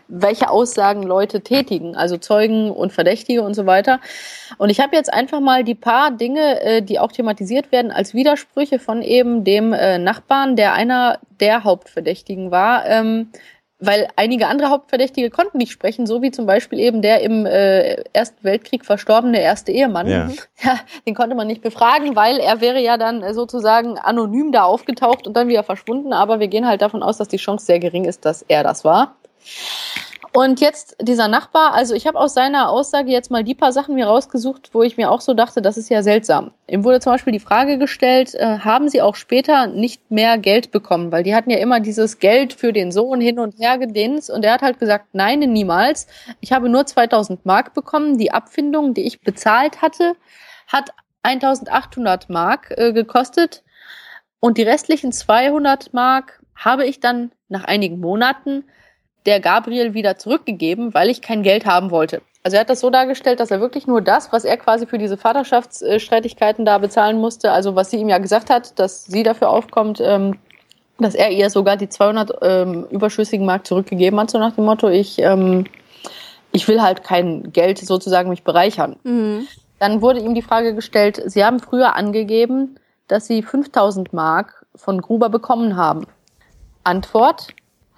welche 0.07 0.49
Aussagen 0.49 1.03
Leute 1.03 1.41
tätigen, 1.41 1.95
also 1.95 2.17
Zeugen 2.17 2.71
und 2.71 2.91
Verdächtige 2.91 3.43
und 3.43 3.53
so 3.53 3.65
weiter. 3.65 3.99
Und 4.57 4.69
ich 4.69 4.79
habe 4.79 4.95
jetzt 4.95 5.11
einfach 5.11 5.39
mal 5.39 5.63
die 5.63 5.75
paar 5.75 6.11
Dinge, 6.11 6.61
äh, 6.61 6.81
die 6.81 6.99
auch 6.99 7.11
thematisiert 7.11 7.71
werden, 7.71 7.91
als 7.91 8.13
Widersprüche 8.13 8.79
von 8.79 9.01
eben 9.01 9.43
dem 9.43 9.73
äh, 9.73 9.97
Nachbarn, 9.97 10.55
der 10.55 10.73
einer 10.73 11.19
der 11.39 11.63
Hauptverdächtigen 11.63 12.51
war, 12.51 12.85
ähm, 12.85 13.29
weil 13.81 14.07
einige 14.15 14.47
andere 14.47 14.69
Hauptverdächtige 14.69 15.29
konnten 15.31 15.57
nicht 15.57 15.71
sprechen, 15.71 16.05
so 16.05 16.21
wie 16.21 16.31
zum 16.31 16.45
Beispiel 16.45 16.79
eben 16.79 17.01
der 17.01 17.21
im 17.21 17.45
äh, 17.45 17.95
Ersten 18.13 18.43
Weltkrieg 18.43 18.85
verstorbene 18.85 19.41
erste 19.41 19.71
Ehemann. 19.71 20.07
Ja. 20.07 20.29
ja. 20.63 20.79
den 21.05 21.15
konnte 21.15 21.35
man 21.35 21.47
nicht 21.47 21.61
befragen, 21.61 22.15
weil 22.15 22.37
er 22.37 22.61
wäre 22.61 22.79
ja 22.79 22.97
dann 22.97 23.33
sozusagen 23.33 23.97
anonym 23.97 24.51
da 24.51 24.63
aufgetaucht 24.63 25.27
und 25.27 25.35
dann 25.35 25.47
wieder 25.47 25.63
verschwunden. 25.63 26.13
Aber 26.13 26.39
wir 26.39 26.47
gehen 26.47 26.67
halt 26.67 26.81
davon 26.81 27.01
aus, 27.01 27.17
dass 27.17 27.27
die 27.27 27.37
Chance 27.37 27.65
sehr 27.65 27.79
gering 27.79 28.05
ist, 28.05 28.23
dass 28.23 28.43
er 28.47 28.63
das 28.63 28.85
war. 28.85 29.15
Und 30.33 30.61
jetzt 30.61 30.95
dieser 31.01 31.27
Nachbar, 31.27 31.73
also 31.73 31.93
ich 31.93 32.07
habe 32.07 32.17
aus 32.17 32.33
seiner 32.33 32.69
Aussage 32.69 33.11
jetzt 33.11 33.31
mal 33.31 33.43
die 33.43 33.53
paar 33.53 33.73
Sachen 33.73 33.95
mir 33.95 34.07
rausgesucht, 34.07 34.69
wo 34.73 34.81
ich 34.81 34.95
mir 34.95 35.11
auch 35.11 35.19
so 35.19 35.33
dachte, 35.33 35.61
das 35.61 35.75
ist 35.75 35.89
ja 35.89 36.03
seltsam. 36.03 36.51
Ihm 36.67 36.85
wurde 36.85 37.01
zum 37.01 37.11
Beispiel 37.11 37.33
die 37.33 37.41
Frage 37.41 37.77
gestellt, 37.77 38.33
äh, 38.35 38.59
haben 38.59 38.87
Sie 38.87 39.01
auch 39.01 39.15
später 39.15 39.67
nicht 39.67 40.09
mehr 40.09 40.37
Geld 40.37 40.71
bekommen? 40.71 41.11
Weil 41.11 41.23
die 41.23 41.35
hatten 41.35 41.49
ja 41.49 41.57
immer 41.57 41.81
dieses 41.81 42.19
Geld 42.19 42.53
für 42.53 42.71
den 42.71 42.93
Sohn 42.93 43.19
hin 43.19 43.39
und 43.39 43.59
her 43.59 43.77
gedehnt 43.77 44.29
und 44.29 44.45
er 44.45 44.53
hat 44.53 44.61
halt 44.61 44.79
gesagt, 44.79 45.07
nein, 45.11 45.39
niemals. 45.39 46.07
Ich 46.39 46.53
habe 46.53 46.69
nur 46.69 46.85
2000 46.85 47.45
Mark 47.45 47.73
bekommen. 47.73 48.17
Die 48.17 48.31
Abfindung, 48.31 48.93
die 48.93 49.05
ich 49.05 49.19
bezahlt 49.19 49.81
hatte, 49.81 50.15
hat 50.67 50.91
1800 51.23 52.29
Mark 52.29 52.73
äh, 52.77 52.93
gekostet 52.93 53.63
und 54.39 54.57
die 54.57 54.63
restlichen 54.63 55.11
200 55.11 55.93
Mark 55.93 56.41
habe 56.55 56.85
ich 56.85 57.01
dann 57.01 57.31
nach 57.49 57.65
einigen 57.65 57.99
Monaten 57.99 58.63
der 59.25 59.39
Gabriel 59.39 59.93
wieder 59.93 60.17
zurückgegeben, 60.17 60.93
weil 60.93 61.09
ich 61.09 61.21
kein 61.21 61.43
Geld 61.43 61.65
haben 61.65 61.91
wollte. 61.91 62.21
Also 62.43 62.55
er 62.55 62.61
hat 62.61 62.69
das 62.69 62.79
so 62.79 62.89
dargestellt, 62.89 63.39
dass 63.39 63.51
er 63.51 63.61
wirklich 63.61 63.85
nur 63.85 64.01
das, 64.01 64.31
was 64.31 64.45
er 64.45 64.57
quasi 64.57 64.87
für 64.87 64.97
diese 64.97 65.15
Vaterschaftsstreitigkeiten 65.15 66.65
da 66.65 66.79
bezahlen 66.79 67.19
musste, 67.19 67.51
also 67.51 67.75
was 67.75 67.91
sie 67.91 67.97
ihm 67.97 68.09
ja 68.09 68.17
gesagt 68.17 68.49
hat, 68.49 68.79
dass 68.79 69.05
sie 69.05 69.21
dafür 69.21 69.49
aufkommt, 69.49 70.01
ähm, 70.03 70.39
dass 70.97 71.13
er 71.13 71.31
ihr 71.31 71.49
sogar 71.49 71.77
die 71.77 71.89
200 71.89 72.31
ähm, 72.41 72.87
überschüssigen 72.89 73.45
Mark 73.45 73.67
zurückgegeben 73.67 74.19
hat, 74.19 74.31
so 74.31 74.39
nach 74.39 74.53
dem 74.53 74.65
Motto, 74.65 74.89
ich, 74.89 75.19
ähm, 75.19 75.65
ich 76.51 76.67
will 76.67 76.81
halt 76.81 77.03
kein 77.03 77.51
Geld 77.53 77.77
sozusagen 77.77 78.29
mich 78.29 78.43
bereichern. 78.43 78.95
Mhm. 79.03 79.47
Dann 79.79 80.01
wurde 80.01 80.19
ihm 80.19 80.35
die 80.35 80.43
Frage 80.43 80.75
gestellt, 80.75 81.21
Sie 81.25 81.43
haben 81.43 81.59
früher 81.59 81.95
angegeben, 81.95 82.79
dass 83.07 83.27
Sie 83.27 83.41
5000 83.41 84.13
Mark 84.13 84.65
von 84.75 85.01
Gruber 85.01 85.29
bekommen 85.29 85.75
haben. 85.75 86.05
Antwort, 86.83 87.47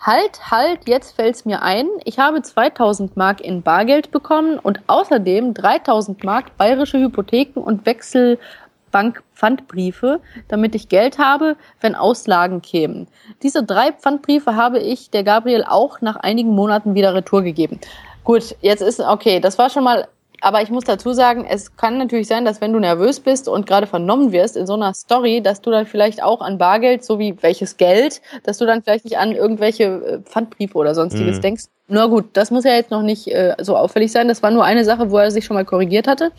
Halt, 0.05 0.51
halt, 0.51 0.89
jetzt 0.89 1.15
fällt's 1.15 1.45
mir 1.45 1.61
ein. 1.61 1.87
Ich 2.03 2.19
habe 2.19 2.41
2000 2.41 3.15
Mark 3.15 3.39
in 3.39 3.61
Bargeld 3.61 4.11
bekommen 4.11 4.59
und 4.59 4.81
außerdem 4.87 5.53
3000 5.53 6.25
Mark 6.25 6.57
bayerische 6.57 6.99
Hypotheken 6.99 7.61
und 7.61 7.85
Wechselbankpfandbriefe, 7.85 10.19
damit 10.49 10.75
ich 10.75 10.89
Geld 10.89 11.19
habe, 11.19 11.55
wenn 11.79 11.95
Auslagen 11.95 12.61
kämen. 12.61 13.07
Diese 13.43 13.63
drei 13.63 13.93
Pfandbriefe 13.93 14.57
habe 14.57 14.79
ich 14.79 15.09
der 15.09 15.23
Gabriel 15.23 15.63
auch 15.65 16.01
nach 16.01 16.17
einigen 16.17 16.49
Monaten 16.49 16.95
wieder 16.95 17.13
retour 17.13 17.41
gegeben. 17.41 17.79
Gut, 18.25 18.57
jetzt 18.59 18.81
ist, 18.81 18.99
okay, 18.99 19.39
das 19.39 19.57
war 19.57 19.69
schon 19.69 19.85
mal 19.85 20.09
aber 20.43 20.61
ich 20.61 20.69
muss 20.69 20.83
dazu 20.83 21.13
sagen, 21.13 21.45
es 21.49 21.77
kann 21.77 21.97
natürlich 21.97 22.27
sein, 22.27 22.43
dass 22.43 22.59
wenn 22.59 22.73
du 22.73 22.79
nervös 22.79 23.21
bist 23.21 23.47
und 23.47 23.65
gerade 23.65 23.87
vernommen 23.87 24.33
wirst 24.33 24.57
in 24.57 24.67
so 24.67 24.73
einer 24.73 24.93
Story, 24.93 25.41
dass 25.41 25.61
du 25.61 25.71
dann 25.71 25.85
vielleicht 25.85 26.21
auch 26.21 26.41
an 26.41 26.57
Bargeld, 26.57 27.05
so 27.05 27.17
wie 27.17 27.41
welches 27.41 27.77
Geld, 27.77 28.21
dass 28.43 28.57
du 28.57 28.65
dann 28.65 28.83
vielleicht 28.83 29.05
nicht 29.05 29.17
an 29.17 29.31
irgendwelche 29.31 29.83
äh, 29.83 30.19
Pfandbriefe 30.19 30.77
oder 30.77 30.95
sonstiges 30.95 31.37
mhm. 31.37 31.41
denkst. 31.41 31.63
Na 31.87 32.07
gut, 32.07 32.25
das 32.33 32.51
muss 32.51 32.65
ja 32.65 32.73
jetzt 32.73 32.91
noch 32.91 33.03
nicht 33.03 33.27
äh, 33.27 33.55
so 33.61 33.77
auffällig 33.77 34.11
sein. 34.11 34.27
Das 34.27 34.43
war 34.43 34.51
nur 34.51 34.65
eine 34.65 34.83
Sache, 34.83 35.11
wo 35.11 35.17
er 35.17 35.31
sich 35.31 35.45
schon 35.45 35.55
mal 35.55 35.65
korrigiert 35.65 36.07
hatte. 36.07 36.31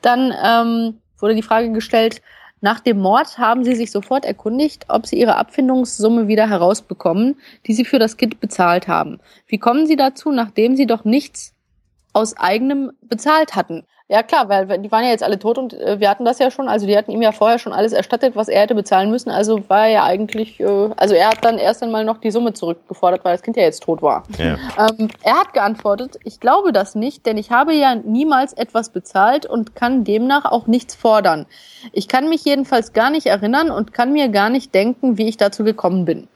Dann 0.00 0.34
ähm, 0.42 0.98
wurde 1.18 1.34
die 1.34 1.42
Frage 1.42 1.70
gestellt, 1.72 2.22
Nach 2.62 2.80
dem 2.80 2.98
Mord 3.00 3.36
haben 3.36 3.64
sie 3.64 3.74
sich 3.74 3.90
sofort 3.90 4.24
erkundigt, 4.24 4.86
ob 4.88 5.06
sie 5.06 5.20
ihre 5.20 5.36
Abfindungssumme 5.36 6.26
wieder 6.26 6.48
herausbekommen, 6.48 7.36
die 7.66 7.74
sie 7.74 7.84
für 7.84 7.98
das 7.98 8.16
Kind 8.16 8.40
bezahlt 8.40 8.88
haben. 8.88 9.20
Wie 9.46 9.58
kommen 9.58 9.86
sie 9.86 9.96
dazu, 9.96 10.32
nachdem 10.32 10.74
sie 10.74 10.86
doch 10.86 11.04
nichts 11.04 11.52
aus 12.16 12.36
eigenem 12.36 12.92
bezahlt 13.02 13.54
hatten? 13.54 13.84
Ja 14.08 14.22
klar, 14.22 14.48
weil 14.48 14.78
die 14.78 14.92
waren 14.92 15.02
ja 15.02 15.10
jetzt 15.10 15.24
alle 15.24 15.36
tot 15.36 15.58
und 15.58 15.74
äh, 15.74 15.98
wir 15.98 16.08
hatten 16.08 16.24
das 16.24 16.38
ja 16.38 16.52
schon, 16.52 16.68
also 16.68 16.86
die 16.86 16.96
hatten 16.96 17.10
ihm 17.10 17.22
ja 17.22 17.32
vorher 17.32 17.58
schon 17.58 17.72
alles 17.72 17.92
erstattet, 17.92 18.36
was 18.36 18.46
er 18.46 18.60
hätte 18.60 18.76
bezahlen 18.76 19.10
müssen, 19.10 19.30
also 19.30 19.68
war 19.68 19.86
er 19.86 19.88
ja 19.88 20.04
eigentlich, 20.04 20.60
äh, 20.60 20.90
also 20.96 21.16
er 21.16 21.30
hat 21.30 21.44
dann 21.44 21.58
erst 21.58 21.82
einmal 21.82 22.04
noch 22.04 22.18
die 22.18 22.30
Summe 22.30 22.52
zurückgefordert, 22.52 23.24
weil 23.24 23.34
das 23.34 23.42
Kind 23.42 23.56
ja 23.56 23.64
jetzt 23.64 23.82
tot 23.82 24.02
war. 24.02 24.22
Ja. 24.38 24.58
Ähm, 24.78 25.08
er 25.24 25.40
hat 25.40 25.52
geantwortet, 25.54 26.20
ich 26.22 26.38
glaube 26.38 26.72
das 26.72 26.94
nicht, 26.94 27.26
denn 27.26 27.36
ich 27.36 27.50
habe 27.50 27.74
ja 27.74 27.96
niemals 27.96 28.52
etwas 28.52 28.90
bezahlt 28.90 29.44
und 29.44 29.74
kann 29.74 30.04
demnach 30.04 30.44
auch 30.44 30.68
nichts 30.68 30.94
fordern. 30.94 31.46
Ich 31.90 32.06
kann 32.06 32.28
mich 32.28 32.44
jedenfalls 32.44 32.92
gar 32.92 33.10
nicht 33.10 33.26
erinnern 33.26 33.72
und 33.72 33.92
kann 33.92 34.12
mir 34.12 34.28
gar 34.28 34.50
nicht 34.50 34.72
denken, 34.72 35.18
wie 35.18 35.28
ich 35.28 35.36
dazu 35.36 35.64
gekommen 35.64 36.04
bin. 36.04 36.28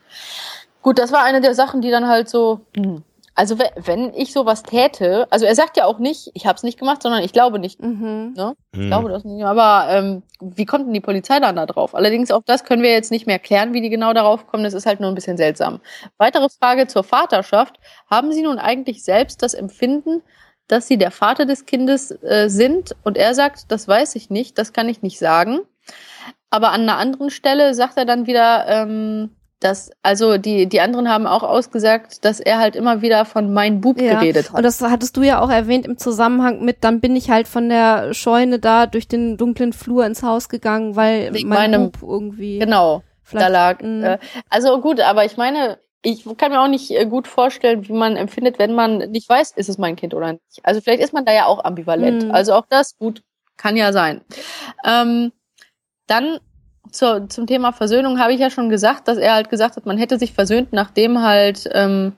Gut, 0.82 0.98
das 0.98 1.12
war 1.12 1.22
eine 1.22 1.40
der 1.40 1.54
Sachen, 1.54 1.82
die 1.82 1.90
dann 1.90 2.08
halt 2.08 2.28
so, 2.28 2.62
hm, 2.74 3.04
also 3.40 3.56
wenn 3.58 4.12
ich 4.12 4.34
sowas 4.34 4.62
täte, 4.62 5.26
also 5.30 5.46
er 5.46 5.54
sagt 5.54 5.78
ja 5.78 5.86
auch 5.86 5.98
nicht, 5.98 6.30
ich 6.34 6.44
habe 6.44 6.56
es 6.56 6.62
nicht 6.62 6.78
gemacht, 6.78 7.02
sondern 7.02 7.22
ich 7.22 7.32
glaube 7.32 7.58
nicht. 7.58 7.80
Mhm. 7.80 8.34
Ne? 8.36 8.54
Ich 8.72 8.80
mhm. 8.80 8.86
glaube 8.88 9.08
das 9.08 9.24
nicht. 9.24 9.42
Aber 9.46 9.86
ähm, 9.88 10.22
wie 10.42 10.66
kommt 10.66 10.84
denn 10.84 10.92
die 10.92 11.00
Polizei 11.00 11.40
dann 11.40 11.56
da 11.56 11.64
drauf? 11.64 11.94
Allerdings 11.94 12.30
auch 12.30 12.42
das 12.44 12.64
können 12.64 12.82
wir 12.82 12.90
jetzt 12.90 13.10
nicht 13.10 13.26
mehr 13.26 13.38
klären, 13.38 13.72
wie 13.72 13.80
die 13.80 13.88
genau 13.88 14.12
darauf 14.12 14.46
kommen. 14.46 14.62
Das 14.62 14.74
ist 14.74 14.84
halt 14.84 15.00
nur 15.00 15.08
ein 15.08 15.14
bisschen 15.14 15.38
seltsam. 15.38 15.80
Weitere 16.18 16.50
Frage 16.50 16.86
zur 16.86 17.02
Vaterschaft. 17.02 17.80
Haben 18.10 18.30
Sie 18.30 18.42
nun 18.42 18.58
eigentlich 18.58 19.04
selbst 19.04 19.42
das 19.42 19.54
Empfinden, 19.54 20.20
dass 20.68 20.86
Sie 20.86 20.98
der 20.98 21.10
Vater 21.10 21.46
des 21.46 21.64
Kindes 21.64 22.10
äh, 22.22 22.50
sind? 22.50 22.94
Und 23.04 23.16
er 23.16 23.34
sagt, 23.34 23.72
das 23.72 23.88
weiß 23.88 24.16
ich 24.16 24.28
nicht, 24.28 24.58
das 24.58 24.74
kann 24.74 24.90
ich 24.90 25.00
nicht 25.00 25.18
sagen. 25.18 25.60
Aber 26.50 26.72
an 26.72 26.82
einer 26.82 26.98
anderen 26.98 27.30
Stelle 27.30 27.72
sagt 27.72 27.96
er 27.96 28.04
dann 28.04 28.26
wieder, 28.26 28.66
ähm, 28.68 29.34
das, 29.60 29.90
also 30.02 30.38
die, 30.38 30.66
die 30.66 30.80
anderen 30.80 31.08
haben 31.08 31.26
auch 31.26 31.42
ausgesagt, 31.42 32.24
dass 32.24 32.40
er 32.40 32.58
halt 32.58 32.74
immer 32.76 33.02
wieder 33.02 33.26
von 33.26 33.52
mein 33.52 33.82
Bub 33.82 34.00
ja, 34.00 34.14
geredet 34.14 34.48
hat. 34.48 34.56
Und 34.56 34.62
das 34.62 34.80
hattest 34.80 35.16
du 35.18 35.22
ja 35.22 35.40
auch 35.40 35.50
erwähnt 35.50 35.86
im 35.86 35.98
Zusammenhang 35.98 36.64
mit, 36.64 36.82
dann 36.82 37.00
bin 37.00 37.14
ich 37.14 37.30
halt 37.30 37.46
von 37.46 37.68
der 37.68 38.14
Scheune 38.14 38.58
da 38.58 38.86
durch 38.86 39.06
den 39.06 39.36
dunklen 39.36 39.74
Flur 39.74 40.06
ins 40.06 40.22
Haus 40.22 40.48
gegangen, 40.48 40.96
weil 40.96 41.34
Wegen 41.34 41.48
mein 41.48 41.70
meinem, 41.70 41.90
Bub 41.90 42.10
irgendwie. 42.10 42.58
Genau, 42.58 43.02
da 43.30 43.48
lag. 43.48 43.80
Äh, 43.82 44.18
also 44.48 44.80
gut, 44.80 45.00
aber 45.00 45.26
ich 45.26 45.36
meine, 45.36 45.78
ich 46.02 46.24
kann 46.38 46.52
mir 46.52 46.62
auch 46.62 46.68
nicht 46.68 46.90
äh, 46.90 47.04
gut 47.04 47.28
vorstellen, 47.28 47.86
wie 47.86 47.92
man 47.92 48.16
empfindet, 48.16 48.58
wenn 48.58 48.72
man 48.72 48.98
nicht 49.10 49.28
weiß, 49.28 49.52
ist 49.52 49.68
es 49.68 49.76
mein 49.76 49.96
Kind 49.96 50.14
oder 50.14 50.32
nicht. 50.32 50.60
Also 50.62 50.80
vielleicht 50.80 51.02
ist 51.02 51.12
man 51.12 51.26
da 51.26 51.32
ja 51.34 51.44
auch 51.44 51.64
ambivalent. 51.64 52.24
Mhm. 52.24 52.30
Also 52.30 52.54
auch 52.54 52.64
das, 52.68 52.96
gut, 52.96 53.22
kann 53.58 53.76
ja 53.76 53.92
sein. 53.92 54.22
Ähm, 54.86 55.32
dann 56.06 56.40
zur, 56.90 57.28
zum 57.28 57.46
Thema 57.46 57.72
Versöhnung 57.72 58.18
habe 58.18 58.32
ich 58.32 58.40
ja 58.40 58.50
schon 58.50 58.68
gesagt, 58.68 59.08
dass 59.08 59.18
er 59.18 59.34
halt 59.34 59.50
gesagt 59.50 59.76
hat, 59.76 59.86
man 59.86 59.98
hätte 59.98 60.18
sich 60.18 60.32
versöhnt, 60.32 60.72
nachdem 60.72 61.22
halt 61.22 61.68
ähm, 61.72 62.12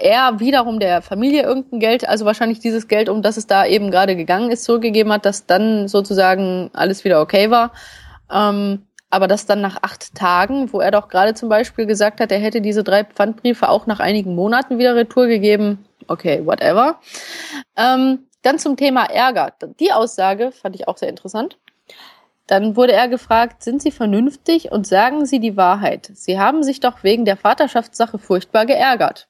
er 0.00 0.40
wiederum 0.40 0.80
der 0.80 1.02
Familie 1.02 1.42
irgendein 1.42 1.80
Geld, 1.80 2.08
also 2.08 2.24
wahrscheinlich 2.24 2.60
dieses 2.60 2.88
Geld, 2.88 3.08
um 3.08 3.22
das 3.22 3.36
es 3.36 3.46
da 3.46 3.64
eben 3.64 3.90
gerade 3.90 4.16
gegangen 4.16 4.50
ist, 4.50 4.64
zurückgegeben 4.64 5.12
hat, 5.12 5.24
dass 5.24 5.46
dann 5.46 5.88
sozusagen 5.88 6.70
alles 6.72 7.04
wieder 7.04 7.20
okay 7.20 7.50
war. 7.50 7.72
Ähm, 8.30 8.82
aber 9.10 9.28
das 9.28 9.46
dann 9.46 9.60
nach 9.60 9.78
acht 9.82 10.14
Tagen, 10.14 10.72
wo 10.72 10.80
er 10.80 10.90
doch 10.90 11.08
gerade 11.08 11.34
zum 11.34 11.48
Beispiel 11.48 11.86
gesagt 11.86 12.20
hat, 12.20 12.32
er 12.32 12.38
hätte 12.38 12.60
diese 12.60 12.82
drei 12.82 13.04
Pfandbriefe 13.04 13.68
auch 13.68 13.86
nach 13.86 14.00
einigen 14.00 14.34
Monaten 14.34 14.78
wieder 14.78 14.96
retour 14.96 15.26
gegeben. 15.28 15.84
Okay, 16.08 16.44
whatever. 16.44 16.98
Ähm, 17.76 18.26
dann 18.42 18.58
zum 18.58 18.76
Thema 18.76 19.04
Ärger. 19.04 19.52
Die 19.80 19.92
Aussage 19.92 20.52
fand 20.52 20.74
ich 20.74 20.88
auch 20.88 20.96
sehr 20.96 21.08
interessant. 21.08 21.56
Dann 22.46 22.76
wurde 22.76 22.92
er 22.92 23.08
gefragt, 23.08 23.62
sind 23.62 23.82
Sie 23.82 23.90
vernünftig 23.90 24.70
und 24.70 24.86
sagen 24.86 25.26
Sie 25.26 25.40
die 25.40 25.56
Wahrheit? 25.56 26.10
Sie 26.14 26.38
haben 26.38 26.62
sich 26.62 26.80
doch 26.80 27.02
wegen 27.02 27.24
der 27.24 27.36
Vaterschaftssache 27.36 28.18
furchtbar 28.18 28.66
geärgert. 28.66 29.28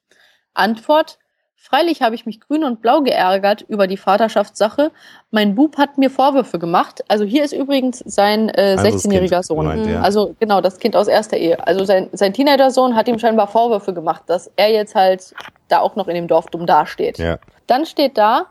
Antwort, 0.52 1.18
freilich 1.55 2.02
habe 2.02 2.14
ich 2.14 2.26
mich 2.26 2.40
grün 2.40 2.62
und 2.62 2.82
blau 2.82 3.01
geärgert 3.01 3.62
über 3.62 3.86
die 3.86 3.97
Vaterschaftssache. 3.97 4.93
Mein 5.30 5.55
Bub 5.55 5.78
hat 5.78 5.97
mir 5.97 6.10
Vorwürfe 6.10 6.59
gemacht. 6.59 7.02
Also 7.09 7.24
hier 7.24 7.43
ist 7.43 7.52
übrigens 7.52 8.01
sein 8.01 8.51
äh, 8.51 8.76
16-jähriger 8.78 9.36
also 9.36 9.55
Sohn. 9.55 9.68
Gemeint, 9.68 9.86
ja. 9.86 10.02
Also 10.02 10.36
genau, 10.38 10.60
das 10.60 10.78
Kind 10.78 10.94
aus 10.94 11.09
erster 11.09 11.38
Ehe. 11.38 11.66
Also 11.66 11.84
sein, 11.86 12.10
sein 12.12 12.34
Teenager-Sohn 12.34 12.94
hat 12.94 13.09
ihm 13.09 13.18
scheinbar 13.18 13.48
Vorwürfe 13.48 13.94
gemacht, 13.94 14.24
dass 14.26 14.51
er 14.56 14.70
jetzt 14.70 14.94
halt 14.94 15.34
da 15.68 15.80
auch 15.80 15.97
noch 15.97 16.09
in 16.09 16.14
dem 16.14 16.28
Dorf 16.28 16.47
dumm 16.47 16.66
dasteht. 16.66 17.18
Ja. 17.18 17.38
Dann 17.66 17.86
steht 17.86 18.18
da, 18.18 18.47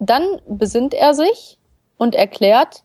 dann 0.00 0.40
besinnt 0.46 0.94
er 0.94 1.12
sich 1.12 1.58
und 1.98 2.14
erklärt, 2.14 2.84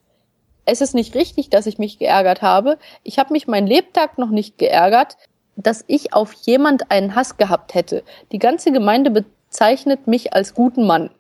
es 0.66 0.82
ist 0.82 0.94
nicht 0.96 1.16
richtig, 1.16 1.50
dass 1.50 1.66
ich 1.66 1.78
mich 1.78 2.00
geärgert 2.00 2.42
habe. 2.42 2.78
Ich 3.04 3.20
habe 3.20 3.34
mich 3.34 3.48
mein 3.48 3.68
Lebtag 3.68 4.18
noch 4.18 4.30
nicht 4.30 4.58
geärgert, 4.58 5.18
dass 5.56 5.84
ich 5.88 6.14
auf 6.14 6.34
jemand 6.34 6.92
einen 6.92 7.16
Hass 7.16 7.38
gehabt 7.38 7.74
hätte. 7.74 8.04
Die 8.32 8.40
ganze 8.40 8.72
Gemeinde 8.72 9.12
bezeichnet 9.12 10.08
mich 10.08 10.34
als 10.34 10.54
guten 10.54 10.88
Mann. 10.88 11.12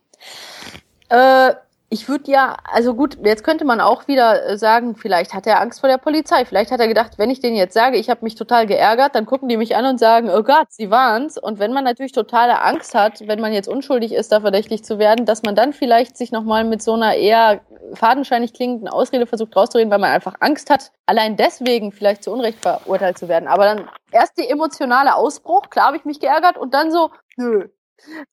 Äh, 1.09 1.53
ich 1.93 2.09
würde 2.09 2.31
ja, 2.31 2.57
also 2.63 2.95
gut, 2.95 3.19
jetzt 3.23 3.43
könnte 3.43 3.65
man 3.65 3.79
auch 3.79 4.07
wieder 4.07 4.49
äh, 4.49 4.57
sagen, 4.57 4.95
vielleicht 4.95 5.35
hat 5.35 5.45
er 5.45 5.61
Angst 5.61 5.79
vor 5.79 5.87
der 5.87 5.99
Polizei. 5.99 6.43
Vielleicht 6.43 6.71
hat 6.71 6.79
er 6.79 6.87
gedacht, 6.87 7.19
wenn 7.19 7.29
ich 7.29 7.39
denen 7.39 7.55
jetzt 7.55 7.75
sage, 7.75 7.97
ich 7.97 8.09
habe 8.09 8.23
mich 8.23 8.33
total 8.33 8.65
geärgert, 8.65 9.13
dann 9.13 9.27
gucken 9.27 9.47
die 9.47 9.57
mich 9.57 9.75
an 9.75 9.85
und 9.85 9.99
sagen, 9.99 10.31
oh 10.31 10.41
Gott, 10.41 10.65
sie 10.69 10.89
waren's. 10.89 11.37
Und 11.37 11.59
wenn 11.59 11.71
man 11.71 11.83
natürlich 11.83 12.11
totale 12.11 12.63
Angst 12.63 12.95
hat, 12.95 13.27
wenn 13.27 13.39
man 13.39 13.53
jetzt 13.53 13.67
unschuldig 13.67 14.11
ist, 14.11 14.31
da 14.31 14.41
verdächtig 14.41 14.83
zu 14.83 14.97
werden, 14.97 15.27
dass 15.27 15.43
man 15.43 15.55
dann 15.55 15.71
vielleicht 15.71 16.17
sich 16.17 16.31
nochmal 16.31 16.63
mit 16.63 16.81
so 16.81 16.93
einer 16.93 17.13
eher 17.13 17.61
fadenscheinig 17.93 18.53
klingenden 18.53 18.87
Ausrede 18.87 19.27
versucht 19.27 19.55
rauszureden, 19.55 19.91
weil 19.91 19.99
man 19.99 20.13
einfach 20.13 20.33
Angst 20.39 20.71
hat, 20.71 20.91
allein 21.05 21.37
deswegen 21.37 21.91
vielleicht 21.91 22.23
zu 22.23 22.31
Unrecht 22.31 22.59
verurteilt 22.59 23.19
zu 23.19 23.27
werden. 23.27 23.47
Aber 23.47 23.65
dann 23.65 23.87
erst 24.11 24.39
die 24.39 24.49
emotionale 24.49 25.13
Ausbruch, 25.13 25.69
klar 25.69 25.87
habe 25.87 25.97
ich 25.97 26.05
mich 26.05 26.19
geärgert 26.19 26.57
und 26.57 26.73
dann 26.73 26.91
so, 26.91 27.11
nö, 27.37 27.67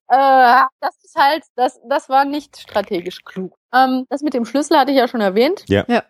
äh, 0.08 0.62
das 0.80 0.96
ist 1.02 1.16
halt, 1.16 1.44
das, 1.56 1.80
das 1.88 2.08
war 2.08 2.24
nicht 2.24 2.58
strategisch 2.58 3.24
klug. 3.24 3.56
Ähm, 3.72 4.06
das 4.08 4.22
mit 4.22 4.34
dem 4.34 4.44
Schlüssel 4.44 4.78
hatte 4.78 4.92
ich 4.92 4.98
ja 4.98 5.08
schon 5.08 5.20
erwähnt. 5.20 5.64
Ja. 5.68 5.84
ja. 5.88 6.02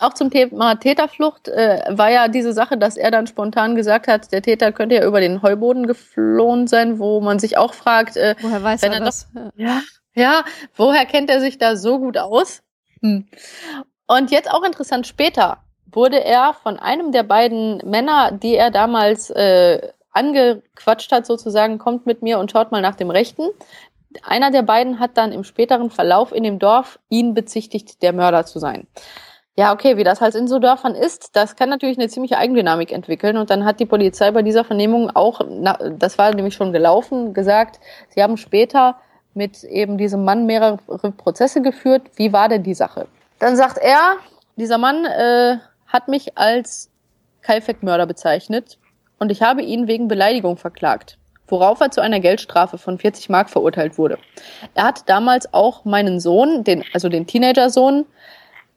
Auch 0.00 0.14
zum 0.14 0.30
Thema 0.30 0.76
Täterflucht 0.76 1.48
äh, 1.48 1.82
war 1.88 2.10
ja 2.10 2.28
diese 2.28 2.52
Sache, 2.52 2.78
dass 2.78 2.96
er 2.96 3.10
dann 3.10 3.26
spontan 3.26 3.74
gesagt 3.74 4.06
hat, 4.06 4.30
der 4.30 4.42
Täter 4.42 4.70
könnte 4.70 4.94
ja 4.94 5.04
über 5.04 5.20
den 5.20 5.42
Heuboden 5.42 5.88
geflohen 5.88 6.68
sein, 6.68 7.00
wo 7.00 7.20
man 7.20 7.40
sich 7.40 7.58
auch 7.58 7.74
fragt, 7.74 8.16
äh, 8.16 8.36
woher 8.40 8.62
weiß 8.62 8.84
er, 8.84 8.92
er 8.92 9.00
das? 9.00 9.28
Doch, 9.34 9.50
ja, 9.56 9.82
ja, 10.14 10.44
woher 10.76 11.04
kennt 11.04 11.30
er 11.30 11.40
sich 11.40 11.58
da 11.58 11.74
so 11.74 11.98
gut 11.98 12.16
aus? 12.16 12.62
Hm. 13.02 13.26
Und 14.06 14.30
jetzt 14.30 14.50
auch 14.50 14.62
interessant, 14.62 15.06
später 15.06 15.64
wurde 15.90 16.22
er 16.22 16.54
von 16.54 16.78
einem 16.78 17.10
der 17.10 17.24
beiden 17.24 17.78
Männer, 17.78 18.30
die 18.30 18.54
er 18.54 18.70
damals 18.70 19.30
äh, 19.30 19.80
angequatscht 20.18 21.12
hat, 21.12 21.26
sozusagen, 21.26 21.78
kommt 21.78 22.06
mit 22.06 22.22
mir 22.22 22.38
und 22.38 22.50
schaut 22.50 22.72
mal 22.72 22.82
nach 22.82 22.96
dem 22.96 23.10
Rechten. 23.10 23.48
Einer 24.22 24.50
der 24.50 24.62
beiden 24.62 24.98
hat 24.98 25.16
dann 25.16 25.32
im 25.32 25.44
späteren 25.44 25.90
Verlauf 25.90 26.32
in 26.32 26.42
dem 26.42 26.58
Dorf 26.58 26.98
ihn 27.08 27.34
bezichtigt, 27.34 28.02
der 28.02 28.12
Mörder 28.12 28.44
zu 28.44 28.58
sein. 28.58 28.86
Ja, 29.56 29.72
okay, 29.72 29.96
wie 29.96 30.04
das 30.04 30.20
halt 30.20 30.34
in 30.34 30.46
so 30.46 30.60
Dörfern 30.60 30.94
ist, 30.94 31.34
das 31.34 31.56
kann 31.56 31.68
natürlich 31.68 31.98
eine 31.98 32.08
ziemliche 32.08 32.38
Eigendynamik 32.38 32.92
entwickeln. 32.92 33.36
Und 33.36 33.50
dann 33.50 33.64
hat 33.64 33.80
die 33.80 33.86
Polizei 33.86 34.30
bei 34.30 34.42
dieser 34.42 34.64
Vernehmung 34.64 35.10
auch, 35.10 35.40
das 35.98 36.16
war 36.16 36.32
nämlich 36.32 36.54
schon 36.54 36.72
gelaufen, 36.72 37.34
gesagt, 37.34 37.80
sie 38.10 38.22
haben 38.22 38.36
später 38.36 38.96
mit 39.34 39.64
eben 39.64 39.98
diesem 39.98 40.24
Mann 40.24 40.46
mehrere 40.46 40.78
Prozesse 41.16 41.60
geführt. 41.60 42.02
Wie 42.16 42.32
war 42.32 42.48
denn 42.48 42.62
die 42.62 42.74
Sache? 42.74 43.08
Dann 43.40 43.56
sagt 43.56 43.78
er, 43.78 44.16
dieser 44.56 44.78
Mann 44.78 45.04
äh, 45.04 45.58
hat 45.86 46.08
mich 46.08 46.38
als 46.38 46.90
Kaifek-Mörder 47.42 48.06
bezeichnet 48.06 48.78
und 49.18 49.30
ich 49.30 49.42
habe 49.42 49.62
ihn 49.62 49.88
wegen 49.88 50.08
Beleidigung 50.08 50.56
verklagt, 50.56 51.18
worauf 51.46 51.80
er 51.80 51.90
zu 51.90 52.00
einer 52.00 52.20
Geldstrafe 52.20 52.78
von 52.78 52.98
40 52.98 53.28
Mark 53.28 53.50
verurteilt 53.50 53.98
wurde. 53.98 54.18
Er 54.74 54.84
hat 54.84 55.08
damals 55.08 55.52
auch 55.52 55.84
meinen 55.84 56.20
Sohn, 56.20 56.64
den, 56.64 56.84
also 56.92 57.08
den 57.08 57.26
Teenager-Sohn, 57.26 58.06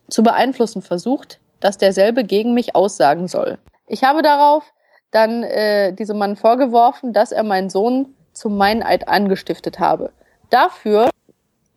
zu 0.10 0.24
beeinflussen 0.24 0.82
versucht, 0.82 1.40
dass 1.60 1.78
derselbe 1.78 2.24
gegen 2.24 2.54
mich 2.54 2.76
aussagen 2.76 3.28
soll. 3.28 3.58
Ich 3.88 4.04
habe 4.04 4.22
darauf 4.22 4.64
dann 5.12 5.44
äh, 5.44 5.94
diesem 5.94 6.18
Mann 6.18 6.36
vorgeworfen, 6.36 7.14
dass 7.14 7.32
er 7.32 7.44
meinen 7.44 7.70
Sohn 7.70 8.16
zum 8.34 8.58
Meineid 8.58 9.08
angestiftet 9.08 9.80
habe. 9.80 10.12
Dafür 10.50 11.10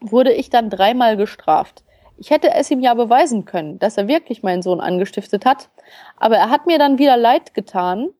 wurde 0.00 0.32
ich 0.32 0.50
dann 0.50 0.70
dreimal 0.70 1.16
gestraft. 1.16 1.82
Ich 2.16 2.30
hätte 2.30 2.52
es 2.54 2.70
ihm 2.70 2.80
ja 2.80 2.94
beweisen 2.94 3.44
können, 3.44 3.78
dass 3.78 3.96
er 3.96 4.06
wirklich 4.06 4.42
meinen 4.42 4.62
Sohn 4.62 4.80
angestiftet 4.80 5.44
hat, 5.44 5.68
aber 6.16 6.36
er 6.36 6.50
hat 6.50 6.66
mir 6.66 6.78
dann 6.78 6.98
wieder 6.98 7.16
leid 7.16 7.54
getan 7.54 8.10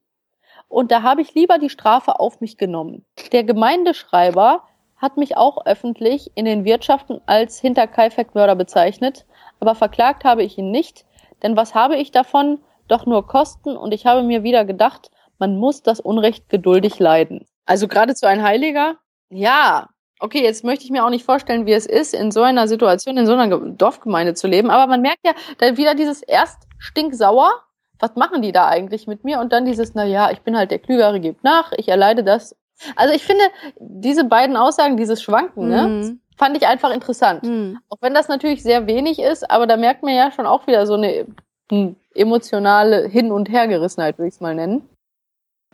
und 0.75 0.91
da 0.91 1.03
habe 1.03 1.23
ich 1.23 1.35
lieber 1.35 1.59
die 1.59 1.71
Strafe 1.71 2.19
auf 2.19 2.41
mich 2.41 2.59
genommen. 2.59 3.05
Der 3.31 3.45
Gemeindeschreiber 3.45 4.65
hat 4.97 5.17
mich 5.17 5.37
auch 5.37 5.67
öffentlich 5.67 6.33
in 6.35 6.47
den 6.47 6.65
Wirtschaften 6.65 7.21
als 7.27 7.61
Hinterkaifeck-Mörder 7.61 8.57
bezeichnet, 8.57 9.25
aber 9.61 9.77
verklagt 9.77 10.25
habe 10.25 10.43
ich 10.43 10.59
ihn 10.59 10.73
nicht, 10.73 11.07
denn 11.45 11.57
was 11.57 11.77
habe 11.77 11.97
ich 11.97 12.11
davon? 12.11 12.59
Doch 12.89 13.07
nur 13.07 13.27
Kosten 13.29 13.77
und 13.77 13.95
ich 13.95 14.05
habe 14.05 14.25
mir 14.25 14.43
wieder 14.43 14.65
gedacht, 14.65 15.13
man 15.39 15.57
muss 15.59 15.83
das 15.83 16.01
Unrecht 16.01 16.49
geduldig 16.49 16.99
leiden. 16.99 17.47
Also 17.67 17.87
geradezu 17.87 18.27
ein 18.27 18.43
Heiliger? 18.43 18.97
Ja, 19.31 19.91
okay, 20.19 20.43
jetzt 20.43 20.65
möchte 20.65 20.85
ich 20.85 20.91
mir 20.91 21.05
auch 21.05 21.11
nicht 21.11 21.25
vorstellen, 21.25 21.67
wie 21.67 21.73
es 21.73 21.87
ist, 21.87 22.15
in 22.15 22.33
so 22.33 22.43
einer 22.43 22.67
Situation, 22.67 23.17
in 23.17 23.27
so 23.27 23.35
einer 23.35 23.59
Dorfgemeinde 23.59 24.35
zu 24.35 24.49
leben, 24.49 24.71
aber 24.71 24.89
man 24.89 25.03
merkt 25.03 25.25
ja 25.25 25.35
da 25.59 25.77
wieder 25.77 25.95
dieses 25.95 26.21
erst 26.23 26.67
stinksauer. 26.79 27.53
Was 28.01 28.17
machen 28.17 28.43
die 28.43 28.53
da 28.53 28.67
eigentlich 28.67 29.07
mit 29.07 29.25
mir? 29.25 29.41
Und 29.41 29.53
dann 29.53 29.65
dieses, 29.65 29.95
na 29.95 30.05
ja, 30.05 30.31
ich 30.31 30.41
bin 30.43 30.57
halt 30.57 30.71
der 30.71 30.79
Klügere, 30.79 31.21
gibt 31.21 31.45
nach, 31.45 31.73
ich 31.77 31.89
erleide 31.89 32.25
das. 32.25 32.57
Also 32.97 33.15
ich 33.15 33.25
finde, 33.25 33.45
diese 33.79 34.25
beiden 34.25 34.57
Aussagen, 34.57 34.97
dieses 34.97 35.23
Schwanken, 35.23 35.69
ne, 35.69 35.87
Mhm. 35.87 36.21
fand 36.37 36.57
ich 36.57 36.67
einfach 36.67 36.91
interessant. 36.93 37.45
Mhm. 37.45 37.79
Auch 37.89 37.99
wenn 38.01 38.15
das 38.15 38.29
natürlich 38.29 38.63
sehr 38.63 38.87
wenig 38.87 39.21
ist, 39.21 39.49
aber 39.51 39.67
da 39.67 39.77
merkt 39.77 40.03
man 40.03 40.15
ja 40.15 40.33
schon 40.33 40.47
auch 40.47 40.67
wieder 40.67 40.87
so 40.87 40.95
eine 40.95 41.27
hm, 41.71 41.97
emotionale 42.15 43.07
Hin- 43.09 43.33
und 43.33 43.49
Hergerissenheit, 43.49 44.19
würde 44.19 44.29
ich 44.29 44.35
es 44.35 44.41
mal 44.41 44.55
nennen. 44.55 44.89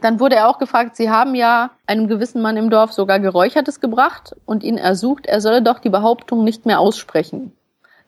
Dann 0.02 0.20
wurde 0.20 0.36
er 0.36 0.48
auch 0.48 0.58
gefragt, 0.58 0.96
Sie 0.96 1.10
haben 1.10 1.34
ja 1.34 1.70
einem 1.86 2.06
gewissen 2.08 2.40
Mann 2.40 2.56
im 2.56 2.70
Dorf 2.70 2.92
sogar 2.92 3.18
Geräuchertes 3.18 3.80
gebracht 3.80 4.34
und 4.46 4.62
ihn 4.62 4.78
ersucht, 4.78 5.26
er 5.26 5.40
solle 5.40 5.62
doch 5.62 5.78
die 5.78 5.90
Behauptung 5.90 6.44
nicht 6.44 6.64
mehr 6.64 6.80
aussprechen. 6.80 7.52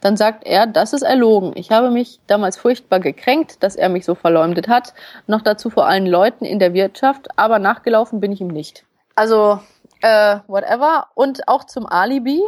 Dann 0.02 0.16
sagt 0.16 0.44
er, 0.44 0.66
das 0.66 0.92
ist 0.92 1.02
erlogen. 1.02 1.52
Ich 1.54 1.70
habe 1.70 1.88
mich 1.88 2.18
damals 2.26 2.58
furchtbar 2.58 2.98
gekränkt, 2.98 3.62
dass 3.62 3.76
er 3.76 3.88
mich 3.88 4.04
so 4.04 4.16
verleumdet 4.16 4.66
hat. 4.66 4.94
Noch 5.28 5.42
dazu 5.42 5.70
vor 5.70 5.86
allen 5.86 6.06
Leuten 6.06 6.44
in 6.44 6.58
der 6.58 6.74
Wirtschaft, 6.74 7.28
aber 7.38 7.60
nachgelaufen 7.60 8.18
bin 8.18 8.32
ich 8.32 8.40
ihm 8.40 8.48
nicht. 8.48 8.84
Also, 9.14 9.60
äh, 10.00 10.40
whatever. 10.48 11.06
Und 11.14 11.46
auch 11.46 11.64
zum 11.64 11.86
Alibi. 11.86 12.42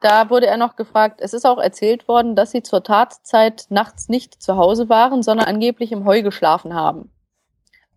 Da 0.00 0.28
wurde 0.28 0.46
er 0.46 0.58
noch 0.58 0.76
gefragt, 0.76 1.20
es 1.20 1.32
ist 1.32 1.46
auch 1.46 1.58
erzählt 1.58 2.06
worden, 2.06 2.36
dass 2.36 2.52
sie 2.52 2.62
zur 2.62 2.84
Tatzeit 2.84 3.64
nachts 3.70 4.08
nicht 4.08 4.40
zu 4.40 4.56
Hause 4.56 4.88
waren, 4.90 5.22
sondern 5.22 5.48
angeblich 5.48 5.90
im 5.90 6.04
Heu 6.04 6.22
geschlafen 6.22 6.74
haben. 6.74 7.10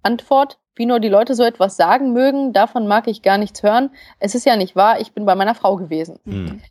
Antwort, 0.02 0.58
wie 0.74 0.86
nur 0.86 1.02
die 1.02 1.10
Leute 1.10 1.36
so 1.36 1.44
etwas 1.44 1.76
sagen 1.76 2.14
mögen, 2.14 2.54
davon 2.54 2.88
mag 2.88 3.08
ich 3.08 3.22
gar 3.22 3.38
nichts 3.38 3.62
hören. 3.62 3.92
Es 4.20 4.36
ist 4.36 4.46
ja 4.46 4.56
nicht 4.56 4.76
wahr, 4.76 5.02
ich 5.02 5.12
bin 5.12 5.26
bei 5.26 5.36
meiner 5.36 5.54
Frau 5.54 5.76
gewesen. 5.76 6.18
Hm. 6.24 6.62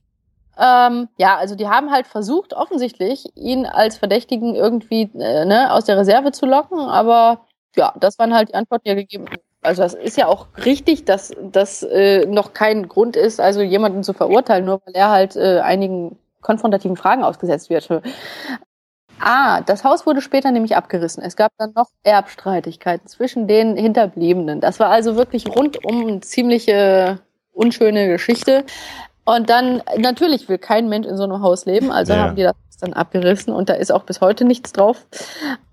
Ähm, 0.61 1.09
ja, 1.17 1.37
also 1.39 1.55
die 1.55 1.69
haben 1.69 1.91
halt 1.91 2.07
versucht, 2.07 2.53
offensichtlich, 2.53 3.25
ihn 3.35 3.65
als 3.65 3.97
Verdächtigen 3.97 4.55
irgendwie 4.55 5.11
äh, 5.19 5.47
ne, 5.47 5.73
aus 5.73 5.87
der 5.87 5.97
Reserve 5.97 6.33
zu 6.33 6.45
locken, 6.45 6.79
aber 6.79 7.47
ja, 7.77 7.95
das 7.99 8.19
waren 8.19 8.35
halt 8.35 8.51
die 8.51 8.55
Antworten, 8.55 8.85
die 8.85 8.91
er 8.91 8.97
gegeben 8.97 9.25
hat. 9.31 9.41
Also 9.63 9.83
das 9.83 9.95
ist 9.95 10.19
ja 10.19 10.27
auch 10.27 10.49
richtig, 10.65 11.07
dass 11.07 11.33
das 11.43 11.83
äh, 11.83 12.27
noch 12.27 12.53
kein 12.53 12.89
Grund 12.89 13.17
ist, 13.17 13.41
also 13.41 13.63
jemanden 13.63 14.03
zu 14.03 14.13
verurteilen, 14.13 14.67
nur 14.67 14.83
weil 14.85 14.95
er 14.95 15.11
halt 15.11 15.37
äh, 15.37 15.61
einigen 15.61 16.19
konfrontativen 16.43 16.97
Fragen 16.97 17.25
ausgesetzt 17.25 17.71
wird. 17.71 17.89
Ah, 19.19 19.61
das 19.63 19.85
Haus 19.85 20.07
wurde 20.07 20.23
später 20.23 20.51
nämlich 20.51 20.77
abgerissen. 20.77 21.23
Es 21.23 21.37
gab 21.37 21.53
dann 21.59 21.73
noch 21.75 21.89
Erbstreitigkeiten 22.03 23.07
zwischen 23.07 23.47
den 23.47 23.77
Hinterbliebenen. 23.77 24.61
Das 24.61 24.81
war 24.81 24.89
also 24.89 25.17
wirklich 25.17 25.47
rundum 25.47 26.09
eine 26.09 26.21
ziemliche 26.21 27.21
unschöne 27.53 28.09
Geschichte. 28.09 28.65
Und 29.25 29.51
dann, 29.51 29.83
natürlich 29.97 30.49
will 30.49 30.59
kein 30.59 30.89
Mensch 30.89 31.07
in 31.07 31.17
so 31.17 31.25
einem 31.25 31.43
Haus 31.43 31.67
leben, 31.67 31.93
also 31.93 32.13
Ja. 32.13 32.21
haben 32.23 32.37
die 32.37 32.43
das 32.43 32.55
dann 32.81 32.93
abgerissen 32.95 33.53
und 33.53 33.69
da 33.69 33.75
ist 33.75 33.93
auch 33.93 34.05
bis 34.05 34.21
heute 34.21 34.45
nichts 34.45 34.73
drauf. 34.73 35.07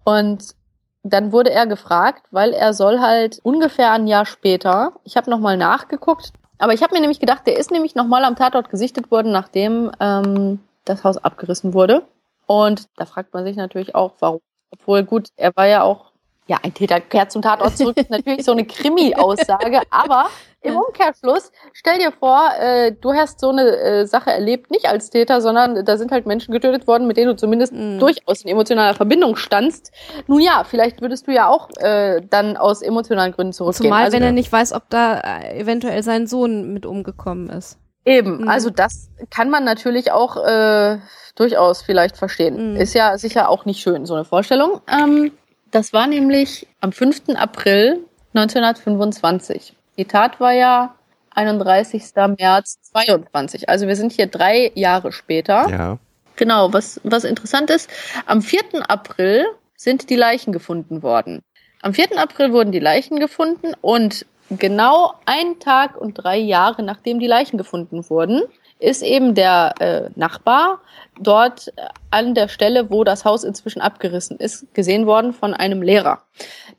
Und 0.03 0.55
dann 1.03 1.31
wurde 1.31 1.51
er 1.51 1.65
gefragt, 1.65 2.27
weil 2.31 2.51
er 2.53 2.73
soll 2.73 2.99
halt 2.99 3.39
ungefähr 3.43 3.91
ein 3.93 4.07
Jahr 4.07 4.25
später, 4.25 4.91
ich 5.05 5.15
habe 5.15 5.29
nochmal 5.29 5.55
nachgeguckt, 5.57 6.33
aber 6.59 6.73
ich 6.73 6.83
habe 6.83 6.93
mir 6.93 7.01
nämlich 7.01 7.19
gedacht, 7.19 7.47
der 7.47 7.57
ist 7.57 7.71
nämlich 7.71 7.95
nochmal 7.95 8.25
am 8.25 8.35
Tatort 8.35 8.69
gesichtet 8.69 9.09
worden, 9.11 9.31
nachdem 9.31 9.91
ähm, 9.99 10.59
das 10.85 11.03
Haus 11.03 11.17
abgerissen 11.17 11.73
wurde. 11.73 12.03
Und 12.45 12.87
da 12.97 13.05
fragt 13.05 13.33
man 13.33 13.43
sich 13.45 13.55
natürlich 13.55 13.95
auch, 13.95 14.13
warum. 14.19 14.39
Obwohl, 14.71 15.03
gut, 15.03 15.29
er 15.37 15.55
war 15.55 15.67
ja 15.67 15.83
auch, 15.83 16.11
ja, 16.47 16.57
ein 16.63 16.73
Täter 16.73 16.99
kehrt 16.99 17.31
zum 17.31 17.41
Tatort 17.41 17.77
zurück, 17.77 17.95
ist 17.97 18.09
natürlich 18.09 18.43
so 18.43 18.51
eine 18.51 18.65
Krimi-Aussage, 18.65 19.81
aber 19.91 20.27
im 20.61 20.73
Ja. 20.73 20.79
Umkehrschluss, 20.79 21.51
stell 21.73 21.99
dir 21.99 22.11
vor, 22.11 22.49
äh, 22.59 22.91
du 22.91 23.13
hast 23.13 23.39
so 23.39 23.49
eine 23.49 23.61
äh, 23.77 24.05
Sache 24.07 24.31
erlebt, 24.31 24.71
nicht 24.71 24.87
als 24.87 25.09
Täter, 25.11 25.39
sondern 25.39 25.85
da 25.85 25.97
sind 25.97 26.11
halt 26.11 26.25
Menschen 26.25 26.51
getötet 26.51 26.87
worden, 26.87 27.07
mit 27.07 27.15
denen 27.17 27.27
du 27.29 27.35
zumindest 27.35 27.73
Mhm. 27.73 27.99
durchaus 27.99 28.41
in 28.43 28.49
emotionaler 28.49 28.95
Verbindung 28.95 29.35
standst. 29.35 29.91
Nun 30.27 30.41
ja, 30.41 30.63
vielleicht 30.67 31.01
würdest 31.01 31.27
du 31.27 31.31
ja 31.31 31.47
auch 31.47 31.69
äh, 31.77 32.21
dann 32.29 32.57
aus 32.57 32.81
emotionalen 32.81 33.33
Gründen 33.33 33.53
zurückgehen. 33.53 33.89
Zumal, 33.91 34.05
also, 34.05 34.15
wenn 34.15 34.23
er 34.23 34.31
nicht 34.31 34.51
weiß, 34.51 34.73
ob 34.73 34.89
da 34.89 35.19
äh, 35.19 35.59
eventuell 35.59 36.01
sein 36.03 36.25
Sohn 36.27 36.73
mit 36.73 36.85
umgekommen 36.85 37.49
ist. 37.49 37.77
Eben, 38.03 38.41
Mhm. 38.43 38.47
also 38.49 38.69
das 38.69 39.09
kann 39.29 39.49
man 39.49 39.63
natürlich 39.63 40.11
auch 40.11 40.37
äh, 40.37 40.97
durchaus 41.35 41.81
vielleicht 41.83 42.17
verstehen. 42.17 42.73
Mhm. 42.73 42.77
Ist 42.79 42.93
ja 42.95 43.17
sicher 43.17 43.49
auch 43.49 43.65
nicht 43.65 43.79
schön, 43.81 44.05
so 44.05 44.15
eine 44.15 44.25
Vorstellung. 44.25 44.81
Ähm, 44.91 45.31
das 45.71 45.93
war 45.93 46.07
nämlich 46.07 46.65
am 46.81 46.91
5. 46.93 47.35
April 47.35 47.99
1925. 48.33 49.75
Die 49.97 50.05
Tat 50.05 50.39
war 50.39 50.53
ja 50.53 50.95
31. 51.31 52.03
März 52.37 52.79
22. 52.81 53.69
Also 53.69 53.87
wir 53.87 53.95
sind 53.95 54.11
hier 54.11 54.27
drei 54.27 54.71
Jahre 54.75 55.11
später. 55.11 55.69
Ja. 55.69 55.99
Genau, 56.35 56.71
was, 56.71 57.01
was 57.03 57.23
interessant 57.23 57.69
ist, 57.69 57.89
am 58.25 58.41
4. 58.41 58.89
April 58.89 59.45
sind 59.75 60.09
die 60.09 60.15
Leichen 60.15 60.53
gefunden 60.53 61.01
worden. 61.01 61.41
Am 61.81 61.93
4. 61.93 62.17
April 62.17 62.53
wurden 62.53 62.71
die 62.71 62.79
Leichen 62.79 63.19
gefunden 63.19 63.73
und 63.81 64.25
genau 64.49 65.13
ein 65.25 65.59
Tag 65.59 65.95
und 65.97 66.13
drei 66.13 66.37
Jahre 66.37 66.83
nachdem 66.83 67.19
die 67.19 67.27
Leichen 67.27 67.57
gefunden 67.57 68.07
wurden, 68.09 68.43
ist 68.79 69.01
eben 69.01 69.35
der 69.35 69.73
äh, 69.79 70.09
Nachbar 70.15 70.81
dort 71.19 71.69
äh, 71.75 71.87
an 72.11 72.35
der 72.35 72.47
Stelle, 72.47 72.89
wo 72.89 73.03
das 73.03 73.25
Haus 73.25 73.43
inzwischen 73.43 73.81
abgerissen 73.81 74.37
ist, 74.37 74.73
gesehen 74.73 75.07
worden 75.07 75.33
von 75.33 75.53
einem 75.53 75.81
Lehrer. 75.81 76.21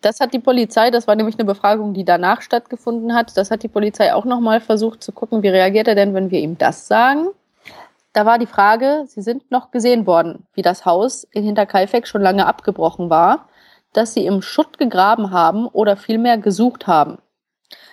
Das 0.00 0.20
hat 0.20 0.32
die 0.32 0.38
Polizei, 0.38 0.90
das 0.90 1.06
war 1.06 1.16
nämlich 1.16 1.36
eine 1.36 1.44
Befragung, 1.44 1.94
die 1.94 2.04
danach 2.04 2.42
stattgefunden 2.42 3.14
hat, 3.14 3.36
das 3.36 3.50
hat 3.50 3.62
die 3.62 3.68
Polizei 3.68 4.14
auch 4.14 4.24
nochmal 4.24 4.60
versucht 4.60 5.02
zu 5.02 5.12
gucken, 5.12 5.42
wie 5.42 5.48
reagiert 5.48 5.88
er 5.88 5.94
denn, 5.94 6.14
wenn 6.14 6.30
wir 6.30 6.40
ihm 6.40 6.56
das 6.56 6.86
sagen. 6.86 7.28
Da 8.12 8.24
war 8.24 8.38
die 8.38 8.46
Frage, 8.46 9.04
sie 9.06 9.22
sind 9.22 9.50
noch 9.50 9.70
gesehen 9.70 10.06
worden, 10.06 10.46
wie 10.54 10.62
das 10.62 10.84
Haus 10.84 11.24
in 11.32 11.44
Hinterkaifeck 11.44 12.06
schon 12.06 12.22
lange 12.22 12.46
abgebrochen 12.46 13.10
war, 13.10 13.48
dass 13.92 14.14
sie 14.14 14.26
im 14.26 14.42
Schutt 14.42 14.78
gegraben 14.78 15.30
haben 15.30 15.66
oder 15.66 15.96
vielmehr 15.96 16.38
gesucht 16.38 16.86
haben. 16.86 17.18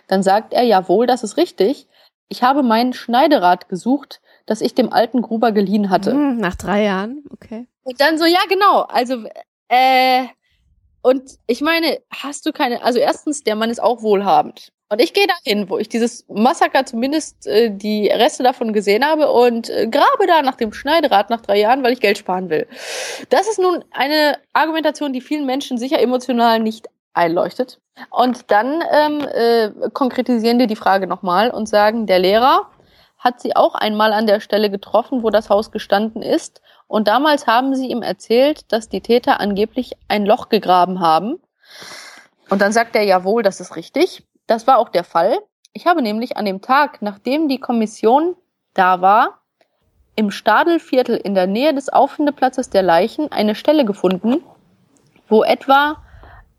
Dann 0.07 0.23
sagt 0.23 0.53
er, 0.53 0.63
jawohl, 0.63 1.07
das 1.07 1.23
ist 1.23 1.37
richtig. 1.37 1.87
Ich 2.27 2.43
habe 2.43 2.63
mein 2.63 2.93
Schneiderad 2.93 3.69
gesucht, 3.69 4.21
das 4.45 4.61
ich 4.61 4.75
dem 4.75 4.91
alten 4.91 5.21
Gruber 5.21 5.51
geliehen 5.51 5.89
hatte. 5.89 6.11
Hm, 6.11 6.37
nach 6.37 6.55
drei 6.55 6.83
Jahren, 6.83 7.23
okay. 7.31 7.67
Und 7.83 7.99
dann 7.99 8.17
so, 8.17 8.25
ja, 8.25 8.39
genau. 8.49 8.81
Also, 8.81 9.23
äh, 9.67 10.25
und 11.01 11.37
ich 11.45 11.61
meine, 11.61 11.99
hast 12.09 12.45
du 12.45 12.51
keine, 12.51 12.83
also 12.83 12.99
erstens, 12.99 13.43
der 13.43 13.55
Mann 13.55 13.69
ist 13.69 13.81
auch 13.81 14.01
wohlhabend. 14.01 14.71
Und 14.89 15.01
ich 15.01 15.13
gehe 15.13 15.25
dahin, 15.25 15.69
wo 15.69 15.79
ich 15.79 15.89
dieses 15.89 16.25
Massaker 16.27 16.85
zumindest 16.85 17.47
äh, 17.47 17.71
die 17.71 18.07
Reste 18.07 18.43
davon 18.43 18.71
gesehen 18.71 19.03
habe 19.03 19.31
und 19.31 19.69
äh, 19.69 19.87
grabe 19.87 20.27
da 20.27 20.43
nach 20.43 20.55
dem 20.55 20.73
Schneiderad 20.73 21.31
nach 21.31 21.41
drei 21.41 21.59
Jahren, 21.59 21.83
weil 21.83 21.93
ich 21.93 21.99
Geld 22.01 22.19
sparen 22.19 22.51
will. 22.51 22.67
Das 23.29 23.47
ist 23.47 23.57
nun 23.57 23.83
eine 23.91 24.37
Argumentation, 24.53 25.11
die 25.11 25.21
vielen 25.21 25.47
Menschen 25.47 25.79
sicher 25.79 25.99
emotional 25.99 26.59
nicht 26.59 26.87
einleuchtet. 27.15 27.79
Und 28.09 28.51
dann 28.51 28.83
ähm, 28.91 29.27
äh, 29.33 29.89
konkretisieren 29.93 30.59
die 30.59 30.67
die 30.67 30.75
Frage 30.75 31.07
nochmal 31.07 31.49
und 31.49 31.67
sagen, 31.67 32.05
der 32.05 32.19
Lehrer 32.19 32.69
hat 33.17 33.39
sie 33.39 33.55
auch 33.55 33.73
einmal 33.73 34.13
an 34.13 34.27
der 34.27 34.39
Stelle 34.39 34.69
getroffen, 34.69 35.23
wo 35.23 35.29
das 35.29 35.49
Haus 35.49 35.71
gestanden 35.71 36.21
ist. 36.21 36.61
Und 36.87 37.07
damals 37.07 37.47
haben 37.47 37.73
sie 37.75 37.87
ihm 37.87 38.03
erzählt, 38.03 38.71
dass 38.71 38.89
die 38.89 39.01
Täter 39.01 39.39
angeblich 39.39 39.93
ein 40.07 40.25
Loch 40.25 40.49
gegraben 40.49 40.99
haben. 40.99 41.39
Und 42.49 42.61
dann 42.61 42.71
sagt 42.71 42.95
er, 42.95 43.03
jawohl, 43.03 43.41
das 43.41 43.59
ist 43.59 43.75
richtig. 43.75 44.23
Das 44.45 44.67
war 44.67 44.77
auch 44.77 44.89
der 44.89 45.03
Fall. 45.03 45.39
Ich 45.73 45.87
habe 45.87 46.01
nämlich 46.01 46.37
an 46.37 46.45
dem 46.45 46.61
Tag, 46.61 47.01
nachdem 47.01 47.47
die 47.47 47.59
Kommission 47.59 48.35
da 48.75 49.01
war, 49.01 49.39
im 50.15 50.31
Stadelviertel 50.31 51.17
in 51.17 51.33
der 51.33 51.47
Nähe 51.47 51.73
des 51.73 51.89
Auffindeplatzes 51.89 52.69
der 52.69 52.83
Leichen 52.83 53.31
eine 53.31 53.55
Stelle 53.55 53.85
gefunden, 53.85 54.43
wo 55.27 55.43
etwa 55.43 55.97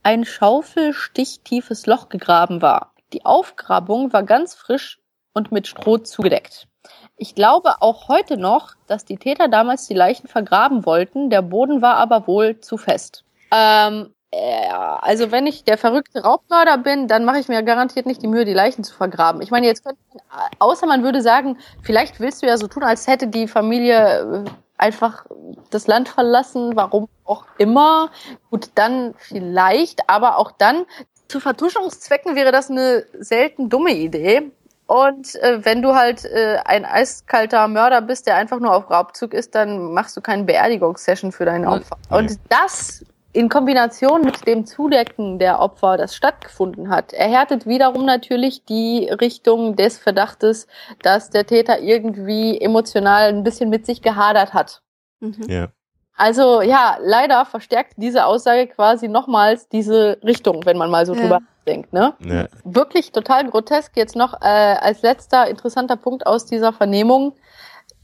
ein 0.06 0.24
schaufelstichtiefes 0.24 1.86
Loch 1.86 2.08
gegraben 2.08 2.62
war. 2.62 2.92
Die 3.12 3.24
Aufgrabung 3.24 4.12
war 4.12 4.22
ganz 4.22 4.54
frisch 4.54 5.00
und 5.32 5.50
mit 5.50 5.66
Stroh 5.66 5.98
zugedeckt. 5.98 6.68
Ich 7.16 7.34
glaube 7.34 7.82
auch 7.82 8.06
heute 8.06 8.36
noch, 8.36 8.74
dass 8.86 9.04
die 9.04 9.16
Täter 9.16 9.48
damals 9.48 9.88
die 9.88 9.94
Leichen 9.94 10.28
vergraben 10.28 10.86
wollten, 10.86 11.28
der 11.28 11.42
Boden 11.42 11.82
war 11.82 11.96
aber 11.96 12.28
wohl 12.28 12.60
zu 12.60 12.76
fest. 12.76 13.24
Ähm, 13.50 14.14
ja, 14.32 15.00
also 15.02 15.32
wenn 15.32 15.48
ich 15.48 15.64
der 15.64 15.76
verrückte 15.76 16.22
Raubmörder 16.22 16.78
bin, 16.78 17.08
dann 17.08 17.24
mache 17.24 17.40
ich 17.40 17.48
mir 17.48 17.64
garantiert 17.64 18.06
nicht 18.06 18.22
die 18.22 18.28
Mühe, 18.28 18.44
die 18.44 18.54
Leichen 18.54 18.84
zu 18.84 18.94
vergraben. 18.94 19.42
Ich 19.42 19.50
meine, 19.50 19.66
jetzt 19.66 19.84
könnte 19.84 20.00
man, 20.14 20.50
außer 20.60 20.86
man 20.86 21.02
würde 21.02 21.20
sagen, 21.20 21.58
vielleicht 21.82 22.20
willst 22.20 22.42
du 22.42 22.46
ja 22.46 22.56
so 22.58 22.68
tun, 22.68 22.84
als 22.84 23.08
hätte 23.08 23.26
die 23.26 23.48
Familie 23.48 24.44
äh, 24.46 24.50
einfach 24.78 25.26
das 25.70 25.86
Land 25.86 26.08
verlassen, 26.08 26.76
warum 26.76 27.08
auch 27.24 27.44
immer. 27.58 28.10
Gut, 28.50 28.70
dann 28.74 29.14
vielleicht, 29.18 30.08
aber 30.08 30.38
auch 30.38 30.52
dann 30.52 30.84
zu 31.28 31.40
Vertuschungszwecken 31.40 32.36
wäre 32.36 32.52
das 32.52 32.70
eine 32.70 33.04
selten 33.18 33.68
dumme 33.68 33.92
Idee. 33.92 34.50
Und 34.86 35.34
äh, 35.36 35.64
wenn 35.64 35.82
du 35.82 35.96
halt 35.96 36.24
äh, 36.24 36.58
ein 36.64 36.84
eiskalter 36.84 37.66
Mörder 37.66 38.00
bist, 38.00 38.28
der 38.28 38.36
einfach 38.36 38.60
nur 38.60 38.72
auf 38.72 38.88
Raubzug 38.88 39.34
ist, 39.34 39.56
dann 39.56 39.92
machst 39.92 40.16
du 40.16 40.20
keine 40.20 40.44
Beerdigungssession 40.44 41.32
für 41.32 41.44
deine 41.44 41.68
Opfer. 41.68 41.98
Und 42.08 42.38
das 42.48 43.04
in 43.36 43.50
Kombination 43.50 44.22
mit 44.22 44.46
dem 44.46 44.64
Zudecken 44.64 45.38
der 45.38 45.60
Opfer, 45.60 45.98
das 45.98 46.16
stattgefunden 46.16 46.88
hat, 46.88 47.12
erhärtet 47.12 47.66
wiederum 47.66 48.06
natürlich 48.06 48.64
die 48.64 49.10
Richtung 49.20 49.76
des 49.76 49.98
Verdachtes, 49.98 50.66
dass 51.02 51.28
der 51.28 51.46
Täter 51.46 51.80
irgendwie 51.80 52.58
emotional 52.58 53.28
ein 53.28 53.44
bisschen 53.44 53.68
mit 53.68 53.84
sich 53.84 54.00
gehadert 54.00 54.54
hat. 54.54 54.80
Mhm. 55.20 55.44
Ja. 55.48 55.68
Also 56.16 56.62
ja, 56.62 56.96
leider 57.02 57.44
verstärkt 57.44 57.94
diese 57.98 58.24
Aussage 58.24 58.68
quasi 58.68 59.06
nochmals 59.06 59.68
diese 59.68 60.18
Richtung, 60.24 60.64
wenn 60.64 60.78
man 60.78 60.90
mal 60.90 61.04
so 61.04 61.14
ja. 61.14 61.20
drüber 61.20 61.40
denkt. 61.66 61.92
Ne? 61.92 62.14
Ja. 62.24 62.46
Wirklich 62.64 63.12
total 63.12 63.50
grotesk. 63.50 63.94
Jetzt 63.96 64.16
noch 64.16 64.40
äh, 64.40 64.46
als 64.80 65.02
letzter 65.02 65.46
interessanter 65.46 65.96
Punkt 65.96 66.26
aus 66.26 66.46
dieser 66.46 66.72
Vernehmung 66.72 67.34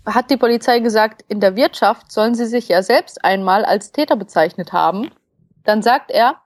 hat 0.05 0.31
die 0.31 0.37
Polizei 0.37 0.81
gesagt, 0.81 1.25
in 1.29 1.41
der 1.41 1.57
Wirtschaft 1.57 2.13
sollen 2.13 2.35
sie 2.35 2.47
sich 2.47 2.69
ja 2.69 2.83
selbst 2.83 3.25
einmal 3.25 3.65
als 3.65 3.93
Täter 3.93 4.17
bezeichnet 4.17 4.73
haben. 4.73 5.11
Dann 5.65 5.83
sagt 5.83 6.11
er, 6.11 6.37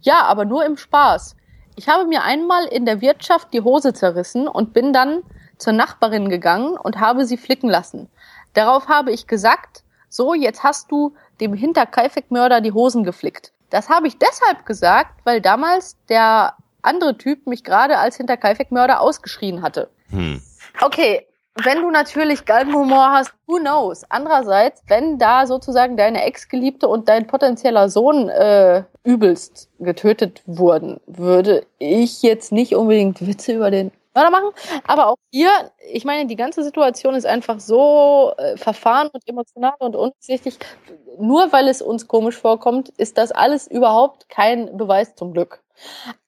ja, 0.00 0.22
aber 0.22 0.44
nur 0.44 0.64
im 0.64 0.76
Spaß. 0.76 1.36
Ich 1.76 1.88
habe 1.88 2.06
mir 2.06 2.22
einmal 2.22 2.64
in 2.66 2.86
der 2.86 3.00
Wirtschaft 3.00 3.52
die 3.52 3.60
Hose 3.60 3.92
zerrissen 3.92 4.48
und 4.48 4.72
bin 4.72 4.92
dann 4.92 5.22
zur 5.58 5.72
Nachbarin 5.72 6.28
gegangen 6.28 6.76
und 6.76 7.00
habe 7.00 7.26
sie 7.26 7.36
flicken 7.36 7.68
lassen. 7.68 8.08
Darauf 8.54 8.88
habe 8.88 9.12
ich 9.12 9.26
gesagt, 9.26 9.84
so, 10.08 10.34
jetzt 10.34 10.62
hast 10.62 10.90
du 10.90 11.14
dem 11.40 11.52
Hinterkaifeck-Mörder 11.52 12.60
die 12.60 12.72
Hosen 12.72 13.04
geflickt. 13.04 13.52
Das 13.70 13.88
habe 13.88 14.06
ich 14.06 14.18
deshalb 14.18 14.64
gesagt, 14.64 15.20
weil 15.24 15.40
damals 15.40 15.96
der 16.08 16.54
andere 16.82 17.18
Typ 17.18 17.46
mich 17.46 17.64
gerade 17.64 17.98
als 17.98 18.16
Hinterkaifeck-Mörder 18.16 19.00
ausgeschrien 19.00 19.62
hatte. 19.62 19.90
Hm. 20.10 20.40
Okay, 20.80 21.25
wenn 21.62 21.82
du 21.82 21.90
natürlich 21.90 22.44
Galgenhumor 22.44 23.12
hast, 23.12 23.32
who 23.46 23.56
knows? 23.56 24.04
Andererseits, 24.08 24.82
wenn 24.88 25.18
da 25.18 25.46
sozusagen 25.46 25.96
deine 25.96 26.24
Ex-Geliebte 26.24 26.88
und 26.88 27.08
dein 27.08 27.26
potenzieller 27.26 27.88
Sohn 27.88 28.28
äh, 28.28 28.84
übelst 29.04 29.70
getötet 29.78 30.42
wurden, 30.46 31.00
würde 31.06 31.66
ich 31.78 32.22
jetzt 32.22 32.52
nicht 32.52 32.74
unbedingt 32.74 33.26
Witze 33.26 33.54
über 33.54 33.70
den 33.70 33.90
machen. 34.14 34.50
Aber 34.86 35.08
auch 35.08 35.16
hier, 35.30 35.50
ich 35.92 36.04
meine, 36.04 36.26
die 36.26 36.36
ganze 36.36 36.62
Situation 36.64 37.14
ist 37.14 37.26
einfach 37.26 37.60
so 37.60 38.32
äh, 38.38 38.56
verfahren 38.56 39.10
und 39.12 39.22
emotional 39.28 39.74
und 39.78 39.94
undurchsichtig. 39.94 40.58
Nur 41.18 41.52
weil 41.52 41.68
es 41.68 41.82
uns 41.82 42.08
komisch 42.08 42.36
vorkommt, 42.36 42.90
ist 42.96 43.18
das 43.18 43.32
alles 43.32 43.66
überhaupt 43.66 44.28
kein 44.28 44.76
Beweis 44.76 45.14
zum 45.14 45.32
Glück. 45.32 45.62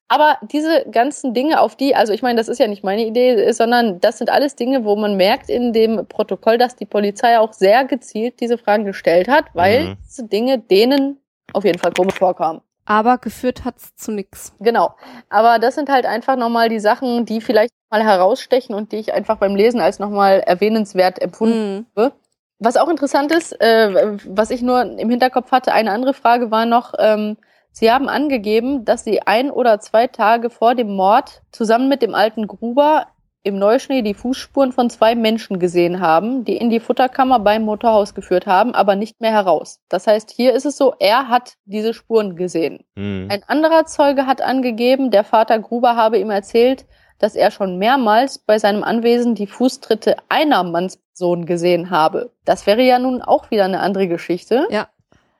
Aber 0.09 0.39
diese 0.43 0.87
ganzen 0.91 1.35
Dinge, 1.35 1.61
auf 1.61 1.77
die, 1.77 1.95
also 1.95 2.15
ich 2.15 2.23
meine, 2.23 2.37
das 2.37 2.49
ist 2.49 2.59
ja 2.59 2.67
nicht 2.67 2.83
meine 2.83 3.05
Idee, 3.05 3.53
sondern 3.53 4.01
das 4.01 4.19
sind 4.19 4.31
alles 4.31 4.57
Dinge, 4.57 4.85
wo 4.85 4.97
man 4.97 5.17
merkt 5.17 5.51
in 5.51 5.75
dem 5.75 6.07
Protokoll, 6.07 6.57
dass 6.57 6.77
die 6.77 6.87
Polizei 6.87 7.39
auch 7.39 7.53
sehr 7.53 7.85
gezielt 7.85 8.41
diese 8.41 8.57
Fragen 8.57 8.85
gestellt 8.85 9.29
hat, 9.29 9.45
weil 9.53 9.85
mhm. 9.85 9.97
diese 10.07 10.25
Dinge 10.25 10.59
denen 10.59 11.21
auf 11.53 11.65
jeden 11.65 11.79
Fall 11.79 11.93
komisch 11.93 12.17
vorkamen 12.17 12.63
aber 12.89 13.19
geführt 13.19 13.67
hat's 13.67 13.95
zu 13.97 14.13
nix. 14.13 14.55
Genau. 14.61 14.95
Aber 15.29 15.59
das 15.59 15.75
sind 15.75 15.91
halt 15.91 16.07
einfach 16.07 16.37
nochmal 16.37 16.71
die 16.71 16.81
Sachen, 16.81 17.27
die 17.27 17.43
vielleicht 17.43 17.71
mal 17.91 18.03
herausstechen 18.03 18.75
und 18.75 18.93
die 18.93 18.97
ich 18.97 19.13
einfach 19.13 19.37
beim 19.37 19.55
Lesen 19.55 19.81
als 19.81 19.99
nochmal 19.99 20.41
erwähnenswert 20.41 21.21
empfunden 21.21 21.87
mhm. 21.95 22.01
habe. 22.01 22.13
Was 22.59 22.79
auch 22.79 22.89
interessant 22.89 23.31
ist, 23.31 23.53
äh, 23.61 24.17
was 24.27 24.51
ich 24.51 24.63
nur 24.63 24.83
im 24.83 25.11
Hinterkopf 25.11 25.53
hatte, 25.53 25.73
eine 25.73 25.93
andere 25.93 26.15
Frage 26.15 26.51
war 26.51 26.65
noch, 26.65 26.95
ähm, 26.99 27.37
Sie 27.79 27.93
haben 27.93 28.09
angegeben, 28.09 28.85
dass 28.85 29.05
Sie 29.05 29.23
ein 29.23 29.53
oder 29.53 29.79
zwei 29.79 30.09
Tage 30.09 30.51
vor 30.51 30.75
dem 30.75 30.97
Mord 30.97 31.43
zusammen 31.53 31.89
mit 31.89 32.03
dem 32.03 32.13
alten 32.13 32.49
Gruber 32.49 33.07
im 33.45 33.57
Neuschnee 33.57 34.03
die 34.03 34.15
Fußspuren 34.15 34.73
von 34.73 34.91
zwei 34.91 35.15
Menschen 35.15 35.61
gesehen 35.61 36.01
haben, 36.01 36.45
die 36.45 36.57
in 36.57 36.71
die 36.71 36.81
Futterkammer 36.81 37.39
beim 37.39 37.63
Motorhaus 37.63 38.17
geführt 38.17 38.47
haben, 38.47 38.75
aber 38.75 38.97
nicht 38.97 39.21
mehr 39.21 39.31
heraus. 39.31 39.79
Das 39.89 40.09
heißt, 40.09 40.33
hier 40.33 40.55
ist 40.55 40.67
es 40.67 40.77
so, 40.77 40.93
er 40.99 41.29
hat 41.29 41.55
diese 41.67 41.95
Spuren 41.95 42.35
gesehen. 42.35 42.83
Mhm. 42.97 43.29
Ein 43.31 43.45
anderer 43.47 43.87
Zeuge 43.87 44.27
hat 44.27 44.43
angegeben, 44.43 45.13
der 45.13 45.23
Vater 45.23 45.61
Gruber 45.61 45.95
habe 45.95 46.19
ihm 46.19 46.31
erzählt, 46.31 46.85
dass 47.21 47.37
er 47.37 47.53
schon 47.53 47.79
mehrmals 47.79 48.41
bei 48.41 48.59
seinem 48.59 48.83
Anwesen 48.83 49.37
die 49.37 49.47
Fußtritte 49.47 50.17
einer 50.29 50.65
Mannsperson 50.65 51.47
gesehen 51.47 51.91
habe. 51.91 52.33
Das 52.45 52.67
wäre 52.67 52.83
ja 52.83 52.99
nun 52.99 53.23
auch 53.23 53.53
wieder 53.53 53.67
eine 53.67 53.79
andere 53.79 54.09
Geschichte. 54.09 54.67
Ja. 54.69 54.89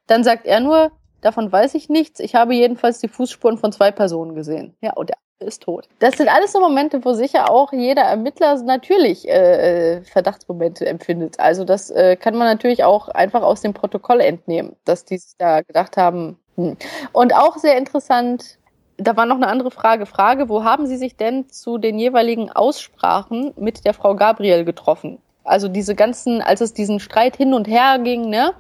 Dann 0.07 0.23
sagt 0.23 0.47
er 0.47 0.61
nur, 0.61 0.93
davon 1.21 1.51
weiß 1.51 1.75
ich 1.75 1.89
nichts. 1.89 2.21
Ich 2.21 2.35
habe 2.35 2.55
jedenfalls 2.55 2.99
die 2.99 3.09
Fußspuren 3.09 3.59
von 3.59 3.73
zwei 3.73 3.91
Personen 3.91 4.35
gesehen. 4.35 4.75
Ja, 4.81 4.93
und 4.95 5.11
er 5.11 5.47
ist 5.47 5.63
tot. 5.63 5.89
Das 6.01 6.17
sind 6.17 6.29
alles 6.29 6.53
so 6.53 6.61
Momente, 6.61 7.05
wo 7.05 7.13
sicher 7.13 7.51
auch 7.51 7.73
jeder 7.73 8.03
Ermittler 8.03 8.61
natürlich 8.63 9.29
äh, 9.29 9.97
äh, 9.97 10.03
Verdachtsmomente 10.03 10.87
empfindet. 10.87 11.39
Also 11.39 11.65
das 11.65 11.91
äh, 11.91 12.17
kann 12.17 12.37
man 12.37 12.49
natürlich 12.49 12.85
auch 12.85 13.09
einfach 13.09 13.43
aus 13.43 13.61
dem 13.61 13.75
Protokoll 13.75 14.21
entnehmen, 14.21 14.77
dass 14.85 15.05
die 15.05 15.19
sich 15.19 15.37
da 15.39 15.63
gedacht 15.63 15.97
haben. 15.97 16.39
Hm. 16.57 16.77
Und 17.13 17.35
auch 17.35 17.57
sehr 17.57 17.79
interessant, 17.79 18.59
da 18.97 19.17
war 19.17 19.27
noch 19.27 19.37
eine 19.37 19.47
andere 19.47 19.71
Frage. 19.71 20.07
Frage, 20.07 20.49
wo 20.49 20.65
haben 20.65 20.87
Sie 20.87 20.97
sich 20.97 21.17
denn 21.17 21.49
zu 21.49 21.79
den 21.79 21.99
jeweiligen 21.99 22.51
Aussprachen 22.51 23.53
mit 23.57 23.85
der 23.85 23.95
Frau 23.95 24.17
Gabriel 24.17 24.65
getroffen? 24.65 25.23
Also 25.49 25.69
diese 25.69 25.95
ganzen, 25.95 26.43
als 26.43 26.61
es 26.61 26.75
diesen 26.75 27.01
Streit 27.01 27.37
hin 27.37 27.55
und 27.55 27.67
her 27.67 27.99
ging, 27.99 28.29
ne? 28.29 28.53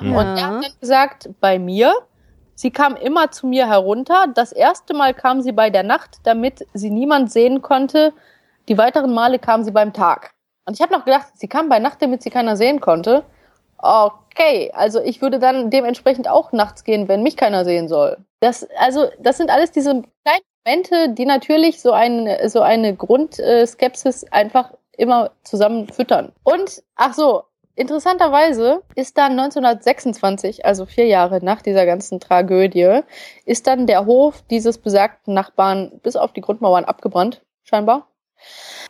Ja. 0.00 0.18
Und 0.18 0.36
er 0.38 0.46
hat 0.46 0.64
dann 0.64 0.80
gesagt, 0.80 1.30
bei 1.40 1.58
mir 1.58 1.92
Sie 2.58 2.70
kam 2.70 2.96
immer 2.96 3.30
zu 3.30 3.46
mir 3.46 3.68
herunter. 3.68 4.26
Das 4.34 4.50
erste 4.50 4.94
Mal 4.94 5.12
kam 5.12 5.42
sie 5.42 5.52
bei 5.52 5.68
der 5.68 5.82
Nacht, 5.82 6.20
damit 6.24 6.66
sie 6.72 6.90
niemand 6.90 7.30
sehen 7.30 7.60
konnte. 7.60 8.14
Die 8.68 8.78
weiteren 8.78 9.12
Male 9.12 9.38
kam 9.38 9.62
sie 9.62 9.70
beim 9.70 9.92
Tag. 9.92 10.32
Und 10.64 10.74
ich 10.74 10.80
habe 10.80 10.92
noch 10.92 11.04
gedacht, 11.04 11.28
sie 11.34 11.48
kam 11.48 11.68
bei 11.68 11.78
Nacht, 11.78 12.00
damit 12.00 12.22
sie 12.22 12.30
keiner 12.30 12.56
sehen 12.56 12.80
konnte. 12.80 13.24
Okay, 13.76 14.72
also 14.74 15.02
ich 15.02 15.20
würde 15.20 15.38
dann 15.38 15.68
dementsprechend 15.68 16.28
auch 16.28 16.50
nachts 16.52 16.82
gehen, 16.82 17.08
wenn 17.08 17.22
mich 17.22 17.36
keiner 17.36 17.66
sehen 17.66 17.88
soll. 17.88 18.16
Das, 18.40 18.66
also, 18.78 19.06
das 19.20 19.36
sind 19.36 19.50
alles 19.50 19.70
diese 19.70 19.90
kleinen 20.24 20.42
Momente, 20.64 21.10
die 21.10 21.26
natürlich 21.26 21.82
so, 21.82 21.92
ein, 21.92 22.26
so 22.48 22.62
eine 22.62 22.96
Grundskepsis 22.96 24.24
einfach 24.32 24.72
immer 24.96 25.32
zusammen 25.44 25.88
füttern. 25.88 26.32
Und, 26.42 26.82
ach 26.96 27.14
so, 27.14 27.44
Interessanterweise 27.78 28.82
ist 28.94 29.18
dann 29.18 29.32
1926, 29.32 30.64
also 30.64 30.86
vier 30.86 31.04
Jahre 31.04 31.44
nach 31.44 31.60
dieser 31.60 31.84
ganzen 31.84 32.20
Tragödie, 32.20 33.00
ist 33.44 33.66
dann 33.66 33.86
der 33.86 34.06
Hof 34.06 34.42
dieses 34.48 34.78
besagten 34.78 35.34
Nachbarn 35.34 36.00
bis 36.02 36.16
auf 36.16 36.32
die 36.32 36.40
Grundmauern 36.40 36.86
abgebrannt, 36.86 37.42
scheinbar. 37.64 38.08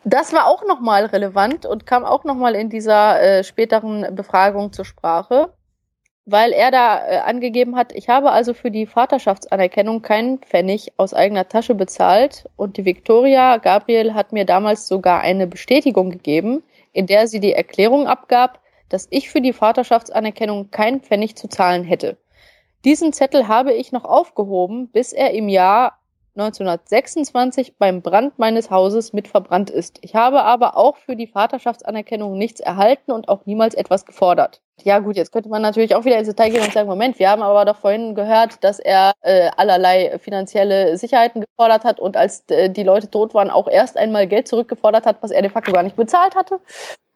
Das 0.05 0.31
war 0.31 0.47
auch 0.47 0.65
nochmal 0.65 1.05
relevant 1.07 1.65
und 1.65 1.85
kam 1.85 2.05
auch 2.05 2.23
nochmal 2.23 2.55
in 2.55 2.69
dieser 2.69 3.21
äh, 3.21 3.43
späteren 3.43 4.15
Befragung 4.15 4.71
zur 4.71 4.85
Sprache, 4.85 5.53
weil 6.29 6.51
er 6.51 6.71
da 6.71 7.07
äh, 7.07 7.17
angegeben 7.19 7.77
hat, 7.77 7.95
ich 7.95 8.09
habe 8.09 8.31
also 8.31 8.53
für 8.53 8.69
die 8.69 8.85
Vaterschaftsanerkennung 8.85 10.01
keinen 10.01 10.39
Pfennig 10.39 10.91
aus 10.97 11.13
eigener 11.13 11.47
Tasche 11.47 11.73
bezahlt 11.73 12.49
und 12.57 12.75
die 12.75 12.83
Victoria 12.83 13.57
Gabriel 13.57 14.13
hat 14.13 14.33
mir 14.33 14.43
damals 14.43 14.89
sogar 14.89 15.21
eine 15.21 15.47
Bestätigung 15.47 16.11
gegeben, 16.11 16.63
in 16.91 17.07
der 17.07 17.29
sie 17.29 17.39
die 17.39 17.53
Erklärung 17.53 18.07
abgab, 18.07 18.59
dass 18.89 19.07
ich 19.09 19.29
für 19.29 19.39
die 19.39 19.53
Vaterschaftsanerkennung 19.53 20.69
keinen 20.69 20.99
Pfennig 20.99 21.37
zu 21.37 21.47
zahlen 21.47 21.85
hätte. 21.85 22.17
Diesen 22.83 23.13
Zettel 23.13 23.47
habe 23.47 23.71
ich 23.71 23.93
noch 23.93 24.03
aufgehoben, 24.03 24.89
bis 24.89 25.13
er 25.13 25.31
im 25.31 25.47
Jahr 25.47 25.97
1926 26.37 27.77
beim 27.77 28.01
Brand 28.01 28.37
meines 28.37 28.69
Hauses 28.69 29.11
mit 29.11 29.27
verbrannt 29.27 29.69
ist. 29.69 29.97
Ich 30.01 30.15
habe 30.15 30.43
aber 30.43 30.77
auch 30.77 30.97
für 30.97 31.15
die 31.15 31.27
Vaterschaftsanerkennung 31.27 32.37
nichts 32.37 32.59
erhalten 32.59 33.11
und 33.11 33.27
auch 33.27 33.45
niemals 33.45 33.73
etwas 33.73 34.05
gefordert. 34.05 34.61
Ja 34.83 34.99
gut, 34.99 35.15
jetzt 35.15 35.31
könnte 35.31 35.49
man 35.49 35.63
natürlich 35.63 35.95
auch 35.95 36.05
wieder 36.05 36.19
ins 36.19 36.27
Detail 36.27 36.51
gehen 36.51 36.61
und 36.61 36.71
sagen, 36.71 36.87
Moment, 36.87 37.17
wir 37.17 37.29
haben 37.31 37.41
aber 37.41 37.65
doch 37.65 37.77
vorhin 37.77 38.13
gehört, 38.13 38.63
dass 38.63 38.77
er 38.77 39.13
äh, 39.21 39.49
allerlei 39.57 40.19
finanzielle 40.19 40.97
Sicherheiten 40.97 41.41
gefordert 41.41 41.83
hat 41.83 41.99
und 41.99 42.15
als 42.15 42.43
äh, 42.49 42.69
die 42.69 42.83
Leute 42.83 43.09
tot 43.09 43.33
waren, 43.33 43.49
auch 43.49 43.67
erst 43.67 43.97
einmal 43.97 44.27
Geld 44.27 44.47
zurückgefordert 44.47 45.07
hat, 45.07 45.17
was 45.21 45.31
er 45.31 45.41
de 45.41 45.49
facto 45.49 45.71
gar 45.71 45.81
nicht 45.81 45.95
bezahlt 45.95 46.35
hatte 46.35 46.59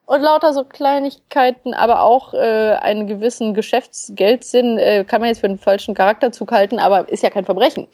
und 0.06 0.20
lauter 0.20 0.52
so 0.52 0.64
Kleinigkeiten, 0.64 1.74
aber 1.74 2.02
auch 2.02 2.34
äh, 2.34 2.76
einen 2.80 3.06
gewissen 3.06 3.54
Geschäftsgeldsinn 3.54 4.78
äh, 4.78 5.04
kann 5.04 5.20
man 5.20 5.28
jetzt 5.28 5.40
für 5.40 5.46
einen 5.46 5.58
falschen 5.58 5.94
Charakterzug 5.94 6.52
halten, 6.52 6.78
aber 6.78 7.08
ist 7.08 7.22
ja 7.22 7.30
kein 7.30 7.44
Verbrechen. 7.44 7.86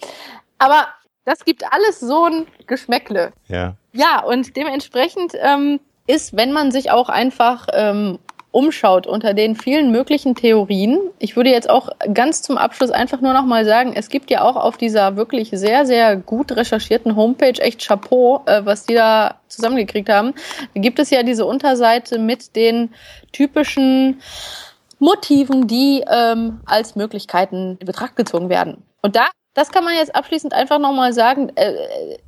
Aber 0.59 0.89
das 1.29 1.45
gibt 1.45 1.63
alles 1.71 2.01
so 2.01 2.25
ein 2.25 2.47
Geschmäckle. 2.67 3.33
Ja. 3.49 3.75
Ja, 3.93 4.23
und 4.25 4.57
dementsprechend 4.57 5.33
ähm, 5.35 5.79
ist, 6.07 6.35
wenn 6.35 6.53
man 6.53 6.73
sich 6.73 6.91
auch 6.91 7.11
einfach 7.11 7.67
ähm, 7.75 8.19
umschaut 8.51 9.07
unter 9.07 9.35
den 9.35 9.55
vielen 9.55 9.93
möglichen 9.93 10.35
Theorien, 10.35 10.99
ich 11.19 11.37
würde 11.37 11.51
jetzt 11.51 11.69
auch 11.69 11.91
ganz 12.15 12.41
zum 12.41 12.57
Abschluss 12.57 12.91
einfach 12.91 13.21
nur 13.21 13.35
noch 13.35 13.45
mal 13.45 13.67
sagen, 13.67 13.93
es 13.95 14.09
gibt 14.09 14.31
ja 14.31 14.41
auch 14.41 14.57
auf 14.57 14.79
dieser 14.79 15.17
wirklich 15.17 15.51
sehr, 15.53 15.85
sehr 15.85 16.17
gut 16.17 16.53
recherchierten 16.53 17.15
Homepage 17.15 17.61
echt 17.61 17.87
Chapeau, 17.87 18.43
äh, 18.47 18.65
was 18.65 18.87
die 18.87 18.95
da 18.95 19.35
zusammengekriegt 19.49 20.09
haben. 20.09 20.33
Gibt 20.73 20.99
es 20.99 21.11
ja 21.11 21.23
diese 21.23 21.45
Unterseite 21.45 22.19
mit 22.19 22.57
den 22.57 22.95
typischen 23.33 24.23
Motiven, 24.99 25.67
die 25.67 26.03
ähm, 26.09 26.61
als 26.65 26.97
Möglichkeiten 26.97 27.77
in 27.79 27.87
Betracht 27.87 28.17
gezogen 28.17 28.49
werden. 28.49 28.83
Und 29.03 29.15
da 29.15 29.27
das 29.59 29.72
kann 29.72 29.82
man 29.82 29.97
jetzt 29.97 30.14
abschließend 30.14 30.55
einfach 30.55 30.78
nochmal 30.78 31.12
sagen. 31.12 31.51
Äh, 31.56 31.74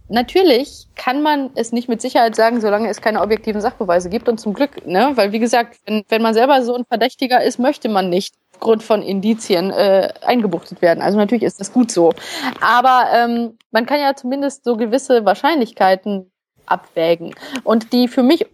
natürlich 0.09 0.89
kann 0.97 1.23
man 1.23 1.51
es 1.55 1.71
nicht 1.71 1.89
mit 1.89 2.03
Sicherheit 2.03 2.35
sagen, 2.35 2.61
solange 2.61 2.89
es 2.89 3.01
keine 3.01 3.23
objektiven 3.23 3.61
Sachbeweise 3.61 4.11
gibt. 4.11 4.29
Und 4.29 4.41
zum 4.41 4.53
Glück, 4.53 4.85
ne? 4.85 5.13
Weil 5.15 5.31
wie 5.31 5.39
gesagt, 5.39 5.79
wenn, 5.87 6.05
wenn 6.09 6.23
man 6.23 6.35
selber 6.35 6.61
so 6.65 6.75
ein 6.75 6.85
Verdächtiger 6.85 7.41
ist, 7.41 7.61
möchte 7.61 7.89
man 7.89 8.11
nicht 8.11 8.35
aufgrund 8.55 8.83
von 8.83 9.01
Indizien 9.01 9.71
äh, 9.71 10.13
eingebuchtet 10.23 10.83
werden. 10.83 11.03
Also 11.03 11.19
natürlich 11.19 11.45
ist 11.45 11.61
das 11.61 11.73
gut 11.73 11.93
so. 11.93 12.13
Aber 12.61 13.05
ähm, 13.15 13.57
man 13.71 13.87
kann 13.87 14.01
ja 14.01 14.17
zumindest 14.17 14.65
so 14.65 14.77
gewisse 14.77 15.25
Wahrscheinlichkeiten 15.25 16.33
abwägen. 16.67 17.33
Und 17.63 17.93
die 17.93 18.09
für 18.09 18.25
mich 18.25 18.45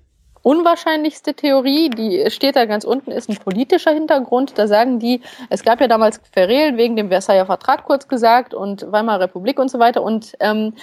unwahrscheinlichste 0.46 1.34
Theorie, 1.34 1.90
die 1.90 2.30
steht 2.30 2.54
da 2.54 2.66
ganz 2.66 2.84
unten, 2.84 3.10
ist 3.10 3.28
ein 3.28 3.36
politischer 3.36 3.90
Hintergrund. 3.90 4.56
Da 4.56 4.68
sagen 4.68 5.00
die, 5.00 5.20
es 5.50 5.64
gab 5.64 5.80
ja 5.80 5.88
damals 5.88 6.22
Querelen 6.22 6.76
wegen 6.76 6.94
dem 6.94 7.08
Versailler 7.08 7.46
Vertrag 7.46 7.82
kurz 7.82 8.06
gesagt 8.06 8.54
und 8.54 8.86
Weimarer 8.92 9.22
Republik 9.22 9.58
und 9.58 9.72
so 9.72 9.80
weiter. 9.80 10.04
Und 10.04 10.36
ähm, 10.38 10.74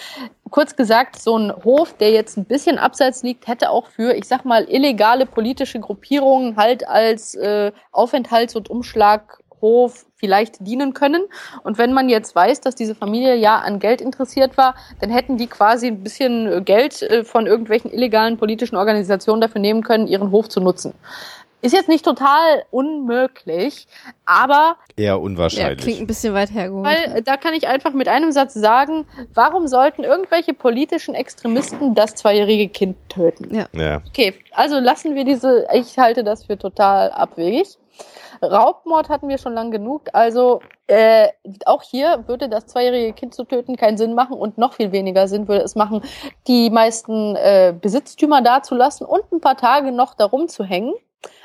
kurz 0.50 0.76
gesagt, 0.76 1.18
so 1.18 1.38
ein 1.38 1.54
Hof, 1.64 1.94
der 1.94 2.12
jetzt 2.12 2.36
ein 2.36 2.44
bisschen 2.44 2.78
abseits 2.78 3.24
liegt, 3.24 3.48
hätte 3.48 3.70
auch 3.70 3.88
für, 3.88 4.14
ich 4.14 4.28
sag 4.28 4.44
mal, 4.44 4.70
illegale 4.70 5.26
politische 5.26 5.80
Gruppierungen 5.80 6.58
halt 6.58 6.86
als 6.86 7.34
äh, 7.36 7.72
Aufenthalts- 7.94 8.58
und 8.58 8.70
Umschlaghof 9.64 10.06
vielleicht 10.16 10.66
dienen 10.66 10.94
können. 10.94 11.26
Und 11.64 11.78
wenn 11.78 11.94
man 11.94 12.10
jetzt 12.10 12.36
weiß, 12.36 12.62
dass 12.62 12.76
diese 12.76 12.96
Familie 12.96 13.36
ja 13.36 13.60
an 13.60 13.80
Geld 13.80 14.02
interessiert 14.02 14.58
war, 14.58 14.76
dann 15.00 15.10
hätten 15.10 15.38
die 15.38 15.48
quasi 15.48 15.88
ein 15.88 16.04
bisschen 16.04 16.64
Geld 16.66 17.02
äh, 17.02 17.24
von 17.24 17.48
irgendwelchen 17.48 17.92
illegalen 17.92 18.38
politischen 18.38 18.76
Organisationen 18.76 19.42
dafür 19.42 19.62
nehmen 19.62 19.84
können, 19.84 20.08
ihren 20.08 20.32
Hof 20.32 20.50
zu 20.50 20.60
nutzen. 20.60 20.94
Ist 21.62 21.72
jetzt 21.72 21.88
nicht 21.88 22.04
total 22.04 22.66
unmöglich, 22.72 23.88
aber 24.26 24.76
eher 24.98 25.22
unwahrscheinlich. 25.22 25.80
Ja, 25.80 25.82
klingt 25.82 26.02
ein 26.02 26.08
bisschen 26.08 26.34
weit 26.34 26.52
hergeholt. 26.52 26.86
Weil 26.86 27.18
äh, 27.18 27.22
da 27.22 27.38
kann 27.38 27.54
ich 27.54 27.68
einfach 27.70 27.94
mit 27.94 28.10
einem 28.10 28.34
Satz 28.34 28.54
sagen, 28.54 29.06
warum 29.34 29.68
sollten 29.68 30.04
irgendwelche 30.04 30.54
politischen 30.54 31.16
Extremisten 31.16 31.96
das 31.96 32.16
zweijährige 32.16 32.68
Kind 32.68 32.98
töten? 33.08 33.56
Ja. 33.56 33.68
ja. 33.72 34.02
Okay, 34.10 34.34
also 34.52 34.78
lassen 34.80 35.16
wir 35.16 35.24
diese, 35.24 35.66
ich 35.74 35.98
halte 35.98 36.26
das 36.26 36.46
für 36.46 36.58
total 36.58 37.12
abwegig. 37.12 37.78
Raubmord 38.42 39.10
hatten 39.10 39.30
wir 39.30 39.38
schon 39.38 39.54
lang 39.54 39.72
genug. 39.72 40.10
Also 40.14 40.62
äh, 40.88 41.30
auch 41.66 41.84
hier 41.84 42.24
würde 42.28 42.50
das 42.50 42.68
zweijährige 42.68 43.14
Kind 43.14 43.34
zu 43.34 43.44
töten 43.44 43.76
keinen 43.76 43.98
Sinn 43.98 44.14
machen 44.16 44.38
und 44.38 44.58
noch 44.58 44.74
viel 44.74 44.92
weniger 44.92 45.28
Sinn 45.28 45.48
würde 45.48 45.64
es 45.64 45.76
machen, 45.76 46.02
die 46.48 46.70
meisten 46.70 47.36
äh, 47.36 47.74
Besitztümer 47.80 48.42
dazulassen 48.42 49.06
und 49.06 49.32
ein 49.32 49.42
paar 49.42 49.58
Tage 49.58 49.92
noch 49.92 50.14
darum 50.14 50.48
zu 50.48 50.64
hängen. 50.64 50.94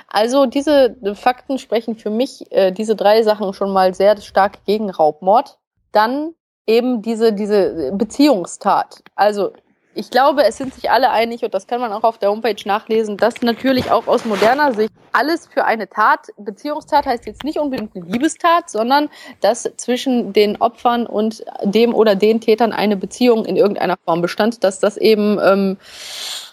Also 0.09 0.47
diese 0.47 0.97
Fakten 1.15 1.59
sprechen 1.59 1.97
für 1.97 2.11
mich 2.11 2.51
äh, 2.51 2.73
diese 2.73 2.97
drei 2.97 3.23
Sachen 3.23 3.53
schon 3.53 3.73
mal 3.73 3.95
sehr 3.95 4.17
stark 4.21 4.65
gegen 4.65 4.91
Raubmord. 4.91 5.59
Dann 5.93 6.35
eben 6.67 7.03
diese, 7.03 7.33
diese 7.33 7.93
Beziehungstat. 7.93 9.03
Also 9.15 9.53
ich 9.99 10.11
glaube, 10.11 10.45
es 10.45 10.57
sind 10.57 10.73
sich 10.73 10.91
alle 10.91 11.11
einig, 11.11 11.43
und 11.43 11.53
das 11.53 11.67
kann 11.67 11.81
man 11.81 11.93
auch 11.93 12.05
auf 12.05 12.19
der 12.19 12.31
Homepage 12.31 12.57
nachlesen, 12.65 13.17
dass 13.17 13.43
natürlich 13.43 13.91
auch 13.91 14.07
aus 14.07 14.25
moderner 14.25 14.73
Sicht 14.73 14.93
alles 15.13 15.49
für 15.49 15.65
eine 15.65 15.89
Tat, 15.89 16.29
Beziehungstat 16.37 17.05
heißt 17.05 17.27
jetzt 17.27 17.43
nicht 17.43 17.59
unbedingt 17.59 17.97
eine 17.97 18.05
Liebestat, 18.05 18.71
sondern 18.71 19.09
dass 19.41 19.69
zwischen 19.77 20.33
den 20.33 20.61
Opfern 20.61 21.07
und 21.07 21.45
dem 21.65 21.95
oder 21.95 22.15
den 22.15 22.41
Tätern 22.41 22.73
eine 22.73 22.97
Beziehung 22.97 23.45
in 23.45 23.57
irgendeiner 23.57 23.97
Form 24.05 24.23
bestand, 24.23 24.63
dass 24.63 24.79
das 24.79 24.97
eben 24.97 25.41
ähm, 25.43 25.79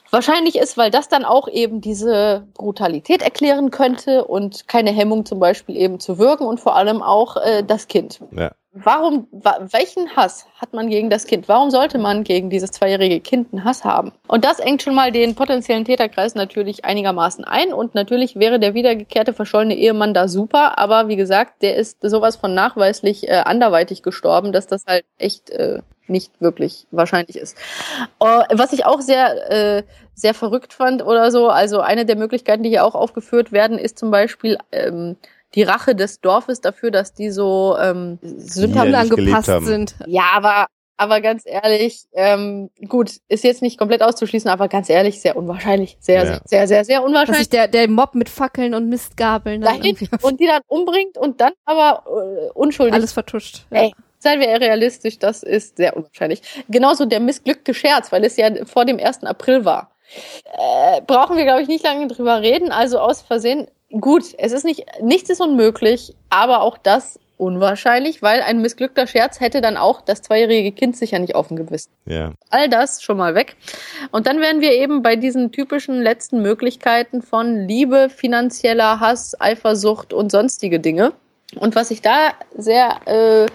wahrscheinlich 0.10 0.56
ist, 0.56 0.76
weil 0.76 0.90
das 0.90 1.08
dann 1.08 1.24
auch 1.24 1.48
eben 1.48 1.82
diese 1.82 2.48
Brutalität 2.56 3.22
erklären 3.22 3.70
könnte 3.70 4.26
und 4.26 4.68
keine 4.68 4.92
Hemmung 4.92 5.26
zum 5.26 5.40
Beispiel 5.40 5.78
eben 5.78 6.00
zu 6.00 6.18
wirken 6.18 6.46
und 6.46 6.60
vor 6.60 6.76
allem 6.76 7.04
auch 7.04 7.38
äh, 7.38 7.64
das 7.64 7.88
Kind. 7.88 8.22
Ja. 8.32 8.52
Warum, 8.78 9.30
wa 9.32 9.58
welchen 9.72 10.18
Hass 10.18 10.48
hat 10.60 10.74
man 10.74 10.90
gegen 10.90 11.10
das 11.10 11.26
Kind? 11.26 11.48
Warum 11.48 11.72
sollte 11.72 11.98
man 11.98 12.26
gegen 12.26 12.50
dieses 12.50 12.72
zweijährige 12.72 13.22
Kind 13.22 13.54
einen 13.54 13.64
Hass 13.64 13.86
haben? 13.86 14.12
Und 14.28 14.44
das 14.44 14.60
engt 14.60 14.82
schon 14.82 14.94
mal 14.94 15.14
den 15.14 15.34
potenziellen 15.34 15.86
Täterkreis 15.86 16.36
natürlich 16.36 16.84
einigermaßen 16.84 17.46
ein. 17.46 17.72
Und 17.72 17.96
natürlich 17.96 18.36
wäre 18.36 18.60
der 18.60 18.74
wiedergekehrte 18.74 19.32
verschollene 19.32 19.78
Ehemann 19.78 20.14
da 20.14 20.28
super. 20.28 20.78
Aber 20.78 21.08
wie 21.08 21.16
gesagt, 21.16 21.62
der 21.62 21.78
ist 21.78 22.00
sowas 22.02 22.36
von 22.36 22.54
nachweislich 22.54 23.30
äh, 23.30 23.44
anderweitig 23.46 24.04
gestorben, 24.04 24.52
dass 24.52 24.68
das 24.68 24.86
halt 24.86 25.06
echt 25.18 25.52
äh, 25.52 25.82
nicht 26.08 26.42
wirklich 26.42 26.86
wahrscheinlich 26.92 27.38
ist. 27.38 27.58
Uh, 28.22 28.44
was 28.52 28.74
ich 28.74 28.86
auch 28.86 29.00
sehr, 29.00 29.52
äh, 29.52 29.84
sehr 30.16 30.34
verrückt 30.34 30.74
fand 30.74 31.02
oder 31.02 31.32
so, 31.32 31.48
also 31.48 31.80
eine 31.80 32.06
der 32.06 32.18
Möglichkeiten, 32.18 32.64
die 32.64 32.70
hier 32.70 32.84
auch 32.84 32.96
aufgeführt 32.96 33.54
werden, 33.54 33.78
ist 33.78 33.98
zum 33.98 34.12
Beispiel 34.12 34.58
ähm, 34.74 35.16
die 35.54 35.64
Rache 35.64 35.96
des 35.96 36.20
Dorfes 36.20 36.60
dafür, 36.62 36.92
dass 36.92 37.14
die 37.14 37.30
so 37.32 37.78
ähm, 37.80 38.20
sündhaft 38.22 38.94
angepasst 38.94 39.66
sind. 39.66 39.96
Ja, 40.08 40.32
aber 40.34 40.68
aber 40.98 41.20
ganz 41.20 41.44
ehrlich, 41.46 42.06
ähm, 42.14 42.70
gut, 42.88 43.12
ist 43.28 43.44
jetzt 43.44 43.62
nicht 43.62 43.78
komplett 43.78 44.02
auszuschließen, 44.02 44.50
aber 44.50 44.70
ganz 44.70 44.90
ehrlich, 44.90 45.20
sehr 45.20 45.36
unwahrscheinlich. 45.36 45.98
Sehr, 46.00 46.24
ja. 46.24 46.26
sehr, 46.26 46.42
sehr, 46.46 46.68
sehr, 46.68 46.86
sehr 46.86 47.04
unwahrscheinlich. 47.04 47.32
Dass 47.32 47.38
sich 47.40 47.50
der, 47.50 47.68
der 47.68 47.90
Mob 47.90 48.16
mit 48.16 48.30
Fackeln 48.30 48.74
und 48.74 48.88
Mistgabeln 48.88 49.62
dahin 49.62 49.98
und 50.22 50.40
die 50.40 50.48
dann 50.48 50.62
umbringt 50.68 51.18
und 51.18 51.42
dann 51.42 51.52
aber 51.66 52.04
äh, 52.08 52.52
unschuldig. 52.54 52.94
Alles 52.94 53.12
vertuscht. 53.12 53.66
Ja. 53.72 53.84
Ey, 53.84 53.94
seien 54.20 54.40
wir 54.40 54.48
realistisch, 54.48 55.20
das 55.20 55.44
ist 55.44 55.78
sehr 55.78 55.98
unwahrscheinlich. 55.98 56.42
Genauso 56.70 57.06
der 57.06 57.20
missglückte 57.20 57.74
Scherz, 57.74 58.12
weil 58.12 58.24
es 58.24 58.38
ja 58.38 58.50
vor 58.66 58.86
dem 58.86 58.98
1. 58.98 59.24
April 59.24 59.66
war. 59.66 59.92
Äh, 60.46 61.02
brauchen 61.02 61.36
wir, 61.36 61.44
glaube 61.44 61.62
ich, 61.62 61.68
nicht 61.68 61.84
lange 61.84 62.08
drüber 62.08 62.42
reden. 62.42 62.72
Also 62.72 63.00
aus 63.00 63.22
Versehen 63.22 63.68
Gut, 64.00 64.24
es 64.38 64.52
ist 64.52 64.66
nicht, 64.66 64.86
nichts 65.02 65.30
ist 65.30 65.42
unmöglich, 65.42 66.16
aber 66.30 66.62
auch 66.62 66.78
das 66.78 67.20
unwahrscheinlich, 67.38 68.22
weil 68.22 68.42
ein 68.42 68.62
missglückter 68.62 69.08
Scherz 69.08 69.40
hätte 69.40 69.62
dann 69.62 69.78
auch 69.78 70.02
das 70.02 70.22
zweijährige 70.22 70.72
Kind 70.72 70.96
sicher 70.96 71.20
nicht 71.20 71.36
offen 71.36 71.58
gewissen. 71.58 71.92
Ja. 72.06 72.32
All 72.50 72.70
das 72.70 73.04
schon 73.04 73.18
mal 73.18 73.36
weg. 73.36 73.56
Und 74.12 74.28
dann 74.28 74.40
wären 74.40 74.62
wir 74.62 74.72
eben 74.72 75.02
bei 75.02 75.16
diesen 75.16 75.52
typischen 75.52 76.02
letzten 76.02 76.42
Möglichkeiten 76.42 77.22
von 77.22 77.68
Liebe, 77.68 78.10
finanzieller 78.10 79.00
Hass, 79.00 79.40
Eifersucht 79.40 80.14
und 80.14 80.32
sonstige 80.32 80.80
Dinge. 80.80 81.14
Und 81.60 81.76
was 81.76 81.92
ich 81.92 82.02
da 82.02 82.34
sehr 82.58 83.00
äh, 83.06 83.46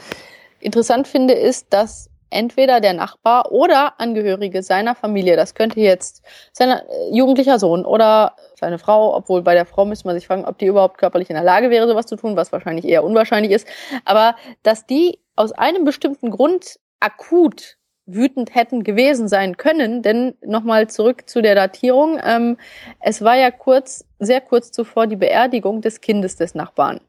interessant 0.60 1.08
finde, 1.08 1.34
ist, 1.34 1.66
dass 1.70 2.09
entweder 2.30 2.80
der 2.80 2.94
Nachbar 2.94 3.52
oder 3.52 4.00
Angehörige 4.00 4.62
seiner 4.62 4.94
Familie, 4.94 5.36
das 5.36 5.54
könnte 5.54 5.80
jetzt 5.80 6.22
sein 6.52 6.70
äh, 6.70 6.82
jugendlicher 7.12 7.58
Sohn 7.58 7.84
oder 7.84 8.36
seine 8.58 8.78
Frau, 8.78 9.14
obwohl 9.14 9.42
bei 9.42 9.54
der 9.54 9.66
Frau 9.66 9.84
müsste 9.84 10.06
man 10.06 10.16
sich 10.16 10.26
fragen, 10.26 10.44
ob 10.44 10.58
die 10.58 10.66
überhaupt 10.66 10.98
körperlich 10.98 11.30
in 11.30 11.36
der 11.36 11.44
Lage 11.44 11.70
wäre, 11.70 11.88
sowas 11.88 12.06
zu 12.06 12.16
tun, 12.16 12.36
was 12.36 12.52
wahrscheinlich 12.52 12.86
eher 12.86 13.04
unwahrscheinlich 13.04 13.52
ist, 13.52 13.66
aber 14.04 14.36
dass 14.62 14.86
die 14.86 15.18
aus 15.36 15.52
einem 15.52 15.84
bestimmten 15.84 16.30
Grund 16.30 16.78
akut 17.00 17.76
wütend 18.06 18.54
hätten 18.54 18.82
gewesen 18.82 19.28
sein 19.28 19.56
können, 19.56 20.02
denn 20.02 20.34
nochmal 20.44 20.88
zurück 20.88 21.28
zu 21.28 21.42
der 21.42 21.54
Datierung, 21.54 22.18
ähm, 22.22 22.56
es 23.00 23.22
war 23.22 23.36
ja 23.36 23.50
kurz, 23.50 24.04
sehr 24.18 24.40
kurz 24.40 24.72
zuvor 24.72 25.06
die 25.06 25.16
Beerdigung 25.16 25.80
des 25.80 26.00
Kindes 26.00 26.36
des 26.36 26.54
Nachbarn. 26.54 27.00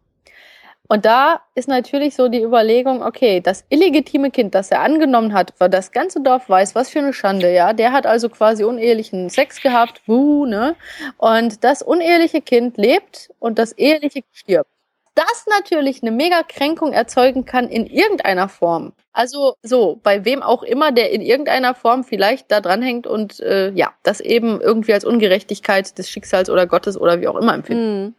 Und 0.87 1.05
da 1.05 1.41
ist 1.55 1.69
natürlich 1.69 2.15
so 2.15 2.27
die 2.27 2.41
Überlegung, 2.41 3.01
okay, 3.01 3.39
das 3.39 3.63
illegitime 3.69 4.29
Kind, 4.29 4.55
das 4.55 4.71
er 4.71 4.81
angenommen 4.81 5.33
hat, 5.33 5.53
weil 5.57 5.69
das 5.69 5.91
ganze 5.93 6.21
Dorf 6.21 6.49
weiß, 6.49 6.75
was 6.75 6.89
für 6.89 6.99
eine 6.99 7.13
Schande, 7.13 7.53
ja. 7.53 7.71
Der 7.71 7.93
hat 7.93 8.05
also 8.05 8.27
quasi 8.27 8.65
unehelichen 8.65 9.29
Sex 9.29 9.61
gehabt, 9.61 10.01
wuh, 10.05 10.45
ne? 10.45 10.75
Und 11.17 11.63
das 11.63 11.81
uneheliche 11.81 12.41
Kind 12.41 12.77
lebt 12.77 13.29
und 13.39 13.57
das 13.57 13.71
eheliche 13.71 14.23
stirbt. 14.33 14.69
Das 15.15 15.45
natürlich 15.47 16.01
eine 16.01 16.11
mega 16.11 16.41
Kränkung 16.43 16.93
erzeugen 16.93 17.45
kann 17.45 17.67
in 17.67 17.85
irgendeiner 17.85 18.49
Form. 18.49 18.93
Also 19.13 19.55
so, 19.61 19.99
bei 20.03 20.23
wem 20.25 20.41
auch 20.41 20.63
immer, 20.63 20.91
der 20.91 21.11
in 21.11 21.21
irgendeiner 21.21 21.75
Form 21.75 22.03
vielleicht 22.03 22.51
da 22.51 22.61
dranhängt 22.61 23.07
und 23.07 23.39
äh, 23.41 23.71
ja, 23.71 23.93
das 24.03 24.21
eben 24.21 24.61
irgendwie 24.61 24.93
als 24.93 25.03
Ungerechtigkeit 25.05 25.97
des 25.97 26.09
Schicksals 26.09 26.49
oder 26.49 26.65
Gottes 26.65 26.99
oder 26.99 27.19
wie 27.21 27.27
auch 27.27 27.35
immer 27.35 27.53
empfindet. 27.53 28.09
Mhm 28.09 28.15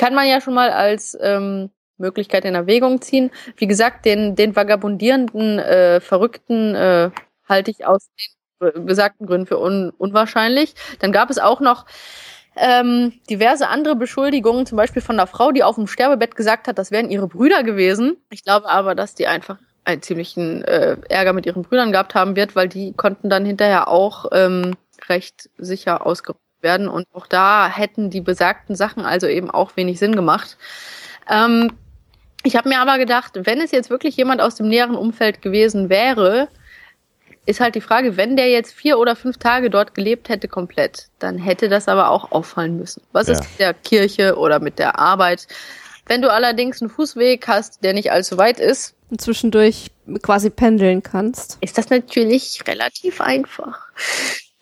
kann 0.00 0.14
man 0.14 0.26
ja 0.26 0.40
schon 0.40 0.54
mal 0.54 0.70
als 0.70 1.16
ähm, 1.20 1.68
Möglichkeit 1.98 2.46
in 2.46 2.54
Erwägung 2.54 3.02
ziehen. 3.02 3.30
Wie 3.58 3.66
gesagt, 3.66 4.06
den, 4.06 4.34
den 4.34 4.56
vagabundierenden, 4.56 5.58
äh, 5.58 6.00
Verrückten 6.00 6.74
äh, 6.74 7.10
halte 7.46 7.70
ich 7.70 7.86
aus 7.86 8.08
den 8.62 8.86
besagten 8.86 9.26
Gründen 9.26 9.46
für 9.46 9.58
un 9.58 9.90
unwahrscheinlich. 9.90 10.74
Dann 11.00 11.12
gab 11.12 11.28
es 11.28 11.38
auch 11.38 11.60
noch 11.60 11.84
ähm, 12.56 13.12
diverse 13.28 13.68
andere 13.68 13.94
Beschuldigungen, 13.94 14.64
zum 14.64 14.76
Beispiel 14.76 15.02
von 15.02 15.16
einer 15.20 15.26
Frau, 15.26 15.52
die 15.52 15.62
auf 15.62 15.76
dem 15.76 15.86
Sterbebett 15.86 16.34
gesagt 16.34 16.66
hat, 16.66 16.78
das 16.78 16.90
wären 16.90 17.10
ihre 17.10 17.28
Brüder 17.28 17.62
gewesen. 17.62 18.16
Ich 18.30 18.42
glaube 18.42 18.70
aber, 18.70 18.94
dass 18.94 19.14
die 19.14 19.26
einfach 19.26 19.58
einen 19.84 20.00
ziemlichen 20.00 20.64
äh, 20.64 20.96
Ärger 21.10 21.34
mit 21.34 21.44
ihren 21.44 21.62
Brüdern 21.62 21.92
gehabt 21.92 22.14
haben 22.14 22.36
wird, 22.36 22.56
weil 22.56 22.68
die 22.68 22.94
konnten 22.94 23.28
dann 23.28 23.44
hinterher 23.44 23.88
auch 23.88 24.26
ähm, 24.32 24.76
recht 25.10 25.50
sicher 25.58 26.06
ausgeräumt 26.06 26.40
werden. 26.62 26.88
Und 26.88 27.06
auch 27.12 27.26
da 27.26 27.68
hätten 27.68 28.10
die 28.10 28.20
besagten 28.20 28.76
Sachen 28.76 29.04
also 29.04 29.26
eben 29.26 29.50
auch 29.50 29.76
wenig 29.76 29.98
Sinn 29.98 30.14
gemacht. 30.14 30.56
Ähm, 31.28 31.72
ich 32.42 32.56
habe 32.56 32.68
mir 32.68 32.80
aber 32.80 32.98
gedacht, 32.98 33.32
wenn 33.34 33.60
es 33.60 33.70
jetzt 33.70 33.90
wirklich 33.90 34.16
jemand 34.16 34.40
aus 34.40 34.54
dem 34.54 34.68
näheren 34.68 34.96
Umfeld 34.96 35.42
gewesen 35.42 35.90
wäre, 35.90 36.48
ist 37.46 37.60
halt 37.60 37.74
die 37.74 37.80
Frage, 37.80 38.16
wenn 38.16 38.36
der 38.36 38.48
jetzt 38.48 38.72
vier 38.72 38.98
oder 38.98 39.16
fünf 39.16 39.38
Tage 39.38 39.70
dort 39.70 39.94
gelebt 39.94 40.28
hätte 40.28 40.48
komplett, 40.48 41.08
dann 41.18 41.38
hätte 41.38 41.68
das 41.68 41.88
aber 41.88 42.10
auch 42.10 42.32
auffallen 42.32 42.76
müssen. 42.76 43.02
Was 43.12 43.26
ja. 43.26 43.34
ist 43.34 43.40
mit 43.42 43.58
der 43.58 43.74
Kirche 43.74 44.36
oder 44.36 44.60
mit 44.60 44.78
der 44.78 44.98
Arbeit? 44.98 45.46
Wenn 46.06 46.22
du 46.22 46.32
allerdings 46.32 46.80
einen 46.80 46.90
Fußweg 46.90 47.46
hast, 47.46 47.84
der 47.84 47.92
nicht 47.92 48.10
allzu 48.12 48.38
weit 48.38 48.60
ist, 48.60 48.94
und 49.10 49.20
zwischendurch 49.20 49.90
quasi 50.22 50.50
pendeln 50.50 51.02
kannst, 51.02 51.58
ist 51.60 51.76
das 51.76 51.90
natürlich 51.90 52.62
relativ 52.66 53.20
einfach. 53.20 53.88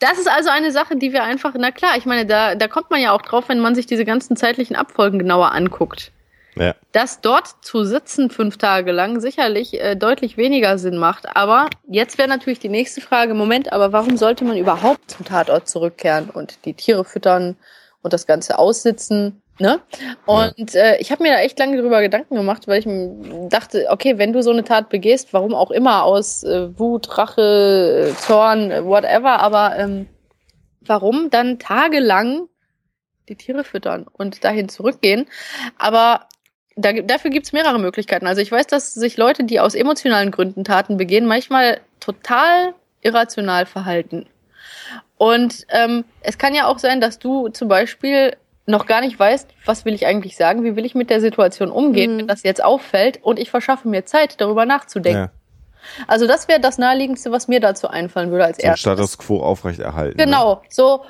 Das 0.01 0.19
ist 0.19 0.31
also 0.31 0.49
eine 0.51 0.70
Sache, 0.70 0.97
die 0.97 1.12
wir 1.12 1.25
einfach, 1.25 1.55
na 1.59 1.70
klar, 1.73 1.97
ich 1.97 2.07
meine, 2.07 2.25
da, 2.25 2.55
da 2.55 2.69
kommt 2.69 2.91
man 2.91 3.01
ja 3.01 3.12
auch 3.12 3.23
drauf, 3.23 3.49
wenn 3.49 3.59
man 3.59 3.75
sich 3.75 3.87
diese 3.87 4.05
ganzen 4.05 4.37
zeitlichen 4.37 4.77
Abfolgen 4.77 5.19
genauer 5.19 5.53
anguckt. 5.53 6.12
Ja. 6.57 6.75
dass 6.91 7.20
dort 7.20 7.47
zu 7.65 7.85
sitzen 7.85 8.31
fünf 8.31 8.57
Tage 8.57 8.91
lang 8.91 9.20
sicherlich 9.20 9.81
äh, 9.81 9.95
deutlich 9.95 10.37
weniger 10.37 10.77
Sinn 10.77 10.97
macht. 10.97 11.37
Aber 11.37 11.69
jetzt 11.87 12.19
wäre 12.19 12.27
natürlich 12.27 12.59
die 12.59 12.69
nächste 12.69 13.01
Frage, 13.01 13.35
Moment, 13.35 13.73
aber 13.73 13.93
warum 13.93 14.16
sollte 14.16 14.45
man 14.45 14.57
überhaupt 14.57 15.12
zum 15.12 15.25
Tatort 15.25 15.69
zurückkehren 15.69 16.31
und 16.31 16.65
die 16.65 16.75
Tiere 16.75 17.05
füttern 17.05 17.57
und 18.03 18.12
das 18.12 18.27
Ganze 18.27 18.59
aussitzen? 18.59 19.41
Ne? 19.61 19.81
Und 20.25 20.75
äh, 20.77 20.99
ich 20.99 21.11
habe 21.11 21.25
mir 21.25 21.33
da 21.33 21.41
echt 21.41 21.59
lange 21.59 21.77
darüber 21.77 22.01
Gedanken 22.01 22.37
gemacht, 22.37 22.69
weil 22.69 22.79
ich 22.79 22.87
dachte, 23.51 23.87
okay, 23.91 24.17
wenn 24.17 24.33
du 24.33 24.41
so 24.43 24.51
eine 24.53 24.63
Tat 24.63 24.89
begehst, 24.89 25.33
warum 25.33 25.53
auch 25.53 25.73
immer, 25.73 26.05
aus 26.05 26.45
äh, 26.45 26.79
Wut, 26.79 27.19
Rache, 27.19 28.11
äh, 28.11 28.17
Zorn, 28.17 28.71
äh, 28.71 28.85
whatever, 28.85 29.41
aber 29.41 29.77
ähm, 29.77 30.07
warum 30.81 31.31
dann 31.31 31.59
tagelang 31.59 32.49
die 33.29 33.35
Tiere 33.35 33.65
füttern 33.65 34.07
und 34.13 34.45
dahin 34.45 34.69
zurückgehen? 34.69 35.27
Aber 35.77 36.29
da, 36.77 36.93
gibt- 36.93 37.11
dafür 37.11 37.33
gibt's 37.33 37.53
mehrere 37.53 37.81
Möglichkeiten. 37.81 38.29
Also 38.29 38.41
ich 38.41 38.53
weiß, 38.53 38.69
dass 38.69 38.95
sich 38.95 39.17
Leute, 39.17 39.43
die 39.43 39.59
aus 39.59 39.75
emotionalen 39.75 40.31
Gründen 40.31 40.63
Taten 40.63 40.97
begehen, 40.99 41.27
manchmal 41.27 41.81
total 41.99 42.75
irrational 43.03 43.67
verhalten. 43.67 44.27
Und 45.17 45.67
ähm, 45.71 46.05
es 46.21 46.39
kann 46.39 46.55
ja 46.55 46.69
auch 46.69 46.79
sein, 46.79 47.01
dass 47.01 47.19
du 47.19 47.49
zum 47.49 47.67
Beispiel 47.67 48.37
noch 48.69 48.86
gar 48.86 49.01
nicht 49.01 49.19
weißt, 49.19 49.49
was 49.65 49.85
will 49.85 49.95
ich 49.95 50.07
eigentlich 50.07 50.36
sagen, 50.36 50.62
wie 50.62 50.77
will 50.77 50.85
ich 50.85 50.95
mit 50.95 51.11
der 51.11 51.20
Situation 51.20 51.70
umgehen, 51.70 52.15
Mhm. 52.15 52.19
wenn 52.20 52.27
das 52.28 52.43
jetzt 52.43 52.62
auffällt 52.62 53.19
und 53.23 53.39
ich 53.39 53.51
verschaffe 53.51 53.89
mir 53.89 54.05
Zeit, 54.05 54.40
darüber 54.40 54.66
nachzudenken. 54.66 55.31
Ja. 55.31 55.31
Also 56.07 56.27
das 56.27 56.49
wäre 56.49 56.61
das 56.61 56.77
Naheliegendste, 56.77 57.32
was 57.32 57.49
mir 57.49 57.61
dazu 57.61 57.89
einfallen 57.89 58.31
würde 58.31 58.45
als 58.45 58.59
Den 58.59 58.66
erstes. 58.66 58.81
Status 58.81 59.19
quo 59.19 59.40
aufrechterhalten. 59.40 60.19
Ne? 60.19 60.24
Genau, 60.24 60.62
so, 60.69 61.03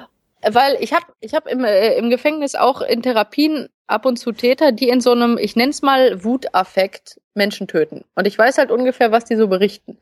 weil 0.49 0.77
ich 0.81 0.93
habe 0.93 1.07
ich 1.21 1.35
hab 1.35 1.49
im, 1.49 1.65
äh, 1.65 1.95
im 1.97 2.11
Gefängnis 2.11 2.55
auch 2.55 2.81
in 2.81 3.03
Therapien 3.03 3.69
ab 3.89 4.05
und 4.07 4.19
zu 4.19 4.33
Täter, 4.33 4.71
die 4.71 4.89
in 4.89 5.01
so 5.01 5.13
einem, 5.13 5.37
ich 5.39 5.57
nenn's 5.57 5.83
mal 5.83 6.23
Wutaffekt 6.23 7.21
Menschen 7.35 7.67
töten. 7.67 8.05
Und 8.15 8.27
ich 8.27 8.39
weiß 8.39 8.59
halt 8.59 8.71
ungefähr, 8.71 9.11
was 9.11 9.25
die 9.25 9.37
so 9.37 9.49
berichten. 9.49 9.99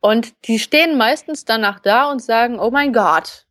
Und 0.00 0.32
die 0.46 0.58
stehen 0.58 0.96
meistens 0.96 1.44
danach 1.44 1.80
da 1.80 2.10
und 2.10 2.22
sagen, 2.22 2.58
oh 2.58 2.70
mein 2.70 2.92
Gott. 2.92 3.44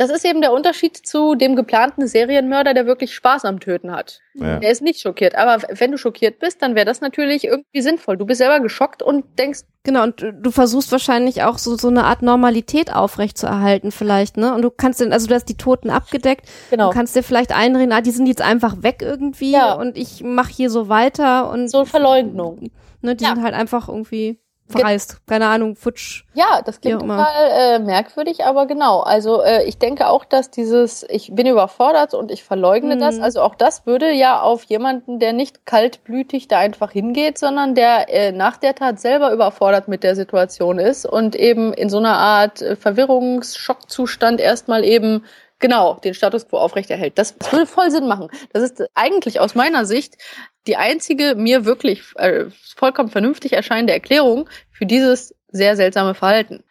Das 0.00 0.08
ist 0.08 0.24
eben 0.24 0.40
der 0.40 0.52
Unterschied 0.54 0.96
zu 0.96 1.34
dem 1.34 1.56
geplanten 1.56 2.06
Serienmörder, 2.06 2.72
der 2.72 2.86
wirklich 2.86 3.14
Spaß 3.14 3.44
am 3.44 3.60
Töten 3.60 3.92
hat. 3.92 4.20
Ja. 4.32 4.58
Der 4.58 4.70
ist 4.70 4.80
nicht 4.80 4.98
schockiert. 5.00 5.34
Aber 5.34 5.58
wenn 5.78 5.90
du 5.92 5.98
schockiert 5.98 6.38
bist, 6.38 6.62
dann 6.62 6.74
wäre 6.74 6.86
das 6.86 7.02
natürlich 7.02 7.44
irgendwie 7.44 7.82
sinnvoll. 7.82 8.16
Du 8.16 8.24
bist 8.24 8.38
selber 8.38 8.60
geschockt 8.60 9.02
und 9.02 9.26
denkst, 9.38 9.60
Genau, 9.82 10.02
und 10.04 10.20
du- 10.22 10.50
versuchst 10.50 10.90
wahrscheinlich 10.90 11.42
auch 11.42 11.58
so, 11.58 11.76
so 11.76 11.88
eine 11.88 12.04
Art 12.04 12.22
Normalität 12.22 12.94
aufrechtzuerhalten 12.94 13.92
vielleicht, 13.92 14.38
ne? 14.38 14.54
Und 14.54 14.62
du 14.62 14.70
kannst 14.70 15.00
den, 15.00 15.12
also 15.12 15.26
du 15.26 15.34
hast 15.34 15.46
die 15.50 15.56
Toten 15.58 15.90
abgedeckt, 15.90 16.46
genau, 16.70 16.88
du 16.88 16.94
kannst 16.94 17.14
dir 17.14 17.22
vielleicht 17.22 17.54
einreden, 17.54 17.92
ah, 17.92 18.00
die 18.00 18.10
sind 18.10 18.26
jetzt 18.26 18.40
einfach 18.42 18.82
weg 18.82 19.00
irgendwie 19.02 19.52
Ja. 19.52 19.74
und 19.74 19.98
ich 19.98 20.22
mache 20.22 20.50
hier 20.52 20.70
so 20.70 20.88
weiter 20.88 21.50
und 21.50 21.68
so 21.70 21.84
Verleugnung. 21.84 22.70
ne, 23.02 23.16
die 23.16 23.24
Ja. 23.24 23.34
sind 23.34 23.42
halt 23.44 23.54
einfach 23.54 23.88
irgendwie 23.88 24.39
verreist. 24.70 25.18
Keine 25.26 25.46
Ahnung, 25.46 25.76
futsch. 25.76 26.24
Ja, 26.34 26.62
das 26.64 26.80
klingt 26.80 27.00
total 27.00 27.50
äh, 27.50 27.78
merkwürdig, 27.80 28.44
aber 28.44 28.66
genau. 28.66 29.00
Also 29.00 29.42
äh, 29.42 29.64
ich 29.64 29.78
denke 29.78 30.08
auch, 30.08 30.24
dass 30.24 30.50
dieses, 30.50 31.04
ich 31.08 31.34
bin 31.34 31.46
überfordert 31.46 32.14
und 32.14 32.30
ich 32.30 32.44
verleugne 32.44 32.96
Mhm. 32.96 33.00
das, 33.00 33.20
also 33.20 33.42
auch 33.42 33.54
das 33.54 33.86
würde 33.86 34.10
ja 34.12 34.40
auf 34.40 34.64
jemanden, 34.64 35.18
der 35.18 35.32
nicht 35.32 35.66
kaltblütig 35.66 36.48
da 36.48 36.58
einfach 36.58 36.92
hingeht, 36.92 37.38
sondern 37.38 37.74
der 37.74 38.08
äh, 38.08 38.32
nach 38.32 38.56
der 38.56 38.74
Tat 38.74 39.00
selber 39.00 39.32
überfordert 39.32 39.88
mit 39.88 40.02
der 40.02 40.14
Situation 40.16 40.78
ist 40.78 41.06
und 41.06 41.34
eben 41.36 41.72
in 41.72 41.90
so 41.90 41.98
einer 41.98 42.16
Art 42.16 42.62
äh, 42.62 42.76
Verwirrungsschockzustand 42.76 44.40
erstmal 44.40 44.84
eben 44.84 45.24
genau 45.60 45.94
den 46.02 46.14
Status 46.14 46.48
quo 46.48 46.58
aufrechterhält. 46.58 47.18
Das, 47.18 47.36
das 47.38 47.52
würde 47.52 47.66
voll 47.66 47.90
Sinn 47.90 48.08
machen. 48.08 48.28
Das 48.52 48.62
ist 48.62 48.82
eigentlich 48.94 49.40
aus 49.40 49.54
meiner 49.54 49.84
Sicht 49.84 50.16
die 50.66 50.76
einzige 50.76 51.34
mir 51.36 51.64
wirklich 51.64 52.02
äh, 52.16 52.46
vollkommen 52.76 53.10
vernünftig 53.10 53.52
erscheinende 53.52 53.92
Erklärung 53.92 54.48
für 54.70 54.86
dieses 54.86 55.34
sehr 55.48 55.76
seltsame 55.76 56.14
Verhalten. 56.14 56.64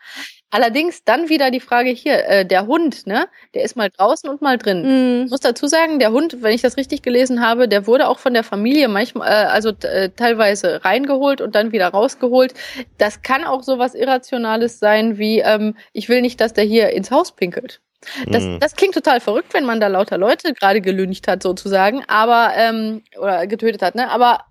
Allerdings 0.51 1.03
dann 1.03 1.29
wieder 1.29 1.51
die 1.51 1.59
Frage 1.59 1.91
hier, 1.91 2.25
äh, 2.27 2.45
der 2.45 2.65
Hund, 2.65 3.05
ne, 3.05 3.27
der 3.53 3.63
ist 3.63 3.75
mal 3.75 3.89
draußen 3.89 4.27
und 4.27 4.41
mal 4.41 4.57
drin. 4.57 4.81
Mhm. 4.81 5.25
Ich 5.25 5.31
muss 5.31 5.41
dazu 5.41 5.67
sagen, 5.67 5.99
der 5.99 6.11
Hund, 6.11 6.41
wenn 6.41 6.55
ich 6.55 6.61
das 6.61 6.75
richtig 6.75 7.03
gelesen 7.03 7.45
habe, 7.45 7.67
der 7.67 7.85
wurde 7.85 8.07
auch 8.07 8.17
von 8.17 8.33
der 8.33 8.43
Familie 8.43 8.87
manchmal, 8.87 9.27
äh, 9.29 9.45
also 9.45 9.69
äh, 9.69 10.09
teilweise 10.09 10.83
reingeholt 10.83 11.41
und 11.41 11.53
dann 11.53 11.71
wieder 11.71 11.89
rausgeholt. 11.89 12.55
Das 12.97 13.21
kann 13.21 13.43
auch 13.43 13.61
sowas 13.61 13.93
Irrationales 13.93 14.79
sein 14.79 15.19
wie, 15.19 15.39
ähm, 15.39 15.75
ich 15.93 16.09
will 16.09 16.21
nicht, 16.21 16.41
dass 16.41 16.53
der 16.53 16.63
hier 16.63 16.89
ins 16.91 17.11
Haus 17.11 17.35
pinkelt. 17.35 17.79
Das, 18.27 18.43
Mhm. 18.43 18.59
das 18.59 18.75
klingt 18.75 18.93
total 18.93 19.19
verrückt, 19.19 19.53
wenn 19.53 19.65
man 19.65 19.79
da 19.79 19.87
lauter 19.87 20.17
Leute 20.17 20.53
gerade 20.53 20.81
gelüncht 20.81 21.27
hat, 21.27 21.43
sozusagen, 21.43 22.03
aber, 22.07 22.51
ähm, 22.55 23.03
oder 23.19 23.45
getötet 23.47 23.81
hat, 23.81 23.95
ne? 23.95 24.09
Aber 24.09 24.45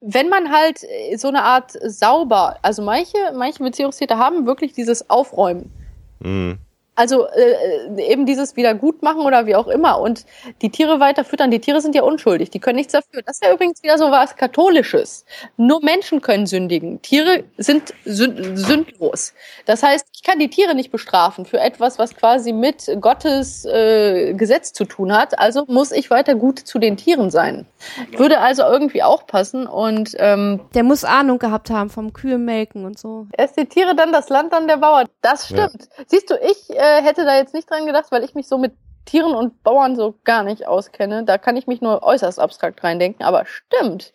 wenn 0.00 0.28
man 0.28 0.52
halt 0.52 0.82
äh, 0.84 1.16
so 1.16 1.28
eine 1.28 1.42
Art 1.42 1.72
sauber, 1.82 2.56
also 2.62 2.82
manche, 2.82 3.16
manche 3.34 3.62
Beziehungstäter 3.62 4.18
haben 4.18 4.46
wirklich 4.46 4.72
dieses 4.72 5.08
Aufräumen. 5.10 5.70
Mhm. 6.20 6.58
Also 6.98 7.28
äh, 7.28 8.10
eben 8.10 8.26
dieses 8.26 8.56
Wiedergutmachen 8.56 9.20
oder 9.20 9.46
wie 9.46 9.54
auch 9.54 9.68
immer 9.68 10.00
und 10.00 10.26
die 10.62 10.70
Tiere 10.70 10.98
weiter 10.98 11.22
füttern. 11.22 11.52
Die 11.52 11.60
Tiere 11.60 11.80
sind 11.80 11.94
ja 11.94 12.02
unschuldig, 12.02 12.50
die 12.50 12.58
können 12.58 12.74
nichts 12.74 12.92
dafür. 12.92 13.22
Das 13.22 13.36
ist 13.36 13.44
ja 13.44 13.54
übrigens 13.54 13.84
wieder 13.84 13.98
so 13.98 14.10
was 14.10 14.34
Katholisches. 14.34 15.24
Nur 15.56 15.80
Menschen 15.80 16.20
können 16.20 16.46
sündigen. 16.46 17.00
Tiere 17.00 17.44
sind 17.56 17.94
sünd 18.04 18.58
sündlos. 18.58 19.32
Das 19.64 19.84
heißt, 19.84 20.08
ich 20.12 20.24
kann 20.24 20.40
die 20.40 20.50
Tiere 20.50 20.74
nicht 20.74 20.90
bestrafen 20.90 21.46
für 21.46 21.60
etwas, 21.60 22.00
was 22.00 22.16
quasi 22.16 22.52
mit 22.52 22.90
Gottes 23.00 23.64
äh, 23.64 24.34
Gesetz 24.34 24.72
zu 24.72 24.84
tun 24.84 25.12
hat. 25.12 25.38
Also 25.38 25.66
muss 25.68 25.92
ich 25.92 26.10
weiter 26.10 26.34
gut 26.34 26.58
zu 26.58 26.80
den 26.80 26.96
Tieren 26.96 27.30
sein. 27.30 27.66
Würde 28.16 28.40
also 28.40 28.64
irgendwie 28.64 29.04
auch 29.04 29.24
passen 29.28 29.68
und 29.68 30.16
ähm, 30.18 30.62
Der 30.74 30.82
muss 30.82 31.04
Ahnung 31.04 31.38
gehabt 31.38 31.70
haben 31.70 31.90
vom 31.90 32.12
Kühe 32.12 32.38
melken 32.38 32.84
und 32.84 32.98
so. 32.98 33.28
Erst 33.36 33.56
die 33.56 33.66
Tiere, 33.66 33.94
dann 33.94 34.10
das 34.10 34.28
Land, 34.30 34.52
dann 34.52 34.66
der 34.66 34.78
Bauer. 34.78 35.04
Das 35.22 35.46
stimmt. 35.46 35.88
Siehst 36.08 36.28
du, 36.30 36.34
ich 36.34 36.70
äh, 36.70 36.87
hätte 37.02 37.24
da 37.24 37.36
jetzt 37.36 37.54
nicht 37.54 37.70
dran 37.70 37.86
gedacht, 37.86 38.06
weil 38.10 38.24
ich 38.24 38.34
mich 38.34 38.48
so 38.48 38.58
mit 38.58 38.72
Tieren 39.04 39.34
und 39.34 39.62
Bauern 39.62 39.96
so 39.96 40.14
gar 40.24 40.42
nicht 40.42 40.66
auskenne. 40.66 41.24
Da 41.24 41.38
kann 41.38 41.56
ich 41.56 41.66
mich 41.66 41.80
nur 41.80 42.02
äußerst 42.02 42.38
abstrakt 42.38 42.84
reindenken, 42.84 43.24
aber 43.24 43.44
stimmt. 43.46 44.12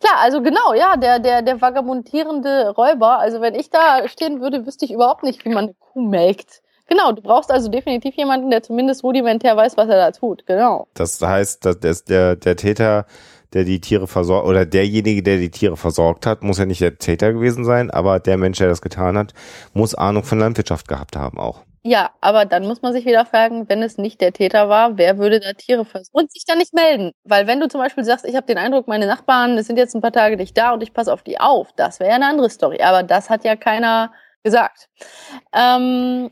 Klar, 0.00 0.18
also 0.22 0.40
genau, 0.40 0.72
ja, 0.72 0.96
der, 0.96 1.18
der, 1.18 1.42
der 1.42 1.60
vagabundierende 1.60 2.70
Räuber. 2.70 3.18
Also 3.18 3.40
wenn 3.40 3.54
ich 3.54 3.70
da 3.70 4.08
stehen 4.08 4.40
würde, 4.40 4.66
wüsste 4.66 4.84
ich 4.84 4.92
überhaupt 4.92 5.22
nicht, 5.22 5.44
wie 5.44 5.50
man 5.50 5.64
eine 5.64 5.74
Kuh 5.74 6.00
melkt. 6.00 6.62
Genau, 6.86 7.12
du 7.12 7.22
brauchst 7.22 7.50
also 7.52 7.68
definitiv 7.68 8.16
jemanden, 8.16 8.50
der 8.50 8.62
zumindest 8.62 9.04
rudimentär 9.04 9.56
weiß, 9.56 9.76
was 9.76 9.88
er 9.88 9.96
da 9.96 10.10
tut. 10.10 10.46
Genau. 10.46 10.88
Das 10.94 11.20
heißt, 11.20 11.64
dass 11.64 11.78
der, 11.78 11.94
der, 12.08 12.36
der 12.36 12.56
Täter, 12.56 13.06
der 13.52 13.64
die 13.64 13.80
Tiere 13.80 14.06
versorgt, 14.06 14.48
oder 14.48 14.64
derjenige, 14.64 15.22
der 15.22 15.36
die 15.36 15.50
Tiere 15.50 15.76
versorgt 15.76 16.26
hat, 16.26 16.42
muss 16.42 16.58
ja 16.58 16.66
nicht 16.66 16.80
der 16.80 16.98
Täter 16.98 17.32
gewesen 17.32 17.64
sein, 17.64 17.90
aber 17.90 18.18
der 18.18 18.38
Mensch, 18.38 18.58
der 18.58 18.68
das 18.68 18.80
getan 18.82 19.18
hat, 19.18 19.34
muss 19.72 19.94
Ahnung 19.94 20.24
von 20.24 20.38
Landwirtschaft 20.40 20.88
gehabt 20.88 21.14
haben 21.14 21.38
auch. 21.38 21.62
Ja, 21.82 22.10
aber 22.20 22.44
dann 22.44 22.66
muss 22.66 22.82
man 22.82 22.92
sich 22.92 23.06
wieder 23.06 23.24
fragen, 23.24 23.66
wenn 23.70 23.82
es 23.82 23.96
nicht 23.96 24.20
der 24.20 24.34
Täter 24.34 24.68
war, 24.68 24.98
wer 24.98 25.16
würde 25.16 25.40
da 25.40 25.54
Tiere 25.54 25.86
versorgen? 25.86 26.10
Und 26.12 26.30
sich 26.32 26.44
dann 26.44 26.58
nicht 26.58 26.74
melden. 26.74 27.12
Weil 27.24 27.46
wenn 27.46 27.58
du 27.58 27.68
zum 27.68 27.80
Beispiel 27.80 28.04
sagst, 28.04 28.26
ich 28.26 28.36
habe 28.36 28.46
den 28.46 28.58
Eindruck, 28.58 28.86
meine 28.86 29.06
Nachbarn 29.06 29.56
es 29.56 29.66
sind 29.66 29.78
jetzt 29.78 29.94
ein 29.94 30.02
paar 30.02 30.12
Tage 30.12 30.36
nicht 30.36 30.56
da 30.58 30.72
und 30.72 30.82
ich 30.82 30.92
passe 30.92 31.10
auf 31.12 31.22
die 31.22 31.40
auf, 31.40 31.72
das 31.76 31.98
wäre 31.98 32.10
ja 32.10 32.16
eine 32.16 32.26
andere 32.26 32.50
Story. 32.50 32.82
Aber 32.82 33.02
das 33.02 33.30
hat 33.30 33.44
ja 33.44 33.56
keiner 33.56 34.12
gesagt. 34.42 34.90
Ähm, 35.54 36.30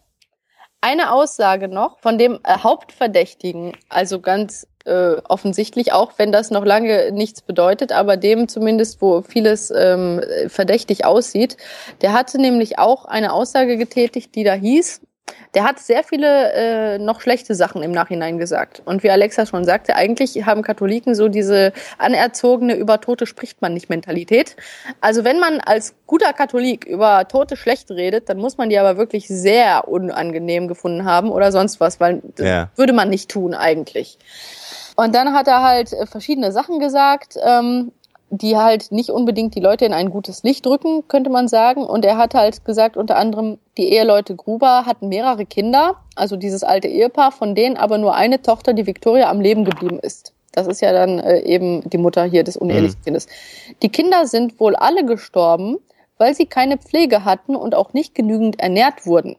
eine 0.82 1.12
Aussage 1.12 1.68
noch 1.68 1.98
von 2.00 2.18
dem 2.18 2.40
äh, 2.44 2.58
Hauptverdächtigen, 2.58 3.72
also 3.88 4.20
ganz 4.20 4.66
äh, 4.84 5.16
offensichtlich, 5.28 5.92
auch 5.92 6.12
wenn 6.18 6.30
das 6.30 6.50
noch 6.50 6.64
lange 6.64 7.10
nichts 7.12 7.42
bedeutet, 7.42 7.90
aber 7.92 8.16
dem 8.18 8.48
zumindest, 8.48 9.00
wo 9.02 9.22
vieles 9.22 9.70
ähm, 9.70 10.22
verdächtig 10.48 11.04
aussieht, 11.04 11.56
der 12.02 12.12
hatte 12.12 12.38
nämlich 12.38 12.78
auch 12.78 13.06
eine 13.06 13.32
Aussage 13.32 13.76
getätigt, 13.76 14.34
die 14.34 14.44
da 14.44 14.52
hieß, 14.54 15.00
der 15.55 15.64
hat 15.64 15.78
sehr 15.78 16.05
viele 16.05 16.52
äh, 16.52 16.98
noch 16.98 17.20
schlechte 17.20 17.55
Sachen 17.55 17.82
im 17.82 17.92
Nachhinein 17.92 18.38
gesagt. 18.38 18.82
Und 18.84 19.02
wie 19.02 19.10
Alexa 19.10 19.46
schon 19.46 19.64
sagte, 19.64 19.96
eigentlich 19.96 20.44
haben 20.46 20.62
Katholiken 20.62 21.14
so 21.14 21.28
diese 21.28 21.72
anerzogene 21.98 22.74
über 22.74 23.00
Tote 23.00 23.26
spricht 23.26 23.62
man 23.62 23.74
nicht 23.74 23.88
Mentalität. 23.88 24.56
Also 25.00 25.24
wenn 25.24 25.40
man 25.40 25.60
als 25.60 25.94
guter 26.06 26.32
Katholik 26.32 26.84
über 26.84 27.26
Tote 27.28 27.56
schlecht 27.56 27.90
redet, 27.90 28.28
dann 28.28 28.38
muss 28.38 28.59
man 28.59 28.68
die 28.70 28.78
aber 28.78 28.96
wirklich 28.96 29.28
sehr 29.28 29.88
unangenehm 29.88 30.68
gefunden 30.68 31.05
haben 31.05 31.30
oder 31.30 31.52
sonst 31.52 31.80
was, 31.80 32.00
weil 32.00 32.22
das 32.36 32.46
Ja. 32.46 32.70
würde 32.76 32.92
man 32.92 33.09
nicht 33.09 33.30
tun 33.30 33.55
eigentlich. 33.55 34.18
Und 34.96 35.14
dann 35.14 35.32
hat 35.32 35.46
er 35.46 35.62
halt 35.62 35.92
äh, 35.92 36.06
verschiedene 36.06 36.50
Sachen 36.50 36.80
gesagt, 36.80 37.36
ähm, 37.44 37.92
die 38.30 38.56
halt 38.56 38.92
nicht 38.92 39.10
unbedingt 39.10 39.55
die 39.55 39.60
Leute 39.60 39.84
in 39.84 39.92
ein 39.92 40.10
gutes 40.10 40.42
Licht 40.42 40.66
drücken, 40.66 41.06
könnte 41.09 41.30
man 41.30 41.48
sagen. 41.48 41.84
Und 41.84 42.05
er 42.05 42.18
hat 42.18 42.34
halt 42.34 42.64
gesagt, 42.64 42.96
unter 42.96 43.16
anderem, 43.16 43.59
die 43.76 43.92
Eheleute 43.92 44.36
Gruber 44.36 44.84
hatten 44.86 45.09
mehrere 45.09 45.46
Kinder, 45.46 45.96
also 46.14 46.36
dieses 46.36 46.62
alte 46.62 46.88
Ehepaar, 46.88 47.32
von 47.32 47.55
denen 47.55 47.76
aber 47.76 47.98
nur 47.98 48.14
eine 48.14 48.42
Tochter, 48.42 48.74
die 48.74 48.86
Victoria, 48.86 49.30
am 49.30 49.40
Leben 49.40 49.64
geblieben 49.64 49.98
ist. 49.98 50.32
Das 50.52 50.66
ist 50.66 50.80
ja 50.80 50.92
dann 50.92 51.18
äh, 51.18 51.40
eben 51.40 51.88
die 51.88 51.98
Mutter 51.98 52.24
hier 52.24 52.42
des 52.42 52.56
unehelichen 52.56 53.00
Kindes. 53.02 53.28
Die 53.82 53.90
Kinder 53.90 54.26
sind 54.26 54.59
wohl 54.60 54.74
alle 54.76 55.05
gestorben, 55.05 55.78
weil 56.19 56.35
sie 56.35 56.47
keine 56.47 56.77
Pflege 56.77 57.24
hatten 57.24 57.57
und 57.57 57.74
auch 57.74 57.93
nicht 57.93 58.15
genügend 58.15 58.61
ernährt 58.61 59.07
wurden. 59.07 59.36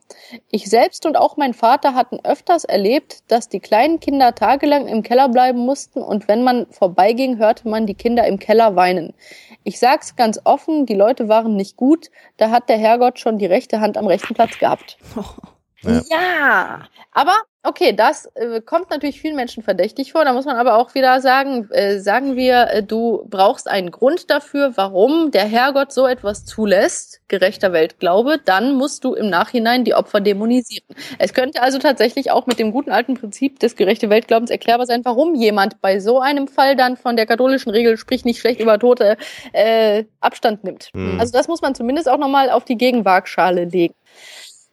Ich 0.50 0.70
selbst 0.70 1.06
und 1.06 1.18
auch 1.18 1.38
mein 1.38 1.54
Vater 1.54 1.94
hatten 1.94 2.20
öfters 2.24 2.64
erlebt, 2.64 3.20
dass 3.28 3.50
die 3.50 3.60
kleinen 3.60 4.00
Kinder 4.00 4.34
tagelang 4.34 4.88
im 4.88 5.04
Keller 5.04 5.30
bleiben 5.30 5.60
mussten 5.60 6.02
und 6.02 6.28
wenn 6.28 6.44
man 6.44 6.66
vorbeiging, 6.72 7.38
hörte 7.38 7.68
man 7.68 7.86
die 7.86 7.96
Kinder 7.96 8.26
im 8.26 8.40
Keller 8.40 8.76
weinen. 8.76 9.14
Ich 9.64 9.80
sag's 9.80 10.16
ganz 10.16 10.40
offen, 10.46 10.86
die 10.86 10.96
Leute 10.96 11.28
waren 11.28 11.56
nicht 11.56 11.78
gut, 11.78 12.10
da 12.38 12.50
hat 12.50 12.70
der 12.70 12.78
Herrgott 12.78 13.20
schon 13.20 13.38
die 13.38 13.46
rechte 13.46 13.82
Hand 13.82 13.98
am 13.98 14.08
rechten 14.08 14.34
Platz 14.34 14.58
gehabt. 14.58 14.98
Ja, 15.82 16.02
ja. 16.10 16.90
aber 17.12 17.34
Okay, 17.62 17.92
das 17.92 18.26
äh, 18.36 18.62
kommt 18.62 18.90
natürlich 18.90 19.20
vielen 19.20 19.36
Menschen 19.36 19.64
verdächtig 19.64 20.14
vor. 20.14 20.24
Da 20.24 20.32
muss 20.32 20.46
man 20.46 20.56
aber 20.56 20.78
auch 20.78 20.96
wieder 20.96 21.20
sagen, 21.20 21.70
äh, 21.72 22.00
sagen 22.00 22.38
wir, 22.38 22.70
äh, 22.70 22.84
du 22.84 23.28
brauchst 23.30 23.68
einen 23.68 23.92
Grund 23.92 24.30
dafür, 24.30 24.78
warum 24.78 25.32
der 25.32 25.44
Herrgott 25.44 25.92
so 25.92 26.08
etwas 26.08 26.46
zulässt, 26.46 27.20
gerechter 27.28 27.74
Weltglaube, 27.74 28.40
dann 28.46 28.76
musst 28.76 29.04
du 29.04 29.14
im 29.14 29.30
Nachhinein 29.30 29.84
die 29.84 29.94
Opfer 29.94 30.22
dämonisieren. 30.22 30.88
Es 31.18 31.34
könnte 31.34 31.62
also 31.62 31.80
tatsächlich 31.80 32.32
auch 32.32 32.48
mit 32.48 32.60
dem 32.60 32.72
guten 32.72 32.92
alten 32.92 33.16
Prinzip 33.16 33.60
des 33.60 33.76
gerechten 33.76 34.10
Weltglaubens 34.10 34.52
erklärbar 34.52 34.86
sein, 34.86 35.02
warum 35.04 35.36
jemand 35.36 35.82
bei 35.82 36.00
so 36.00 36.22
einem 36.22 36.48
Fall 36.48 36.78
dann 36.78 36.96
von 36.96 37.18
der 37.18 37.26
katholischen 37.26 37.72
Regel, 37.72 37.98
sprich 37.98 38.24
nicht 38.24 38.40
schlecht 38.40 38.62
über 38.62 38.80
Tote, 38.80 39.18
äh, 39.52 40.06
Abstand 40.22 40.64
nimmt. 40.64 40.92
Mhm. 40.94 41.20
Also 41.20 41.34
das 41.34 41.50
muss 41.50 41.62
man 41.62 41.76
zumindest 41.76 42.08
auch 42.08 42.20
nochmal 42.20 42.52
auf 42.52 42.64
die 42.64 42.78
Gegenwaagschale 42.78 43.66
legen. 43.66 43.96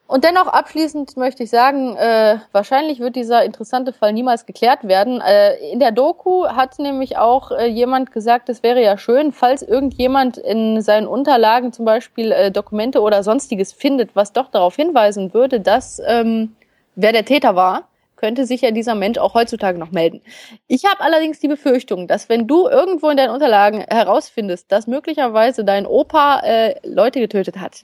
Und 0.07 0.23
dennoch 0.23 0.47
abschließend 0.47 1.17
möchte 1.17 1.43
ich 1.43 1.49
sagen, 1.49 1.97
äh, 1.97 2.37
wahrscheinlich 2.53 3.01
wird 3.01 3.17
dieser 3.17 3.43
interessante 3.43 3.91
Fall 3.91 4.13
niemals 4.13 4.45
geklärt 4.45 4.87
werden. 4.87 5.19
Äh, 5.19 5.57
in 5.71 5.79
der 5.81 5.91
Doku 5.91 6.47
hat 6.47 6.79
nämlich 6.79 7.17
auch 7.17 7.51
äh, 7.51 7.65
jemand 7.65 8.13
gesagt, 8.13 8.47
es 8.47 8.63
wäre 8.63 8.81
ja 8.81 8.97
schön, 8.97 9.33
falls 9.33 9.63
irgendjemand 9.63 10.37
in 10.37 10.81
seinen 10.81 11.07
Unterlagen 11.07 11.73
zum 11.73 11.83
Beispiel 11.83 12.31
äh, 12.31 12.51
Dokumente 12.51 13.01
oder 13.01 13.21
sonstiges 13.21 13.73
findet, 13.73 14.15
was 14.15 14.31
doch 14.31 14.49
darauf 14.49 14.77
hinweisen 14.77 15.33
würde, 15.33 15.59
dass 15.59 16.01
ähm, 16.07 16.55
wer 16.95 17.11
der 17.11 17.25
Täter 17.25 17.57
war, 17.57 17.89
könnte 18.15 18.45
sich 18.45 18.61
ja 18.61 18.71
dieser 18.71 18.95
Mensch 18.95 19.17
auch 19.17 19.33
heutzutage 19.33 19.77
noch 19.77 19.91
melden. 19.91 20.21
Ich 20.67 20.85
habe 20.85 21.01
allerdings 21.01 21.39
die 21.39 21.49
Befürchtung, 21.49 22.07
dass 22.07 22.29
wenn 22.29 22.47
du 22.47 22.67
irgendwo 22.69 23.09
in 23.09 23.17
deinen 23.17 23.31
Unterlagen 23.31 23.81
herausfindest, 23.81 24.71
dass 24.71 24.87
möglicherweise 24.87 25.65
dein 25.65 25.85
Opa 25.85 26.39
äh, 26.39 26.75
Leute 26.87 27.19
getötet 27.19 27.57
hat, 27.57 27.81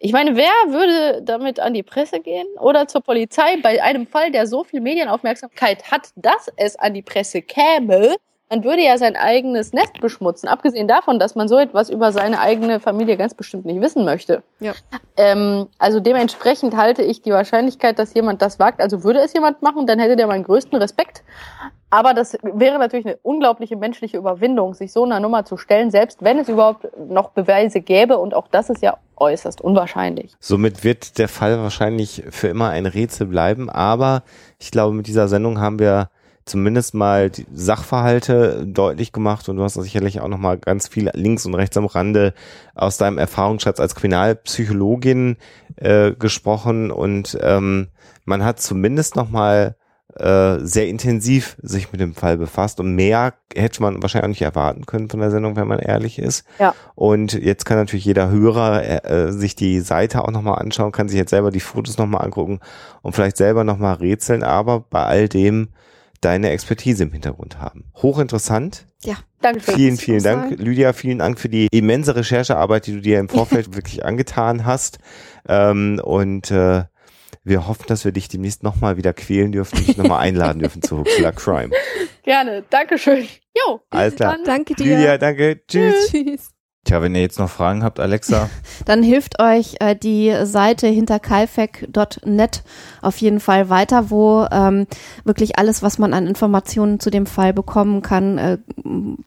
ich 0.00 0.12
meine, 0.12 0.36
wer 0.36 0.52
würde 0.68 1.22
damit 1.22 1.58
an 1.58 1.74
die 1.74 1.82
Presse 1.82 2.20
gehen 2.20 2.46
oder 2.60 2.86
zur 2.86 3.02
Polizei 3.02 3.56
bei 3.60 3.82
einem 3.82 4.06
Fall, 4.06 4.30
der 4.30 4.46
so 4.46 4.62
viel 4.64 4.80
Medienaufmerksamkeit 4.80 5.90
hat, 5.90 6.10
dass 6.14 6.48
es 6.56 6.76
an 6.76 6.94
die 6.94 7.02
Presse 7.02 7.42
käme? 7.42 8.16
Man 8.50 8.64
würde 8.64 8.82
ja 8.82 8.96
sein 8.96 9.14
eigenes 9.16 9.72
Nest 9.72 10.00
beschmutzen, 10.00 10.48
abgesehen 10.48 10.88
davon, 10.88 11.18
dass 11.18 11.34
man 11.34 11.48
so 11.48 11.58
etwas 11.58 11.90
über 11.90 12.12
seine 12.12 12.40
eigene 12.40 12.80
Familie 12.80 13.16
ganz 13.16 13.34
bestimmt 13.34 13.66
nicht 13.66 13.80
wissen 13.80 14.04
möchte. 14.04 14.42
Ja. 14.60 14.72
Ähm, 15.16 15.66
also 15.78 16.00
dementsprechend 16.00 16.76
halte 16.76 17.02
ich 17.02 17.20
die 17.20 17.30
Wahrscheinlichkeit, 17.30 17.98
dass 17.98 18.14
jemand 18.14 18.40
das 18.40 18.58
wagt, 18.58 18.80
also 18.80 19.04
würde 19.04 19.20
es 19.20 19.34
jemand 19.34 19.60
machen, 19.60 19.86
dann 19.86 19.98
hätte 19.98 20.16
der 20.16 20.26
meinen 20.26 20.44
größten 20.44 20.78
Respekt. 20.78 21.22
Aber 21.90 22.12
das 22.12 22.36
wäre 22.42 22.78
natürlich 22.78 23.06
eine 23.06 23.18
unglaubliche 23.22 23.76
menschliche 23.76 24.18
Überwindung, 24.18 24.74
sich 24.74 24.92
so 24.92 25.04
einer 25.04 25.20
Nummer 25.20 25.44
zu 25.44 25.56
stellen, 25.56 25.90
selbst 25.90 26.22
wenn 26.22 26.38
es 26.38 26.48
überhaupt 26.48 26.86
noch 26.98 27.30
Beweise 27.30 27.80
gäbe. 27.80 28.18
Und 28.18 28.34
auch 28.34 28.48
das 28.48 28.68
ist 28.68 28.82
ja 28.82 28.98
äußerst 29.16 29.62
unwahrscheinlich. 29.62 30.34
Somit 30.38 30.84
wird 30.84 31.18
der 31.18 31.28
Fall 31.28 31.58
wahrscheinlich 31.58 32.24
für 32.30 32.48
immer 32.48 32.68
ein 32.68 32.84
Rätsel 32.84 33.26
bleiben. 33.26 33.70
Aber 33.70 34.22
ich 34.58 34.70
glaube, 34.70 34.94
mit 34.94 35.06
dieser 35.06 35.28
Sendung 35.28 35.60
haben 35.60 35.78
wir 35.78 36.10
zumindest 36.48 36.94
mal 36.94 37.30
die 37.30 37.46
Sachverhalte 37.52 38.66
deutlich 38.66 39.12
gemacht 39.12 39.48
und 39.48 39.56
du 39.56 39.62
hast 39.62 39.74
sicherlich 39.74 40.20
auch 40.20 40.28
noch 40.28 40.38
mal 40.38 40.58
ganz 40.58 40.88
viel 40.88 41.10
links 41.14 41.46
und 41.46 41.54
rechts 41.54 41.76
am 41.76 41.86
Rande 41.86 42.34
aus 42.74 42.96
deinem 42.96 43.18
Erfahrungsschatz 43.18 43.80
als 43.80 43.94
Kriminalpsychologin 43.94 45.36
äh, 45.76 46.12
gesprochen 46.12 46.90
und 46.90 47.38
ähm, 47.40 47.88
man 48.24 48.44
hat 48.44 48.60
zumindest 48.60 49.16
noch 49.16 49.30
mal 49.30 49.76
äh, 50.18 50.58
sehr 50.60 50.88
intensiv 50.88 51.56
sich 51.62 51.92
mit 51.92 52.00
dem 52.00 52.14
Fall 52.14 52.38
befasst 52.38 52.80
und 52.80 52.94
mehr 52.94 53.34
hätte 53.54 53.82
man 53.82 54.02
wahrscheinlich 54.02 54.24
auch 54.24 54.28
nicht 54.28 54.42
erwarten 54.42 54.86
können 54.86 55.08
von 55.08 55.20
der 55.20 55.30
Sendung, 55.30 55.54
wenn 55.56 55.68
man 55.68 55.78
ehrlich 55.78 56.18
ist. 56.18 56.44
Ja. 56.58 56.74
Und 56.94 57.34
jetzt 57.34 57.64
kann 57.64 57.76
natürlich 57.76 58.04
jeder 58.04 58.30
Hörer 58.30 59.04
äh, 59.04 59.32
sich 59.32 59.54
die 59.54 59.80
Seite 59.80 60.24
auch 60.24 60.30
nochmal 60.30 60.60
anschauen, 60.60 60.92
kann 60.92 61.08
sich 61.08 61.18
jetzt 61.18 61.30
selber 61.30 61.50
die 61.50 61.60
Fotos 61.60 61.98
nochmal 61.98 62.24
angucken 62.24 62.60
und 63.02 63.14
vielleicht 63.14 63.36
selber 63.36 63.64
nochmal 63.64 63.94
rätseln, 63.94 64.42
aber 64.42 64.80
bei 64.80 65.04
all 65.04 65.28
dem 65.28 65.68
deine 66.20 66.50
Expertise 66.50 67.02
im 67.04 67.12
Hintergrund 67.12 67.58
haben. 67.58 67.84
Hochinteressant. 67.96 68.86
Ja, 69.04 69.16
danke. 69.40 69.72
Vielen, 69.72 69.96
vielen 69.96 70.22
Dank, 70.22 70.50
sagen. 70.50 70.62
Lydia. 70.62 70.92
Vielen 70.92 71.18
Dank 71.18 71.38
für 71.38 71.48
die 71.48 71.68
immense 71.70 72.16
Recherchearbeit, 72.16 72.86
die 72.86 72.92
du 72.94 73.00
dir 73.00 73.18
im 73.20 73.28
Vorfeld 73.28 73.74
wirklich 73.74 74.04
angetan 74.04 74.64
hast. 74.64 74.98
Ähm, 75.48 76.00
und 76.02 76.50
äh, 76.50 76.84
wir 77.44 77.66
hoffen, 77.66 77.84
dass 77.86 78.04
wir 78.04 78.12
dich 78.12 78.28
demnächst 78.28 78.62
nochmal 78.62 78.96
wieder 78.96 79.12
quälen 79.12 79.52
dürfen 79.52 79.78
und 79.78 79.88
dich 79.88 79.96
nochmal 79.96 80.20
einladen 80.20 80.58
dürfen 80.58 80.82
zu 80.82 80.98
Huxler 81.00 81.32
Crime. 81.32 81.70
Gerne, 82.22 82.64
Dankeschön. 82.68 83.26
Jo, 83.56 83.80
alles 83.90 84.16
klar. 84.16 84.34
Dann. 84.34 84.44
Danke 84.44 84.74
dir. 84.74 84.96
Lydia, 84.96 85.18
danke. 85.18 85.60
Tschüss. 85.66 86.10
Tschüss. 86.10 86.50
Tja, 86.88 87.02
wenn 87.02 87.14
ihr 87.14 87.20
jetzt 87.20 87.38
noch 87.38 87.50
Fragen 87.50 87.84
habt, 87.84 88.00
Alexa. 88.00 88.48
Dann 88.86 89.02
hilft 89.02 89.42
euch 89.42 89.74
äh, 89.80 89.94
die 89.94 90.34
Seite 90.44 90.86
hinter 90.86 91.18
kaifek.net 91.18 92.62
auf 93.02 93.18
jeden 93.18 93.40
Fall 93.40 93.68
weiter, 93.68 94.08
wo 94.08 94.46
ähm, 94.50 94.86
wirklich 95.22 95.58
alles, 95.58 95.82
was 95.82 95.98
man 95.98 96.14
an 96.14 96.26
Informationen 96.26 96.98
zu 96.98 97.10
dem 97.10 97.26
Fall 97.26 97.52
bekommen 97.52 98.00
kann, 98.00 98.38
äh, 98.38 98.56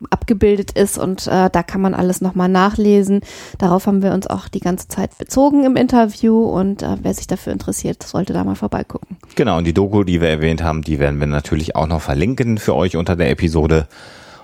abgebildet 0.09 0.71
ist 0.71 0.97
und 0.97 1.27
äh, 1.27 1.51
da 1.51 1.61
kann 1.61 1.81
man 1.81 1.93
alles 1.93 2.19
nochmal 2.19 2.49
nachlesen. 2.49 3.21
Darauf 3.59 3.85
haben 3.85 4.01
wir 4.01 4.13
uns 4.13 4.25
auch 4.25 4.47
die 4.47 4.59
ganze 4.59 4.87
Zeit 4.87 5.15
bezogen 5.19 5.63
im 5.63 5.75
Interview 5.75 6.43
und 6.43 6.81
äh, 6.81 6.97
wer 7.03 7.13
sich 7.13 7.27
dafür 7.27 7.53
interessiert, 7.53 8.01
sollte 8.01 8.33
da 8.33 8.43
mal 8.43 8.55
vorbeigucken. 8.55 9.17
Genau, 9.35 9.59
und 9.59 9.65
die 9.65 9.73
Doku, 9.75 10.03
die 10.03 10.19
wir 10.19 10.29
erwähnt 10.29 10.63
haben, 10.63 10.81
die 10.81 10.97
werden 10.97 11.19
wir 11.19 11.27
natürlich 11.27 11.75
auch 11.75 11.85
noch 11.85 12.01
verlinken 12.01 12.57
für 12.57 12.73
euch 12.73 12.97
unter 12.97 13.15
der 13.15 13.29
Episode. 13.29 13.87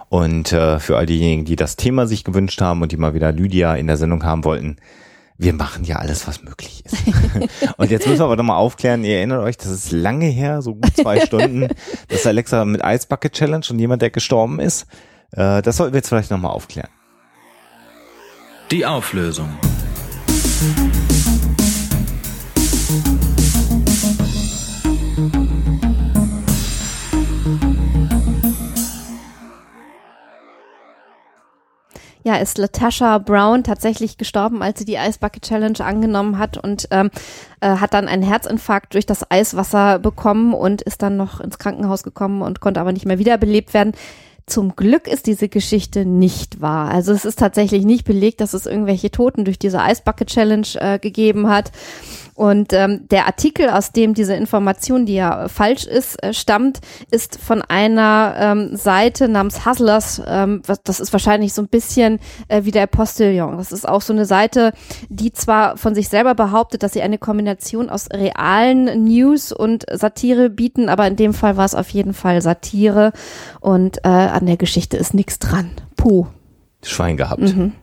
Und 0.09 0.53
äh, 0.53 0.79
für 0.79 0.97
all 0.97 1.05
diejenigen, 1.05 1.45
die 1.45 1.55
das 1.55 1.75
Thema 1.75 2.07
sich 2.07 2.23
gewünscht 2.23 2.61
haben 2.61 2.81
und 2.81 2.91
die 2.91 2.97
mal 2.97 3.13
wieder 3.13 3.31
Lydia 3.31 3.75
in 3.75 3.87
der 3.87 3.97
Sendung 3.97 4.23
haben 4.23 4.45
wollten, 4.45 4.77
wir 5.37 5.53
machen 5.53 5.83
ja 5.83 5.97
alles, 5.97 6.27
was 6.27 6.43
möglich 6.43 6.83
ist. 6.85 6.95
und 7.77 7.91
jetzt 7.91 8.07
müssen 8.07 8.19
wir 8.19 8.25
aber 8.25 8.35
nochmal 8.35 8.57
aufklären, 8.57 9.03
ihr 9.03 9.17
erinnert 9.17 9.43
euch, 9.43 9.57
das 9.57 9.67
ist 9.67 9.91
lange 9.91 10.25
her, 10.25 10.61
so 10.61 10.75
gut 10.75 10.95
zwei 10.95 11.19
Stunden, 11.19 11.67
das 12.07 12.25
Alexa 12.25 12.65
mit 12.65 12.81
Ice 12.83 13.07
Bucket 13.07 13.33
Challenge 13.33 13.65
und 13.69 13.79
jemand, 13.79 14.01
der 14.01 14.09
gestorben 14.09 14.59
ist. 14.59 14.87
Äh, 15.31 15.61
das 15.61 15.77
sollten 15.77 15.93
wir 15.93 15.99
jetzt 15.99 16.09
vielleicht 16.09 16.31
nochmal 16.31 16.51
aufklären. 16.51 16.89
Die 18.71 18.85
Auflösung. 18.85 19.49
Ja, 32.27 32.35
ist 32.35 32.57
Latasha 32.57 33.19
Brown 33.19 33.63
tatsächlich 33.63 34.17
gestorben, 34.17 34.61
als 34.61 34.79
sie 34.79 34.85
die 34.85 34.95
Ice 34.95 35.17
Bucket 35.17 35.43
Challenge 35.43 35.79
angenommen 35.79 36.37
hat 36.37 36.57
und 36.57 36.89
ähm, 36.91 37.09
äh, 37.61 37.69
hat 37.69 37.93
dann 37.93 38.09
einen 38.09 38.21
Herzinfarkt 38.21 38.95
durch 38.95 39.05
das 39.05 39.31
Eiswasser 39.31 39.97
bekommen 39.97 40.53
und 40.53 40.81
ist 40.81 41.01
dann 41.01 41.15
noch 41.15 41.39
ins 41.39 41.57
Krankenhaus 41.57 42.03
gekommen 42.03 42.41
und 42.41 42.59
konnte 42.59 42.81
aber 42.81 42.91
nicht 42.91 43.05
mehr 43.05 43.17
wiederbelebt 43.17 43.73
werden. 43.73 43.93
Zum 44.45 44.75
Glück 44.75 45.07
ist 45.07 45.25
diese 45.25 45.47
Geschichte 45.47 46.03
nicht 46.03 46.59
wahr. 46.59 46.89
Also 46.91 47.13
es 47.13 47.23
ist 47.23 47.39
tatsächlich 47.39 47.85
nicht 47.85 48.03
belegt, 48.03 48.41
dass 48.41 48.53
es 48.53 48.65
irgendwelche 48.65 49.09
Toten 49.09 49.45
durch 49.45 49.57
diese 49.57 49.77
Ice 49.77 50.01
Bucket 50.03 50.27
Challenge 50.27 50.67
äh, 50.75 50.99
gegeben 50.99 51.47
hat. 51.47 51.71
Und 52.37 52.71
ähm, 52.71 53.07
der 53.09 53.25
Artikel, 53.25 53.67
aus 53.71 53.93
dem 53.93 54.13
diese 54.13 54.35
Information, 54.35 55.07
die 55.07 55.15
ja 55.15 55.47
falsch 55.47 55.87
ist, 55.87 56.21
äh, 56.23 56.35
stammt, 56.35 56.81
ist 57.09 57.39
von 57.39 57.63
einer 57.63 58.35
ähm, 58.37 58.75
Seite 58.75 59.27
namens 59.27 59.65
Hustlers. 59.65 60.21
Ähm, 60.23 60.61
das 60.83 60.99
ist 60.99 61.11
wahrscheinlich 61.13 61.53
so 61.53 61.63
ein 61.63 61.67
bisschen 61.67 62.19
äh, 62.47 62.63
wie 62.63 62.69
der 62.69 62.85
Postillon. 62.85 63.57
Das 63.57 63.71
ist 63.71 63.89
auch 63.89 64.01
so 64.01 64.13
eine 64.13 64.25
Seite, 64.25 64.73
die 65.09 65.33
zwar 65.33 65.77
von 65.77 65.95
sich 65.95 66.09
selber 66.09 66.35
behauptet, 66.35 66.83
dass 66.83 66.93
sie 66.93 67.01
eine 67.01 67.17
Kombination 67.17 67.89
aus 67.89 68.07
realen 68.13 69.03
News 69.03 69.51
und 69.51 69.85
Satire 69.91 70.51
bieten, 70.51 70.89
aber 70.89 71.07
in 71.07 71.15
dem 71.15 71.33
Fall 71.33 71.57
war 71.57 71.65
es 71.65 71.73
auf 71.73 71.89
jeden 71.89 72.13
Fall 72.13 72.43
Satire 72.43 73.13
und 73.61 73.97
äh, 74.05 74.09
an 74.09 74.45
der 74.45 74.57
Geschichte 74.57 74.95
ist 74.95 75.15
nichts 75.15 75.39
dran. 75.39 75.71
Puh. 75.95 76.27
Schwein 76.83 77.17
gehabt. 77.17 77.41
Mhm. 77.41 77.73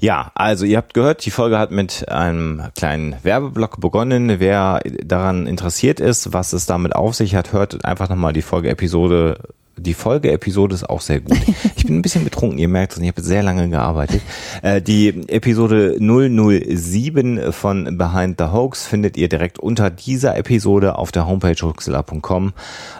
Ja, 0.00 0.30
also 0.34 0.64
ihr 0.64 0.76
habt 0.76 0.94
gehört, 0.94 1.26
die 1.26 1.32
Folge 1.32 1.58
hat 1.58 1.72
mit 1.72 2.08
einem 2.08 2.62
kleinen 2.76 3.16
Werbeblock 3.22 3.80
begonnen. 3.80 4.38
Wer 4.38 4.80
daran 5.04 5.48
interessiert 5.48 5.98
ist, 5.98 6.32
was 6.32 6.52
es 6.52 6.66
damit 6.66 6.94
auf 6.94 7.16
sich 7.16 7.34
hat, 7.34 7.52
hört 7.52 7.84
einfach 7.84 8.08
nochmal 8.08 8.32
die 8.32 8.42
Folge-Episode 8.42 9.38
die 9.80 9.94
Folge-Episode 9.94 10.74
ist 10.74 10.88
auch 10.88 11.00
sehr 11.00 11.20
gut. 11.20 11.38
Ich 11.76 11.86
bin 11.86 11.98
ein 11.98 12.02
bisschen 12.02 12.24
betrunken, 12.24 12.58
ihr 12.58 12.68
merkt 12.68 12.92
es, 12.92 12.98
ich 12.98 13.08
habe 13.08 13.22
sehr 13.22 13.42
lange 13.42 13.68
gearbeitet. 13.68 14.22
Äh, 14.62 14.82
die 14.82 15.08
Episode 15.28 15.96
007 16.00 17.52
von 17.52 17.96
Behind 17.96 18.36
the 18.38 18.46
Hoax 18.46 18.86
findet 18.86 19.16
ihr 19.16 19.28
direkt 19.28 19.58
unter 19.58 19.90
dieser 19.90 20.36
Episode 20.36 20.96
auf 20.96 21.12
der 21.12 21.26
Homepage 21.26 21.60
hoaxilla.com 21.60 22.52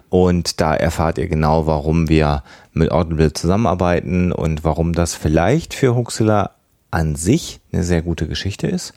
und 0.09 0.60
da 0.60 0.75
erfahrt 0.75 1.18
ihr 1.18 1.28
genau, 1.28 1.67
warum 1.67 2.09
wir 2.09 2.44
mit 2.73 2.93
Audible 2.93 3.33
zusammenarbeiten 3.33 4.33
und 4.33 4.65
warum 4.65 4.93
das 4.93 5.15
vielleicht 5.15 5.75
für 5.75 5.97
Huxilla 5.97 6.52
an 6.91 7.17
sich 7.17 7.60
eine 7.73 7.83
sehr 7.83 8.02
gute 8.02 8.26
Geschichte 8.26 8.67
ist. 8.67 8.94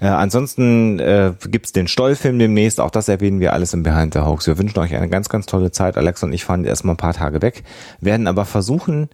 Äh, 0.00 0.06
ansonsten 0.06 0.98
äh, 0.98 1.32
gibt 1.48 1.74
den 1.74 1.88
Stollfilm 1.88 2.38
demnächst, 2.38 2.80
auch 2.80 2.90
das 2.90 3.08
erwähnen 3.08 3.40
wir 3.40 3.52
alles 3.52 3.72
im 3.72 3.82
Behind 3.82 4.12
the 4.12 4.20
Hoax. 4.20 4.46
Wir 4.46 4.58
wünschen 4.58 4.78
euch 4.78 4.94
eine 4.94 5.08
ganz, 5.08 5.28
ganz 5.28 5.46
tolle 5.46 5.70
Zeit. 5.70 5.96
Alex 5.96 6.22
und 6.22 6.32
ich 6.32 6.44
fahren 6.44 6.64
erstmal 6.64 6.94
ein 6.94 6.98
paar 6.98 7.14
Tage 7.14 7.40
weg, 7.40 7.64
werden 8.00 8.26
aber 8.26 8.44
versuchen, 8.44 9.08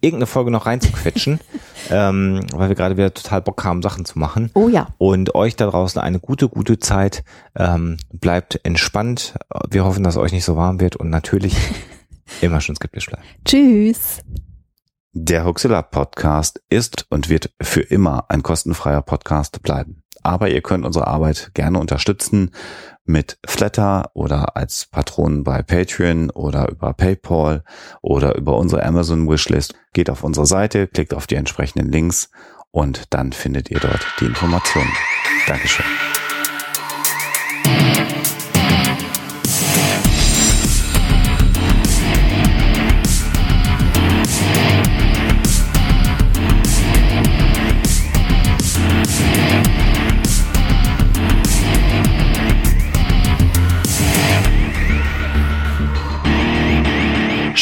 irgendeine 0.00 0.26
Folge 0.26 0.50
noch 0.50 0.66
reinzuquetschen, 0.66 1.40
ähm, 1.90 2.40
weil 2.52 2.68
wir 2.68 2.76
gerade 2.76 2.96
wieder 2.96 3.14
total 3.14 3.42
Bock 3.42 3.64
haben, 3.64 3.82
Sachen 3.82 4.04
zu 4.04 4.18
machen. 4.18 4.50
Oh 4.54 4.68
ja. 4.68 4.88
Und 4.98 5.34
euch 5.34 5.56
da 5.56 5.66
draußen 5.66 6.00
eine 6.00 6.20
gute, 6.20 6.48
gute 6.48 6.78
Zeit. 6.78 7.24
Ähm, 7.56 7.96
bleibt 8.12 8.60
entspannt. 8.64 9.34
Wir 9.70 9.84
hoffen, 9.84 10.04
dass 10.04 10.16
euch 10.16 10.32
nicht 10.32 10.44
so 10.44 10.56
warm 10.56 10.80
wird 10.80 10.96
und 10.96 11.10
natürlich 11.10 11.56
immer 12.40 12.60
schön 12.60 12.76
skeptisch 12.76 13.06
bleiben. 13.06 13.24
Tschüss. 13.44 14.20
Der 15.20 15.44
Huxilla 15.44 15.82
Podcast 15.82 16.62
ist 16.70 17.06
und 17.10 17.28
wird 17.28 17.50
für 17.60 17.80
immer 17.80 18.26
ein 18.28 18.44
kostenfreier 18.44 19.02
Podcast 19.02 19.62
bleiben. 19.62 20.04
Aber 20.22 20.48
ihr 20.48 20.62
könnt 20.62 20.86
unsere 20.86 21.08
Arbeit 21.08 21.50
gerne 21.54 21.80
unterstützen 21.80 22.52
mit 23.04 23.36
Flatter 23.44 24.12
oder 24.14 24.56
als 24.56 24.86
Patron 24.86 25.42
bei 25.42 25.62
Patreon 25.62 26.30
oder 26.30 26.70
über 26.70 26.92
PayPal 26.92 27.64
oder 28.00 28.36
über 28.36 28.56
unsere 28.56 28.86
Amazon 28.86 29.28
Wishlist. 29.28 29.74
Geht 29.92 30.08
auf 30.08 30.22
unsere 30.22 30.46
Seite, 30.46 30.86
klickt 30.86 31.12
auf 31.12 31.26
die 31.26 31.34
entsprechenden 31.34 31.90
Links 31.90 32.30
und 32.70 33.12
dann 33.12 33.32
findet 33.32 33.72
ihr 33.72 33.80
dort 33.80 34.06
die 34.20 34.26
Informationen. 34.26 34.92
Dankeschön. 35.48 35.84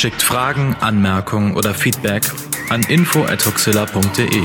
Schickt 0.06 0.22
Fragen, 0.22 0.76
Anmerkungen 0.78 1.56
oder 1.56 1.74
Feedback 1.74 2.22
an 2.68 2.84
info@huxilla.de. 2.84 4.40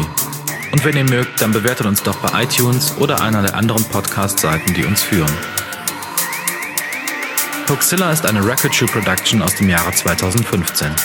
Und 0.72 0.84
wenn 0.84 0.98
ihr 0.98 1.04
mögt, 1.04 1.40
dann 1.40 1.52
bewertet 1.52 1.86
uns 1.86 2.02
doch 2.02 2.16
bei 2.16 2.42
iTunes 2.42 2.96
oder 2.98 3.22
einer 3.22 3.44
der 3.44 3.54
anderen 3.54 3.84
Podcast-Seiten, 3.84 4.74
die 4.74 4.86
uns 4.86 5.04
führen. 5.04 5.32
Huxilla 7.70 8.12
ist 8.12 8.26
eine 8.26 8.44
Record 8.44 8.74
Shoe 8.74 8.88
Production 8.88 9.44
aus 9.44 9.54
dem 9.54 9.70
Jahre 9.70 9.92
2015. 9.92 10.96